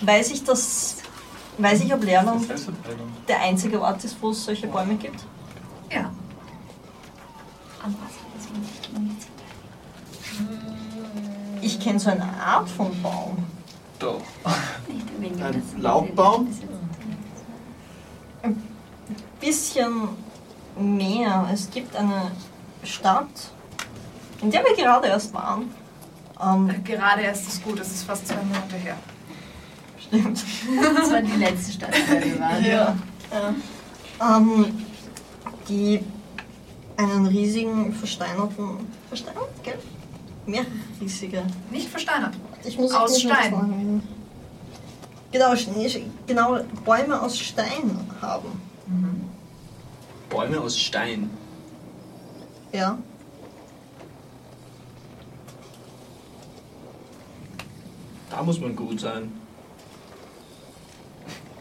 Weiß 0.02 0.32
ich, 0.32 0.44
dass. 0.44 0.98
Weiß 1.58 1.82
ich, 1.82 1.94
ob 1.94 2.04
Leerland 2.04 2.46
der 3.30 3.42
einzige 3.42 3.82
Ort 3.82 4.04
ist, 4.04 4.18
wo 4.22 4.32
es 4.32 4.44
solche 4.44 4.68
Bäume 4.68 4.96
gibt? 4.96 5.24
Ja. 5.90 6.12
Am 7.82 7.94
Wasser, 7.96 8.26
das 8.36 8.50
man 8.52 8.62
nicht 8.62 8.84
klingt. 8.84 9.22
Ich 11.62 11.80
kenne 11.80 11.98
so 12.00 12.10
eine 12.10 12.26
Art 12.44 12.68
von 12.70 12.92
Baum. 13.02 13.38
Doch. 14.00 14.22
Ein 14.86 15.64
Laubbaum? 15.78 16.48
ist- 16.50 16.64
Bisschen 19.40 20.10
mehr. 20.78 21.48
Es 21.54 21.70
gibt 21.72 21.96
eine 21.96 22.32
Stadt, 22.84 23.28
in 24.42 24.52
der 24.52 24.62
wir 24.64 24.76
gerade 24.76 25.08
erst 25.08 25.34
waren. 25.34 25.72
Ähm, 26.42 26.84
Gerade 26.84 27.22
erst 27.22 27.48
ist 27.48 27.64
gut, 27.64 27.80
es 27.80 27.92
ist 27.92 28.04
fast 28.04 28.28
zwei 28.28 28.42
Monate 28.44 28.76
her. 28.76 28.98
Stimmt. 30.07 30.44
Das 30.95 31.11
war 31.11 31.22
die 31.22 31.38
letzte 31.38 31.72
Stadt, 31.73 31.94
der 31.94 32.23
wir 32.23 32.40
waren. 32.40 32.65
Ja. 32.65 32.95
ja. 33.32 34.38
Ähm, 34.38 34.65
die 35.68 35.99
einen 36.98 37.26
riesigen 37.27 37.94
versteinerten. 37.94 38.88
Versteinert, 39.07 39.49
gell? 39.64 39.80
Mehrere 40.45 40.68
riesige. 41.02 41.44
Nicht 41.72 41.90
versteinert. 41.90 42.34
Ich 42.64 42.77
muss 42.77 42.91
Aus 42.94 43.19
Stein. 43.19 43.52
sagen. 43.52 44.03
Genau, 45.32 45.53
genau, 46.27 46.60
Bäume 46.86 47.22
aus 47.22 47.38
Stein 47.38 47.99
haben. 48.22 48.48
Bäume 50.30 50.61
aus 50.61 50.80
Stein. 50.80 51.30
Ja. 52.72 52.98
Da 58.30 58.44
muss 58.44 58.60
man 58.60 58.76
gut 58.76 58.99
sein. 58.99 59.32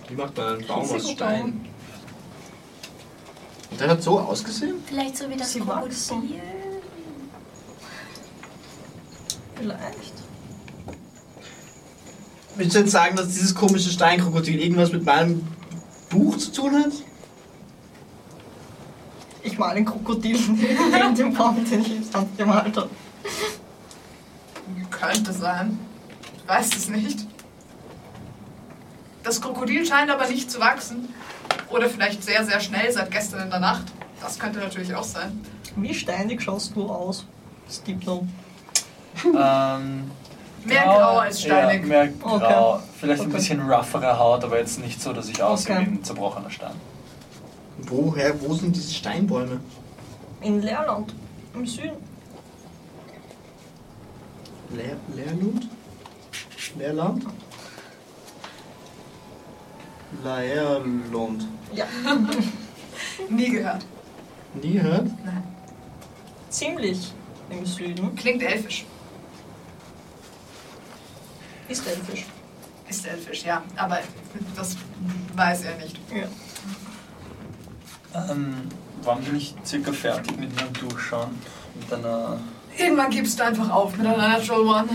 Wie 0.08 0.14
macht 0.14 0.36
man 0.36 0.46
einen 0.46 0.66
Baum 0.66 0.90
aus 0.90 1.10
Stein? 1.10 1.66
Und 3.70 3.80
der 3.80 3.88
hat 3.88 4.02
so 4.02 4.20
ausgesehen? 4.20 4.76
Vielleicht 4.86 5.16
so 5.16 5.28
wie 5.28 5.36
das 5.36 5.52
Sie. 5.52 5.60
Krokodil. 5.60 6.40
Vielleicht. 9.56 10.12
Willst 12.56 12.76
du 12.76 12.80
jetzt 12.80 12.90
sagen, 12.92 13.16
dass 13.16 13.28
dieses 13.28 13.54
komische 13.54 13.90
Steinkrokodil 13.90 14.60
irgendwas 14.60 14.92
mit 14.92 15.04
meinem 15.04 15.46
Buch 16.10 16.36
zu 16.38 16.52
tun 16.52 16.84
hat? 16.84 16.92
Ich 19.42 19.58
mal 19.58 19.74
ein 19.74 19.84
Krokodil 19.84 20.38
neben 20.48 21.14
dem 21.14 21.34
Baum, 21.34 21.64
den 21.64 21.80
ich 21.80 22.06
Sand 22.10 22.36
gemalt 22.38 22.76
habe. 22.76 22.90
Könnte 24.90 25.32
sein. 25.32 25.78
Ich 26.36 26.48
weiß 26.48 26.76
es 26.76 26.88
nicht. 26.88 27.26
Das 29.24 29.40
Krokodil 29.40 29.84
scheint 29.86 30.10
aber 30.10 30.28
nicht 30.28 30.50
zu 30.50 30.60
wachsen. 30.60 31.08
Oder 31.70 31.88
vielleicht 31.88 32.22
sehr, 32.22 32.44
sehr 32.44 32.60
schnell 32.60 32.92
seit 32.92 33.10
gestern 33.10 33.40
in 33.44 33.50
der 33.50 33.58
Nacht. 33.60 33.84
Das 34.20 34.38
könnte 34.38 34.58
natürlich 34.60 34.94
auch 34.94 35.02
sein. 35.04 35.40
Wie 35.76 35.94
steinig 35.94 36.40
schaust 36.42 36.76
du 36.76 36.88
aus, 36.88 37.26
Stipno? 37.70 38.26
Ähm, 39.24 40.10
Mehr 40.64 40.82
grau 40.84 41.18
als 41.18 41.42
steinig. 41.42 41.82
Ja, 41.82 41.86
mehr 41.88 42.08
grau. 42.08 42.74
Okay. 42.76 42.82
Vielleicht 43.00 43.22
ein 43.22 43.26
Okay. 43.28 43.36
bisschen 43.36 43.60
roughere 43.70 44.18
Haut, 44.18 44.44
aber 44.44 44.58
jetzt 44.58 44.78
nicht 44.78 45.00
so, 45.02 45.12
dass 45.12 45.28
ich 45.28 45.42
aussehe 45.42 45.76
Okay. 45.76 45.86
wie 45.86 45.90
ein 45.96 46.04
zerbrochener 46.04 46.50
Stein. 46.50 46.74
Woher, 47.78 48.40
wo 48.40 48.54
sind 48.54 48.74
diese 48.76 48.94
Steinbäume? 48.94 49.60
In 50.40 50.62
Leerland, 50.62 51.12
im 51.54 51.66
Süden. 51.66 51.96
Leer, 54.70 54.96
Leerlund? 55.14 55.68
Leerland? 56.78 57.26
Leerlund. 60.22 61.46
Ja, 61.74 61.86
Nie 63.28 63.50
gehört. 63.50 63.84
Nie 64.54 64.74
gehört? 64.74 65.06
Nein. 65.24 65.42
ziemlich 66.50 67.12
im 67.50 67.66
Süden. 67.66 68.14
Klingt 68.14 68.42
elfisch. 68.42 68.84
Ist 71.68 71.86
elfisch. 71.86 72.24
Ist 72.88 73.06
elfisch, 73.06 73.44
ja. 73.44 73.62
Aber 73.76 73.98
das 74.54 74.76
weiß 75.34 75.64
er 75.64 75.76
nicht. 75.76 75.98
Ja. 76.14 76.28
Ähm, 78.30 78.68
waren 79.02 79.24
wir 79.24 79.32
nicht 79.32 79.66
circa 79.66 79.92
fertig 79.92 80.36
mit 80.38 80.60
einem 80.60 80.72
Durchschauen? 80.74 81.30
Mit 81.74 81.92
einer. 81.92 82.38
Irgendwann 82.76 83.10
gibst 83.10 83.38
du 83.38 83.44
einfach 83.44 83.70
auf 83.70 83.96
mit 83.96 84.06
einer 84.06 84.16
Natural 84.28 84.60
One. 84.82 84.88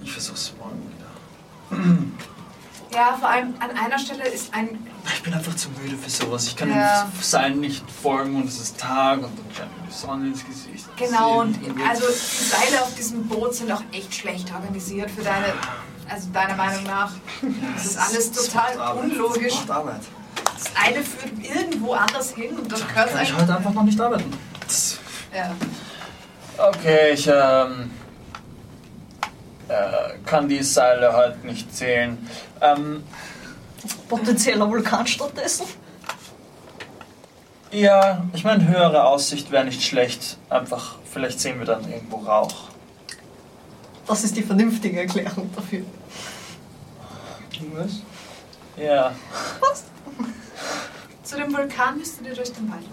Ich 0.00 0.12
versuch's 0.12 0.52
morgen 0.58 0.82
wieder. 0.90 2.04
Ja, 2.94 3.16
vor 3.18 3.28
allem 3.28 3.54
an 3.60 3.70
einer 3.76 3.98
Stelle 3.98 4.24
ist 4.28 4.54
ein. 4.54 4.78
Ich 5.12 5.22
bin 5.22 5.34
einfach 5.34 5.54
zu 5.56 5.68
müde 5.70 5.96
für 5.96 6.08
sowas. 6.10 6.46
Ich 6.46 6.56
kann 6.56 6.70
Ja. 6.70 7.04
dem 7.12 7.22
Seil 7.22 7.50
nicht 7.52 7.84
folgen 7.90 8.36
und 8.36 8.46
es 8.48 8.60
ist 8.60 8.78
Tag 8.78 9.18
und 9.18 9.24
dann 9.24 9.54
scheint 9.56 9.80
mir 9.80 9.86
die 9.88 9.92
Sonne 9.94 10.26
ins 10.28 10.44
Gesicht. 10.46 10.86
Genau, 10.96 11.40
und 11.40 11.56
Deswegen- 11.60 11.88
also 11.88 12.06
die 12.06 12.44
Seile 12.44 12.82
auf 12.82 12.94
diesem 12.94 13.26
Boot 13.26 13.54
sind 13.54 13.72
auch 13.72 13.82
echt 13.92 14.14
schlecht 14.14 14.52
organisiert 14.54 15.10
für 15.10 15.22
deine. 15.22 15.46
Also 16.08 16.28
deiner 16.32 16.54
Meinung 16.54 16.84
nach. 16.84 17.12
Das 17.74 17.86
ist 17.86 17.98
alles 17.98 18.30
Das 18.30 18.46
total 18.48 18.78
Arbeit. 18.78 19.04
unlogisch. 19.04 19.54
Das 19.66 19.70
Arbeit. 19.70 20.00
Das 20.54 20.84
eine 20.84 21.02
führt 21.02 21.32
irgendwo 21.42 21.94
anders 21.94 22.30
hin 22.34 22.56
und 22.58 22.70
das 22.70 22.86
gehört 22.86 23.10
Kann 23.12 23.22
ich 23.22 23.34
heute 23.34 23.56
einfach 23.56 23.72
noch 23.72 23.82
nicht 23.84 23.98
arbeiten. 24.00 24.30
Das 24.60 24.98
Ja. 25.34 25.50
Okay, 26.58 27.12
ich 27.14 27.26
ähm, 27.26 27.32
äh, 27.32 28.03
kann 30.26 30.48
die 30.48 30.62
Seile 30.62 31.14
heute 31.14 31.46
nicht 31.46 31.74
zählen. 31.74 32.18
Ähm, 32.60 33.02
Potenzieller 34.08 34.68
Vulkan 34.68 35.06
stattdessen. 35.06 35.66
ja, 37.70 38.24
ich 38.32 38.44
meine, 38.44 38.66
höhere 38.68 39.04
Aussicht 39.04 39.50
wäre 39.50 39.64
nicht 39.64 39.82
schlecht. 39.82 40.38
Einfach, 40.48 40.96
vielleicht 41.10 41.40
sehen 41.40 41.58
wir 41.58 41.66
dann 41.66 41.90
irgendwo 41.90 42.16
Rauch. 42.18 42.68
Das 44.06 44.22
ist 44.24 44.36
die 44.36 44.42
vernünftige 44.42 45.00
Erklärung 45.00 45.50
dafür. 45.54 45.82
Irgendwas? 47.52 48.00
Ja, 48.76 49.12
Zu 51.22 51.36
dem 51.36 51.52
Vulkan 51.54 51.96
müsst 51.98 52.20
ihr 52.22 52.34
durch 52.34 52.52
den 52.52 52.70
Wald. 52.70 52.84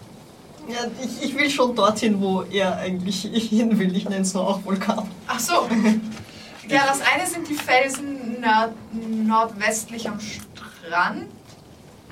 Ja, 0.68 0.86
ich, 1.04 1.24
ich 1.30 1.38
will 1.38 1.50
schon 1.50 1.76
dorthin, 1.76 2.22
wo 2.22 2.44
er 2.44 2.78
eigentlich 2.78 3.24
hin 3.24 3.78
will. 3.80 3.96
Ich 3.96 4.08
nenne 4.08 4.22
es 4.22 4.34
nur 4.34 4.48
auch 4.48 4.64
Vulkan. 4.64 5.10
Ach 5.28 5.40
so. 5.40 5.68
Ja, 6.68 6.86
das 6.86 7.02
eine 7.02 7.26
sind 7.28 7.48
die 7.50 7.56
Felsen 7.56 8.40
nord 8.42 8.74
nordwestlich 8.94 10.08
am 10.08 10.20
Strand. 10.20 11.28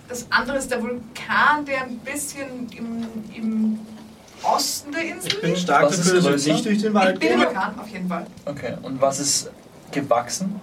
Das 0.08 0.26
andere 0.32 0.58
ist 0.58 0.72
der 0.72 0.82
Vulkan, 0.82 1.66
der 1.66 1.84
ein 1.84 2.00
bisschen 2.00 2.68
im, 2.76 3.06
im 3.36 3.80
Osten 4.42 4.92
der 4.92 5.04
Insel 5.04 5.28
Ich 5.34 5.42
bin 5.42 5.50
liegt. 5.52 5.62
stark 5.62 5.84
Was 5.86 6.00
ist 6.00 6.08
dafür, 6.08 6.32
dass 6.32 6.46
wir 6.46 6.54
nicht 6.54 6.66
durch 6.66 6.78
den 6.80 6.88
Ich 6.88 6.94
Wald 6.94 7.20
bin 7.20 7.30
gehen. 7.30 7.40
Vulkan, 7.40 7.80
auf 7.80 7.88
jeden 7.90 8.08
Fall. 8.08 8.26
okay. 8.46 8.78
Und 8.82 9.00
was 9.00 9.20
ist 9.20 9.52
gewachsen? 9.92 10.60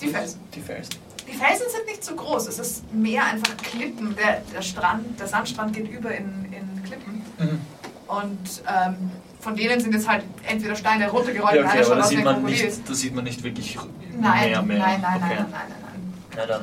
Die 0.00 0.08
Felsen. 0.08 0.40
Die 0.54 0.60
Felsen. 0.60 0.94
Die 1.28 1.32
Felsen 1.32 1.66
sind 1.70 1.86
nicht 1.86 2.02
so 2.04 2.14
groß. 2.14 2.48
Es 2.48 2.58
ist 2.58 2.92
mehr 2.94 3.24
einfach 3.26 3.56
Klippen. 3.58 4.16
Der, 4.16 4.40
der 4.54 4.62
Strand, 4.62 5.18
der 5.20 5.26
Sandstrand 5.28 5.74
geht 5.74 5.88
über 5.90 6.10
in, 6.10 6.46
in 6.52 6.82
Klippen. 6.84 7.22
Mhm. 7.38 7.60
Und 8.08 8.62
ähm, 8.68 9.10
von 9.42 9.54
denen 9.56 9.78
sind 9.80 9.92
jetzt 9.92 10.08
halt 10.08 10.24
entweder 10.48 10.74
Steine 10.76 11.10
runtergerollt, 11.10 11.56
Ja, 11.56 11.66
okay, 11.66 11.84
schaut 11.84 11.96
da 11.98 12.00
aus 12.00 12.10
wie 12.10 12.16
sieht, 12.16 12.18
ein 12.18 12.24
man 12.24 12.34
Krokodil. 12.36 12.64
nicht, 12.66 12.88
da 12.88 12.94
sieht 12.94 13.14
man 13.14 13.24
nicht 13.24 13.42
wirklich 13.42 13.78
Nein, 14.18 14.50
mehr, 14.50 14.62
mehr. 14.62 14.78
nein, 14.78 15.00
nein, 15.02 15.16
okay. 15.22 15.34
nein, 15.34 15.46
nein, 15.50 15.50
nein, 15.50 15.78
nein. 15.82 16.14
Na 16.36 16.46
dann 16.46 16.62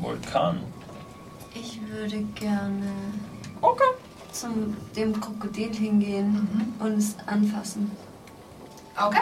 Vulkan. 0.00 0.60
Ich 1.54 1.78
würde 1.88 2.18
gerne 2.34 2.86
Okay. 3.60 3.84
zum 4.32 4.74
dem 4.96 5.20
Krokodil 5.20 5.74
hingehen 5.74 6.74
und 6.78 6.96
es 6.98 7.14
anfassen. 7.26 7.90
Okay. 8.96 9.20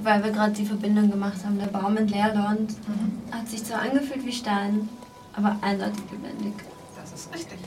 Weil 0.00 0.22
wir 0.22 0.30
gerade 0.30 0.52
die 0.52 0.64
Verbindung 0.66 1.10
gemacht 1.10 1.38
haben. 1.44 1.58
Der 1.58 1.66
Baum 1.66 1.96
in 1.96 2.08
Leerland 2.08 2.70
Mhm. 2.86 3.32
hat 3.32 3.48
sich 3.48 3.64
zwar 3.64 3.80
angefühlt 3.82 4.24
wie 4.26 4.32
Stein, 4.32 4.88
aber 5.34 5.56
eindeutig 5.62 6.02
lebendig. 6.12 6.54
Das 6.94 7.10
Das 7.10 7.20
ist 7.20 7.34
richtig. 7.34 7.58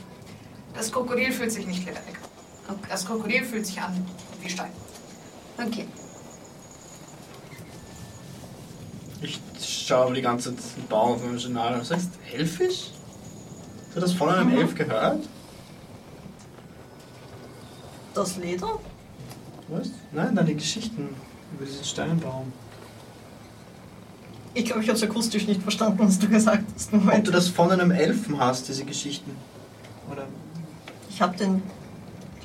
Das 0.74 0.90
Krokodil 0.92 1.32
fühlt 1.32 1.50
sich 1.52 1.66
nicht 1.66 1.84
lebendig. 1.84 2.14
Das 2.88 3.06
Krokodil 3.06 3.44
fühlt 3.44 3.66
sich 3.66 3.80
an 3.80 4.06
wie 4.40 4.48
Stein. 4.48 4.70
Okay. 5.58 5.86
Ich 9.20 9.40
schaue 9.60 10.06
aber 10.06 10.14
die 10.14 10.22
ganze 10.22 10.54
Zeit 10.56 10.76
den 10.76 10.88
Baum 10.88 11.12
auf 11.12 11.24
meinem 11.24 11.38
Journal. 11.38 11.78
Was 11.78 11.90
heißt 11.90 12.10
Elfisch? 12.32 12.90
Hast 13.86 13.96
du 13.96 14.00
das 14.00 14.12
von 14.12 14.28
einem 14.30 14.56
Elf 14.56 14.74
gehört? 14.74 15.28
Das 18.14 18.36
Leder? 18.36 18.78
Was? 19.68 19.90
Nein, 20.12 20.34
deine 20.34 20.54
Geschichten 20.54 21.14
über 21.54 21.64
diesen 21.64 21.84
Steinbaum. 21.84 22.52
Ich 24.54 24.66
glaube, 24.66 24.82
ich 24.82 24.88
habe 24.88 24.98
es 24.98 25.02
akustisch 25.02 25.46
nicht 25.46 25.62
verstanden, 25.62 25.98
was 26.00 26.18
du 26.18 26.28
gesagt 26.28 26.64
hast. 26.74 26.92
Ob 26.92 27.04
Moment. 27.04 27.26
du 27.26 27.30
das 27.30 27.48
von 27.48 27.70
einem 27.70 27.90
Elfen 27.90 28.38
hast, 28.38 28.68
diese 28.68 28.84
Geschichten? 28.84 29.34
Oder? 30.10 30.26
Ich 31.08 31.22
habe 31.22 31.36
den 31.36 31.62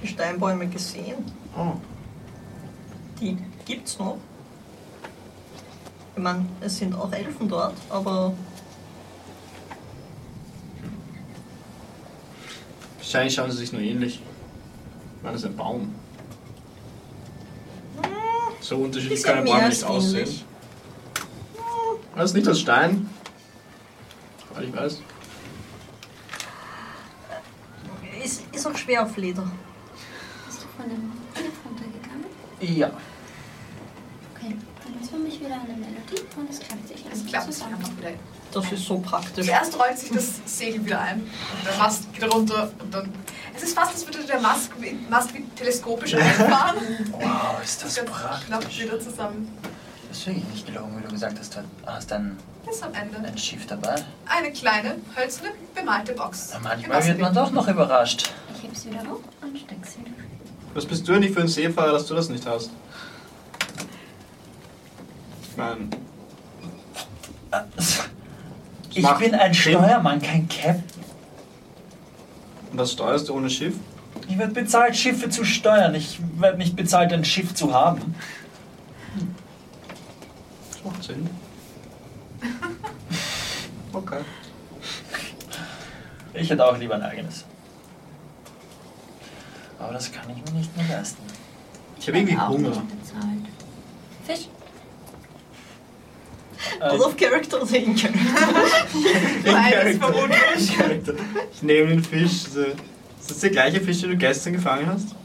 die 0.02 0.08
Steinbäume 0.08 0.68
gesehen. 0.68 1.18
Oh. 1.58 1.74
Die 3.20 3.38
gibt's 3.66 3.98
noch. 4.00 4.18
Ich 6.16 6.22
meine, 6.22 6.46
es 6.62 6.78
sind 6.78 6.96
auch 6.96 7.12
Elfen 7.12 7.48
dort, 7.48 7.76
aber 7.90 8.34
Wahrscheinlich 13.08 13.36
schauen 13.36 13.50
sie 13.52 13.58
sich 13.58 13.72
nur 13.72 13.82
ähnlich. 13.82 14.16
Ich 14.16 15.24
meine, 15.24 15.36
das 15.36 15.44
ist 15.44 15.50
ein 15.50 15.56
Baum. 15.56 15.96
So 18.60 18.76
unterschiedlich 18.76 19.24
mehr 19.24 19.36
Bäume 19.36 19.54
als 19.64 19.78
nicht 19.78 19.86
aussehen. 19.86 20.18
ähnlich. 20.18 20.46
Das 22.16 22.26
ist 22.32 22.34
nicht 22.36 22.48
aus 22.50 22.60
Stein. 22.60 23.10
Weil 24.54 24.66
ich 24.66 24.76
weiß. 24.76 25.02
ist, 28.22 28.44
ist 28.54 28.68
auch 28.68 28.76
schwer 28.76 29.04
auf 29.04 29.16
Leder. 29.16 29.50
Bist 30.46 30.64
du 30.64 30.68
von 30.82 30.90
dem 30.90 31.14
Schiff 31.34 31.54
runtergegangen? 31.64 32.26
Ja. 32.76 32.88
Okay. 34.36 34.56
Dann 34.84 35.02
ist 35.02 35.10
für 35.12 35.18
mich 35.18 35.40
wieder 35.40 35.54
eine 35.56 35.74
Melodie 35.74 36.24
und 36.36 36.50
es 36.50 36.60
klappt 36.60 36.88
sich 36.88 37.04
Es 37.12 37.26
klappt 37.26 37.54
sich 37.54 37.64
einfach 37.66 37.90
wieder. 37.98 38.10
Das 38.52 38.72
ist 38.72 38.86
so 38.86 39.00
praktisch. 39.00 39.46
Zuerst 39.46 39.80
rollt 39.80 39.98
sich 39.98 40.10
das 40.12 40.40
Segel 40.46 40.86
wieder 40.86 41.00
ein 41.02 41.20
und 41.22 41.66
der 41.70 41.78
Mast 41.78 42.12
geht 42.14 42.34
runter 42.34 42.72
und 42.80 42.94
dann. 42.94 43.12
Es 43.56 43.64
ist 43.64 43.76
fast, 43.76 43.94
als 43.94 44.06
würde 44.06 44.24
der 44.26 44.40
Mast, 44.40 44.72
Mast 45.10 45.34
wie 45.34 45.44
teleskopisch 45.56 46.14
einfahren. 46.16 46.78
Wow, 47.12 47.62
ist 47.64 47.84
das 47.84 47.96
klappt 47.96 48.12
praktisch. 48.48 48.84
wieder 48.84 49.00
zusammen. 49.00 49.52
Das 50.10 50.20
ist 50.20 50.28
wirklich 50.28 50.46
nicht 50.46 50.66
gelogen, 50.66 50.98
wie 50.98 51.04
du 51.04 51.10
gesagt 51.10 51.38
hast. 51.40 51.56
Du 51.56 51.60
hast 51.86 52.12
ein, 52.14 52.38
Bis 52.66 52.82
am 52.82 52.94
Ende. 52.94 53.18
ein 53.28 53.38
Schiff 53.38 53.66
dabei. 53.68 53.96
Eine 54.26 54.52
kleine, 54.54 54.96
hölzerne, 55.16 55.52
bemalte 55.76 56.14
Box. 56.14 56.54
Im 56.56 56.64
manchmal 56.64 57.06
wird 57.06 57.20
man 57.20 57.34
doch 57.34 57.52
noch 57.52 57.68
überrascht. 57.68 58.32
Ich 58.56 58.64
heb's 58.64 58.86
wieder 58.86 59.02
hoch 59.02 59.20
und 59.42 59.58
steck's 59.58 59.98
wieder. 60.00 60.12
Was 60.78 60.86
bist 60.86 61.08
du 61.08 61.14
eigentlich 61.16 61.34
für 61.34 61.42
ein 61.42 61.48
Seefahrer, 61.48 61.94
dass 61.94 62.06
du 62.06 62.14
das 62.14 62.30
nicht 62.30 62.46
hast? 62.46 62.70
Ich 65.50 65.58
meine, 65.58 65.90
Ich 68.94 69.10
bin 69.18 69.34
ein 69.34 69.54
Sinn. 69.56 69.74
Steuermann, 69.74 70.22
kein 70.22 70.48
Captain. 70.48 70.84
was 72.74 72.92
steuerst 72.92 73.28
du 73.28 73.34
ohne 73.34 73.50
Schiff? 73.50 73.74
Ich 74.30 74.38
werde 74.38 74.54
bezahlt, 74.54 74.96
Schiffe 74.96 75.32
zu 75.32 75.44
steuern. 75.46 75.96
Ich 75.96 76.20
werde 76.36 76.60
nicht 76.60 76.76
bezahlt, 76.76 77.12
ein 77.12 77.26
Schiff 77.26 77.56
zu 77.56 77.74
haben. 77.74 78.14
Das 80.74 80.84
macht 80.84 81.04
Sinn. 81.04 81.28
Okay. 83.94 84.20
Ich 86.36 86.52
hätte 86.52 86.64
auch 86.64 86.78
lieber 86.78 86.94
ein 86.94 87.02
eigenes. 87.02 87.47
Aber 89.80 89.94
das 89.94 90.12
kann 90.12 90.24
ich 90.30 90.52
mir 90.52 90.58
nicht 90.60 90.76
mehr 90.76 90.88
leisten. 90.98 91.22
Ich 92.00 92.08
habe 92.08 92.18
irgendwie 92.18 92.38
Auch 92.38 92.50
Hunger. 92.50 92.84
Fisch? 94.26 94.48
Out 96.82 97.00
of 97.00 97.16
character 97.18 97.62
oder 97.62 97.76
in 97.76 97.96
character? 97.96 98.20
Beides 99.46 99.98
vermutlich. 99.98 100.78
Charakter. 100.78 101.14
Ich 101.54 101.62
nehme 101.62 101.90
den 101.90 102.04
Fisch. 102.04 102.44
So. 102.44 102.62
Ist 102.62 103.30
das 103.32 103.40
der 103.40 103.50
gleiche 103.52 103.80
Fisch, 103.82 104.02
den 104.02 104.12
du 104.12 104.18
gestern 104.18 104.54
gefangen 104.54 104.88
hast? 104.88 105.16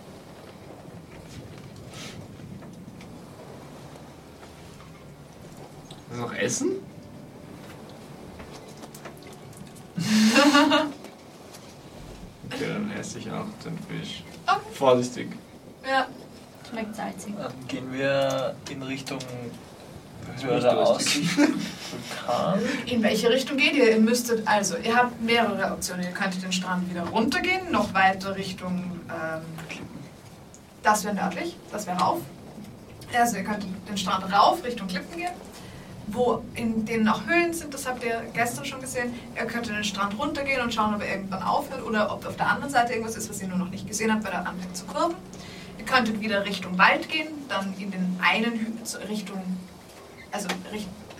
Willst 6.09 6.13
du 6.13 6.17
noch 6.21 6.35
essen? 6.35 6.71
Okay, 12.55 12.67
dann 12.69 12.91
esse 12.93 13.19
ich 13.19 13.31
auch 13.31 13.47
den 13.65 13.79
Fisch. 13.89 14.23
Okay. 14.47 14.61
Vorsichtig. 14.75 15.29
Ja. 15.89 16.07
Schmeckt 16.69 16.97
salzig. 16.97 17.35
Dann 17.37 17.53
gehen 17.69 17.93
wir 17.93 18.55
in 18.71 18.83
Richtung 18.83 19.19
höhere 20.41 20.75
durchsichtig. 20.75 21.29
Aussicht. 21.29 21.39
Vulkan. 21.93 22.61
In 22.87 23.03
welche 23.03 23.29
Richtung 23.31 23.57
geht 23.57 23.75
ihr? 23.75 23.91
Ihr 23.91 24.01
müsstet, 24.01 24.47
also, 24.47 24.77
ihr 24.77 24.97
habt 24.97 25.21
mehrere 25.21 25.73
Optionen. 25.73 26.05
Ihr 26.05 26.13
könntet 26.13 26.43
den 26.43 26.53
Strand 26.53 26.89
wieder 26.89 27.03
runtergehen, 27.03 27.71
noch 27.71 27.93
weiter 27.93 28.35
Richtung, 28.37 29.01
ähm, 29.09 29.43
das 30.83 31.05
wäre 31.05 31.15
nördlich, 31.15 31.57
das 31.71 31.87
wäre 31.87 31.99
rauf. 31.99 32.21
Also, 33.15 33.37
ihr 33.37 33.45
könnt 33.45 33.67
den 33.89 33.99
Strand 33.99 34.33
rauf, 34.33 34.65
Richtung 34.65 34.87
Klippen 34.89 35.17
gehen, 35.17 35.33
wo 36.09 36.43
in 36.55 36.85
denen 36.85 37.09
auch 37.09 37.27
Höhlen 37.27 37.53
sind, 37.55 37.73
das 37.73 37.87
habt 37.87 38.05
ihr 38.05 38.23
gestern 38.35 38.65
schon 38.65 38.81
gesehen. 38.81 39.15
Ihr 39.37 39.45
könnt 39.47 39.69
den 39.69 39.83
Strand 39.85 40.19
runtergehen 40.19 40.61
und 40.61 40.73
schauen, 40.75 40.95
ob 40.95 41.03
er 41.03 41.11
irgendwann 41.15 41.43
aufhört 41.43 41.83
oder 41.85 42.13
ob 42.13 42.27
auf 42.27 42.37
der 42.37 42.49
anderen 42.49 42.71
Seite 42.71 42.93
irgendwas 42.93 43.17
ist, 43.17 43.31
was 43.31 43.41
ihr 43.41 43.49
nur 43.49 43.59
noch 43.59 43.71
nicht 43.71 43.87
gesehen 43.87 44.13
habt, 44.13 44.25
weil 44.25 44.33
er 44.33 44.47
anfängt 44.47 44.77
zu 44.77 44.85
kurven. 44.87 45.15
Ihr 45.79 45.85
könntet 45.85 46.21
wieder 46.21 46.45
Richtung 46.45 46.77
Wald 46.79 47.09
gehen, 47.09 47.29
dann 47.49 47.73
in 47.79 47.91
den 47.91 48.19
einen 48.23 48.53
Hü 48.53 48.85
zu- 48.85 48.99
Richtung, 49.09 49.41
also 50.31 50.49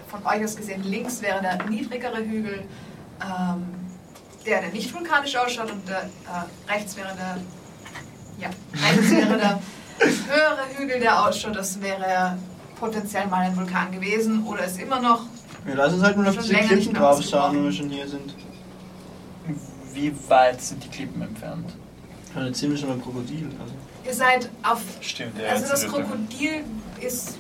von 0.09 0.25
euch 0.27 0.45
aus 0.45 0.57
gesehen, 0.57 0.83
links 0.85 1.23
wäre 1.23 1.41
der 1.41 1.65
niedrigere 1.69 2.19
Hügel, 2.19 2.65
ähm, 3.23 3.67
der, 4.47 4.61
der 4.61 4.71
nicht 4.71 4.93
vulkanisch 4.95 5.35
ausschaut 5.37 5.71
und 5.71 5.89
der, 5.89 6.03
äh, 6.03 6.71
rechts 6.73 6.97
wäre 6.97 7.15
der, 7.17 7.39
ja, 8.39 8.51
rechts 8.89 9.11
wäre 9.11 9.39
der 9.39 9.61
höhere 10.01 10.65
Hügel, 10.77 11.01
der 11.01 11.25
ausschaut, 11.27 11.57
das 11.57 11.81
wäre 11.81 12.37
potenziell 12.83 13.29
mal 13.29 13.43
ein 13.43 13.57
Vulkan 13.57 13.93
gewesen 13.93 14.45
oder 14.45 14.65
ist 14.65 14.81
immer 14.81 15.01
noch. 15.01 15.21
Wir 15.65 15.77
lassen 15.77 15.95
uns 15.95 16.03
halt 16.03 16.17
nur 16.17 16.29
auf 16.29 16.37
diese 16.37 16.53
Klippen 16.53 16.95
drauf 16.95 17.23
schauen, 17.23 17.55
wenn 17.55 17.65
wir 17.65 17.73
schon 17.73 17.89
hier 17.89 18.09
sind. 18.09 18.35
Wie 19.95 20.13
weit 20.29 20.61
sind 20.61 20.83
die 20.83 20.89
Klippen 20.89 21.23
entfernt? 21.23 21.73
Eine 22.35 22.51
ziemlich 22.51 22.81
schon 22.81 22.91
ein 22.91 23.01
Krokodil. 23.01 23.49
Also. 23.61 23.75
Ihr 24.05 24.15
seid 24.15 24.51
auf 24.65 24.81
Stimmt, 25.01 25.39
ja. 25.39 25.51
Also 25.51 25.61
jetzt 25.61 25.73
das 25.73 25.81
sind 25.83 25.93
Krokodil 25.93 26.65
ist 27.01 27.39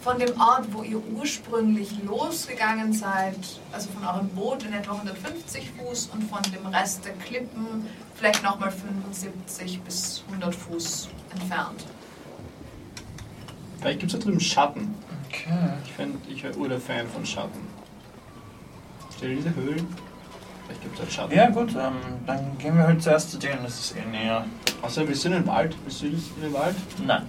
von 0.00 0.18
dem 0.18 0.40
Ort, 0.40 0.64
wo 0.72 0.82
ihr 0.82 1.00
ursprünglich 1.14 2.02
losgegangen 2.04 2.94
seid, 2.94 3.36
also 3.70 3.90
von 3.90 4.08
eurem 4.08 4.28
Boot 4.30 4.64
in 4.64 4.72
etwa 4.72 4.92
150 4.92 5.70
Fuß 5.76 6.08
und 6.14 6.22
von 6.24 6.40
dem 6.44 6.66
Rest 6.74 7.04
der 7.04 7.12
Klippen 7.14 7.86
vielleicht 8.14 8.42
nochmal 8.42 8.72
75 8.72 9.82
bis 9.82 10.24
100 10.28 10.54
Fuß 10.54 11.10
entfernt. 11.34 11.84
Vielleicht 13.82 13.98
gibt 13.98 14.14
es 14.14 14.18
da 14.18 14.24
drüben 14.24 14.40
Schatten. 14.40 14.94
Okay. 15.28 15.50
Ich, 15.84 15.92
find, 15.92 16.16
ich 16.28 16.44
wäre 16.44 16.68
der 16.68 16.80
Fan 16.80 17.06
von 17.08 17.26
Schatten. 17.26 17.60
Stell 19.16 19.30
dir 19.30 19.36
diese 19.36 19.54
Höhlen. 19.56 19.86
Vielleicht 20.66 20.82
gibt 20.82 20.94
es 20.94 21.00
halt 21.00 21.12
Schatten. 21.12 21.34
Ja 21.34 21.50
gut, 21.50 21.70
ähm, 21.74 21.96
dann 22.24 22.56
gehen 22.58 22.76
wir 22.76 22.84
halt 22.84 23.02
zuerst 23.02 23.32
zu 23.32 23.38
denen, 23.38 23.58
das 23.64 23.80
ist 23.80 23.96
eh 23.96 24.08
näher. 24.08 24.44
Außer 24.82 25.06
willst 25.06 25.24
du 25.24 25.28
in 25.28 25.34
den 25.34 25.46
Wald? 25.48 25.74
Willst 25.82 26.00
du 26.00 26.06
in 26.06 26.22
den 26.40 26.52
Wald? 26.52 26.76
Nein. 27.04 27.22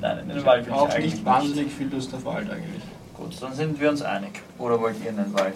Nein, 0.00 0.18
in 0.20 0.28
den 0.30 0.44
Wald 0.46 0.64
will 0.64 0.72
ich 0.72 0.78
auch 0.78 0.88
eigentlich 0.88 1.14
nicht 1.14 1.24
wahnsinnig 1.24 1.72
viel 1.72 1.88
Lust 1.88 2.14
auf 2.14 2.24
Wald 2.24 2.50
eigentlich. 2.50 2.82
Gut, 3.14 3.36
dann 3.40 3.54
sind 3.54 3.78
wir 3.78 3.90
uns 3.90 4.00
einig. 4.00 4.40
Oder 4.58 4.80
wollt 4.80 4.96
ihr 5.04 5.10
in 5.10 5.16
den 5.16 5.34
Wald? 5.34 5.54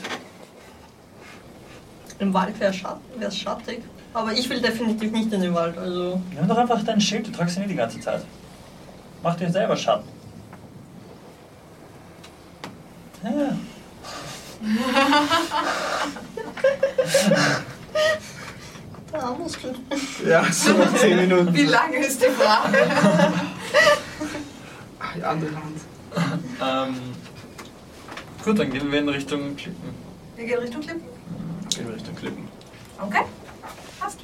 Im 2.19 2.35
Wald 2.35 2.61
wäre 2.61 2.73
Schatten, 2.73 3.19
wär's 3.19 3.37
schattig. 3.37 3.83
Aber 4.13 4.33
ich 4.33 4.49
will 4.49 4.61
definitiv 4.61 5.11
nicht 5.11 5.33
in 5.33 5.41
den 5.41 5.55
Wald, 5.55 5.77
also. 5.79 6.21
Nimm 6.35 6.47
doch 6.47 6.59
einfach 6.59 6.83
dein 6.85 7.01
Schild, 7.01 7.27
du 7.27 7.33
tragst 7.33 7.57
ihn 7.57 7.65
eh 7.65 7.67
die 7.67 7.75
ganze 7.75 7.99
Zeit. 8.01 8.23
Mach 9.23 9.37
dir 9.37 9.51
selber 9.51 9.77
Schatten. 9.77 10.09
Ja. 13.23 13.57
Da, 19.13 19.31
Muskeln. 19.33 19.77
Ja, 20.27 20.45
so 20.53 20.73
nach 20.75 20.95
10 20.95 21.17
Minuten. 21.17 21.55
Wie 21.55 21.63
lange 21.65 21.99
ist 21.99 22.21
die 22.21 22.31
Frage? 22.31 22.91
Ach, 24.99 25.15
die 25.15 25.23
andere 25.23 25.51
Hand. 25.55 25.81
Ähm, 26.61 26.97
gut, 28.45 28.59
dann 28.59 28.71
gehen 28.71 28.91
wir 28.91 28.99
in 28.99 29.09
Richtung 29.09 29.57
Klippen. 29.57 29.95
Wir 30.37 30.45
gehen 30.47 30.59
Richtung 30.59 30.81
Klippen. 30.81 31.03
Gehen 31.75 31.89
wir 31.89 31.95
Richtung 31.95 32.17
Klippen. 32.17 32.49
Okay, 33.01 33.23
passt. 34.01 34.21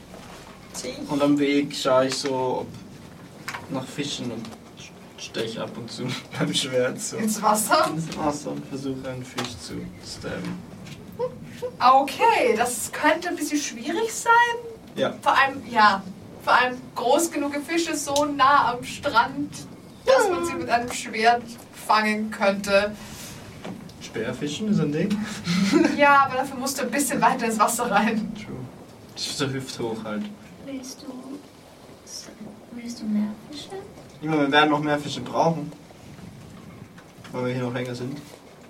Zieh. 0.73 0.95
Und 1.09 1.23
am 1.23 1.39
Weg 1.39 1.75
schaue 1.75 2.07
ich 2.07 2.15
so 2.15 2.67
nach 3.71 3.85
Fischen 3.85 4.31
und 4.31 4.47
steche 5.25 5.63
ab 5.63 5.71
und 5.77 5.91
zu 5.91 6.05
beim 6.39 6.53
Schwert 6.55 7.01
so 7.01 7.17
Ins 7.17 7.41
Wasser. 7.43 7.89
ins 7.95 8.17
Wasser 8.17 8.51
und 8.53 8.67
versuche 8.67 9.09
einen 9.09 9.25
Fisch 9.25 9.57
zu 9.59 9.75
stabben. 10.05 10.59
Okay, 11.79 12.55
das 12.57 12.91
könnte 12.93 13.29
ein 13.29 13.37
bisschen 13.37 13.59
schwierig 13.61 14.13
sein. 14.13 14.31
Ja. 14.97 15.15
Vor 15.23 15.37
allem, 15.37 15.63
ja, 15.71 16.03
vor 16.45 16.53
allem 16.55 16.77
groß 16.95 17.31
genug 17.31 17.55
Fische 17.67 17.97
so 17.97 18.25
nah 18.25 18.73
am 18.73 18.83
Strand, 18.85 19.51
dass 20.05 20.29
man 20.29 20.45
sie 20.45 20.55
mit 20.55 20.69
einem 20.69 20.93
Schwert 20.93 21.43
fangen 21.87 22.31
könnte. 22.31 22.93
Speerfischen 24.01 24.69
ist 24.73 24.81
ein 24.81 24.93
Ding. 24.93 25.17
Ja, 25.97 26.25
aber 26.27 26.37
dafür 26.39 26.57
musst 26.59 26.79
du 26.79 26.83
ein 26.83 26.91
bisschen 26.91 27.21
weiter 27.21 27.47
ins 27.47 27.59
Wasser 27.59 27.89
rein. 27.91 28.35
True. 28.35 28.57
Das 29.15 29.27
ist 29.27 29.39
so 29.39 29.47
hüfthoch 29.49 30.03
halt. 30.05 30.25
Willst 30.67 31.03
du. 31.03 31.39
Willst 32.73 33.01
du 33.01 33.05
mehr 33.05 33.29
Fische? 33.51 33.69
Meine, 34.23 34.43
wir 34.43 34.53
werden 34.53 34.71
noch 34.71 34.81
mehr 34.81 34.99
Fische 34.99 35.21
brauchen. 35.21 35.73
Weil 37.33 37.47
wir 37.47 37.53
hier 37.55 37.63
noch 37.63 37.73
länger 37.75 37.95
sind. 37.95 38.19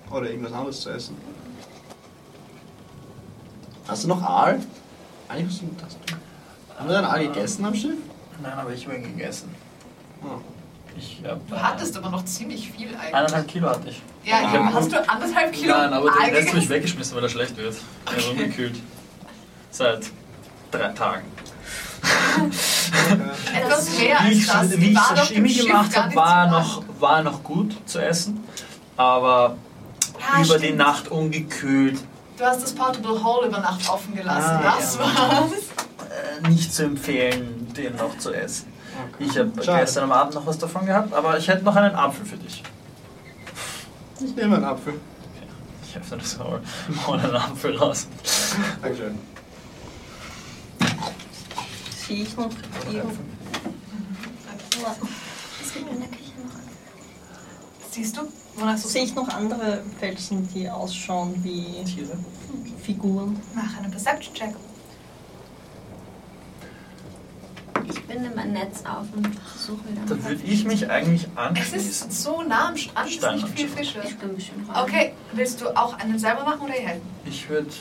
Oder 0.09 0.29
irgendwas 0.29 0.53
anderes 0.53 0.81
zu 0.81 0.89
essen. 0.89 1.17
Hast 3.87 4.03
du 4.03 4.07
noch 4.07 4.21
Aal? 4.21 4.61
Eigentlich 5.27 5.47
hast 5.47 5.61
du 5.61 5.67
das. 5.79 5.97
Haben 6.77 6.87
wir 6.89 6.93
dann 6.95 7.05
Aal 7.05 7.27
gegessen 7.27 7.65
am 7.65 7.75
Schiff? 7.75 7.97
Nein, 8.41 8.53
aber 8.57 8.71
ich 8.73 8.85
habe 8.85 8.97
ihn 8.97 9.03
gegessen. 9.03 9.49
Oh. 10.23 10.39
Ich 10.95 11.21
hab, 11.27 11.47
Du 11.49 11.55
hattest 11.59 11.97
aber 11.97 12.09
noch 12.11 12.23
ziemlich 12.23 12.71
viel 12.71 12.87
eigentlich. 12.89 13.13
Eineinhalb 13.15 13.47
Kilo 13.47 13.67
hatte 13.69 13.89
ich. 13.89 14.01
Ja, 14.23 14.41
Ich 14.41 14.47
hab- 14.47 14.73
hast 14.73 14.91
du 14.91 15.09
anderthalb 15.09 15.51
Kilo 15.51 15.73
Nein, 15.75 15.91
aber 15.91 16.11
den 16.11 16.35
Rest 16.35 16.49
habe 16.49 16.59
ich 16.59 16.69
weggeschmissen, 16.69 17.15
weil 17.15 17.23
er 17.23 17.29
schlecht 17.29 17.57
wird. 17.57 17.75
Er 18.05 18.17
ist 18.17 18.29
ungekühlt. 18.29 18.79
Seit 19.71 20.11
drei 20.71 20.89
Tagen. 20.89 21.25
Etwas 23.55 23.89
mehr 23.97 24.17
Wie 24.21 24.25
als 24.25 24.31
ich, 24.37 24.47
das. 24.47 24.71
wie 24.71 24.77
Die 24.77 24.91
ich 24.91 24.99
Sashimi 24.99 25.49
Schiff 25.49 25.65
gemacht 25.67 25.97
habe, 25.97 26.15
war, 26.15 26.47
noch, 26.47 26.83
war 26.99 27.23
noch 27.23 27.43
gut 27.43 27.75
zu 27.85 27.99
essen. 27.99 28.43
Aber 28.97 29.55
Ja, 30.19 30.43
über 30.43 30.57
die 30.57 30.65
stimmt. 30.65 30.77
Nacht 30.79 31.07
ungekühlt 31.09 31.99
Du 32.37 32.43
hast 32.45 32.63
das 32.63 32.73
Portable 32.73 33.23
Hole 33.23 33.47
über 33.47 33.59
Nacht 33.59 33.87
offen 33.89 34.15
gelassen. 34.15 34.41
Ah, 34.43 34.73
das 34.77 34.95
ja. 34.95 35.01
war's. 35.01 35.51
äh, 36.43 36.49
nicht 36.49 36.73
zu 36.73 36.83
empfehlen, 36.85 37.71
den 37.77 37.95
noch 37.95 38.17
zu 38.17 38.33
essen. 38.33 38.73
Ich 39.19 39.37
habe 39.37 39.51
gestern 39.55 40.05
am 40.05 40.11
Abend 40.11 40.33
noch 40.35 40.45
was 40.45 40.57
davon 40.57 40.85
gehabt, 40.85 41.13
aber 41.13 41.37
ich 41.37 41.47
hätte 41.47 41.63
noch 41.63 41.75
einen 41.75 41.95
Apfel 41.95 42.25
für 42.25 42.37
dich. 42.37 42.63
Ich 44.23 44.35
nehme 44.35 44.55
einen 44.55 44.65
Apfel. 44.65 44.99
Ich 45.87 45.95
öffne 45.97 46.17
das 46.17 46.37
Maul, 46.39 46.59
hol 47.05 47.19
einen 47.19 47.35
Apfel 47.35 47.77
raus. 47.77 48.07
Dankeschön. 48.81 49.17
Sehe 52.13 52.21
ich 52.21 52.37
noch 52.37 52.43
irgendwo. 52.91 53.09
Es 55.63 55.73
gibt 55.73 55.89
in 55.91 55.99
der 55.99 56.09
Küche 56.09 56.31
noch. 56.45 57.89
Siehst 57.89 58.15
du? 58.17 58.21
Wonach 58.55 58.77
suchst 58.77 58.93
Sehe 58.93 59.01
du? 59.01 59.07
ich 59.09 59.15
noch 59.15 59.29
andere 59.29 59.81
Felsen, 59.99 60.47
die 60.53 60.69
ausschauen 60.69 61.33
wie 61.43 61.83
Tiere. 61.85 62.15
Figuren? 62.83 63.41
Mach 63.55 63.77
einen 63.79 63.89
Perception-Check. 63.89 64.53
Ich 67.89 68.03
binde 68.03 68.31
mein 68.35 68.53
Netz 68.53 68.83
auf 68.85 69.07
und 69.15 69.27
suche 69.57 69.79
wieder 69.89 70.01
Da 70.15 70.23
würde 70.23 70.43
ich 70.43 70.65
mich 70.65 70.87
eigentlich 70.87 71.23
Es 71.23 71.35
anschließen. 71.35 71.79
ist 71.79 72.11
so 72.23 72.43
nah 72.43 72.69
am 72.69 72.77
Strand, 72.77 73.09
es 73.09 73.19
sind 73.21 73.33
nicht 73.37 73.47
viel 73.49 73.67
Steinland. 73.69 73.75
Fische. 73.87 74.01
Ich 74.07 74.17
bin 74.19 74.35
bestimmt 74.35 74.69
rein. 74.69 74.83
Okay, 74.83 75.13
willst 75.31 75.59
du 75.61 75.75
auch 75.75 75.97
einen 75.97 76.19
selber 76.19 76.43
machen 76.43 76.61
oder 76.61 76.75
ihr 76.79 76.87
helfen? 76.89 77.09
Ich 77.25 77.49
würde 77.49 77.71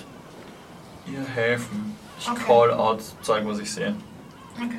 ihr 1.07 1.23
helfen. 1.35 1.95
Ich 2.19 2.31
Okay. 2.31 2.43
call 2.47 2.71
out 2.73 3.03
Zeug, 3.21 3.45
was 3.45 3.59
ich 3.59 3.71
sehe. 3.71 3.95
Okay. 4.57 4.79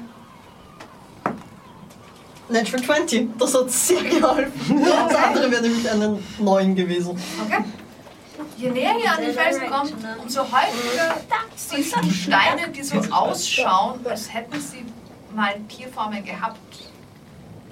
Natural 2.49 2.83
20, 2.83 3.29
das 3.37 3.53
hat 3.55 3.71
sehr 3.71 4.03
geholfen. 4.03 4.83
Das 4.83 5.15
andere 5.15 5.49
wäre 5.51 5.61
nämlich 5.61 5.89
einen 5.89 6.23
neuen 6.39 6.75
gewesen. 6.75 7.17
Okay. 7.45 7.63
Je 8.57 8.69
näher 8.69 8.95
ihr 8.97 9.11
an 9.11 9.17
die 9.25 9.31
Felsen 9.31 9.69
kommt, 9.69 9.93
umso 10.21 10.41
häufiger 10.41 11.17
siehst 11.55 11.95
du 11.95 12.01
die 12.01 12.13
Steine, 12.13 12.69
die 12.69 12.83
so 12.83 12.97
ausschauen, 13.11 13.99
als 14.05 14.33
hätten 14.33 14.59
sie 14.59 14.85
mal 15.33 15.55
Tierformen 15.67 16.23
gehabt. 16.23 16.57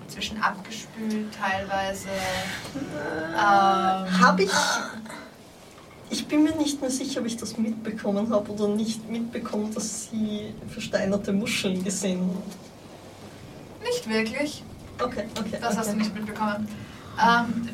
Zwischen 0.07 0.41
abgespült 0.41 1.27
teilweise. 1.39 2.09
Ähm, 2.75 4.21
Habe 4.21 4.43
ich. 4.43 4.51
Ich 6.11 6.27
bin 6.27 6.43
mir 6.43 6.53
nicht 6.57 6.81
mehr 6.81 6.91
sicher, 6.91 7.21
ob 7.21 7.25
ich 7.25 7.37
das 7.37 7.57
mitbekommen 7.57 8.31
habe 8.33 8.51
oder 8.51 8.67
nicht 8.67 9.09
mitbekommen, 9.09 9.73
dass 9.73 10.09
sie 10.09 10.53
versteinerte 10.69 11.31
Muscheln 11.31 11.81
gesehen 11.83 12.19
haben. 12.19 12.43
nicht 13.81 14.07
wirklich. 14.09 14.63
Okay, 15.01 15.23
okay. 15.39 15.57
Das 15.59 15.77
hast 15.77 15.87
du 15.87 15.93
okay. 15.93 15.99
nicht 16.03 16.13
mitbekommen. 16.13 16.67
Ähm, 17.19 17.69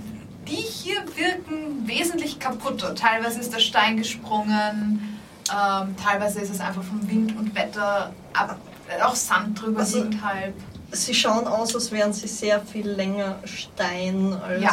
die 0.48 0.56
hier 0.56 1.04
wirken 1.16 1.86
wesentlich 1.86 2.40
kaputter. 2.40 2.96
Teilweise 2.96 3.40
ist 3.40 3.52
der 3.54 3.60
Stein 3.60 3.98
gesprungen, 3.98 5.18
ähm, 5.52 5.96
teilweise 6.02 6.40
ist 6.40 6.52
es 6.52 6.62
einfach 6.62 6.84
vom 6.84 7.10
Wind 7.10 7.36
und 7.38 7.54
Wetter, 7.56 8.14
ab, 8.34 8.58
äh, 8.88 9.02
auch 9.04 9.16
Sand 9.16 9.60
drüber 9.62 9.80
Also- 9.82 10.04
liegt 10.04 10.22
halb. 10.24 10.54
Sie 10.92 11.14
schauen 11.14 11.48
aus, 11.48 11.76
als 11.76 11.92
wären 11.92 12.14
sie 12.14 12.28
sehr 12.30 12.62
viel 12.62 12.88
länger 12.88 13.40
Stein 13.44 14.34
als 14.42 14.62
Ja. 14.62 14.72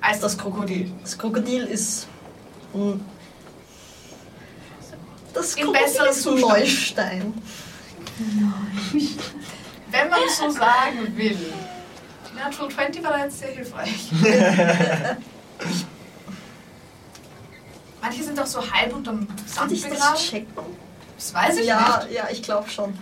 Als 0.00 0.18
das 0.20 0.36
Krokodil. 0.36 0.90
Das 1.02 1.16
Krokodil 1.16 1.64
ist. 1.64 2.07
Das 5.34 5.54
ist 5.54 6.22
Zustand. 6.22 6.40
Neustein. 6.40 7.34
Wenn 9.90 10.08
man 10.10 10.20
so 10.36 10.50
sagen 10.50 11.16
will. 11.16 11.38
Die 12.30 12.36
Natural 12.36 12.70
20 12.70 13.02
war 13.04 13.12
da 13.12 13.24
jetzt 13.24 13.38
sehr 13.38 13.48
hilfreich. 13.50 14.10
Manche 18.00 18.22
sind 18.22 18.38
auch 18.40 18.46
so 18.46 18.70
halb 18.70 18.94
unterm 18.94 19.26
Sand 19.46 19.72
das 19.72 19.80
begraben. 19.82 20.16
checken? 20.18 20.52
Das 21.16 21.34
weiß 21.34 21.56
ich 21.58 21.66
Ja, 21.66 22.02
nicht. 22.04 22.14
ja, 22.16 22.28
ich 22.30 22.42
glaube 22.42 22.68
schon. 22.70 22.96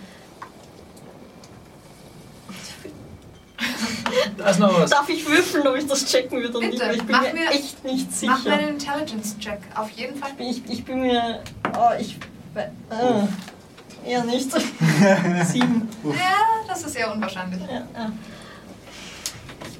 Da 4.37 4.49
ist 4.49 4.59
noch 4.59 4.79
was. 4.79 4.89
Darf 4.91 5.07
ich 5.09 5.25
würfeln, 5.27 5.67
ob 5.67 5.75
ich 5.75 5.85
das 5.87 6.05
checken 6.05 6.39
würde 6.41 6.57
oder 6.57 6.67
Bitte, 6.67 6.87
nicht? 6.87 6.95
Ich 6.97 7.03
bin 7.05 7.15
mach 7.15 7.21
mir 7.23 7.33
mir- 7.33 7.49
echt 7.51 7.83
nicht 7.83 8.07
Mach 8.23 8.37
mir 8.37 8.37
sicher. 8.43 8.53
einen 8.53 8.67
Intelligence-Check. 8.69 9.59
Auf 9.75 9.89
jeden 9.91 10.15
Fall. 10.17 10.31
Ich, 10.39 10.61
ich 10.69 10.83
bin 10.85 11.01
mir. 11.01 11.41
Oh, 11.77 11.89
ich. 11.99 12.17
Äh, 12.55 14.09
eher 14.09 14.23
nicht. 14.23 14.51
Sieben. 15.45 15.89
Ja, 16.03 16.37
das 16.67 16.83
ist 16.83 16.95
eher 16.95 17.11
unwahrscheinlich. 17.13 17.61
Ja, 17.61 17.85
ja. 17.93 18.11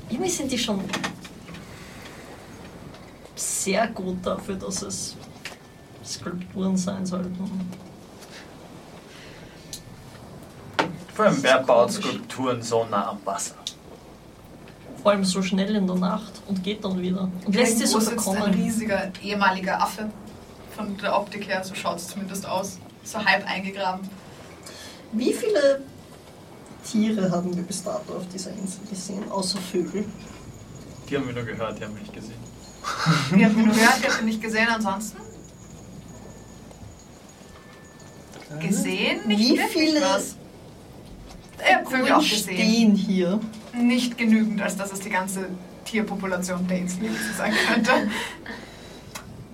Irgendwie 0.09 0.29
sind 0.29 0.51
die 0.51 0.59
schon 0.59 0.83
sehr 3.35 3.87
gut 3.87 4.25
dafür, 4.25 4.55
dass 4.55 4.81
es 4.81 5.15
Skulpturen 6.05 6.77
sein 6.77 7.05
sollten. 7.05 7.37
Vor 11.13 11.25
allem, 11.25 11.41
wer 11.43 11.59
baut 11.63 11.91
Skulpturen 11.91 12.61
so 12.61 12.85
nah 12.85 13.09
am 13.09 13.19
Wasser? 13.25 13.55
Vor 15.07 15.13
allem 15.13 15.23
so 15.23 15.41
schnell 15.41 15.73
in 15.73 15.87
der 15.87 15.95
Nacht 15.95 16.33
und 16.47 16.61
geht 16.65 16.83
dann 16.83 17.01
wieder. 17.01 17.31
Und 17.45 17.55
lässt 17.55 17.77
sie 17.77 17.85
Irgendwo 17.85 17.99
so 18.01 18.09
sitzt 18.09 18.27
ein 18.27 18.53
riesiger 18.53 19.09
ehemaliger 19.23 19.81
Affe. 19.81 20.09
Von 20.75 20.97
der 20.97 21.15
Optik 21.15 21.47
her, 21.47 21.63
so 21.63 21.75
schaut 21.75 21.99
es 21.99 22.09
zumindest 22.09 22.45
aus. 22.45 22.77
So 23.05 23.23
halb 23.23 23.49
eingegraben. 23.49 24.01
Wie 25.13 25.31
viele 25.31 25.81
Tiere 26.85 27.31
haben 27.31 27.55
wir 27.55 27.63
bis 27.63 27.85
dato 27.85 28.17
auf 28.17 28.27
dieser 28.33 28.51
Insel 28.51 28.81
gesehen, 28.89 29.31
außer 29.31 29.59
Vögel? 29.59 30.03
Die 31.09 31.15
haben 31.15 31.25
wir 31.25 31.35
nur 31.35 31.45
gehört, 31.45 31.79
die 31.79 31.85
haben 31.85 31.93
wir 31.93 32.01
nicht 32.01 32.13
gesehen. 32.13 32.41
Wir 33.31 33.45
haben 33.45 33.57
ihn 33.59 33.65
nur 33.65 33.75
gehört, 33.75 34.03
wir 34.03 34.09
haben 34.09 34.19
ihn 34.19 34.25
nicht 34.25 34.41
gesehen. 34.41 34.67
Ansonsten 34.67 35.21
gesehen, 38.59 39.25
nicht 39.25 39.39
Wie 39.39 39.57
viele 39.69 40.01
was. 40.01 40.36
Ich 41.65 41.73
habe 41.73 41.89
Vögel 41.89 42.13
auch 42.13 42.19
gesehen. 42.19 42.55
stehen 42.55 42.95
hier? 42.95 43.39
Nicht 43.73 44.17
genügend, 44.17 44.61
als 44.61 44.77
dass 44.77 44.91
es 44.91 44.99
die 44.99 45.09
ganze 45.09 45.49
Tierpopulation 45.85 46.67
der 46.67 46.79
Insel 46.79 47.09
sein 47.35 47.53
könnte. 47.67 47.91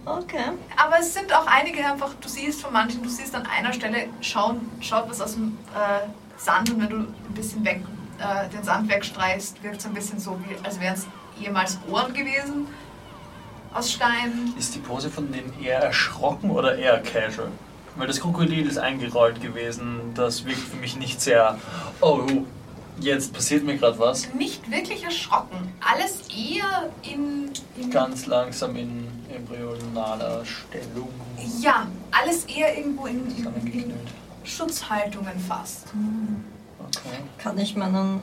Okay. 0.05 0.51
Aber 0.75 0.99
es 0.99 1.13
sind 1.13 1.33
auch 1.33 1.47
einige 1.47 1.85
einfach, 1.85 2.13
du 2.19 2.27
siehst 2.27 2.61
von 2.61 2.73
manchen, 2.73 3.01
du 3.01 3.09
siehst 3.09 3.33
an 3.35 3.45
einer 3.45 3.71
Stelle, 3.71 4.07
schauen, 4.21 4.69
schaut 4.81 5.09
was 5.09 5.21
aus 5.21 5.35
dem 5.35 5.57
äh, 5.73 6.07
Sand 6.37 6.71
und 6.71 6.81
wenn 6.81 6.89
du 6.89 6.97
ein 6.97 7.33
bisschen 7.33 7.63
weg, 7.63 7.81
äh, 8.19 8.49
den 8.49 8.63
Sand 8.63 8.89
wegstreichst, 8.89 9.63
wirkt 9.63 9.79
es 9.79 9.85
ein 9.85 9.93
bisschen 9.93 10.19
so, 10.19 10.37
wie, 10.45 10.55
als 10.65 10.79
wären 10.79 10.95
es 10.95 11.07
ehemals 11.41 11.79
Ohren 11.89 12.13
gewesen 12.13 12.67
aus 13.73 13.91
Stein. 13.91 14.53
Ist 14.57 14.75
die 14.75 14.79
Pose 14.79 15.09
von 15.09 15.31
denen 15.31 15.53
eher 15.61 15.79
erschrocken 15.79 16.51
oder 16.51 16.77
eher 16.77 17.01
casual? 17.01 17.51
Weil 17.95 18.07
das 18.07 18.19
Krokodil 18.19 18.67
ist 18.67 18.77
eingerollt 18.77 19.41
gewesen, 19.41 20.13
das 20.15 20.45
wirkt 20.45 20.59
für 20.59 20.77
mich 20.77 20.95
nicht 20.97 21.21
sehr, 21.21 21.59
oh, 22.01 22.21
jetzt 22.99 23.33
passiert 23.33 23.63
mir 23.63 23.77
gerade 23.77 23.99
was. 23.99 24.33
Nicht 24.33 24.69
wirklich 24.71 25.03
erschrocken, 25.03 25.71
alles 25.79 26.21
eher 26.29 26.89
in, 27.03 27.51
in 27.79 27.91
Ganz 27.91 28.25
langsam 28.25 28.75
in 28.75 29.07
embryonaler 29.29 30.43
Stellung 30.45 31.09
ja, 31.61 31.87
alles 32.11 32.45
eher 32.45 32.77
irgendwo 32.77 33.05
in, 33.07 33.25
in, 33.35 33.73
in. 33.73 33.93
Schutzhaltungen 34.43 35.39
fast. 35.39 35.87
Okay. 36.79 37.17
Kann 37.37 37.57
ich 37.57 37.75
meinen 37.75 38.19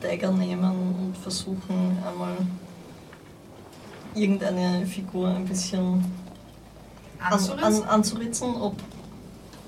Dagger 0.00 0.32
nehmen 0.32 0.94
und 0.98 1.16
versuchen, 1.18 1.98
einmal 2.06 2.36
irgendeine 4.14 4.86
Figur 4.86 5.28
ein 5.28 5.44
bisschen 5.44 6.04
Anzuritzen? 7.20 7.82
an, 7.84 7.88
anzuritzen, 7.88 8.54
ob 8.56 8.76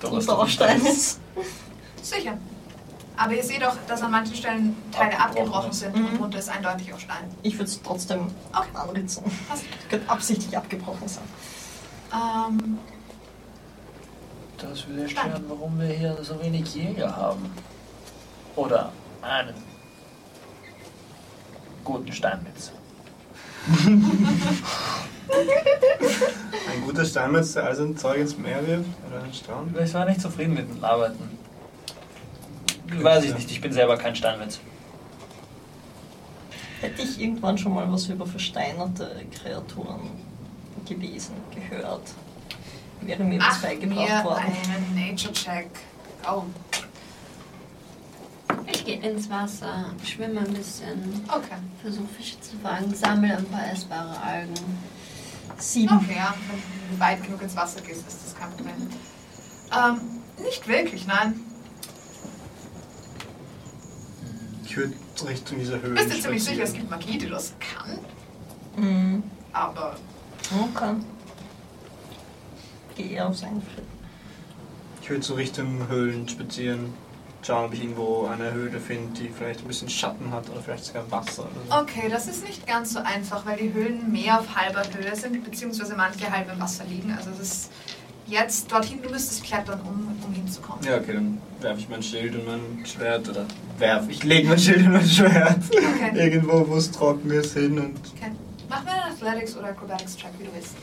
drunter 0.01 0.39
auch 0.39 0.49
Stein 0.49 0.85
ist. 0.85 1.21
Sicher. 2.03 2.39
Aber 3.17 3.35
ihr 3.35 3.45
seht 3.45 3.63
auch, 3.65 3.77
dass 3.87 4.01
an 4.03 4.13
manchen 4.13 4.35
Stellen 4.35 4.75
Teile 4.93 5.19
Abgebrochen 5.21 5.73
sind 5.73 5.95
Mhm. 5.95 6.07
und 6.07 6.19
drunter 6.21 6.39
ist 6.39 6.49
eindeutig 6.49 6.93
auch 6.95 6.99
Stein. 6.99 7.25
Ich 7.43 7.55
würde 7.55 7.65
es 7.65 7.83
trotzdem 7.83 8.29
Okay. 8.53 8.69
anritzen. 8.75 9.25
Könnte 9.91 10.09
absichtlich 10.11 10.57
abgebrochen 10.57 11.07
sein. 11.07 11.25
Ähm, 12.13 12.79
Das 14.59 14.87
würde 14.89 15.03
erklären, 15.03 15.45
warum 15.49 15.79
wir 15.79 15.89
hier 15.89 16.17
so 16.23 16.41
wenig 16.43 16.75
Jäger 16.75 17.15
haben. 17.17 17.51
Oder 18.57 18.93
einen 19.23 19.55
guten 21.85 22.13
Steinmetz. 22.13 22.73
Ein 26.71 26.83
guter 26.85 27.05
Steinmetz, 27.05 27.53
der 27.53 27.65
also 27.65 27.85
ein 27.85 27.97
Zeug 27.97 28.19
ins 28.19 28.37
Meer 28.37 28.67
wirft 28.67 28.89
oder 29.09 29.23
einen 29.23 29.33
Strand. 29.33 29.77
Ich 29.79 29.95
war 29.95 30.05
nicht 30.07 30.21
zufrieden 30.21 30.55
mit 30.55 30.69
dem 30.69 30.83
Arbeiten. 30.83 31.39
Weiß 32.93 33.25
ich 33.25 33.35
nicht, 33.35 33.51
ich 33.51 33.61
bin 33.61 33.73
selber 33.73 33.97
kein 33.97 34.17
Steinmetz. 34.17 34.61
Hätte 36.81 37.03
ich 37.03 37.21
irgendwann 37.21 37.59
schon 37.59 37.75
mal 37.75 37.91
was 37.93 38.09
über 38.09 38.27
versteinerte 38.27 39.25
Kreaturen 39.31 40.11
gelesen, 40.87 41.35
gehört, 41.55 42.03
wäre 43.03 43.23
mir 43.23 43.39
was 43.39 43.47
ach, 43.51 43.63
beigebracht 43.63 44.09
mir 44.09 44.25
worden. 44.25 44.45
einen 44.45 45.11
Nature-Check. 45.11 45.69
Oh, 46.27 46.45
Ich 48.73 48.85
gehe 48.85 49.01
ins 49.01 49.29
Wasser, 49.31 49.87
schwimme 50.05 50.41
ein 50.41 50.53
bisschen, 50.53 51.23
okay. 51.29 51.57
versuche 51.83 52.09
Fische 52.17 52.41
zu 52.41 52.57
fangen, 52.59 52.95
sammle 52.95 53.37
ein 53.37 53.45
paar 53.47 53.71
essbare 53.73 54.21
Algen. 54.21 54.55
Sieben. 55.59 55.97
Okay, 55.97 56.17
ja. 56.17 56.35
Wenn 56.49 56.97
du 56.97 57.01
weit 57.01 57.23
genug 57.23 57.43
ins 57.43 57.55
Wasser 57.57 57.81
gehst, 57.83 58.07
ist 58.09 58.25
das 58.25 58.35
kein 58.35 58.51
Problem. 58.51 58.75
Ähm, 59.73 60.01
nicht 60.43 60.67
wirklich, 60.67 61.07
nein. 61.07 61.41
Ich 64.65 64.77
würde 64.77 64.95
Richtung 65.27 65.59
dieser 65.59 65.81
Höhe. 65.83 65.91
Du 65.91 65.95
bist 65.95 66.15
dir 66.15 66.21
ziemlich 66.23 66.45
sicher, 66.45 66.63
es 66.63 66.73
gibt 66.73 66.89
Magie, 66.91 67.19
die 67.19 67.29
das 67.29 67.53
kann, 67.59 67.99
Mhm. 68.77 69.23
aber 69.53 69.97
Okay. 70.53 70.95
Geh 72.97 73.13
eher 73.15 73.29
auf 73.29 73.37
seinen 73.37 73.63
Schritt. 73.63 73.85
Ich 75.03 75.11
würde 75.11 75.23
so 75.23 75.35
Richtung 75.35 75.87
Höhlen 75.89 76.29
spazieren. 76.29 76.93
Schauen, 77.43 77.67
ob 77.67 77.73
ich 77.75 77.83
irgendwo 77.83 78.27
eine 78.27 78.53
Höhle 78.53 78.79
finde, 78.79 79.19
die 79.19 79.29
vielleicht 79.31 79.61
ein 79.61 79.67
bisschen 79.69 79.89
Schatten 79.89 80.31
hat 80.31 80.49
oder 80.51 80.61
vielleicht 80.61 80.85
sogar 80.85 81.11
Wasser 81.11 81.49
so. 81.69 81.75
Okay, 81.75 82.09
das 82.11 82.29
ist 82.29 82.45
nicht 82.45 82.67
ganz 82.67 82.93
so 82.93 82.99
einfach, 83.01 83.47
weil 83.47 83.57
die 83.57 83.73
Höhlen 83.73 84.13
mehr 84.13 84.39
auf 84.41 84.55
halber 84.55 84.83
Höhe 84.95 85.17
sind, 85.17 85.43
beziehungsweise 85.43 85.95
manche 85.97 86.31
halb 86.31 86.53
im 86.53 86.61
Wasser 86.61 86.85
liegen. 86.85 87.13
Also 87.17 87.31
es 87.31 87.41
ist 87.41 87.71
jetzt 88.27 88.71
dorthin, 88.71 89.01
du 89.03 89.09
müsstest 89.09 89.43
klettern, 89.43 89.81
um, 89.81 90.17
um 90.23 90.33
hinzukommen. 90.35 90.85
Ja, 90.85 90.99
okay, 90.99 91.15
dann 91.15 91.41
werfe 91.61 91.81
ich 91.81 91.89
mein 91.89 92.03
Schild 92.03 92.35
und 92.35 92.47
mein 92.47 92.85
Schwert 92.87 93.27
oder 93.29 93.47
werf. 93.79 94.05
Ich 94.11 94.23
lege 94.23 94.49
mein 94.49 94.59
Schild 94.59 94.85
und 94.87 94.93
mein 94.93 95.09
Schwert 95.09 95.59
Okay. 95.71 96.11
irgendwo, 96.15 96.69
wo 96.69 96.77
es 96.77 96.91
trocken 96.91 97.31
ist, 97.31 97.55
hin 97.55 97.79
und. 97.79 97.99
okay. 98.17 98.33
Mach 98.69 98.85
mir 98.85 98.93
einen 98.93 99.13
Athletics 99.15 99.57
oder 99.57 99.69
Acrobatics 99.69 100.17
Check, 100.17 100.31
wie 100.39 100.45
du 100.45 100.51
willst. 100.55 100.75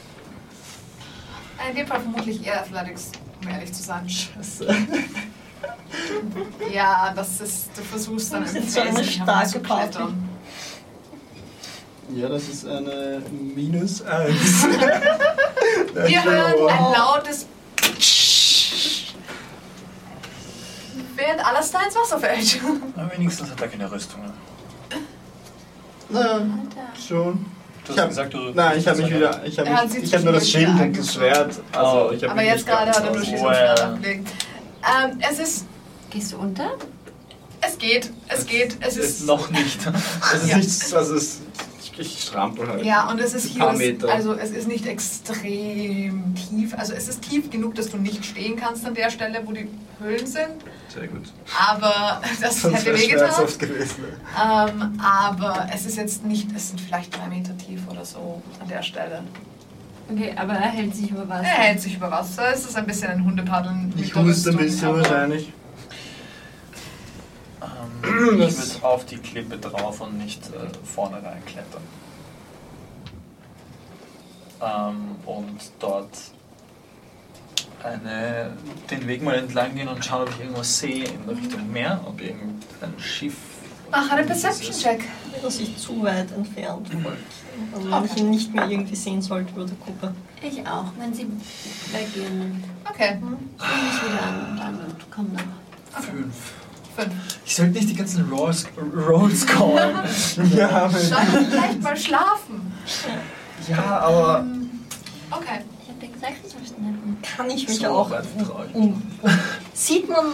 In 1.69 1.75
dem 1.75 1.87
Fall 1.87 2.01
vermutlich 2.01 2.45
eher 2.45 2.61
Athletics, 2.61 3.11
um 3.41 3.47
ehrlich 3.47 3.71
zu 3.71 3.83
sein. 3.83 4.09
Scheiße. 4.09 4.67
Ja, 6.73 7.13
das 7.15 7.39
ist, 7.41 7.69
du 7.75 7.81
versuchst 7.81 8.33
dann 8.33 8.43
ist 8.43 8.71
so 8.71 8.81
eine 8.81 9.03
starke 9.03 9.29
herumzuklettern. 9.59 10.29
Ja, 12.15 12.29
das 12.29 12.47
ist 12.47 12.65
eine 12.65 13.21
Minus 13.55 14.01
1. 14.01 14.33
Wir 16.05 16.23
hören 16.23 16.69
ein 16.69 16.93
lautes 16.93 17.45
während 21.15 21.45
Alastair 21.45 21.81
ins 21.85 21.95
Wasser 21.95 22.19
fällt. 22.19 22.59
Aber 22.95 23.11
wenigstens 23.11 23.49
hat 23.51 23.59
er 23.61 23.67
keine 23.67 23.91
Rüstungen. 23.91 24.31
Na, 26.09 26.19
Alter. 26.19 26.47
schon. 27.07 27.45
Du 27.85 27.91
Ich 27.93 27.97
hast 27.97 27.99
hab- 27.99 28.09
gesagt, 28.09 28.33
du. 28.33 28.37
Nein, 28.53 28.77
ich 28.77 28.87
habe 28.87 29.01
mich 29.01 29.13
wieder. 29.13 29.43
Ich 29.45 29.59
habe 29.59 29.69
mich- 29.69 30.03
ich 30.03 30.13
hab 30.13 30.23
nur 30.23 30.33
das 30.33 30.49
Schild 30.49 30.69
und 30.69 30.97
das 30.97 31.13
Schwert. 31.13 31.55
Also, 31.73 32.11
ich 32.11 32.23
hab 32.23 32.31
Aber 32.31 32.43
jetzt 32.43 32.65
gerade 32.65 32.91
hat 32.91 33.03
er 33.03 33.11
nur 33.11 33.21
aus- 33.21 33.25
Schieß 33.27 33.39
Oh, 33.41 33.47
und 33.47 33.55
Schwert 33.55 33.81
abgelegt. 33.81 34.27
Ähm, 34.83 35.19
es 35.29 35.39
ist, 35.39 35.65
Gehst 36.09 36.31
du 36.33 36.37
unter? 36.37 36.71
es 37.61 37.77
geht, 37.77 38.11
es 38.29 38.45
geht, 38.45 38.77
es 38.79 38.97
Ist 38.97 39.19
ist, 39.21 39.25
noch 39.27 39.49
nicht. 39.49 39.79
Es 40.33 40.43
ist 40.43 40.49
Ja. 40.49 40.57
nichts, 40.57 40.93
also 40.93 41.15
es, 41.15 41.39
ich, 41.81 41.99
ich 41.99 42.21
strampel 42.23 42.67
halt. 42.67 42.85
ja, 42.85 43.09
und 43.09 43.19
es 43.19 43.33
ist 43.33 43.47
Ein 43.59 43.75
hier, 43.77 43.91
Meter. 43.93 44.09
also 44.13 44.33
es 44.35 44.51
ist 44.51 44.67
nicht 44.67 44.85
extrem 44.85 46.35
tief, 46.35 46.73
also 46.77 46.93
es 46.93 47.07
ist 47.07 47.23
tief 47.23 47.49
genug, 47.49 47.75
dass 47.75 47.89
du 47.89 47.97
nicht 47.97 48.23
stehen 48.25 48.55
kannst 48.55 48.85
an 48.85 48.93
der 48.93 49.09
Stelle, 49.09 49.41
wo 49.45 49.51
die 49.51 49.67
Höhlen 49.99 50.25
sind, 50.27 50.49
Sehr 50.93 51.07
gut. 51.07 51.23
aber 51.69 52.21
das 52.41 52.61
Sonst 52.61 52.75
hätte 52.77 52.85
wäre 52.87 52.97
wehgetan. 52.99 53.25
schmerzhaft 53.33 53.59
gewesen. 53.59 54.03
Ähm, 54.39 55.01
aber 55.03 55.67
es 55.73 55.85
ist 55.85 55.97
jetzt 55.97 56.23
nicht, 56.23 56.49
es 56.55 56.69
sind 56.69 56.79
vielleicht 56.79 57.17
drei 57.17 57.27
Meter 57.27 57.57
tief 57.57 57.81
oder 57.89 58.05
so 58.05 58.41
an 58.61 58.67
der 58.67 58.83
Stelle. 58.83 59.23
Okay, 60.09 60.33
aber 60.37 60.53
er 60.53 60.69
hält 60.69 60.95
sich 60.95 61.11
über 61.11 61.27
Wasser. 61.27 61.43
Er 61.43 61.49
hält 61.49 61.81
sich 61.81 61.95
über 61.95 62.09
Wasser, 62.09 62.53
es 62.53 62.65
ist 62.65 62.75
ein 62.77 62.85
bisschen 62.85 63.09
ein 63.09 63.23
Hundepaddeln. 63.25 63.93
Ich 63.97 64.15
huste 64.15 64.51
ein 64.51 64.57
bisschen 64.57 64.95
wahrscheinlich. 64.95 65.51
Ähm, 67.61 68.39
ich 68.41 68.57
würde 68.57 68.85
auf 68.85 69.05
die 69.05 69.17
Klippe 69.17 69.57
drauf 69.57 69.99
und 70.01 70.17
nicht 70.17 70.45
äh, 70.47 70.51
vorne 70.85 71.17
reinklettern. 71.17 71.81
Ähm, 74.61 75.15
und 75.25 75.59
dort 75.79 76.09
eine, 77.83 78.51
den 78.89 79.07
Weg 79.07 79.21
mal 79.21 79.35
entlang 79.35 79.75
gehen 79.75 79.87
und 79.87 80.03
schauen, 80.03 80.23
ob 80.23 80.29
ich 80.31 80.39
irgendwas 80.39 80.79
sehe 80.79 81.05
in 81.05 81.29
Richtung 81.29 81.71
Meer, 81.71 81.99
ob 82.05 82.19
irgendein 82.21 82.97
Schiff. 82.99 83.35
Mach 83.91 84.09
einen 84.11 84.27
dieses- 84.27 84.41
Perception-Check. 84.41 85.03
Dass 85.41 85.59
ich 85.59 85.77
zu 85.77 86.01
weit 86.01 86.31
entfernt 86.31 86.89
folge. 86.89 87.17
Wenn 87.73 87.93
Okay. 87.93 88.09
ich 88.13 88.17
ihn 88.21 88.29
nicht 88.29 88.53
mehr 88.53 88.69
irgendwie 88.69 88.95
sehen 88.95 89.21
sollte 89.21 89.51
über 89.53 89.65
der 89.65 89.75
Gruppe. 89.77 90.13
Ich 90.41 90.59
auch. 90.67 90.85
Wenn 90.97 91.13
sie 91.13 91.27
weggehen, 91.91 92.63
Okay, 92.89 93.17
schwing 93.19 93.39
ich 93.57 94.03
wieder 94.03 94.23
an 94.23 94.51
und 94.51 94.59
an 94.59 94.75
und 94.85 95.11
komm 95.11 95.33
nach. 95.33 96.01
Fünf. 96.03 96.33
fünf. 96.95 97.13
Ich 97.45 97.55
sollte 97.55 97.73
nicht 97.73 97.89
die 97.89 97.95
ganzen 97.95 98.29
Rolls, 98.31 98.65
Rolls 99.07 99.45
callen. 99.45 99.95
Ja, 100.55 100.89
Soll 100.89 101.01
ich 101.01 101.47
vielleicht 101.47 101.81
mal 101.81 101.97
schlafen? 101.97 102.73
ja, 103.67 103.99
aber. 103.99 104.39
Ähm, 104.39 104.69
Okay. 105.29 105.59
Ich 105.83 105.89
hab 105.89 105.99
dir 105.99 106.07
gesagt, 106.07 106.35
du 106.43 106.49
sollst 106.49 106.79
nehmen. 106.79 107.17
Kann 107.35 107.49
ich 107.49 107.67
mich 107.67 107.79
So 107.79 107.87
auch 107.89 108.11
ich 108.11 108.75
um. 108.75 109.01
Sieht 109.73 110.07
man 110.07 110.25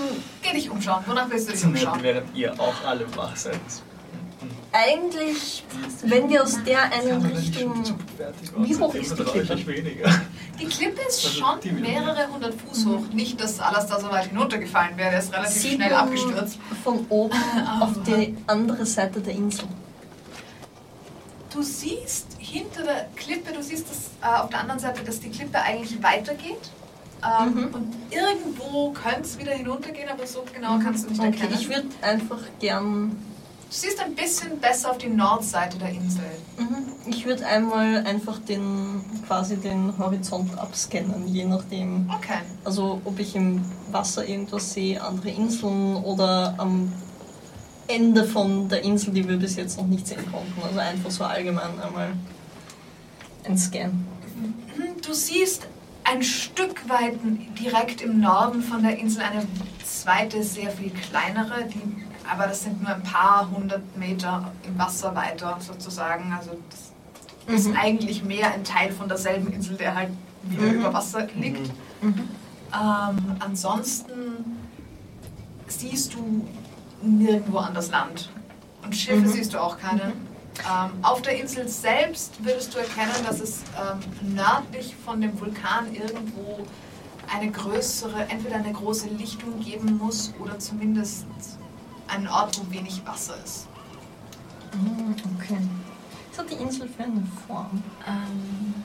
Geh 0.43 0.51
dich 0.53 0.69
umschauen. 0.69 1.03
Wonach 1.07 1.27
willst 1.29 1.47
du 1.47 1.51
dich 1.53 1.61
Zu 1.61 1.69
nett, 1.69 1.81
umschauen? 1.83 2.03
während 2.03 2.35
ihr 2.35 2.53
auch 2.59 2.85
alle 2.85 3.05
wach 3.15 3.35
seid. 3.35 3.59
Eigentlich, 4.73 5.63
wenn 6.03 6.29
wir 6.29 6.43
aus 6.43 6.57
der 6.63 6.91
einen 6.91 7.25
Richtung. 7.25 7.83
Wie 8.57 8.75
hoch 8.75 8.93
ist 8.95 9.17
die 9.17 9.23
Klippe? 9.23 9.55
Die 10.59 10.65
Klippe 10.65 11.01
ist 11.07 11.23
Also, 11.25 11.29
schon 11.29 11.81
mehrere 11.81 12.27
hundert 12.31 12.53
Fuß 12.55 12.85
hoch. 12.87 13.03
Nicht, 13.13 13.39
dass 13.41 13.59
alles 13.59 13.87
da 13.87 13.99
so 13.99 14.09
weit 14.11 14.25
hinuntergefallen 14.27 14.97
wäre. 14.97 15.11
Der 15.11 15.19
ist 15.19 15.31
relativ 15.33 15.61
Sieht 15.61 15.73
schnell 15.75 15.93
abgestürzt. 15.93 16.57
von 16.83 17.05
oben 17.09 17.37
auf 17.81 17.91
die 18.07 18.35
andere 18.47 18.85
Seite 18.85 19.19
der 19.21 19.33
Insel. 19.33 19.65
Du 21.53 21.61
siehst 21.61 22.27
hinter 22.39 22.81
der 22.83 23.07
Klippe, 23.15 23.53
du 23.53 23.61
siehst 23.61 23.85
das, 23.89 23.97
äh, 24.27 24.41
auf 24.41 24.49
der 24.49 24.59
anderen 24.61 24.79
Seite, 24.79 25.03
dass 25.03 25.19
die 25.19 25.29
Klippe 25.29 25.59
eigentlich 25.61 26.01
weitergeht. 26.01 26.57
Ähm, 27.23 27.53
Mhm. 27.53 27.73
Und 27.73 27.93
irgendwo 28.09 28.91
könnte 28.91 29.21
es 29.21 29.37
wieder 29.39 29.53
hinuntergehen, 29.53 30.09
aber 30.09 30.25
so 30.27 30.43
genau 30.53 30.77
kannst 30.79 31.05
du 31.05 31.09
nicht 31.09 31.19
Okay, 31.21 31.29
erkennen. 31.31 31.53
ich 31.59 31.69
würde 31.69 31.87
einfach 32.01 32.39
gern. 32.59 33.15
Du 33.73 33.79
siehst 33.79 33.99
ein 33.99 34.13
bisschen 34.13 34.59
besser 34.59 34.91
auf 34.91 34.97
die 34.99 35.09
Nordseite 35.09 35.77
der 35.79 35.89
Insel. 35.89 36.23
Mhm, 36.57 36.85
Ich 37.07 37.25
würde 37.25 37.45
einmal 37.45 38.05
einfach 38.05 38.37
den 38.39 39.03
quasi 39.27 39.57
den 39.57 39.97
Horizont 39.97 40.57
abscannen, 40.59 41.27
je 41.27 41.45
nachdem. 41.45 42.09
Okay. 42.15 42.39
Also 42.63 43.01
ob 43.03 43.19
ich 43.19 43.35
im 43.35 43.63
Wasser 43.91 44.27
irgendwas 44.27 44.73
sehe, 44.73 45.01
andere 45.01 45.29
Inseln 45.29 45.95
oder 45.95 46.53
am 46.57 46.91
Ende 47.87 48.23
von 48.25 48.69
der 48.69 48.83
Insel, 48.83 49.13
die 49.13 49.27
wir 49.27 49.37
bis 49.37 49.55
jetzt 49.55 49.77
noch 49.77 49.87
nicht 49.87 50.07
sehen 50.07 50.23
konnten. 50.31 50.61
Also 50.63 50.79
einfach 50.79 51.11
so 51.11 51.23
allgemein 51.23 51.79
einmal 51.81 52.13
ein 53.45 53.57
Scan. 53.57 54.05
Du 55.05 55.13
siehst 55.13 55.67
ein 56.05 56.21
Stück 56.21 56.87
weit 56.89 57.15
direkt 57.59 58.01
im 58.01 58.19
Norden 58.19 58.61
von 58.61 58.83
der 58.83 58.97
Insel 58.97 59.23
eine 59.23 59.45
zweite, 59.83 60.43
sehr 60.43 60.69
viel 60.69 60.91
kleinere, 60.91 61.65
die, 61.65 62.02
aber 62.31 62.47
das 62.47 62.63
sind 62.63 62.81
nur 62.81 62.91
ein 62.91 63.03
paar 63.03 63.49
hundert 63.49 63.97
Meter 63.97 64.51
im 64.65 64.77
Wasser 64.77 65.15
weiter 65.15 65.57
sozusagen. 65.59 66.33
Also 66.37 66.51
das 67.47 67.55
ist 67.59 67.67
Mhm. 67.69 67.75
eigentlich 67.77 68.23
mehr 68.23 68.53
ein 68.53 68.63
Teil 68.63 68.91
von 68.91 69.07
derselben 69.07 69.51
Insel, 69.51 69.75
der 69.77 69.95
halt 69.95 70.09
wieder 70.43 70.63
Mhm. 70.63 70.79
über 70.79 70.93
Wasser 70.93 71.27
liegt. 71.35 71.71
Mhm. 72.01 72.29
Ähm, 72.73 73.17
ansonsten 73.39 74.11
siehst 75.67 76.13
du 76.13 76.47
nirgendwo 77.01 77.57
an 77.59 77.73
das 77.73 77.89
Land. 77.91 78.29
Und 78.83 78.95
Schiffe 78.95 79.21
Mhm. 79.21 79.27
siehst 79.27 79.53
du 79.53 79.61
auch 79.61 79.77
keine. 79.77 80.13
Ähm, 80.59 80.91
auf 81.01 81.21
der 81.23 81.39
Insel 81.41 81.67
selbst 81.67 82.43
würdest 82.43 82.73
du 82.73 82.77
erkennen, 82.79 83.11
dass 83.25 83.39
es 83.39 83.61
ähm, 83.75 84.35
nördlich 84.35 84.95
von 85.03 85.19
dem 85.19 85.39
Vulkan 85.39 85.91
irgendwo 85.93 86.59
eine 87.33 87.49
größere, 87.51 88.27
entweder 88.29 88.57
eine 88.57 88.71
große 88.71 89.07
Lichtung 89.07 89.59
geben 89.61 89.97
muss 89.97 90.31
oder 90.39 90.59
zumindest 90.59 91.25
einen 92.14 92.27
Ort, 92.27 92.60
wo 92.60 92.72
wenig 92.72 93.02
Wasser 93.06 93.35
ist. 93.44 93.68
Mhm, 94.73 95.15
Okay. 95.40 95.57
Was 96.31 96.40
hat 96.40 96.49
die 96.49 96.56
Insel 96.56 96.90
für 96.90 97.03
eine 97.03 97.23
Form? 97.48 97.84
Ähm, 98.07 98.73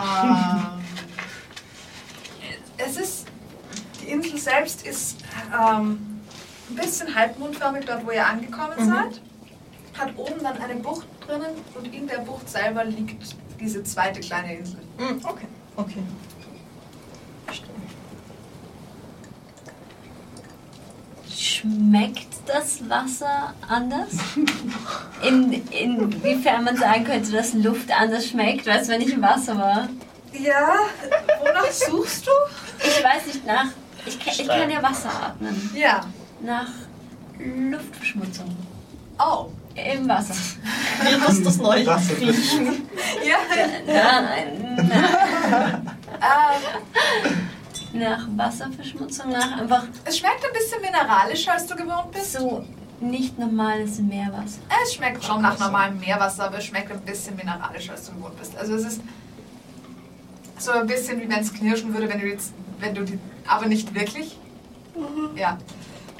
Ähm, 0.00 0.64
es 2.76 2.96
ist, 2.96 3.26
die 4.00 4.10
Insel 4.10 4.38
selbst 4.38 4.86
ist 4.86 5.18
ähm, 5.52 6.20
ein 6.70 6.76
bisschen 6.76 7.12
halbmondförmig 7.14 7.84
dort, 7.84 8.06
wo 8.06 8.12
ihr 8.12 8.24
angekommen 8.24 8.74
Mhm. 8.78 8.84
seid. 8.86 9.20
Hat 9.98 10.16
oben 10.16 10.40
dann 10.42 10.56
eine 10.58 10.76
Bucht 10.76 11.06
drinnen 11.26 11.56
und 11.74 11.92
in 11.92 12.06
der 12.06 12.18
Bucht 12.18 12.48
selber 12.48 12.84
liegt 12.84 13.34
diese 13.58 13.82
zweite 13.82 14.20
kleine 14.20 14.56
Insel. 14.58 14.78
Mhm, 14.98 15.20
Okay, 15.24 15.48
okay. 15.76 16.02
Schmeckt 21.38 22.26
das 22.46 22.88
Wasser 22.88 23.54
anders? 23.68 24.08
In, 25.26 25.52
inwiefern 25.70 26.64
man 26.64 26.76
sagen 26.76 27.04
könnte, 27.04 27.32
dass 27.32 27.54
Luft 27.54 27.90
anders 27.90 28.26
schmeckt, 28.28 28.66
weißt 28.66 28.88
du, 28.88 28.92
wenn 28.92 29.00
ich 29.00 29.12
im 29.12 29.22
Wasser 29.22 29.56
war? 29.58 29.88
Ja, 30.32 30.74
wonach 31.40 31.70
suchst 31.70 32.26
du? 32.26 32.30
Ich 32.80 33.02
weiß 33.02 33.26
nicht 33.26 33.46
nach. 33.46 33.66
Ich, 34.06 34.18
kann- 34.18 34.34
ich 34.38 34.46
kann 34.48 34.70
ja 34.70 34.82
Wasser 34.82 35.10
atmen. 35.10 35.70
Ja. 35.74 36.02
Nach 36.40 36.68
Luftverschmutzung. 37.38 38.54
Oh. 39.18 39.46
Im 39.74 40.08
Wasser. 40.08 40.34
Wird 41.04 41.20
das 41.28 41.42
das 41.42 41.56
neue 41.58 41.84
Das- 41.84 42.10
Riechen? 42.10 42.88
Ja. 43.24 43.38
Nein, 43.86 44.88
nein. 44.88 45.90
Nach 47.92 48.26
Wasserverschmutzung, 48.36 49.30
nach 49.30 49.58
einfach 49.58 49.84
es 50.04 50.18
schmeckt 50.18 50.44
ein 50.44 50.52
bisschen 50.52 50.80
mineralischer, 50.82 51.52
als 51.52 51.66
du 51.66 51.74
gewohnt 51.74 52.12
bist. 52.12 52.32
so 52.32 52.64
nicht 53.00 53.38
normales 53.38 53.98
Meerwasser. 53.98 54.58
Es 54.82 54.94
schmeckt 54.94 55.24
schon 55.24 55.40
nach 55.40 55.58
normalem 55.58 55.98
Meerwasser, 55.98 56.44
aber 56.44 56.58
es 56.58 56.64
schmeckt 56.64 56.90
ein 56.90 57.00
bisschen 57.00 57.36
mineralischer, 57.36 57.92
als 57.92 58.06
du 58.06 58.12
gewohnt 58.12 58.38
bist. 58.38 58.56
Also 58.56 58.74
es 58.74 58.84
ist 58.84 59.00
so 60.58 60.72
ein 60.72 60.86
bisschen 60.86 61.20
wie 61.20 61.28
wenn 61.28 61.40
es 61.40 61.52
knirschen 61.52 61.94
würde, 61.94 62.08
wenn 62.08 62.20
du 62.20 62.26
jetzt, 62.26 62.52
wenn 62.80 62.94
du 62.94 63.04
die, 63.04 63.18
aber 63.46 63.66
nicht 63.66 63.94
wirklich. 63.94 64.36
Ja. 65.36 65.58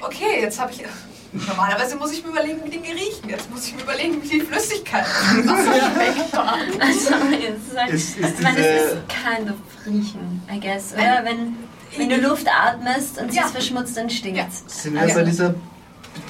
Okay, 0.01 0.41
jetzt 0.41 0.59
habe 0.59 0.71
ich. 0.71 0.83
Normalerweise 1.31 1.95
muss 1.95 2.11
ich 2.11 2.23
mir 2.23 2.31
überlegen, 2.31 2.59
wie 2.63 2.69
Dinge 2.71 2.87
riechen. 2.89 3.29
Jetzt 3.29 3.49
muss 3.51 3.67
ich 3.67 3.75
mir 3.75 3.83
überlegen, 3.83 4.21
wie 4.23 4.27
die 4.29 4.41
Flüssigkeit 4.41 5.05
Wasser 5.05 5.91
schmeckt. 5.91 6.33
Also, 6.81 7.09
es 7.35 7.67
ist 7.71 7.77
halt, 7.77 7.93
Ist- 7.93 8.17
ist 8.17 8.33
ich 8.39 8.41
meine, 8.41 8.57
es 8.59 8.85
ist 8.93 8.97
kind 9.09 9.49
of 9.51 9.55
riechen, 9.85 10.41
I 10.51 10.59
guess. 10.59 10.93
Oder 10.93 11.23
wenn, 11.25 11.55
wenn 11.97 12.09
du 12.09 12.17
Luft 12.27 12.47
atmest 12.47 13.19
und 13.21 13.31
sie 13.31 13.37
Ja. 13.37 13.45
ist 13.45 13.51
verschmutzt, 13.51 13.95
dann 13.95 14.09
stinkt 14.09 14.37
Ja. 14.39 14.47
Sind 14.67 14.93
wir 14.95 15.01
Also- 15.01 15.15
bei 15.15 15.23
dieser, 15.23 15.53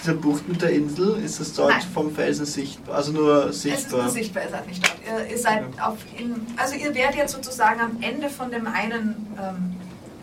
dieser 0.01 0.13
Bucht 0.15 0.47
mit 0.49 0.61
der 0.61 0.71
Insel? 0.71 1.23
Ist 1.23 1.39
das 1.39 1.53
dort 1.53 1.69
Nein. 1.71 1.81
vom 1.93 2.13
Felsen 2.13 2.45
sichtbar? 2.45 2.95
Also 2.97 3.13
nur 3.13 3.45
Es 3.45 3.55
ist 3.57 3.61
sichtbar? 3.61 4.01
nur 4.03 4.11
sichtbar, 4.11 4.43
ihr 4.43 4.49
seid 4.49 4.67
nicht 4.67 4.83
dort. 4.85 4.97
Ihr, 5.21 5.31
ihr 5.31 5.37
seid 5.37 5.63
auf 5.81 5.97
in, 6.17 6.45
also 6.57 6.75
ihr 6.75 6.93
werdet 6.93 7.15
jetzt 7.15 7.31
sozusagen 7.31 7.79
am 7.79 7.97
Ende 8.01 8.29
von 8.29 8.51
dem 8.51 8.67
einen, 8.67 9.27
ähm, 9.41 9.75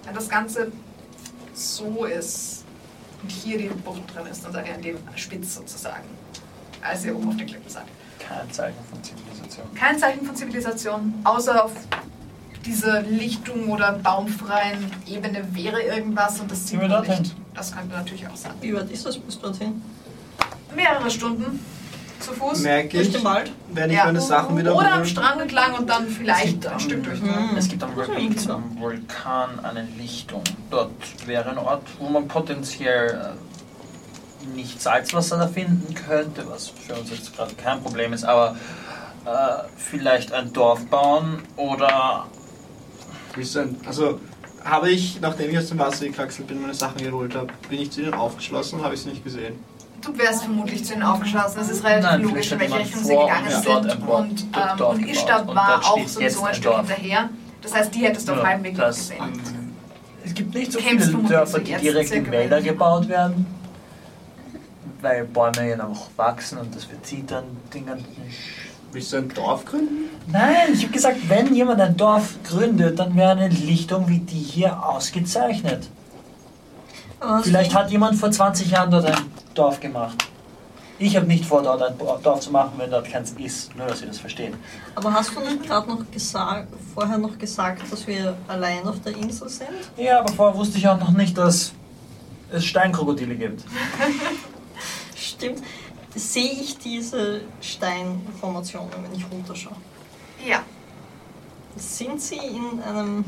wenn 0.05 0.15
das 0.15 0.29
Ganze 0.29 0.71
so 1.55 2.05
ist 2.05 2.56
und 3.27 3.33
hier 3.33 3.59
die 3.59 3.69
Bucht 3.69 4.03
drin 4.15 4.27
ist, 4.31 4.45
dann 4.45 4.53
seid 4.53 4.69
ihr 4.69 4.75
an 4.75 4.83
dem 4.83 4.99
Spitz 5.17 5.57
sozusagen, 5.57 6.05
als 6.81 7.05
ihr 7.05 7.17
oben 7.17 7.29
auf 7.29 7.37
den 7.37 7.47
Klippen 7.47 7.69
seid. 7.69 7.87
Kein 8.21 8.51
Zeichen 8.53 8.79
von 8.89 9.03
Zivilisation. 9.03 9.75
Kein 9.75 9.99
Zeichen 9.99 10.27
von 10.27 10.37
Zivilisation, 10.37 11.15
außer 11.25 11.65
auf 11.65 11.73
dieser 12.65 13.03
Lichtung 13.03 13.69
oder 13.69 13.95
baumfreien 13.95 14.93
Ebene 15.09 15.45
wäre 15.53 15.83
irgendwas 15.83 16.39
und 16.41 16.51
das 16.51 16.69
sieht 16.69 16.81
wir 16.81 16.89
man 16.89 17.05
dorthin? 17.05 17.23
nicht. 17.23 17.37
Das 17.55 17.75
könnte 17.75 17.95
natürlich 17.97 18.27
auch 18.29 18.37
sein. 18.37 18.53
Wie 18.61 18.75
weit 18.75 18.91
ist 18.91 19.07
das 19.07 19.19
bis 19.19 19.41
dorthin? 19.41 19.83
Mehrere 20.75 21.11
Stunden 21.11 21.59
zu 22.21 22.33
Fuß. 22.33 22.61
Merke 22.61 22.89
Durch 22.97 23.09
ich, 23.09 23.13
den 23.15 23.25
Wald? 23.25 23.53
wenn 23.73 23.91
ich 23.91 23.97
Ja. 23.97 24.05
meine 24.07 24.21
Sachen 24.21 24.57
wieder 24.57 24.75
Oder 24.75 24.95
am. 24.95 25.05
Strand 25.05 25.41
entlang 25.41 25.75
und 25.75 25.89
dann 25.89 26.09
vielleicht 26.09 26.67
ein 26.67 26.73
am- 26.75 26.81
Stück 26.81 27.03
durch. 27.05 27.21
Mhm. 27.21 27.57
Es 27.57 27.69
gibt 27.69 27.83
am 27.83 27.97
Weg 27.97 28.09
ja 28.31 28.37
zum 28.37 28.79
Vulkan 28.81 29.61
eine 29.63 29.83
Lichtung. 29.99 30.43
Dort 30.71 30.91
wäre 31.27 31.51
ein 31.51 31.59
Ort, 31.59 31.83
wo 31.99 32.09
man 32.09 32.27
potenziell 32.29 33.35
äh, 33.35 34.55
nicht 34.57 34.81
Salzwasser 34.81 35.39
da 35.39 35.49
finden 35.49 35.95
könnte, 35.95 36.45
was 36.49 36.69
für 36.69 36.95
uns 36.95 37.11
jetzt 37.11 37.35
gerade 37.37 37.55
kein 37.55 37.83
Problem 37.83 38.13
ist, 38.13 38.25
aber 38.25 38.57
äh, 39.25 39.65
vielleicht 39.77 40.33
ein 40.33 40.53
Dorf 40.53 40.85
bauen 40.87 41.43
oder 41.57 42.27
Also 43.87 44.21
habe 44.65 44.91
ich, 44.91 45.21
nachdem 45.21 45.51
ich 45.51 45.59
aus 45.59 45.69
dem 45.69 45.79
Wasser 45.79 46.07
gekraxelt 46.07 46.49
bin, 46.49 46.61
meine 46.61 46.75
Sachen 46.75 46.99
geholt 47.03 47.35
habe, 47.35 47.49
bin 47.69 47.81
ich 47.81 47.91
zu 47.93 48.01
ihnen 48.03 48.15
aufgeschlossen, 48.15 48.83
habe 48.83 48.95
ich 48.95 49.03
sie 49.03 49.11
nicht 49.11 49.23
gesehen. 49.25 49.59
Du 50.03 50.17
wärst 50.19 50.45
vermutlich 50.45 50.85
zu 50.85 50.95
ihnen 50.95 51.03
aufgeschlossen. 51.03 51.61
Es 51.61 51.69
ist 51.69 51.85
relativ 51.85 52.05
Nein, 52.11 52.23
logisch, 52.23 52.53
in 52.53 52.61
welche 52.61 52.79
Richtung 52.79 53.03
sie 53.03 53.09
gegangen 53.17 53.45
uns 53.47 53.55
sind. 53.55 53.67
dort 53.67 53.85
und 53.85 54.41
ähm, 54.43 54.53
gebaut. 54.77 54.95
und 54.97 55.09
Ishtar 55.09 55.49
Und 55.49 55.55
war 55.57 55.67
dort 55.69 55.85
auch 55.85 56.09
so, 56.09 56.21
ein 56.45 56.55
Stück 56.55 56.65
Dorf. 56.65 56.89
hinterher. 56.89 57.29
Das 57.63 57.75
heißt, 57.75 57.95
die 57.95 58.01
hättest 58.01 58.29
du 58.29 58.33
auf 58.33 58.39
Ja, 58.39 58.47
halbem 58.47 58.65
Weg 58.65 58.77
das, 58.77 58.97
gesehen. 58.97 59.19
ähm, 59.25 59.73
es 60.25 60.35
gibt 60.35 60.55
nicht 60.55 60.73
so 60.73 60.79
Kämst 60.79 61.09
viele 61.11 61.23
Dörfer, 61.25 61.59
die 61.61 61.75
direkt 61.75 62.11
in 62.13 62.31
Wälder 62.31 62.61
gebaut 62.63 63.09
werden, 63.09 63.47
weil 65.01 65.25
Bäume 65.25 65.69
ja 65.71 65.77
noch 65.77 66.09
wachsen 66.17 66.59
und 66.59 66.75
das 66.75 66.85
verzieht 66.85 67.31
dann 67.31 67.45
den 67.75 67.87
ganzen 67.87 68.07
Willst 68.93 69.13
du 69.13 69.17
ein 69.19 69.29
Dorf 69.29 69.65
gründen? 69.65 70.09
Nein, 70.29 70.73
ich 70.73 70.83
habe 70.85 70.93
gesagt, 70.93 71.17
wenn 71.29 71.55
jemand 71.55 71.81
ein 71.81 71.97
Dorf 71.97 72.35
gründet, 72.45 72.99
dann 72.99 73.15
wäre 73.17 73.33
eine 73.33 73.49
Lichtung 73.49 74.09
wie 74.09 74.21
die 74.21 74.39
hier 74.39 74.85
ausgezeichnet. 74.87 75.89
Aber 77.21 77.43
Vielleicht 77.43 77.75
hat 77.75 77.91
jemand 77.91 78.17
vor 78.17 78.31
20 78.31 78.71
Jahren 78.71 78.91
dort 78.91 79.07
ein 79.07 79.17
Dorf 79.57 79.81
gemacht. 79.81 80.17
Ich 80.99 81.15
habe 81.15 81.27
nicht 81.27 81.45
vor, 81.45 81.63
dort 81.63 81.83
ein 81.83 81.99
Dorf 81.99 82.41
zu 82.41 82.51
machen, 82.51 82.73
wenn 82.79 82.91
dort 82.91 83.07
keins 83.11 83.33
ist. 83.39 83.77
Nur, 83.77 83.87
dass 83.87 83.99
Sie 84.01 84.07
das 84.07 84.19
verstehen. 84.19 84.55
Aber 84.95 85.13
hast 85.13 85.35
du 85.37 85.41
nicht 85.41 85.65
gerade 85.65 85.89
noch 85.91 86.11
gesagt, 86.11 86.69
vorher 86.95 87.19
noch 87.19 87.37
gesagt, 87.37 87.83
dass 87.93 88.07
wir 88.07 88.35
allein 88.49 88.87
auf 88.89 89.01
der 89.03 89.15
Insel 89.15 89.49
sind? 89.49 89.69
Ja, 89.99 90.21
aber 90.21 90.33
vorher 90.33 90.57
wusste 90.57 90.79
ich 90.79 90.89
auch 90.89 90.99
noch 90.99 91.11
nicht, 91.11 91.37
dass 91.37 91.73
es 92.51 92.65
Steinkrokodile 92.65 93.35
gibt. 93.35 93.65
Stimmt. 95.17 95.63
Sehe 96.15 96.51
ich 96.51 96.79
diese 96.79 97.43
Steinformationen, 97.61 98.91
wenn 99.03 99.15
ich 99.19 99.25
runterschaue? 99.31 99.77
Ja, 100.47 100.63
Sind 101.77 102.23
sie 102.23 102.37
in 102.37 102.81
einem 102.83 103.25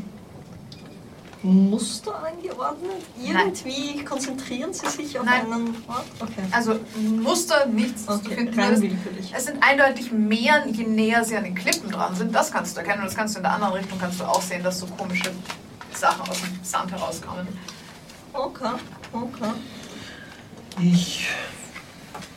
Muster 1.43 2.24
angeordnet? 2.24 3.02
Irgendwie 3.23 4.05
konzentrieren 4.05 4.73
sie 4.73 4.86
sich 4.89 5.19
auf 5.19 5.24
Nein. 5.24 5.52
einen 5.52 5.77
Ort? 5.86 6.05
Okay. 6.20 6.43
also 6.51 6.78
Muster, 6.97 7.66
nichts. 7.66 8.09
Okay, 8.09 8.35
findest- 8.36 8.59
rein 8.59 8.82
willkürlich. 8.82 9.32
Es 9.36 9.44
sind 9.47 9.62
eindeutig 9.62 10.10
mehr, 10.10 10.65
je 10.66 10.85
näher 10.85 11.24
sie 11.24 11.36
an 11.36 11.44
den 11.44 11.55
Klippen 11.55 11.90
dran 11.90 12.15
sind. 12.16 12.35
Das 12.35 12.51
kannst 12.51 12.77
du 12.77 12.81
erkennen. 12.81 13.01
Und 13.02 13.06
das 13.06 13.15
kannst 13.16 13.35
du 13.35 13.39
in 13.39 13.44
der 13.44 13.52
anderen 13.52 13.74
Richtung 13.74 13.98
kannst 13.98 14.19
du 14.20 14.24
auch 14.24 14.43
sehen, 14.43 14.62
dass 14.65 14.81
so 14.81 14.86
komische 14.86 15.31
Sachen 15.94 16.28
aus 16.28 16.40
dem 16.40 16.59
Sand 16.62 16.90
herauskommen. 16.90 17.47
Okay, 18.32 18.73
okay. 19.12 19.52
Ich. 20.81 21.28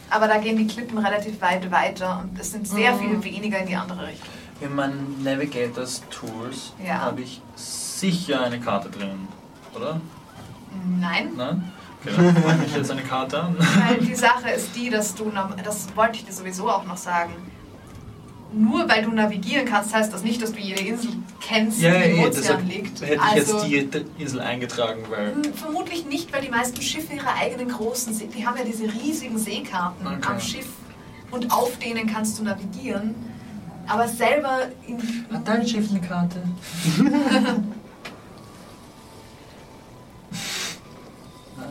Aber 0.10 0.28
da 0.28 0.38
gehen 0.38 0.58
die 0.58 0.68
Klippen 0.68 0.98
relativ 0.98 1.40
weit 1.42 1.72
weiter 1.72 2.24
und 2.24 2.38
es 2.40 2.52
sind 2.52 2.68
sehr 2.68 2.94
Mhm. 2.94 3.22
viel 3.22 3.34
weniger 3.34 3.60
in 3.60 3.68
die 3.68 3.76
andere 3.76 4.08
Richtung. 4.08 4.28
In 4.60 4.76
meinen 4.76 5.24
Navigators 5.24 6.02
Tools 6.10 6.74
Ja. 6.86 7.00
habe 7.02 7.22
ich 7.22 7.42
sicher 8.02 8.42
eine 8.44 8.60
Karte 8.60 8.90
drin, 8.90 9.28
oder? 9.76 10.02
Nein, 11.00 11.30
Nein? 11.38 11.72
Okay, 12.04 12.16
dann 12.18 12.34
mache 12.34 12.66
ich 12.66 12.76
jetzt 12.76 12.90
eine 12.92 13.04
Karte 13.04 13.42
an. 13.44 13.56
weil 13.58 13.98
die 14.00 14.16
Sache 14.16 14.50
ist 14.50 14.76
die, 14.76 14.90
dass 14.90 15.14
du, 15.14 15.32
das 15.64 15.96
wollte 15.96 16.16
ich 16.18 16.26
dir 16.26 16.34
sowieso 16.34 16.68
auch 16.70 16.84
noch 16.86 16.98
sagen, 16.98 17.32
nur 18.54 18.90
weil 18.90 19.04
du 19.04 19.12
navigieren 19.12 19.66
kannst, 19.66 19.94
heißt 19.94 20.12
das 20.12 20.24
nicht, 20.24 20.42
dass 20.42 20.52
du 20.52 20.60
jede 20.60 20.82
Insel 20.82 21.12
kennst, 21.40 21.80
Ja, 21.80 21.94
die 21.94 22.10
im 22.12 22.18
ja, 22.22 22.28
Ozean 22.28 22.68
liegt. 22.68 23.00
hätte 23.02 23.14
ich 23.14 23.22
Also- 23.22 23.66
jetzt 23.66 23.94
die 23.94 24.22
Insel 24.24 24.42
eingetragen, 24.42 25.04
weil. 25.10 25.36
Hm, 25.36 25.54
Vermutlich 25.54 26.06
nicht, 26.06 26.34
weil 26.34 26.42
die 26.42 26.50
meisten 26.50 26.82
Schiffe 26.82 27.14
ihre 27.14 27.34
eigenen 27.34 27.70
großen 27.70 28.14
See, 28.14 28.28
die 28.36 28.46
haben 28.46 28.58
ja 28.58 28.64
diese 28.66 28.86
riesigen 28.92 29.38
Seekarten 29.38 30.06
Okay. 30.08 30.18
am 30.28 30.40
Schiff 30.42 30.68
und 31.30 31.52
auf 31.52 31.78
denen 31.78 32.08
kannst 32.12 32.40
du 32.40 32.44
navigieren. 32.44 33.14
Aber 33.88 34.08
selber 34.08 34.68
in 34.88 34.98
Hat 35.32 35.48
dein 35.48 35.68
Schiff 35.68 35.90
eine 35.92 36.02
Karte? 36.02 36.42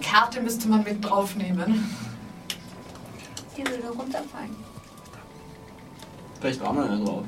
Karte 0.01 0.41
müsste 0.41 0.69
man 0.69 0.83
mit 0.83 1.05
draufnehmen. 1.05 1.89
Die 3.57 3.67
würde 3.67 3.89
runterfallen. 3.89 4.57
Vielleicht 6.41 6.61
war 6.63 6.73
man 6.73 6.91
ja 6.91 7.05
drauf. 7.05 7.25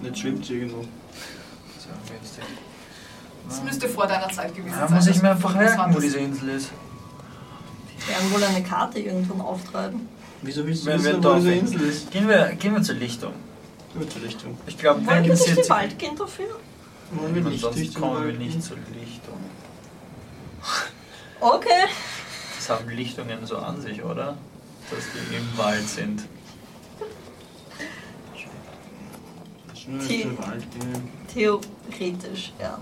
Nicht 0.00 0.18
schwimmt 0.18 0.44
sie 0.44 0.54
irgendwo. 0.54 0.82
So, 0.82 1.88
jetzt 2.12 2.38
Das 3.48 3.62
müsste 3.62 3.88
vor 3.88 4.06
deiner 4.06 4.28
Zeit 4.30 4.54
gewesen 4.54 4.74
Da 4.78 4.88
sein. 4.88 4.96
muss 4.96 5.06
ich 5.06 5.22
mir 5.22 5.30
einfach 5.30 5.54
merken, 5.54 5.94
wo 5.94 6.00
diese 6.00 6.18
Insel 6.18 6.48
ist. 6.50 6.70
Die 7.92 8.08
werden 8.08 8.32
wohl 8.32 8.42
eine 8.42 8.62
Karte 8.62 8.98
irgendwann 9.00 9.40
auftreiben. 9.40 10.08
Wieso 10.42 10.66
willst 10.66 10.82
du 10.84 10.90
Wenn 10.90 11.04
wir 11.04 11.10
wissen, 11.12 11.24
wo 11.24 11.34
diese 11.34 11.54
Insel 11.54 11.80
ist? 11.82 12.10
Gehen 12.10 12.28
wir, 12.28 12.46
gehen 12.54 12.74
wir 12.74 12.82
zur 12.82 12.96
Lichtung. 12.96 13.32
Gute 13.96 14.22
Richtung. 14.22 14.58
Ich 14.66 14.76
glaube, 14.76 15.06
wenn 15.06 15.24
wir 15.24 15.32
es 15.32 15.40
nicht 15.40 15.50
in 15.50 15.56
jetzt... 15.56 15.68
den 15.68 15.76
Wald 15.76 15.98
gehen 15.98 16.16
dafür? 16.16 16.46
Wollen 17.12 17.34
wir 17.34 17.42
nicht 17.42 17.60
Sonst 17.60 17.94
kommen 17.94 18.26
wir 18.26 18.32
nicht 18.32 18.52
gehen? 18.52 18.62
zur 18.62 18.76
Lichtung. 18.76 19.38
Okay. 21.44 21.88
Das 22.56 22.70
haben 22.70 22.88
Lichtungen 22.88 23.44
so 23.44 23.58
an 23.58 23.78
sich, 23.78 24.02
oder? 24.02 24.38
Dass 24.90 25.04
die 25.12 25.36
im 25.36 25.58
Wald 25.58 25.86
sind. 25.86 26.22
Gehen. 30.08 30.38
Theoretisch, 31.30 32.54
ja. 32.58 32.78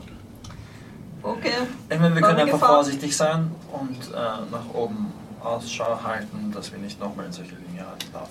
Okay. 1.25 1.51
Ich 1.91 1.99
meine, 1.99 2.15
wir 2.15 2.23
können 2.23 2.39
einfach 2.39 2.53
gefahren? 2.53 2.75
vorsichtig 2.77 3.17
sein 3.17 3.51
und 3.73 3.99
äh, 4.13 4.17
nach 4.53 4.73
oben 4.73 5.13
Ausschau 5.43 5.99
halten, 6.05 6.53
dass 6.55 6.71
wir 6.71 6.79
nicht 6.79 7.01
nochmal 7.01 7.27
in 7.27 7.33
solche 7.33 7.57
Linearen 7.57 7.99
laufen. 8.13 8.31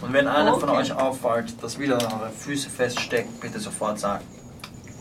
Und 0.00 0.14
wenn 0.14 0.26
einer 0.26 0.54
von 0.58 0.70
Okay. 0.70 0.78
euch 0.78 0.92
auffällt, 0.94 1.62
dass 1.62 1.78
wieder 1.78 1.96
eure 1.96 2.30
Füße 2.30 2.70
feststeckt, 2.70 3.38
bitte 3.42 3.60
sofort 3.60 3.98
sagen. 4.00 4.24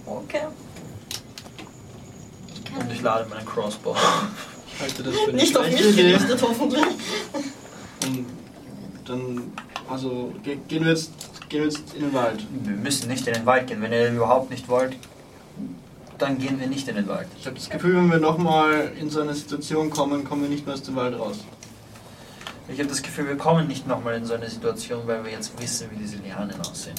Okay. 0.06 0.47
Und 2.77 2.91
ich 2.91 3.02
lade 3.02 3.30
meinen 3.30 3.45
Crossbow. 3.45 3.95
Ich 4.76 4.81
halte 4.81 5.03
das 5.03 5.15
für 5.15 5.30
eine 5.30 5.38
Nicht 5.41 5.57
auf 5.57 5.65
mich 5.69 5.80
Idee. 5.80 6.03
gerichtet, 6.11 6.41
hoffentlich. 6.41 6.84
Und 8.03 8.26
dann, 9.06 9.53
also 9.89 10.34
ge 10.43 10.57
gehen 10.68 10.84
wir 10.84 10.91
jetzt, 10.91 11.11
gehen 11.49 11.61
wir 11.61 11.69
jetzt 11.69 11.93
in 11.95 12.02
den 12.02 12.14
Wald. 12.14 12.45
Wir 12.64 12.76
müssen 12.76 13.07
nicht 13.10 13.26
in 13.27 13.34
den 13.34 13.45
Wald 13.45 13.68
gehen. 13.68 13.81
Wenn 13.81 13.93
ihr 13.93 14.11
überhaupt 14.11 14.49
nicht 14.52 14.68
wollt, 14.68 14.95
dann 16.18 16.38
gehen 16.38 16.60
wir 16.60 16.68
nicht 16.68 16.88
in 16.88 16.95
den 16.95 17.07
Wald. 17.07 17.27
Ich 17.39 17.45
habe 17.45 17.56
das 17.56 17.69
Gefühl, 17.69 17.95
wenn 17.95 18.10
wir 18.11 18.19
nochmal 18.19 18.91
in 18.99 19.10
so 19.10 19.22
eine 19.22 19.34
Situation 19.34 19.89
kommen, 19.89 20.23
kommen 20.23 20.43
wir 20.43 20.49
nicht 20.49 20.65
mehr 20.65 20.76
aus 20.76 20.84
dem 20.84 20.95
Wald 20.95 21.18
raus. 21.18 21.39
Ich 22.68 22.80
habe 22.80 22.89
das 22.89 23.02
Gefühl, 23.03 23.27
wir 23.27 23.38
kommen 23.38 23.68
nicht 23.68 23.88
nochmal 23.88 24.15
in 24.15 24.26
so 24.26 24.34
eine 24.34 24.49
Situation, 24.49 25.02
weil 25.06 25.23
wir 25.23 25.31
jetzt 25.31 25.60
wissen, 25.61 25.88
wie 25.91 25.97
diese 25.97 26.18
Lianen 26.18 26.60
aussehen. 26.61 26.95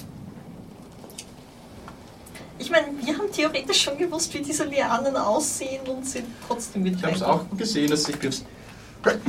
Ich 2.58 2.70
meine, 2.70 2.86
wir 3.00 3.18
haben 3.18 3.30
theoretisch 3.30 3.82
schon 3.82 3.98
gewusst, 3.98 4.32
wie 4.34 4.40
diese 4.40 4.64
Lianen 4.64 5.16
aussehen 5.16 5.86
und 5.86 6.06
sind 6.06 6.26
trotzdem 6.46 6.84
wieder 6.84 6.96
Ich 6.96 7.04
habe 7.04 7.14
es 7.14 7.22
auch 7.22 7.44
gesehen, 7.56 7.90
dass 7.90 8.04
sich 8.04 8.16
jetzt 8.22 8.44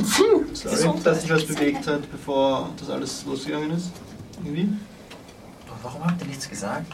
Sorry, 0.04 0.46
dass 1.04 1.22
sich 1.22 1.30
was 1.30 1.46
bewegt 1.46 1.86
hat, 1.88 2.10
bevor 2.12 2.70
das 2.80 2.90
alles 2.90 3.24
losgegangen 3.26 3.72
ist. 3.72 3.92
Irgendwie. 4.44 4.70
Aber 5.68 5.78
warum 5.84 6.06
habt 6.06 6.22
ihr 6.22 6.28
nichts 6.28 6.50
gesagt? 6.50 6.92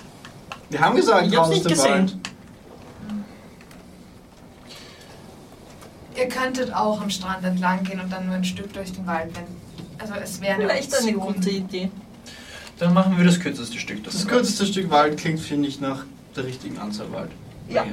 Wir 0.69 0.80
haben 0.81 0.95
gesagt, 0.95 1.27
Ich 1.27 1.38
raus 1.38 1.47
aus 1.47 1.53
nicht 1.53 1.65
dem 1.65 1.69
gesehen. 1.69 1.91
Wald. 1.91 2.18
Ihr 6.15 6.27
könntet 6.27 6.73
auch 6.73 7.01
am 7.01 7.10
Strand 7.10 7.43
entlang 7.43 7.84
gehen 7.84 7.99
und 7.99 8.11
dann 8.11 8.26
nur 8.26 8.35
ein 8.35 8.43
Stück 8.43 8.72
durch 8.73 8.91
den 8.91 9.07
Wald, 9.07 9.35
wenn. 9.35 9.45
Also 9.97 10.14
es 10.22 10.41
wäre 10.41 10.55
eine 10.55 10.65
Vielleicht 10.65 10.93
eine 10.95 11.14
gute 11.14 11.49
Idee. 11.49 11.89
Dann 12.80 12.93
machen 12.93 13.18
wir 13.18 13.23
das 13.23 13.39
kürzeste 13.39 13.77
Stück. 13.77 14.03
Das 14.03 14.27
kürzeste 14.27 14.65
Stück 14.65 14.89
Wald 14.89 15.18
klingt, 15.18 15.39
finde 15.39 15.69
ich, 15.69 15.80
nach 15.80 16.05
der 16.35 16.45
richtigen 16.45 16.77
Anzahl 16.80 17.11
Wald. 17.11 17.31
Ja. 17.69 17.84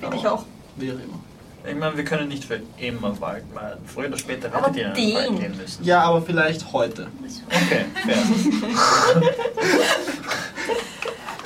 Finde 0.00 0.16
ich 0.16 0.26
auch. 0.26 0.44
Wie 0.76 0.90
auch 0.90 0.94
immer. 0.94 1.20
Ich 1.64 1.76
meine, 1.76 1.96
wir 1.96 2.04
können 2.04 2.26
nicht 2.28 2.44
für 2.44 2.60
immer 2.78 3.20
Wald 3.20 3.44
meiden. 3.54 3.86
Früher 3.86 4.08
oder 4.08 4.18
später 4.18 4.52
Aber 4.52 4.74
werdet 4.74 4.98
ihr 4.98 5.04
in 5.04 5.08
den 5.10 5.14
Wald 5.14 5.40
gehen 5.40 5.56
müssen. 5.56 5.84
Ja, 5.84 6.02
aber 6.02 6.20
vielleicht 6.22 6.72
heute. 6.72 7.06
Okay, 7.48 7.84
fair. 8.04 8.16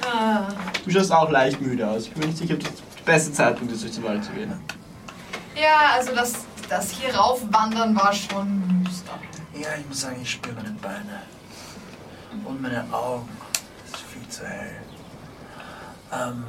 Ah, 0.08 0.48
Du 0.84 0.90
schaust 0.92 1.12
auch 1.12 1.30
leicht 1.30 1.60
müde 1.60 1.86
aus. 1.88 2.04
Ich 2.04 2.10
bin 2.12 2.20
mir 2.20 2.26
nicht 2.28 2.38
sicher, 2.38 2.54
ob 2.54 2.60
das 2.60 2.72
der 2.74 3.12
beste 3.12 3.32
Zeitpunkt 3.32 3.72
ist, 3.72 3.82
durch 3.82 3.92
den 3.94 4.04
Wald 4.04 4.24
zu 4.24 4.30
gehen. 4.32 4.52
ja, 5.56 5.94
also 5.96 6.14
das, 6.14 6.32
das 6.68 6.90
hier 6.92 7.14
raufwandern 7.14 7.96
war 7.96 8.12
schon 8.12 8.84
düster. 8.86 9.12
Ja, 9.54 9.68
ich 9.78 9.86
muss 9.88 10.00
sagen, 10.02 10.20
ich 10.22 10.30
spüre 10.30 10.54
meine 10.54 10.70
Beine. 10.80 11.22
Und 12.44 12.62
meine 12.62 12.84
Augen. 12.92 13.28
Es 13.86 13.92
ist 13.98 14.06
viel 14.12 14.28
zu 14.28 14.46
hell. 14.46 14.76
Ähm, 16.12 16.44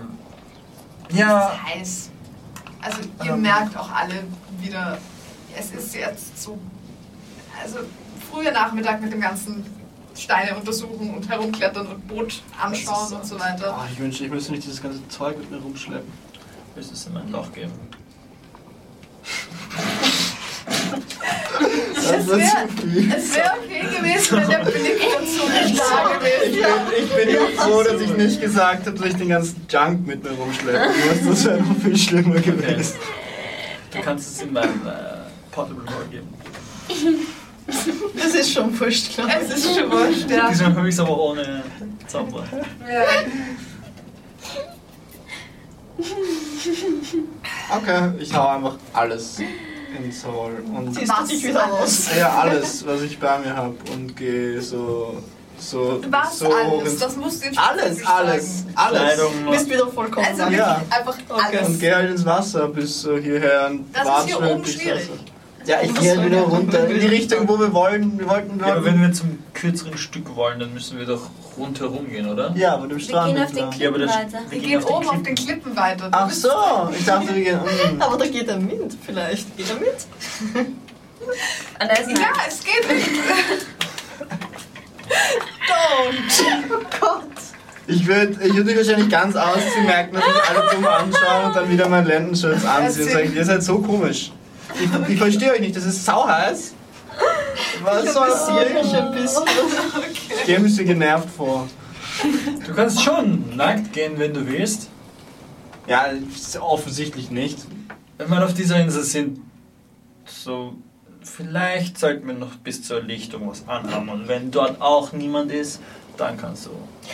Es 1.10 1.18
ja, 1.18 1.50
ist 1.50 1.64
heiß. 1.64 2.10
Also 2.82 3.00
ihr 3.24 3.32
Ähm. 3.34 3.42
merkt 3.42 3.76
auch 3.78 3.90
alle 3.92 4.24
wieder, 4.60 4.98
es 5.58 5.72
ist 5.72 5.96
jetzt 5.96 6.42
so, 6.42 6.58
also 7.62 7.80
früher 8.32 8.52
Nachmittag 8.52 9.02
mit 9.02 9.12
dem 9.12 9.22
ganzen 9.22 9.66
Steine 10.16 10.56
untersuchen 10.56 11.14
und 11.16 11.28
herumklettern 11.30 11.88
und 11.88 12.08
Boot 12.08 12.42
anschauen 12.62 13.14
und 13.14 13.26
so 13.26 13.40
weiter. 13.40 13.76
Ah, 13.78 13.88
ich 13.92 14.00
wünschte, 14.00 14.26
ich 14.26 14.32
müsste 14.32 14.52
nicht 14.52 14.64
dieses 14.66 14.82
ganze 14.82 15.06
Zeug 15.10 15.38
mit 15.38 15.50
mir 15.52 15.58
rumschleppen. 15.58 16.12
willst 16.76 16.90
du 16.92 16.94
es 16.96 17.06
in 17.08 17.14
mein 17.14 17.30
Loch 17.32 17.52
geben? 17.54 17.72
Das 20.68 22.28
wär-. 22.28 22.68
Es 23.18 23.36
wäre 23.36 23.52
okay 23.64 23.82
gewesen, 23.98 24.38
wenn 24.38 24.50
der 24.50 24.58
Blick 24.60 25.02
dazu 25.02 25.44
nicht 25.50 25.80
da 25.80 26.12
Ich 26.12 26.20
gewesen 26.20 26.62
bin, 26.88 27.04
ich 27.04 27.26
bin 27.26 27.36
nur 27.36 27.50
froh, 27.50 27.84
dass 27.84 28.02
ich 28.02 28.16
nicht 28.16 28.42
gesagt 28.42 28.86
habe, 28.86 28.98
dass 28.98 29.08
ich 29.08 29.16
den 29.16 29.30
ganzen 29.30 29.66
Junk 29.70 30.08
mit 30.08 30.24
mir 30.24 30.32
rumschleppen 30.32 30.90
muss. 30.90 31.30
Das 31.30 31.46
wäre 31.46 31.62
noch 31.62 31.78
viel 31.78 31.98
schlimmer 31.98 32.40
gewesen. 32.40 32.96
Du 33.92 34.00
kannst 34.02 34.36
es 34.36 34.42
in 34.42 34.54
meinem 34.54 34.82
äh, 34.86 35.52
Portable 35.52 35.84
Roll 35.84 36.06
geben. 36.12 36.28
Das 38.16 38.34
ist 38.34 38.54
schon 38.54 38.80
wurscht, 38.80 39.16
glaube 39.16 39.32
Es 39.42 39.58
ist 39.58 39.78
schon 39.78 39.92
wurscht, 39.92 40.30
ja. 40.30 40.50
Diesmal 40.50 40.76
habe 40.76 40.88
ich 40.88 40.94
es 40.94 41.00
aber 41.00 41.20
ohne 41.20 41.64
Zauberer. 42.08 42.46
ja. 42.90 43.02
Okay, 47.76 48.12
ich 48.20 48.34
hau 48.34 48.48
einfach 48.48 48.76
alles 48.94 49.40
ins 49.96 50.24
Hall. 50.26 50.54
Und 50.76 50.94
Siehst 50.96 51.12
du 51.20 51.28
dich 51.28 51.44
wieder 51.48 51.72
aus? 51.74 52.08
ja, 52.18 52.30
alles, 52.40 52.86
was 52.86 53.02
ich 53.02 53.20
bei 53.20 53.38
mir 53.40 53.56
habe. 53.56 53.76
Und 53.94 54.16
gehe 54.16 54.62
so. 54.62 55.22
so 55.60 56.02
Was 56.10 56.40
so 56.40 56.54
alles? 56.54 56.98
Das 57.00 57.16
musst 57.16 57.42
du 57.42 57.48
jetzt 57.48 57.58
alles, 57.60 58.06
alles, 58.06 58.60
sagen. 58.60 58.72
alles. 58.76 59.00
Kleidung. 59.02 59.34
Du 59.46 59.52
bist 59.52 59.70
wieder 59.70 59.88
vollkommen 59.88 60.26
Also 60.28 60.44
Ja. 60.54 60.82
einfach 60.90 61.18
Okay. 61.30 61.58
Und 61.58 61.66
alles. 61.66 61.80
gehe 61.80 61.96
halt 61.96 62.12
ins 62.12 62.26
Wasser 62.26 62.68
bis 62.68 63.02
so 63.02 63.18
hierher 63.18 63.68
und 63.72 63.86
Das 63.94 64.20
ist 64.26 64.26
hier 64.36 64.42
oben 64.52 64.66
schwierig. 64.66 65.10
Wasser. 65.10 65.20
Ja, 65.68 65.82
ich 65.82 65.94
gehe 65.94 66.12
halt 66.12 66.26
wieder 66.26 66.42
runter 66.44 66.88
in 66.88 67.00
die 67.00 67.08
Richtung, 67.08 67.46
wo 67.48 67.60
wir 67.60 67.74
wollen. 67.74 68.18
Wir 68.18 68.30
wollten, 68.30 68.58
wir 68.58 68.68
Ja, 68.68 68.76
aber 68.76 68.86
wenn 68.86 69.02
wir 69.02 69.12
zum 69.12 69.38
kürzeren 69.54 69.98
Stück 69.98 70.34
wollen, 70.34 70.62
dann 70.62 70.74
müssen 70.74 70.98
wir 70.98 71.06
doch 71.06 71.30
rundherum 71.58 72.10
gehen, 72.10 72.30
oder? 72.30 72.54
ja, 72.56 72.74
aber 72.74 72.88
dem 72.88 72.98
Wir 72.98 73.04
Strand 73.04 73.34
gehen 73.34 73.44
auf 73.44 73.52
den 73.52 73.58
entlang. 73.66 73.82
Ja, 73.82 73.90
aber 73.90 74.00
das, 74.00 74.16
Weiter. 74.16 74.40
Wir 74.50 74.60
gehen 74.60 74.84
oben 74.84 75.10
auf 75.10 75.24
den 75.24 75.36
Klippen 75.36 75.76
weiter. 75.76 76.08
Ach 76.12 76.32
so, 76.32 76.50
ich 76.98 77.04
dachte, 77.04 77.36
wir 77.36 77.44
gehen. 77.44 77.60
Aber 78.00 78.18
da 78.18 78.28
geht 78.28 78.48
er 78.48 78.58
mit, 78.58 78.96
vielleicht. 79.06 79.58
Geht 79.58 79.70
er 79.70 79.76
mit? 79.76 80.66
Und 80.66 80.78
da 81.80 81.94
ist 81.94 82.10
Ja, 82.18 82.28
es 82.48 82.64
geht 82.64 82.90
nicht. 82.90 83.10
Don't. 85.68 86.72
Oh 86.72 86.80
Gott. 87.00 87.24
Ich 87.88 88.06
würde 88.06 88.38
ich 88.46 88.56
würd 88.56 88.66
mich 88.66 88.78
wahrscheinlich 88.78 89.10
ganz 89.10 89.36
ausziehen, 89.36 89.86
merken, 89.86 90.16
dass 90.16 90.26
mich 90.26 90.50
alle 90.50 90.70
dumm 90.72 90.86
anschauen 90.86 91.46
und 91.46 91.56
dann 91.56 91.70
wieder 91.70 91.90
meinen 91.90 92.08
Lendenschutz 92.08 92.64
anziehen 92.66 93.06
und 93.06 93.12
sagen, 93.12 93.34
ihr 93.36 93.46
seid 93.46 93.64
so 93.64 93.80
komisch. 93.80 94.32
Ich, 94.76 95.10
ich 95.14 95.18
verstehe 95.18 95.52
euch 95.54 95.60
nicht, 95.62 95.76
das 95.76 95.86
ist 95.86 96.06
sauheiß. 96.06 96.74
Was 97.84 98.14
soll 98.14 98.28
Interessiert 98.28 98.74
mich 98.74 98.90
hier? 98.92 99.04
ein 99.04 99.12
bisschen. 99.14 99.44
Ich 100.40 100.46
gehe 100.46 100.58
ein 100.58 100.64
bisschen 100.64 100.86
genervt 100.86 101.30
vor. 101.36 101.68
Du 102.66 102.74
kannst 102.74 103.02
schon 103.02 103.56
nackt 103.56 103.94
gehen, 103.94 104.14
wenn 104.18 104.34
du 104.34 104.46
willst. 104.48 104.90
Ja, 105.88 106.06
offensichtlich 106.60 107.32
nicht. 107.32 107.60
Wenn 108.18 108.30
wir 108.30 108.44
auf 108.44 108.54
dieser 108.54 108.80
Insel 108.80 109.04
sind, 109.04 109.40
so 110.26 110.74
vielleicht 111.24 111.98
sollten 112.00 112.28
wir 112.28 112.34
noch 112.34 112.56
bis 112.58 112.84
zur 112.84 113.02
Lichtung 113.02 113.50
was 113.50 113.68
anhaben. 113.68 114.10
Und 114.10 114.28
wenn 114.28 114.52
dort 114.52 114.82
auch 114.82 115.12
niemand 115.14 115.52
ist, 115.52 115.80
dann 116.18 116.38
kannst 116.38 116.66
du 116.66 116.72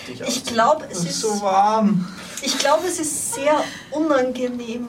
dich 0.08 0.22
Ich 0.22 0.46
glaube, 0.46 0.86
Es 0.90 1.00
es 1.00 1.04
ist 1.04 1.10
ist, 1.12 1.22
so 1.22 1.42
warm. 1.42 2.08
ich 2.42 2.58
glaube, 2.58 2.88
es 2.88 3.00
ist 3.00 3.34
sehr 3.34 3.64
unangenehm, 3.92 4.88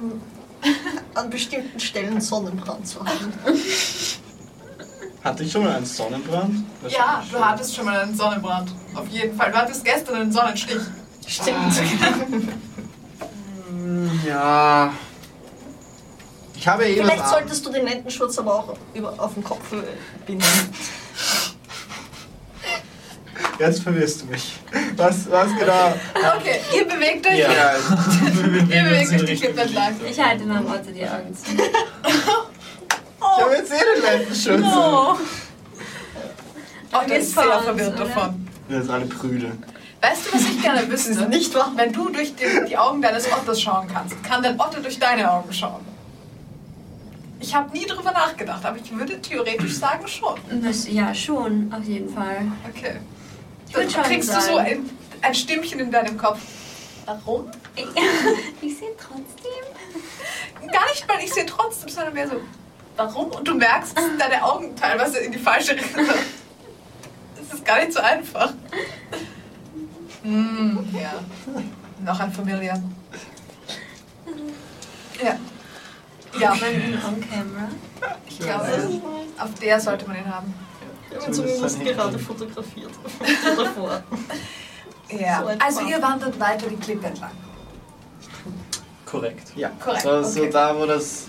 an 1.15 1.31
bestimmten 1.31 1.79
Stellen 1.81 2.21
Sonnenbrand 2.21 2.87
zu 2.87 3.01
haben. 3.01 3.33
Hatte 5.23 5.43
ich 5.43 5.53
schon 5.53 5.65
mal 5.65 5.77
einen 5.77 5.87
Sonnenbrand? 5.87 6.65
Ja, 6.89 7.25
du 7.31 7.39
hattest 7.39 7.75
schon 7.75 7.87
mal 7.87 8.01
einen 8.01 8.15
Sonnenbrand. 8.15 8.71
Auf 8.95 9.09
jeden 9.09 9.37
Fall. 9.37 9.51
Du 9.51 9.57
hattest 9.57 9.85
gestern 9.85 10.17
einen 10.17 10.33
Sonnenstich. 10.33 10.81
Stimmt. 11.27 11.81
Mm, 13.71 14.09
Ja. 14.27 14.93
Ich 16.57 16.69
habe 16.69 16.87
eh 16.87 16.95
Vielleicht 16.97 17.29
solltest 17.29 17.67
du 17.67 17.71
den 17.71 17.85
Lendenschutz 17.85 18.39
aber 18.39 18.55
auch 18.55 18.77
über, 18.95 19.13
auf 19.19 19.35
den 19.35 19.45
Kopf 19.45 19.61
binden. 20.27 20.45
Jetzt 23.59 23.83
verwirrst 23.83 24.23
du 24.23 24.27
mich. 24.27 24.59
Was, 24.97 25.31
was 25.31 25.49
genau? 25.59 25.95
Okay, 26.37 26.61
ihr 26.77 26.85
bewegt 26.87 27.27
euch. 27.27 27.39
Ja. 27.39 27.53
Ja, 27.53 27.73
Ihr 28.77 28.85
bewegt 28.85 29.13
euch 29.13 29.41
die 29.41 29.47
entlang. 29.47 29.95
Ich 30.09 30.21
halte 30.21 30.45
meinem 30.45 30.67
Otto 30.67 30.91
die 30.91 31.05
Augen 31.05 31.35
zu. 31.35 31.53
ich 31.53 33.43
habe 33.43 33.55
jetzt 33.55 33.73
eh 33.73 33.77
den 33.95 34.03
Lendenschutz. 34.03 34.63
Oh. 34.65 35.17
Oh, 36.93 37.01
der 37.01 37.09
Wir 37.09 37.17
ist 37.17 37.35
sehr 37.35 37.45
fahren, 37.45 37.65
verwirrt 37.65 37.95
oder? 37.95 38.05
davon. 38.05 38.49
Wir 38.69 38.83
sind 38.83 38.91
alle 38.91 39.07
prüde. 39.07 39.53
Weißt 40.01 40.27
du, 40.27 40.35
was 40.35 40.43
ich 40.43 40.63
gerne 40.63 40.89
wüsste? 40.91 41.29
nicht 41.29 41.55
wahr. 41.55 41.73
Wenn 41.77 41.93
du 41.93 42.09
durch 42.11 42.35
die, 42.37 42.45
die 42.69 42.77
Augen 42.77 43.01
deines 43.01 43.31
Otters 43.33 43.61
schauen 43.61 43.89
kannst, 43.93 44.23
kann 44.23 44.43
dein 44.43 44.61
Otter 44.61 44.81
durch 44.81 44.99
deine 44.99 45.31
Augen 45.31 45.53
schauen. 45.53 45.85
Ich 47.41 47.55
habe 47.55 47.71
nie 47.77 47.87
drüber 47.87 48.13
nachgedacht, 48.13 48.65
aber 48.65 48.77
ich 48.77 48.97
würde 48.97 49.21
theoretisch 49.21 49.77
sagen 49.77 50.07
schon. 50.07 50.39
Ja, 50.89 51.15
schon, 51.15 51.73
auf 51.73 51.85
jeden 51.85 52.09
Fall. 52.13 52.47
Okay. 52.75 52.97
Dann 53.75 53.89
kriegst 53.89 54.35
du 54.35 54.41
so 54.41 54.57
ein, 54.57 54.91
ein 55.21 55.35
Stimmchen 55.35 55.81
in 55.81 55.91
deinem 55.91 56.17
Kopf. 56.17 56.41
Warum? 57.07 57.51
Ich 57.75 57.85
sehe 58.79 58.95
trotzdem. 58.97 60.71
Gar 60.73 60.89
nicht 60.91 61.07
mal, 61.07 61.19
ich 61.23 61.33
sehe 61.33 61.47
trotzdem, 61.47 61.89
sondern 61.89 62.15
mehr 62.15 62.29
so, 62.29 62.41
warum? 62.97 63.31
Und 63.31 63.47
du 63.47 63.55
merkst, 63.55 63.97
deine 64.19 64.43
Augen 64.43 64.75
teilweise 64.77 65.19
in 65.19 65.33
die 65.33 65.39
falsche 65.39 65.75
Richtung. 65.75 66.07
Das 67.37 67.55
ist 67.55 67.65
gar 67.65 67.81
nicht 67.81 67.93
so 67.93 68.01
einfach. 68.01 68.55
Mm, 70.23 70.79
ja. 70.95 71.13
Noch 72.05 72.21
ein 72.21 72.33
Familiar. 72.33 72.81
Ja. 75.23 75.39
Ja, 76.39 76.55
man 76.55 76.75
ihn 76.75 76.99
on 77.07 77.21
camera? 77.21 77.69
ich 78.27 78.39
glaube, 78.41 79.01
auf 79.39 79.55
der 79.61 79.81
sollte 79.81 80.07
man 80.07 80.17
ihn 80.17 80.35
haben. 80.35 80.55
Wir 81.15 81.23
haben 81.23 81.33
zumindest 81.33 81.81
gerade 81.81 82.19
fotografiert. 82.19 82.91
Davor. 83.57 84.03
Ja. 85.11 85.43
So 85.43 85.49
Also 85.65 85.81
ihr 85.83 86.01
wandert 86.03 86.41
weiter 86.41 86.67
die 86.69 86.77
Klippe 86.77 87.07
entlang. 87.07 87.31
Korrekt. 89.07 89.53
Ja, 89.55 89.71
Korrekt, 89.79 90.03
So, 90.03 90.23
so 90.23 90.41
okay. 90.41 90.51
da, 90.51 90.77
wo 90.77 90.87
das. 90.87 91.29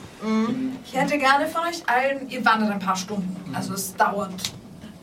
Ich 0.86 0.96
hätte 0.96 1.18
gerne 1.20 1.46
von 1.46 1.62
euch 1.64 1.84
allen, 1.88 2.28
ihr 2.30 2.44
wandert 2.44 2.72
ein 2.72 2.80
paar 2.80 2.96
Stunden, 2.96 3.54
also 3.54 3.74
es 3.74 3.94
dauert 3.96 4.32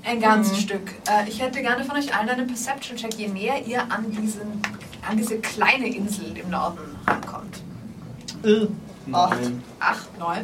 ein 0.05 0.21
ganzes 0.21 0.57
Mhm. 0.57 0.61
Stück. 0.63 0.91
Äh, 1.09 1.29
ich 1.29 1.41
hätte 1.41 1.61
gerne 1.61 1.85
von 1.85 1.97
euch 1.97 2.13
allen 2.17 2.31
einen 2.31 2.47
Perception-Check, 2.49 3.15
je 3.15 3.29
näher 3.29 3.65
ihr 3.65 3.83
an, 3.83 4.11
diesen, 4.11 4.61
an 5.09 5.17
diese 5.17 5.39
kleine 5.39 5.87
Insel 5.95 6.37
im 6.37 6.51
Norden 6.51 6.97
rankommt. 7.07 7.59
Äh, 8.43 8.67
Acht. 9.13 9.39
Acht, 9.79 10.19
neun. 10.19 10.43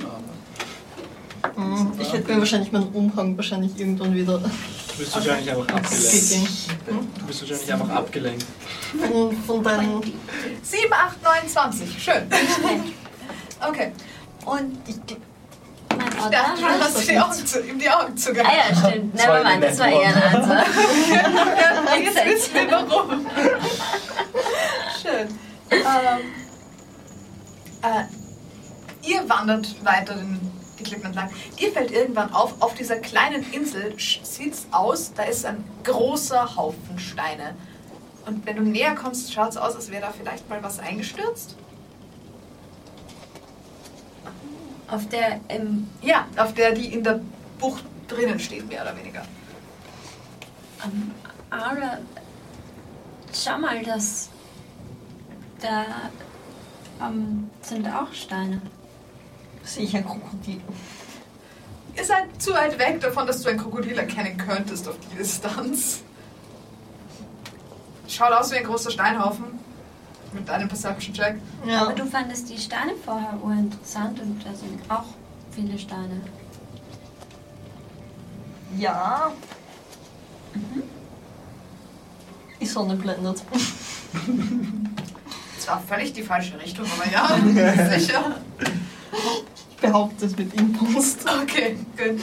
Mhm. 1.57 1.93
Ich 1.99 2.13
hätte 2.13 2.33
mir 2.33 2.39
wahrscheinlich 2.39 2.73
meinen 2.73 2.89
Umhang 2.89 3.37
wahrscheinlich 3.37 3.79
irgendwann 3.79 4.15
wieder 4.15 4.39
Du 4.39 4.51
bist 4.99 5.15
wahrscheinlich 5.15 5.51
einfach 5.51 5.69
abgelenkt. 5.75 6.21
gegeben. 6.21 7.09
Du 7.19 7.27
bist 7.27 7.41
wahrscheinlich 7.43 7.73
einfach 7.73 7.91
abgelenkt. 7.91 8.45
Von, 9.13 9.37
von 9.47 9.63
deinen. 9.63 10.03
Sieben, 10.63 10.93
acht, 10.93 11.23
neun, 11.23 11.49
zwanzig. 11.49 11.89
Schön. 12.03 12.27
Okay. 13.67 13.93
Und 14.45 14.79
Ich, 14.87 14.97
mein 15.97 16.09
Ich 16.09 16.19
Otter 16.21 16.31
dachte, 16.31 16.61
du 16.61 16.67
hast 16.85 17.09
die 17.11 17.19
Augen 17.19 17.47
zu, 17.47 17.61
ihm 17.61 17.79
die 17.79 17.91
Augen 17.91 18.13
Ah 18.13 18.17
zugehalten. 18.17 18.83
ja, 18.83 18.89
stimmt. 18.89 19.15
Nevermind, 19.15 19.65
das 19.65 19.79
war 19.79 19.89
eher 19.89 20.09
ein 20.17 20.23
Answer. 20.23 20.65
Ja, 21.11 21.97
jetzt 21.97 22.25
wissen 22.25 22.55
wir 22.55 22.71
warum. 22.71 23.27
Schön. 25.03 25.29
Ähm, 25.71 26.21
äh, 27.83 29.09
ihr 29.09 29.29
wandert 29.29 29.85
weiter 29.85 30.15
den, 30.15 30.41
die 30.79 30.85
Klippen 30.85 31.07
entlang. 31.07 31.31
Dir 31.59 31.73
fällt 31.73 31.91
irgendwann 31.91 32.33
auf, 32.33 32.61
auf 32.61 32.75
dieser 32.75 32.97
kleinen 32.97 33.51
Insel 33.53 33.95
sieht 33.99 34.55
es 34.55 34.67
aus, 34.71 35.13
da 35.15 35.25
ist 35.25 35.45
ein 35.45 35.65
großer 35.85 36.57
Haufen 36.57 36.99
Steine. 36.99 37.55
Und 38.27 38.45
wenn 38.47 38.57
du 38.57 38.63
näher 38.63 38.95
kommst, 38.95 39.33
schaut 39.33 39.51
es 39.51 39.57
aus, 39.57 39.75
als 39.75 39.91
wäre 39.91 40.03
da 40.03 40.11
vielleicht 40.11 40.49
mal 40.49 40.63
was 40.63 40.79
eingestürzt. 40.79 41.57
Auf 44.91 45.09
der, 45.09 45.41
im, 45.49 45.89
Ja, 46.03 46.27
auf 46.37 46.55
der, 46.55 46.73
die 46.73 46.93
in 46.93 47.03
der 47.03 47.21
Bucht 47.59 47.85
drinnen 48.07 48.39
steht, 48.39 48.69
mehr 48.69 48.83
oder 48.83 48.97
weniger. 48.97 49.23
am 50.83 51.13
Ara, 51.51 51.99
schau 53.33 53.59
mal, 53.59 53.83
das, 53.83 54.29
da 55.61 55.85
ähm, 57.01 57.51
sind 57.63 57.87
auch 57.89 58.13
Steine. 58.13 58.61
Sehe 59.69 59.85
ich 59.85 59.97
ein 59.97 60.05
Krokodil. 60.05 60.61
Ihr 61.97 62.05
seid 62.05 62.41
zu 62.41 62.53
weit 62.53 62.79
weg 62.79 63.01
davon, 63.01 63.27
dass 63.27 63.43
du 63.43 63.49
ein 63.49 63.59
Krokodil 63.59 63.99
erkennen 63.99 64.37
könntest 64.37 64.87
auf 64.89 64.97
die 64.99 65.17
Distanz. 65.17 66.03
Schaut 68.07 68.33
aus 68.33 68.53
wie 68.53 68.57
ein 68.57 68.65
großer 68.65 68.91
Steinhaufen. 68.91 69.59
Mit 70.33 70.49
deinem 70.49 70.69
Perception-Check. 70.69 71.37
Ja. 71.67 71.83
Aber 71.83 71.95
du 71.95 72.05
fandest 72.05 72.51
die 72.51 72.59
Steine 72.59 72.93
vorher 73.03 73.39
urinteressant 73.43 74.21
und 74.21 74.45
da 74.45 74.55
sind 74.55 74.79
auch 74.91 75.07
viele 75.53 75.79
Steine. 75.79 76.21
Ja. 78.77 79.33
Die 82.61 82.67
Sonne 82.67 82.97
blendet. 82.97 83.43
Zwar 85.59 85.81
völlig 85.81 86.13
die 86.13 86.23
falsche 86.23 86.61
Richtung, 86.61 86.85
aber 86.87 87.11
ja, 87.11 87.91
sicher. 87.99 88.37
Ich 89.13 89.77
behaupte 89.81 90.27
es 90.27 90.37
mit 90.37 90.53
Impost. 90.55 91.21
Okay, 91.43 91.77
gut. 91.97 92.21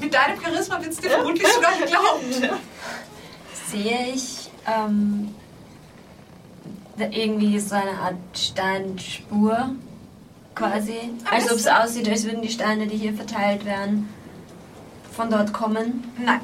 Mit 0.00 0.14
deinem 0.14 0.40
Charisma 0.40 0.80
wird 0.80 0.92
es 0.92 0.98
dir 0.98 1.10
vermutlich 1.10 1.46
sogar 1.48 1.72
geglaubt. 1.78 2.58
Sehe 3.70 4.12
ich 4.14 4.50
ähm, 4.66 5.34
irgendwie 6.98 7.58
so 7.58 7.74
eine 7.74 7.92
Art 7.98 8.14
Steinspur 8.34 9.70
quasi. 10.54 10.98
Aber 11.24 11.32
Als 11.34 11.44
das- 11.44 11.52
ob 11.52 11.58
es 11.58 11.66
aussieht, 11.66 12.08
als 12.08 12.24
würden 12.24 12.42
die 12.42 12.50
Steine, 12.50 12.86
die 12.86 12.96
hier 12.96 13.14
verteilt 13.14 13.64
werden, 13.64 14.08
von 15.12 15.30
dort 15.30 15.52
kommen. 15.52 16.04
Nein, 16.24 16.40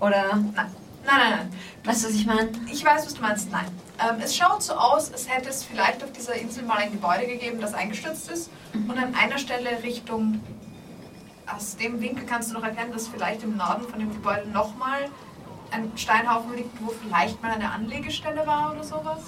Oder 0.00 0.24
nein. 0.54 0.66
Nein, 1.06 1.18
nein, 1.18 1.30
nein. 1.30 1.52
weißt 1.84 2.04
du, 2.04 2.08
was 2.08 2.14
ich 2.14 2.26
meine? 2.26 2.50
Ich 2.70 2.84
weiß, 2.84 3.06
was 3.06 3.14
du 3.14 3.22
meinst. 3.22 3.50
Nein. 3.50 3.66
Ähm, 3.98 4.16
es 4.22 4.36
schaut 4.36 4.62
so 4.62 4.74
aus, 4.74 5.12
als 5.12 5.28
hätte 5.28 5.48
es 5.48 5.64
vielleicht 5.64 6.02
auf 6.02 6.12
dieser 6.12 6.34
Insel 6.34 6.64
mal 6.64 6.78
ein 6.78 6.92
Gebäude 6.92 7.26
gegeben, 7.26 7.60
das 7.60 7.74
eingestürzt 7.74 8.30
ist. 8.30 8.50
Und 8.74 8.98
an 8.98 9.14
einer 9.14 9.38
Stelle 9.38 9.82
Richtung. 9.82 10.40
Aus 11.46 11.76
dem 11.76 12.00
Winkel 12.00 12.26
kannst 12.26 12.50
du 12.50 12.54
noch 12.54 12.64
erkennen, 12.64 12.90
dass 12.90 13.06
vielleicht 13.06 13.44
im 13.44 13.56
Norden 13.56 13.84
von 13.84 14.00
dem 14.00 14.12
Gebäude 14.12 14.48
nochmal 14.48 15.08
ein 15.70 15.92
Steinhaufen 15.96 16.56
liegt, 16.56 16.84
wo 16.84 16.90
vielleicht 16.90 17.40
mal 17.40 17.52
eine 17.52 17.70
Anlegestelle 17.70 18.44
war 18.44 18.72
oder 18.72 18.82
sowas. 18.82 19.20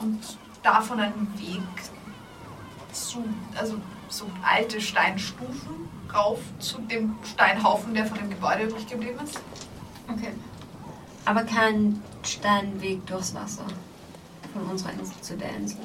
Und 0.00 0.20
davon 0.64 0.98
ein 0.98 1.28
Weg 1.38 1.60
zu, 2.92 3.24
also 3.56 3.76
so 4.08 4.26
alte 4.42 4.80
Steinstufen 4.80 5.88
rauf 6.12 6.40
zu 6.58 6.78
dem 6.80 7.16
Steinhaufen, 7.24 7.94
der 7.94 8.06
von 8.06 8.18
dem 8.18 8.30
Gebäude 8.30 8.64
übrig 8.64 8.88
geblieben 8.88 9.20
ist. 9.22 9.40
Okay. 10.08 10.32
Aber 11.24 11.44
kein 11.44 12.02
Steinweg 12.22 13.06
durchs 13.06 13.34
Wasser. 13.34 13.66
Von 14.52 14.62
unserer 14.70 14.92
Insel 14.92 15.20
zu 15.20 15.36
der 15.36 15.54
Insel. 15.56 15.80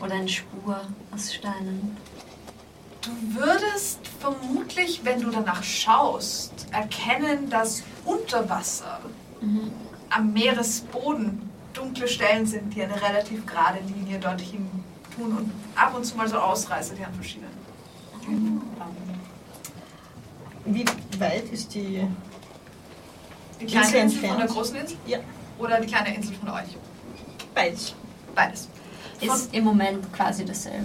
Oder 0.00 0.14
eine 0.14 0.28
Spur 0.28 0.80
aus 1.12 1.34
Steinen. 1.34 1.96
Du 3.02 3.10
würdest 3.34 4.00
vermutlich, 4.20 5.00
wenn 5.04 5.20
du 5.20 5.30
danach 5.30 5.62
schaust, 5.62 6.66
erkennen, 6.70 7.50
dass 7.50 7.82
unter 8.04 8.48
Wasser 8.48 9.00
Mhm. 9.40 9.72
am 10.10 10.32
Meeresboden 10.34 11.48
dunkle 11.72 12.06
Stellen 12.08 12.44
sind, 12.46 12.74
die 12.74 12.82
eine 12.82 13.00
relativ 13.00 13.46
gerade 13.46 13.78
Linie 13.80 14.18
dorthin 14.18 14.68
tun 15.16 15.36
und 15.36 15.50
ab 15.74 15.94
und 15.96 16.04
zu 16.04 16.16
mal 16.16 16.28
so 16.28 16.38
Ausreißer, 16.38 16.94
die 16.94 17.04
an 17.04 17.14
verschiedenen. 17.14 17.50
Wie 20.66 20.84
weit 21.18 21.50
ist 21.50 21.74
die. 21.74 22.06
Die 23.60 23.66
kleine 23.66 23.86
Insel 23.86 24.00
Insel 24.00 24.18
von 24.20 24.28
der 24.28 24.30
entfernt? 24.32 24.50
großen 24.52 24.76
Insel 24.76 24.96
Ja. 25.06 25.18
oder 25.58 25.80
die 25.80 25.86
kleine 25.86 26.14
Insel 26.14 26.34
von 26.36 26.48
euch? 26.50 26.76
Beides. 27.54 27.94
Beides. 28.34 28.68
Von, 29.18 29.28
Ist 29.36 29.54
im 29.54 29.64
Moment 29.64 30.12
quasi 30.14 30.44
dasselbe. 30.44 30.78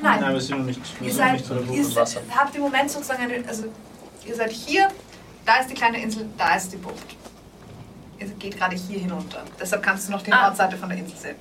nein, 0.00 0.20
Nein, 0.20 0.32
wir 0.32 0.40
sind 0.40 0.58
noch 0.58 0.66
nicht, 0.66 0.80
wir 1.00 1.08
ihr 1.08 1.12
sind 1.12 1.20
noch 1.20 1.26
seid, 1.26 1.32
nicht 1.34 1.46
zu 1.46 1.54
der 1.54 1.62
ihr 1.74 1.82
Bucht. 1.82 1.96
Wasser. 1.96 2.20
habt 2.36 2.54
im 2.54 2.62
Moment 2.62 2.90
sozusagen 2.90 3.22
eine, 3.22 3.48
also 3.48 3.64
ihr 4.24 4.34
seid 4.36 4.50
hier, 4.52 4.88
da 5.44 5.56
ist 5.56 5.70
die 5.70 5.74
kleine 5.74 6.00
Insel, 6.00 6.26
da 6.38 6.54
ist 6.54 6.72
die 6.72 6.76
Bucht. 6.76 7.16
Ihr 8.20 8.26
geht 8.28 8.56
gerade 8.56 8.76
hier 8.76 9.00
hinunter. 9.00 9.42
Deshalb 9.60 9.82
kannst 9.82 10.06
du 10.06 10.12
noch 10.12 10.22
die 10.22 10.32
Ah. 10.32 10.42
Nordseite 10.48 10.76
von 10.76 10.88
der 10.90 10.98
Insel 10.98 11.16
sehen. 11.16 11.36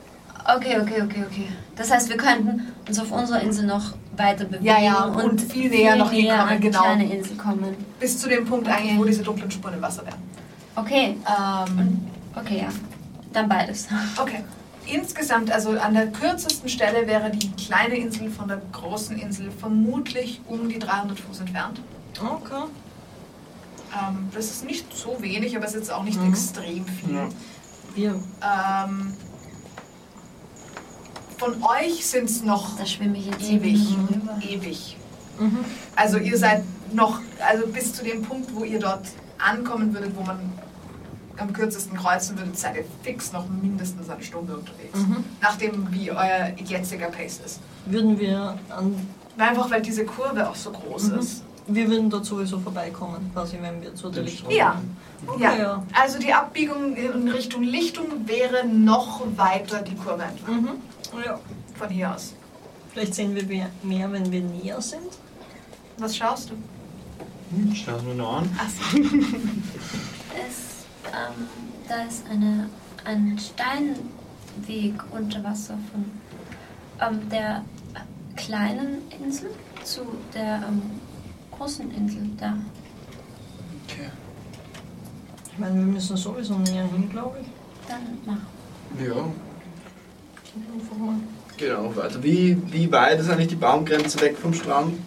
Okay, 0.55 0.79
okay, 0.81 1.01
okay, 1.03 1.23
okay. 1.29 1.47
Das 1.75 1.91
heißt, 1.91 2.09
wir 2.09 2.17
könnten 2.17 2.73
uns 2.87 2.97
auf 2.97 3.11
unserer 3.11 3.41
Insel 3.41 3.65
noch 3.67 3.93
weiter 4.15 4.45
bewegen 4.45 4.63
Ja, 4.65 4.79
ja, 4.79 5.03
und 5.03 5.39
viel 5.41 5.69
näher 5.69 5.97
noch 5.97 6.09
hinkommen, 6.11 6.39
an 6.47 6.57
die 6.61 6.67
genau. 6.69 6.81
kleine 6.81 7.13
Insel 7.13 7.35
kommen. 7.35 7.75
Bis 7.99 8.17
zu 8.17 8.27
dem 8.29 8.45
Punkt 8.45 8.65
Okay. 8.67 8.77
eigentlich, 8.77 8.97
wo 8.97 9.03
diese 9.03 9.21
dunklen 9.21 9.51
Spuren 9.51 9.73
im 9.75 9.81
Wasser 9.81 10.03
wären. 10.05 10.15
Okay, 10.82 11.17
Ähm, 11.27 12.08
okay, 12.35 12.59
ja. 12.61 12.69
Dann 13.33 13.48
beides. 13.49 13.88
okay. 14.22 14.43
Insgesamt, 14.85 15.51
also 15.51 15.77
an 15.80 15.93
der 15.93 16.08
kürzesten 16.08 16.67
Stelle 16.67 17.06
wäre 17.06 17.30
die 17.30 17.51
kleine 17.51 17.95
Insel 17.95 18.32
von 18.32 18.48
der 18.48 18.59
großen 18.72 19.17
Insel 19.19 19.51
vermutlich 19.51 20.41
um 20.48 20.67
die 20.67 20.80
300 20.80 21.19
Fuß 21.19 21.41
entfernt. 21.41 21.80
Okay. 22.19 22.64
Ähm, 23.93 24.30
das 24.33 24.45
ist 24.45 24.66
nicht 24.66 24.91
so 24.95 25.17
wenig, 25.19 25.56
aber 25.56 25.66
es 25.66 25.72
ist 25.74 25.80
jetzt 25.82 25.91
auch 25.91 26.03
nicht 26.03 26.19
Mhm. 26.19 26.30
extrem 26.30 26.85
viel. 26.85 27.16
Ja. 27.16 27.30
Wir. 27.93 28.11
Ähm, 28.11 29.14
von 31.38 31.53
euch 31.64 32.06
sind 32.06 32.25
es 32.30 32.43
noch 32.43 32.77
Da 32.77 32.85
schwimme 32.85 33.17
ich 33.17 33.27
jetzt 33.27 33.48
ewig. 33.49 33.95
Ewig. 34.41 34.98
Mhm. 35.40 35.59
Also 35.95 36.17
ihr 36.17 36.38
seid 36.38 36.64
noch, 36.93 37.19
also 37.48 37.67
bis 37.67 37.93
zu 37.93 38.03
dem 38.03 38.24
Punkt, 38.24 38.53
wo 38.56 38.64
ihr 38.64 38.80
dort 38.80 39.08
ankommen 39.38 39.93
würdet, 39.93 40.16
wo 40.17 40.22
man 40.24 40.40
am 41.39 41.53
kürzesten 41.53 41.97
kreuzen 41.97 42.37
würdet, 42.37 42.57
seid 42.57 42.75
ihr 42.77 42.85
fix 43.03 43.31
noch 43.31 43.47
mindestens 43.49 44.09
eine 44.09 44.23
Stunde 44.23 44.55
unterwegs. 44.57 44.97
Mhm. 44.97 45.23
Nachdem 45.41 45.91
wie 45.91 46.11
euer 46.11 46.51
jetziger 46.63 47.07
Pace 47.07 47.39
ist. 47.45 47.59
Würden 47.85 48.19
wir 48.19 48.57
an 48.69 48.95
Einfach 49.37 49.71
weil 49.71 49.81
diese 49.81 50.03
Kurve 50.05 50.49
auch 50.49 50.55
so 50.55 50.69
groß 50.71 51.11
Mhm. 51.11 51.19
ist. 51.19 51.43
Wir 51.67 51.87
würden 51.89 52.09
dort 52.09 52.25
sowieso 52.25 52.59
vorbeikommen, 52.59 53.29
quasi, 53.33 53.57
wenn 53.61 53.81
wir 53.81 53.95
zu 53.95 54.09
der 54.09 54.23
Lichtung 54.23 54.51
Ja. 54.51 54.71
kommen. 54.71 54.97
Ja. 55.39 55.49
Okay, 55.51 55.61
ja. 55.61 55.83
Also 55.93 56.19
die 56.19 56.33
Abbiegung 56.33 56.95
in 56.97 57.27
Richtung 57.29 57.63
Lichtung 57.63 58.05
wäre 58.27 58.65
noch 58.67 59.21
weiter 59.37 59.81
die 59.81 59.95
Kurve 59.95 60.23
entlang. 60.23 60.61
Mhm. 60.63 60.69
ja. 61.25 61.39
Von 61.77 61.89
hier 61.89 62.13
aus. 62.13 62.33
Vielleicht 62.91 63.15
sehen 63.15 63.33
wir 63.35 63.43
mehr, 63.83 64.11
wenn 64.11 64.29
wir 64.31 64.41
näher 64.41 64.81
sind. 64.81 65.03
Was 65.99 66.17
schaust 66.17 66.49
du? 66.49 66.53
Hm, 67.55 67.73
Schau 67.75 68.01
mir 68.01 68.15
noch 68.15 68.37
an. 68.39 68.49
Achso. 68.57 68.97
Es, 70.35 70.68
ähm, 71.13 71.47
da 71.88 72.03
ist 72.03 72.25
eine, 72.29 72.69
ein 73.05 73.38
Steinweg 73.39 75.01
unter 75.11 75.43
Wasser 75.43 75.77
von 75.91 76.05
ähm, 77.01 77.29
der 77.29 77.63
kleinen 78.35 79.01
Insel 79.19 79.49
zu 79.83 80.01
der 80.33 80.63
ähm, 80.67 80.81
großen 81.51 81.91
Insel 81.91 82.29
da. 82.39 82.57
Okay. 83.85 84.09
Ich 85.51 85.57
meine, 85.57 85.75
wir 85.75 85.81
müssen 85.83 86.15
sowieso 86.15 86.57
näher 86.59 86.85
hin, 86.85 87.09
glaube 87.09 87.39
ich. 87.41 87.47
Dann 87.88 88.17
mach. 88.25 89.03
Ja, 89.03 89.25
genau, 91.57 91.95
weiter. 91.95 92.23
Wie, 92.23 92.57
wie 92.71 92.91
weit 92.91 93.19
ist 93.19 93.29
eigentlich 93.29 93.49
die 93.49 93.55
Baumgrenze 93.55 94.19
weg 94.21 94.38
vom 94.38 94.53
Strand? 94.53 94.97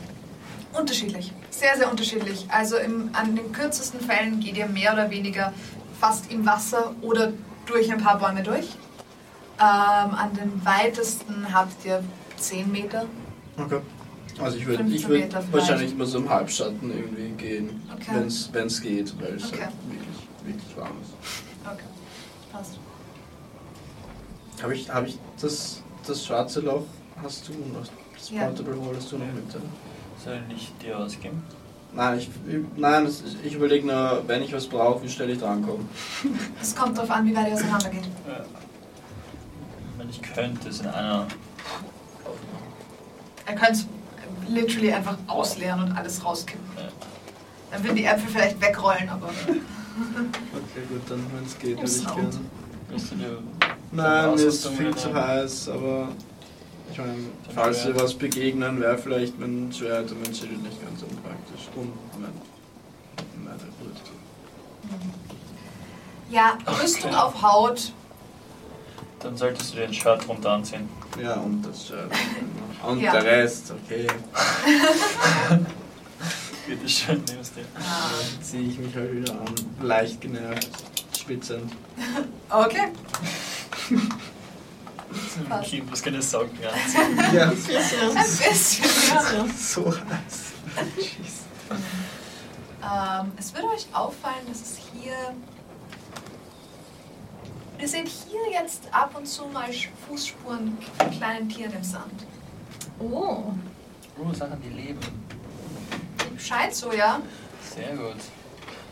Unterschiedlich. 0.73 1.33
Sehr, 1.51 1.77
sehr 1.77 1.91
unterschiedlich. 1.91 2.47
Also 2.49 2.77
im, 2.77 3.11
an 3.13 3.37
den 3.37 3.53
kürzesten 3.53 4.01
Fällen 4.01 4.41
geht 4.41 4.57
ihr 4.57 4.67
mehr 4.67 4.93
oder 4.93 5.11
weniger 5.11 5.53
fast 6.03 6.33
im 6.33 6.45
Wasser 6.45 6.95
oder 7.01 7.33
durch 7.65 7.91
ein 7.93 8.03
paar 8.03 8.19
Bäume 8.19 8.43
durch. 8.43 8.67
Ähm, 9.61 10.15
an 10.15 10.31
den 10.35 10.61
weitesten 10.65 11.47
habt 11.55 11.85
ihr 11.85 12.03
10 12.39 12.73
Meter. 12.73 13.05
Okay. 13.57 13.81
Also 14.41 14.57
ich 14.57 14.67
würde 14.67 14.79
15 14.83 14.97
ich 14.97 15.09
würd 15.09 15.53
wahrscheinlich 15.53 15.93
immer 15.93 16.07
so 16.07 16.19
im 16.19 16.29
Halbschatten 16.29 16.91
irgendwie 16.91 17.29
gehen, 17.37 17.81
Okay. 17.95 18.27
wenn 18.53 18.67
es 18.67 18.81
geht, 18.81 19.15
weil 19.21 19.35
es 19.35 19.45
Okay. 19.53 19.63
halt 19.63 19.73
wirklich, 19.89 20.29
wirklich 20.45 20.77
warm 20.77 20.97
ist. 21.03 21.13
Okay, 21.65 21.83
passt. 22.51 22.79
Habe 24.61 24.75
ich, 24.75 24.91
hab 24.91 25.07
ich 25.07 25.19
das, 25.41 25.83
das 26.05 26.27
schwarze 26.27 26.61
Loch, 26.61 26.85
hast 27.23 27.47
du 27.49 27.53
noch, 27.53 27.87
das 28.17 28.31
Ja. 28.31 28.47
Portable 28.47 28.75
Hole 28.75 28.97
hast 28.97 29.13
du 29.13 29.19
noch 29.19 29.27
mit? 29.27 29.45
Soll 30.25 30.41
ich 30.57 30.73
dir 30.83 30.99
was 30.99 31.21
geben? 31.21 31.45
Nein, 31.95 32.19
ich, 32.19 32.31
nein, 32.77 33.09
ich 33.45 33.55
überlege 33.55 33.87
nur, 33.87 34.23
wenn 34.27 34.43
ich 34.43 34.53
was 34.55 34.67
brauche, 34.67 35.03
wie 35.03 35.09
schnell 35.11 35.31
ich 35.31 35.39
drankomme. 35.39 35.85
Es 36.61 36.75
kommt 36.75 36.97
darauf 36.97 37.11
an, 37.11 37.27
wie 37.27 37.37
weit 37.37 37.49
ihr 37.49 37.55
auseinander 37.55 37.91
geht. 37.91 38.05
Ja. 38.27 38.45
Ich 40.09 40.23
könnte 40.23 40.69
es 40.69 40.81
in 40.81 40.87
einer. 40.87 41.27
Ihr 43.49 43.55
könnt 43.55 43.87
literally 44.49 44.93
einfach 44.93 45.17
ausleeren 45.27 45.85
und 45.85 45.93
alles 45.93 46.25
rauskippen. 46.25 46.65
Ja. 46.77 46.89
Dann 47.71 47.85
würden 47.85 47.97
die 47.97 48.05
Äpfel 48.05 48.29
vielleicht 48.29 48.61
wegrollen, 48.61 49.09
aber 49.09 49.29
Okay, 49.29 50.87
gut, 50.89 51.03
dann 51.09 51.27
wenn 51.35 51.45
es 51.45 51.59
geht, 51.59 51.77
würde 51.77 51.91
ich 51.91 52.05
gerne. 52.07 52.31
Willst 52.89 53.13
du 53.13 53.17
dir. 53.17 53.39
Nein, 53.91 54.35
mir 54.35 54.47
ist 54.47 54.67
viel 54.69 54.95
zu 54.97 55.15
heiß, 55.15 55.69
aber 55.69 56.09
ich 56.93 56.99
meine, 56.99 57.15
falls 57.55 57.87
wir 57.87 57.97
was 57.97 58.15
begegnen, 58.15 58.81
wäre 58.81 58.99
vielleicht 58.99 59.39
mein 59.41 59.73
Schwert 59.73 60.11
und 60.11 60.23
mein 60.23 60.35
Schild 60.35 60.63
nicht 60.63 60.81
ganz 60.83 61.03
unpraktisch. 61.03 61.69
Und 61.75 61.93
mein, 62.21 62.33
meine 63.45 63.59
Rüstung. 63.81 64.17
ja, 66.31 66.59
Rüstung 66.83 67.15
auf 67.15 67.41
Haut. 67.43 67.93
Dann 69.21 69.37
solltest 69.37 69.73
du 69.73 69.77
dir 69.79 69.85
ein 69.85 69.95
Shirt 69.95 70.29
runter 70.29 70.51
anziehen. 70.51 70.89
Ja, 71.23 71.35
und 71.35 71.63
das 71.63 71.87
Schwert. 71.87 72.11
Und 72.87 73.01
Ja. 73.01 73.13
der 73.13 73.23
Rest, 73.25 73.71
okay. 73.71 74.09
Bitte 76.67 76.89
schön, 76.89 77.23
nimm 77.29 77.39
es 77.41 77.53
dir. 77.53 77.65
Dann 77.75 78.43
ziehe 78.43 78.69
ich 78.69 78.77
mich 78.79 78.93
halt 78.97 79.15
wieder 79.15 79.33
an. 79.35 79.55
Leicht 79.87 80.21
genervt, 80.21 80.69
schwitzend. 81.17 81.73
Okay. 82.51 82.89
Kind, 85.65 85.91
was 85.91 86.03
keine 86.03 86.23
Socken 86.23 86.59
anziehen. 86.65 87.35
Ja, 87.35 87.49
Ein 87.49 87.57
bisschen, 87.57 88.85
ja. 89.09 89.47
so 89.57 89.87
heiß. 89.93 90.53
Ähm, 92.83 93.33
es 93.37 93.55
würde 93.55 93.69
euch 93.69 93.87
auffallen, 93.93 94.47
dass 94.49 94.61
es 94.61 94.77
hier. 94.93 95.15
Ihr 97.79 97.89
seht 97.89 98.09
hier 98.09 98.51
jetzt 98.53 98.83
ab 98.93 99.15
und 99.17 99.27
zu 99.27 99.47
mal 99.47 99.69
Fußspuren 100.09 100.77
von 100.99 101.11
kleinen 101.11 101.49
Tieren 101.49 101.73
im 101.73 101.83
Sand. 101.85 102.27
Oh. 102.99 103.53
Oh, 104.19 104.33
Sachen, 104.33 104.61
die 104.63 104.69
leben. 104.69 105.01
Scheint 106.39 106.75
so, 106.75 106.93
ja? 106.93 107.21
Sehr 107.75 107.97
gut. 107.97 108.17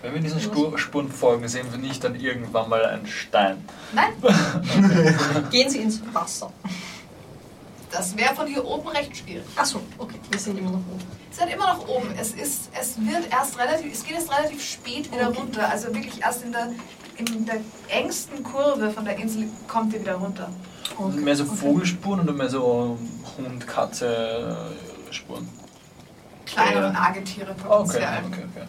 Wenn 0.03 0.15
wir 0.15 0.21
diesen 0.21 0.41
Spur 0.41 0.79
Spuren 0.79 1.11
folgen, 1.11 1.47
sehen 1.49 1.67
wir 1.71 1.79
nicht 1.79 2.03
dann 2.03 2.15
irgendwann 2.15 2.69
mal 2.71 2.85
einen 2.87 3.07
Stein. 3.07 3.63
Nein? 3.93 4.13
Gehen 5.51 5.69
Sie 5.69 5.79
ins 5.79 6.01
Wasser. 6.13 6.51
Das 7.91 8.17
wäre 8.17 8.35
von 8.35 8.47
hier 8.47 8.65
oben 8.65 8.89
recht 8.89 9.17
schwierig. 9.17 9.45
Achso, 9.57 9.81
okay. 9.99 10.15
Wir 10.31 10.39
sind 10.39 10.59
immer 10.59 10.71
noch 10.71 10.79
oben. 10.79 11.03
Es 11.31 11.37
seid 11.37 11.53
immer 11.53 11.75
noch 11.75 11.87
oben. 11.89 12.09
Es 12.19 12.31
ist, 12.33 12.71
es 12.81 12.97
wird 12.99 13.31
erst 13.31 13.59
relativ, 13.59 13.93
es 13.93 14.05
geht 14.05 14.15
erst 14.15 14.31
relativ 14.33 14.65
spät 14.65 15.13
wieder 15.13 15.29
Okay. 15.29 15.39
runter. 15.39 15.69
Also 15.69 15.89
wirklich 15.95 16.23
erst 16.23 16.45
in 16.45 16.53
der, 16.53 16.69
in 17.19 17.45
der 17.47 17.57
engsten 17.89 18.43
Kurve 18.43 18.91
von 18.91 19.05
der 19.05 19.17
Insel 19.19 19.49
kommt 19.69 19.93
ihr 19.93 20.01
wieder 20.01 20.15
runter. 20.15 20.49
Mehr 21.17 21.37
so 21.37 21.45
Vogelspuren 21.45 22.21
oder 22.21 22.33
mehr 22.33 22.49
so 22.49 22.97
Hund, 23.37 23.67
Katze 23.67 24.57
Spuren? 25.11 25.49
Kleinere. 26.47 26.93
Nagetiere 26.93 27.51
Okay, 27.51 27.63
potenziell. 27.69 28.09
okay, 28.27 28.45
okay. 28.57 28.69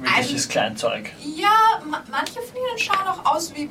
Wirkliches 0.00 0.48
Kleinzeug. 0.48 1.10
Ja, 1.22 1.80
ma 1.88 2.02
manche 2.10 2.40
von 2.40 2.56
ihnen 2.56 2.78
schauen 2.78 3.06
auch 3.06 3.34
aus 3.34 3.54
wie. 3.54 3.68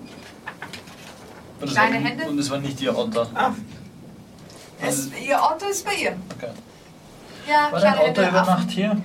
Kleine 1.66 1.95
war, 1.95 2.09
Hände? 2.09 2.25
Und 2.25 2.40
es 2.40 2.49
war 2.49 2.59
nicht 2.59 2.80
ihr 2.82 2.98
Otter. 2.98 3.27
Ah, 3.33 3.51
Es, 4.82 5.08
ihr 5.11 5.40
Otto 5.41 5.66
ist 5.67 5.85
bei 5.85 5.95
ihr. 5.95 6.17
Okay. 6.38 6.51
Ja, 7.48 7.72
War 7.72 7.82
dein 7.82 7.93
Otter 7.98 8.06
Hände, 8.25 8.27
über. 8.30 8.45
Nacht 8.45 8.69
hier? 8.69 9.01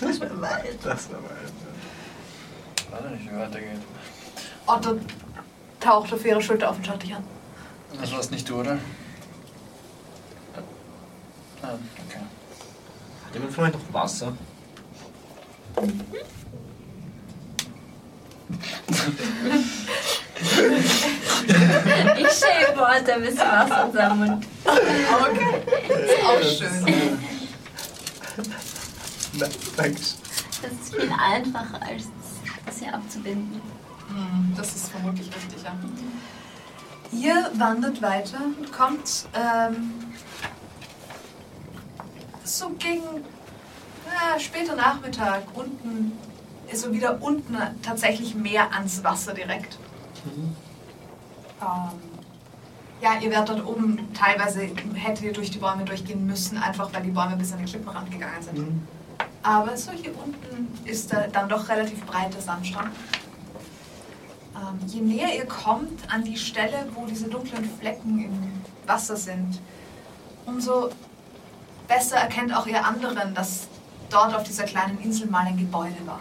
Das 0.00 0.20
wäre 0.20 0.40
weit. 0.40 0.78
Das 0.82 1.10
war 1.10 1.18
weit. 1.22 1.52
Weiß 3.04 3.10
nicht, 3.12 3.30
wie 3.30 3.36
weitergeht. 3.38 3.80
Otto 4.66 4.98
taucht 5.78 6.12
auf 6.12 6.24
ihre 6.24 6.40
Schulter 6.42 6.70
auf 6.70 6.76
und 6.76 6.86
schaut 6.86 7.02
dich 7.02 7.14
an. 7.14 7.22
Das 8.00 8.12
war's 8.12 8.30
nicht 8.30 8.48
du, 8.48 8.60
oder? 8.60 8.78
Ah, 11.62 11.74
okay. 12.08 12.20
Jemand 13.32 13.52
von 13.52 13.64
euch 13.64 13.72
noch 13.72 13.92
Wasser? 13.92 14.32
Ich 22.18 22.28
schäme 22.32 22.76
Worte 22.78 23.14
ein 23.14 23.22
bisschen 23.22 23.38
Wasser 23.38 23.86
in 23.86 23.92
seinem 23.92 24.18
Mund. 24.18 24.46
Okay. 24.64 25.62
Ist 25.88 26.24
auch 26.24 26.42
schön. 26.42 27.18
Nein, 29.34 29.50
danke. 29.76 30.00
Das 30.62 30.72
ist 30.72 30.94
viel 30.94 31.10
einfacher, 31.18 31.80
als 31.86 32.04
das 32.66 32.78
hier 32.78 32.94
abzubinden. 32.94 33.60
Hm, 34.08 34.54
Das 34.56 34.74
ist 34.74 34.88
vermutlich 34.90 35.26
richtig, 35.28 35.62
ja. 35.64 35.72
Ihr 37.12 37.50
wandert 37.54 38.00
weiter 38.02 38.38
und 38.58 38.72
kommt 38.72 39.26
ähm, 39.34 39.92
so 42.58 42.70
gegen 42.70 43.24
ja, 44.06 44.38
später 44.38 44.74
Nachmittag 44.74 45.42
unten, 45.54 46.12
so 46.72 46.92
wieder 46.92 47.22
unten 47.22 47.56
tatsächlich 47.82 48.34
mehr 48.34 48.72
ans 48.72 49.02
Wasser 49.04 49.34
direkt. 49.34 49.78
Ähm, 51.60 52.00
ja, 53.00 53.18
ihr 53.20 53.30
werdet 53.30 53.50
dort 53.50 53.66
oben 53.66 54.08
teilweise 54.14 54.68
hättet 54.94 55.24
ihr 55.24 55.32
durch 55.32 55.50
die 55.50 55.58
Bäume 55.58 55.84
durchgehen 55.84 56.26
müssen, 56.26 56.58
einfach 56.58 56.92
weil 56.92 57.02
die 57.02 57.10
Bäume 57.10 57.36
bis 57.36 57.52
an 57.52 57.58
den 57.58 57.66
Klippenrand 57.66 58.10
gegangen 58.10 58.42
sind. 58.42 58.82
Aber 59.42 59.76
so 59.76 59.92
hier 59.92 60.12
unten 60.18 60.68
ist 60.84 61.12
da 61.12 61.26
dann 61.28 61.48
doch 61.48 61.68
relativ 61.68 62.04
breiter 62.04 62.40
Sandstrand. 62.40 62.90
Ähm, 64.54 64.86
je 64.86 65.00
näher 65.00 65.34
ihr 65.34 65.46
kommt 65.46 66.12
an 66.12 66.24
die 66.24 66.36
Stelle, 66.36 66.86
wo 66.94 67.06
diese 67.06 67.28
dunklen 67.28 67.70
Flecken 67.78 68.24
im 68.24 68.86
Wasser 68.86 69.16
sind, 69.16 69.60
umso 70.44 70.90
besser 71.90 72.16
erkennt 72.16 72.56
auch 72.56 72.66
ihr 72.66 72.84
anderen, 72.84 73.34
dass 73.34 73.66
dort 74.10 74.32
auf 74.34 74.44
dieser 74.44 74.64
kleinen 74.64 74.98
Insel 75.00 75.26
mal 75.26 75.44
ein 75.44 75.58
Gebäude 75.58 76.06
war. 76.06 76.20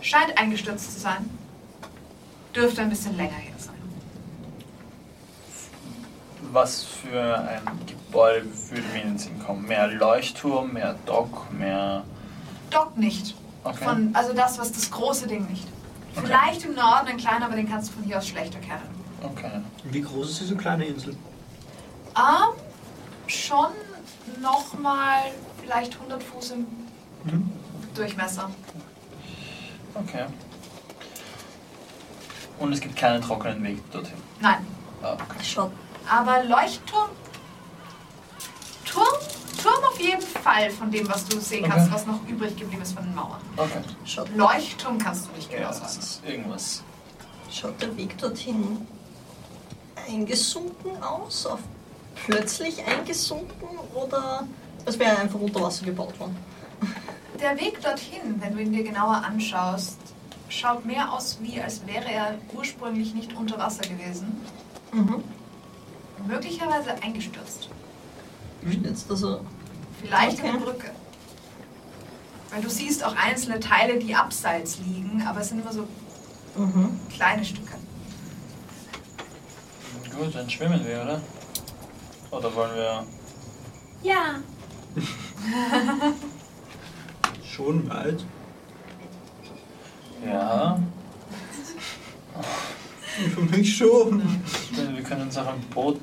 Scheint 0.00 0.36
eingestürzt 0.38 0.94
zu 0.94 1.00
sein. 1.00 1.28
Dürfte 2.56 2.80
ein 2.80 2.88
bisschen 2.88 3.16
länger 3.16 3.36
her 3.36 3.54
sein. 3.58 3.74
Was 6.52 6.84
für 6.84 7.38
ein 7.38 7.60
Gebäude 7.86 8.46
würde 8.70 8.82
mir 8.94 9.02
in 9.02 9.08
den 9.10 9.18
Sinn 9.18 9.38
kommen? 9.38 9.66
Mehr 9.66 9.86
Leuchtturm, 9.86 10.72
mehr 10.72 10.96
Dock, 11.04 11.52
mehr. 11.52 12.02
Dock 12.70 12.96
nicht. 12.96 13.36
Okay. 13.62 13.84
Von, 13.84 14.10
also 14.14 14.32
das, 14.32 14.58
was 14.58 14.72
das 14.72 14.90
große 14.90 15.26
Ding 15.28 15.46
nicht. 15.48 15.68
Okay. 16.16 16.26
Vielleicht 16.26 16.64
im 16.64 16.74
Norden 16.74 17.08
ein 17.08 17.18
kleiner, 17.18 17.44
aber 17.44 17.56
den 17.56 17.68
kannst 17.68 17.90
du 17.90 17.92
von 17.96 18.04
hier 18.04 18.18
aus 18.18 18.26
schlecht 18.26 18.54
erkennen. 18.54 18.88
Okay. 19.22 19.60
Wie 19.84 20.00
groß 20.00 20.30
ist 20.30 20.40
diese 20.40 20.56
kleine 20.56 20.86
Insel? 20.86 21.14
Ähm, 22.16 22.59
schon 23.50 24.40
nochmal 24.40 25.32
vielleicht 25.60 25.94
100 25.94 26.22
Fuß 26.22 26.50
im 26.52 26.66
Mhm. 27.24 27.50
Durchmesser. 27.94 28.48
Okay. 29.94 30.24
Und 32.58 32.72
es 32.72 32.80
gibt 32.80 32.96
keinen 32.96 33.20
trockenen 33.20 33.62
Weg 33.64 33.90
dorthin. 33.90 34.16
Nein, 34.40 34.64
Ah, 35.02 35.14
okay. 35.14 35.42
Schaut. 35.44 35.72
aber 36.08 36.44
Leuchtturm. 36.44 37.10
Turm? 38.84 39.06
Turm 39.62 39.84
auf 39.84 40.00
jeden 40.00 40.22
Fall 40.22 40.70
von 40.70 40.90
dem, 40.90 41.08
was 41.08 41.24
du 41.26 41.38
sehen 41.40 41.68
kannst, 41.68 41.86
Okay. 41.86 41.94
was 41.94 42.06
noch 42.06 42.26
übrig 42.28 42.56
geblieben 42.56 42.82
ist 42.82 42.94
von 42.94 43.04
den 43.04 43.14
Mauern. 43.14 43.40
Okay. 43.56 43.80
Schaut, 44.04 44.34
Leuchtturm 44.36 44.98
kannst 44.98 45.26
du 45.28 45.32
nicht 45.32 45.50
Ja, 45.50 45.58
genau 45.58 45.68
das 45.70 45.78
sagen. 45.80 45.98
ist 45.98 46.22
irgendwas. 46.24 46.82
schaut 47.50 47.82
der 47.82 47.94
Weg 47.96 48.16
dorthin 48.16 48.86
eingesunken 50.08 51.02
aus? 51.02 51.46
Auf 51.46 51.60
plötzlich 52.26 52.84
eingesunken? 52.84 53.68
Oder 53.94 54.46
es 54.86 54.98
wäre 54.98 55.18
einfach 55.18 55.38
unter 55.40 55.60
Wasser 55.62 55.84
gebaut 55.84 56.18
worden? 56.18 56.36
Der 57.40 57.58
Weg 57.58 57.80
dorthin, 57.82 58.40
wenn 58.40 58.54
du 58.54 58.62
ihn 58.62 58.72
dir 58.72 58.84
genauer 58.84 59.22
anschaust, 59.24 59.96
schaut 60.48 60.84
mehr 60.84 61.12
aus, 61.12 61.38
wie 61.40 61.60
als 61.60 61.86
wäre 61.86 62.10
er 62.10 62.34
ursprünglich 62.54 63.14
nicht 63.14 63.34
unter 63.34 63.58
Wasser 63.58 63.82
gewesen. 63.82 64.40
Mhm. 64.92 65.22
Möglicherweise 66.26 66.94
eingestürzt. 67.02 67.68
Jetzt 68.84 69.10
also. 69.10 69.40
Vielleicht 70.02 70.38
Okay. 70.38 70.48
eine 70.48 70.58
Brücke. 70.58 70.90
Weil 72.50 72.62
du 72.62 72.68
siehst 72.68 73.04
auch 73.04 73.14
einzelne 73.16 73.60
Teile, 73.60 73.98
die 73.98 74.14
abseits 74.14 74.78
liegen, 74.84 75.22
aber 75.26 75.40
es 75.40 75.48
sind 75.48 75.60
immer 75.60 75.72
so 75.72 75.86
Mhm. 76.56 76.98
kleine 77.14 77.44
Stücke. 77.44 77.74
Gut, 80.18 80.34
dann 80.34 80.50
schwimmen 80.50 80.84
wir, 80.84 81.02
oder? 81.02 81.20
Oder 82.30 82.54
wollen 82.54 82.74
wir. 82.74 83.04
Ja. 84.02 84.36
Schon 87.44 87.88
weit. 87.90 88.24
Ja. 90.24 90.78
Für 93.34 93.40
mich 93.40 93.76
schon. 93.76 94.22
Wir 94.72 95.02
können 95.02 95.22
uns 95.22 95.36
auch 95.36 95.46
ein 95.46 95.60
Boot 95.74 96.00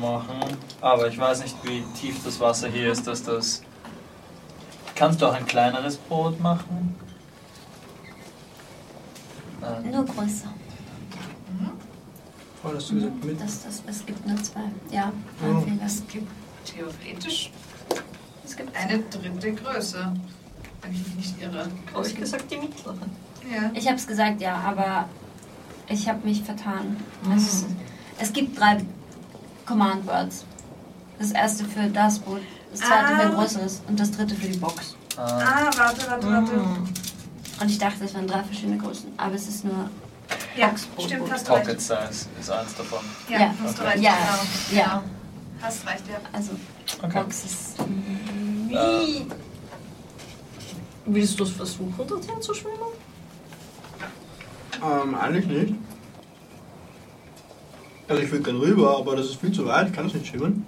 machen. 0.00 0.40
Aber 0.80 1.08
ich 1.08 1.18
weiß 1.18 1.42
nicht, 1.42 1.56
wie 1.64 1.82
tief 2.00 2.24
das 2.24 2.40
Wasser 2.40 2.68
hier 2.68 2.90
ist, 2.90 3.06
dass 3.06 3.22
das. 3.22 3.62
Kannst 4.94 5.20
du 5.20 5.26
auch 5.26 5.34
ein 5.34 5.46
kleineres 5.46 5.96
Boot 5.96 6.40
machen? 6.40 6.94
Nein. 9.60 9.90
Nur 9.90 10.04
größer. 10.04 10.48
Vorhin 12.64 12.80
hast 12.80 12.90
du 12.90 12.94
gesagt, 12.94 13.24
mit. 13.24 13.40
Das, 13.40 13.62
das, 13.62 13.82
es 13.86 14.06
gibt 14.06 14.26
nur 14.26 14.42
zwei. 14.42 14.60
Ja, 14.90 15.12
Oh. 15.42 15.58
ein 15.58 15.64
Fehler. 15.64 15.82
Es 15.86 16.02
gibt 16.08 16.28
theoretisch 16.64 17.52
Es 18.44 18.56
gibt 18.56 18.74
eine 18.76 18.98
dritte 19.00 19.52
Größe, 19.52 20.12
wenn 20.82 20.92
ich 20.92 21.06
mich 21.06 21.16
nicht 21.16 21.42
irre. 21.42 21.68
Habe 21.92 22.06
ich 22.06 22.14
gesagt, 22.16 22.50
die 22.50 22.56
mittlere. 22.56 22.96
Ja. 23.54 23.70
Ich 23.74 23.86
habe 23.86 23.96
es 23.96 24.06
gesagt, 24.06 24.40
ja, 24.40 24.56
aber 24.56 25.08
ich 25.88 26.08
habe 26.08 26.26
mich 26.26 26.42
vertan. 26.42 26.96
Mhm. 27.24 27.32
Es, 27.36 27.66
es 28.18 28.32
gibt 28.32 28.58
drei 28.58 28.82
Command 29.66 30.06
Words. 30.06 30.44
Das 31.18 31.32
erste 31.32 31.64
für 31.66 31.86
das 31.88 32.18
Boot, 32.18 32.40
das 32.70 32.80
zweite 32.80 33.06
für 33.14 33.22
ein 33.22 33.32
Ah. 33.32 33.34
größeres 33.34 33.82
und 33.88 34.00
das 34.00 34.10
dritte 34.10 34.34
für 34.34 34.48
die 34.48 34.58
Box. 34.58 34.96
Ah, 35.16 35.22
Ah, 35.22 35.70
warte, 35.76 36.10
warte, 36.10 36.26
warte. 36.26 36.52
Mhm. 36.56 36.88
Und 37.60 37.70
ich 37.70 37.78
dachte, 37.78 38.04
es 38.04 38.14
wären 38.14 38.26
drei 38.26 38.42
verschiedene 38.42 38.78
Größen, 38.78 39.12
aber 39.18 39.34
es 39.34 39.46
ist 39.48 39.64
nur 39.64 39.88
Ja, 40.56 40.72
stimmt, 40.98 41.30
hast 41.30 41.48
du 41.48 41.52
recht. 41.52 41.64
Pocket 41.64 41.80
Size 41.80 42.28
ist 42.40 42.50
eins 42.50 42.74
davon. 42.76 43.00
Ja, 43.28 43.38
Ja. 43.40 43.54
hast 43.62 43.78
du 43.78 43.82
Okay. 43.82 43.90
recht. 43.92 44.02
Ja. 44.04 44.12
Genau. 44.70 44.80
Ja. 44.82 45.02
Hast 45.60 45.86
recht, 45.86 46.02
ja. 46.08 46.20
Also 46.32 46.52
Okay. 47.02 47.18
Box 47.22 47.44
ist. 47.44 47.74
Wie. 48.68 49.26
Willst 51.06 51.38
du 51.38 51.44
es 51.44 51.50
versuchen, 51.50 52.06
dorthin 52.06 52.40
zu 52.40 52.54
schwimmen? 52.54 52.78
Ähm, 54.82 55.14
eigentlich 55.14 55.46
nicht. 55.46 55.74
Also 58.08 58.22
ich 58.22 58.30
würde 58.30 58.44
gern 58.44 58.56
rüber, 58.56 58.96
aber 58.98 59.16
das 59.16 59.26
ist 59.26 59.40
viel 59.40 59.52
zu 59.52 59.66
weit, 59.66 59.88
ich 59.88 59.92
kann 59.94 60.06
es 60.06 60.14
nicht 60.14 60.26
schwimmen. 60.26 60.64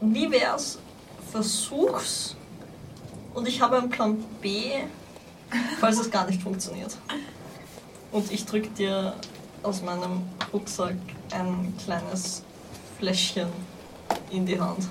Wie 0.00 0.30
wär's? 0.30 0.78
Versuch's. 1.32 2.36
Und 3.34 3.48
ich 3.48 3.60
habe 3.60 3.78
einen 3.78 3.90
Plan 3.90 4.22
B, 4.40 4.72
falls 5.80 5.98
es 5.98 6.10
gar 6.10 6.26
nicht 6.26 6.42
funktioniert. 6.42 6.96
Und 8.12 8.30
ich 8.30 8.44
drück 8.44 8.74
dir 8.74 9.14
aus 9.62 9.82
meinem 9.82 10.22
Rucksack 10.52 10.94
ein 11.32 11.74
kleines 11.84 12.42
Fläschchen 12.98 13.48
in 14.30 14.46
die 14.46 14.60
Hand. 14.60 14.86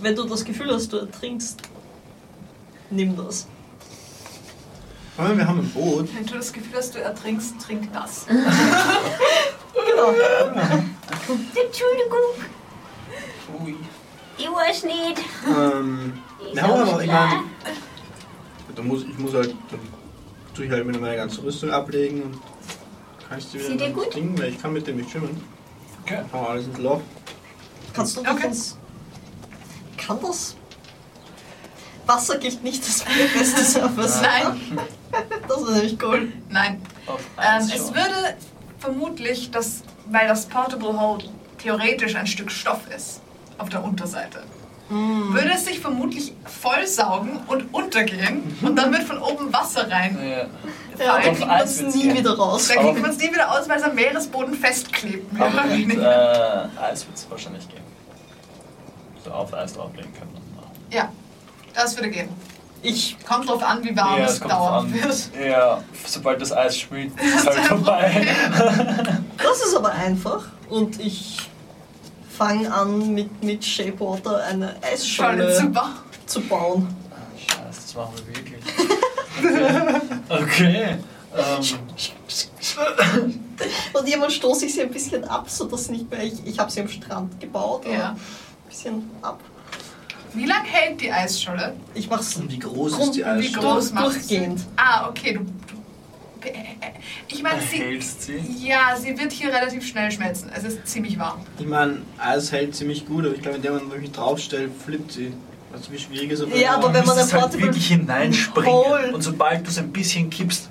Wenn 0.00 0.14
du 0.14 0.24
das 0.24 0.44
Gefühl 0.44 0.72
hast, 0.72 0.92
du 0.92 0.98
ertrinkst, 0.98 1.60
nimm 2.90 3.16
das. 3.16 3.46
Aber 5.16 5.36
wir 5.36 5.46
haben 5.46 5.60
ein 5.60 5.70
Boot. 5.70 6.08
Wenn 6.14 6.26
du 6.26 6.34
das 6.34 6.52
Gefühl 6.52 6.76
hast, 6.76 6.94
du 6.94 7.00
ertrinkst, 7.00 7.54
trink 7.60 7.92
das. 7.92 8.26
Genau. 9.90 10.10
Entschuldigung, 11.28 12.26
Ui. 13.60 13.76
ich 14.36 14.46
weiß 14.46 14.84
nicht. 14.84 15.18
Ähm, 15.46 16.20
Ich 16.48 16.54
wir 16.54 16.62
haben 16.62 16.70
auch 16.72 16.92
aber, 16.92 17.02
ich 17.02 17.10
meine, 17.10 17.42
da 18.78 18.84
muss, 18.84 19.02
ich 19.02 19.18
muss 19.18 19.34
halt, 19.34 19.54
dann 19.70 19.80
tue 20.54 20.66
ich 20.66 20.70
halt 20.70 20.86
wieder 20.86 21.00
meine 21.00 21.16
ganze 21.16 21.42
Rüstung 21.42 21.70
ablegen 21.70 22.22
und 22.22 22.40
kann 23.28 23.38
ich 23.38 23.44
Sieht 23.46 23.64
wieder 23.72 23.86
dir 23.88 23.92
gut? 23.92 24.14
Ding, 24.14 24.38
weil 24.38 24.50
ich 24.50 24.62
kann 24.62 24.72
mit 24.72 24.86
dem 24.86 24.96
nicht 24.98 25.10
schwimmen. 25.10 25.42
Okay. 26.04 26.22
Hau 26.32 26.46
alles 26.46 26.66
ins 26.66 26.78
Loch. 26.78 27.00
Kannst 27.92 28.16
du 28.16 28.20
Okay. 28.20 28.46
ins. 28.46 28.78
Kann 29.96 30.18
das? 30.22 30.54
Wasser 32.06 32.38
gilt 32.38 32.62
nicht 32.62 32.82
als 32.84 33.04
beste 33.36 33.64
Surface. 33.64 34.20
Nein, 34.22 34.78
Das 35.48 35.60
ist 35.60 35.70
nämlich 35.70 35.98
cool. 36.02 36.32
nein. 36.48 36.80
Auf 37.06 37.20
Ähm, 37.36 37.68
es 37.74 37.88
würde 37.92 38.36
vermutlich, 38.78 39.50
dass, 39.50 39.82
weil 40.06 40.28
das 40.28 40.46
Portable 40.46 40.98
Hold 40.98 41.28
theoretisch 41.58 42.14
ein 42.14 42.26
Stück 42.26 42.50
Stoff 42.50 42.80
ist 42.96 43.20
auf 43.58 43.68
der 43.70 43.82
Unterseite, 43.82 44.44
würde 44.90 45.50
es 45.54 45.64
sich 45.66 45.80
vermutlich 45.80 46.32
vollsaugen 46.44 47.40
und 47.46 47.72
untergehen 47.74 48.56
und 48.62 48.76
dann 48.76 48.92
wird 48.92 49.02
von 49.04 49.18
oben 49.18 49.52
Wasser 49.52 49.90
rein. 49.90 50.18
Ja. 50.22 50.46
Ja, 51.04 51.12
dann 51.20 51.22
kriegt 51.22 51.46
man 51.46 51.60
es 51.60 51.80
nie 51.80 52.02
gehen. 52.04 52.16
wieder 52.16 52.36
raus. 52.36 52.68
Da 52.68 52.80
kriegt 52.80 53.00
man 53.00 53.10
es 53.10 53.18
nie 53.18 53.30
wieder 53.32 53.50
aus, 53.52 53.68
weil 53.68 53.76
es 53.78 53.84
am 53.84 53.94
Meeresboden 53.94 54.54
festklebt. 54.54 55.40
Aber 55.40 55.64
mit 55.66 55.96
äh, 55.96 56.02
Eis 56.02 57.06
wird 57.06 57.16
es 57.16 57.30
wahrscheinlich 57.30 57.68
gehen. 57.68 57.82
So 59.24 59.30
auf 59.30 59.54
Eis 59.54 59.74
drauflegen 59.74 60.12
können. 60.14 60.32
Ja, 60.90 61.12
das 61.74 61.96
würde 61.96 62.10
gehen. 62.10 62.28
Ich 62.82 63.16
Kommt 63.26 63.48
drauf 63.48 63.62
an, 63.62 63.84
wie 63.84 63.94
warm 63.96 64.18
Ja, 64.20 64.26
es 64.26 64.40
an. 64.42 64.92
wird. 64.92 65.30
Ja, 65.48 65.82
sobald 66.06 66.40
das 66.40 66.52
Eis 66.52 66.78
schmilzt, 66.78 67.20
ist 67.20 67.34
es 67.40 67.46
halt 67.46 67.58
vorbei. 67.66 68.26
Das 69.38 69.62
ist 69.64 69.76
aber 69.76 69.92
einfach 69.92 70.46
und 70.68 71.00
ich 71.00 71.48
fange 72.38 72.72
an 72.72 73.12
mit, 73.14 73.42
mit 73.42 73.64
Shapewater 73.64 74.44
eine 74.44 74.76
Scholle 75.02 75.46
Eisscholle 75.48 75.54
zu 75.54 75.68
bauen. 75.70 75.90
zu 76.26 76.40
bauen. 76.42 76.96
Scheiße, 77.36 77.80
das 77.82 77.94
machen 77.94 78.14
wir 78.26 78.36
wirklich. 78.36 78.64
Okay. 80.28 80.96
Ähm, 81.36 81.64
Und 83.92 84.08
jemand 84.08 84.32
stoße 84.32 84.66
ich 84.66 84.74
sie 84.74 84.82
ein 84.82 84.90
bisschen 84.90 85.24
ab, 85.24 85.48
sodass 85.48 85.88
nicht 85.90 86.10
mehr, 86.10 86.22
ich, 86.24 86.34
ich 86.44 86.58
habe 86.58 86.70
sie 86.70 86.80
am 86.80 86.88
Strand 86.88 87.40
gebaut, 87.40 87.84
Ja. 87.86 88.10
ein 88.10 88.16
bisschen 88.68 89.10
ab. 89.22 89.40
Wie 90.34 90.44
lang 90.46 90.64
hält 90.64 91.00
die 91.00 91.10
Eisscholle? 91.12 91.74
Ich 91.94 92.08
mach's 92.10 92.36
Und 92.36 92.50
wie 92.52 92.58
groß 92.58 92.98
ist 92.98 93.12
die 93.14 93.20
Wie 93.20 93.24
Eisscholle? 93.24 93.66
groß 93.74 93.90
durch, 93.92 93.94
macht's? 93.94 94.14
durchgehend. 94.28 94.60
Ah, 94.76 95.08
okay. 95.08 95.34
Du, 95.34 95.46
ich 97.28 97.42
meine, 97.42 97.60
sie, 97.62 98.00
sie? 98.00 98.66
ja, 98.66 98.96
sie 98.96 99.18
wird 99.18 99.32
hier 99.32 99.48
relativ 99.52 99.86
schnell 99.86 100.10
schmelzen. 100.10 100.50
Es 100.54 100.64
ist 100.64 100.86
ziemlich 100.86 101.18
warm. 101.18 101.40
Ich 101.58 101.66
meine, 101.66 101.98
Eis 102.18 102.52
hält 102.52 102.74
ziemlich 102.74 103.06
gut, 103.06 103.24
aber 103.26 103.34
ich 103.34 103.42
glaube, 103.42 103.56
in 103.56 103.62
dem 103.62 103.72
Moment, 103.74 103.90
wo 103.90 103.94
ich 103.96 104.00
mich 104.02 104.12
draufstelle, 104.12 104.68
flippt 104.84 105.12
sie. 105.12 105.32
Weißt 105.72 105.88
du, 105.88 105.92
wie 105.92 105.98
schwierig 105.98 106.30
es 106.32 106.40
ist? 106.40 106.56
Ja, 106.56 106.74
aber 106.76 106.92
wenn 106.94 107.04
man 107.04 107.18
es 107.18 107.32
halt 107.32 107.60
wirklich 107.60 107.88
hineinspringen. 107.88 108.70
Hole- 108.72 109.12
Und 109.12 109.22
sobald 109.22 109.66
du 109.66 109.70
es 109.70 109.78
ein 109.78 109.92
bisschen 109.92 110.30
kippst, 110.30 110.68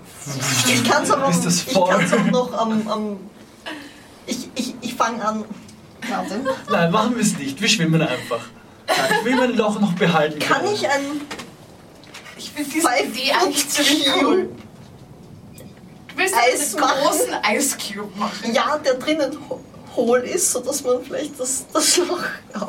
Ich 0.68 0.84
kann's 0.90 1.12
aber 1.12 1.30
ist 1.30 1.46
das 1.46 1.68
ich 1.68 1.74
voll. 1.74 1.90
kann's 1.90 2.12
auch 2.14 2.26
noch 2.26 2.54
am. 2.54 2.88
am 2.90 3.18
ich 4.26 4.50
ich, 4.56 4.74
ich 4.82 4.94
fange 4.96 5.24
an. 5.24 5.46
Warte. 6.10 6.40
Nein, 6.72 6.92
machen 6.92 7.16
wir 7.16 7.22
es 7.22 7.38
nicht. 7.38 7.60
Wir 7.62 7.68
schwimmen 7.68 8.02
einfach. 8.02 8.40
Ich 9.20 9.26
will 9.26 9.36
mein 9.36 9.56
Loch 9.56 9.80
noch 9.80 9.94
behalten. 9.94 10.40
Kann 10.40 10.66
ich 10.66 10.88
ein 10.90 11.02
Ich 12.38 12.50
finde 12.52 12.70
diese 12.74 12.88
Idee 13.04 13.32
eigentlich 13.34 13.70
ziemlich 13.70 14.06
Cube 14.12 14.50
cool. 16.18 16.26
Du 16.26 16.32
willst 16.32 16.36
Eis 16.36 16.74
einen 16.76 16.82
machen? 16.82 17.00
großen 17.02 17.34
Eiscube 17.44 18.10
machen. 18.18 18.54
Ja, 18.54 18.78
der 18.78 18.94
drinnen 18.96 19.38
ho- 19.50 19.60
hohl 19.96 20.20
ist, 20.20 20.52
sodass 20.52 20.84
man 20.84 21.04
vielleicht 21.04 21.40
das, 21.40 21.66
das 21.74 21.98
Loch 21.98 22.20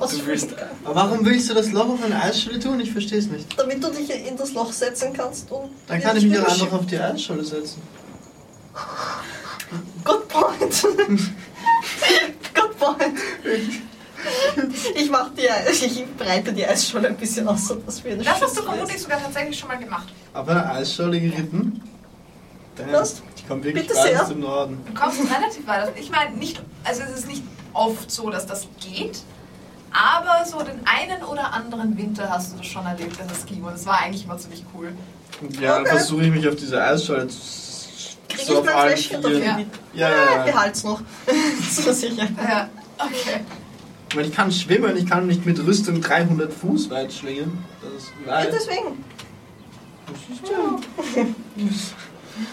ausfüllen 0.00 0.26
willst. 0.26 0.56
kann. 0.56 0.68
Aber 0.84 0.94
warum 0.94 1.24
willst 1.26 1.50
du 1.50 1.54
das 1.54 1.70
Loch 1.72 1.88
auf 1.88 2.02
eine 2.02 2.20
Eisscholle 2.22 2.58
tun? 2.58 2.80
Ich 2.80 2.90
verstehe 2.92 3.18
es 3.18 3.26
nicht. 3.26 3.58
Damit 3.58 3.82
du 3.82 3.88
dich 3.90 4.10
in 4.26 4.36
das 4.36 4.52
Loch 4.54 4.72
setzen 4.72 5.12
kannst 5.12 5.50
und. 5.50 5.70
Dann 5.86 6.00
kann 6.00 6.16
ich 6.16 6.24
mich 6.26 6.38
doch 6.38 6.48
einfach 6.48 6.72
auf 6.72 6.86
die 6.86 6.98
Eisscholle 6.98 7.44
setzen. 7.44 7.82
Good 10.04 10.28
point. 10.28 10.82
Good 12.54 12.78
point. 12.78 13.18
Ich 14.94 15.10
mach 15.10 15.30
die, 15.34 15.42
ich 15.86 16.04
breite 16.16 16.52
die 16.52 16.66
Eisscholle 16.66 17.08
ein 17.08 17.16
bisschen 17.16 17.46
aus, 17.46 17.68
sodass 17.68 18.02
wir 18.04 18.12
eine 18.12 18.22
Das 18.24 18.40
hast 18.40 18.56
du 18.58 18.62
vermutlich 18.62 19.00
sogar 19.00 19.20
tatsächlich 19.22 19.58
schon 19.58 19.68
mal 19.68 19.78
gemacht. 19.78 20.08
Auf 20.34 20.48
einer 20.48 20.72
Eisscholle 20.72 21.20
geritten. 21.20 21.82
Was? 22.90 23.22
Ich 23.48 23.50
komme 23.50 23.64
wirklich 23.64 23.86
Bitte 23.86 23.98
weit 23.98 24.08
sehr. 24.08 24.22
aus 24.22 24.28
dem 24.28 24.40
Norden. 24.40 24.78
Du 24.84 24.92
kommst 24.92 25.20
relativ 25.20 25.66
weit. 25.66 25.90
Ich 25.98 26.10
meine, 26.10 26.36
nicht, 26.36 26.60
also 26.84 27.00
es 27.02 27.20
ist 27.20 27.28
nicht 27.28 27.42
oft 27.72 28.10
so, 28.10 28.28
dass 28.28 28.44
das 28.44 28.66
geht. 28.78 29.20
Aber 29.90 30.44
so 30.44 30.58
den 30.58 30.80
einen 30.84 31.24
oder 31.24 31.54
anderen 31.54 31.96
Winter 31.96 32.28
hast 32.28 32.52
du 32.52 32.58
das 32.58 32.66
schon 32.66 32.84
erlebt, 32.84 33.16
das 33.26 33.40
Ski. 33.48 33.62
Und 33.62 33.72
es 33.72 33.86
war 33.86 34.00
eigentlich 34.02 34.24
immer 34.26 34.36
ziemlich 34.36 34.62
cool. 34.74 34.92
Ja, 35.62 35.76
dann 35.76 35.80
Okay. 35.84 35.90
versuche 35.92 36.24
ich 36.24 36.30
mich 36.30 36.46
auf 36.46 36.56
diese 36.56 36.84
Eisscholle 36.84 37.26
zu. 37.28 37.38
Krieg 38.28 38.40
so 38.46 38.60
ich 38.60 38.66
mein 38.66 38.86
Fläschchen 38.88 39.22
dafür 39.22 39.52
mit? 39.54 39.68
Ja, 39.94 40.10
ja, 40.10 40.36
ja. 40.36 40.42
Behalt's 40.42 40.84
noch. 40.84 41.00
so 41.70 41.90
sicher. 41.90 42.28
Ja, 42.46 42.68
okay. 42.98 43.40
Ich 44.10 44.14
meine, 44.14 44.28
ich 44.28 44.34
kann 44.34 44.52
schwimmen, 44.52 44.94
ich 44.94 45.06
kann 45.06 45.26
nicht 45.26 45.46
mit 45.46 45.58
Rüstung 45.66 46.02
300 46.02 46.52
Fuß 46.52 46.90
weit 46.90 47.10
schwingen. 47.14 47.64
Das 47.80 48.02
ist 48.02 48.12
Ja, 48.26 48.30
weit. 48.32 48.52
deswegen. 48.52 49.04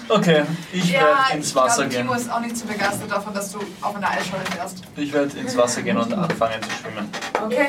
Okay, 0.10 0.44
ich 0.72 0.92
ja, 0.92 1.02
werde 1.02 1.14
ich 1.30 1.36
ins 1.36 1.56
Wasser 1.56 1.76
glaube, 1.84 1.90
gehen. 1.90 2.02
Timo 2.04 2.14
ist 2.14 2.32
auch 2.32 2.40
nicht 2.40 2.58
so 2.58 2.66
begeistert 2.66 3.12
davon, 3.12 3.34
dass 3.34 3.52
du 3.52 3.60
auf 3.82 3.96
einer 3.96 4.10
Eisscholle 4.10 4.44
fährst. 4.52 4.84
Ich 4.96 5.12
werde 5.14 5.38
ins 5.38 5.56
Wasser 5.58 5.82
gehen 5.82 5.98
und 5.98 6.14
anfangen 6.14 6.62
zu 6.64 6.70
schwimmen. 6.70 7.10
Okay. 7.44 7.68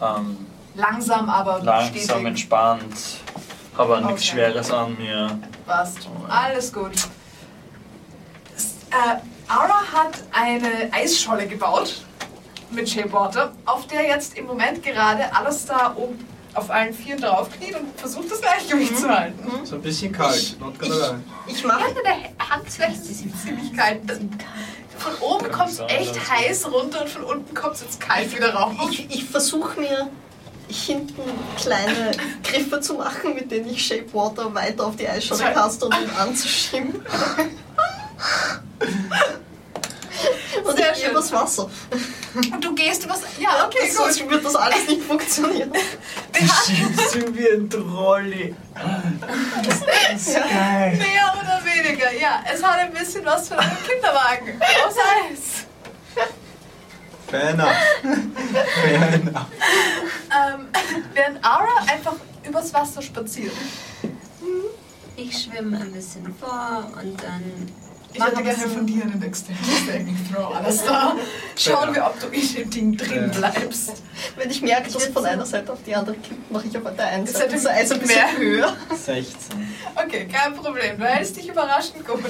Ähm, 0.00 0.46
Langsam, 0.76 1.28
aber 1.30 1.60
langsam, 1.62 1.94
stetig. 1.94 2.26
entspannt. 2.26 2.82
Nichts 2.92 4.04
Okay. 4.06 4.18
Schweres 4.22 4.70
an 4.72 4.96
mir. 4.98 5.38
Passt. 5.66 6.08
Alles 6.28 6.72
gut. 6.72 6.92
S- 8.56 8.74
Äh, 8.90 9.16
Aura 9.52 9.82
hat 9.92 10.22
eine 10.32 10.92
Eisscholle 10.92 11.46
gebaut 11.46 12.02
mit 12.70 12.88
Shapewater, 12.88 13.52
auf 13.66 13.86
der 13.88 14.06
jetzt 14.06 14.36
im 14.38 14.46
Moment 14.46 14.82
gerade 14.82 15.34
alles 15.34 15.66
da 15.66 15.92
oben 15.96 16.24
auf 16.54 16.70
allen 16.70 16.94
Vieren 16.94 17.20
draufkniet 17.20 17.74
und 17.74 17.98
versucht 17.98 18.30
das 18.30 18.40
Gleichgewicht 18.40 18.96
zu 18.98 19.08
halten. 19.08 19.50
So 19.64 19.76
ein 19.76 19.82
bisschen 19.82 20.12
kalt, 20.12 20.56
lie. 20.80 21.14
Ich 21.46 21.62
Ja, 21.62 21.68
mache 21.68 21.94
der 22.04 22.48
Handflächen 22.48 23.02
sind 23.02 23.34
ziemlich 23.40 23.72
kalt. 23.76 24.00
Von 24.98 25.14
oben 25.20 25.50
kommt 25.50 25.70
es 25.70 25.80
echt 25.80 26.30
heiß 26.30 26.70
runter 26.70 27.02
und 27.02 27.10
von 27.10 27.24
unten 27.24 27.54
kommt 27.54 27.74
es 27.74 27.82
jetzt 27.82 28.00
kalt 28.00 28.34
wieder 28.34 28.54
rauf. 28.54 28.72
ich, 28.90 29.10
ich 29.10 29.24
versuche 29.24 29.80
mir 29.80 30.08
hinten 30.68 31.22
kleine 31.56 32.12
Griffe 32.42 32.80
zu 32.80 32.94
machen, 32.94 33.34
mit 33.34 33.50
denen 33.50 33.68
ich 33.68 33.84
Shape 33.84 34.12
Water 34.12 34.54
weiter 34.54 34.86
auf 34.86 34.96
die 34.96 35.08
Eisscholle 35.08 35.52
caste 35.52 35.86
und 35.86 35.94
ihn 35.94 36.10
anzuschieben. 36.18 37.04
Und 40.64 40.76
Sehr 40.76 40.92
ich 40.92 41.00
gehe 41.02 41.10
übers 41.10 41.32
Wasser. 41.32 41.68
Und 42.34 42.64
du 42.64 42.74
gehst 42.74 43.04
übers... 43.04 43.20
Ja, 43.38 43.66
okay, 43.66 43.90
Sonst 43.90 44.20
gut. 44.20 44.30
wird 44.30 44.44
das 44.44 44.54
alles 44.54 44.86
nicht 44.86 45.02
funktionieren. 45.02 45.72
Du 46.34 46.46
schiebst 46.46 47.14
ihn 47.14 47.36
wie 47.36 47.48
ein 47.48 47.70
Trolley. 47.70 48.54
Das 48.74 50.26
ist 50.26 50.34
geil. 50.34 50.96
Mehr 50.96 51.32
oder 51.40 51.62
weniger, 51.64 52.12
ja. 52.12 52.42
Es 52.52 52.62
hat 52.62 52.78
ein 52.78 52.92
bisschen 52.92 53.24
was 53.24 53.48
von 53.48 53.58
einem 53.58 53.76
Kinderwagen. 53.86 54.60
Aus 54.86 54.94
Eis. 55.30 55.66
Fair 57.28 57.50
enough. 57.50 57.68
Fair 58.82 59.14
enough. 59.14 59.46
Ähm, 60.30 60.68
während 61.14 61.44
Aura 61.44 61.84
einfach 61.86 62.16
übers 62.46 62.74
Wasser 62.74 63.02
spaziert. 63.02 63.52
Ich 65.16 65.44
schwimme 65.44 65.78
ein 65.78 65.92
bisschen 65.92 66.34
vor 66.34 66.90
und 67.00 67.22
dann. 67.22 67.70
Ich 68.14 68.24
hätte 68.24 68.42
gerne 68.44 68.68
von 68.68 68.86
dir 68.86 69.02
einen 69.02 69.20
Dexterity 69.20 69.64
Saving 69.86 70.16
Throw, 70.32 70.54
alles 70.54 70.84
da. 70.84 71.16
Schauen 71.56 71.92
wir, 71.94 72.06
ob 72.06 72.18
du 72.20 72.28
in 72.28 72.48
dem 72.54 72.70
Ding 72.70 72.96
drin 72.96 73.30
bleibst. 73.32 74.02
Wenn 74.36 74.50
ich 74.50 74.62
merke, 74.62 74.90
dass 74.90 75.02
es 75.06 75.12
von 75.12 75.24
einer 75.26 75.44
Seite 75.44 75.72
auf 75.72 75.80
die 75.84 75.94
andere 75.94 76.14
kippt, 76.16 76.50
mache 76.52 76.68
ich 76.68 76.76
auf 76.78 76.84
der 76.96 77.06
einen 77.06 77.26
Seite 77.26 77.52
das 77.54 77.66
Eis 77.66 77.90
ein 77.90 77.98
bisschen 77.98 78.16
mehr. 78.16 78.38
höher. 78.38 78.76
16. 78.94 79.34
Okay, 79.96 80.28
kein 80.32 80.54
Problem. 80.54 80.96
Du 80.96 81.04
hältst 81.04 81.36
dich 81.36 81.48
überraschend 81.48 82.06
gut. 82.06 82.20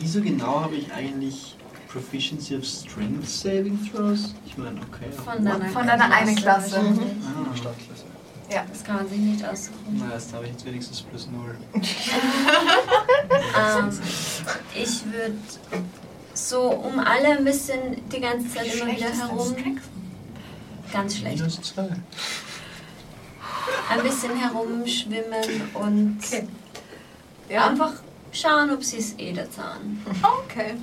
Wieso 0.00 0.20
genau 0.20 0.60
habe 0.60 0.76
ich 0.76 0.92
eigentlich 0.92 1.56
Proficiency 1.90 2.56
of 2.56 2.64
Strength 2.64 3.26
Saving 3.26 3.78
Throws? 3.90 4.34
Ich 4.44 4.58
meine, 4.58 4.78
okay. 4.82 5.10
Von 5.24 5.42
deiner, 5.44 5.64
Von 5.70 5.86
deiner 5.86 6.12
einen 6.14 6.36
Klasse. 6.36 6.72
wahrscheinlich. 6.76 7.08
Ah, 7.24 7.56
Startklasse. 7.56 8.04
Ja. 8.50 8.64
Das 8.70 8.82
kann 8.82 8.96
man 8.96 9.08
sich 9.08 9.18
nicht 9.18 9.44
aussuchen. 9.44 9.96
na, 9.98 10.14
jetzt 10.14 10.32
habe 10.32 10.44
ich 10.46 10.52
jetzt 10.52 10.64
wenigstens 10.64 11.02
plus 11.02 11.28
0. 11.30 11.56
Ähm, 13.30 13.90
ich 14.74 15.04
würde 15.04 15.36
so 16.32 16.62
um 16.70 16.98
alle 16.98 17.36
ein 17.38 17.44
bisschen 17.44 18.08
die 18.08 18.20
ganze 18.20 18.48
Zeit 18.54 18.72
immer 18.74 18.86
wieder 18.90 19.10
herum. 19.10 19.54
Ganz 20.92 21.16
schlecht. 21.18 21.36
Minus 21.38 21.60
2. 21.60 21.82
Ein 23.90 24.02
bisschen 24.02 24.36
herumschwimmen 24.36 25.62
und 25.74 26.18
Okay. 26.24 26.48
Ja, 27.50 27.68
einfach 27.68 27.92
schauen, 28.32 28.70
ob 28.70 28.84
sie 28.84 28.98
es 28.98 29.18
eh 29.18 29.32
da 29.32 29.50
zahlen. 29.50 30.04
okay. 30.22 30.74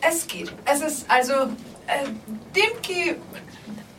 Es 0.00 0.26
geht. 0.26 0.52
Es 0.64 0.80
ist 0.80 1.10
also. 1.10 1.32
Äh, 1.86 2.06
Dimki 2.56 3.16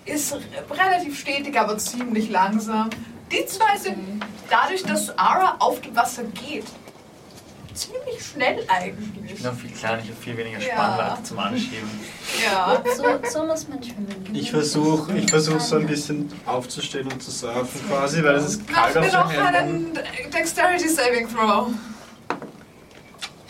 ist 0.06 0.35
relativ 0.69 1.19
stetig, 1.19 1.57
aber 1.59 1.77
ziemlich 1.77 2.30
langsam. 2.30 2.90
Die 3.32 3.45
zwei 3.45 3.77
sind 3.77 4.23
dadurch, 4.49 4.83
dass 4.83 5.17
Ara 5.17 5.56
auf 5.59 5.82
dem 5.82 5.95
Wasser 5.95 6.23
geht, 6.23 6.65
ziemlich 7.73 8.23
schnell 8.23 8.59
Ich 8.61 8.69
eigentlich. 8.69 9.35
bin 9.35 9.43
noch 9.43 9.56
viel 9.56 9.72
kleiner, 9.72 9.99
ich 10.03 10.09
habe 10.09 10.22
viel 10.22 10.38
weniger 10.38 10.59
Ja. 10.59 10.73
Spannweite 10.73 11.23
zum 11.23 11.40
Anschieben. 11.40 11.90
Ja. 12.43 12.83
So, 12.95 13.03
so 13.40 13.45
muss 13.45 13.67
man 13.67 13.82
schwimmen. 13.82 14.30
Ich 14.33 14.51
versuche 14.51 15.17
ich 15.17 15.30
versuch 15.30 15.59
so 15.59 15.77
ein 15.77 15.88
bisschen 15.88 16.32
aufzustehen 16.45 17.11
und 17.11 17.22
zu 17.23 17.32
surfen 17.32 17.82
quasi, 17.90 18.23
weil 18.23 18.35
es 18.35 18.45
ist 18.45 18.69
Mach 18.69 18.91
kalt 18.93 18.95
mir 18.95 19.07
auf 19.07 19.14
noch 19.25 19.32
den 19.32 19.41
einen. 19.56 19.99
Dexterity 20.32 20.88
Saving 20.90 21.27
Throw. 21.27 21.69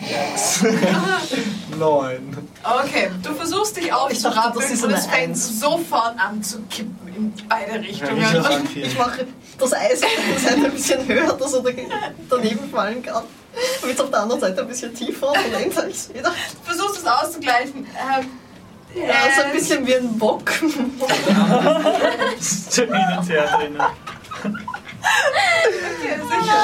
Neun. 1.77 2.37
Okay, 2.63 3.09
du 3.21 3.33
versuchst 3.33 3.77
dich 3.77 3.85
Ich 3.85 3.93
aufzurappeln 3.93 4.63
das 4.63 4.71
ist 4.71 4.83
und 4.83 4.91
es 4.91 5.05
fängt 5.07 5.29
Eins. 5.29 5.59
sofort 5.59 6.15
an 6.19 6.41
zu 6.43 6.59
kippen 6.69 7.07
in 7.15 7.33
beide 7.49 7.71
Ja, 7.73 7.77
Richtungen. 7.77 8.21
ich 8.21 8.33
Und 8.35 8.45
an 8.45 8.67
vier. 8.67 8.85
Ich 8.85 8.97
mache 8.97 9.27
das 9.57 9.73
Eis 9.73 10.01
auf 10.03 10.09
der 10.31 10.39
Seite 10.51 10.65
ein 10.65 10.71
bisschen 10.71 11.07
höher, 11.07 11.33
dass 11.33 11.53
er 11.53 11.61
da 11.61 11.69
daneben 12.29 12.69
fallen 12.71 13.01
kann. 13.03 13.23
Damit 13.81 13.95
es 13.95 14.01
auf 14.01 14.09
der 14.09 14.21
anderen 14.21 14.41
Seite 14.41 14.61
ein 14.61 14.67
bisschen 14.67 14.93
tiefer 14.95 15.27
und 15.29 15.37
dann 15.51 15.61
ändere 15.61 15.89
ich 15.89 15.95
es 15.95 16.09
wieder. 16.13 16.29
du 16.31 16.63
versuchst 16.63 16.97
es 17.01 17.05
auszugleichen. 17.07 17.85
Ähm, 17.85 18.29
Ja, 18.95 19.13
so 19.35 19.41
ein 19.43 19.49
es- 19.51 19.57
bisschen 19.69 19.85
wie 19.87 19.95
ein 19.95 20.17
Bock. 20.17 20.49
Hin 20.61 20.91
und 23.17 23.29
her 23.29 23.45
drinnen. 23.57 23.81
Okay, 25.03 26.19
sicher. 26.21 26.61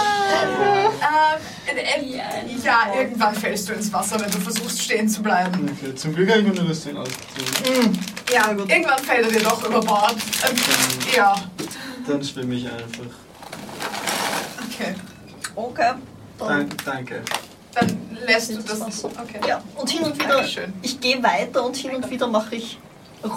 Ähm, 1.70 1.78
äh, 1.78 1.82
äh, 1.82 2.56
Ja, 2.64 2.92
irgendwann 2.96 3.36
fällst 3.36 3.70
du 3.70 3.74
ins 3.74 3.92
Wasser, 3.92 4.20
wenn 4.20 4.32
du 4.32 4.38
versuchst 4.40 4.82
stehen 4.82 5.08
zu 5.10 5.22
bleiben. 5.22 5.70
Okay, 5.78 5.94
zum 5.96 6.14
Glück 6.16 6.30
habe 6.30 6.42
ich 6.42 6.48
meine 6.48 6.68
Rüstung 6.70 6.98
ausgezogen. 6.98 8.00
Ja, 8.34 8.54
gut. 8.54 8.70
irgendwann 8.70 9.00
fällt 9.00 9.26
er 9.26 9.32
dir 9.32 9.44
doch 9.44 9.64
über 9.68 9.82
Bord. 9.82 10.16
Ähm, 10.50 10.56
ja, 11.16 11.36
Dann 12.08 12.24
schwimme 12.24 12.56
ich 12.56 12.66
einfach. 12.66 13.06
okay. 14.68 14.96
Okay. 15.56 15.92
Dann 16.38 16.48
Danke. 16.70 16.76
danke. 16.86 17.22
Dann 17.74 18.18
lässt 18.26 18.52
du 18.52 18.62
das. 18.62 18.80
Wasser. 18.80 19.10
Okay. 19.22 19.40
Ja, 19.48 19.62
und 19.76 19.90
hin 19.90 20.04
und 20.04 20.16
wieder, 20.18 20.36
Dankeschön. 20.36 20.74
ich 20.82 21.00
gehe 21.00 21.22
weiter 21.22 21.66
und 21.66 21.76
hin 21.76 21.92
und 21.96 22.10
wieder 22.10 22.28
mache 22.28 22.56
ich 22.56 22.80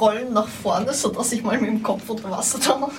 Rollen 0.00 0.32
nach 0.32 0.46
vorne, 0.48 0.92
sodass 0.94 1.32
ich 1.32 1.42
mal 1.42 1.58
mit 1.58 1.68
dem 1.70 1.82
Kopf 1.82 2.08
unter 2.08 2.30
Wasser 2.30 2.60
tauche. 2.60 2.80
Und 2.80 2.92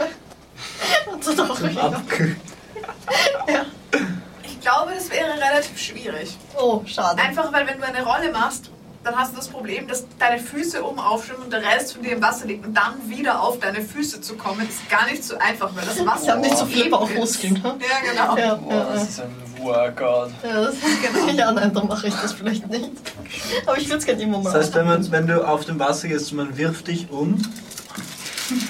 Abkühlen. 1.79 2.37
Ja. 3.47 3.65
Ich 4.43 4.59
glaube, 4.61 4.93
das 4.95 5.09
wäre 5.11 5.33
relativ 5.33 5.77
schwierig. 5.77 6.37
Oh, 6.59 6.81
schade. 6.85 7.21
Einfach 7.21 7.51
weil 7.51 7.67
wenn 7.67 7.79
du 7.79 7.85
eine 7.85 8.03
Rolle 8.03 8.31
machst, 8.31 8.69
dann 9.03 9.17
hast 9.17 9.33
du 9.33 9.37
das 9.37 9.49
Problem, 9.49 9.87
dass 9.87 10.05
deine 10.17 10.39
Füße 10.39 10.81
oben 10.83 10.99
aufschwimmen 10.99 11.43
und 11.43 11.53
der 11.53 11.61
Rest 11.61 11.93
von 11.93 12.01
dir 12.03 12.13
im 12.13 12.21
Wasser 12.21 12.45
liegt. 12.45 12.65
Und 12.65 12.73
dann 12.73 12.93
wieder 13.07 13.41
auf 13.41 13.59
deine 13.59 13.81
Füße 13.81 14.21
zu 14.21 14.35
kommen, 14.35 14.67
ist 14.67 14.89
gar 14.89 15.05
nicht 15.05 15.23
so 15.23 15.37
einfach, 15.37 15.75
weil 15.75 15.83
das 15.85 16.05
Wasser 16.05 16.23
Ich 16.23 16.29
habe 16.29 16.41
nicht 16.41 16.57
so 16.57 16.67
eben 16.67 16.89
Bauchmuskeln. 16.91 17.55
ist. 17.57 17.63
ne? 17.63 17.75
Ja, 17.79 18.11
genau. 18.11 18.37
Ja, 18.37 18.55
Boah, 18.55 18.73
ja, 18.73 18.83
das 18.93 19.09
ist 19.09 19.19
ein 19.21 19.35
Workout. 19.57 20.31
Ja, 20.43 20.61
das, 20.61 20.75
ja, 21.35 21.51
nein, 21.51 21.73
dann 21.73 21.87
mache 21.87 22.07
ich 22.07 22.13
das 22.15 22.31
vielleicht 22.31 22.69
nicht. 22.69 22.91
Aber 23.65 23.77
ich 23.77 23.87
würde 23.87 23.97
es 23.97 24.05
gerne 24.05 24.21
immer 24.21 24.37
mal 24.39 24.53
Das 24.53 24.67
heißt, 24.67 24.75
wenn, 24.75 24.85
man, 24.85 25.11
wenn 25.11 25.27
du 25.27 25.45
auf 25.45 25.65
dem 25.65 25.79
Wasser 25.79 26.07
gehst 26.07 26.31
und 26.31 26.37
man 26.37 26.57
wirft 26.57 26.87
dich 26.87 27.09
um, 27.11 27.41
Ist 28.49 28.69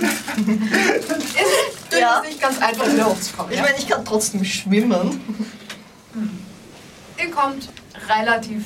Ja. 1.99 2.21
nicht 2.21 2.41
ganz 2.41 2.59
einfach 2.61 2.91
wieder 2.91 3.05
hochzukommen. 3.05 3.51
Ich 3.51 3.57
Ja? 3.57 3.63
meine, 3.63 3.77
ich 3.77 3.87
kann 3.87 4.03
trotzdem 4.05 4.43
schwimmen. 4.43 5.21
Ihr 7.17 7.31
kommt 7.31 7.69
relativ 8.09 8.63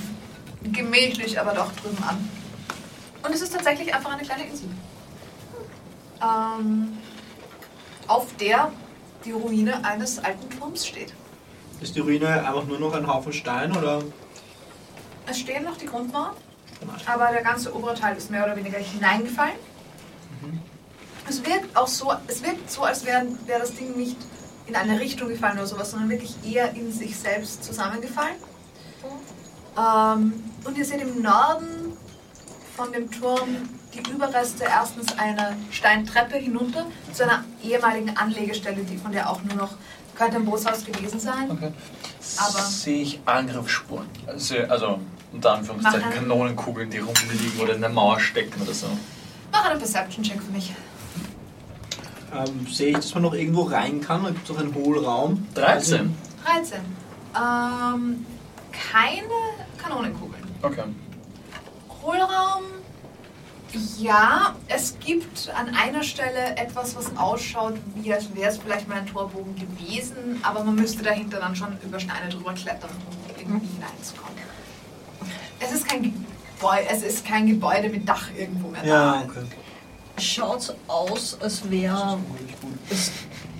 gemächlich, 0.63 1.39
aber 1.39 1.53
doch 1.53 1.71
drüben 1.73 2.01
an. 2.03 2.29
Und 3.23 3.33
es 3.33 3.41
ist 3.41 3.53
tatsächlich 3.53 3.93
einfach 3.93 4.11
eine 4.13 4.23
kleine 4.23 4.45
Insel. 4.47 4.69
Ähm, 6.21 6.97
auf 8.07 8.35
der 8.37 8.71
die 9.25 9.31
Ruine 9.31 9.83
eines 9.83 10.19
alten 10.19 10.49
Turms 10.57 10.87
steht. 10.87 11.13
ist 11.81 11.95
die 11.95 11.99
Ruine 11.99 12.27
einfach 12.47 12.65
nur 12.65 12.79
noch 12.79 12.93
ein 12.93 13.05
Haufen 13.07 13.33
Stein 13.33 13.75
oder? 13.75 13.97
Es 15.27 15.35
es 15.35 15.39
stehen 15.39 15.63
noch 15.65 15.77
die 15.77 15.85
Grundmauern, 15.85 16.31
aber 17.05 17.27
der 17.31 17.43
ganze 17.43 17.75
obere 17.75 17.93
Teil 17.93 18.15
ist 18.15 18.31
mehr 18.31 18.45
oder 18.45 18.55
weniger 18.55 18.77
hineingefallen. 18.79 19.55
Es 21.29 21.45
wirkt 21.45 21.75
auch 21.75 21.87
so, 21.87 22.13
es 22.27 22.43
wirkt 22.43 22.69
so, 22.71 22.83
als 22.83 23.05
wäre 23.05 23.25
wär 23.45 23.59
das 23.59 23.73
Ding 23.75 23.95
nicht 23.97 24.17
in 24.65 24.75
eine 24.75 24.99
Richtung 24.99 25.29
gefallen 25.29 25.57
oder 25.57 25.67
sowas, 25.67 25.91
sondern 25.91 26.09
wirklich 26.09 26.35
eher 26.45 26.73
in 26.73 26.91
sich 26.91 27.17
selbst 27.17 27.63
zusammengefallen. 27.63 28.35
Ähm, 29.77 30.33
und 30.63 30.77
ihr 30.77 30.85
seht 30.85 31.01
im 31.01 31.21
Norden 31.21 31.93
von 32.75 32.91
dem 32.91 33.09
Turm 33.11 33.69
die 33.93 34.09
Überreste 34.11 34.63
erstens 34.65 35.17
einer 35.17 35.53
Steintreppe 35.71 36.37
hinunter 36.37 36.85
zu 37.13 37.23
einer 37.23 37.43
ehemaligen 37.63 38.15
Anlegestelle, 38.17 38.83
die 38.83 38.97
von 38.97 39.11
der 39.11 39.29
auch 39.29 39.41
nur 39.43 39.55
noch 39.55 39.71
könnte 40.15 40.37
ein 40.37 40.45
Bootshaus 40.45 40.83
gewesen 40.83 41.19
sein. 41.19 41.49
Okay. 41.51 41.71
Aber- 42.37 42.59
Sehe 42.63 43.03
ich 43.03 43.19
Angriffsspuren? 43.25 44.07
Also, 44.25 44.55
also 44.67 44.99
unter 45.31 45.53
Anführungszeichen. 45.53 46.09
Kanonenkugeln, 46.11 46.89
die 46.89 46.97
rumliegen 46.99 47.59
oder 47.59 47.75
in 47.75 47.81
der 47.81 47.89
Mauer 47.91 48.19
stecken 48.19 48.61
oder 48.61 48.73
so. 48.73 48.87
Mach 49.51 49.65
einen 49.65 49.79
Perception-Check 49.79 50.41
für 50.41 50.51
mich. 50.51 50.73
Ähm, 52.37 52.67
sehe 52.71 52.89
ich, 52.89 52.95
dass 52.97 53.13
man 53.13 53.23
noch 53.23 53.33
irgendwo 53.33 53.63
rein 53.63 54.01
kann? 54.01 54.23
Da 54.23 54.29
gibt 54.29 54.49
es 54.49 54.55
auch 54.55 54.59
einen 54.59 54.73
Hohlraum. 54.75 55.47
13. 55.55 56.15
13. 56.45 56.79
Ähm, 57.35 58.25
keine 58.71 59.27
Kanonenkugeln. 59.77 60.43
Okay. 60.61 60.83
Hohlraum. 62.03 62.63
Ja, 63.99 64.55
es 64.69 64.97
gibt 64.99 65.51
an 65.55 65.75
einer 65.75 66.01
Stelle 66.01 66.55
etwas, 66.55 66.95
was 66.95 67.15
ausschaut, 67.17 67.73
wie 67.95 68.13
als 68.13 68.33
wäre 68.33 68.49
es 68.49 68.57
vielleicht 68.57 68.87
mal 68.87 68.95
ein 68.99 69.05
Torbogen 69.05 69.55
gewesen, 69.55 70.39
aber 70.41 70.63
man 70.63 70.75
müsste 70.75 71.03
dahinter 71.03 71.39
dann 71.39 71.55
schon 71.55 71.77
über 71.83 71.99
Steine 71.99 72.29
drüber 72.29 72.53
klettern, 72.53 72.89
um 73.09 73.29
irgendwie 73.37 73.67
hineinzukommen. 73.67 74.37
Es 75.59 75.71
ist 75.73 75.87
kein 75.87 76.03
Gebäude, 76.03 76.87
es 76.89 77.03
ist 77.03 77.25
kein 77.25 77.45
Gebäude 77.47 77.89
mit 77.89 78.07
Dach 78.07 78.29
irgendwo 78.37 78.69
mehr 78.69 78.85
Ja, 78.85 79.13
da. 79.13 79.23
okay. 79.25 79.45
Schaut 80.19 80.75
aus, 80.87 81.37
als 81.39 81.69
wäre 81.69 82.17
es 82.89 83.11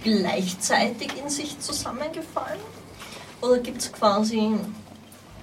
gleichzeitig 0.04 1.12
in 1.22 1.30
sich 1.30 1.60
zusammengefallen? 1.60 2.60
Oder 3.42 3.60
gibt 3.60 3.82
es 3.82 3.92
quasi 3.92 4.56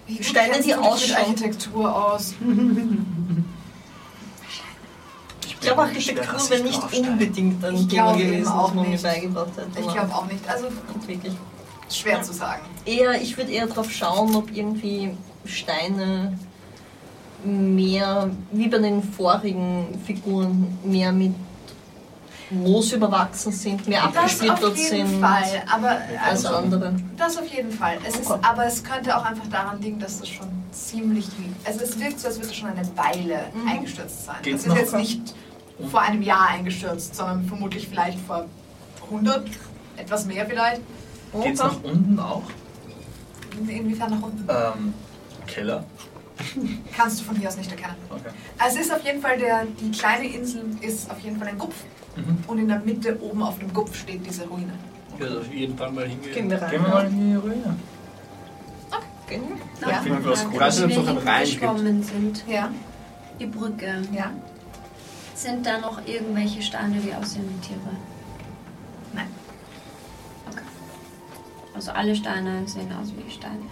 Wie 0.06 0.22
Steine, 0.22 0.60
die 0.60 0.74
ausschauen. 0.74 1.18
Architektur 1.18 2.12
aus. 2.12 2.34
Ich 5.46 5.60
glaube, 5.60 5.82
Architektur 5.82 6.50
wäre 6.50 6.62
nicht 6.62 6.82
unbedingt 6.92 7.64
ein 7.64 7.74
Ich 7.76 7.88
Thema 7.88 8.12
gewesen, 8.12 8.52
das 8.52 8.74
man 8.74 8.90
mir 8.90 8.98
beigebracht 8.98 9.56
hätte. 9.56 9.80
Ich 9.80 9.92
glaube 9.92 10.14
auch 10.14 10.26
nicht. 10.26 10.48
Also 10.48 10.66
wirklich. 10.98 11.32
schwer 11.88 12.22
zu 12.22 12.32
sagen. 12.32 12.62
Eher, 12.84 13.20
ich 13.20 13.36
würde 13.36 13.52
eher 13.52 13.66
darauf 13.66 13.90
schauen, 13.90 14.34
ob 14.34 14.54
irgendwie 14.54 15.16
Steine 15.44 16.38
mehr, 17.44 18.30
wie 18.52 18.68
bei 18.68 18.78
den 18.78 19.02
vorigen 19.02 19.98
Figuren, 20.06 20.78
mehr 20.84 21.12
mit 21.12 21.34
Moos 22.50 22.92
überwachsen 22.92 23.52
sind, 23.52 23.88
mehr 23.88 24.04
abgesplittert 24.04 24.76
jeden 24.76 25.08
sind 25.08 25.20
Fall. 25.20 25.62
Aber 25.72 25.98
als 26.24 26.44
also, 26.44 26.56
andere. 26.58 26.94
Das 27.16 27.36
auf 27.38 27.46
jeden 27.46 27.70
Fall. 27.70 27.98
Es 28.06 28.16
ist, 28.18 28.30
Okay. 28.30 28.40
aber 28.42 28.66
es 28.66 28.84
könnte 28.84 29.16
auch 29.16 29.24
einfach 29.24 29.46
daran 29.48 29.80
liegen, 29.80 29.98
dass 29.98 30.20
das 30.20 30.28
schon 30.28 30.46
ziemlich. 30.70 31.26
Also 31.64 31.80
es 31.80 31.98
wirkt 31.98 32.20
so, 32.20 32.28
als 32.28 32.36
würde 32.36 32.48
es 32.50 32.54
schon 32.56 32.68
eine 32.68 32.86
Weile 32.96 33.46
Mhm. 33.54 33.68
eingestürzt 33.68 34.26
sein. 34.26 34.36
Geht's 34.42 34.64
das 34.64 34.74
ist 34.74 34.78
jetzt 34.80 34.94
nicht 34.94 35.34
vor 35.90 36.00
einem 36.02 36.22
Jahr 36.22 36.48
eingestürzt, 36.50 37.14
sondern 37.16 37.44
vermutlich 37.46 37.88
vielleicht 37.88 38.18
vor 38.20 38.44
100, 39.10 39.46
etwas 39.96 40.26
mehr 40.26 40.46
vielleicht. 40.46 40.82
Geht's 41.42 41.60
Okay. 41.60 41.70
nach 41.82 41.90
unten 41.90 42.18
auch? 42.20 42.42
In- 43.58 43.68
Inwiefern 43.68 44.10
nach 44.10 44.22
unten? 44.22 44.46
Ähm, 44.48 44.94
Keller? 45.46 45.84
Kannst 46.96 47.20
du 47.20 47.24
von 47.24 47.36
hier 47.36 47.48
aus 47.48 47.56
nicht 47.56 47.70
erkennen. 47.70 47.96
Okay. 48.10 48.30
Also 48.58 48.78
es 48.78 48.86
ist 48.86 48.92
auf 48.92 49.04
jeden 49.04 49.20
Fall 49.20 49.38
der, 49.38 49.64
die 49.80 49.90
kleine 49.90 50.26
Insel 50.26 50.64
ist 50.80 51.10
auf 51.10 51.18
jeden 51.20 51.38
Fall 51.38 51.48
ein 51.48 51.58
Gupf 51.58 51.76
Mhm. 52.16 52.38
und 52.46 52.58
in 52.58 52.68
der 52.68 52.78
Mitte 52.78 53.20
oben 53.20 53.42
auf 53.42 53.58
dem 53.58 53.72
Gupf 53.74 53.96
steht 53.96 54.24
diese 54.24 54.46
Ruine. 54.46 54.72
Ich 55.14 55.20
werde 55.20 55.40
auf 55.40 55.52
jeden 55.52 55.76
Fall 55.76 55.90
mal 55.90 56.06
hingehen. 56.06 56.32
Gehen 56.32 56.48
wir 56.50 56.62
rein. 56.62 56.70
Gehen 56.70 56.82
wir 56.82 56.88
mal 56.88 57.06
in 57.06 57.30
die 57.30 57.34
Ruine. 57.34 57.76
Gehen 59.28 59.42
wir? 59.80 59.88
Ja. 59.88 60.00
Finden 60.02 60.22
wir 60.24 60.30
was 60.30 60.44
ob 60.44 60.60
es 60.60 60.78
wir 60.80 60.88
hingeschwommen 60.88 62.02
sind, 62.02 62.44
Ja, 62.46 62.70
die 63.40 63.46
Brücke, 63.46 64.02
ja. 64.12 64.30
sind 65.34 65.64
da 65.66 65.78
noch 65.78 66.06
irgendwelche 66.06 66.62
Steine, 66.62 66.98
die 67.00 67.12
aussehen 67.14 67.48
wie 67.48 67.66
Tiere? 67.66 67.80
Nein. 69.12 69.26
Okay. 70.52 70.62
Also 71.74 71.90
alle 71.92 72.14
Steine 72.14 72.68
sehen 72.68 72.92
aus 72.92 73.08
wie 73.16 73.30
Steine. 73.30 73.62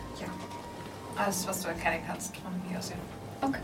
Alles, 1.16 1.47
was 1.47 1.60
du 1.62 1.68
erkennen 1.68 2.00
kannst 2.07 2.36
von 2.39 2.52
hier 2.68 2.78
aus. 2.78 2.91
Ja. 2.91 2.97
Okay. 3.49 3.58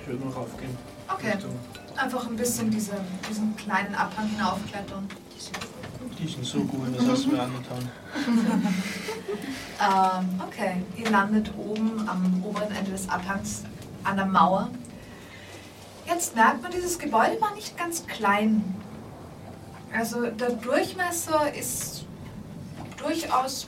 Ich 0.00 0.08
würde 0.08 0.24
noch 0.24 0.36
raufgehen. 0.36 0.76
Okay. 1.12 1.30
Richtung- 1.32 1.58
Einfach 1.96 2.26
ein 2.26 2.36
bisschen 2.36 2.70
diese, 2.70 2.92
diesen 3.28 3.54
kleinen 3.56 3.94
Abhang 3.94 4.26
hinaufklettern. 4.28 5.08
Die 6.18 6.26
sind 6.28 6.44
so 6.44 6.60
gut, 6.64 6.96
das 6.96 7.06
hast 7.06 7.24
du 7.26 7.30
mir 7.32 7.42
angetan. 7.42 7.90
Ähm, 9.80 10.40
okay, 10.46 10.76
ihr 10.96 11.10
landet 11.10 11.52
oben 11.58 12.08
am 12.08 12.40
oberen 12.44 12.70
Ende 12.70 12.92
des 12.92 13.08
Abhangs 13.08 13.64
an 14.04 14.14
der 14.16 14.26
Mauer. 14.26 14.68
Jetzt 16.06 16.36
merkt 16.36 16.62
man, 16.62 16.70
dieses 16.70 17.00
Gebäude 17.00 17.40
war 17.40 17.52
nicht 17.56 17.76
ganz 17.76 18.06
klein. 18.06 18.76
Also 19.92 20.26
der 20.30 20.50
Durchmesser 20.50 21.52
ist 21.52 22.04
durchaus 22.96 23.66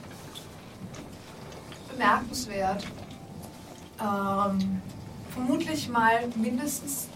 bemerkenswert. 1.95 2.85
Ähm, 3.99 4.81
vermutlich 5.33 5.89
mal 5.89 6.27
mindestens 6.35 7.07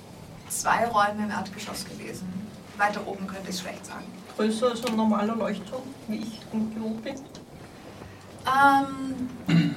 zwei 0.47 0.85
Räume 0.87 1.23
im 1.23 1.31
Erdgeschoss 1.31 1.85
gewesen. 1.85 2.27
Weiter 2.77 3.05
oben 3.05 3.27
könnte 3.27 3.49
ich 3.49 3.55
es 3.55 3.61
schlecht 3.61 3.85
sagen. 3.85 4.05
Größer 4.35 4.71
als 4.71 4.85
ein 4.85 4.95
normaler 4.95 5.35
Leuchtturm, 5.35 5.83
wie 6.07 6.17
ich 6.17 6.39
im 6.53 6.73
gewohnt 6.73 7.03
bin. 7.03 7.15
Ähm, 8.45 9.75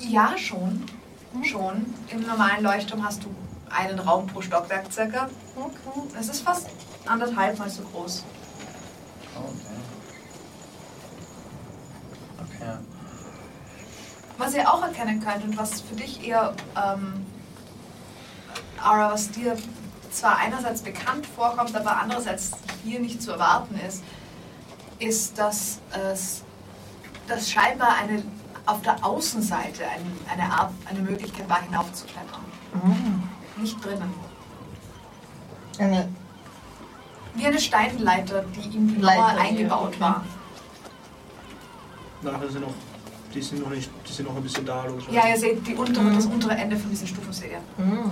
ja, 0.00 0.36
schon. 0.36 0.84
Schon. 1.42 1.94
Im 2.08 2.26
normalen 2.26 2.62
Leuchtturm 2.62 3.04
hast 3.04 3.24
du 3.24 3.28
einen 3.70 3.98
Raum 3.98 4.26
pro 4.26 4.40
Stockwerk 4.40 4.92
circa. 4.92 5.28
Okay. 5.56 6.16
Es 6.18 6.28
ist 6.28 6.42
fast 6.42 6.68
anderthalb 7.06 7.58
mal 7.58 7.68
so 7.68 7.82
groß. 7.82 8.24
Okay. 9.34 9.46
Okay. 9.48 9.95
Was 14.38 14.54
ihr 14.54 14.70
auch 14.70 14.82
erkennen 14.82 15.24
könnt 15.24 15.44
und 15.44 15.56
was 15.56 15.80
für 15.80 15.94
dich 15.94 16.26
eher, 16.26 16.54
ähm, 16.76 17.24
Ara, 18.82 19.12
was 19.12 19.30
dir 19.30 19.56
zwar 20.10 20.38
einerseits 20.38 20.82
bekannt 20.82 21.26
vorkommt, 21.26 21.74
aber 21.74 21.96
andererseits 21.96 22.52
hier 22.84 23.00
nicht 23.00 23.22
zu 23.22 23.32
erwarten 23.32 23.78
ist, 23.86 24.02
ist, 24.98 25.38
dass 25.38 25.80
es 25.92 26.42
dass 27.28 27.50
scheinbar 27.50 27.96
eine, 27.96 28.22
auf 28.66 28.82
der 28.82 29.04
Außenseite 29.04 29.84
ein, 29.84 30.18
eine 30.32 30.52
Art, 30.52 30.72
eine 30.88 31.00
Möglichkeit 31.00 31.48
war, 31.48 31.62
hinaufzuklettern. 31.62 32.44
Nicht 33.56 33.84
drinnen. 33.84 34.14
Eine 35.78 36.08
Wie 37.34 37.46
eine 37.46 37.58
Steinleiter, 37.58 38.44
die 38.54 38.76
in 38.76 38.88
die 38.88 38.98
Mauer 38.98 39.14
ja, 39.14 39.36
eingebaut 39.38 39.88
okay. 39.88 40.00
war. 40.00 40.24
Nachher 42.22 42.48
sind 42.48 42.62
noch, 42.62 42.74
die 43.36 43.42
sind 43.42 43.62
noch 43.62 43.70
nicht, 43.70 43.90
die 44.08 44.12
sind 44.12 44.26
noch 44.28 44.36
ein 44.36 44.42
bisschen 44.42 44.64
da, 44.64 44.86
los. 44.86 45.04
Ja, 45.10 45.28
ihr 45.28 45.36
seht 45.38 45.66
die 45.66 45.74
untere, 45.74 46.04
Mhm. 46.04 46.14
das 46.16 46.26
untere 46.26 46.54
Ende 46.54 46.76
von 46.76 46.88
diesen 46.90 47.06
Stufen 47.06 47.32
seht 47.32 47.50
ihr. 47.52 47.84
mm. 47.84 48.10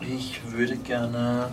Ich 0.00 0.40
würde 0.50 0.76
gerne. 0.78 1.48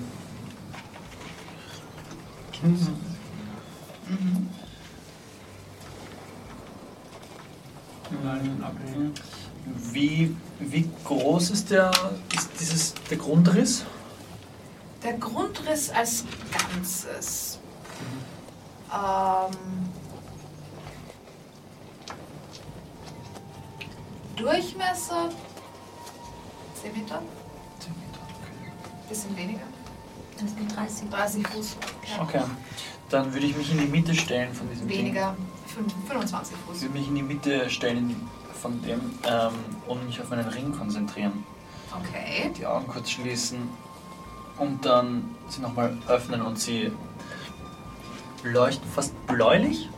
Nein, 8.23 8.63
abhängen. 8.63 9.13
Wie, 9.91 10.35
wie 10.59 10.89
groß 11.03 11.51
ist 11.51 11.69
der, 11.69 11.91
ist 12.35 12.49
dieses, 12.59 12.93
der 13.09 13.17
Grundriss? 13.17 13.85
Der 15.03 15.13
Grundriss 15.13 15.89
als 15.91 16.25
Ganzes. 16.51 17.58
Ähm, 18.91 19.55
Durchmesser 24.35 25.29
10 26.81 26.93
Meter, 26.93 27.21
bisschen 29.09 29.35
weniger, 29.35 29.59
Das 30.39 30.51
sind 30.51 30.75
30. 30.75 31.09
30 31.09 31.47
Fuß. 31.47 31.77
Ja. 32.15 32.23
Okay. 32.23 32.41
Dann 33.09 33.33
würde 33.33 33.45
ich 33.47 33.57
mich 33.57 33.71
in 33.71 33.79
die 33.79 33.87
Mitte 33.87 34.13
stellen 34.15 34.53
von 34.53 34.69
diesem 34.69 34.87
Weniger, 34.87 35.35
fünf- 35.67 35.93
25 36.07 36.53
Ding. 36.55 36.63
Ich 36.63 36.71
Fuß. 36.71 36.81
würde 36.83 36.93
mich 36.99 37.07
in 37.09 37.15
die 37.15 37.23
Mitte 37.23 37.69
stellen 37.69 38.15
von 38.61 38.81
dem 38.83 39.01
ähm, 39.27 39.53
und 39.87 40.05
mich 40.05 40.21
auf 40.21 40.29
meinen 40.29 40.47
Ring 40.47 40.71
konzentrieren. 40.71 41.43
Okay. 41.99 42.51
Die 42.57 42.65
Augen 42.65 42.87
kurz 42.87 43.09
schließen 43.09 43.67
und 44.57 44.85
dann 44.85 45.35
sie 45.49 45.59
nochmal 45.61 45.97
öffnen 46.07 46.41
und 46.43 46.59
sie 46.59 46.91
leuchten 48.43 48.87
fast 48.89 49.13
bläulich. 49.27 49.89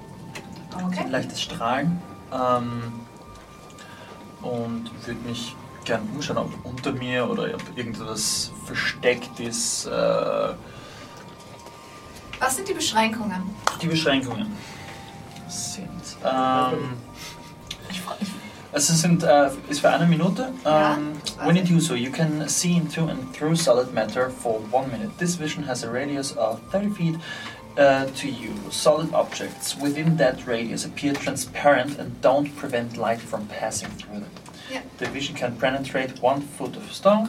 Okay. 0.85 1.05
leichtes 1.09 1.41
Strahlen. 1.41 2.01
Ähm, 2.33 2.93
und 4.41 4.89
würde 5.05 5.19
mich 5.27 5.55
gern 5.85 6.07
umschauen, 6.15 6.37
ob 6.37 6.65
unter 6.65 6.91
mir 6.93 7.29
oder 7.29 7.53
ob 7.53 7.77
irgendwas 7.77 8.51
versteckt 8.65 9.39
ist. 9.39 9.85
Äh, 9.87 9.91
Was 12.39 12.55
sind 12.55 12.67
die 12.67 12.73
Beschränkungen? 12.73 13.43
die 13.81 13.87
Beschränkungen 13.87 14.47
sind. 15.47 15.89
Ähm, 16.23 16.93
also 18.71 18.93
es 18.93 19.01
sind, 19.01 19.23
äh, 19.23 19.49
ist 19.69 19.81
für 19.81 19.89
eine 19.89 20.05
Minute. 20.07 20.53
Ja, 20.63 20.93
Um, 20.95 21.13
das 21.25 21.37
weiß 21.37 21.47
when 21.47 21.55
you 21.57 21.63
do 21.75 21.79
so, 21.79 21.93
you 21.95 22.11
can 22.11 22.47
see 22.47 22.77
into 22.77 23.01
and 23.07 23.33
through 23.33 23.55
solid 23.55 23.93
matter 23.93 24.29
for 24.29 24.61
one 24.71 24.87
minute. 24.87 25.11
This 25.17 25.37
vision 25.39 25.67
has 25.67 25.83
a 25.83 25.91
radius 25.91 26.35
of 26.37 26.59
30 26.71 26.95
feet 26.95 27.15
uh, 27.77 28.05
to 28.05 28.27
you. 28.27 28.53
Solid 28.69 29.13
objects 29.13 29.75
within 29.77 30.17
that 30.17 30.45
radius 30.45 30.85
appear 30.85 31.13
transparent 31.13 31.97
and 31.99 32.19
don't 32.21 32.55
prevent 32.55 32.97
light 32.97 33.19
from 33.21 33.47
passing 33.47 33.89
through 33.91 34.19
them. 34.21 34.31
Yeah. 34.71 34.81
The 34.97 35.07
vision 35.07 35.35
can 35.35 35.55
penetrate 35.57 36.21
one 36.21 36.41
foot 36.41 36.75
of 36.77 36.91
stone, 36.91 37.27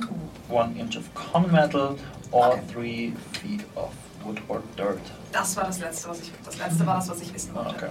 one 0.48 0.76
inch 0.76 0.96
of 0.96 1.12
common 1.14 1.52
metal, 1.52 1.98
or 2.30 2.52
Okay. 2.52 2.62
three 2.68 3.10
feet 3.32 3.64
of 3.76 3.92
wood 4.24 4.40
or 4.48 4.62
dirt. 4.76 5.00
Das 5.32 5.56
war 5.56 5.64
das 5.64 5.80
Letzte, 5.80 6.08
was 6.10 6.20
ich. 6.20 6.30
Das 6.44 6.58
Letzte 6.58 6.86
war 6.86 6.96
das, 6.96 7.08
was 7.10 7.20
ich 7.20 7.32
wissen 7.34 7.54
wollte. 7.54 7.74
Okay. 7.74 7.88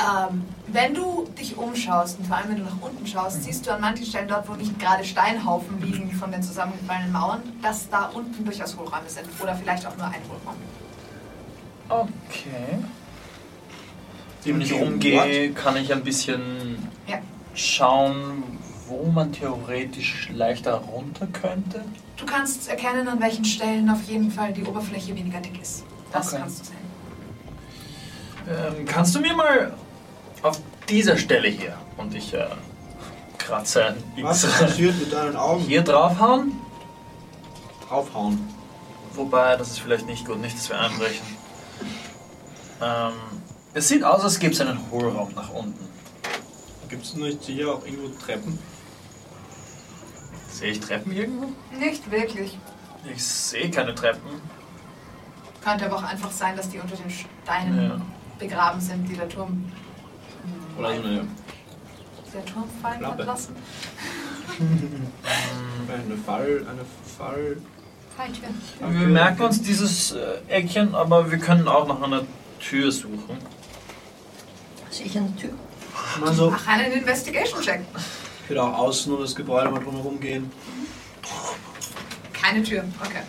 Ähm, 0.00 0.42
wenn 0.68 0.94
du 0.94 1.28
dich 1.38 1.56
umschaust 1.58 2.18
und 2.18 2.26
vor 2.26 2.36
allem 2.38 2.48
wenn 2.48 2.56
du 2.56 2.62
nach 2.64 2.80
unten 2.80 3.06
schaust, 3.06 3.42
siehst 3.44 3.66
du 3.66 3.74
an 3.74 3.80
manchen 3.82 4.06
Stellen 4.06 4.26
dort, 4.26 4.48
wo 4.48 4.54
nicht 4.54 4.78
gerade 4.78 5.04
Steinhaufen 5.04 5.82
liegen 5.82 6.10
von 6.12 6.32
den 6.32 6.42
zusammengefallenen 6.42 7.12
Mauern, 7.12 7.42
dass 7.60 7.90
da 7.90 8.06
unten 8.06 8.42
durchaus 8.42 8.74
Hohlräume 8.76 9.08
sind. 9.08 9.26
Oder 9.40 9.54
vielleicht 9.54 9.86
auch 9.86 9.94
nur 9.96 10.06
ein 10.06 10.22
Hohlraum. 10.28 10.56
Okay. 12.00 12.78
Wenn 14.44 14.60
ich 14.60 14.72
umgehe, 14.72 15.52
kann 15.52 15.76
ich 15.76 15.92
ein 15.92 16.02
bisschen 16.02 16.88
Ja. 17.06 17.18
schauen, 17.54 18.42
wo 18.88 19.04
man 19.10 19.32
theoretisch 19.32 20.28
leichter 20.32 20.74
runter 20.74 21.26
könnte. 21.28 21.84
Du 22.16 22.24
kannst 22.26 22.68
erkennen, 22.68 23.06
an 23.08 23.20
welchen 23.20 23.44
Stellen 23.44 23.88
auf 23.90 24.02
jeden 24.04 24.30
Fall 24.30 24.52
die 24.52 24.64
Oberfläche 24.64 25.14
weniger 25.14 25.40
dick 25.40 25.60
ist. 25.60 25.84
Das 26.12 26.28
Okay. 26.28 26.38
kannst 26.40 26.60
du 26.60 26.64
sehen. 26.66 26.76
Ähm, 28.78 28.84
kannst 28.86 29.14
du 29.14 29.20
mir 29.20 29.34
mal 29.34 29.72
auf 30.42 30.60
dieser 30.88 31.16
Stelle 31.16 31.48
hier 31.48 31.76
und 31.96 32.14
ich 32.14 32.34
äh, 32.34 32.46
kratze 33.38 33.86
ein 33.86 33.94
Was 34.22 34.44
passiert 34.44 34.98
mit 34.98 35.12
deinen 35.12 35.36
Augen? 35.36 35.62
hier 35.62 35.82
draufhauen? 35.82 36.52
Draufhauen. 37.88 38.40
Wobei, 39.14 39.56
das 39.56 39.68
ist 39.72 39.78
vielleicht 39.80 40.06
nicht 40.06 40.26
gut, 40.26 40.40
nicht, 40.40 40.56
dass 40.56 40.68
wir 40.70 40.80
einbrechen. 40.80 41.24
Ähm, 42.82 43.12
es 43.74 43.88
sieht 43.88 44.04
aus, 44.04 44.22
als 44.22 44.38
gäbe 44.38 44.52
es 44.52 44.60
einen 44.60 44.78
Hohlraum 44.90 45.32
nach 45.34 45.50
unten. 45.50 45.88
Gibt 46.88 47.04
es 47.04 47.14
nicht 47.14 47.42
hier 47.44 47.72
auch 47.72 47.84
irgendwo 47.86 48.08
Treppen? 48.24 48.58
Sehe 50.50 50.72
ich 50.72 50.80
Treppen 50.80 51.12
irgendwo? 51.12 51.52
Nicht 51.78 52.10
wirklich. 52.10 52.58
Ich 53.10 53.24
sehe 53.24 53.70
keine 53.70 53.94
Treppen. 53.94 54.40
Könnte 55.64 55.86
aber 55.86 55.96
auch 55.96 56.02
einfach 56.02 56.30
sein, 56.30 56.56
dass 56.56 56.68
die 56.68 56.78
unter 56.80 56.96
den 56.96 57.10
Steinen 57.10 57.82
Ja. 57.90 58.00
begraben 58.38 58.80
sind, 58.80 59.08
die 59.08 59.14
der 59.16 59.28
Turm. 59.28 59.64
Oder 60.78 60.96
so 60.96 61.02
eine, 61.02 61.26
Der 62.34 62.44
Turm 62.44 62.64
fallen 62.80 62.94
hat 63.06 63.14
Klappe. 63.14 63.22
lassen. 63.24 63.56
eine 65.88 66.16
Fall, 66.16 66.66
eine 66.68 66.84
Fall. 67.16 67.56
Falltür. 68.16 68.48
Wir 68.80 69.08
merken 69.08 69.42
uns 69.42 69.62
dieses 69.62 70.12
äh, 70.12 70.38
Eckchen, 70.48 70.94
aber 70.94 71.30
wir 71.30 71.38
können 71.38 71.66
auch 71.68 71.86
nach 71.86 72.02
einer 72.02 72.22
Tür 72.62 72.90
suchen. 72.92 73.38
Sehe 74.90 75.06
ich 75.06 75.16
eine 75.16 75.34
Tür? 75.36 75.50
Also, 76.24 76.50
Mach 76.50 76.66
einen 76.68 76.92
Investigation-Check. 76.92 77.80
ich 78.44 78.50
würde 78.50 78.62
auch 78.62 78.78
außen 78.78 79.12
um 79.12 79.20
das 79.20 79.34
Gebäude 79.34 79.70
mal 79.70 79.82
drumherum 79.82 80.20
gehen. 80.20 80.50
Keine 82.32 82.62
Tür. 82.62 82.84
Okay. 83.04 83.22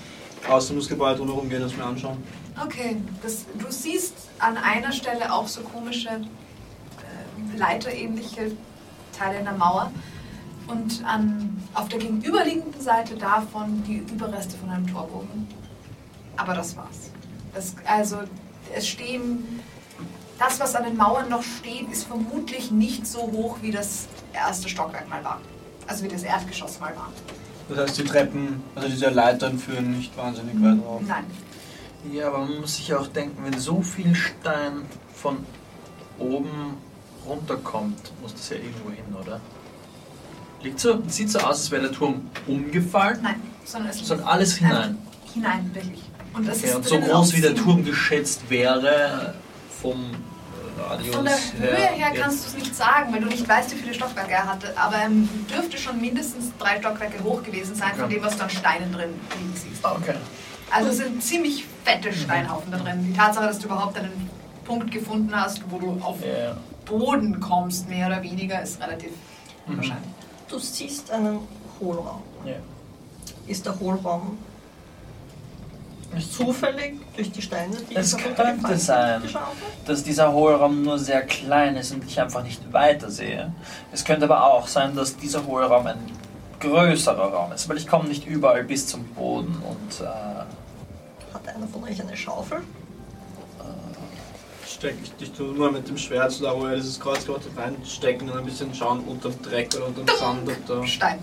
Außen 0.49 0.75
um 0.75 0.79
das 0.79 0.89
Gebäude 0.89 1.17
drumherum 1.17 1.49
gehen, 1.49 1.61
das 1.61 1.75
mir 1.75 1.85
anschauen. 1.85 2.21
Okay, 2.63 2.97
das, 3.21 3.45
du 3.57 3.65
siehst 3.69 4.13
an 4.39 4.57
einer 4.57 4.91
Stelle 4.91 5.33
auch 5.33 5.47
so 5.47 5.61
komische 5.61 6.09
äh, 6.09 7.57
leiterähnliche 7.57 8.51
Teile 9.17 9.39
in 9.39 9.45
der 9.45 9.53
Mauer 9.53 9.91
und 10.67 11.03
an, 11.05 11.61
auf 11.73 11.89
der 11.89 11.99
gegenüberliegenden 11.99 12.79
Seite 12.81 13.15
davon 13.15 13.83
die 13.85 13.97
Überreste 14.13 14.57
von 14.57 14.69
einem 14.69 14.87
Torbogen. 14.87 15.47
Aber 16.37 16.53
das 16.53 16.75
war's. 16.77 17.11
Das, 17.53 17.75
also 17.85 18.17
es 18.75 18.87
stehen, 18.87 19.59
das 20.39 20.59
was 20.59 20.75
an 20.75 20.83
den 20.83 20.97
Mauern 20.97 21.29
noch 21.29 21.43
steht, 21.43 21.91
ist 21.91 22.05
vermutlich 22.05 22.71
nicht 22.71 23.05
so 23.07 23.21
hoch 23.21 23.57
wie 23.61 23.71
das 23.71 24.07
erste 24.33 24.67
Stockwerk 24.69 25.07
mal 25.09 25.23
war. 25.23 25.39
Also 25.87 26.03
wie 26.03 26.07
das 26.09 26.23
Erdgeschoss 26.23 26.79
mal 26.79 26.95
war. 26.95 27.11
Das 27.69 27.77
heißt, 27.77 27.97
die 27.99 28.03
Treppen, 28.03 28.61
also 28.75 28.89
diese 28.89 29.09
Leitern 29.09 29.57
führen 29.57 29.91
nicht 29.97 30.15
wahnsinnig 30.17 30.55
weit 30.61 30.85
rauf. 30.85 31.01
Nein. 31.07 31.25
Ja, 32.11 32.27
aber 32.27 32.39
man 32.39 32.59
muss 32.61 32.75
sich 32.75 32.93
auch 32.93 33.07
denken, 33.07 33.43
wenn 33.45 33.57
so 33.59 33.81
viel 33.81 34.13
Stein 34.15 34.81
von 35.15 35.37
oben 36.19 36.75
runterkommt, 37.25 38.11
muss 38.21 38.33
das 38.33 38.49
ja 38.49 38.57
irgendwo 38.57 38.89
hin, 38.91 39.05
oder? 39.21 39.39
Liegt 40.61 40.79
so, 40.79 41.01
sieht 41.07 41.29
so 41.29 41.39
aus, 41.39 41.45
als 41.45 41.71
wäre 41.71 41.83
der 41.83 41.91
Turm 41.93 42.29
umgefallen, 42.47 43.19
Nein, 43.21 43.41
sondern 43.65 43.91
es 43.91 44.05
sondern 44.05 44.27
alles 44.27 44.55
hinein. 44.57 44.97
hinein, 45.33 45.71
wirklich. 45.73 46.01
Und 46.33 46.47
das 46.47 46.57
Okay, 46.59 46.67
ist 46.67 46.75
und 46.75 46.85
so 46.87 46.99
groß 46.99 47.33
wie 47.33 47.41
der 47.41 47.55
Turm 47.55 47.83
geschätzt 47.85 48.49
wäre, 48.49 49.35
vom 49.81 50.11
Radius 50.79 51.15
Von 51.15 51.25
der 51.25 51.37
Höhe 51.59 51.75
her 51.75 51.91
jetzt- 52.13 52.21
kannst 52.21 52.43
du 52.45 52.47
es 52.49 52.53
nicht 52.63 52.75
sagen, 52.75 53.13
weil 53.13 53.21
du 53.21 53.27
nicht 53.27 53.47
weißt, 53.47 53.71
wie 53.71 53.75
viele 53.75 53.93
Stockwerke 53.93 54.31
er 54.31 54.47
hatte. 54.47 54.73
Aber 54.75 54.95
er 54.95 55.09
dürfte 55.09 55.77
schon 55.77 56.01
mindestens 56.01 56.45
drei 56.57 56.79
Stockwerke 56.79 57.23
hoch 57.23 57.43
gewesen 57.43 57.75
sein, 57.75 57.91
von 57.95 58.05
Okay. 58.05 58.15
dem, 58.15 58.23
was 58.23 58.35
du 58.37 58.43
an 58.43 58.49
Steinen 58.49 58.91
drin 58.91 59.09
liegen 59.37 59.53
siehst. 59.55 59.85
Ah, 59.85 59.95
Okay. 59.99 60.15
Also 60.71 60.89
es 60.89 60.97
sind 60.97 61.21
ziemlich 61.23 61.65
fette 61.85 62.11
Steinhaufen 62.11 62.71
da 62.71 62.79
drin. 62.79 63.03
Die 63.07 63.13
Tatsache, 63.15 63.45
dass 63.45 63.59
du 63.59 63.65
überhaupt 63.67 63.95
einen 63.95 64.27
Punkt 64.65 64.89
gefunden 64.91 65.31
hast, 65.39 65.61
wo 65.69 65.77
du 65.77 65.99
auf 66.01 66.17
Ja. 66.25 66.57
Boden 66.85 67.39
kommst, 67.39 67.87
mehr 67.89 68.07
oder 68.07 68.23
weniger, 68.23 68.59
ist 68.59 68.81
relativ 68.81 69.11
Mhm. 69.67 69.77
wahrscheinlich. 69.77 70.09
Du 70.49 70.57
siehst 70.57 71.11
einen 71.11 71.39
Hohlraum. 71.79 72.23
Ja. 72.43 72.55
Ist 73.45 73.65
der 73.67 73.79
Hohlraum 73.79 74.39
zufällig 76.19 76.95
durch 77.16 77.32
die 77.32 77.42
Steine, 77.42 77.75
die 77.90 77.95
Es 77.95 78.16
könnte 78.17 78.77
sein. 78.77 79.22
dass 79.85 80.03
dieser 80.03 80.32
Hohlraum 80.32 80.83
nur 80.83 81.00
sehr 81.00 81.22
klein 81.24 81.75
ist 81.75 81.92
und 81.93 82.03
ich 82.06 82.19
einfach 82.19 82.43
nicht 82.43 82.72
weiter 82.74 83.09
sehe. 83.09 83.53
Es 83.92 84.03
könnte 84.03 84.25
aber 84.25 84.45
auch 84.51 84.67
sein, 84.67 84.95
dass 84.95 85.17
dieser 85.17 85.45
Hohlraum 85.45 85.88
ein 85.88 86.11
größerer 86.59 87.33
Raum 87.33 87.51
ist, 87.51 87.67
weil 87.67 87.77
ich 87.77 87.88
komme 87.88 88.08
nicht 88.08 88.25
überall 88.25 88.64
bis 88.64 88.88
zum 88.88 89.03
Boden 89.09 89.61
und 89.67 90.01
äh, 90.01 90.06
Hat 91.33 91.48
einer 91.48 91.67
von 91.67 91.83
euch 91.83 92.01
eine 92.01 92.16
Schaufel? 92.16 92.59
Steck 94.66 94.95
ich 95.03 95.11
dich 95.14 95.32
nur 95.40 95.72
mit 95.72 95.88
dem 95.88 95.98
Schwert 95.98 96.32
so 96.32 96.43
da, 96.43 96.56
wo 96.56 96.64
wir 96.67 96.75
dieses 96.75 97.00
Kreuzgott 97.00 97.42
reinstecken 97.56 98.30
und 98.30 98.38
ein 98.38 98.45
bisschen 98.45 98.74
schauen 98.74 99.01
unterm 99.01 99.33
Dreck 99.42 99.69
oder 99.75 99.88
unterm 99.88 100.08
Sand. 100.17 100.48
Und 100.48 100.58
da. 100.67 100.85
Stein. 100.85 101.19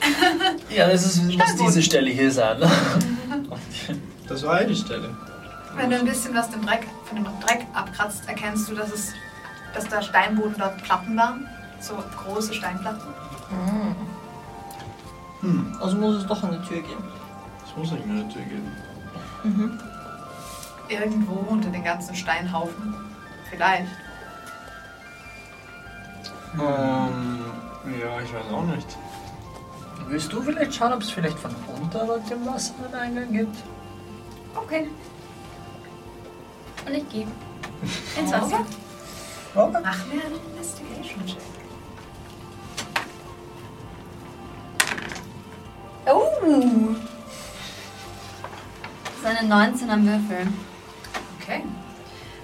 ja, 0.70 0.88
das 0.88 1.04
ist, 1.06 1.22
muss 1.22 1.56
diese 1.56 1.82
Stelle 1.82 2.10
hier 2.10 2.30
sein. 2.30 2.58
ne? 2.60 2.70
Das 4.28 4.44
war 4.44 4.54
eine 4.56 4.74
Stelle. 4.76 5.10
Wenn 5.74 5.90
du 5.90 5.96
ein 5.96 6.04
bisschen 6.04 6.32
was 6.34 6.48
dem 6.50 6.64
Dreck, 6.64 6.86
von 7.04 7.16
dem 7.16 7.24
Dreck 7.40 7.66
abkratzt, 7.74 8.22
erkennst 8.28 8.68
du, 8.68 8.76
dass, 8.76 8.92
es, 8.92 9.12
dass 9.74 9.88
der 9.88 10.02
Steinboden 10.02 10.54
dort 10.56 10.80
Platten 10.84 11.16
waren. 11.16 11.48
So 11.80 11.94
große 12.24 12.54
Steinplatten. 12.54 13.00
Hm, 15.40 15.76
Also 15.80 15.96
muss 15.96 16.16
es 16.16 16.26
doch 16.26 16.42
eine 16.44 16.62
Tür 16.62 16.80
geben. 16.80 17.02
es 17.66 17.76
muss 17.76 17.90
nicht 17.90 18.06
mehr 18.06 18.22
eine 18.22 18.32
Tür 18.32 18.42
geben. 18.42 18.72
Mhm. 19.42 19.78
Irgendwo 20.88 21.34
unter 21.48 21.70
den 21.70 21.82
ganzen 21.82 22.14
Steinhaufen. 22.14 22.94
Vielleicht. 23.50 23.88
Ähm, 26.54 27.44
ja, 28.00 28.20
ich 28.22 28.32
weiß 28.32 28.52
auch 28.52 28.64
nicht. 28.64 28.86
Willst 30.10 30.32
du 30.32 30.42
vielleicht 30.42 30.74
schauen, 30.74 30.92
ob 30.92 31.02
es 31.02 31.10
vielleicht 31.10 31.38
von 31.38 31.54
unter 31.80 32.18
dem 32.18 32.44
Wasser 32.44 32.74
einen 32.84 32.94
Eingang 32.94 33.32
gibt? 33.32 33.56
Okay. 34.56 34.90
Und 36.84 36.94
ich 36.94 37.08
gehe 37.08 37.22
ins 38.18 38.32
Wasser. 38.32 38.66
Mach 39.54 40.06
mir 40.06 40.24
einen 40.24 40.40
Investigation-Check. 40.50 41.38
Oh! 46.06 46.96
Das 49.04 49.32
ist 49.32 49.38
eine 49.38 49.48
19 49.48 49.90
am 49.90 50.06
Würfel. 50.06 50.48
Okay. 51.40 51.62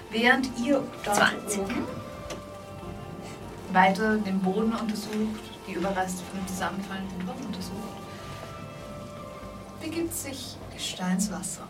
Während 0.09 0.57
ihr 0.57 0.81
dort 1.03 1.17
20. 1.17 1.59
oben 1.59 1.83
weiter 3.73 4.15
den 4.15 4.39
Boden 4.39 4.71
untersucht, 4.71 5.41
die 5.67 5.73
Überreste 5.73 6.23
von 6.23 6.39
dem 6.39 6.47
zusammengefallenen 6.47 7.09
ergibt 9.87 10.13
sich 10.13 10.57
Gesteinswasser 10.73 11.65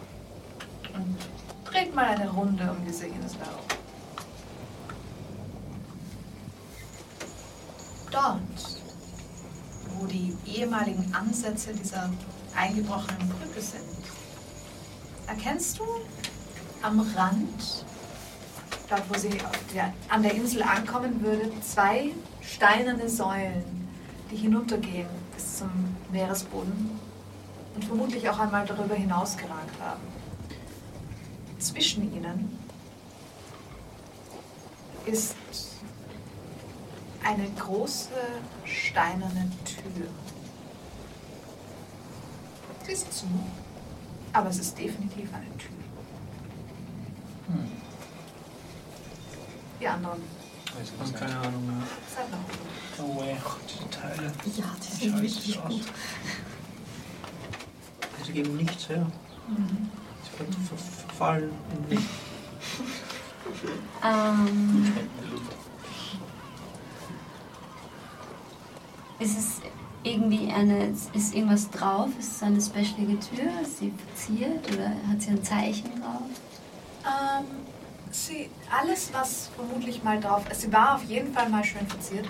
und 0.96 1.18
dreht 1.66 1.94
mal 1.94 2.06
eine 2.06 2.28
Runde 2.30 2.72
um 2.72 2.84
diese 2.84 3.06
Insel 3.06 3.42
auf. 3.42 3.78
Dort, 8.10 8.82
wo 9.96 10.08
die 10.08 10.36
ehemaligen 10.48 11.14
Ansätze 11.14 11.74
dieser 11.74 12.10
eingebrochenen 12.56 13.30
Brücke 13.30 13.62
sind, 13.62 13.84
erkennst 15.28 15.78
du 15.78 15.84
am 16.82 17.00
Rand, 17.16 17.86
dort 18.90 19.04
wo 19.10 19.20
sie 19.20 19.38
der, 19.76 19.94
an 20.10 20.24
der 20.24 20.34
Insel 20.34 20.64
ankommen 20.64 21.22
würde, 21.22 21.52
zwei 21.62 22.14
steinerne 22.42 23.10
Säulen, 23.10 23.64
die 24.32 24.38
hinuntergehen 24.38 25.08
bis 25.36 25.58
zum 25.58 25.70
Meeresboden 26.12 27.07
und 27.78 27.86
vermutlich 27.86 28.28
auch 28.28 28.40
einmal 28.40 28.66
darüber 28.66 28.96
hinaus 28.96 29.38
geragt 29.38 29.80
haben. 29.80 30.02
Zwischen 31.60 32.12
ihnen 32.12 32.58
ist 35.06 35.36
eine 37.24 37.48
große 37.52 38.10
steinerne 38.66 39.52
Tür. 39.64 40.08
Sie 42.84 42.92
ist 42.94 43.14
zu, 43.14 43.28
aber 44.34 44.50
es 44.50 44.58
ist 44.58 44.78
definitiv 44.78 45.32
eine 45.32 45.58
Tür. 45.58 45.70
Hm. 47.48 47.72
Die 49.80 49.88
anderen 49.88 50.24
ich 50.82 51.00
nicht. 51.00 51.16
keine 51.16 51.38
Ahnung 51.38 51.66
mehr. 51.66 51.88
seid. 52.16 52.28
No 52.98 53.20
way. 53.20 53.36
Diese 53.68 53.90
Teile. 53.90 54.32
Ja, 54.56 54.76
die 54.82 55.06
sind 55.06 55.22
wirklich 55.22 55.60
aus. 55.60 55.68
gut. 55.68 55.86
Sie 58.28 58.34
geben 58.34 58.58
nichts 58.58 58.90
her. 58.90 59.08
Sie 59.48 60.38
können 60.38 60.52
ver 60.52 60.78
verfallen 60.78 61.50
in 61.74 61.96
nichts. 61.96 62.12
Ähm, 64.04 64.94
ist 69.18 69.38
es 69.38 69.62
irgendwie 70.04 70.52
eine, 70.52 70.90
ist 70.90 71.34
irgendwas 71.34 71.70
drauf? 71.70 72.10
Ist 72.20 72.34
es 72.34 72.44
eine 72.44 72.60
specialige 72.60 73.18
Tür? 73.18 73.62
Ist 73.62 73.80
sie 73.80 73.94
verziert 73.94 74.74
oder 74.74 74.90
hat 75.10 75.22
sie 75.22 75.30
ein 75.30 75.42
Zeichen 75.42 75.90
drauf? 76.02 76.28
Ähm, 77.06 77.46
sie, 78.12 78.50
alles, 78.78 79.10
was 79.14 79.50
vermutlich 79.56 80.04
mal 80.04 80.20
drauf 80.20 80.44
ist, 80.52 80.62
sie 80.64 80.74
war 80.74 80.96
auf 80.96 81.04
jeden 81.06 81.34
Fall 81.34 81.48
mal 81.48 81.64
schön 81.64 81.88
verziert, 81.88 82.28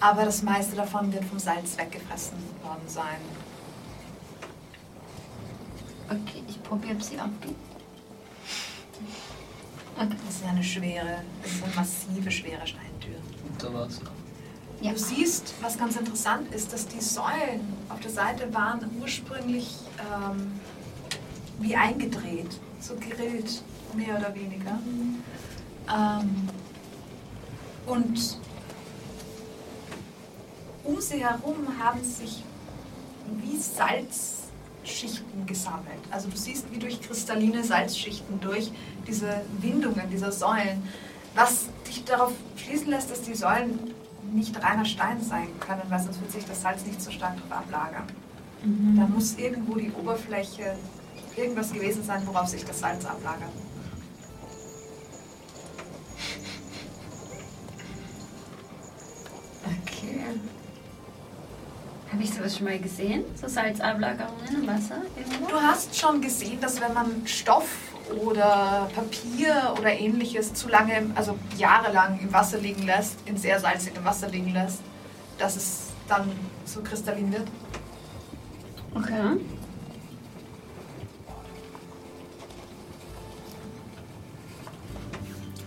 aber 0.00 0.24
das 0.24 0.42
meiste 0.42 0.74
davon 0.76 1.12
wird 1.12 1.26
vom 1.26 1.38
Salz 1.38 1.76
weggefressen 1.76 2.38
worden 2.62 2.88
sein. 2.88 3.18
Okay, 6.08 6.42
ich 6.48 6.62
probiere, 6.62 6.94
ob 6.94 7.02
sie 7.02 7.18
abgeht. 7.18 7.56
Okay. 9.96 10.16
Das 10.26 10.36
ist 10.36 10.44
eine 10.44 10.62
schwere, 10.62 11.22
das 11.42 11.52
ist 11.52 11.64
eine 11.64 11.74
massive, 11.74 12.30
schwere 12.30 12.66
Steintür. 12.66 13.16
Unter 13.50 13.74
Wasser. 13.74 14.02
Ja. 14.80 14.92
Du 14.92 14.98
siehst, 14.98 15.54
was 15.60 15.78
ganz 15.78 15.96
interessant 15.96 16.52
ist, 16.54 16.72
dass 16.72 16.86
die 16.86 17.00
Säulen 17.00 17.72
auf 17.88 18.00
der 18.00 18.10
Seite 18.10 18.52
waren 18.52 18.90
ursprünglich 19.00 19.76
ähm, 19.98 20.60
wie 21.60 21.76
eingedreht, 21.76 22.58
so 22.80 22.94
gerillt, 22.96 23.62
mehr 23.94 24.18
oder 24.18 24.34
weniger. 24.34 24.78
Ähm, 25.88 26.48
und 27.86 28.38
um 30.82 31.00
sie 31.00 31.24
herum 31.24 31.66
haben 31.82 32.04
sich 32.04 32.42
wie 33.42 33.56
Salzschichten 34.84 35.46
gesammelt. 35.46 36.02
Also 36.10 36.28
du 36.28 36.36
siehst 36.36 36.70
wie 36.70 36.78
durch 36.78 37.00
kristalline 37.00 37.64
Salzschichten 37.64 38.40
durch 38.40 38.70
diese 39.06 39.40
Windungen 39.60 40.08
dieser 40.10 40.30
Säulen, 40.30 40.82
was 41.34 41.66
dich 41.88 42.04
darauf 42.04 42.32
schließen 42.56 42.88
lässt, 42.88 43.10
dass 43.10 43.22
die 43.22 43.34
Säulen 43.34 43.78
nicht 44.32 44.62
reiner 44.62 44.84
Stein 44.84 45.22
sein 45.22 45.48
können, 45.60 45.82
weil 45.88 46.00
sonst 46.00 46.20
wird 46.20 46.32
sich 46.32 46.44
das 46.44 46.62
Salz 46.62 46.84
nicht 46.84 47.00
so 47.00 47.10
stark 47.10 47.36
darauf 47.36 47.64
ablagern. 47.64 48.04
Da 48.96 49.06
muss 49.06 49.36
irgendwo 49.36 49.76
die 49.76 49.90
Oberfläche 49.92 50.76
irgendwas 51.36 51.72
gewesen 51.72 52.02
sein, 52.02 52.22
worauf 52.26 52.48
sich 52.48 52.64
das 52.64 52.80
Salz 52.80 53.04
ablagert. 53.04 53.50
Okay. 59.82 60.24
Habe 62.14 62.22
ich 62.22 62.32
sowas 62.32 62.56
schon 62.56 62.66
mal 62.66 62.78
gesehen? 62.78 63.24
So 63.34 63.48
Salzablagerungen 63.48 64.62
im 64.62 64.66
Wasser 64.68 65.02
irgendwo? 65.16 65.48
Du 65.48 65.60
hast 65.60 65.98
schon 65.98 66.20
gesehen, 66.20 66.60
dass 66.60 66.80
wenn 66.80 66.94
man 66.94 67.26
Stoff 67.26 67.66
oder 68.24 68.88
Papier 68.94 69.74
oder 69.76 69.92
ähnliches 69.92 70.54
zu 70.54 70.68
lange, 70.68 71.10
also 71.16 71.36
jahrelang 71.58 72.20
im 72.20 72.32
Wasser 72.32 72.58
liegen 72.58 72.84
lässt, 72.84 73.16
in 73.24 73.36
sehr 73.36 73.58
salzigem 73.58 74.04
Wasser 74.04 74.28
liegen 74.28 74.52
lässt, 74.52 74.78
dass 75.38 75.56
es 75.56 75.88
dann 76.06 76.30
so 76.64 76.82
kristallin 76.82 77.32
wird. 77.32 77.48
Okay. 78.94 79.40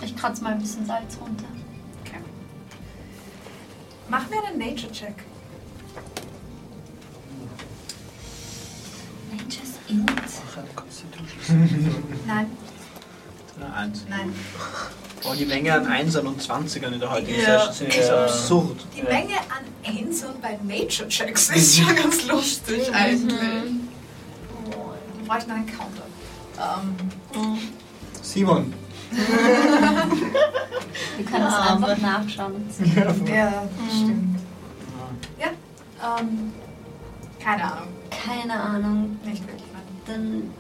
Ich 0.02 0.16
kratze 0.16 0.42
mal 0.46 0.54
ein 0.54 0.60
bisschen 0.60 0.86
Salz 0.86 1.18
runter. 1.20 1.48
Okay. 2.06 2.22
Mach 4.08 4.30
mir 4.30 4.42
einen 4.46 4.60
Nature-Check. 4.60 5.27
Nature's 9.32 9.74
Int. 9.90 10.12
Ach, 10.16 10.58
eine 10.58 10.68
Constitution. 10.76 12.04
Nein, 12.26 12.48
Eine 13.60 13.74
Eins. 13.74 14.06
nein. 14.10 14.34
Oh, 15.24 15.34
die 15.34 15.46
Menge 15.46 15.74
an 15.74 15.88
Einsern 15.88 16.28
und 16.28 16.42
Zwanzigern 16.42 16.94
in 16.94 17.00
der 17.00 17.10
heutigen 17.12 17.42
Ja. 17.42 17.66
Session 17.72 17.88
ist 17.90 18.08
Ja. 18.10 18.24
absurd. 18.26 18.86
Die 18.96 19.02
Menge 19.04 19.34
an 19.50 19.66
Einsern 19.86 20.36
bei 20.42 20.58
Nature-Checks 20.64 21.50
ist 21.56 21.78
ja 21.80 21.92
ganz 21.94 22.26
lustig 22.28 22.94
eigentlich. 22.94 23.40
Wir 23.40 25.26
bräuchten 25.28 25.52
einen 25.52 25.66
Counter. 25.66 26.04
Ähm, 26.60 26.96
Simon. 28.22 28.74
Wir 29.10 29.26
können 31.26 31.48
es 31.48 31.54
Ja, 31.54 31.74
einfach 31.74 31.90
aber- 31.90 31.98
nachschauen. 31.98 32.56
ja, 32.96 33.14
stimmt. 33.90 34.40
Ja, 35.40 35.48
ähm, 36.20 36.54
keine 37.44 37.64
Ahnung. 37.64 37.88
Keine 38.10 38.60
Ahnung. 38.60 39.18
Nicht 39.24 39.46
wirklich. 39.46 39.64
Dann. 40.06 40.54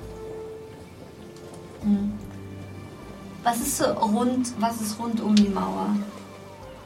Hm. 1.82 2.14
Was 3.44 3.60
ist 3.62 3.78
so 3.78 3.86
rund, 3.86 4.52
was 4.60 4.82
ist 4.82 5.00
rund 5.00 5.22
um 5.22 5.36
die 5.36 5.48
Mauer? 5.48 5.96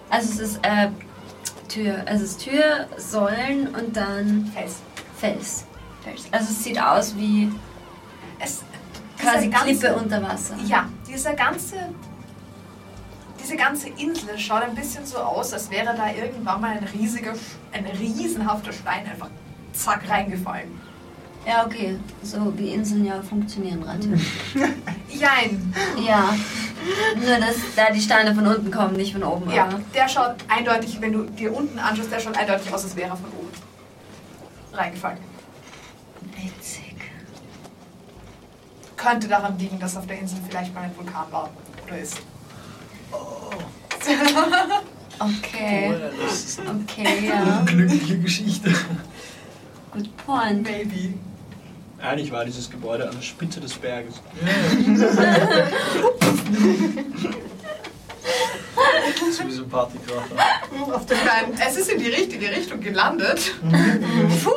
Also 0.10 0.32
es 0.34 0.40
ist 0.40 0.60
äh, 0.64 0.90
Tür, 1.70 2.04
also 2.06 2.24
es 2.26 2.32
ist 2.32 2.42
Tür, 2.44 2.88
Säulen 2.98 3.68
und 3.74 3.96
dann 3.96 4.46
Fels. 4.54 4.76
Fels. 5.18 5.66
Fels. 6.04 6.26
Also 6.32 6.52
es 6.52 6.64
sieht 6.64 6.80
aus 6.80 7.16
wie 7.16 7.52
Es, 8.40 8.62
quasi 9.18 9.48
ganze- 9.48 9.66
Klippe 9.66 9.96
unter 9.96 10.22
Wasser. 10.22 10.56
Ja, 10.68 10.88
dieser 11.08 11.34
ganze, 11.34 11.78
diese 13.42 13.56
ganze 13.56 13.90
Insel 13.90 14.38
schaut 14.38 14.64
ein 14.64 14.76
bisschen 14.76 15.06
so 15.06 15.18
aus, 15.18 15.54
als 15.54 15.72
wäre 15.72 15.96
da 15.96 16.12
irgendwann 16.12 16.62
mal 16.62 16.72
ein 16.78 16.84
riesiger, 16.94 17.34
ein 17.72 17.86
riesenhafter 17.86 18.74
Stein 18.74 19.06
einfach 19.10 19.30
zack 19.74 20.08
reingefallen. 20.10 20.80
Ja, 21.48 21.66
okay. 21.66 21.98
So 22.22 22.54
wie 22.58 22.70
Inseln 22.70 23.06
ja 23.06 23.22
funktionieren, 23.22 23.80
natürlich. 23.80 24.28
Jein. 25.10 25.74
ja. 26.06 26.36
Nur, 27.16 27.38
dass 27.40 27.56
da 27.76 27.92
die 27.92 28.02
Steine 28.02 28.34
von 28.36 28.46
unten 28.46 28.70
kommen, 28.72 28.96
nicht 28.96 29.14
von 29.14 29.24
oben. 29.24 29.52
Ja, 29.52 29.66
aber- 29.66 29.80
der 29.94 30.08
schaut 30.08 30.36
eindeutig, 30.48 31.00
wenn 31.02 31.14
du 31.14 31.24
dir 31.24 31.56
unten 31.56 31.80
anschaust, 31.80 32.12
der 32.12 32.20
schaut 32.20 32.38
eindeutig 32.38 32.72
aus, 32.74 32.84
als 32.84 32.96
wäre 32.96 33.10
er 33.10 33.16
von 33.18 33.30
oben 33.32 33.50
reingefallen. 34.74 35.18
Witzig. 36.36 36.96
Könnte 38.96 39.28
daran 39.28 39.58
liegen, 39.58 39.80
dass 39.80 39.98
auf 39.98 40.06
der 40.08 40.20
Insel 40.20 40.38
vielleicht 40.48 40.74
mal 40.76 40.82
ein 40.84 40.96
Vulkan 40.96 41.26
war 41.32 41.50
oder 41.88 41.98
ist. 41.98 42.18
Okay. 45.20 45.94
Das 46.26 46.34
ist 46.46 46.60
eine 46.62 46.72
Okay, 46.72 47.28
ja. 47.28 47.60
unglückliche 47.60 48.18
Geschichte. 48.18 48.74
Good 49.92 50.18
point. 50.26 50.64
Maybe. 50.64 51.14
Eigentlich 52.02 52.32
war 52.32 52.46
dieses 52.46 52.70
Gebäude 52.70 53.08
an 53.08 53.16
der 53.16 53.22
Spitze 53.22 53.60
des 53.60 53.74
Berges. 53.74 54.16
So 59.32 59.48
wie 59.48 59.52
so 59.52 59.64
ein 59.64 59.70
Partykracher. 59.70 60.36
Auf 60.94 61.06
der 61.06 61.18
kleinen. 61.18 61.54
Es 61.60 61.78
ist 61.78 61.92
in 61.92 62.00
die 62.00 62.10
richtige 62.10 62.50
Richtung 62.50 62.80
gelandet. 62.80 63.54
Puh. 64.44 64.52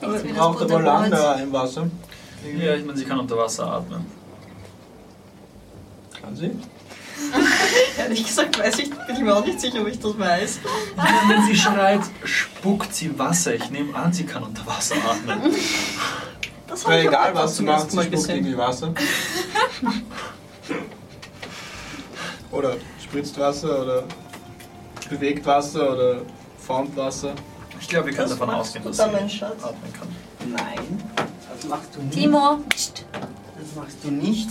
Aber 0.00 0.18
sie 0.18 0.28
braucht 0.28 0.62
aber 0.62 0.80
lang 0.80 1.04
Butterbrot. 1.10 1.12
da 1.12 1.34
im 1.42 1.52
Wasser. 1.52 1.90
Ja, 2.58 2.74
ich 2.74 2.84
meine, 2.84 2.98
sie 2.98 3.04
kann 3.04 3.20
unter 3.20 3.36
Wasser 3.36 3.66
atmen. 3.70 4.06
Kann 6.20 6.34
sie? 6.36 6.50
Ehrlich 7.98 8.26
gesagt 8.26 8.58
weiß 8.58 8.78
ich, 8.78 8.90
bin 8.90 9.16
ich 9.16 9.18
mir 9.20 9.34
auch 9.36 9.44
nicht 9.44 9.60
sicher, 9.60 9.80
ob 9.80 9.88
ich 9.88 9.98
das 9.98 10.18
weiß. 10.18 10.58
Wenn 11.28 11.46
sie 11.46 11.56
schreit, 11.56 12.00
spuckt 12.24 12.94
sie 12.94 13.18
Wasser. 13.18 13.54
Ich 13.54 13.70
nehme 13.70 13.94
an, 13.94 14.12
sie 14.12 14.24
kann 14.24 14.42
unter 14.42 14.66
Wasser 14.66 14.96
atmen. 14.96 15.54
Das 16.66 16.86
auch 16.86 16.92
egal, 16.92 17.34
was 17.34 17.56
du 17.56 17.64
machst, 17.64 17.90
sie 17.90 18.02
spuckt 18.02 18.28
irgendwie 18.28 18.56
Wasser. 18.56 18.94
Oder 22.50 22.76
spritzt 23.02 23.38
Wasser 23.38 23.82
oder. 23.82 24.04
bewegt 25.08 25.44
Wasser 25.44 25.92
oder 25.92 26.22
formt 26.58 26.96
Wasser. 26.96 27.32
Ich 27.80 27.88
glaube, 27.88 28.06
wir 28.06 28.14
können 28.14 28.28
Das 28.28 28.38
davon 28.38 28.54
ausgehen, 28.54 28.84
dass 28.84 28.96
sie 28.96 29.02
atmen 29.02 29.92
kann. 29.92 30.08
Nein, 30.52 31.02
das 31.54 31.68
machst 31.68 31.94
du 31.94 32.02
nicht. 32.02 32.14
Timo. 32.14 32.58
Das 32.68 33.74
machst 33.76 33.96
du 34.02 34.10
nicht. 34.10 34.48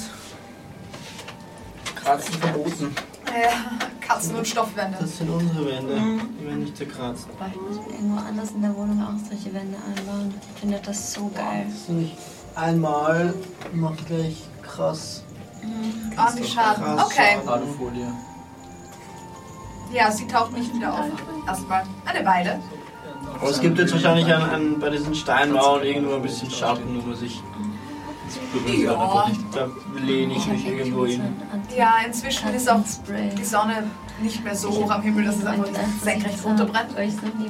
Kratzen 2.04 2.34
verboten. 2.36 2.96
Ja, 3.28 3.88
Katzen 4.06 4.36
und 4.36 4.48
Stoffwände. 4.48 4.98
Das 5.00 5.18
sind 5.18 5.30
unsere 5.30 5.66
Wände. 5.66 5.96
Mhm. 5.96 6.22
Die 6.40 6.46
werden 6.46 6.60
nicht 6.60 6.78
zerkratzt. 6.78 7.28
Boah, 7.38 7.48
ich 7.48 7.62
muss 7.62 7.86
mir 7.86 7.94
irgendwo 7.94 8.20
anders 8.20 8.52
in 8.52 8.62
der 8.62 8.76
Wohnung 8.76 9.02
auch 9.04 9.30
solche 9.30 9.54
Wände 9.54 9.78
einbauen. 9.78 10.34
Ich 10.56 10.62
finde 10.62 10.82
das 10.84 11.14
so 11.14 11.30
geil. 11.36 11.66
Das 11.70 11.82
ist 11.82 11.90
nicht 11.90 12.18
einmal 12.56 13.34
macht 13.74 14.06
gleich 14.08 14.44
krass. 14.62 15.24
Ordentlich 16.18 16.54
Schaden. 16.54 16.84
Krass 16.84 17.06
Okay. 17.06 17.38
Alufolie. 17.46 18.08
Ja, 19.92 20.12
sie 20.12 20.28
taucht 20.28 20.54
nicht 20.54 20.74
wieder 20.74 20.94
auf. 20.94 21.06
Erstmal 21.48 21.84
eine 22.06 22.26
Weile. 22.26 22.60
Aber 23.40 23.50
es 23.50 23.60
gibt 23.60 23.78
jetzt 23.80 23.94
wahrscheinlich 23.94 24.34
an, 24.34 24.42
an, 24.50 24.80
bei 24.80 24.90
diesen 24.90 25.16
Steinmauern 25.16 25.84
irgendwo 25.84 26.16
ein 26.16 26.22
bisschen 26.22 26.50
Schatten, 26.52 27.02
wo 27.02 27.08
man 27.08 27.18
sich. 27.18 27.42
Berührt 28.52 28.80
Ja. 28.84 28.94
einfach 28.94 29.28
nicht. 29.30 29.42
Da 29.54 29.68
lehne 30.00 30.34
ich 30.34 30.48
mich 30.48 30.66
irgendwo 30.66 31.06
hin. 31.06 31.22
Ja, 31.78 31.96
inzwischen 32.06 32.50
ist 32.54 32.70
auch 32.70 32.82
die 33.38 33.44
Sonne 33.44 33.84
nicht 34.22 34.44
mehr 34.44 34.56
so 34.56 34.70
hoch 34.70 34.90
am 34.90 35.02
Himmel, 35.02 35.26
dass 35.26 35.38
es 35.38 35.46
einfach 35.46 35.70
senkrecht 36.04 36.44
runterbrennt. 36.44 36.90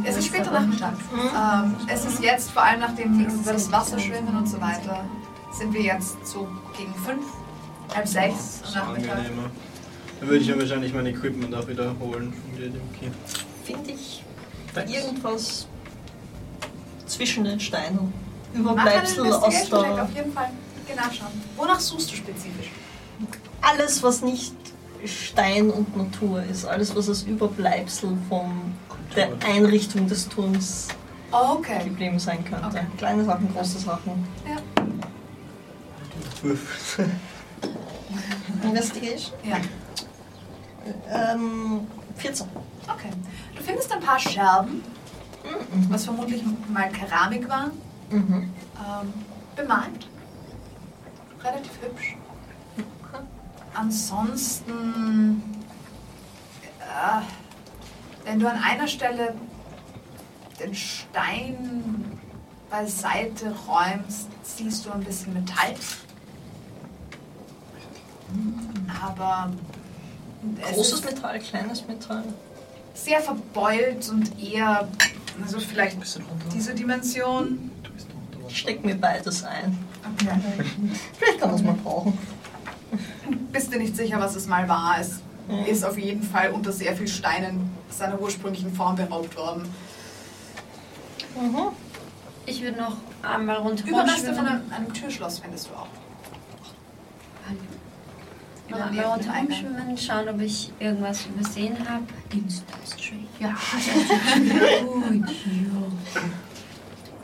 Es 0.04 0.18
ist 0.18 0.26
später 0.28 0.52
Nachmittag. 0.52 0.94
Ähm, 1.14 1.76
es 1.88 2.06
ist 2.06 2.22
jetzt, 2.22 2.52
vor 2.52 2.64
allem 2.64 2.82
nachdem 2.82 3.18
wir 3.18 3.28
über 3.28 3.54
das 3.54 3.72
Wasser 3.72 3.98
schwimmen 4.00 4.36
und 4.38 4.48
so 4.48 4.60
weiter, 4.62 5.06
sind 5.52 5.74
wir 5.74 5.82
jetzt 5.82 6.26
so 6.28 6.48
gegen 6.78 6.94
fünf, 6.96 7.26
halb 7.96 8.08
sechs 8.08 8.62
am 8.68 8.74
Nachmittag. 8.74 9.18
angenehmer. 9.18 9.50
Dann 10.20 10.30
würde 10.30 10.42
ich 10.42 10.48
ja 10.48 10.60
wahrscheinlich 10.60 10.94
mein 10.94 11.06
Equipment 11.06 11.56
auch 11.56 11.68
wieder 11.68 11.96
holen 12.00 12.34
von 12.34 12.56
dir, 12.58 12.70
Dimki. 12.70 13.12
Finde 13.64 13.92
ich 13.92 14.24
Thanks. 14.76 14.92
irgendwas 14.92 15.68
zwischen 17.08 17.46
den 17.46 17.60
Steinen. 17.60 18.14
Überbleibsel 18.54 19.32
aus 19.32 19.70
der. 19.70 20.04
auf 20.04 20.14
jeden 20.16 20.34
Fall. 20.34 20.50
Geh 20.90 20.96
nachschauen. 20.96 21.32
Wonach 21.56 21.80
suchst 21.80 22.12
du 22.12 22.16
spezifisch? 22.16 22.72
Alles, 23.62 24.02
was 24.02 24.22
nicht 24.24 24.54
Stein 25.06 25.70
und 25.70 25.96
Natur 25.96 26.42
ist. 26.44 26.66
Alles, 26.66 26.96
was 26.96 27.08
als 27.10 27.22
Überbleibsel 27.24 28.18
von 28.28 28.74
der 29.16 29.30
Einrichtung 29.46 30.08
des 30.08 30.28
Turms 30.28 30.88
Okay. 31.32 31.84
geblieben 31.84 32.18
sein 32.18 32.44
könnte. 32.44 32.66
Okay. 32.68 32.86
Kleine 32.98 33.24
Sachen, 33.24 33.54
große 33.54 33.78
Sachen. 33.80 34.28
Investigation? 38.64 39.36
Ja. 39.44 39.58
Ähm, 41.34 41.82
14. 42.16 42.48
Okay. 42.88 43.10
Du 43.56 43.62
findest 43.64 43.92
ein 43.92 44.00
paar 44.00 44.18
Scherben, 44.20 44.82
was 45.90 46.06
vermutlich 46.06 46.42
mal 46.68 46.90
Keramik 46.90 47.48
war, 47.48 47.70
Mhm. 48.10 48.52
ähm, 48.78 49.14
bemalt. 49.56 50.08
Relativ 51.44 51.72
hübsch. 51.82 52.16
Ansonsten, 53.74 55.42
äh, 56.80 57.22
wenn 58.26 58.40
du 58.40 58.50
an 58.50 58.58
einer 58.62 58.88
Stelle 58.88 59.36
den 60.60 60.76
Stein 60.76 62.20
beiseite 62.70 63.56
räumst, 63.68 64.28
siehst 64.44 64.86
du 64.86 64.92
ein 64.92 65.04
bisschen 65.04 65.34
Metall. 65.34 65.76
Aber 69.02 69.52
es 70.62 70.76
Großes 70.76 71.04
Metall, 71.06 71.40
kleines 71.40 71.88
Metall. 71.88 72.24
sehr 72.94 73.22
verbeult 73.22 74.10
und 74.10 74.38
eher, 74.40 74.88
also 75.42 75.60
vielleicht 75.60 75.96
Ein 75.96 76.00
bisschen 76.02 76.26
runter. 76.26 76.46
diese 76.54 76.76
Dimension. 76.76 77.72
Du 77.84 77.92
bist 77.92 78.08
unter 78.14 78.48
Ich 78.50 78.60
stecke 78.60 78.86
mir 78.86 78.96
beides 78.96 79.44
ein. 79.44 79.78
Okay. 80.04 80.30
Vielleicht 81.18 81.40
kann 81.40 81.50
man 81.50 81.60
es 81.60 81.64
mal 81.66 81.76
brauchen. 81.84 82.18
Bist 83.52 83.74
dir 83.74 83.80
nicht 83.80 83.96
sicher, 83.96 84.20
was 84.20 84.36
es 84.36 84.48
mal 84.48 84.68
war. 84.68 84.98
Es 85.00 85.22
Mhm. 85.48 85.66
ist 85.66 85.84
auf 85.84 85.98
jeden 85.98 86.22
Fall 86.22 86.52
unter 86.52 86.72
sehr 86.72 86.96
viel 86.96 87.08
Steinen 87.08 87.72
seiner 87.90 88.22
ursprünglichen 88.22 88.72
Form 88.74 88.96
beraubt 88.96 89.36
worden. 89.36 89.64
Mhm. 91.40 91.58
Ich 92.46 92.62
würde 92.62 92.78
noch 92.80 92.98
einmal 93.24 93.58
rundherum 93.58 93.90
Überreste 93.92 94.34
von 94.36 94.46
einem, 94.46 94.62
einem 94.72 94.94
Türschloss 94.94 95.40
findest 95.40 95.70
du 95.70 95.74
auch. 95.74 95.88
Noch 98.70 98.78
Ja, 98.78 98.86
einmal 98.86 98.92
neben 98.92 99.02
dem 99.04 99.12
rundherum 99.12 99.36
Eingang. 99.36 99.58
schwimmen, 99.58 99.98
schauen, 99.98 100.30
ob 100.30 100.40
ich 100.42 100.72
irgendwas 100.80 101.26
übersehen 101.26 101.78
habe. 101.90 102.04
Ja. 103.40 103.56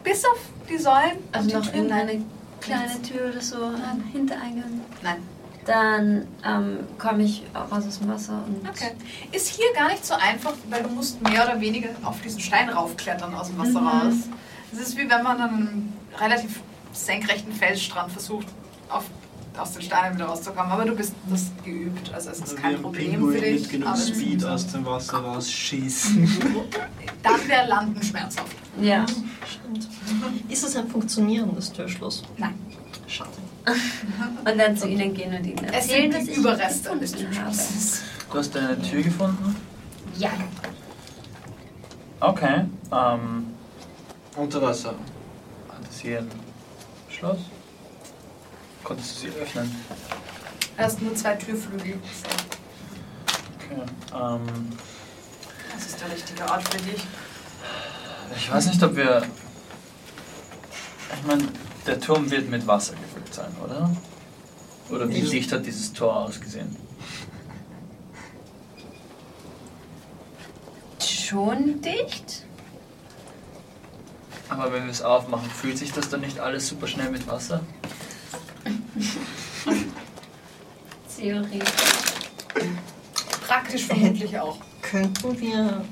Bis 0.04 0.26
auf 0.26 0.40
die 0.70 0.78
Säulen. 0.78 1.18
Also 1.32 1.58
noch 1.60 1.74
irgendeine 1.74 2.24
kleine 2.66 3.02
Tür 3.02 3.30
oder 3.32 3.42
so 3.42 3.56
am 3.58 4.04
Hintereingang. 4.12 4.82
Nein. 5.02 5.18
Dann 5.66 6.28
ähm, 6.46 6.78
komme 7.00 7.24
ich 7.24 7.44
auch 7.56 7.72
raus 7.72 7.86
aus 7.88 7.98
dem 8.00 8.08
Wasser 8.10 8.44
und 8.48 8.68
Okay. 8.70 8.92
Ist 9.32 9.48
hier 9.48 9.66
gar 9.74 9.88
nicht 9.90 10.06
so 10.06 10.14
einfach, 10.14 10.54
weil 10.70 10.84
du 10.84 10.90
musst 10.90 11.20
mehr 11.28 11.44
oder 11.44 11.60
weniger 11.60 11.90
auf 12.04 12.22
diesen 12.22 12.40
Stein 12.40 12.70
raufklettern 12.70 13.34
aus 13.34 13.48
dem 13.48 13.58
Wasser 13.58 13.82
Mhm. 13.82 13.88
raus. 13.88 14.14
Es 14.72 14.80
ist 14.80 14.98
wie 14.98 15.10
wenn 15.10 15.24
man 15.24 15.42
an 15.42 15.50
einem 15.50 15.94
relativ 16.20 16.60
senkrechten 16.94 17.52
Felsstrand 17.52 18.12
versucht, 18.12 18.46
auf, 18.90 19.06
aus 19.58 19.72
den 19.74 19.82
Steinen 19.82 20.16
wieder 20.16 20.26
rauszukommen. 20.28 20.72
Aber 20.72 20.86
du 20.86 20.96
bist 20.96 21.14
das 21.32 21.48
geübt, 21.64 22.14
also 22.14 22.30
es 22.30 22.38
ist 22.38 22.44
Also 22.44 22.58
wie 22.58 22.62
kein 22.62 22.76
ein 22.76 22.82
Problem 22.84 23.12
Pinguin 23.12 23.34
für 23.36 23.42
dich. 23.42 23.62
mit 23.64 23.72
genug 23.72 23.98
Speed 23.98 24.46
aus 24.46 24.68
dem 24.68 24.86
Wasser 24.86 25.18
rausschießen. 25.18 26.30
Dann 27.24 27.48
wäre 27.48 27.68
Landen 27.68 28.04
schmerzhaft. 28.04 28.56
Ja. 28.82 29.06
Stimmt. 29.08 29.88
Ist 30.50 30.64
es 30.64 30.76
ein 30.76 30.88
funktionierendes 30.88 31.72
Türschloss? 31.72 32.24
Nein. 32.38 32.56
Schade. 33.08 33.30
Und 34.46 34.58
dann 34.58 34.78
zu 34.78 34.88
ihnen 34.88 35.14
gehen 35.14 35.34
und 35.36 35.44
ihnen 35.46 35.64
Es 35.66 35.88
erzählen, 35.88 36.12
die 36.12 36.32
ich 36.32 36.38
Überreste 36.38 36.96
des. 36.98 37.12
Türschlosses. 37.14 38.02
Du 38.32 38.38
hast 38.38 38.56
eine 38.56 38.80
Tür 38.82 39.02
gefunden? 39.02 39.56
Ja. 40.18 40.32
Okay. 42.20 42.66
Ähm, 42.92 43.48
Unter 44.36 44.62
Wasser. 44.62 44.90
hat 45.70 45.90
es 45.90 46.00
hier 46.00 46.20
ein 46.20 46.30
Schloss? 47.10 47.40
Konntest 48.84 49.16
du 49.16 49.20
sie 49.32 49.36
öffnen? 49.38 49.76
Hast 50.78 51.02
nur 51.02 51.16
zwei 51.16 51.34
Türflügel. 51.36 51.98
Okay. 53.56 53.82
Ähm, 54.14 54.42
Das 55.74 55.86
ist 55.88 56.00
der 56.02 56.12
richtige 56.12 56.44
Ort 56.44 56.68
für 56.70 56.78
dich. 56.84 57.02
Ich 58.36 58.52
weiß 58.52 58.68
nicht, 58.68 58.82
ob 58.84 58.96
wir. 58.96 59.24
Ich 61.14 61.28
meine, 61.28 61.48
der 61.86 62.00
Turm 62.00 62.30
wird 62.30 62.50
mit 62.50 62.66
Wasser 62.68 62.94
gefüllt 62.94 63.34
sein, 63.34 63.56
oder? 63.64 63.90
Oder 64.90 65.10
wie 65.10 65.22
dicht 65.22 65.52
hat 65.52 65.66
dieses 65.66 65.94
Tor 65.94 66.16
ausgesehen? 66.16 66.76
Schon 71.00 71.82
dicht? 71.82 72.46
Aber 74.50 74.72
wenn 74.72 74.84
wir 74.84 74.92
es 74.92 75.02
aufmachen, 75.02 75.50
fühlt 75.50 75.78
sich 75.78 75.92
das 75.92 76.10
dann 76.10 76.22
nicht 76.22 76.40
alles 76.40 76.68
super 76.68 76.88
schnell 76.88 77.10
mit 77.10 77.28
Wasser? 77.28 77.62
Theorie. 81.18 81.62
Praktisch 83.48 83.86
vermutlich 83.86 84.38
auch. 84.38 84.58
Könnten 84.82 85.40
wir. 85.40 85.84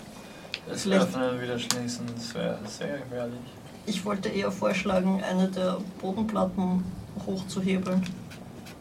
Das 0.67 0.83
Vielleicht- 0.83 1.03
Öffnen 1.08 1.30
und 1.32 1.42
wieder 1.42 1.59
schließen, 1.59 2.06
das 2.16 2.33
wäre 2.33 2.58
sehr 2.67 2.98
gefährlich. 3.00 3.40
Ich 3.85 4.03
wollte 4.06 4.30
eher 4.30 4.51
vorschlagen, 4.51 5.22
eine 5.24 5.48
der 5.50 5.77
Bodenplatten 6.00 6.83
hochzuhebeln. 7.25 8.01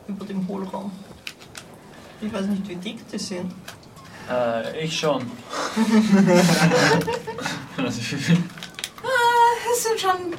Über 0.07 0.25
dem 0.25 0.47
Hohlraum. 0.49 0.91
Ich 2.21 2.33
weiß 2.33 2.47
nicht, 2.47 2.69
wie 2.69 2.77
dick 2.77 3.09
die 3.11 3.19
sind. 3.19 3.53
Äh, 4.31 4.85
ich 4.85 4.97
schon. 4.99 5.23
Es 9.73 9.83
sind 9.85 10.01
schon 10.01 10.35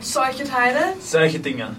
solche 0.00 0.44
Teile. 0.44 0.94
Solche 1.00 1.38
Dinge. 1.38 1.76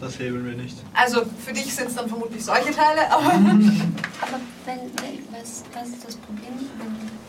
Das 0.00 0.18
hebeln 0.18 0.46
wir 0.46 0.54
nicht. 0.56 0.76
Also 0.94 1.22
für 1.44 1.52
dich 1.52 1.74
sind 1.74 1.88
es 1.88 1.94
dann 1.94 2.08
vermutlich 2.08 2.42
solche 2.44 2.70
Teile, 2.72 3.10
aber 3.12 3.24
Aber 3.32 4.40
wenn, 4.64 4.78
wenn, 4.96 5.18
was, 5.30 5.62
was 5.74 5.88
ist 5.88 6.06
das 6.06 6.16
Problem? 6.16 6.54
Wenn- 6.78 7.19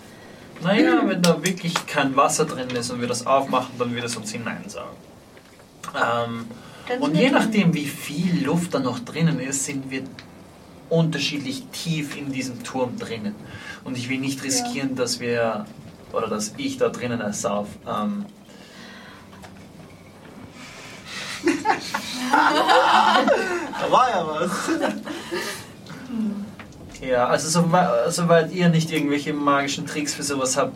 Naja, 0.63 1.01
wenn 1.05 1.21
da 1.21 1.43
wirklich 1.43 1.73
kein 1.87 2.15
Wasser 2.15 2.45
drin 2.45 2.69
ist 2.69 2.91
und 2.91 3.01
wir 3.01 3.07
das 3.07 3.25
aufmachen, 3.25 3.73
dann 3.79 3.95
wird 3.95 4.05
es 4.05 4.15
uns 4.15 4.31
hineinsaugen. 4.31 4.95
Ähm, 5.95 6.45
Kannst 6.87 7.03
und 7.03 7.15
je 7.15 7.29
nachdem, 7.29 7.73
wie 7.73 7.85
viel 7.85 8.45
Luft 8.45 8.73
da 8.73 8.79
noch 8.79 8.99
drinnen 8.99 9.39
ist, 9.39 9.65
sind 9.65 9.89
wir 9.89 10.03
unterschiedlich 10.89 11.63
tief 11.71 12.17
in 12.17 12.31
diesem 12.31 12.63
Turm 12.63 12.97
drinnen. 12.97 13.35
Und 13.83 13.97
ich 13.97 14.09
will 14.09 14.19
nicht 14.19 14.43
riskieren, 14.43 14.95
dass 14.95 15.19
wir, 15.19 15.65
oder 16.13 16.27
dass 16.27 16.53
ich 16.57 16.77
da 16.77 16.89
drinnen 16.89 17.21
ersauf. 17.21 17.67
Ähm, 17.87 18.25
Da 22.31 23.91
war 23.91 24.09
ja 24.09 24.27
was. 24.27 24.51
Ja, 27.01 27.27
also 27.27 27.49
soweit, 27.49 28.13
soweit 28.13 28.51
ihr 28.51 28.69
nicht 28.69 28.91
irgendwelche 28.91 29.33
magischen 29.33 29.85
Tricks 29.87 30.13
für 30.13 30.23
sowas 30.23 30.55
habt. 30.55 30.73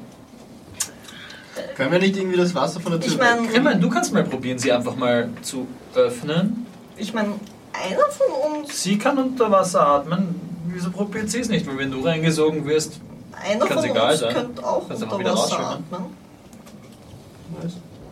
Können 1.76 1.92
wir 1.92 2.00
nicht 2.00 2.18
irgendwie 2.18 2.38
das 2.38 2.56
Wasser 2.56 2.80
von 2.80 2.94
der 2.94 3.02
Tür 3.02 3.12
Ich 3.12 3.18
meine, 3.18 3.48
Ich 3.52 3.62
meine, 3.62 3.80
du 3.80 3.90
kannst 3.90 4.12
mal 4.14 4.24
probieren, 4.24 4.58
sie 4.58 4.72
einfach 4.72 4.96
mal 4.96 5.30
zu 5.42 5.68
öffnen. 5.94 6.66
ich 6.98 7.14
mein, 7.14 7.34
einer 7.74 8.06
von 8.10 8.62
uns, 8.62 8.82
Sie 8.84 8.98
kann 8.98 9.18
unter 9.18 9.52
Wasser 9.52 9.86
atmen. 9.86 10.40
Wieso 10.68 10.90
probiert 10.90 11.30
sie 11.30 11.40
es 11.40 11.50
nicht? 11.50 11.68
Weil 11.68 11.78
wenn 11.78 11.92
du 11.92 12.02
reingesogen 12.02 12.66
wirst, 12.66 13.00
einer 13.34 13.66
Kann's 13.66 13.82
von 13.82 13.90
egal 13.92 14.12
uns 14.12 14.20
sein. 14.22 14.34
könnte 14.34 14.66
auch 14.66 14.88
Kannst 14.88 15.04
unter 15.04 15.24
Wasser 15.26 15.60
atmen. 15.60 16.06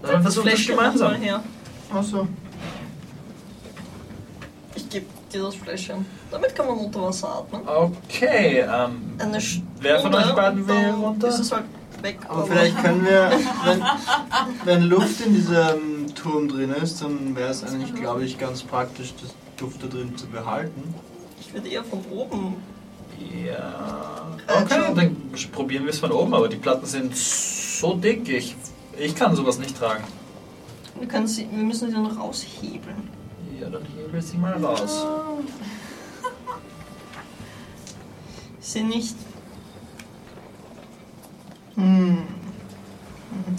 dann 0.02 0.22
versucht 0.22 0.46
es 0.46 0.52
Fläschchen 0.52 0.76
mach 0.76 0.94
gemeinsam. 0.94 1.42
Achso. 1.94 2.28
Ich 4.76 4.90
gebe 4.90 5.06
dir 5.34 5.44
das 5.44 5.56
Fläschchen. 5.56 6.06
Damit 6.32 6.56
kann 6.56 6.68
man 6.68 6.78
unter 6.78 7.02
Wasser 7.04 7.30
atmen. 7.30 7.62
Okay, 7.68 8.60
ähm, 8.62 9.14
Eine 9.20 9.42
Stunde. 9.42 9.68
Wer 9.82 10.00
von 10.00 10.14
euch 10.14 10.34
beiden 10.34 10.68
will 10.68 10.90
runter? 10.92 11.28
Ist 11.28 11.40
es 11.40 11.52
halt 11.52 11.66
weg. 12.02 12.20
Aber 12.28 12.46
vielleicht 12.46 12.78
können 12.84 13.06
wir, 13.06 13.32
wenn, 13.66 13.84
wenn 14.66 14.82
Luft 14.84 15.22
in 15.26 15.34
diesem 15.34 16.14
Turm 16.16 16.48
drin 16.50 16.72
ist, 16.72 17.02
dann 17.02 17.36
wäre 17.36 17.50
es 17.50 17.64
eigentlich, 17.64 17.94
glaube 17.96 18.24
ich, 18.24 18.38
ganz 18.38 18.64
praktisch, 18.64 19.14
das 19.22 19.34
Luft 19.62 19.84
da 19.84 19.88
drin 19.88 20.16
zu 20.18 20.28
behalten. 20.28 20.94
Ich 21.40 21.54
würde 21.54 21.70
eher 21.70 21.84
von 21.84 22.00
oben. 22.12 22.56
ja. 23.46 23.54
Äh, 23.54 24.24
Okay, 24.46 24.76
schon. 24.86 24.96
dann 24.96 25.16
probieren 25.54 25.84
wir 25.86 25.92
es 25.92 26.00
von 26.00 26.12
oben, 26.12 26.34
aber 26.34 26.50
die 26.50 26.58
Platten 26.58 26.86
sind 26.86 27.16
so 27.16 27.94
dick, 27.94 28.28
ich, 28.28 28.58
ich 29.00 29.16
kann 29.16 29.34
sowas 29.38 29.58
nicht 29.58 29.78
tragen. 29.78 30.04
Wir, 31.00 31.08
können 31.08 31.28
sie, 31.28 31.48
wir 31.50 31.64
müssen 31.64 31.90
sie 31.90 31.98
noch 31.98 32.20
raushebeln. 32.20 33.08
Ja, 33.60 33.70
dann 33.70 33.86
hebel 33.86 34.22
sie 34.22 34.38
mal 34.38 34.54
raus. 34.64 35.02
Sind 38.60 38.90
nicht. 38.90 39.16
Hm. 41.76 42.28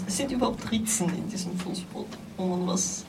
Es 0.07 0.17
sind 0.17 0.31
überhaupt 0.31 0.71
Ritzen 0.71 1.09
in 1.09 1.29
diesem 1.29 1.57
Fußboot, 1.59 2.07
wo 2.37 2.45
man 2.45 2.67
was 2.67 3.03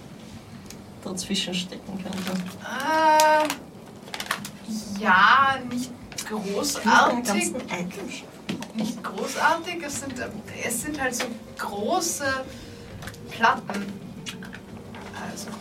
dazwischen 1.02 1.54
stecken 1.54 1.98
könnte. 2.02 2.32
Äh, 2.62 3.48
ja, 5.00 5.56
nicht 5.70 5.90
großartig. 6.28 7.52
Nicht 8.74 9.02
großartig. 9.02 9.82
Es 9.84 10.00
sind, 10.00 10.14
es 10.64 10.82
sind 10.82 11.00
halt 11.00 11.14
so 11.14 11.24
große 11.58 12.44
Platten. 13.30 14.05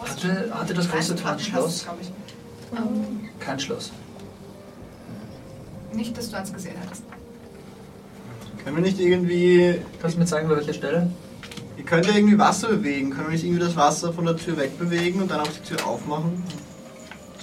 Hatte, 0.07 0.51
hatte 0.53 0.73
das 0.73 0.89
große 0.89 1.15
es, 1.67 1.83
glaub 1.83 1.97
ich. 2.01 2.11
Ähm, 2.77 3.29
Kein 3.39 3.59
Schloss. 3.59 3.91
nicht, 5.93 6.17
dass 6.17 6.29
du 6.29 6.37
eins 6.37 6.51
gesehen 6.53 6.75
hättest. 6.81 7.03
Können 8.63 8.77
wir 8.77 8.83
nicht 8.83 8.99
irgendwie. 8.99 9.79
Kannst 10.01 10.15
du 10.15 10.19
mir 10.19 10.25
zeigen, 10.25 10.49
bei 10.49 10.55
welcher 10.57 10.73
Stelle? 10.73 11.09
Ihr 11.77 11.83
könnt 11.85 12.05
ja 12.07 12.15
irgendwie 12.15 12.37
Wasser 12.37 12.69
bewegen. 12.69 13.11
Können 13.11 13.27
wir 13.27 13.33
nicht 13.33 13.43
irgendwie 13.43 13.61
das 13.63 13.75
Wasser 13.75 14.11
von 14.13 14.25
der 14.25 14.35
Tür 14.37 14.57
wegbewegen 14.57 15.21
und 15.21 15.29
dann 15.31 15.41
auch 15.41 15.47
die 15.47 15.61
Tür 15.75 15.85
aufmachen? 15.85 16.43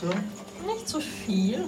So? 0.01 0.09
Nicht 0.67 0.89
so 0.89 0.99
viel. 1.01 1.65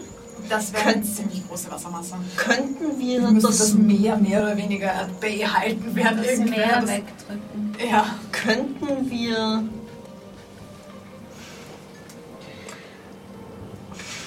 Das 0.49 0.73
wäre 0.73 0.87
eine 0.87 1.03
ziemlich 1.03 1.47
große 1.49 1.71
Wassermasse. 1.71 2.17
Könnten 2.37 2.99
wir 2.99 3.21
das, 3.21 3.43
das 3.59 3.75
Meer 3.75 4.17
mehr 4.17 4.43
oder 4.43 4.57
weniger 4.57 5.09
behalten, 5.21 5.85
während 5.95 6.19
Das 6.27 6.39
Meer 6.39 6.81
das- 6.81 6.91
wegdrücken. 6.91 7.77
Ja. 7.91 8.07
könnten 8.33 9.11
wir. 9.11 9.63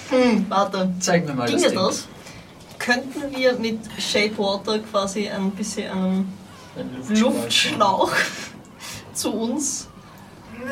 Hm, 0.10 0.46
warte. 0.50 0.92
Zeig 1.00 1.26
mir 1.28 1.34
mal 1.34 1.50
das 1.50 1.62
Ginge 1.62 1.68
Ding. 1.74 1.80
das? 1.80 2.08
Könnten 2.80 3.36
wir 3.36 3.58
mit 3.60 3.80
Shapewater 4.00 4.80
quasi 4.80 5.28
ein 5.30 5.52
bisschen 5.52 5.92
einen 5.92 6.34
Ein 6.78 7.20
Luftschlauch 7.20 8.12
zu 9.14 9.34
uns? 9.34 9.88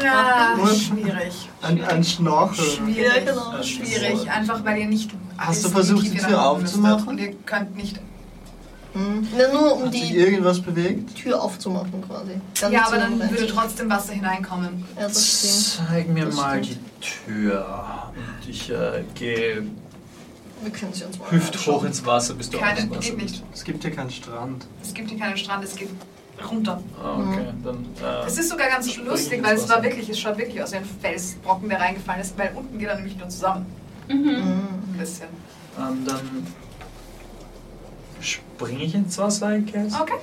Ja, 0.01 0.55
Nur- 0.57 0.73
schwierig. 0.73 1.49
Ein, 1.61 1.83
ein 1.83 2.03
Schnorchel. 2.03 2.65
Schwierig. 2.65 3.13
Ja, 3.25 3.31
genau. 3.31 3.63
Schwierig, 3.63 4.29
einfach 4.29 4.63
weil 4.65 4.79
ihr 4.79 4.87
nicht. 4.87 5.11
Hast 5.37 5.63
du 5.65 5.69
versucht, 5.69 6.05
die 6.05 6.17
Tür 6.17 6.43
aufzumachen? 6.49 7.07
Und 7.07 7.17
ihr 7.19 7.33
könnt 7.45 7.75
nicht. 7.75 7.99
Hm. 8.95 9.27
Na, 9.37 9.51
nur 9.51 9.75
um 9.75 9.83
Hat 9.85 9.91
sich 9.91 10.07
die 10.09 10.17
irgendwas 10.17 10.61
bewegt? 10.61 11.15
Tür 11.15 11.41
aufzumachen 11.43 12.01
quasi. 12.07 12.31
Ganz 12.59 12.73
Ja, 12.73 12.87
aber 12.87 12.97
dann 12.97 13.19
würde 13.19 13.47
trotzdem 13.47 13.89
Wasser 13.89 14.13
hineinkommen. 14.13 14.85
Ja. 14.99 15.09
Zeig 15.09 16.07
mir 16.09 16.25
Das 16.25 16.35
mal 16.35 16.63
stimmt. 16.63 16.79
die 17.01 17.05
Tür. 17.31 18.11
Und 18.15 18.49
ich 18.49 18.69
äh, 18.71 19.03
gehe 19.13 19.63
Wir 20.63 20.71
können 20.71 20.93
sie 20.93 21.03
uns 21.03 21.19
mal 21.19 21.29
hüfthoch 21.29 21.67
anschauen. 21.73 21.87
ins 21.87 22.05
Wasser, 22.05 22.33
bis 22.35 22.49
du 22.49 22.57
Keine, 22.57 22.89
Wasser 22.89 22.99
geht 23.01 23.17
nicht. 23.21 23.43
Es 23.53 23.63
gibt 23.65 23.83
hier 23.83 23.91
keinen 23.93 24.09
Strand. 24.11 24.65
Es 24.81 24.93
gibt 24.93 25.09
hier 25.09 25.19
keinen 25.19 25.37
Strand, 25.37 25.63
es 25.65 25.75
geht 25.75 25.89
runter. 26.49 26.81
Ah, 27.01 27.17
okay, 27.19 27.47
dann. 27.63 27.85
Äh, 28.01 28.25
Es 28.27 28.37
ist 28.37 28.49
sogar 28.49 28.69
ganz 28.69 28.95
lustig, 28.97 29.43
weil 29.43 29.55
es 29.57 29.67
war 29.69 29.83
wirklich, 29.83 30.09
es 30.09 30.19
schaut 30.19 30.37
wirklich 30.37 30.61
aus 30.63 30.71
wie 30.71 30.77
ein 30.77 30.85
Felsbrocken, 31.01 31.67
der 31.67 31.79
reingefallen 31.81 32.21
ist, 32.21 32.37
weil 32.37 32.51
unten 32.55 32.77
geht 32.79 32.87
er 32.87 32.95
nämlich 32.95 33.17
nur 33.17 33.27
zusammen. 33.27 33.65
Mhm. 34.07 34.13
Hm. 34.25 34.35
Ein 34.93 34.95
bisschen. 34.97 35.27
ähm, 35.77 36.05
dann 36.05 36.47
springe 38.25 38.83
ich 38.83 38.95
ins 38.95 39.17
Wasser, 39.17 39.55
I 39.57 39.61
guess. 39.65 39.99
Okay. 39.99 40.13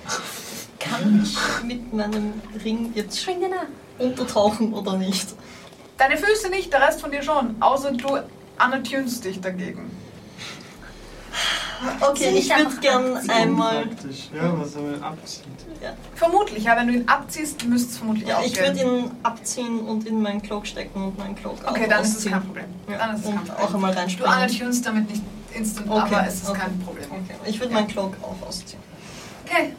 Kann 0.78 1.20
ich 1.22 1.36
mit 1.64 1.92
meinem 1.92 2.34
Ring 2.64 2.92
jetzt 2.94 3.26
untertauchen 3.98 4.72
oder 4.74 4.96
nicht? 4.96 5.28
Deine 5.96 6.16
Füße 6.16 6.48
nicht, 6.50 6.72
der 6.72 6.80
Rest 6.80 7.00
von 7.00 7.10
dir 7.12 7.22
schon. 7.22 7.54
Außer 7.60 7.92
du 7.92 8.18
anattunst 8.58 9.24
dich 9.24 9.40
dagegen. 9.40 9.90
Okay, 12.00 12.30
ich 12.36 12.48
würde 12.48 12.76
gern 12.80 13.16
abziehen. 13.16 13.30
einmal. 13.30 13.86
Praktisch. 13.86 14.28
Ja, 14.34 14.52
was 14.56 14.76
er 14.76 14.82
mal 14.82 15.02
abzieht. 15.02 15.44
Ja, 15.82 15.94
Vermutlich, 16.14 16.62
ja, 16.64 16.76
wenn 16.76 16.86
du 16.86 16.94
ihn 16.94 17.08
abziehst, 17.08 17.64
müsste 17.66 17.90
es 17.90 17.98
vermutlich 17.98 18.28
ja 18.28 18.38
auch 18.38 18.44
ich 18.44 18.56
würde 18.56 18.80
ihn 18.80 19.10
abziehen 19.24 19.80
und 19.80 20.06
in 20.06 20.22
meinen 20.22 20.40
Cloak 20.42 20.66
stecken 20.66 21.06
und 21.06 21.18
meinen 21.18 21.34
Cloak 21.34 21.56
Okay, 21.66 21.84
auch 21.84 21.88
dann 21.88 22.02
ist 22.02 22.08
es 22.10 22.16
ausziehen. 22.18 22.32
kein 22.34 22.42
Problem. 22.44 22.64
Ja, 22.88 22.98
Dann 22.98 23.14
ist 23.16 23.20
es 23.20 23.26
kein 23.26 23.38
und 23.38 23.48
Problem. 23.48 23.64
auch 23.66 23.74
einmal 23.74 23.92
Du 23.92 23.98
reinspringen. 23.98 24.32
anattunst 24.32 24.86
damit 24.86 25.10
nicht 25.10 25.22
instant, 25.54 25.88
Okay, 25.90 26.00
aber 26.14 26.26
es 26.26 26.34
ist 26.42 26.50
okay. 26.50 26.60
kein 26.60 26.78
Problem. 26.80 27.04
Okay, 27.10 27.34
ich 27.46 27.60
würde 27.60 27.72
meinen 27.74 27.88
Cloak 27.88 28.14
auch 28.22 28.46
ausziehen. 28.46 28.80
Okay, 29.46 29.72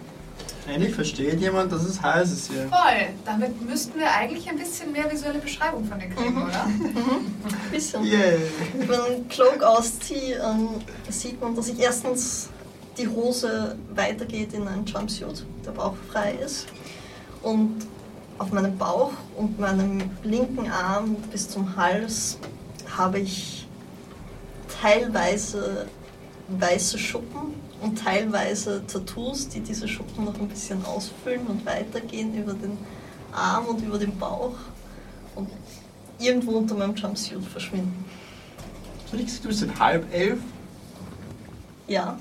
Endlich 0.66 0.95
versteht 0.95 1.42
jemand, 1.42 1.74
dass 1.74 1.84
es 1.84 2.02
heiß 2.02 2.32
ist 2.32 2.50
hier. 2.50 2.69
voll. 2.69 3.10
Damit 3.26 3.61
müssten 3.68 4.00
wir 4.00 4.10
eigentlich 4.10 4.48
ein 4.50 4.58
bisschen 4.58 4.93
mehr 4.93 5.11
visuelle 5.11 5.40
Beschreibung 5.40 5.84
von 5.85 6.00
dir 6.00 6.08
kriegen, 6.08 6.35
Mhm. 6.35 6.42
oder? 6.43 6.64
Ein 6.64 7.35
bisschen. 7.72 8.02
Yay! 8.06 8.38
Wenn 8.77 8.90
ich 8.90 9.00
einen 9.16 9.27
Cloak 9.27 9.61
ausziehe, 9.61 10.35
ähm, 10.42 10.69
sieht 11.10 11.42
man, 11.42 11.53
dass 11.53 11.68
ich 11.68 11.77
erstens 11.80 12.48
die 12.98 13.10
Hose 13.10 13.76
weitergeht 13.93 14.53
in 14.53 14.66
einen 14.66 14.85
Jumpsuit, 14.85 15.45
der 15.66 15.72
Bauch 15.72 15.95
frei 16.10 16.35
ist. 16.35 16.68
Und 17.42 17.85
auf 18.38 18.50
meinem 18.53 18.77
Bauch 18.77 19.11
und 19.35 19.60
meinem 19.60 20.02
linken 20.24 20.72
Arm 20.72 21.16
bis 21.30 21.50
zum 21.50 21.76
Hals 21.76 22.38
habe 22.95 23.19
ich 23.19 23.62
teilweise 24.84 25.88
weiße 26.50 27.00
Schuppen 27.00 27.53
und 27.82 27.98
teilweise 27.98 28.86
Tattoos, 28.86 29.48
die 29.48 29.62
diese 29.62 29.88
Schuppen 29.88 30.26
noch 30.26 30.38
ein 30.38 30.50
bisschen 30.50 30.86
ausfüllen 30.86 31.48
und 31.48 31.66
weitergehen 31.66 32.38
über 32.38 32.53
den 32.53 32.78
Arm 33.32 33.68
und 33.68 33.82
über 33.82 33.98
den 33.98 34.18
Bauch 34.18 34.56
und 35.36 35.50
irgendwo 36.20 36.52
unter 36.52 36.76
meinem 36.76 36.95
Jumpsuit 36.95 37.45
verschwinden. 37.45 38.03
Du 39.10 39.18
gesagt, 39.18 39.45
du 39.45 39.48
bist 39.48 39.64
ein 39.64 39.80
halb 39.80 40.14
elf? 40.14 40.40
Ja. 41.88 42.18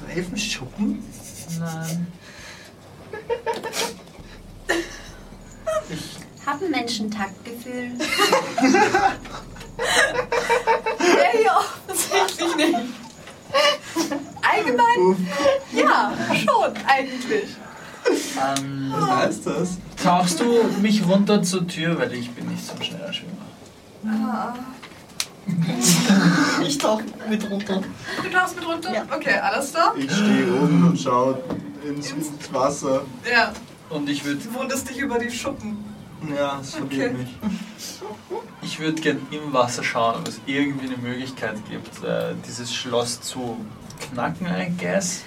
Haben 0.00 0.08
Elfen 0.08 0.36
Schuppen? 0.36 1.04
Nein. 1.60 2.06
Haben 6.44 6.70
Menschen 6.70 7.08
Taktgefühl? 7.08 7.92
Ja, 11.02 11.40
ja, 11.40 11.60
tatsächlich 11.86 12.56
nicht. 12.56 12.76
Allgemein, 14.42 15.28
ja, 15.72 16.12
schon, 16.34 16.72
eigentlich. 16.86 17.56
Ähm, 18.08 18.92
was 18.96 19.10
heißt 19.10 19.46
das? 19.46 19.68
tauchst 20.02 20.40
du 20.40 20.64
mich 20.80 21.06
runter 21.06 21.42
zur 21.42 21.66
Tür, 21.66 21.98
weil 21.98 22.12
ich 22.14 22.30
bin 22.32 22.48
nicht 22.48 22.66
so 22.66 22.72
ein 22.74 22.82
schneller 22.82 23.12
Schwimmer. 23.12 24.54
Ich 26.66 26.78
tauche 26.78 27.04
mit 27.28 27.48
runter. 27.50 27.82
Du 28.22 28.28
tauchst 28.30 28.56
mit 28.56 28.66
runter? 28.66 28.92
Ja. 28.92 29.04
Okay, 29.14 29.38
alles 29.38 29.72
klar. 29.72 29.94
Ich 29.96 30.10
stehe 30.10 30.46
oben 30.54 30.88
und 30.88 30.98
schaue 30.98 31.38
ins, 31.86 32.10
ins 32.10 32.30
Wasser. 32.52 33.02
Ja, 33.30 33.52
Und 33.90 34.08
ich 34.08 34.24
würde 34.24 34.40
du 34.40 34.54
wunderst 34.54 34.88
dich 34.88 34.98
über 34.98 35.18
die 35.18 35.30
Schuppen. 35.30 35.91
Ja, 36.28 36.56
das 36.58 36.74
verwirrt 36.74 37.14
Okay. 37.14 37.14
mich. 37.14 37.34
ich 38.62 38.78
würd 38.78 39.02
gern 39.02 39.20
im 39.30 39.52
Wasser 39.52 39.82
schauen, 39.82 40.16
ob 40.20 40.28
es 40.28 40.40
irgendwie 40.46 40.86
eine 40.86 40.96
Möglichkeit 40.96 41.56
gibt, 41.68 42.04
äh, 42.04 42.34
dieses 42.46 42.72
Schloss 42.74 43.20
zu 43.20 43.56
knacken, 44.00 44.46
I 44.46 44.72
guess. 44.78 45.22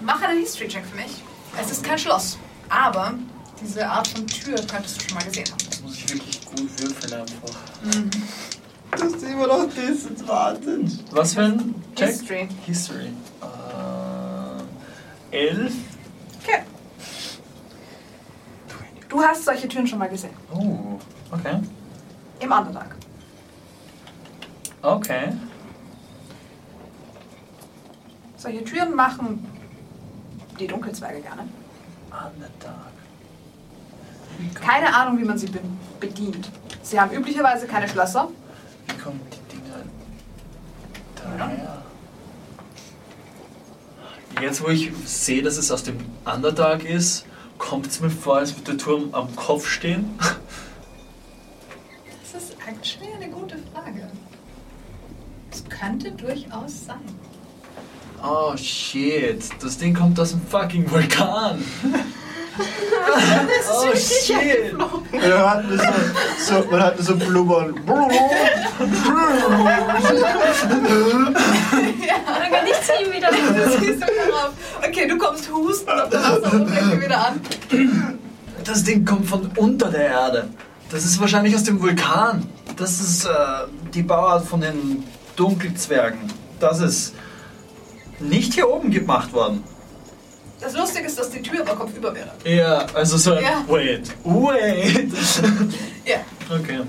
Mach 0.00 0.20
einen 0.22 0.40
History-Check 0.40 0.84
für 0.86 0.96
mich. 0.96 1.22
Es 1.60 1.70
ist 1.70 1.84
kein 1.84 1.98
Schloss, 1.98 2.38
aber 2.68 3.14
diese 3.62 3.86
Art 3.88 4.08
von 4.08 4.26
Tür 4.26 4.56
könntest 4.70 4.96
du 5.02 5.08
schon 5.08 5.14
mal 5.18 5.24
gesehen 5.24 5.46
haben. 5.50 5.58
Das 5.68 5.80
muss 5.82 5.94
ich 5.96 6.08
wirklich 6.12 6.44
gut 6.46 6.68
würfeln 6.80 7.12
einfach. 7.20 7.56
Du 8.96 9.02
hast 9.04 9.22
immer 9.22 9.46
noch 9.46 9.66
Disadvantage. 9.72 10.98
Was 11.12 11.34
für 11.34 11.42
ein 11.42 11.74
Check? 11.94 12.08
History. 12.08 12.48
History. 12.66 13.12
Äh, 15.32 15.36
elf. 15.36 15.72
Okay. 16.42 16.62
Du 19.10 19.20
hast 19.20 19.44
solche 19.44 19.66
Türen 19.66 19.86
schon 19.86 19.98
mal 19.98 20.08
gesehen. 20.08 20.32
Oh, 20.54 20.98
okay. 21.32 21.60
Im 22.38 22.52
Underdark. 22.52 22.94
Okay. 24.80 25.32
Solche 28.36 28.64
Türen 28.64 28.94
machen 28.94 29.44
die 30.58 30.66
Dunkelzwerge 30.68 31.20
gerne. 31.20 31.42
Underdark. 32.06 32.92
Keine 34.54 34.94
Ahnung, 34.94 35.18
wie 35.18 35.24
man 35.24 35.36
sie 35.36 35.48
be 35.48 35.60
bedient. 35.98 36.48
Sie 36.82 36.98
haben 36.98 37.12
üblicherweise 37.12 37.66
keine 37.66 37.88
Schlösser. 37.88 38.28
Wie 38.86 38.96
kommen 38.96 39.20
die 39.32 39.56
Dinger 39.56 39.84
daher? 41.36 41.82
Jetzt, 44.40 44.62
wo 44.62 44.68
ich 44.68 44.92
sehe, 45.04 45.42
dass 45.42 45.58
es 45.58 45.70
aus 45.70 45.82
dem 45.82 45.98
Underdark 46.24 46.84
ist, 46.84 47.26
kommt 47.60 47.86
es 47.86 48.00
mir 48.00 48.10
vor, 48.10 48.38
als 48.38 48.56
würde 48.56 48.72
der 48.72 48.78
Turm 48.78 49.10
am 49.12 49.36
Kopf 49.36 49.68
stehen. 49.68 50.18
Das 52.32 52.42
ist 52.42 52.56
actually 52.66 53.12
eine 53.12 53.30
gute 53.30 53.56
Frage. 53.72 54.10
Es 55.52 55.64
könnte 55.68 56.10
durchaus 56.10 56.86
sein. 56.86 57.04
Oh 58.22 58.56
shit, 58.56 59.42
das 59.62 59.78
Ding 59.78 59.94
kommt 59.94 60.18
aus 60.18 60.32
dem 60.32 60.42
fucking 60.42 60.90
Vulkan. 60.90 61.62
oh 63.70 63.94
shit. 63.96 64.76
Man 64.76 65.50
hat 65.50 65.64
nur 65.64 65.78
so, 65.78 65.84
so, 66.38 66.70
man 66.70 66.82
hat 66.82 66.98
so 66.98 67.16
blubbern. 67.16 67.74
Dann 67.86 68.04
kann 72.50 72.66
ich 72.66 72.80
ziehen 72.82 73.12
wieder. 73.12 73.28
Okay, 74.86 75.06
du 75.08 75.18
kommst 75.18 75.50
husten 75.50 75.90
auf 75.90 76.08
der 76.10 76.20
Wasseroberfläche 76.20 77.00
wieder 77.00 77.26
an. 77.26 77.40
Das 78.64 78.84
Ding 78.84 79.04
kommt 79.04 79.26
von 79.26 79.50
unter 79.56 79.90
der 79.90 80.06
Erde. 80.06 80.48
Das 80.90 81.04
ist 81.04 81.20
wahrscheinlich 81.20 81.54
aus 81.54 81.64
dem 81.64 81.80
Vulkan. 81.80 82.46
Das 82.76 83.00
ist 83.00 83.24
äh, 83.24 83.30
die 83.94 84.02
Bauart 84.02 84.46
von 84.46 84.60
den 84.60 85.04
Dunkelzwergen. 85.36 86.20
Das 86.58 86.80
ist 86.80 87.14
nicht 88.18 88.54
hier 88.54 88.68
oben 88.68 88.90
gemacht 88.90 89.32
worden. 89.32 89.62
Das 90.60 90.74
Lustige 90.74 91.06
ist, 91.06 91.18
dass 91.18 91.30
die 91.30 91.40
Tür 91.42 91.62
aber 91.62 91.76
kopfüber 91.76 92.14
wäre. 92.14 92.30
Ja, 92.44 92.86
also 92.94 93.16
so 93.16 93.34
ein. 93.34 93.42
Ja. 93.42 93.64
Wait, 93.66 94.10
wait. 94.24 95.12
Ja. 96.04 96.16
okay. 96.50 96.80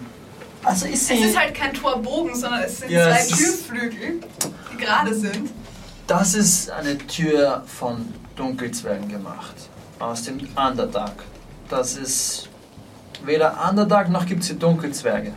Also 0.64 0.88
ist 0.88 1.08
sie. 1.08 1.14
Es 1.16 1.26
ist 1.28 1.40
halt 1.40 1.54
kein 1.54 1.74
Torbogen, 1.74 2.36
sondern 2.36 2.62
es 2.64 2.80
sind 2.80 2.92
Ja, 2.92 3.10
zwei 3.10 3.20
es 3.20 3.28
Türflügel, 3.30 4.20
die 4.74 4.78
gerade 4.78 5.14
sind. 5.14 5.50
Das 6.08 6.34
ist 6.34 6.70
eine 6.70 6.98
Tür 6.98 7.64
von 7.66 8.14
Dunkelzwergen 8.36 9.08
gemacht. 9.10 9.56
Aus 10.00 10.24
dem 10.24 10.40
Underdark. 10.56 11.24
Das 11.70 11.96
ist 11.96 12.50
weder 13.26 13.58
Underdark 13.70 14.10
noch 14.10 14.26
gibt 14.26 14.42
es 14.42 14.48
hier 14.50 14.58
Dunkelzwerge. 14.58 15.34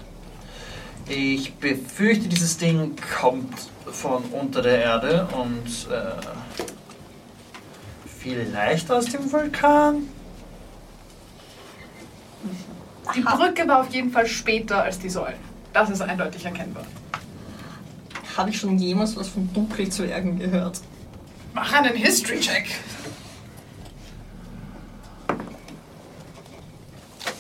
Ich 1.07 1.55
befürchte, 1.57 2.29
dieses 2.29 2.57
Ding 2.57 2.97
kommt 3.21 3.55
von 3.87 4.25
unter 4.33 4.63
der 4.63 4.79
Erde 4.79 5.29
und 5.33 5.67
äh, 5.93 6.44
vielleicht 8.25 8.91
aus 8.91 9.05
dem 9.05 9.31
Vulkan. 9.31 10.09
Die 13.15 13.21
Brücke 13.21 13.69
war 13.69 13.81
auf 13.81 13.91
jeden 13.91 14.11
Fall 14.11 14.27
später 14.27 14.83
als 14.83 14.99
die 14.99 15.11
Säulen. 15.11 15.37
Das 15.75 15.91
ist 15.91 16.01
eindeutig 16.01 16.45
erkennbar. 16.45 16.85
Habe 18.37 18.51
ich 18.51 18.59
schon 18.59 18.79
jemals 18.79 19.15
was 19.17 19.29
von 19.29 19.53
Dunkelzwergen 19.53 20.39
gehört? 20.39 20.81
Mach 21.53 21.73
einen 21.75 21.95
History-Check. 21.95 22.67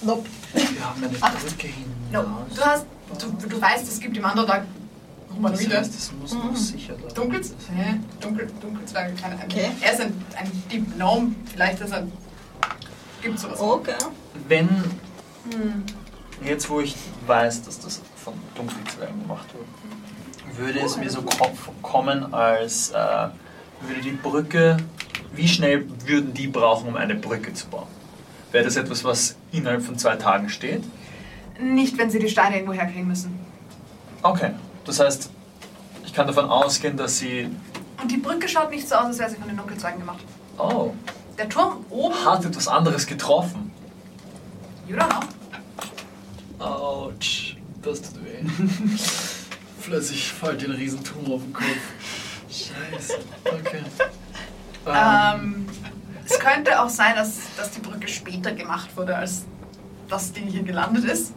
Nope. 0.03 0.29
Wir 0.53 0.85
haben 0.85 1.03
eine 1.03 1.13
Brücke 1.19 1.69
No. 2.13 2.21
hinaus. 2.21 2.55
Du, 2.55 2.61
hast, 2.63 2.87
du, 3.41 3.49
du 3.49 3.61
weißt, 3.61 3.89
es 3.89 3.99
gibt 3.99 4.17
im 4.19 4.25
Underdark 4.25 4.67
Das 5.43 5.61
Humanoide. 5.61 5.79
heißt, 5.79 5.95
es 5.95 6.13
muss 6.13 6.33
noch 6.33 6.57
sicher 6.57 6.95
da 7.01 7.13
Dunkels? 7.13 7.55
Hä? 7.75 8.01
Dunkel, 8.21 8.49
Dunkelzwerge, 8.61 9.15
keine 9.15 9.35
Ahnung. 9.35 9.47
Okay. 9.51 9.71
Er 9.81 9.93
ist 9.93 10.01
ein, 10.01 10.25
ein 10.37 10.63
Deep 10.71 10.95
Gnome, 10.95 11.35
vielleicht 11.51 11.81
ist 11.81 11.93
er. 11.93 12.07
Gibt 13.23 13.39
sowas. 13.39 13.61
Okay. 13.61 13.95
Wenn, 14.49 14.69
jetzt 16.45 16.69
wo 16.71 16.81
ich 16.81 16.95
weiß, 17.27 17.63
dass 17.63 17.81
das 17.81 18.01
von 18.17 18.35
Dunkelzwergen 18.55 19.23
gemacht 19.23 19.47
wurde, 19.55 20.59
würde 20.59 20.81
es 20.81 20.97
mir 20.97 21.11
so 21.11 21.23
ko 21.23 21.51
kommen, 21.83 22.33
als 22.33 22.91
äh, 22.91 22.95
würde 23.81 24.01
die 24.03 24.13
Brücke, 24.13 24.77
wie 25.35 25.49
schnell 25.49 25.87
würden 26.07 26.33
die 26.33 26.47
brauchen, 26.47 26.89
um 26.89 26.97
eine 26.97 27.15
Brücke 27.15 27.53
zu 27.55 27.67
bauen? 27.67 27.89
Wäre 28.53 28.65
das 28.65 28.77
etwas, 28.77 29.03
was 29.03 29.35
innerhalb 29.51 29.83
von 29.83 29.99
zwei 29.99 30.15
Tagen 30.17 30.49
steht? 30.49 30.85
Nicht, 31.61 31.99
wenn 31.99 32.11
sie 32.11 32.21
die 32.21 32.29
Steine 32.29 32.57
irgendwo 32.57 32.73
herkriegen 32.75 33.09
müssen. 33.09 33.39
Okay, 34.23 34.53
das 34.85 35.01
heißt, 35.01 35.31
ich 36.05 36.13
kann 36.13 36.27
davon 36.27 36.47
ausgehen, 36.49 36.97
dass 36.97 37.19
sie, 37.19 37.51
Und 38.01 38.11
die 38.11 38.17
Brücke 38.19 38.49
schaut 38.49 38.71
nicht 38.71 38.89
so 38.89 38.95
aus, 38.97 39.07
als 39.07 39.19
wäre 39.19 39.31
sie 39.31 39.37
von 39.37 39.49
den 39.49 39.57
Dunkelzwergen 39.57 40.01
gemacht. 40.01 40.23
oh, 40.59 40.93
Der 41.39 41.49
Turm 41.49 41.85
oben. 41.91 42.15
hat 42.25 42.45
etwas 42.45 42.69
anderes 42.69 43.07
getroffen. 43.07 43.73
You 44.87 44.97
don't 44.97 45.09
know. 45.09 46.65
Autsch, 46.65 47.57
das 47.83 48.01
tut 48.03 48.25
weh. 48.25 48.45
Plötzlich 49.83 50.33
fällt 50.33 50.63
dir 50.63 50.67
ein 50.71 50.77
Riesenturm 50.77 51.33
auf 51.33 51.43
den 51.43 51.53
Kopf. 51.53 51.67
Scheiße. 52.49 53.15
Okay. 53.45 53.83
Ähm, 54.87 55.67
es 56.25 56.39
könnte 56.39 56.81
auch 56.83 56.89
sein, 56.89 57.15
dass, 57.17 57.37
dass 57.57 57.71
die 57.73 57.81
Brücke 57.81 58.09
später 58.09 58.53
gemacht 58.53 58.97
wurde, 58.97 59.17
als 59.17 59.43
das 60.09 60.33
Ding 60.33 60.47
hier 60.47 60.63
gelandet 60.63 61.05
ist. 61.05 61.33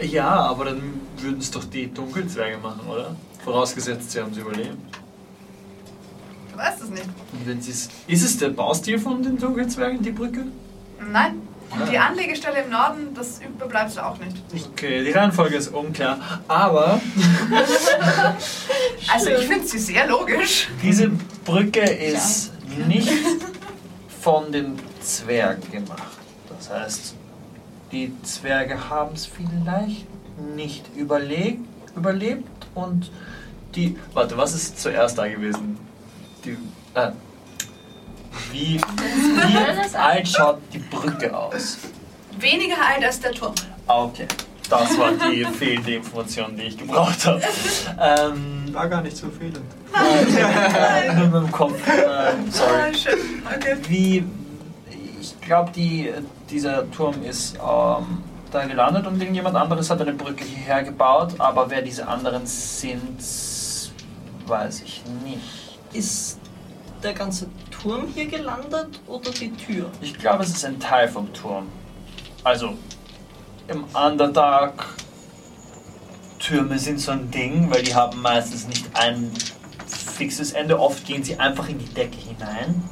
Ja, 0.00 0.28
aber 0.28 0.66
dann 0.66 1.00
würden 1.18 1.38
es 1.40 1.50
doch 1.50 1.64
die 1.64 1.92
Dunkelzwerge 1.92 2.58
machen, 2.58 2.86
oder? 2.88 3.14
Vorausgesetzt, 3.44 4.10
sie 4.12 4.20
haben 4.20 4.32
sie 4.34 4.40
überlebt. 4.40 4.76
Du 6.52 6.58
weißt 6.58 6.82
es 6.82 6.88
nicht. 6.90 7.04
Und 7.32 7.46
wenn 7.46 7.60
sie's, 7.60 7.88
ist 8.06 8.24
es 8.24 8.38
der 8.38 8.50
Baustil 8.50 8.98
von 8.98 9.22
den 9.22 9.38
Dunkelzwergen, 9.38 10.02
die 10.02 10.10
Brücke? 10.12 10.44
Nein. 11.10 11.42
Und 11.70 11.82
Ah. 11.82 11.86
die 11.90 11.96
Anlegestelle 11.98 12.64
im 12.64 12.70
Norden, 12.70 13.14
das 13.14 13.40
überbleibst 13.40 13.96
du 13.96 14.04
auch 14.06 14.18
nicht. 14.18 14.36
Okay, 14.72 15.02
die 15.04 15.10
Reihenfolge 15.10 15.56
ist 15.56 15.68
unklar. 15.68 16.18
Aber 16.46 17.00
Also 19.12 19.30
ich 19.30 19.46
finde 19.46 19.66
sie 19.66 19.78
sehr 19.78 20.06
logisch. 20.06 20.68
diese 20.82 21.08
Brücke 21.44 21.80
ist 21.80 22.52
nicht 22.86 23.10
von 24.20 24.52
den 24.52 24.78
Zwergen 25.00 25.70
gemacht. 25.72 26.02
Das 26.56 26.70
heißt, 26.70 27.14
die 27.92 28.12
Zwerge 28.22 28.88
haben 28.88 29.14
es 29.14 29.26
vielleicht 29.26 30.06
nicht 30.56 30.84
überlebt, 30.96 31.60
überlebt 31.94 32.48
und 32.74 33.10
die. 33.74 33.96
Warte, 34.14 34.36
was 34.36 34.54
ist 34.54 34.80
zuerst 34.80 35.18
da 35.18 35.28
gewesen? 35.28 35.78
Die. 36.44 36.56
Äh, 36.94 37.12
wie, 38.50 38.80
wie 38.80 39.96
alt 39.96 40.26
schaut 40.28 40.58
die 40.72 40.78
Brücke 40.78 41.36
aus? 41.36 41.78
Weniger 42.38 42.76
alt 42.84 43.04
als 43.04 43.20
der 43.20 43.32
Turm. 43.32 43.54
Ah, 43.86 44.04
Okay, 44.04 44.26
das 44.70 44.98
war 44.98 45.12
die 45.12 45.44
fehlende 45.58 45.96
Information, 45.96 46.56
die 46.56 46.62
ich 46.62 46.78
gebraucht 46.78 47.26
habe. 47.26 47.42
Ähm, 48.00 48.72
War 48.72 48.88
gar 48.88 49.02
nicht 49.02 49.16
so 49.16 49.28
fehlend. 49.28 49.60
nur 51.16 51.26
mit 51.26 51.48
dem 51.48 51.52
Kopf. 51.52 51.78
Ähm, 51.88 52.50
sorry. 52.50 52.72
Ah. 53.44 53.54
Okay. 53.54 53.76
Wie, 53.88 54.24
glaube, 55.42 55.70
die, 55.72 56.12
dieser 56.50 56.90
Turm 56.90 57.22
ist 57.22 57.56
ähm, 57.56 58.22
da 58.50 58.64
gelandet 58.64 59.06
und 59.06 59.20
irgendjemand 59.20 59.56
anderes 59.56 59.90
hat 59.90 60.00
eine 60.00 60.12
Brücke 60.12 60.44
hierher 60.44 60.82
gebaut, 60.82 61.34
aber 61.38 61.70
wer 61.70 61.82
diese 61.82 62.06
anderen 62.06 62.46
sind, 62.46 63.18
weiß 64.46 64.82
ich 64.82 65.02
nicht. 65.24 65.78
Ist 65.92 66.38
der 67.02 67.12
ganze 67.12 67.48
Turm 67.70 68.06
hier 68.14 68.26
gelandet 68.26 69.00
oder 69.06 69.30
die 69.30 69.52
Tür? 69.52 69.90
Ich 70.00 70.18
glaube, 70.18 70.42
es 70.44 70.50
ist 70.50 70.64
ein 70.64 70.78
Teil 70.80 71.08
vom 71.08 71.32
Turm. 71.32 71.66
Also, 72.44 72.74
im 73.68 73.84
Underdark, 73.94 74.86
Türme 76.38 76.78
sind 76.78 77.00
so 77.00 77.12
ein 77.12 77.30
Ding, 77.30 77.70
weil 77.70 77.82
die 77.82 77.94
haben 77.94 78.20
meistens 78.20 78.66
nicht 78.66 78.86
ein 78.94 79.30
fixes 79.86 80.52
Ende. 80.52 80.78
Oft 80.78 81.06
gehen 81.06 81.22
sie 81.22 81.38
einfach 81.38 81.68
in 81.68 81.78
die 81.78 81.92
Decke 81.92 82.18
hinein. 82.18 82.82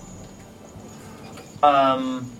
Ähm, 1.63 2.31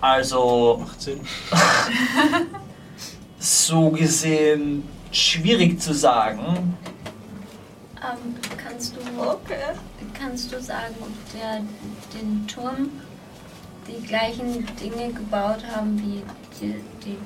also, 0.00 0.78
Macht 0.80 1.00
Sinn. 1.02 1.20
so 3.38 3.90
gesehen 3.90 4.84
schwierig 5.12 5.80
zu 5.80 5.94
sagen. 5.94 6.76
Ähm, 8.00 8.34
kannst 8.56 8.94
du 8.96 9.00
Okay. 9.20 9.56
kannst 10.14 10.52
du 10.52 10.60
sagen, 10.60 10.94
ob 11.00 11.40
der 11.40 11.60
den 12.14 12.46
Turm 12.46 12.90
die 13.86 14.06
gleichen 14.06 14.66
Dinge 14.76 15.12
gebaut 15.12 15.64
haben 15.74 15.98
wie 16.00 16.22
die, 16.60 16.74
die 17.04 17.16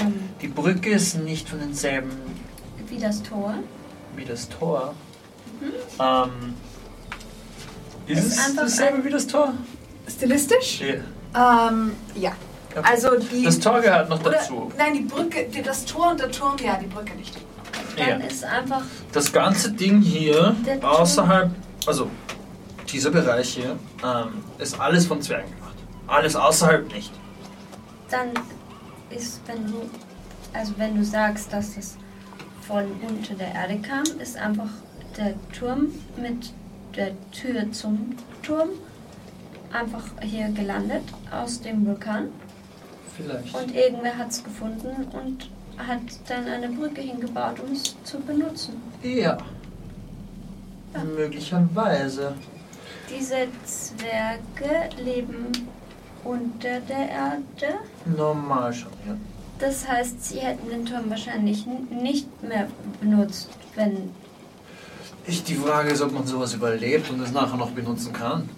Ähm, 0.00 0.14
Die 0.40 0.48
Brücke 0.48 0.90
ist 0.90 1.14
nicht 1.16 1.48
von 1.48 1.58
denselben 1.58 2.12
wie 2.88 2.98
das 2.98 3.22
Tor. 3.22 3.54
wie 4.16 4.24
das 4.24 4.48
Tor. 4.48 4.94
Ähm, 6.00 6.54
ist 8.06 8.24
es 8.38 8.54
dasselbe 8.56 9.04
wie 9.04 9.10
das 9.10 9.26
Tor? 9.26 9.52
Stilistisch? 10.08 10.80
Ja. 10.80 10.94
Ähm, 11.34 11.92
ja. 12.14 12.32
Okay. 12.74 12.80
Also 12.90 13.18
die. 13.18 13.44
Das 13.44 13.58
Tor 13.60 13.80
gehört 13.80 14.08
noch 14.08 14.20
oder, 14.20 14.32
dazu. 14.32 14.72
Nein, 14.78 14.94
die 14.94 15.00
Brücke, 15.00 15.46
die, 15.54 15.62
das 15.62 15.84
Tor 15.84 16.10
und 16.12 16.20
der 16.20 16.30
Turm, 16.30 16.56
ja, 16.64 16.76
die 16.76 16.86
Brücke 16.86 17.14
nicht. 17.16 17.34
Dann 17.96 18.20
Ja. 18.20 18.26
ist 18.26 18.44
einfach 18.44 18.82
Das 19.12 19.30
ganze 19.32 19.72
Ding 19.72 20.00
hier 20.00 20.56
außerhalb, 20.82 21.50
also 21.86 22.08
dieser 22.90 23.10
Bereich 23.10 23.50
hier, 23.54 23.76
ähm, 24.02 24.42
ist 24.58 24.80
alles 24.80 25.06
von 25.06 25.20
Zwergen 25.20 25.50
gemacht. 25.54 25.76
Alles 26.06 26.34
außerhalb 26.36 26.90
nicht. 26.92 27.12
dann 28.10 28.28
ist, 29.10 29.40
wenn 29.46 29.66
du, 29.66 29.88
also 30.54 30.72
wenn 30.78 30.96
du 30.96 31.04
sagst, 31.04 31.52
dass 31.52 31.76
es 31.76 31.96
von 32.66 32.84
unter 33.06 33.34
der 33.34 33.54
Erde 33.54 33.78
kam, 33.80 34.04
ist 34.20 34.36
einfach 34.38 34.68
der 35.16 35.34
Turm 35.58 35.88
mit 36.16 36.52
der 36.96 37.12
Tür 37.32 37.70
zum 37.72 38.14
Turm 38.42 38.68
einfach 39.72 40.04
hier 40.20 40.48
gelandet 40.48 41.02
aus 41.30 41.60
dem 41.60 41.86
Vulkan 41.86 42.28
Vielleicht. 43.16 43.54
und 43.54 43.74
irgendwer 43.74 44.16
hat 44.16 44.30
es 44.30 44.44
gefunden 44.44 45.06
und 45.12 45.50
hat 45.78 46.00
dann 46.28 46.46
eine 46.46 46.68
Brücke 46.68 47.00
hingebaut, 47.00 47.60
um 47.60 47.72
es 47.72 47.96
zu 48.04 48.20
benutzen. 48.20 48.74
Ja. 49.02 49.38
Möglicherweise. 51.16 52.34
Diese 53.08 53.48
Zwerge 53.64 54.90
leben 55.02 55.46
unter 56.24 56.80
der 56.80 57.08
Erde. 57.08 57.78
Normal 58.04 58.72
schon, 58.72 58.92
ja. 59.06 59.16
Das 59.58 59.86
heißt, 59.86 60.24
sie 60.24 60.40
hätten 60.40 60.68
den 60.70 60.84
Turm 60.84 61.08
wahrscheinlich 61.08 61.66
nicht 61.66 62.26
mehr 62.42 62.68
benutzt, 63.00 63.48
wenn. 63.74 64.10
Ich, 65.26 65.44
die 65.44 65.54
Frage 65.54 65.90
ist, 65.90 66.02
ob 66.02 66.12
man 66.12 66.26
sowas 66.26 66.52
überlebt 66.54 67.10
und 67.10 67.20
es 67.20 67.32
nachher 67.32 67.56
noch 67.56 67.70
benutzen 67.70 68.12
kann. 68.12 68.48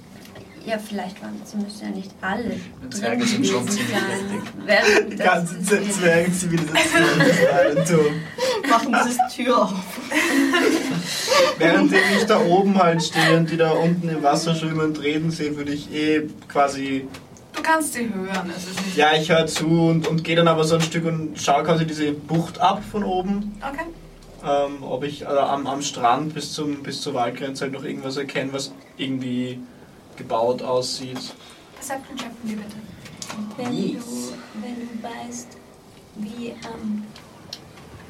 Ja, 0.66 0.78
vielleicht 0.78 1.22
waren 1.22 1.38
sie 1.44 1.56
müssen 1.58 1.82
ja 1.82 1.90
nicht 1.90 2.10
alle. 2.22 2.56
Die 2.82 2.90
Zwerge 2.90 3.26
sind 3.26 3.46
schon 3.46 3.68
ziemlich 3.68 3.94
während 4.64 5.12
Die 5.12 5.16
das- 5.16 5.26
ganze 5.26 5.90
Zwergenzivilisation 5.90 7.20
ist 7.20 7.48
ein 7.52 7.84
Turm. 7.84 8.14
Machen 8.70 8.96
diese 9.06 9.18
Tür 9.44 9.62
auf. 9.62 9.72
Während 11.58 11.92
ich 11.92 12.24
da 12.26 12.40
oben 12.40 12.82
halt 12.82 13.02
stehe 13.02 13.36
und 13.36 13.50
die 13.50 13.56
da 13.56 13.72
unten 13.72 14.08
im 14.08 14.22
Wasser 14.22 14.54
schwimmen 14.54 14.80
und 14.80 15.02
reden 15.02 15.30
sehe, 15.30 15.54
würde 15.56 15.72
ich 15.72 15.92
eh 15.92 16.22
quasi. 16.48 17.06
Du 17.54 17.62
kannst 17.62 17.92
sie 17.92 18.08
hören. 18.12 18.50
Ja, 18.96 19.12
ich 19.14 19.30
höre 19.30 19.46
zu 19.46 19.66
und, 19.66 20.08
und 20.08 20.24
gehe 20.24 20.34
dann 20.36 20.48
aber 20.48 20.64
so 20.64 20.76
ein 20.76 20.80
Stück 20.80 21.04
und 21.04 21.38
schaue 21.40 21.62
quasi 21.62 21.86
diese 21.86 22.12
Bucht 22.12 22.58
ab 22.60 22.82
von 22.90 23.04
oben. 23.04 23.54
Okay. 23.60 23.84
Ähm, 24.44 24.82
ob 24.82 25.04
ich 25.04 25.26
also 25.26 25.40
am, 25.40 25.66
am 25.66 25.80
Strand 25.82 26.34
bis, 26.34 26.52
zum, 26.52 26.82
bis 26.82 27.00
zur 27.00 27.14
Waldgrenze 27.14 27.64
halt 27.64 27.72
noch 27.74 27.84
irgendwas 27.84 28.16
erkenne, 28.16 28.52
was 28.52 28.72
irgendwie 28.96 29.58
gebaut 30.16 30.62
aussieht. 30.62 31.34
Perception 31.76 32.16
check 32.16 32.30
von 32.40 32.48
dir 32.48 32.56
bitte. 32.56 32.76
Wenn, 33.56 33.72
Yes. 33.72 34.04
du, 34.04 34.62
wenn 34.62 34.74
du 34.76 35.02
weißt, 35.02 35.48
wie, 36.16 36.48
ähm, 36.48 37.04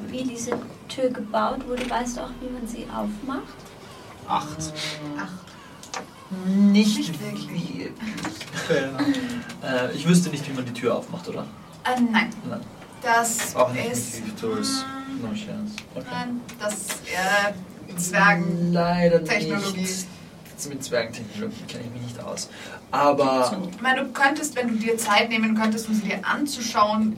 wie 0.07 0.23
diese 0.23 0.51
Tür 0.87 1.09
gebaut 1.09 1.67
wurde, 1.67 1.89
weißt 1.89 2.17
du 2.17 2.21
auch, 2.21 2.29
wie 2.41 2.49
man 2.49 2.67
sie 2.67 2.85
aufmacht? 2.85 3.53
Acht. 4.27 4.57
Nicht, 6.47 6.97
Nicht 6.97 7.21
wirklich. 7.21 7.49
wie. 7.49 7.91
Fair. 8.67 8.91
Äh, 9.63 9.93
ich 9.95 10.07
wüsste 10.07 10.29
nicht, 10.29 10.47
wie 10.49 10.53
man 10.53 10.65
die 10.65 10.73
Tür 10.73 10.95
aufmacht, 10.95 11.27
oder? 11.29 11.45
Äh, 11.85 12.01
nein. 12.11 12.29
Nein. 12.49 12.61
Das 13.01 13.55
Auch 13.55 13.71
nicht 13.71 13.85
ist. 13.91 14.25
mit 14.25 14.39
Tools. 14.39 14.83
No 15.21 15.27
chance. 15.29 15.75
Okay. 15.93 16.05
Nein, 16.11 16.41
das 16.59 16.87
äh, 17.05 17.97
Zwergen. 17.97 18.73
Leider 18.73 19.23
Technologie. 19.23 19.81
nicht. 19.81 20.07
Mit 20.69 20.83
Zwergentechnologie 20.83 21.63
kenne 21.67 21.83
ich 21.85 21.91
mich 21.91 22.01
nicht 22.01 22.19
aus. 22.23 22.49
Aber 22.91 23.51
Ich 23.73 23.81
meine, 23.81 24.05
du 24.05 24.11
könntest, 24.11 24.55
wenn 24.55 24.69
du 24.69 24.75
dir 24.75 24.97
Zeit 24.97 25.29
nehmen 25.29 25.55
könntest, 25.55 25.89
um 25.89 25.95
sie 25.95 26.03
dir 26.03 26.25
anzuschauen, 26.25 27.17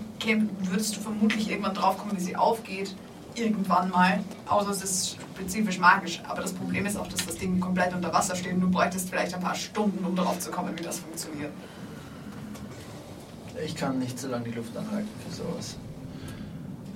würdest 0.63 0.95
du 0.95 0.99
vermutlich 1.01 1.49
irgendwann 1.49 1.75
draufkommen, 1.75 2.17
wie 2.17 2.21
sie 2.21 2.35
aufgeht. 2.35 2.95
Irgendwann 3.35 3.89
mal. 3.91 4.23
Außer 4.47 4.71
es 4.71 4.83
ist 4.83 5.17
spezifisch 5.35 5.77
magisch. 5.77 6.21
Aber 6.27 6.41
das 6.41 6.51
Problem 6.51 6.87
ist 6.87 6.97
auch, 6.97 7.07
dass 7.07 7.25
das 7.25 7.37
Ding 7.37 7.59
komplett 7.59 7.93
unter 7.93 8.11
Wasser 8.11 8.35
steht 8.35 8.53
und 8.53 8.61
du 8.61 8.71
bräuchtest 8.71 9.09
vielleicht 9.09 9.35
ein 9.35 9.41
paar 9.41 9.53
Stunden, 9.55 10.03
um 10.03 10.15
darauf 10.15 10.39
zu 10.39 10.49
kommen, 10.49 10.77
wie 10.77 10.83
das 10.83 10.99
funktioniert. 10.99 11.51
ich 13.63 13.75
kann 13.75 13.99
nicht 13.99 14.19
so 14.19 14.27
lange 14.27 14.45
die 14.45 14.51
Luft 14.51 14.75
anhalten 14.75 15.09
für 15.27 15.35
sowas. 15.35 15.77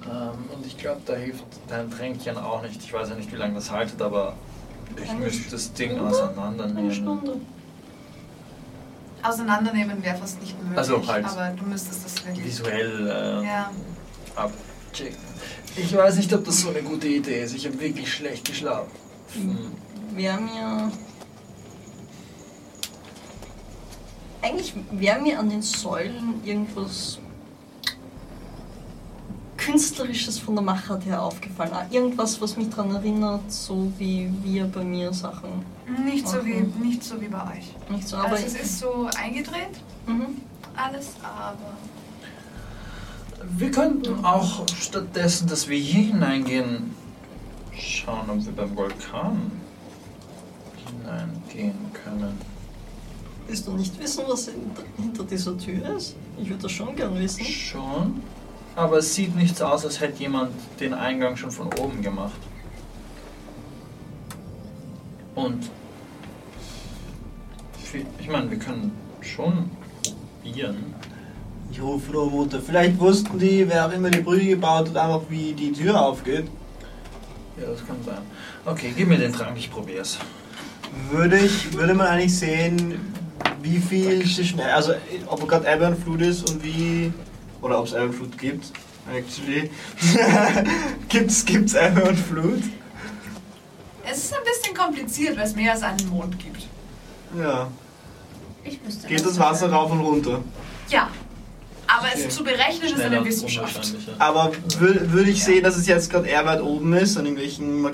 Ähm, 0.06 0.56
und 0.56 0.66
ich 0.66 0.78
glaube, 0.78 1.02
da 1.06 1.14
hilft 1.14 1.46
dein 1.68 1.90
Tränkchen 1.92 2.38
auch 2.38 2.62
nicht. 2.64 2.84
Ich 2.84 2.92
weiß 2.92 3.10
ja 3.10 3.16
nicht, 3.16 3.32
wie 3.32 3.36
lange 3.36 3.56
das 3.56 3.70
haltet, 3.72 4.02
aber 4.02 4.36
ich 5.02 5.10
Eine 5.10 5.20
müsste 5.20 5.52
das 5.52 5.74
Ding 5.74 5.92
Stunde? 5.92 6.08
auseinandernehmen. 6.10 6.78
Eine 6.78 6.94
Stunde. 6.94 7.42
Auseinandernehmen 9.24 10.04
wäre 10.04 10.18
fast 10.18 10.42
nicht 10.42 10.58
möglich. 10.62 10.78
Also 10.78 11.06
halt 11.08 11.26
Aber 11.26 11.50
du 11.56 11.64
müsstest 11.66 12.04
das 12.06 12.26
wirklich. 12.26 12.46
Visuell 12.46 13.08
äh, 13.08 13.46
Ja. 13.46 13.72
abchecken. 14.36 15.18
Ich 15.76 15.96
weiß 15.96 16.18
nicht, 16.18 16.34
ob 16.34 16.44
das 16.44 16.62
so 16.62 16.70
eine 16.70 16.82
gute 16.82 17.08
Idee 17.08 17.44
ist. 17.44 17.54
Ich 17.56 17.66
habe 17.66 17.80
wirklich 17.80 18.12
schlecht 18.12 18.46
geschlafen. 18.46 18.92
Wäre 20.14 20.42
mir. 20.42 20.92
Eigentlich 24.42 24.74
wäre 24.92 25.22
mir 25.22 25.40
an 25.40 25.50
den 25.50 25.62
Säulen 25.62 26.42
irgendwas 26.44 27.20
Künstlerisches 29.62 30.40
von 30.40 30.56
der 30.56 30.64
Machart 30.64 31.06
her 31.06 31.22
aufgefallen. 31.22 31.72
Ah, 31.74 31.86
Irgendwas, 31.92 32.42
was 32.42 32.58
mich 32.58 32.70
daran 32.70 32.96
erinnert, 32.96 33.52
so 33.52 33.92
wie 34.00 34.32
wir 34.44 34.66
bei 34.66 34.84
mir 34.84 35.14
Sachen. 35.14 35.64
Nicht 36.04 36.28
so, 36.28 36.44
wie, 36.44 36.62
nicht 36.84 37.04
so 37.04 37.22
wie 37.22 37.28
bei 37.28 37.44
euch. 37.44 37.90
Nicht 37.90 38.08
so, 38.08 38.18
aber 38.18 38.32
Also 38.32 38.46
es 38.48 38.56
ist 38.56 38.80
so 38.80 39.08
eingedreht, 39.16 39.80
mhm. 40.08 40.42
alles, 40.76 41.10
aber. 41.22 41.74
Wir 43.58 43.72
könnten 43.72 44.26
auch 44.26 44.68
stattdessen, 44.68 45.48
dass 45.48 45.68
wir 45.68 45.78
hier 45.78 46.06
hineingehen, 46.14 46.96
schauen, 47.78 48.30
ob 48.30 48.44
wir 48.46 48.54
beim 48.54 48.76
Vulkan 48.76 49.52
hineingehen 50.86 51.76
können. 52.04 52.38
Willst 53.48 53.68
du 53.68 53.74
nicht 53.74 54.00
wissen, 54.00 54.24
was 54.28 54.46
hinter, 54.46 54.84
hinter 54.98 55.24
dieser 55.24 55.58
Tür 55.58 55.98
ist? 55.98 56.16
Ich 56.42 56.50
würde 56.50 56.64
das 56.64 56.72
schon 56.72 56.96
gern 56.96 57.14
wissen. 57.20 57.44
Schon, 57.44 58.24
aber 58.76 58.98
es 58.98 59.14
sieht 59.14 59.36
nicht 59.36 59.58
so 59.58 59.66
aus, 59.66 59.86
als 59.86 60.00
hätte 60.00 60.20
jemand 60.20 60.52
den 60.80 60.94
Eingang 60.94 61.36
schon 61.36 61.52
von 61.52 61.68
oben 61.80 62.02
gemacht. 62.02 62.40
Und 65.36 65.70
ich 68.20 68.30
meine, 68.30 68.50
wir 68.50 68.60
können 68.60 68.92
schon 69.22 69.70
probieren. 70.42 70.94
Ich 71.72 71.82
rufe 71.82 72.12
nur 72.12 72.30
Mutter. 72.30 72.60
Vielleicht 72.62 73.00
wussten 73.00 73.40
die, 73.40 73.68
wer 73.68 73.88
auch 73.88 73.92
immer 73.92 74.10
die 74.10 74.22
Brücke 74.22 74.46
gebaut 74.46 74.90
hat, 74.90 74.98
einfach 74.98 75.22
wie 75.30 75.54
die 75.54 75.72
Tür 75.72 76.02
aufgeht. 76.02 76.48
Ja, 77.60 77.68
das 77.68 77.86
kann 77.86 77.98
sein. 78.06 78.22
Okay, 78.66 78.94
gib 78.96 79.08
mir 79.08 79.18
den 79.18 79.34
Trank, 79.34 79.58
ich 79.58 79.72
probier's. 79.72 80.18
Würde 81.10 81.38
ich, 81.38 81.74
würde 81.74 81.94
man 81.94 82.08
eigentlich 82.08 82.38
sehen, 82.38 83.00
wie 83.62 83.78
viel 83.78 84.26
zwischen, 84.26 84.60
also 84.60 84.94
ob 85.28 85.48
gerade 85.48 85.68
Ebbe 85.68 85.88
und 85.88 85.98
Flut 85.98 86.22
ist 86.22 86.50
und 86.50 86.64
wie, 86.64 87.14
oder 87.62 87.80
ob 87.80 87.86
es 87.88 87.94
Ebbe 87.94 88.06
und 88.06 88.14
Flut 88.16 88.38
gibt, 88.38 88.66
actually. 89.14 89.70
gibt's, 91.10 91.46
gibt's 91.46 91.74
Ebbe 91.74 92.04
und 92.04 92.18
Flut? 92.18 92.64
Es 94.10 94.18
ist 94.26 94.34
ein 94.34 94.40
bisschen 94.44 94.76
kompliziert, 94.76 95.38
weil 95.38 95.46
es 95.46 95.56
mehr 95.56 95.72
als 95.74 95.84
einen 95.84 96.10
Mond 96.10 96.38
gibt. 96.40 96.68
Ja. 97.38 97.68
Ich 98.64 98.80
wüsste 98.86 99.08
Geht 99.08 99.26
das 99.26 99.40
Wasser 99.40 99.72
rauf 99.72 99.92
und 99.92 100.00
runter? 100.02 100.42
Ja. 100.90 101.10
Aber 101.88 102.08
Okay. 102.08 102.24
es 102.28 102.36
zu 102.36 102.44
berechnen 102.44 102.94
ist 102.94 103.02
eine 103.02 103.24
Wissenschaft. 103.26 103.94
Aber 104.18 104.52
wür- 104.80 105.12
würde 105.12 105.30
ich 105.30 105.40
Ja. 105.40 105.46
sehen, 105.46 105.64
dass 105.64 105.76
es 105.78 105.88
jetzt 105.88 106.10
gerade 106.10 106.28
eher 106.28 106.46
weit 106.46 106.62
oben 106.62 106.94
ist, 106.94 107.18
an 107.18 107.26
irgendwelchen, 107.26 107.82
man, 107.82 107.94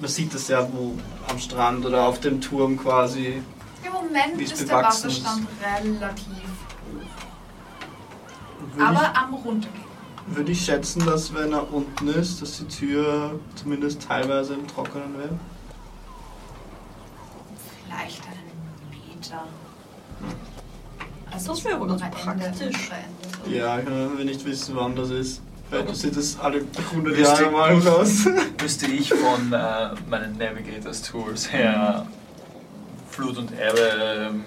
man 0.00 0.10
sieht 0.10 0.34
das 0.34 0.48
ja 0.48 0.66
wo 0.72 0.94
am 1.30 1.38
Strand 1.38 1.86
oder 1.86 2.04
auf 2.06 2.20
dem 2.20 2.40
Turm 2.40 2.76
quasi. 2.78 3.42
Im 3.84 3.92
Moment 3.92 4.40
ist 4.40 4.58
der 4.60 4.64
bewachsen 4.66 5.08
ist. 5.10 5.24
Wasserstand 5.24 5.46
relativ 5.62 6.35
Würde 8.76 8.88
aber 8.88 9.16
am 9.18 9.34
runtergehen. 9.34 9.84
ich, 10.30 10.36
würde 10.36 10.52
ich 10.52 10.64
schätzen, 10.64 11.04
dass 11.06 11.32
wenn 11.34 11.52
er 11.52 11.72
unten 11.72 12.08
ist, 12.08 12.42
dass 12.42 12.58
die 12.58 12.66
Tür 12.68 13.38
zumindest 13.54 14.02
teilweise 14.02 14.54
im 14.54 14.66
Trockenen 14.66 15.16
wäre. 15.18 15.38
Vielleicht 17.84 18.22
einen 18.22 18.90
Meter. 19.14 19.44
Also 21.30 21.48
Das 21.52 21.64
wäre 21.64 21.86
ganz 21.86 22.02
Ende, 22.02 22.16
praktisch. 22.16 22.90
Ende. 23.44 23.56
Ja, 23.56 23.78
wenn 23.84 24.18
wir 24.18 24.24
nicht 24.24 24.44
wissen, 24.44 24.74
wann 24.76 24.96
das 24.96 25.10
ist. 25.10 25.42
Vielleicht 25.68 25.96
sieht 25.96 26.16
das 26.16 26.38
alle 26.38 26.64
100 26.92 27.16
Wüsste- 27.16 27.42
Jahre 27.42 27.50
mal 27.50 27.88
aus. 27.88 28.24
Wüsste 28.58 28.86
ich 28.90 29.08
von 29.12 29.52
äh, 29.52 29.90
meinen 30.08 30.36
Navigators 30.38 31.02
Tools 31.02 31.52
her 31.52 32.06
Flut 33.10 33.36
und 33.38 33.50
Ebbe 33.52 34.30
ähm, 34.30 34.44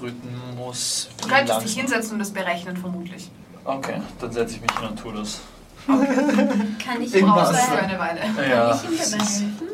Rhythmus. 0.00 1.08
Du 1.20 1.28
könntest 1.28 1.62
dich 1.62 1.74
hinsetzen 1.74 2.12
und 2.14 2.18
das 2.20 2.30
berechnen, 2.30 2.76
vermutlich. 2.76 3.30
Okay, 3.64 4.00
dann 4.20 4.32
setze 4.32 4.56
ich 4.56 4.60
mich 4.62 4.70
hin 4.78 4.88
und 4.88 4.98
tue 4.98 5.12
das. 5.14 5.40
Kann 5.86 7.02
ich 7.02 7.14
ihm. 7.14 7.26
Brauchst 7.26 7.52
du 7.52 7.56
für 7.56 7.78
eine 7.78 7.98
Weile. 7.98 8.20
Ja. 8.48 8.70
kann 8.70 8.92
ich 8.92 9.02
ihm 9.02 9.10
dabei 9.10 9.24
helfen? 9.24 9.68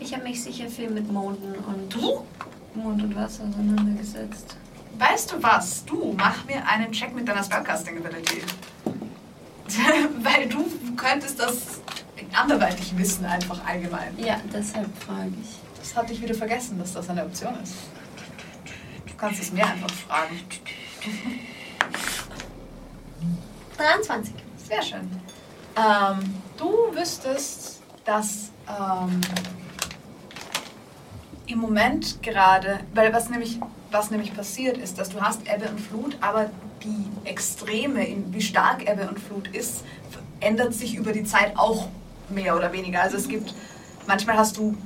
Ich 0.00 0.14
habe 0.14 0.24
mich 0.24 0.42
sicher 0.42 0.68
viel 0.68 0.90
mit 0.90 1.10
Monden 1.12 1.54
und 1.66 1.94
Du? 1.94 2.24
Mond 2.74 3.02
und 3.02 3.14
Wasser 3.16 3.44
auseinandergesetzt. 3.48 4.56
Weißt 4.98 5.32
du 5.32 5.42
was? 5.42 5.84
Du, 5.84 6.14
mach 6.16 6.44
mir 6.46 6.66
einen 6.66 6.92
Check 6.92 7.14
mit 7.14 7.26
deiner 7.28 7.42
Spellcasting 7.42 7.98
Ability. 7.98 8.42
Weil 10.22 10.48
du 10.48 10.64
könntest 10.96 11.38
das 11.40 11.80
anderweitig 12.32 12.96
wissen, 12.96 13.24
einfach 13.24 13.64
allgemein. 13.66 14.14
Ja, 14.18 14.40
deshalb 14.52 14.88
frage 15.02 15.32
ich. 15.42 15.58
Das 15.78 15.96
hatte 15.96 16.12
ich 16.12 16.20
wieder 16.22 16.34
vergessen, 16.34 16.78
dass 16.78 16.92
das 16.92 17.08
eine 17.08 17.24
Option 17.24 17.54
ist. 17.62 17.74
Du 19.06 19.14
kannst 19.16 19.40
es 19.42 19.52
mir 19.52 19.66
einfach 19.66 19.90
fragen. 19.90 20.40
23. 23.80 24.34
Sehr 24.68 24.82
schön. 24.82 25.10
Ähm, 25.74 26.34
du 26.58 26.94
wüsstest, 26.94 27.80
dass 28.04 28.50
ähm, 28.68 29.20
im 31.46 31.58
Moment 31.58 32.22
gerade, 32.22 32.80
weil 32.92 33.10
was 33.12 33.30
nämlich, 33.30 33.58
was 33.90 34.10
nämlich 34.10 34.34
passiert 34.34 34.76
ist, 34.76 34.98
dass 34.98 35.08
du 35.08 35.20
hast 35.20 35.40
Ebbe 35.50 35.70
und 35.70 35.80
Flut, 35.80 36.16
aber 36.20 36.50
die 36.84 37.06
Extreme, 37.24 38.06
wie 38.26 38.42
stark 38.42 38.86
Ebbe 38.86 39.08
und 39.08 39.18
Flut 39.18 39.48
ist, 39.48 39.82
ändert 40.40 40.74
sich 40.74 40.94
über 40.94 41.12
die 41.12 41.24
Zeit 41.24 41.56
auch 41.56 41.88
mehr 42.28 42.56
oder 42.56 42.72
weniger. 42.72 43.00
Also 43.00 43.16
es 43.16 43.28
gibt, 43.28 43.54
manchmal 44.06 44.36
hast 44.36 44.58
du 44.58 44.76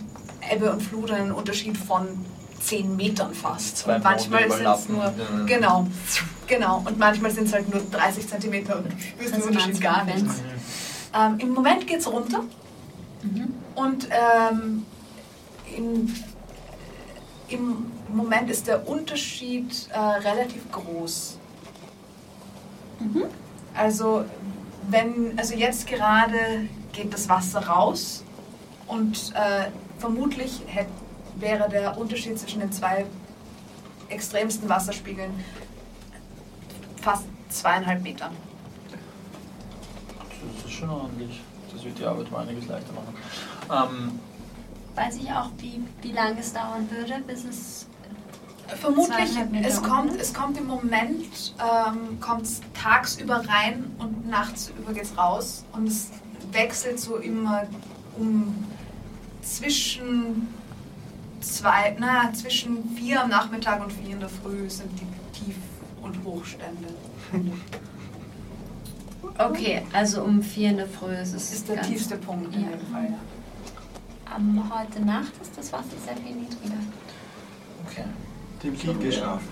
Ebbe 0.53 0.71
und 0.71 0.81
Flut 0.81 1.11
einen 1.11 1.33
Unterschied 1.33 1.77
von 1.77 2.25
10 2.65 2.97
Metern 2.97 3.35
fast. 3.35 3.79
Zwei 3.79 3.97
und 3.97 4.05
manchmal 4.05 4.51
sind 4.51 4.67
es 4.67 4.89
nur, 4.89 5.15
genau, 5.47 5.87
genau. 6.47 6.83
Und 6.85 6.99
manchmal 6.99 7.31
sind 7.31 7.47
es 7.49 7.53
halt 7.53 7.73
nur 7.73 7.83
30 7.91 8.29
Zentimeter 8.29 8.79
und 8.79 8.87
du 8.87 8.99
spürst 8.99 9.35
den 9.35 9.43
Unterschied 9.43 9.81
gar 9.81 10.05
nicht. 10.05 10.27
Ähm, 11.15 11.39
Im 11.39 11.51
Moment 11.51 11.87
geht 11.87 12.01
es 12.01 12.11
runter. 12.11 12.45
Und 13.75 14.09
ähm, 14.11 14.85
im, 15.77 16.15
im 17.49 17.87
Moment 18.09 18.51
ist 18.51 18.67
der 18.67 18.89
Unterschied 18.89 19.89
äh, 19.93 19.99
relativ 19.99 20.71
groß. 20.71 21.39
Also, 23.75 24.25
wenn, 24.89 25.37
also 25.37 25.55
jetzt 25.55 25.87
gerade 25.87 26.69
geht 26.93 27.13
das 27.13 27.29
Wasser 27.29 27.67
raus 27.67 28.23
und 28.87 29.33
äh, 29.35 29.71
vermutlich 29.99 30.63
hätt, 30.67 30.87
wäre 31.37 31.69
der 31.69 31.97
Unterschied 31.99 32.39
zwischen 32.39 32.61
den 32.61 32.73
zwei 32.73 33.07
extremsten 34.09 34.69
Wasserspiegeln 34.69 35.33
fast 37.05 37.25
zweieinhalb 37.51 38.03
Metern. 38.03 38.33
Das 40.57 40.65
ist 40.65 40.73
schon 40.73 40.91
ordentlich. 40.91 41.41
Das 41.73 41.85
wird 41.85 41.99
die 41.99 42.05
Arbeit 42.05 42.29
um 42.31 42.37
einiges 42.37 42.67
leichter 42.67 42.93
machen. 42.93 43.15
Ähm, 43.71 44.19
Weiß 44.95 45.17
ich 45.17 45.31
auch, 45.31 45.51
wie, 45.59 45.83
wie 46.03 46.13
lange 46.13 46.41
es 46.41 46.53
dauern 46.53 46.89
würde, 46.91 47.21
bis 47.27 47.45
es. 47.45 47.87
Vermutlich, 48.67 49.09
Zweieinhalb 49.09 49.51
Meter 49.51 49.69
es 49.69 49.83
kommt, 49.83 50.21
es 50.21 50.33
kommt 50.33 50.57
im 50.57 50.67
Moment, 50.67 51.55
ähm, 51.59 52.19
kommt 52.21 52.43
es 52.43 52.63
tagsüber 52.73 53.45
rein 53.47 53.95
und 53.99 54.27
nachts 54.29 54.73
über 54.79 54.95
geht's 54.95 55.17
raus. 55.19 55.65
Und 55.73 55.87
es 55.87 56.09
wechselt 56.51 56.99
so 56.99 57.17
immer 57.17 57.65
um 58.17 58.55
zwischen 59.43 60.49
zwei, 61.45 61.97
na, 61.99 62.33
zwischen 62.33 62.97
vier 62.97 63.23
am 63.23 63.31
Nachmittag 63.31 63.83
und 63.83 63.93
vier 63.93 64.11
in 64.15 64.21
der 64.21 64.29
Früh 64.29 64.69
sind 64.69 64.91
die 65.01 65.07
Tief- 65.39 65.57
und 66.03 66.23
Hochstände. 66.25 66.89
Okay, 69.39 69.83
also 69.93 70.23
um 70.23 70.43
4 70.43 70.71
in 70.71 70.77
der 70.77 70.87
Früh 70.87 71.13
ist 71.15 71.29
es. 71.35 71.49
Das 71.49 71.53
ist 71.55 71.69
der 71.69 71.77
ganz- 71.77 71.89
tiefste 71.89 72.17
Punkt 72.19 72.55
in 72.55 72.63
Ja. 72.63 72.69
dem 72.69 72.87
Fall. 72.93 73.15
Ähm, 74.37 74.63
heute 74.73 75.01
Nacht 75.05 75.33
ist 75.43 75.57
das 75.57 75.73
Wasser 75.73 75.85
sehr 76.05 76.17
viel 76.17 76.37
niedriger. 76.37 76.75
okay. 77.87 78.05
Dem 78.63 78.79
Kind 78.79 79.01
geschlafen. 79.01 79.49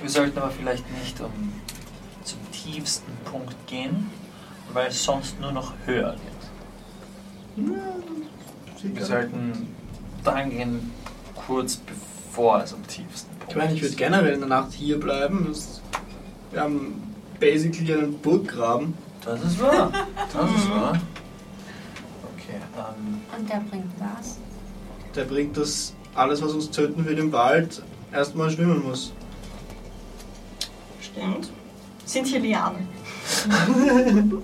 Wir 0.00 0.08
sollten 0.10 0.38
aber 0.38 0.50
vielleicht 0.50 0.84
nicht 0.98 1.20
um, 1.20 1.52
zum 2.24 2.38
tiefsten 2.50 3.12
Punkt 3.24 3.54
gehen, 3.66 4.10
weil 4.72 4.88
es 4.88 5.04
sonst 5.04 5.38
nur 5.40 5.52
noch 5.52 5.72
höher 5.86 6.16
geht. 7.56 7.66
Wir 8.82 9.04
sollten 9.04 9.68
dahin 10.24 10.50
gehen, 10.50 10.92
kurz 11.46 11.76
bevor 11.76 12.62
es 12.62 12.72
am 12.72 12.86
tiefsten 12.86 13.30
Punkt 13.36 13.50
Ich 13.50 13.56
meine, 13.56 13.74
ich 13.74 13.82
würde 13.82 13.96
generell 13.96 14.34
in 14.34 14.40
der 14.40 14.48
Nacht 14.48 14.72
hier 14.72 14.98
bleiben. 14.98 15.46
Das, 15.48 15.82
wir 16.50 16.60
haben 16.62 17.14
basically 17.38 17.92
einen 17.92 18.18
Burggraben. 18.18 18.94
Das 19.24 19.42
ist 19.42 19.60
wahr. 19.60 19.92
Das 20.32 20.50
ist 20.56 20.70
wahr. 20.70 21.00
Okay, 22.34 22.56
ähm, 22.76 23.20
Und 23.38 23.50
der 23.50 23.62
bringt 23.70 23.92
was? 23.98 24.38
Der 25.14 25.24
bringt 25.24 25.56
das 25.56 25.94
alles, 26.14 26.40
was 26.42 26.52
uns 26.52 26.70
töten 26.70 27.04
will 27.04 27.18
im 27.18 27.32
Wald, 27.32 27.82
erstmal 28.12 28.50
schwimmen 28.50 28.82
muss. 28.82 29.12
Stimmt. 31.00 31.50
Sind 32.04 32.26
hier 32.26 32.40
Lianen? 32.40 32.88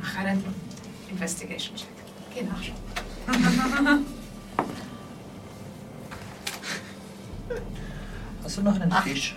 Mach 0.00 0.16
einen 0.18 0.44
Investigation-Check. 1.10 1.97
Geh 2.38 2.44
nachschauen. 2.44 2.76
hast 8.44 8.56
du 8.56 8.62
noch 8.62 8.74
einen 8.80 8.92
Ach. 8.92 9.02
Fisch? 9.02 9.34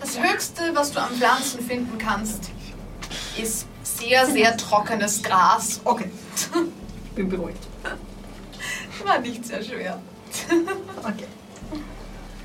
Das 0.00 0.18
Höchste, 0.20 0.62
was 0.74 0.92
du 0.92 1.00
an 1.00 1.10
Pflanzen 1.12 1.60
finden 1.60 1.96
kannst, 1.96 2.50
ist 3.40 3.66
sehr, 3.82 4.26
sehr 4.26 4.54
trockenes 4.56 5.22
Gras. 5.22 5.80
Okay. 5.84 6.10
Bin 7.14 7.28
beruhigt. 7.30 7.66
War 9.04 9.18
nicht 9.20 9.44
sehr 9.46 9.62
schwer. 9.62 10.00
Okay. 10.98 11.24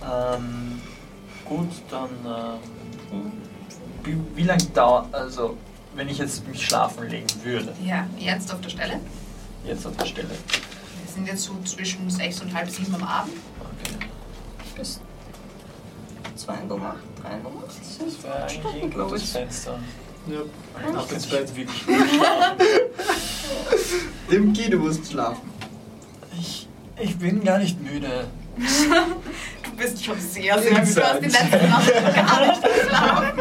Ähm, 0.02 0.82
gut, 1.44 1.70
dann. 1.90 2.10
Ähm, 3.12 3.32
wie, 4.03 4.18
wie 4.36 4.44
lange 4.44 4.64
dauert. 4.66 5.14
Also, 5.14 5.58
wenn 5.95 6.08
ich 6.08 6.20
jetzt 6.20 6.48
mich 6.48 6.66
schlafen 6.66 7.10
legen 7.10 7.28
würde, 7.44 7.74
Ja, 7.84 8.08
jetzt 8.18 8.53
auf 8.53 8.62
der 8.62 8.70
Stelle. 8.70 9.00
Jetzt 9.66 9.85
auf 9.85 9.95
der 9.98 10.06
Stelle. 10.06 10.30
Wir 10.30 11.14
sind 11.14 11.27
jetzt 11.27 11.43
so 11.43 11.53
zwischen 11.66 12.09
sechs 12.09 12.42
und 12.42 12.53
halb 12.53 12.69
sieben 12.69 12.93
am 12.95 13.03
Abend. 13.03 13.33
Okay. 13.59 13.95
Bis 14.75 15.00
zwei 16.35 16.56
in 16.56 16.67
der 16.67 16.77
Nacht, 16.77 16.98
drei 17.22 17.35
in 17.38 17.43
der 17.43 17.51
Nacht. 17.51 17.66
Das 18.00 18.24
wäre 18.24 18.43
eigentlich 18.43 18.83
ein 18.83 18.92
gutes 18.92 19.24
ich. 19.24 19.30
Fenster. 19.30 19.80
Ja. 20.27 21.00
Ins 21.01 21.11
ins 21.11 21.27
Bett 21.27 21.56
wirklich. 21.56 21.83
Dem 24.32 24.53
Kind, 24.53 24.74
du 24.74 24.77
musst 24.80 25.11
schlafen. 25.11 25.50
Ich, 26.40 26.67
ich 27.00 27.17
bin 27.17 27.43
gar 27.43 27.59
nicht 27.59 27.80
müde. 27.82 28.27
Du 29.64 29.77
bist 29.77 30.06
schon 30.06 30.19
sehr, 30.19 30.61
sehr 30.61 30.80
müde. 30.80 30.93
Du 30.93 31.03
hast 31.03 31.19
die 31.19 31.25
letzte 31.25 31.67
Nacht 31.67 31.92
gar 32.16 32.45
nicht 32.45 32.61
geschlafen. 32.61 33.40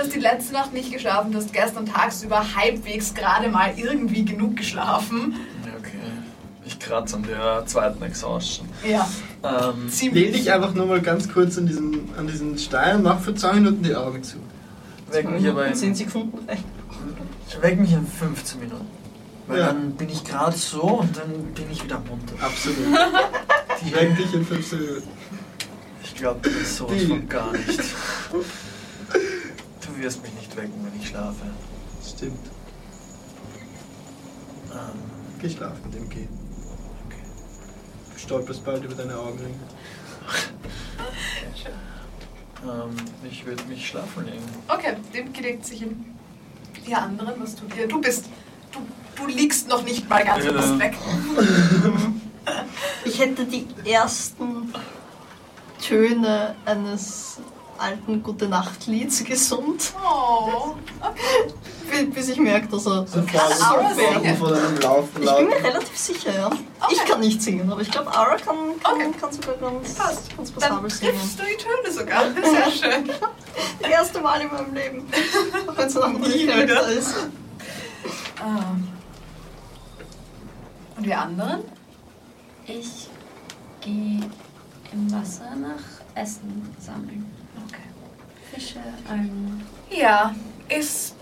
Du 0.00 0.06
hast 0.06 0.14
die 0.14 0.20
letzte 0.20 0.54
Nacht 0.54 0.72
nicht 0.72 0.90
geschlafen. 0.90 1.30
Du 1.30 1.36
hast 1.36 1.52
gestern 1.52 1.84
tagsüber 1.84 2.42
halbwegs 2.56 3.12
gerade 3.12 3.50
mal 3.50 3.74
irgendwie 3.76 4.24
genug 4.24 4.56
geschlafen. 4.56 5.34
Ja, 5.66 5.72
Okay. 5.78 5.90
Ich 6.64 6.78
kratze 6.78 7.16
an 7.16 7.24
der 7.24 7.64
zweiten 7.66 8.02
Exhaustion. 8.02 8.66
Ja, 8.88 9.06
Ähm, 9.42 9.82
Lehn 9.82 9.90
ziemlich. 9.90 10.32
dich 10.32 10.50
einfach 10.52 10.72
nur 10.72 10.86
mal 10.86 11.02
ganz 11.02 11.30
kurz 11.30 11.58
an 11.58 11.66
diesen, 11.66 12.08
an 12.16 12.26
diesen 12.26 12.56
Stein 12.56 12.96
und 12.96 13.02
mach 13.02 13.20
für 13.20 13.34
zwei 13.34 13.52
Minuten 13.54 13.82
die 13.82 13.94
Augen 13.94 14.22
zu. 14.22 14.36
weck 15.10 15.28
mich 15.30 15.46
aber 15.46 15.66
in, 15.66 15.74
10 15.74 15.94
Sekunden 15.94 16.48
recht. 16.48 16.64
weck 17.60 17.78
mich 17.78 17.92
in 17.92 18.06
15 18.06 18.58
Minuten. 18.60 18.86
Weil 19.48 19.58
Ja. 19.58 19.66
dann 19.66 19.92
bin 19.96 20.08
ich 20.08 20.24
gerade 20.24 20.56
so 20.56 20.80
und 20.82 21.14
dann 21.14 21.30
bin 21.54 21.64
ich 21.70 21.84
wieder 21.84 21.98
munter. 22.08 22.42
Absolut. 22.42 22.78
Ich 23.84 23.94
weck 24.00 24.16
dich 24.16 24.32
in 24.32 24.46
15 24.46 24.78
Minuten. 24.78 25.08
Ich 26.04 26.14
glaube 26.14 26.40
das 26.42 26.52
ist 26.54 26.76
sowas 26.78 26.96
Die- 26.98 27.06
von 27.06 27.28
gar 27.28 27.52
nicht. 27.52 27.80
Du 30.00 30.06
wirst 30.06 30.22
mich 30.22 30.32
nicht 30.32 30.56
wecken, 30.56 30.72
wenn 30.82 30.98
ich 30.98 31.08
schlafe. 31.08 31.44
Stimmt. 32.02 32.38
Ähm, 34.72 34.98
Geh 35.38 35.50
schlafen 35.50 35.78
mit 35.84 35.94
dem 35.94 36.08
Kind. 36.08 36.30
okay. 37.06 37.22
Du 38.14 38.18
stolperst 38.18 38.64
bald 38.64 38.82
über 38.82 38.94
deine 38.94 39.14
Augenringe. 39.18 39.58
Ähm, 42.64 42.96
ich 43.30 43.44
würde 43.44 43.62
mich 43.64 43.86
schlafen 43.88 44.24
legen. 44.24 44.42
Okay, 44.68 44.96
dem 45.12 45.34
gelegt 45.34 45.66
sich 45.66 45.80
hin. 45.80 46.02
Die 46.86 46.94
anderen, 46.94 47.34
was 47.42 47.54
tut 47.54 47.76
ihr? 47.76 47.86
Du 47.86 48.00
bist. 48.00 48.24
Du, 48.72 48.80
du 49.16 49.26
liegst 49.26 49.68
noch 49.68 49.82
nicht 49.82 50.08
mal 50.08 50.24
ganz 50.24 50.46
Ja. 50.46 50.78
weg. 50.78 50.96
Ich 53.04 53.18
hätte 53.20 53.44
die 53.44 53.66
ersten 53.84 54.72
Töne 55.86 56.54
eines 56.64 57.36
alten 57.80 58.22
Gute-Nacht-Lieds 58.22 59.24
gesummt. 59.24 59.92
Oh, 60.04 60.74
okay. 61.00 61.52
bi- 61.90 62.10
bis 62.10 62.28
ich 62.28 62.38
merke, 62.38 62.68
dass 62.68 62.86
er 62.86 63.06
so 63.06 63.20
singen? 63.20 64.36
von 64.36 64.52
einem 64.54 64.76
Laufen 64.80 65.22
Ich 65.22 65.30
bin 65.36 65.48
mir 65.48 65.64
relativ 65.64 65.96
sicher, 65.96 66.32
ja. 66.34 66.50
Ich 66.90 67.04
kann 67.04 67.20
nicht 67.20 67.42
singen, 67.42 67.70
aber 67.72 67.80
ich 67.80 67.90
glaube, 67.90 68.10
Aura 68.10 68.36
kann, 68.36 68.56
kann, 68.82 68.94
Okay. 68.94 69.10
kann 69.20 69.32
sogar 69.32 69.54
ganz, 69.56 69.94
Passt. 69.94 70.36
ganz 70.36 70.52
Dann 70.54 70.60
passabel 70.60 70.90
singen. 70.90 71.12
triffst 71.18 71.38
du 71.38 71.42
die 71.44 71.56
Töne 71.56 71.92
sogar. 71.92 72.22
Sehr 72.34 72.70
schön. 72.92 73.10
Das 73.80 73.90
erste 73.90 74.20
Mal 74.20 74.40
in 74.42 74.50
meinem 74.52 74.74
Leben. 74.74 75.06
Auch 75.68 75.76
wenn 75.76 75.86
es 75.86 75.96
ein 75.96 76.02
anderer 76.02 76.28
Nie 76.28 76.46
Charakter 76.46 76.64
wieder. 76.68 76.86
ist. 76.88 77.14
Ähm. 78.44 78.88
Und 80.96 81.06
wir 81.06 81.18
anderen? 81.18 81.64
Ich 82.66 83.08
gehe 83.80 84.20
im 84.92 85.12
Wasser 85.12 85.54
nach 85.56 85.80
Essen 86.14 86.74
sammeln. 86.78 87.29
Fische, 88.52 88.80
Algen. 89.08 89.64
Ja, 89.90 90.34
es, 90.68 91.14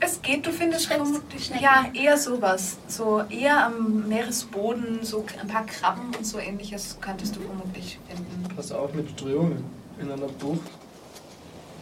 es 0.00 0.20
geht, 0.22 0.46
du 0.46 0.52
findest 0.52 0.86
vermutlich. 0.86 1.50
Ja, 1.60 1.86
eher 1.94 2.16
sowas. 2.16 2.78
So 2.88 3.22
eher 3.28 3.66
am 3.66 4.08
Meeresboden, 4.08 5.00
so 5.02 5.24
ein 5.40 5.48
paar 5.48 5.66
Krabben 5.66 6.14
und 6.16 6.24
so 6.24 6.38
ähnliches 6.38 6.98
könntest 7.00 7.36
du 7.36 7.40
vermutlich 7.40 7.98
finden. 8.08 8.44
Pass 8.54 8.72
auf 8.72 8.92
mit 8.94 9.10
Strömungen 9.10 9.64
in 10.00 10.10
einer 10.10 10.26
Bucht. 10.26 10.70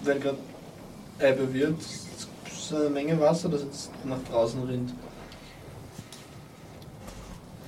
Wenn 0.02 0.20
gerade 0.20 0.38
Ebbe 1.18 1.52
wird, 1.52 1.80
ist 1.80 2.72
eine 2.72 2.90
Menge 2.90 3.18
Wasser, 3.20 3.48
das 3.48 3.62
jetzt 3.62 3.90
nach 4.04 4.22
draußen 4.30 4.62
rinnt. 4.64 4.92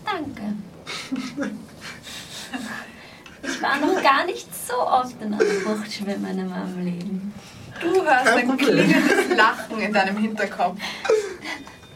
Danke. 0.05 0.55
Ich 3.43 3.63
war 3.63 3.77
noch 3.79 4.03
gar 4.03 4.25
nicht 4.27 4.49
so 4.67 4.75
oft 4.81 5.21
in 5.21 5.35
einer 5.35 5.45
Bucht 5.45 5.91
schwimmen 5.93 6.39
in 6.39 6.49
meinem 6.49 6.85
Leben. 6.85 7.35
Du 7.81 8.03
hörst 8.05 8.25
Kein 8.27 8.39
ein 8.39 8.49
Problem. 8.49 8.77
klingendes 8.91 9.37
Lachen 9.37 9.79
in 9.81 9.93
deinem 9.93 10.17
Hinterkopf. 10.19 10.79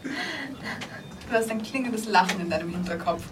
Du 0.03 1.31
hörst 1.31 1.51
ein 1.51 1.61
klingendes 1.61 2.05
Lachen 2.07 2.41
in 2.41 2.49
deinem 2.49 2.69
Hinterkopf. 2.69 3.23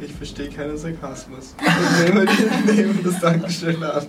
Ich 0.00 0.12
verstehe 0.12 0.48
keinen 0.50 0.78
Sarkasmus. 0.78 1.54
Ich 1.60 2.04
nehme, 2.04 2.24
die- 2.26 2.72
nehme 2.72 3.02
das 3.02 3.20
Dankeschön 3.20 3.82
an. 3.82 4.06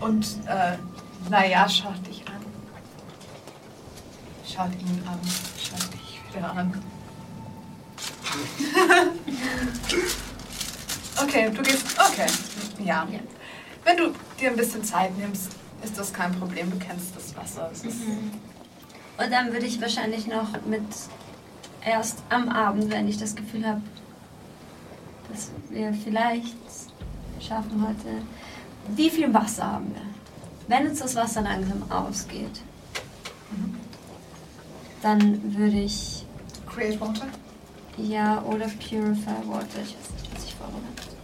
Und, 0.00 0.26
äh, 0.46 0.76
naja, 1.30 1.68
schaut 1.68 2.06
dich 2.06 2.24
an. 2.26 2.34
Schaut 4.46 4.72
ihn 4.80 5.02
an. 5.06 5.18
Schaut 5.58 5.92
dich 5.94 6.20
wieder 6.34 6.50
an. 6.52 6.82
okay, 11.22 11.50
du 11.50 11.62
gehst. 11.62 11.86
Okay. 11.98 12.26
Ja. 12.84 13.06
Wenn 13.84 13.96
du 13.96 14.12
dir 14.40 14.50
ein 14.50 14.56
bisschen 14.56 14.84
Zeit 14.84 15.16
nimmst, 15.18 15.50
ist 15.82 15.98
das 15.98 16.12
kein 16.12 16.32
Problem. 16.38 16.70
Du 16.70 16.78
kennst 16.78 17.16
das 17.16 17.36
Wasser. 17.36 17.70
Es 17.72 17.84
ist, 17.84 18.00
Und 19.18 19.30
dann 19.30 19.52
würde 19.52 19.66
ich 19.66 19.80
wahrscheinlich 19.80 20.26
noch 20.26 20.48
mit 20.66 20.82
erst 21.84 22.22
am 22.30 22.48
Abend, 22.48 22.90
wenn 22.90 23.08
ich 23.08 23.18
das 23.18 23.36
Gefühl 23.36 23.66
habe, 23.66 23.82
dass 25.30 25.50
wir 25.70 25.92
vielleicht 25.92 26.56
schaffen 27.40 27.86
heute. 27.86 28.22
Wie 28.88 29.10
viel 29.10 29.32
Wasser 29.32 29.72
haben 29.72 29.94
wir? 29.94 30.02
Wenn 30.66 30.88
uns 30.88 31.00
das 31.00 31.14
Wasser 31.14 31.42
langsam 31.42 31.90
ausgeht, 31.90 32.62
dann 35.02 35.56
würde 35.56 35.80
ich 35.80 36.24
Create 36.66 37.00
Water. 37.00 37.26
Ja 37.96 38.42
oder 38.42 38.66
Purify 38.66 39.46
Water, 39.46 39.80
ich 39.82 39.96
weiß 39.96 40.10
nicht, 40.22 40.34
was 40.34 40.44
ich 40.44 40.54
vorbereitet 40.54 41.14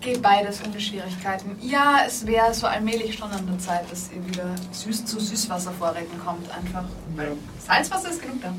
Geht 0.00 0.20
beides 0.20 0.60
ohne 0.66 0.80
Schwierigkeiten. 0.80 1.56
Ja, 1.60 2.00
es 2.04 2.26
wäre 2.26 2.52
so 2.52 2.66
allmählich 2.66 3.16
schon 3.16 3.30
an 3.30 3.46
der 3.46 3.58
Zeit, 3.60 3.88
dass 3.88 4.10
ihr 4.10 4.26
wieder 4.26 4.52
süß 4.72 5.04
zu 5.04 5.20
Süßwasservorräten 5.20 6.18
kommt. 6.18 6.50
Einfach. 6.50 6.84
Ja. 7.16 7.24
Salzwasser 7.64 8.10
ist 8.10 8.20
genug 8.20 8.42
da. 8.42 8.52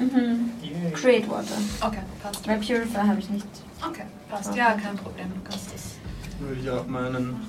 Mhm. 0.00 0.50
Create 0.94 1.30
Water. 1.30 1.54
Okay, 1.80 2.00
passt. 2.20 2.48
Weil 2.48 2.58
Purify 2.58 3.06
habe 3.06 3.20
ich 3.20 3.30
nicht. 3.30 3.46
Okay, 3.88 4.02
passt. 4.28 4.52
Ja, 4.56 4.72
kein 4.72 4.96
Problem. 4.96 5.32
Du 5.32 5.48
kannst 5.48 5.72
das. 5.72 5.82
Würde 6.40 6.60
ich 6.60 6.68
auch 6.68 6.86
meinen, 6.88 7.40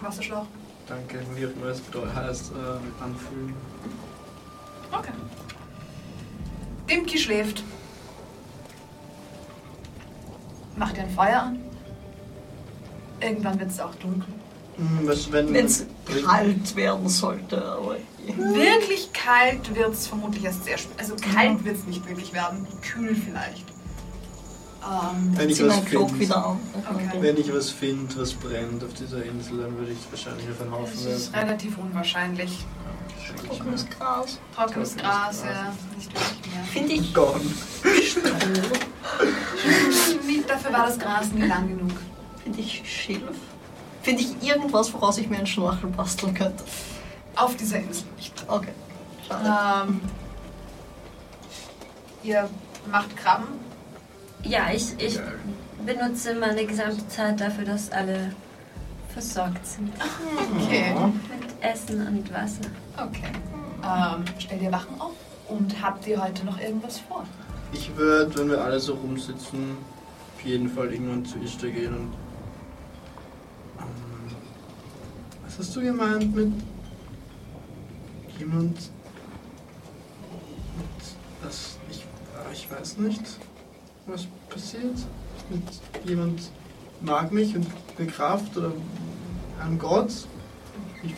Wasserschlauch. 0.00 0.46
danke, 0.86 1.20
wie 1.34 1.46
auch 1.46 1.50
immer 1.52 1.66
es 1.68 1.80
bedeutet, 1.80 2.14
heißt, 2.14 2.52
äh, 2.52 3.02
anfühlen. 3.02 3.54
Okay. 4.92 5.12
Dimki 6.90 7.18
schläft. 7.18 7.64
Mach 10.76 10.92
dir 10.92 11.02
ein 11.02 11.10
Feuer 11.10 11.42
an. 11.42 11.58
Irgendwann 13.20 13.58
wird 13.58 13.70
es 13.70 13.80
auch 13.80 13.94
dunkel. 13.94 14.28
Hm, 14.76 15.00
was, 15.04 15.32
wenn 15.32 15.52
Wenn 15.54 15.66
es 15.66 15.86
kalt 16.24 16.76
werden 16.76 17.08
sollte, 17.08 17.64
aber 17.64 17.96
Wirklich 18.26 19.12
kalt 19.12 19.74
wird 19.74 19.92
es 19.92 20.06
vermutlich 20.06 20.44
erst 20.44 20.64
sehr 20.64 20.76
spät. 20.76 20.98
Also 20.98 21.14
kalt 21.16 21.64
wird 21.64 21.76
es 21.76 21.86
nicht 21.86 22.06
wirklich 22.06 22.32
werden. 22.32 22.66
Kühl 22.82 23.14
vielleicht. 23.14 23.64
Ähm, 24.86 25.32
Wenn 25.36 25.50
ich 25.50 25.66
was 25.66 25.78
finde, 25.80 26.18
wieder 26.20 26.46
an. 26.46 26.60
Okay. 26.74 27.18
wenn 27.20 27.36
ich 27.36 27.52
was 27.52 27.70
finde, 27.70 28.16
was 28.20 28.32
brennt 28.34 28.84
auf 28.84 28.94
dieser 28.94 29.24
Insel, 29.24 29.58
dann 29.58 29.76
würde 29.76 29.92
ich 29.92 29.98
es 29.98 30.10
wahrscheinlich 30.12 30.48
auf 30.48 30.60
einen 30.60 30.70
das 30.70 30.80
Haufen 30.80 30.94
ist 31.08 31.32
werfen. 31.32 31.34
relativ 31.48 31.78
unwahrscheinlich. 31.78 32.64
Trockenes 33.48 33.86
Gras. 33.90 34.38
Trockenes 34.54 34.96
Gras, 34.96 35.42
ja, 35.44 35.72
nicht 35.96 36.12
wirklich 36.14 36.54
mehr. 36.54 36.64
Finde 36.64 36.92
ich 36.92 37.12
Gone. 37.14 37.40
Dafür 40.46 40.72
war 40.72 40.86
das 40.86 40.98
Gras 40.98 41.32
nie 41.32 41.46
lang 41.46 41.68
genug. 41.68 41.92
Finde 42.44 42.60
ich 42.60 42.82
Schilf. 42.84 43.36
Finde 44.02 44.22
ich 44.22 44.40
irgendwas, 44.48 44.92
woraus 44.94 45.18
ich 45.18 45.28
mir 45.28 45.38
einen 45.38 45.46
Schnorchel 45.48 45.90
basteln 45.90 46.32
könnte. 46.34 46.62
Auf 47.34 47.56
dieser 47.56 47.78
Insel 47.78 48.04
nicht. 48.16 48.32
Okay. 48.46 48.72
Schade. 49.26 49.88
Ähm, 49.88 50.00
ihr 52.22 52.48
macht 52.90 53.16
Krabben. 53.16 53.65
Ja, 54.48 54.70
ich, 54.72 54.94
ich 54.98 55.18
benutze 55.84 56.34
meine 56.34 56.64
gesamte 56.64 57.06
Zeit 57.08 57.40
dafür, 57.40 57.64
dass 57.64 57.90
alle 57.90 58.32
versorgt 59.12 59.66
sind. 59.66 59.92
Okay. 60.54 60.94
Mit 60.94 61.64
Essen 61.64 62.06
und 62.06 62.32
Wasser. 62.32 62.70
Okay. 62.96 63.32
Ähm, 63.82 64.24
stellt 64.38 64.62
ihr 64.62 64.72
Wachen 64.72 65.00
auf? 65.00 65.14
Und 65.48 65.82
habt 65.82 66.06
ihr 66.06 66.22
heute 66.22 66.44
noch 66.44 66.60
irgendwas 66.60 67.00
vor? 67.00 67.24
Ich 67.72 67.94
würde, 67.96 68.38
wenn 68.38 68.50
wir 68.50 68.62
alle 68.62 68.78
so 68.78 68.94
rumsitzen, 68.94 69.76
auf 70.36 70.44
jeden 70.44 70.68
Fall 70.68 70.92
irgendwann 70.92 71.24
zu 71.24 71.38
Ishtar 71.38 71.70
gehen 71.70 71.94
und. 71.94 72.12
Ähm, 73.78 74.36
was 75.44 75.58
hast 75.58 75.74
du 75.74 75.80
gemeint 75.80 76.34
mit 76.34 76.52
jemand? 78.38 78.76
Mit 80.76 80.88
das. 81.42 81.78
Ich, 81.90 82.04
ah, 82.36 82.50
ich 82.52 82.70
weiß 82.70 82.98
nicht, 82.98 83.22
was 84.06 84.26
passiert. 84.48 84.96
Mit 85.50 85.62
jemand 86.08 86.40
mag 87.00 87.32
mich 87.32 87.54
und 87.54 87.66
eine 87.98 88.06
Kraft 88.08 88.56
oder 88.56 88.72
einem 89.60 89.78
Gott. 89.78 90.10
Ich, 91.02 91.14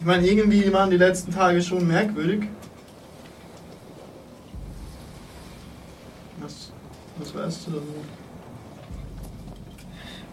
ich 0.00 0.06
meine, 0.06 0.26
irgendwie 0.26 0.72
waren 0.72 0.90
die 0.90 0.96
letzten 0.96 1.32
Tage 1.32 1.62
schon 1.62 1.86
merkwürdig. 1.86 2.48
Was, 6.40 6.70
was 7.18 7.34
weißt 7.34 7.66
du 7.66 7.70
darüber? 7.72 8.04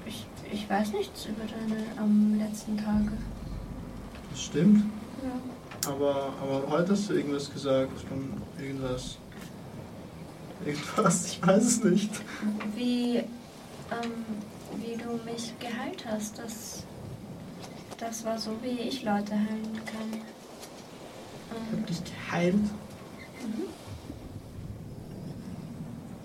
Ich, 0.06 0.26
ich 0.52 0.70
weiß 0.70 0.92
nichts 0.94 1.26
über 1.26 1.44
deine 1.44 1.84
am 1.98 2.38
letzten 2.38 2.78
Tage. 2.78 3.12
Das 4.32 4.42
stimmt. 4.42 4.86
Ja. 5.24 5.90
Aber, 5.90 6.34
aber 6.42 6.64
heute 6.70 6.92
hast 6.92 7.10
du 7.10 7.14
irgendwas 7.14 7.52
gesagt 7.52 8.00
von 8.02 8.42
irgendwas. 8.60 9.18
Irgendwas, 10.66 11.26
ich 11.28 11.46
weiß 11.46 11.64
es 11.64 11.84
nicht. 11.84 12.10
Wie, 12.76 13.18
ähm, 13.18 14.26
wie 14.78 14.96
du 14.98 15.20
mich 15.30 15.54
geheilt 15.60 16.06
hast, 16.08 16.38
das, 16.40 16.84
das 17.98 18.24
war 18.24 18.38
so, 18.40 18.52
wie 18.62 18.80
ich 18.88 19.04
Leute 19.04 19.34
heilen 19.34 19.82
kann. 19.86 20.14
Ich 20.14 21.56
Ähm, 21.56 21.80
hab 21.80 21.88
dich 21.88 22.02
geheilt. 22.04 22.56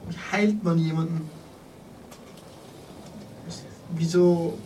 Wie 0.09 0.17
heilt 0.33 0.63
man 0.63 0.79
jemanden? 0.79 1.29
Wieso? 3.91 4.59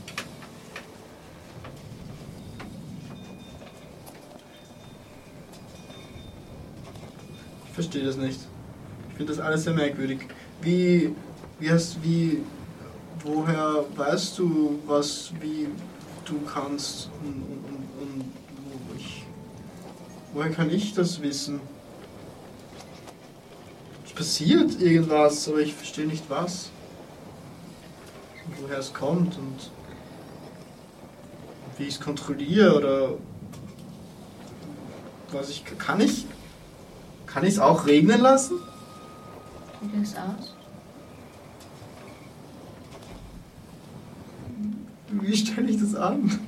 Ich 7.66 7.72
verstehe 7.74 8.04
das 8.04 8.16
nicht. 8.16 8.40
Finde 9.22 9.36
das 9.36 9.46
alles 9.46 9.62
sehr 9.62 9.72
merkwürdig. 9.72 10.18
Wie, 10.62 11.14
wie 11.60 11.70
hast, 11.70 12.02
wie, 12.02 12.42
woher 13.22 13.84
weißt 13.94 14.36
du, 14.36 14.80
was, 14.84 15.32
wie 15.40 15.68
du 16.24 16.40
kannst 16.40 17.08
und, 17.22 17.36
und, 17.36 17.84
und, 18.00 18.24
wo 18.88 18.96
ich, 18.98 19.24
woher 20.32 20.50
kann 20.50 20.70
ich 20.70 20.92
das 20.94 21.22
wissen? 21.22 21.60
Es 24.04 24.12
passiert 24.12 24.80
irgendwas, 24.80 25.48
aber 25.48 25.60
ich 25.60 25.72
verstehe 25.72 26.08
nicht 26.08 26.28
was. 26.28 26.70
Woher 28.60 28.78
es 28.78 28.92
kommt 28.92 29.38
und 29.38 29.70
wie 31.78 31.84
ich 31.84 31.94
es 31.94 32.00
kontrolliere 32.00 32.76
oder 32.76 33.14
was 35.30 35.48
ich 35.48 35.64
kann 35.78 36.00
ich 36.00 36.26
kann 37.28 37.44
ich 37.44 37.50
es 37.50 37.58
auch 37.60 37.86
regnen 37.86 38.20
lassen? 38.20 38.56
Probier 39.82 40.02
es 40.02 40.14
aus. 40.16 40.54
Wie 45.10 45.36
stelle 45.36 45.70
ich 45.70 45.80
das 45.80 45.94
an? 45.94 46.40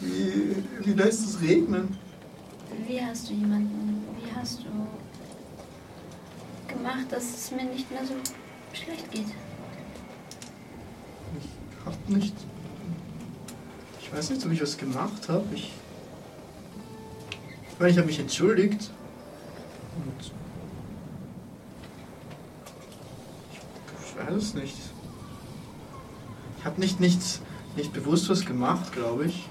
Wie, 0.00 0.56
wie 0.84 0.92
lässt 0.94 1.24
es 1.24 1.40
regnen? 1.40 1.96
Wie 2.86 3.00
hast 3.00 3.28
du 3.28 3.34
jemanden, 3.34 4.04
wie 4.16 4.32
hast 4.34 4.60
du 4.60 4.68
gemacht, 6.72 7.06
dass 7.10 7.24
es 7.24 7.50
mir 7.50 7.64
nicht 7.64 7.90
mehr 7.90 8.04
so 8.04 8.14
schlecht 8.72 9.10
geht? 9.10 9.26
Ich 11.38 11.84
hab 11.84 12.08
nicht. 12.08 12.34
Ich 14.00 14.12
weiß 14.12 14.30
nicht, 14.30 14.46
ob 14.46 14.52
ich 14.52 14.62
was 14.62 14.78
gemacht 14.78 15.28
habe. 15.28 15.44
Ich. 15.54 15.72
Ich 17.70 17.78
meine, 17.78 17.90
ich 17.92 17.98
habe 17.98 18.06
mich 18.06 18.18
entschuldigt. 18.18 18.90
Und. 19.96 20.32
Ich, 23.52 23.60
ich 24.07 24.07
weiß 24.18 24.34
es 24.34 24.54
nicht. 24.54 24.76
Ich 26.58 26.64
habe 26.64 26.80
nicht, 26.80 27.00
nicht, 27.00 27.20
nicht 27.76 27.92
bewusst 27.92 28.28
was 28.28 28.44
gemacht, 28.44 28.92
glaube 28.92 29.26
ich. 29.26 29.48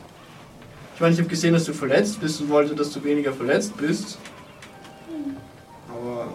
Ich 0.96 1.02
meine, 1.02 1.14
ich 1.14 1.20
habe 1.20 1.30
gesehen, 1.30 1.54
dass 1.54 1.66
du 1.66 1.74
verletzt 1.74 2.20
bist 2.20 2.42
und 2.42 2.50
wollte, 2.50 2.76
dass 2.76 2.92
du 2.92 3.04
weniger 3.04 3.32
verletzt 3.32 3.78
bist. 3.78 4.18
Aber. 5.90 6.34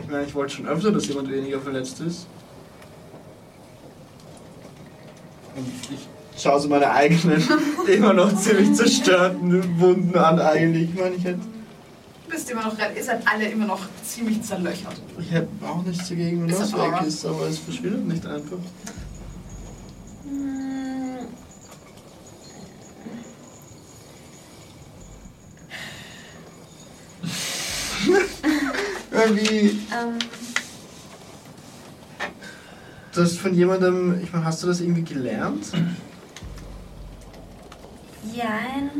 Ich 0.00 0.10
meine, 0.10 0.24
ich 0.24 0.34
wollte 0.34 0.54
schon 0.54 0.66
öfter, 0.66 0.92
dass 0.92 1.06
jemand 1.08 1.30
weniger 1.30 1.60
verletzt 1.60 2.00
ist. 2.00 2.26
Und 5.56 5.66
ich 5.90 6.42
schaue 6.42 6.60
so 6.60 6.68
meine 6.68 6.90
eigenen, 6.90 7.42
immer 7.86 8.12
noch 8.12 8.36
ziemlich 8.36 8.74
zerstörten 8.74 9.80
Wunden 9.80 10.16
an 10.16 10.38
eigentlich. 10.38 10.90
Ich 10.90 11.00
meine, 11.00 11.14
ich 11.14 11.24
hätte. 11.24 11.40
Bist 12.36 12.50
immer 12.50 12.64
noch, 12.64 12.76
ihr 12.94 13.02
seid 13.02 13.26
alle 13.26 13.46
immer 13.48 13.64
noch 13.64 13.80
ziemlich 14.04 14.42
zerlöchert. 14.42 15.00
Ich 15.18 15.30
hätte 15.30 15.48
auch 15.66 15.82
nichts 15.82 16.06
dagegen, 16.06 16.42
wenn 16.42 16.50
Ist 16.50 16.60
das 16.60 16.74
weg 16.74 17.00
ist, 17.06 17.24
aber 17.24 17.48
es 17.48 17.58
verschwindet 17.58 18.06
nicht 18.06 18.26
einfach. 18.26 18.58
Hm, 20.24 21.28
Irgendwie, 29.12 29.80
ähm, 29.90 30.18
das 33.14 33.38
von 33.38 33.54
jemandem, 33.54 34.20
ich 34.22 34.30
meine, 34.30 34.44
hast 34.44 34.62
du 34.62 34.66
das 34.66 34.82
irgendwie 34.82 35.04
gelernt? 35.04 35.72
jein. 38.30 38.90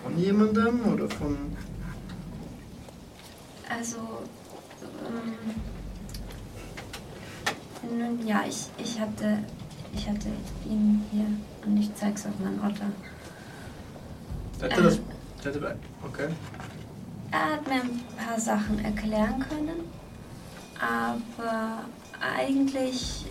Von 0.00 0.16
jemandem 0.16 0.92
oder 0.92 1.10
von. 1.10 1.56
Also, 3.68 3.98
ähm, 5.06 5.34
nun 7.98 8.26
ja, 8.26 8.44
ich, 8.48 8.68
ich 8.78 8.98
hatte, 8.98 9.38
ich 9.94 10.08
hatte 10.08 10.28
ihn 10.64 11.04
hier 11.10 11.26
und 11.66 11.76
ich 11.76 11.94
zeig's 11.94 12.26
auf 12.26 12.38
meinen 12.38 12.60
Otter. 12.60 12.90
Hätte 14.60 14.82
das. 14.82 15.00
Hätte, 15.44 15.76
okay. 16.04 16.28
Er 17.30 17.52
hat 17.52 17.66
mir 17.68 17.82
ein 17.82 18.00
paar 18.16 18.40
Sachen 18.40 18.82
erklären 18.84 19.44
können, 19.48 19.84
aber 20.80 21.84
eigentlich 22.20 23.26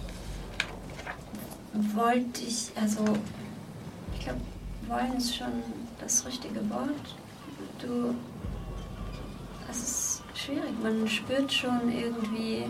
wollte 1.74 2.42
ich, 2.42 2.72
also 2.80 3.04
ich 4.14 4.20
glaube, 4.22 4.40
wollen 4.88 5.18
ist 5.18 5.36
schon 5.36 5.64
das 6.00 6.26
richtige 6.26 6.70
Wort. 6.70 7.16
Du, 7.80 8.16
es 9.70 9.78
ist 9.78 10.17
schwierig, 10.38 10.74
man 10.82 11.08
spürt 11.08 11.52
schon 11.52 11.92
irgendwie. 11.92 12.66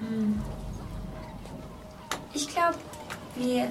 Hm. 0.00 0.40
Ich 2.34 2.48
glaube, 2.48 2.76
wie 3.34 3.64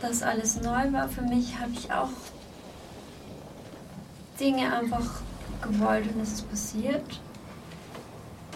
das 0.00 0.22
alles 0.22 0.60
neu 0.60 0.92
war 0.92 1.08
für 1.08 1.22
mich, 1.22 1.58
habe 1.58 1.72
ich 1.72 1.90
auch 1.92 2.10
Dinge 4.38 4.74
einfach 4.74 5.22
gewollt 5.62 6.12
und 6.14 6.20
es 6.20 6.32
ist 6.34 6.50
passiert. 6.50 7.20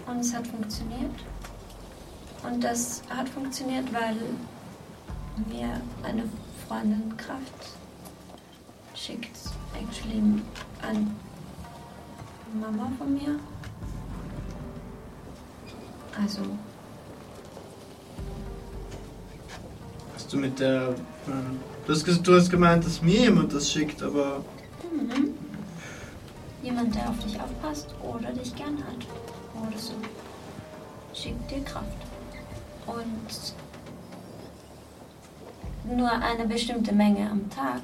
Und 0.06 0.20
es 0.20 0.34
hat 0.34 0.46
funktioniert. 0.46 1.14
Und 2.42 2.62
das 2.62 3.02
hat 3.08 3.28
funktioniert, 3.28 3.90
weil 3.92 4.16
mir 5.48 5.80
eine 6.02 6.24
Freundin 6.68 7.16
Kraft 7.16 7.70
schickt. 8.94 9.36
Actually 9.74 10.22
an 10.88 11.14
Mama 12.60 12.90
von 12.98 13.12
mir. 13.14 13.38
Also, 16.22 16.42
Hast 20.14 20.32
du 20.32 20.36
mit 20.36 20.58
der. 20.60 20.94
ähm, 21.26 21.60
Du 21.86 21.92
hast, 21.92 22.06
du 22.26 22.34
hast 22.34 22.50
gemeint, 22.50 22.84
dass 22.86 23.02
mir 23.02 23.20
jemand 23.20 23.52
das 23.52 23.70
schickt, 23.70 24.02
aber. 24.02 24.42
mhm. 24.90 25.34
jemand, 26.62 26.94
der 26.94 27.10
auf 27.10 27.18
dich 27.18 27.38
aufpasst 27.40 27.94
oder 28.02 28.32
dich 28.32 28.54
gern 28.56 28.78
hat. 28.78 29.06
Oder 29.68 29.78
so. 29.78 29.92
Schickt 31.12 31.50
dir 31.50 31.62
Kraft. 31.64 31.84
Und 32.86 33.54
nur 35.96 36.10
eine 36.10 36.46
bestimmte 36.46 36.94
Menge 36.94 37.30
am 37.30 37.50
Tag. 37.50 37.82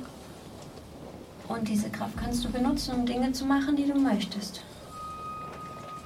Und 1.50 1.66
diese 1.66 1.90
Kraft 1.90 2.16
kannst 2.16 2.44
du 2.44 2.48
benutzen, 2.48 2.94
um 2.94 3.04
Dinge 3.04 3.32
zu 3.32 3.44
machen, 3.44 3.74
die 3.74 3.84
du 3.84 3.98
möchtest. 3.98 4.62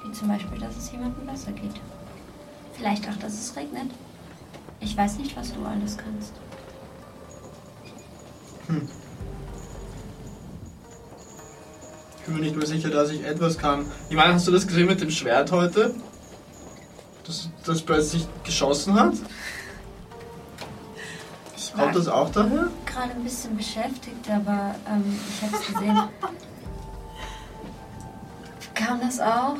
Wie 0.03 0.11
zum 0.11 0.27
Beispiel, 0.27 0.57
dass 0.57 0.75
es 0.75 0.91
jemandem 0.91 1.27
besser 1.27 1.51
geht. 1.51 1.75
Vielleicht 2.73 3.07
auch, 3.07 3.15
dass 3.17 3.33
es 3.33 3.55
regnet. 3.55 3.91
Ich 4.79 4.97
weiß 4.97 5.19
nicht, 5.19 5.37
was 5.37 5.53
du 5.53 5.63
alles 5.63 5.97
kannst. 5.97 6.33
Ich 12.17 12.25
bin 12.25 12.33
mir 12.33 12.41
nicht 12.41 12.55
mehr 12.55 12.65
sicher, 12.65 12.89
dass 12.89 13.11
ich 13.11 13.23
etwas 13.23 13.59
kann. 13.59 13.85
Ich 14.09 14.15
meine, 14.15 14.33
hast 14.33 14.47
du 14.47 14.51
das 14.51 14.65
gesehen 14.65 14.87
mit 14.87 14.99
dem 14.99 15.11
Schwert 15.11 15.51
heute? 15.51 15.93
Das, 17.23 17.49
das 17.63 17.83
plötzlich 17.83 18.27
geschossen 18.43 18.95
hat? 18.95 19.13
Ich 21.75 21.81
war 21.81 21.87
Kommt 21.91 21.97
das 21.97 22.07
auch 22.07 22.29
daher? 22.31 22.67
gerade 22.85 23.11
ein 23.11 23.23
bisschen 23.23 23.57
beschäftigt, 23.57 24.29
aber 24.29 24.75
ähm, 24.89 25.19
ich 25.29 25.43
habe 25.43 25.55
es 25.61 25.67
gesehen. 25.73 25.99
Kam 28.73 29.01
das 29.01 29.19
auch? 29.19 29.57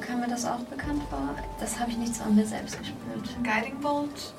Kam 0.00 0.20
mir 0.20 0.28
das 0.28 0.44
auch 0.44 0.58
bekannt 0.58 1.02
vor? 1.08 1.34
Das 1.58 1.80
habe 1.80 1.90
ich 1.92 1.96
nicht 1.96 2.14
so 2.14 2.24
an 2.24 2.34
mir 2.34 2.46
selbst 2.46 2.78
gespürt. 2.78 3.30
Ein 3.38 3.42
Guiding 3.42 3.80
Bolt 3.80 4.34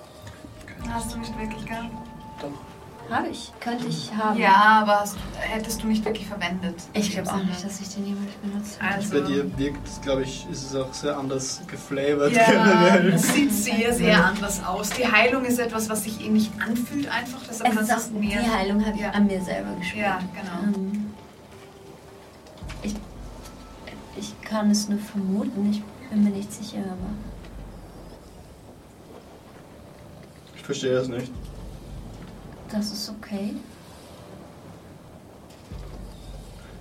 hast 0.91 1.11
du 1.13 1.17
nicht 1.17 1.35
wirklich 1.39 1.65
gehabt. 1.65 1.89
Habe 3.09 3.27
ich. 3.29 3.51
Könnte 3.61 3.85
ich 3.87 4.13
haben. 4.13 4.37
Ja, 4.37 4.79
aber 4.81 4.99
hast, 4.99 5.15
hättest 5.39 5.81
du 5.81 5.87
nicht 5.87 6.03
wirklich 6.03 6.27
verwendet. 6.27 6.75
Ich 6.93 7.11
glaube 7.11 7.29
auch 7.31 7.43
nicht, 7.43 7.63
dass 7.63 7.79
ich 7.79 7.87
den 7.95 8.05
jemals 8.05 8.33
benutzt 8.43 8.81
habe. 8.81 8.95
Also, 8.95 9.21
Bei 9.21 9.27
dir 9.27 9.57
wirkt 9.57 9.87
es, 9.87 10.01
glaube 10.01 10.23
ich, 10.23 10.45
ist 10.51 10.63
es 10.65 10.75
auch 10.75 10.93
sehr 10.93 11.17
anders 11.17 11.61
geflavored 11.67 12.33
ja, 12.33 12.45
generell. 12.51 13.13
es 13.13 13.33
sieht 13.33 13.53
sehr, 13.53 13.93
sehr 13.93 14.25
anders 14.25 14.61
aus. 14.63 14.89
Die 14.89 15.09
Heilung 15.09 15.45
ist 15.45 15.57
etwas, 15.59 15.89
was 15.89 16.03
sich 16.03 16.19
ähnlich 16.25 16.49
anfühlt 16.59 17.07
einfach. 17.09 17.39
Deshalb 17.49 17.69
Es 17.71 17.75
kannst 17.77 17.81
ist 17.81 17.89
du 17.89 17.93
auch, 17.93 17.97
es 18.17 18.21
die 18.21 18.27
mehr... 18.27 18.53
Heilung 18.57 18.85
habe 18.85 18.95
ich 18.95 19.01
Ja. 19.01 19.11
an 19.11 19.25
mir 19.25 19.41
selber 19.41 19.73
gespürt. 19.79 20.03
Ja, 20.05 20.19
genau. 20.33 20.77
Ähm, 20.77 21.13
ich, 22.83 22.95
ich 24.17 24.41
kann 24.41 24.69
es 24.69 24.89
nur 24.89 24.99
vermuten, 24.99 25.71
ich 25.71 25.81
bin 26.09 26.23
mir 26.25 26.31
nicht 26.31 26.51
sicher, 26.51 26.79
aber 26.79 27.09
Ich 30.57 30.63
verstehe 30.63 30.93
das 30.93 31.07
nicht. 31.07 31.31
Das 32.71 32.91
ist 32.91 33.09
okay. 33.09 33.53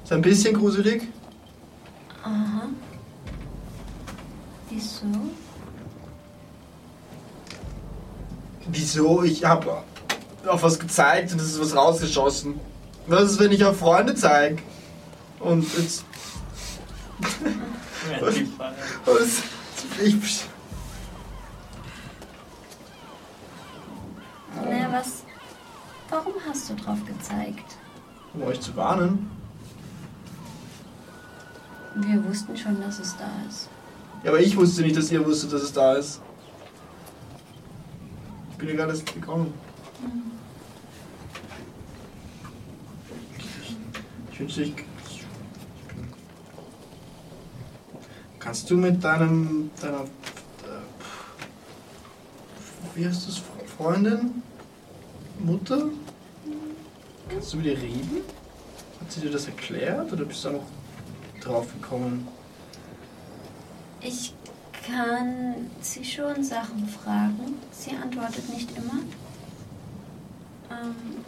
Ist 0.05 0.12
ein 0.12 0.23
bisschen 0.23 0.55
gruselig. 0.55 1.02
Aha. 2.23 2.68
Wieso? 4.70 5.06
Wieso? 8.68 9.23
Ich 9.23 9.44
habe 9.44 9.82
auf 10.47 10.62
was 10.62 10.78
gezeigt 10.78 11.32
und 11.32 11.40
es 11.40 11.48
ist 11.52 11.60
was 11.60 11.74
rausgeschossen. 11.76 12.60
Was 13.06 13.32
ist, 13.32 13.40
wenn 13.40 13.52
ich 13.52 13.65
auf 13.65 13.78
Freunde 13.78 14.15
zeige? 14.15 14.58
Und 15.40 15.62
jetzt. 15.76 16.05
Es- 19.06 19.42
ich, 20.02 20.16
Naja, 24.65 24.89
was. 24.92 25.25
Warum 26.10 26.34
hast 26.48 26.70
du 26.70 26.74
drauf 26.74 26.98
gezeigt? 27.06 27.76
um 28.34 28.42
euch 28.42 28.60
zu 28.60 28.76
warnen. 28.76 29.30
Wir 31.94 32.22
wussten 32.28 32.54
schon, 32.54 32.78
dass 32.82 32.98
es 32.98 33.16
da 33.16 33.30
ist. 33.48 33.70
Ja, 34.22 34.30
aber 34.30 34.40
ich 34.40 34.54
wusste 34.56 34.82
nicht, 34.82 34.94
dass 34.94 35.10
ihr 35.10 35.24
wusstet, 35.24 35.54
dass 35.54 35.62
es 35.62 35.72
da 35.72 35.94
ist. 35.94 36.20
Ich 38.50 38.56
bin 38.58 38.68
ja 38.68 38.74
gerade 38.74 38.90
erst 38.92 39.10
gekommen. 39.14 39.54
Ich 44.32 44.40
wünsche 44.40 44.64
dich. 44.64 44.74
Kannst 48.38 48.68
du 48.70 48.76
mit 48.76 49.02
deinem. 49.02 49.70
deiner. 49.80 50.02
äh, 50.02 50.06
Wie 52.94 53.06
heißt 53.06 53.28
das? 53.28 53.42
Freundin? 53.78 54.42
Mutter? 55.39 55.89
Kannst 57.28 57.52
du 57.52 57.56
mit 57.58 57.66
ihr 57.66 57.78
reden? 57.78 58.23
Hat 59.00 59.12
sie 59.12 59.20
dir 59.20 59.31
das 59.31 59.47
erklärt 59.47 60.12
oder 60.12 60.24
bist 60.24 60.44
du 60.44 60.48
da 60.48 60.55
noch 60.56 60.65
drauf 61.40 61.73
gekommen? 61.73 62.26
Ich 64.00 64.34
kann 64.86 65.70
sie 65.81 66.05
schon 66.05 66.42
Sachen 66.44 66.89
fragen. 66.89 67.56
Sie 67.73 67.90
antwortet 67.90 68.48
nicht 68.48 68.76
immer. 68.76 69.00
Ähm, 70.70 71.24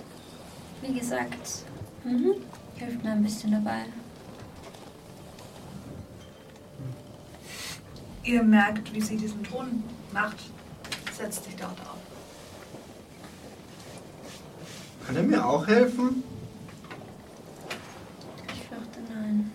wie 0.81 0.99
gesagt, 0.99 1.65
mhm, 2.05 2.35
hilft 2.77 3.03
mir 3.03 3.13
ein 3.13 3.23
bisschen 3.23 3.53
dabei. 3.53 3.85
Ihr 8.23 8.43
merkt, 8.43 8.93
wie 8.93 9.01
sie 9.01 9.17
diesen 9.17 9.43
Ton 9.43 9.83
macht. 10.13 10.37
Setzt 11.17 11.45
sich 11.45 11.57
dort 11.57 11.81
auf. 11.81 11.98
Kann 15.09 15.17
er 15.17 15.23
mir 15.23 15.47
auch 15.47 15.67
helfen? 15.67 16.23
Ich 18.53 18.61
fürchte 18.69 19.01
nein. 19.11 19.51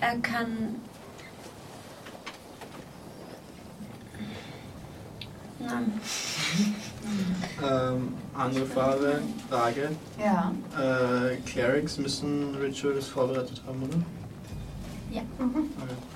Er 0.00 0.18
kann. 0.20 0.76
Nein. 5.58 6.00
Ähm, 7.62 8.14
andere 8.32 8.64
Frage, 8.64 9.20
Frage. 9.50 9.90
Ja. 10.18 10.50
Äh, 10.80 11.36
Clerics 11.44 11.98
müssen 11.98 12.54
Rituals 12.54 13.08
vorbereitet 13.08 13.62
haben, 13.66 13.82
oder? 13.82 13.98
Ja. 15.10 15.20
Ja. 15.20 15.22
okay. 15.44 16.15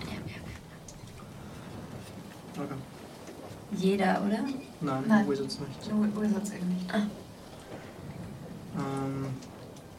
Jeder, 3.80 4.22
oder? 4.26 4.38
Nein, 4.80 5.04
Nein. 5.08 5.28
Wizards 5.28 5.58
nicht. 5.60 5.90
Wizards 6.20 6.50
eben 6.52 6.68
nicht. 6.68 6.92
Ähm, 8.76 9.26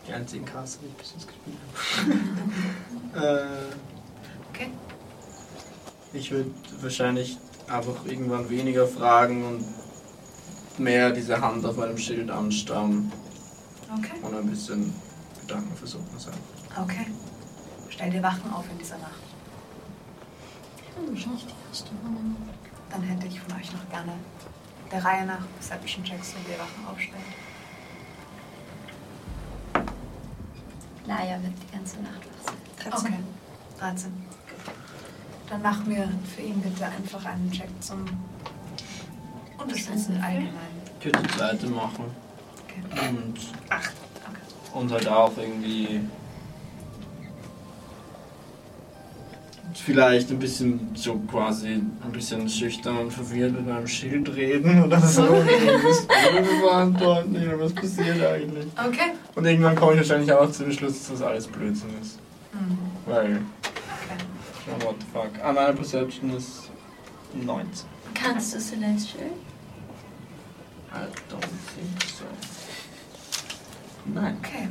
die 0.07 0.13
einzigen 0.13 0.45
Caster, 0.45 0.79
die 0.83 0.87
ich 0.87 0.93
bis 0.95 1.13
jetzt 1.13 1.27
gespielt 1.27 1.57
habe. 3.13 3.25
äh, 3.25 3.75
Okay. 4.53 4.69
ich 6.13 6.29
würde 6.31 6.51
wahrscheinlich 6.81 7.37
einfach 7.67 8.05
irgendwann 8.05 8.49
weniger 8.49 8.85
fragen 8.85 9.45
und 9.45 9.65
mehr 10.79 11.11
diese 11.11 11.39
Hand 11.39 11.65
auf 11.65 11.77
meinem 11.77 11.97
Schild 11.97 12.29
anstarren 12.29 13.11
Okay. 13.97 14.19
und 14.21 14.35
ein 14.35 14.47
bisschen 14.49 14.93
Gedanken 15.41 15.75
versuchen 15.75 16.17
sein. 16.19 16.33
Okay. 16.81 17.07
Stell 17.89 18.09
dir 18.11 18.21
Wachen 18.21 18.51
auf 18.51 18.65
in 18.71 18.77
dieser 18.77 18.97
Nacht. 18.97 19.11
Wahrscheinlich 21.09 21.45
die 21.45 21.53
erste 21.69 21.89
Runde. 22.03 22.35
Dann 22.91 23.03
hätte 23.03 23.27
ich 23.27 23.39
von 23.39 23.53
euch 23.57 23.71
noch 23.71 23.89
gerne 23.89 24.13
der 24.91 25.03
Reihe 25.03 25.25
nach 25.25 25.45
Perception 25.57 26.03
Checks, 26.03 26.33
wenn 26.35 26.51
ihr 26.51 26.59
Wachen 26.59 26.85
aufstellt. 26.91 27.23
Laia 31.05 31.41
wird 31.41 31.53
die 31.67 31.75
ganze 31.75 32.01
Nacht 32.01 32.21
wach 32.89 32.97
sein. 32.97 33.13
Okay. 33.13 33.13
13. 33.79 34.11
Gut. 34.11 34.73
Dann 35.49 35.61
machen 35.61 35.89
wir 35.89 36.09
für 36.35 36.41
ihn 36.41 36.61
bitte 36.61 36.85
einfach 36.85 37.25
einen 37.25 37.51
Check 37.51 37.69
zum 37.81 38.05
Unterstützen 39.57 40.21
allgemein. 40.21 40.51
Ich 40.99 41.05
würde 41.05 41.21
die 41.23 41.29
zweite 41.29 41.67
machen. 41.67 42.05
Okay. 42.63 43.07
Und, 43.09 43.39
Acht. 43.69 43.93
Okay. 44.29 44.77
und 44.77 44.91
halt 44.91 45.07
auch 45.07 45.35
irgendwie. 45.37 46.01
Vielleicht 49.73 50.29
ein 50.31 50.39
bisschen 50.39 50.89
so 50.95 51.17
quasi 51.19 51.67
ein 51.69 52.11
bisschen 52.11 52.49
schüchtern 52.49 52.97
und 52.97 53.11
verwirrt 53.11 53.53
mit 53.53 53.67
meinem 53.67 53.87
Schild 53.87 54.35
reden 54.35 54.83
oder 54.83 54.99
so. 54.99 55.21
Nicht 55.21 55.47
mehr, 57.31 57.59
was 57.59 57.73
passiert 57.73 58.21
eigentlich. 58.23 58.65
Okay. 58.77 59.11
Und 59.35 59.45
irgendwann 59.45 59.75
komme 59.75 59.93
ich 59.93 59.99
wahrscheinlich 59.99 60.31
auch 60.33 60.51
zu 60.51 60.63
dem 60.63 60.73
Schluss, 60.73 60.97
dass 60.99 61.09
das 61.11 61.21
alles 61.21 61.47
Blödsinn 61.47 61.89
ist. 62.01 62.19
Mhm. 62.53 62.77
Weil, 63.05 63.33
okay. 63.33 64.85
what 64.85 64.95
the 64.99 65.05
fuck. 65.13 65.29
Ah, 65.43 65.53
meine 65.53 65.73
Perception 65.73 66.35
ist 66.35 66.69
19. 67.33 67.85
Kannst 68.13 68.55
du 68.55 68.59
Celestial? 68.59 69.27
I 70.93 70.97
don't 71.31 71.39
think 71.39 72.03
so. 72.03 72.25
Nein. 74.13 74.35
Okay. 74.39 74.67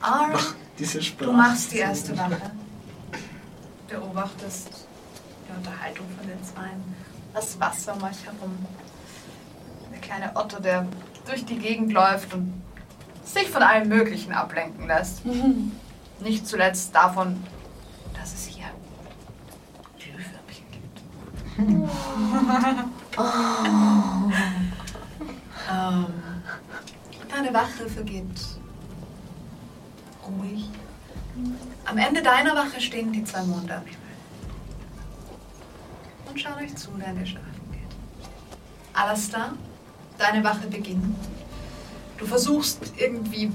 Ar, 0.00 0.38
Diese 0.78 1.02
Sprache. 1.02 1.30
du 1.30 1.36
machst 1.36 1.72
die 1.72 1.78
erste 1.78 2.16
Wache. 2.16 2.52
Beobachtest 3.88 4.86
die 5.46 5.56
Unterhaltung 5.56 6.06
von 6.16 6.26
den 6.26 6.42
Zweien. 6.42 6.82
Das 7.32 7.58
Wasser 7.60 7.94
um 7.94 8.02
euch 8.02 8.24
herum. 8.24 8.66
Der 9.92 10.00
kleine 10.00 10.34
Otto, 10.34 10.60
der 10.60 10.86
durch 11.26 11.44
die 11.44 11.58
Gegend 11.58 11.92
läuft 11.92 12.32
und 12.34 12.62
sich 13.24 13.48
von 13.50 13.62
allem 13.62 13.88
Möglichen 13.88 14.32
ablenken 14.32 14.86
lässt. 14.86 15.22
Nicht 16.20 16.46
zuletzt 16.46 16.94
davon, 16.94 17.42
dass 18.14 18.32
es 18.32 18.46
hier 18.46 18.66
Glühwürmchen 19.98 20.66
gibt. 20.70 21.02
ähm, 25.70 26.06
deine 27.28 27.52
Wache 27.52 27.88
vergeht 27.88 28.38
ruhig. 30.26 30.68
Am 31.84 31.98
Ende 31.98 32.22
deiner 32.22 32.54
Wache 32.54 32.80
stehen 32.80 33.12
die 33.12 33.24
zwei 33.24 33.42
Monde 33.42 33.74
am 33.74 33.82
Himmel. 33.82 33.98
Und 36.28 36.40
schauen 36.40 36.54
euch 36.54 36.74
zu, 36.76 36.88
während 36.96 37.20
ihr 37.20 37.26
schlafen 37.26 37.72
geht. 37.72 38.26
Alastair, 38.92 39.52
deine 40.18 40.44
Wache 40.44 40.66
beginnt. 40.68 41.16
Du 42.18 42.26
versuchst 42.26 42.92
irgendwie 42.96 43.52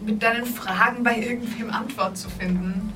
mit 0.00 0.22
deinen 0.22 0.46
Fragen 0.46 1.02
bei 1.02 1.18
irgendwem 1.18 1.70
Antwort 1.70 2.16
zu 2.16 2.30
finden. 2.30 2.92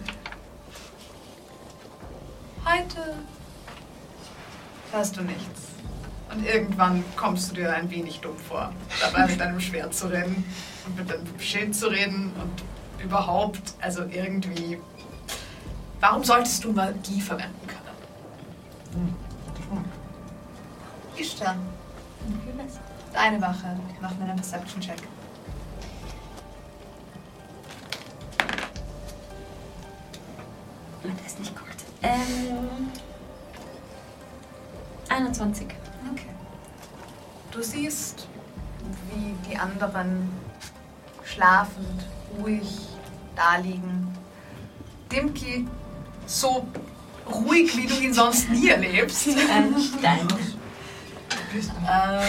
Heute 2.64 3.16
hörst 4.92 5.16
du 5.16 5.22
nichts. 5.22 5.72
Und 6.32 6.46
irgendwann 6.46 7.04
kommst 7.16 7.50
du 7.50 7.56
dir 7.56 7.74
ein 7.74 7.90
wenig 7.90 8.20
dumm 8.20 8.38
vor, 8.38 8.72
dabei 9.00 9.26
mit 9.26 9.38
deinem 9.38 9.60
Schwert 9.60 9.94
zu 9.94 10.06
rennen 10.06 10.44
und 10.86 10.96
mit 10.96 11.10
deinem 11.10 11.38
Schild 11.38 11.74
zu 11.76 11.88
reden 11.88 12.32
und 12.40 12.62
überhaupt, 13.02 13.74
also 13.80 14.02
irgendwie. 14.04 14.78
Warum 16.00 16.24
solltest 16.24 16.64
du 16.64 16.72
Magie 16.72 17.20
verwenden 17.20 17.66
können? 17.66 17.82
Ishtar, 21.16 21.56
deine 23.12 23.40
Wache, 23.40 23.78
mach 24.00 24.14
mir 24.16 24.24
einen 24.24 24.36
Perception-Check. 24.36 25.02
Wenn 31.02 31.16
das 31.22 31.38
nicht 31.38 31.54
guckt. 31.54 31.84
Ähm. 32.02 32.90
21. 35.08 35.66
Okay. 36.12 36.30
Du 37.50 37.62
siehst, 37.62 38.26
wie 39.10 39.34
die 39.48 39.56
anderen 39.56 40.30
schlafend, 41.24 42.06
ruhig 42.38 42.91
daliegen. 43.36 44.08
Dimki 45.10 45.66
so 46.26 46.66
ruhig, 47.30 47.76
wie 47.76 47.86
du 47.86 47.94
ihn 47.94 48.14
sonst 48.14 48.48
nie 48.50 48.68
erlebst. 48.68 49.28
Ein 49.50 49.74
Stein. 49.80 50.28
Ähm, 51.54 52.22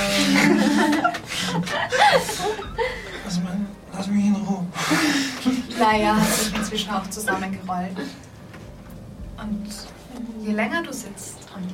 Lass, 3.24 3.40
mal, 3.40 3.58
lass 3.94 4.08
mich 4.08 4.26
in 4.26 4.36
Ruhe. 4.36 4.66
Laia 5.80 6.16
hat 6.16 6.28
sich 6.28 6.54
inzwischen 6.56 6.90
auch 6.92 7.10
zusammengerollt. 7.10 7.98
Und 9.38 9.70
je 10.42 10.52
länger 10.52 10.84
du 10.84 10.92
sitzt 10.92 11.38
und 11.56 11.74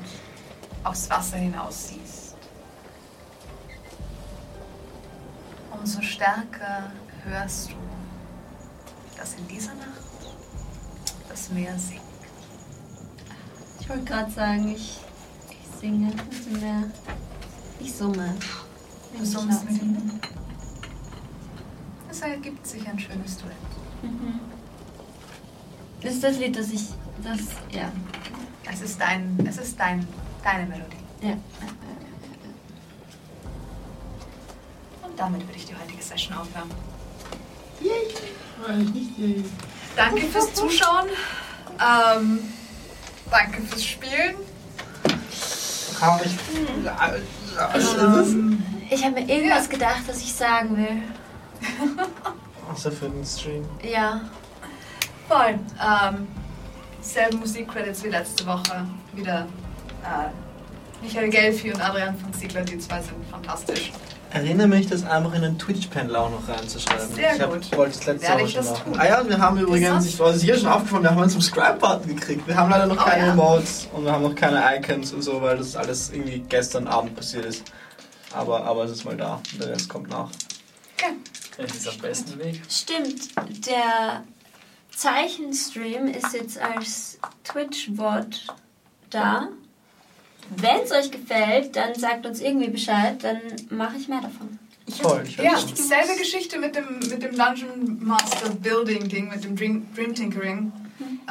aufs 0.83 1.09
Wasser 1.09 1.37
hinaus 1.37 1.89
siehst, 1.89 2.35
umso 5.71 6.01
stärker 6.01 6.91
hörst 7.25 7.71
du, 7.71 7.75
dass 9.19 9.33
in 9.33 9.47
dieser 9.47 9.73
Nacht 9.75 10.01
das 11.27 11.49
Meer 11.49 11.77
singt. 11.77 12.01
Ich 13.79 13.89
wollte 13.89 14.05
gerade 14.05 14.31
sagen, 14.31 14.69
ich, 14.69 14.99
ich 15.49 15.79
singe 15.79 16.07
mit 16.07 16.45
dem 16.45 16.59
Meer. 16.61 16.83
Ich 17.79 17.93
summe. 17.93 18.35
Du 19.17 19.25
summst 19.25 19.69
mit 19.69 19.81
ihm. 19.81 20.19
Es 22.09 22.21
ergibt 22.21 22.65
sich 22.65 22.87
ein 22.87 22.97
schönes 22.97 23.37
Duett. 23.37 23.55
Mhm. 24.03 24.39
Das 26.01 26.13
ist 26.13 26.23
das 26.23 26.37
Lied, 26.37 26.55
das 26.55 26.69
ich. 26.69 26.87
Das. 27.23 27.39
Ja. 27.71 27.91
Es 28.71 28.81
ist 28.81 29.01
dein, 29.01 29.37
es 29.45 29.57
ist 29.57 29.77
dein, 29.79 30.07
deine 30.43 30.65
Melodie. 30.65 30.97
Ja. 31.21 31.31
Und 35.03 35.19
damit 35.19 35.41
würde 35.41 35.57
ich 35.57 35.65
die 35.65 35.75
heutige 35.75 36.01
Session 36.01 36.37
aufhören. 36.37 36.69
Nein, 38.67 38.85
nicht 38.93 39.17
je. 39.17 39.43
Danke 39.95 40.21
fürs 40.27 40.53
Zuschauen. 40.53 41.07
Ähm, 41.79 42.39
danke 43.31 43.61
fürs 43.63 43.83
Spielen. 43.85 44.35
Kann 45.99 46.19
ich. 46.23 46.31
Ähm, 47.97 48.63
Ich 48.89 49.03
habe 49.03 49.15
mir 49.21 49.29
irgendwas 49.29 49.69
gedacht, 49.69 50.01
was 50.07 50.17
ich 50.21 50.33
sagen 50.33 50.77
will. 50.77 51.03
Außer 52.71 52.91
für 52.91 53.09
den 53.09 53.25
Stream. 53.25 53.65
Ja. 53.83 54.21
voll. 55.27 55.59
Ähm, 55.79 56.27
selben 57.01 57.39
Musikcredits 57.39 58.03
wie 58.03 58.09
letzte 58.09 58.45
Woche. 58.45 58.85
Wieder 59.13 59.47
äh, 60.03 60.29
Michael 61.03 61.29
Gelfi 61.29 61.71
und 61.73 61.81
Adrian 61.81 62.17
von 62.17 62.33
Ziegler. 62.33 62.61
Die 62.61 62.77
zwei 62.79 63.01
sind 63.01 63.15
fantastisch. 63.29 63.91
Erinnere 64.31 64.67
mich, 64.67 64.87
das 64.87 65.03
einfach 65.05 65.33
in 65.33 65.41
den 65.41 65.57
Twitch-Panel 65.57 66.15
auch 66.15 66.29
noch 66.29 66.47
reinzuschreiben. 66.47 67.15
Sehr 67.15 67.35
ich 67.35 67.41
hab- 67.41 67.51
gut. 67.51 67.75
wollte 67.77 67.97
es 67.97 68.05
letzte 68.05 68.31
Woche 68.31 68.41
ich 68.43 68.51
schon 68.53 68.63
das 68.63 68.71
machen. 68.79 68.93
tun. 68.93 68.99
Ah 69.01 69.07
ja, 69.07 69.27
wir 69.27 69.37
haben 69.39 69.57
übrigens, 69.59 70.05
ich 70.05 70.19
weiß 70.19 70.35
es 70.35 70.43
hier 70.43 70.55
schon 70.57 70.67
aufgefallen, 70.67 71.03
wir 71.03 71.09
haben 71.11 71.21
einen 71.21 71.29
Subscribe-Button 71.31 72.15
gekriegt. 72.15 72.47
Wir 72.47 72.55
haben 72.55 72.69
leider 72.69 72.85
noch 72.85 73.01
Oh, 73.01 73.09
keine 73.09 73.25
ja. 73.27 73.33
Emotes 73.33 73.87
und 73.91 74.05
wir 74.05 74.11
haben 74.11 74.21
noch 74.23 74.35
keine 74.35 74.61
Icons 74.77 75.13
und 75.13 75.23
so, 75.23 75.41
weil 75.41 75.57
das 75.57 75.75
alles 75.75 76.11
irgendwie 76.11 76.39
gestern 76.47 76.87
Abend 76.87 77.15
passiert 77.15 77.45
ist. 77.45 77.63
Aber, 78.31 78.63
aber 78.65 78.83
es 78.83 78.91
ist 78.91 79.03
mal 79.05 79.17
da 79.17 79.41
und 79.53 79.59
der 79.61 79.69
Rest 79.69 79.89
kommt 79.89 80.09
nach. 80.09 80.29
Es 81.57 81.75
ist 81.75 81.87
am 81.89 81.97
besten 81.97 82.37
Weg. 82.39 82.61
Stimmt, 82.69 83.35
der 83.67 84.23
Zeichenstream 84.95 86.07
ist 86.07 86.33
jetzt 86.33 86.57
als 86.59 87.17
Twitch-Wort 87.43 88.45
da. 89.09 89.49
Wenn 90.57 90.81
es 90.83 90.91
euch 90.91 91.11
gefällt, 91.11 91.75
dann 91.75 91.93
sagt 91.95 92.25
uns 92.25 92.39
irgendwie 92.41 92.69
Bescheid, 92.69 93.23
dann 93.23 93.39
mache 93.69 93.97
ich 93.97 94.07
mehr 94.07 94.21
davon. 94.21 94.57
Toll, 95.01 95.23
ich 95.25 95.37
Ja, 95.37 95.51
hab's- 95.51 95.87
selbe 95.87 96.17
Geschichte 96.17 96.57
mit 96.57 96.75
dem, 96.75 96.97
mit 96.99 97.21
dem 97.21 97.35
Dungeon 97.37 97.99
Master 98.03 98.49
Building 98.49 99.07
Ding, 99.07 99.29
mit 99.29 99.43
dem 99.43 99.55
Dream, 99.55 99.85
Dream 99.95 100.15
Tinkering. 100.15 100.71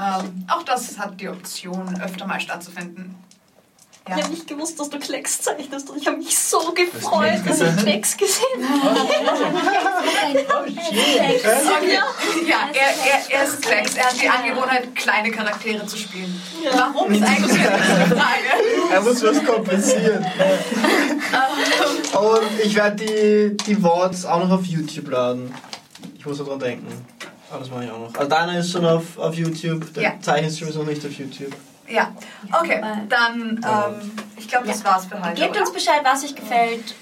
Ähm, 0.01 0.45
auch 0.49 0.63
das 0.63 0.97
hat 0.99 1.21
die 1.21 1.29
Option, 1.29 2.01
öfter 2.01 2.27
mal 2.27 2.41
stattzufinden. 2.41 3.17
Ja. 4.09 4.17
Ich 4.17 4.23
habe 4.23 4.33
nicht 4.35 4.47
gewusst, 4.47 4.81
dass 4.81 4.89
du 4.91 4.99
Klecks 4.99 5.43
zeichnest 5.43 5.91
und 5.91 5.99
ich 5.99 6.07
habe 6.07 6.17
mich 6.17 6.39
so 6.39 6.73
gefreut, 6.73 7.43
Klecks 7.45 7.59
dass 7.59 7.61
ich 7.61 7.77
Klecks 7.83 8.17
gesehen 8.17 8.45
Okay. 10.29 11.99
Ja, 12.49 12.69
er, 12.73 12.89
er, 13.07 13.39
er 13.41 13.45
ist 13.45 13.63
Klecks. 13.63 13.95
Er 13.97 14.05
hat 14.07 14.21
die 14.21 14.29
Angewohnheit, 14.29 14.95
kleine 14.95 15.31
Charaktere 15.31 15.85
zu 15.87 15.97
spielen. 15.97 16.41
Warum 16.75 17.13
ist 17.13 17.23
eigentlich 17.23 17.59
eine 17.67 17.79
Frage? 18.07 18.93
Er 18.93 19.01
muss 19.03 19.23
was 19.23 19.45
kompensieren. 19.45 20.25
Und 22.13 22.61
ich 22.65 22.75
werde 22.75 23.05
die, 23.05 23.57
die 23.67 23.83
Worts 23.83 24.25
auch 24.25 24.39
noch 24.41 24.51
auf 24.59 24.65
YouTube 24.65 25.11
laden. 25.11 25.55
Ich 26.19 26.25
muss 26.25 26.39
daran 26.39 26.59
denken. 26.59 26.87
Aber 27.51 27.61
das 27.61 27.71
mache 27.71 27.85
ich 27.85 27.91
auch 27.91 27.99
noch. 27.99 28.15
Also 28.15 28.29
deiner 28.29 28.59
ist 28.59 28.71
schon 28.71 28.85
auf, 28.87 29.19
auf 29.19 29.35
YouTube, 29.35 29.93
der 29.95 30.03
Ja. 30.03 30.13
Zeichenstream 30.21 30.69
ist 30.69 30.77
noch 30.77 30.87
nicht 30.87 31.05
auf 31.05 31.13
YouTube. 31.13 31.53
Ja, 31.91 32.13
okay, 32.53 32.83
dann, 33.09 33.61
ähm, 33.65 34.11
ich 34.37 34.49
glaube, 34.49 34.67
das 34.67 34.85
war's 34.85 35.07
für 35.07 35.23
heute. 35.23 35.41
Gebt 35.41 35.53
oder? 35.53 35.61
uns 35.61 35.73
Bescheid, 35.73 36.01
was 36.05 36.25
euch 36.25 36.35
gefällt. 36.35 36.95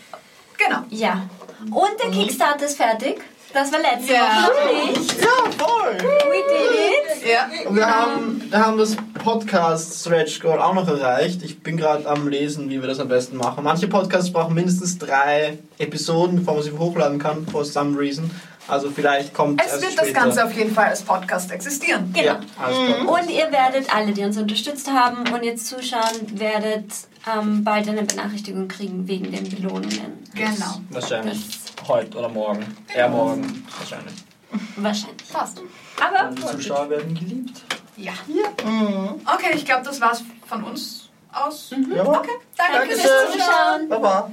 Genau. 0.56 0.81
Ja. 0.90 1.23
Und 1.70 1.90
der 2.02 2.10
Kickstarter 2.10 2.66
ist 2.66 2.76
fertig. 2.76 3.20
Das 3.52 3.73
war 3.73 3.78
letzte 3.81 4.12
Ja. 4.12 4.48
Woche 4.48 4.90
nicht. 4.92 5.20
Ja, 5.20 5.50
voll! 5.56 5.94
We 5.94 6.42
did 6.47 7.23
it. 7.23 7.26
Ja. 7.26 7.68
Und 7.68 7.76
wir 7.76 7.86
haben, 7.86 8.42
wir 8.50 8.58
haben 8.58 8.76
das 8.76 8.97
Podcast 9.23 10.00
Stretch 10.00 10.40
Goal 10.40 10.60
auch 10.60 10.74
noch 10.74 10.86
erreicht. 10.86 11.42
Ich 11.42 11.62
bin 11.62 11.76
gerade 11.76 12.06
am 12.06 12.28
Lesen, 12.28 12.68
wie 12.68 12.81
wir 12.81 12.89
das 12.89 13.00
am 13.00 13.08
besten 13.08 13.36
machen. 13.36 13.65
Manche 13.65 13.89
Podcasts 13.89 14.31
brauchen 14.31 14.55
mindestens 14.55 14.98
drei 14.98 15.58
Episoden, 15.78 16.36
bevor 16.40 16.55
man 16.55 16.62
sie 16.65 16.73
hochladen 16.73 17.18
kann, 17.18 17.47
for 17.47 17.65
some 17.65 17.98
reason. 17.98 18.31
Also 18.68 18.90
vielleicht 18.90 19.32
kommt 19.32 19.60
Es 19.60 19.72
erst 19.72 19.82
wird 19.82 19.98
das. 20.00 20.12
Ganze 20.12 20.44
auf 20.44 20.52
jeden 20.52 20.72
Fall 20.74 20.86
als 20.86 21.02
Podcast 21.02 21.50
existieren. 21.52 22.12
Genau. 22.12 22.26
Ja, 22.26 22.40
als 22.58 22.76
Podcast. 22.76 23.22
Und 23.22 23.30
ihr 23.30 23.52
werdet 23.52 23.94
alle, 23.94 24.12
die 24.12 24.24
uns 24.24 24.36
unterstützt 24.36 24.90
haben 24.90 25.28
und 25.32 25.44
jetzt 25.44 25.66
zuschauen, 25.66 26.38
werdet 26.38 26.86
ähm, 27.32 27.62
bald 27.64 27.88
eine 27.88 28.02
Benachrichtigung 28.02 28.66
kriegen 28.68 29.06
wegen 29.06 29.30
den 29.30 29.48
Belohnungen. 29.48 30.24
Genau. 30.34 30.80
Wahrscheinlich. 30.90 31.46
Das 31.48 31.88
Heute 31.88 32.18
oder 32.18 32.28
morgen. 32.28 32.64
Eher 32.92 33.08
morgen. 33.08 33.64
Wahrscheinlich. 33.78 34.14
wahrscheinlich. 34.76 35.28
Passt. 35.32 35.60
Aber 36.00 36.28
Und 36.28 36.38
die 36.38 36.46
Zuschauer 36.46 36.90
werden 36.90 37.14
geliebt. 37.14 37.62
Ja. 37.96 38.12
Okay, 39.24 39.54
ich 39.54 39.64
glaube, 39.64 39.84
das 39.84 40.00
war's 40.00 40.24
von 40.46 40.64
uns 40.64 41.08
aus. 41.32 41.70
Ja. 41.94 42.04
Okay, 42.04 42.30
danke 42.56 42.86
fürs 42.88 43.02
Dankeschön. 43.02 43.10
Zuschauen. 43.32 43.32
zuschauen. 43.32 43.88
Baba. 43.88 44.30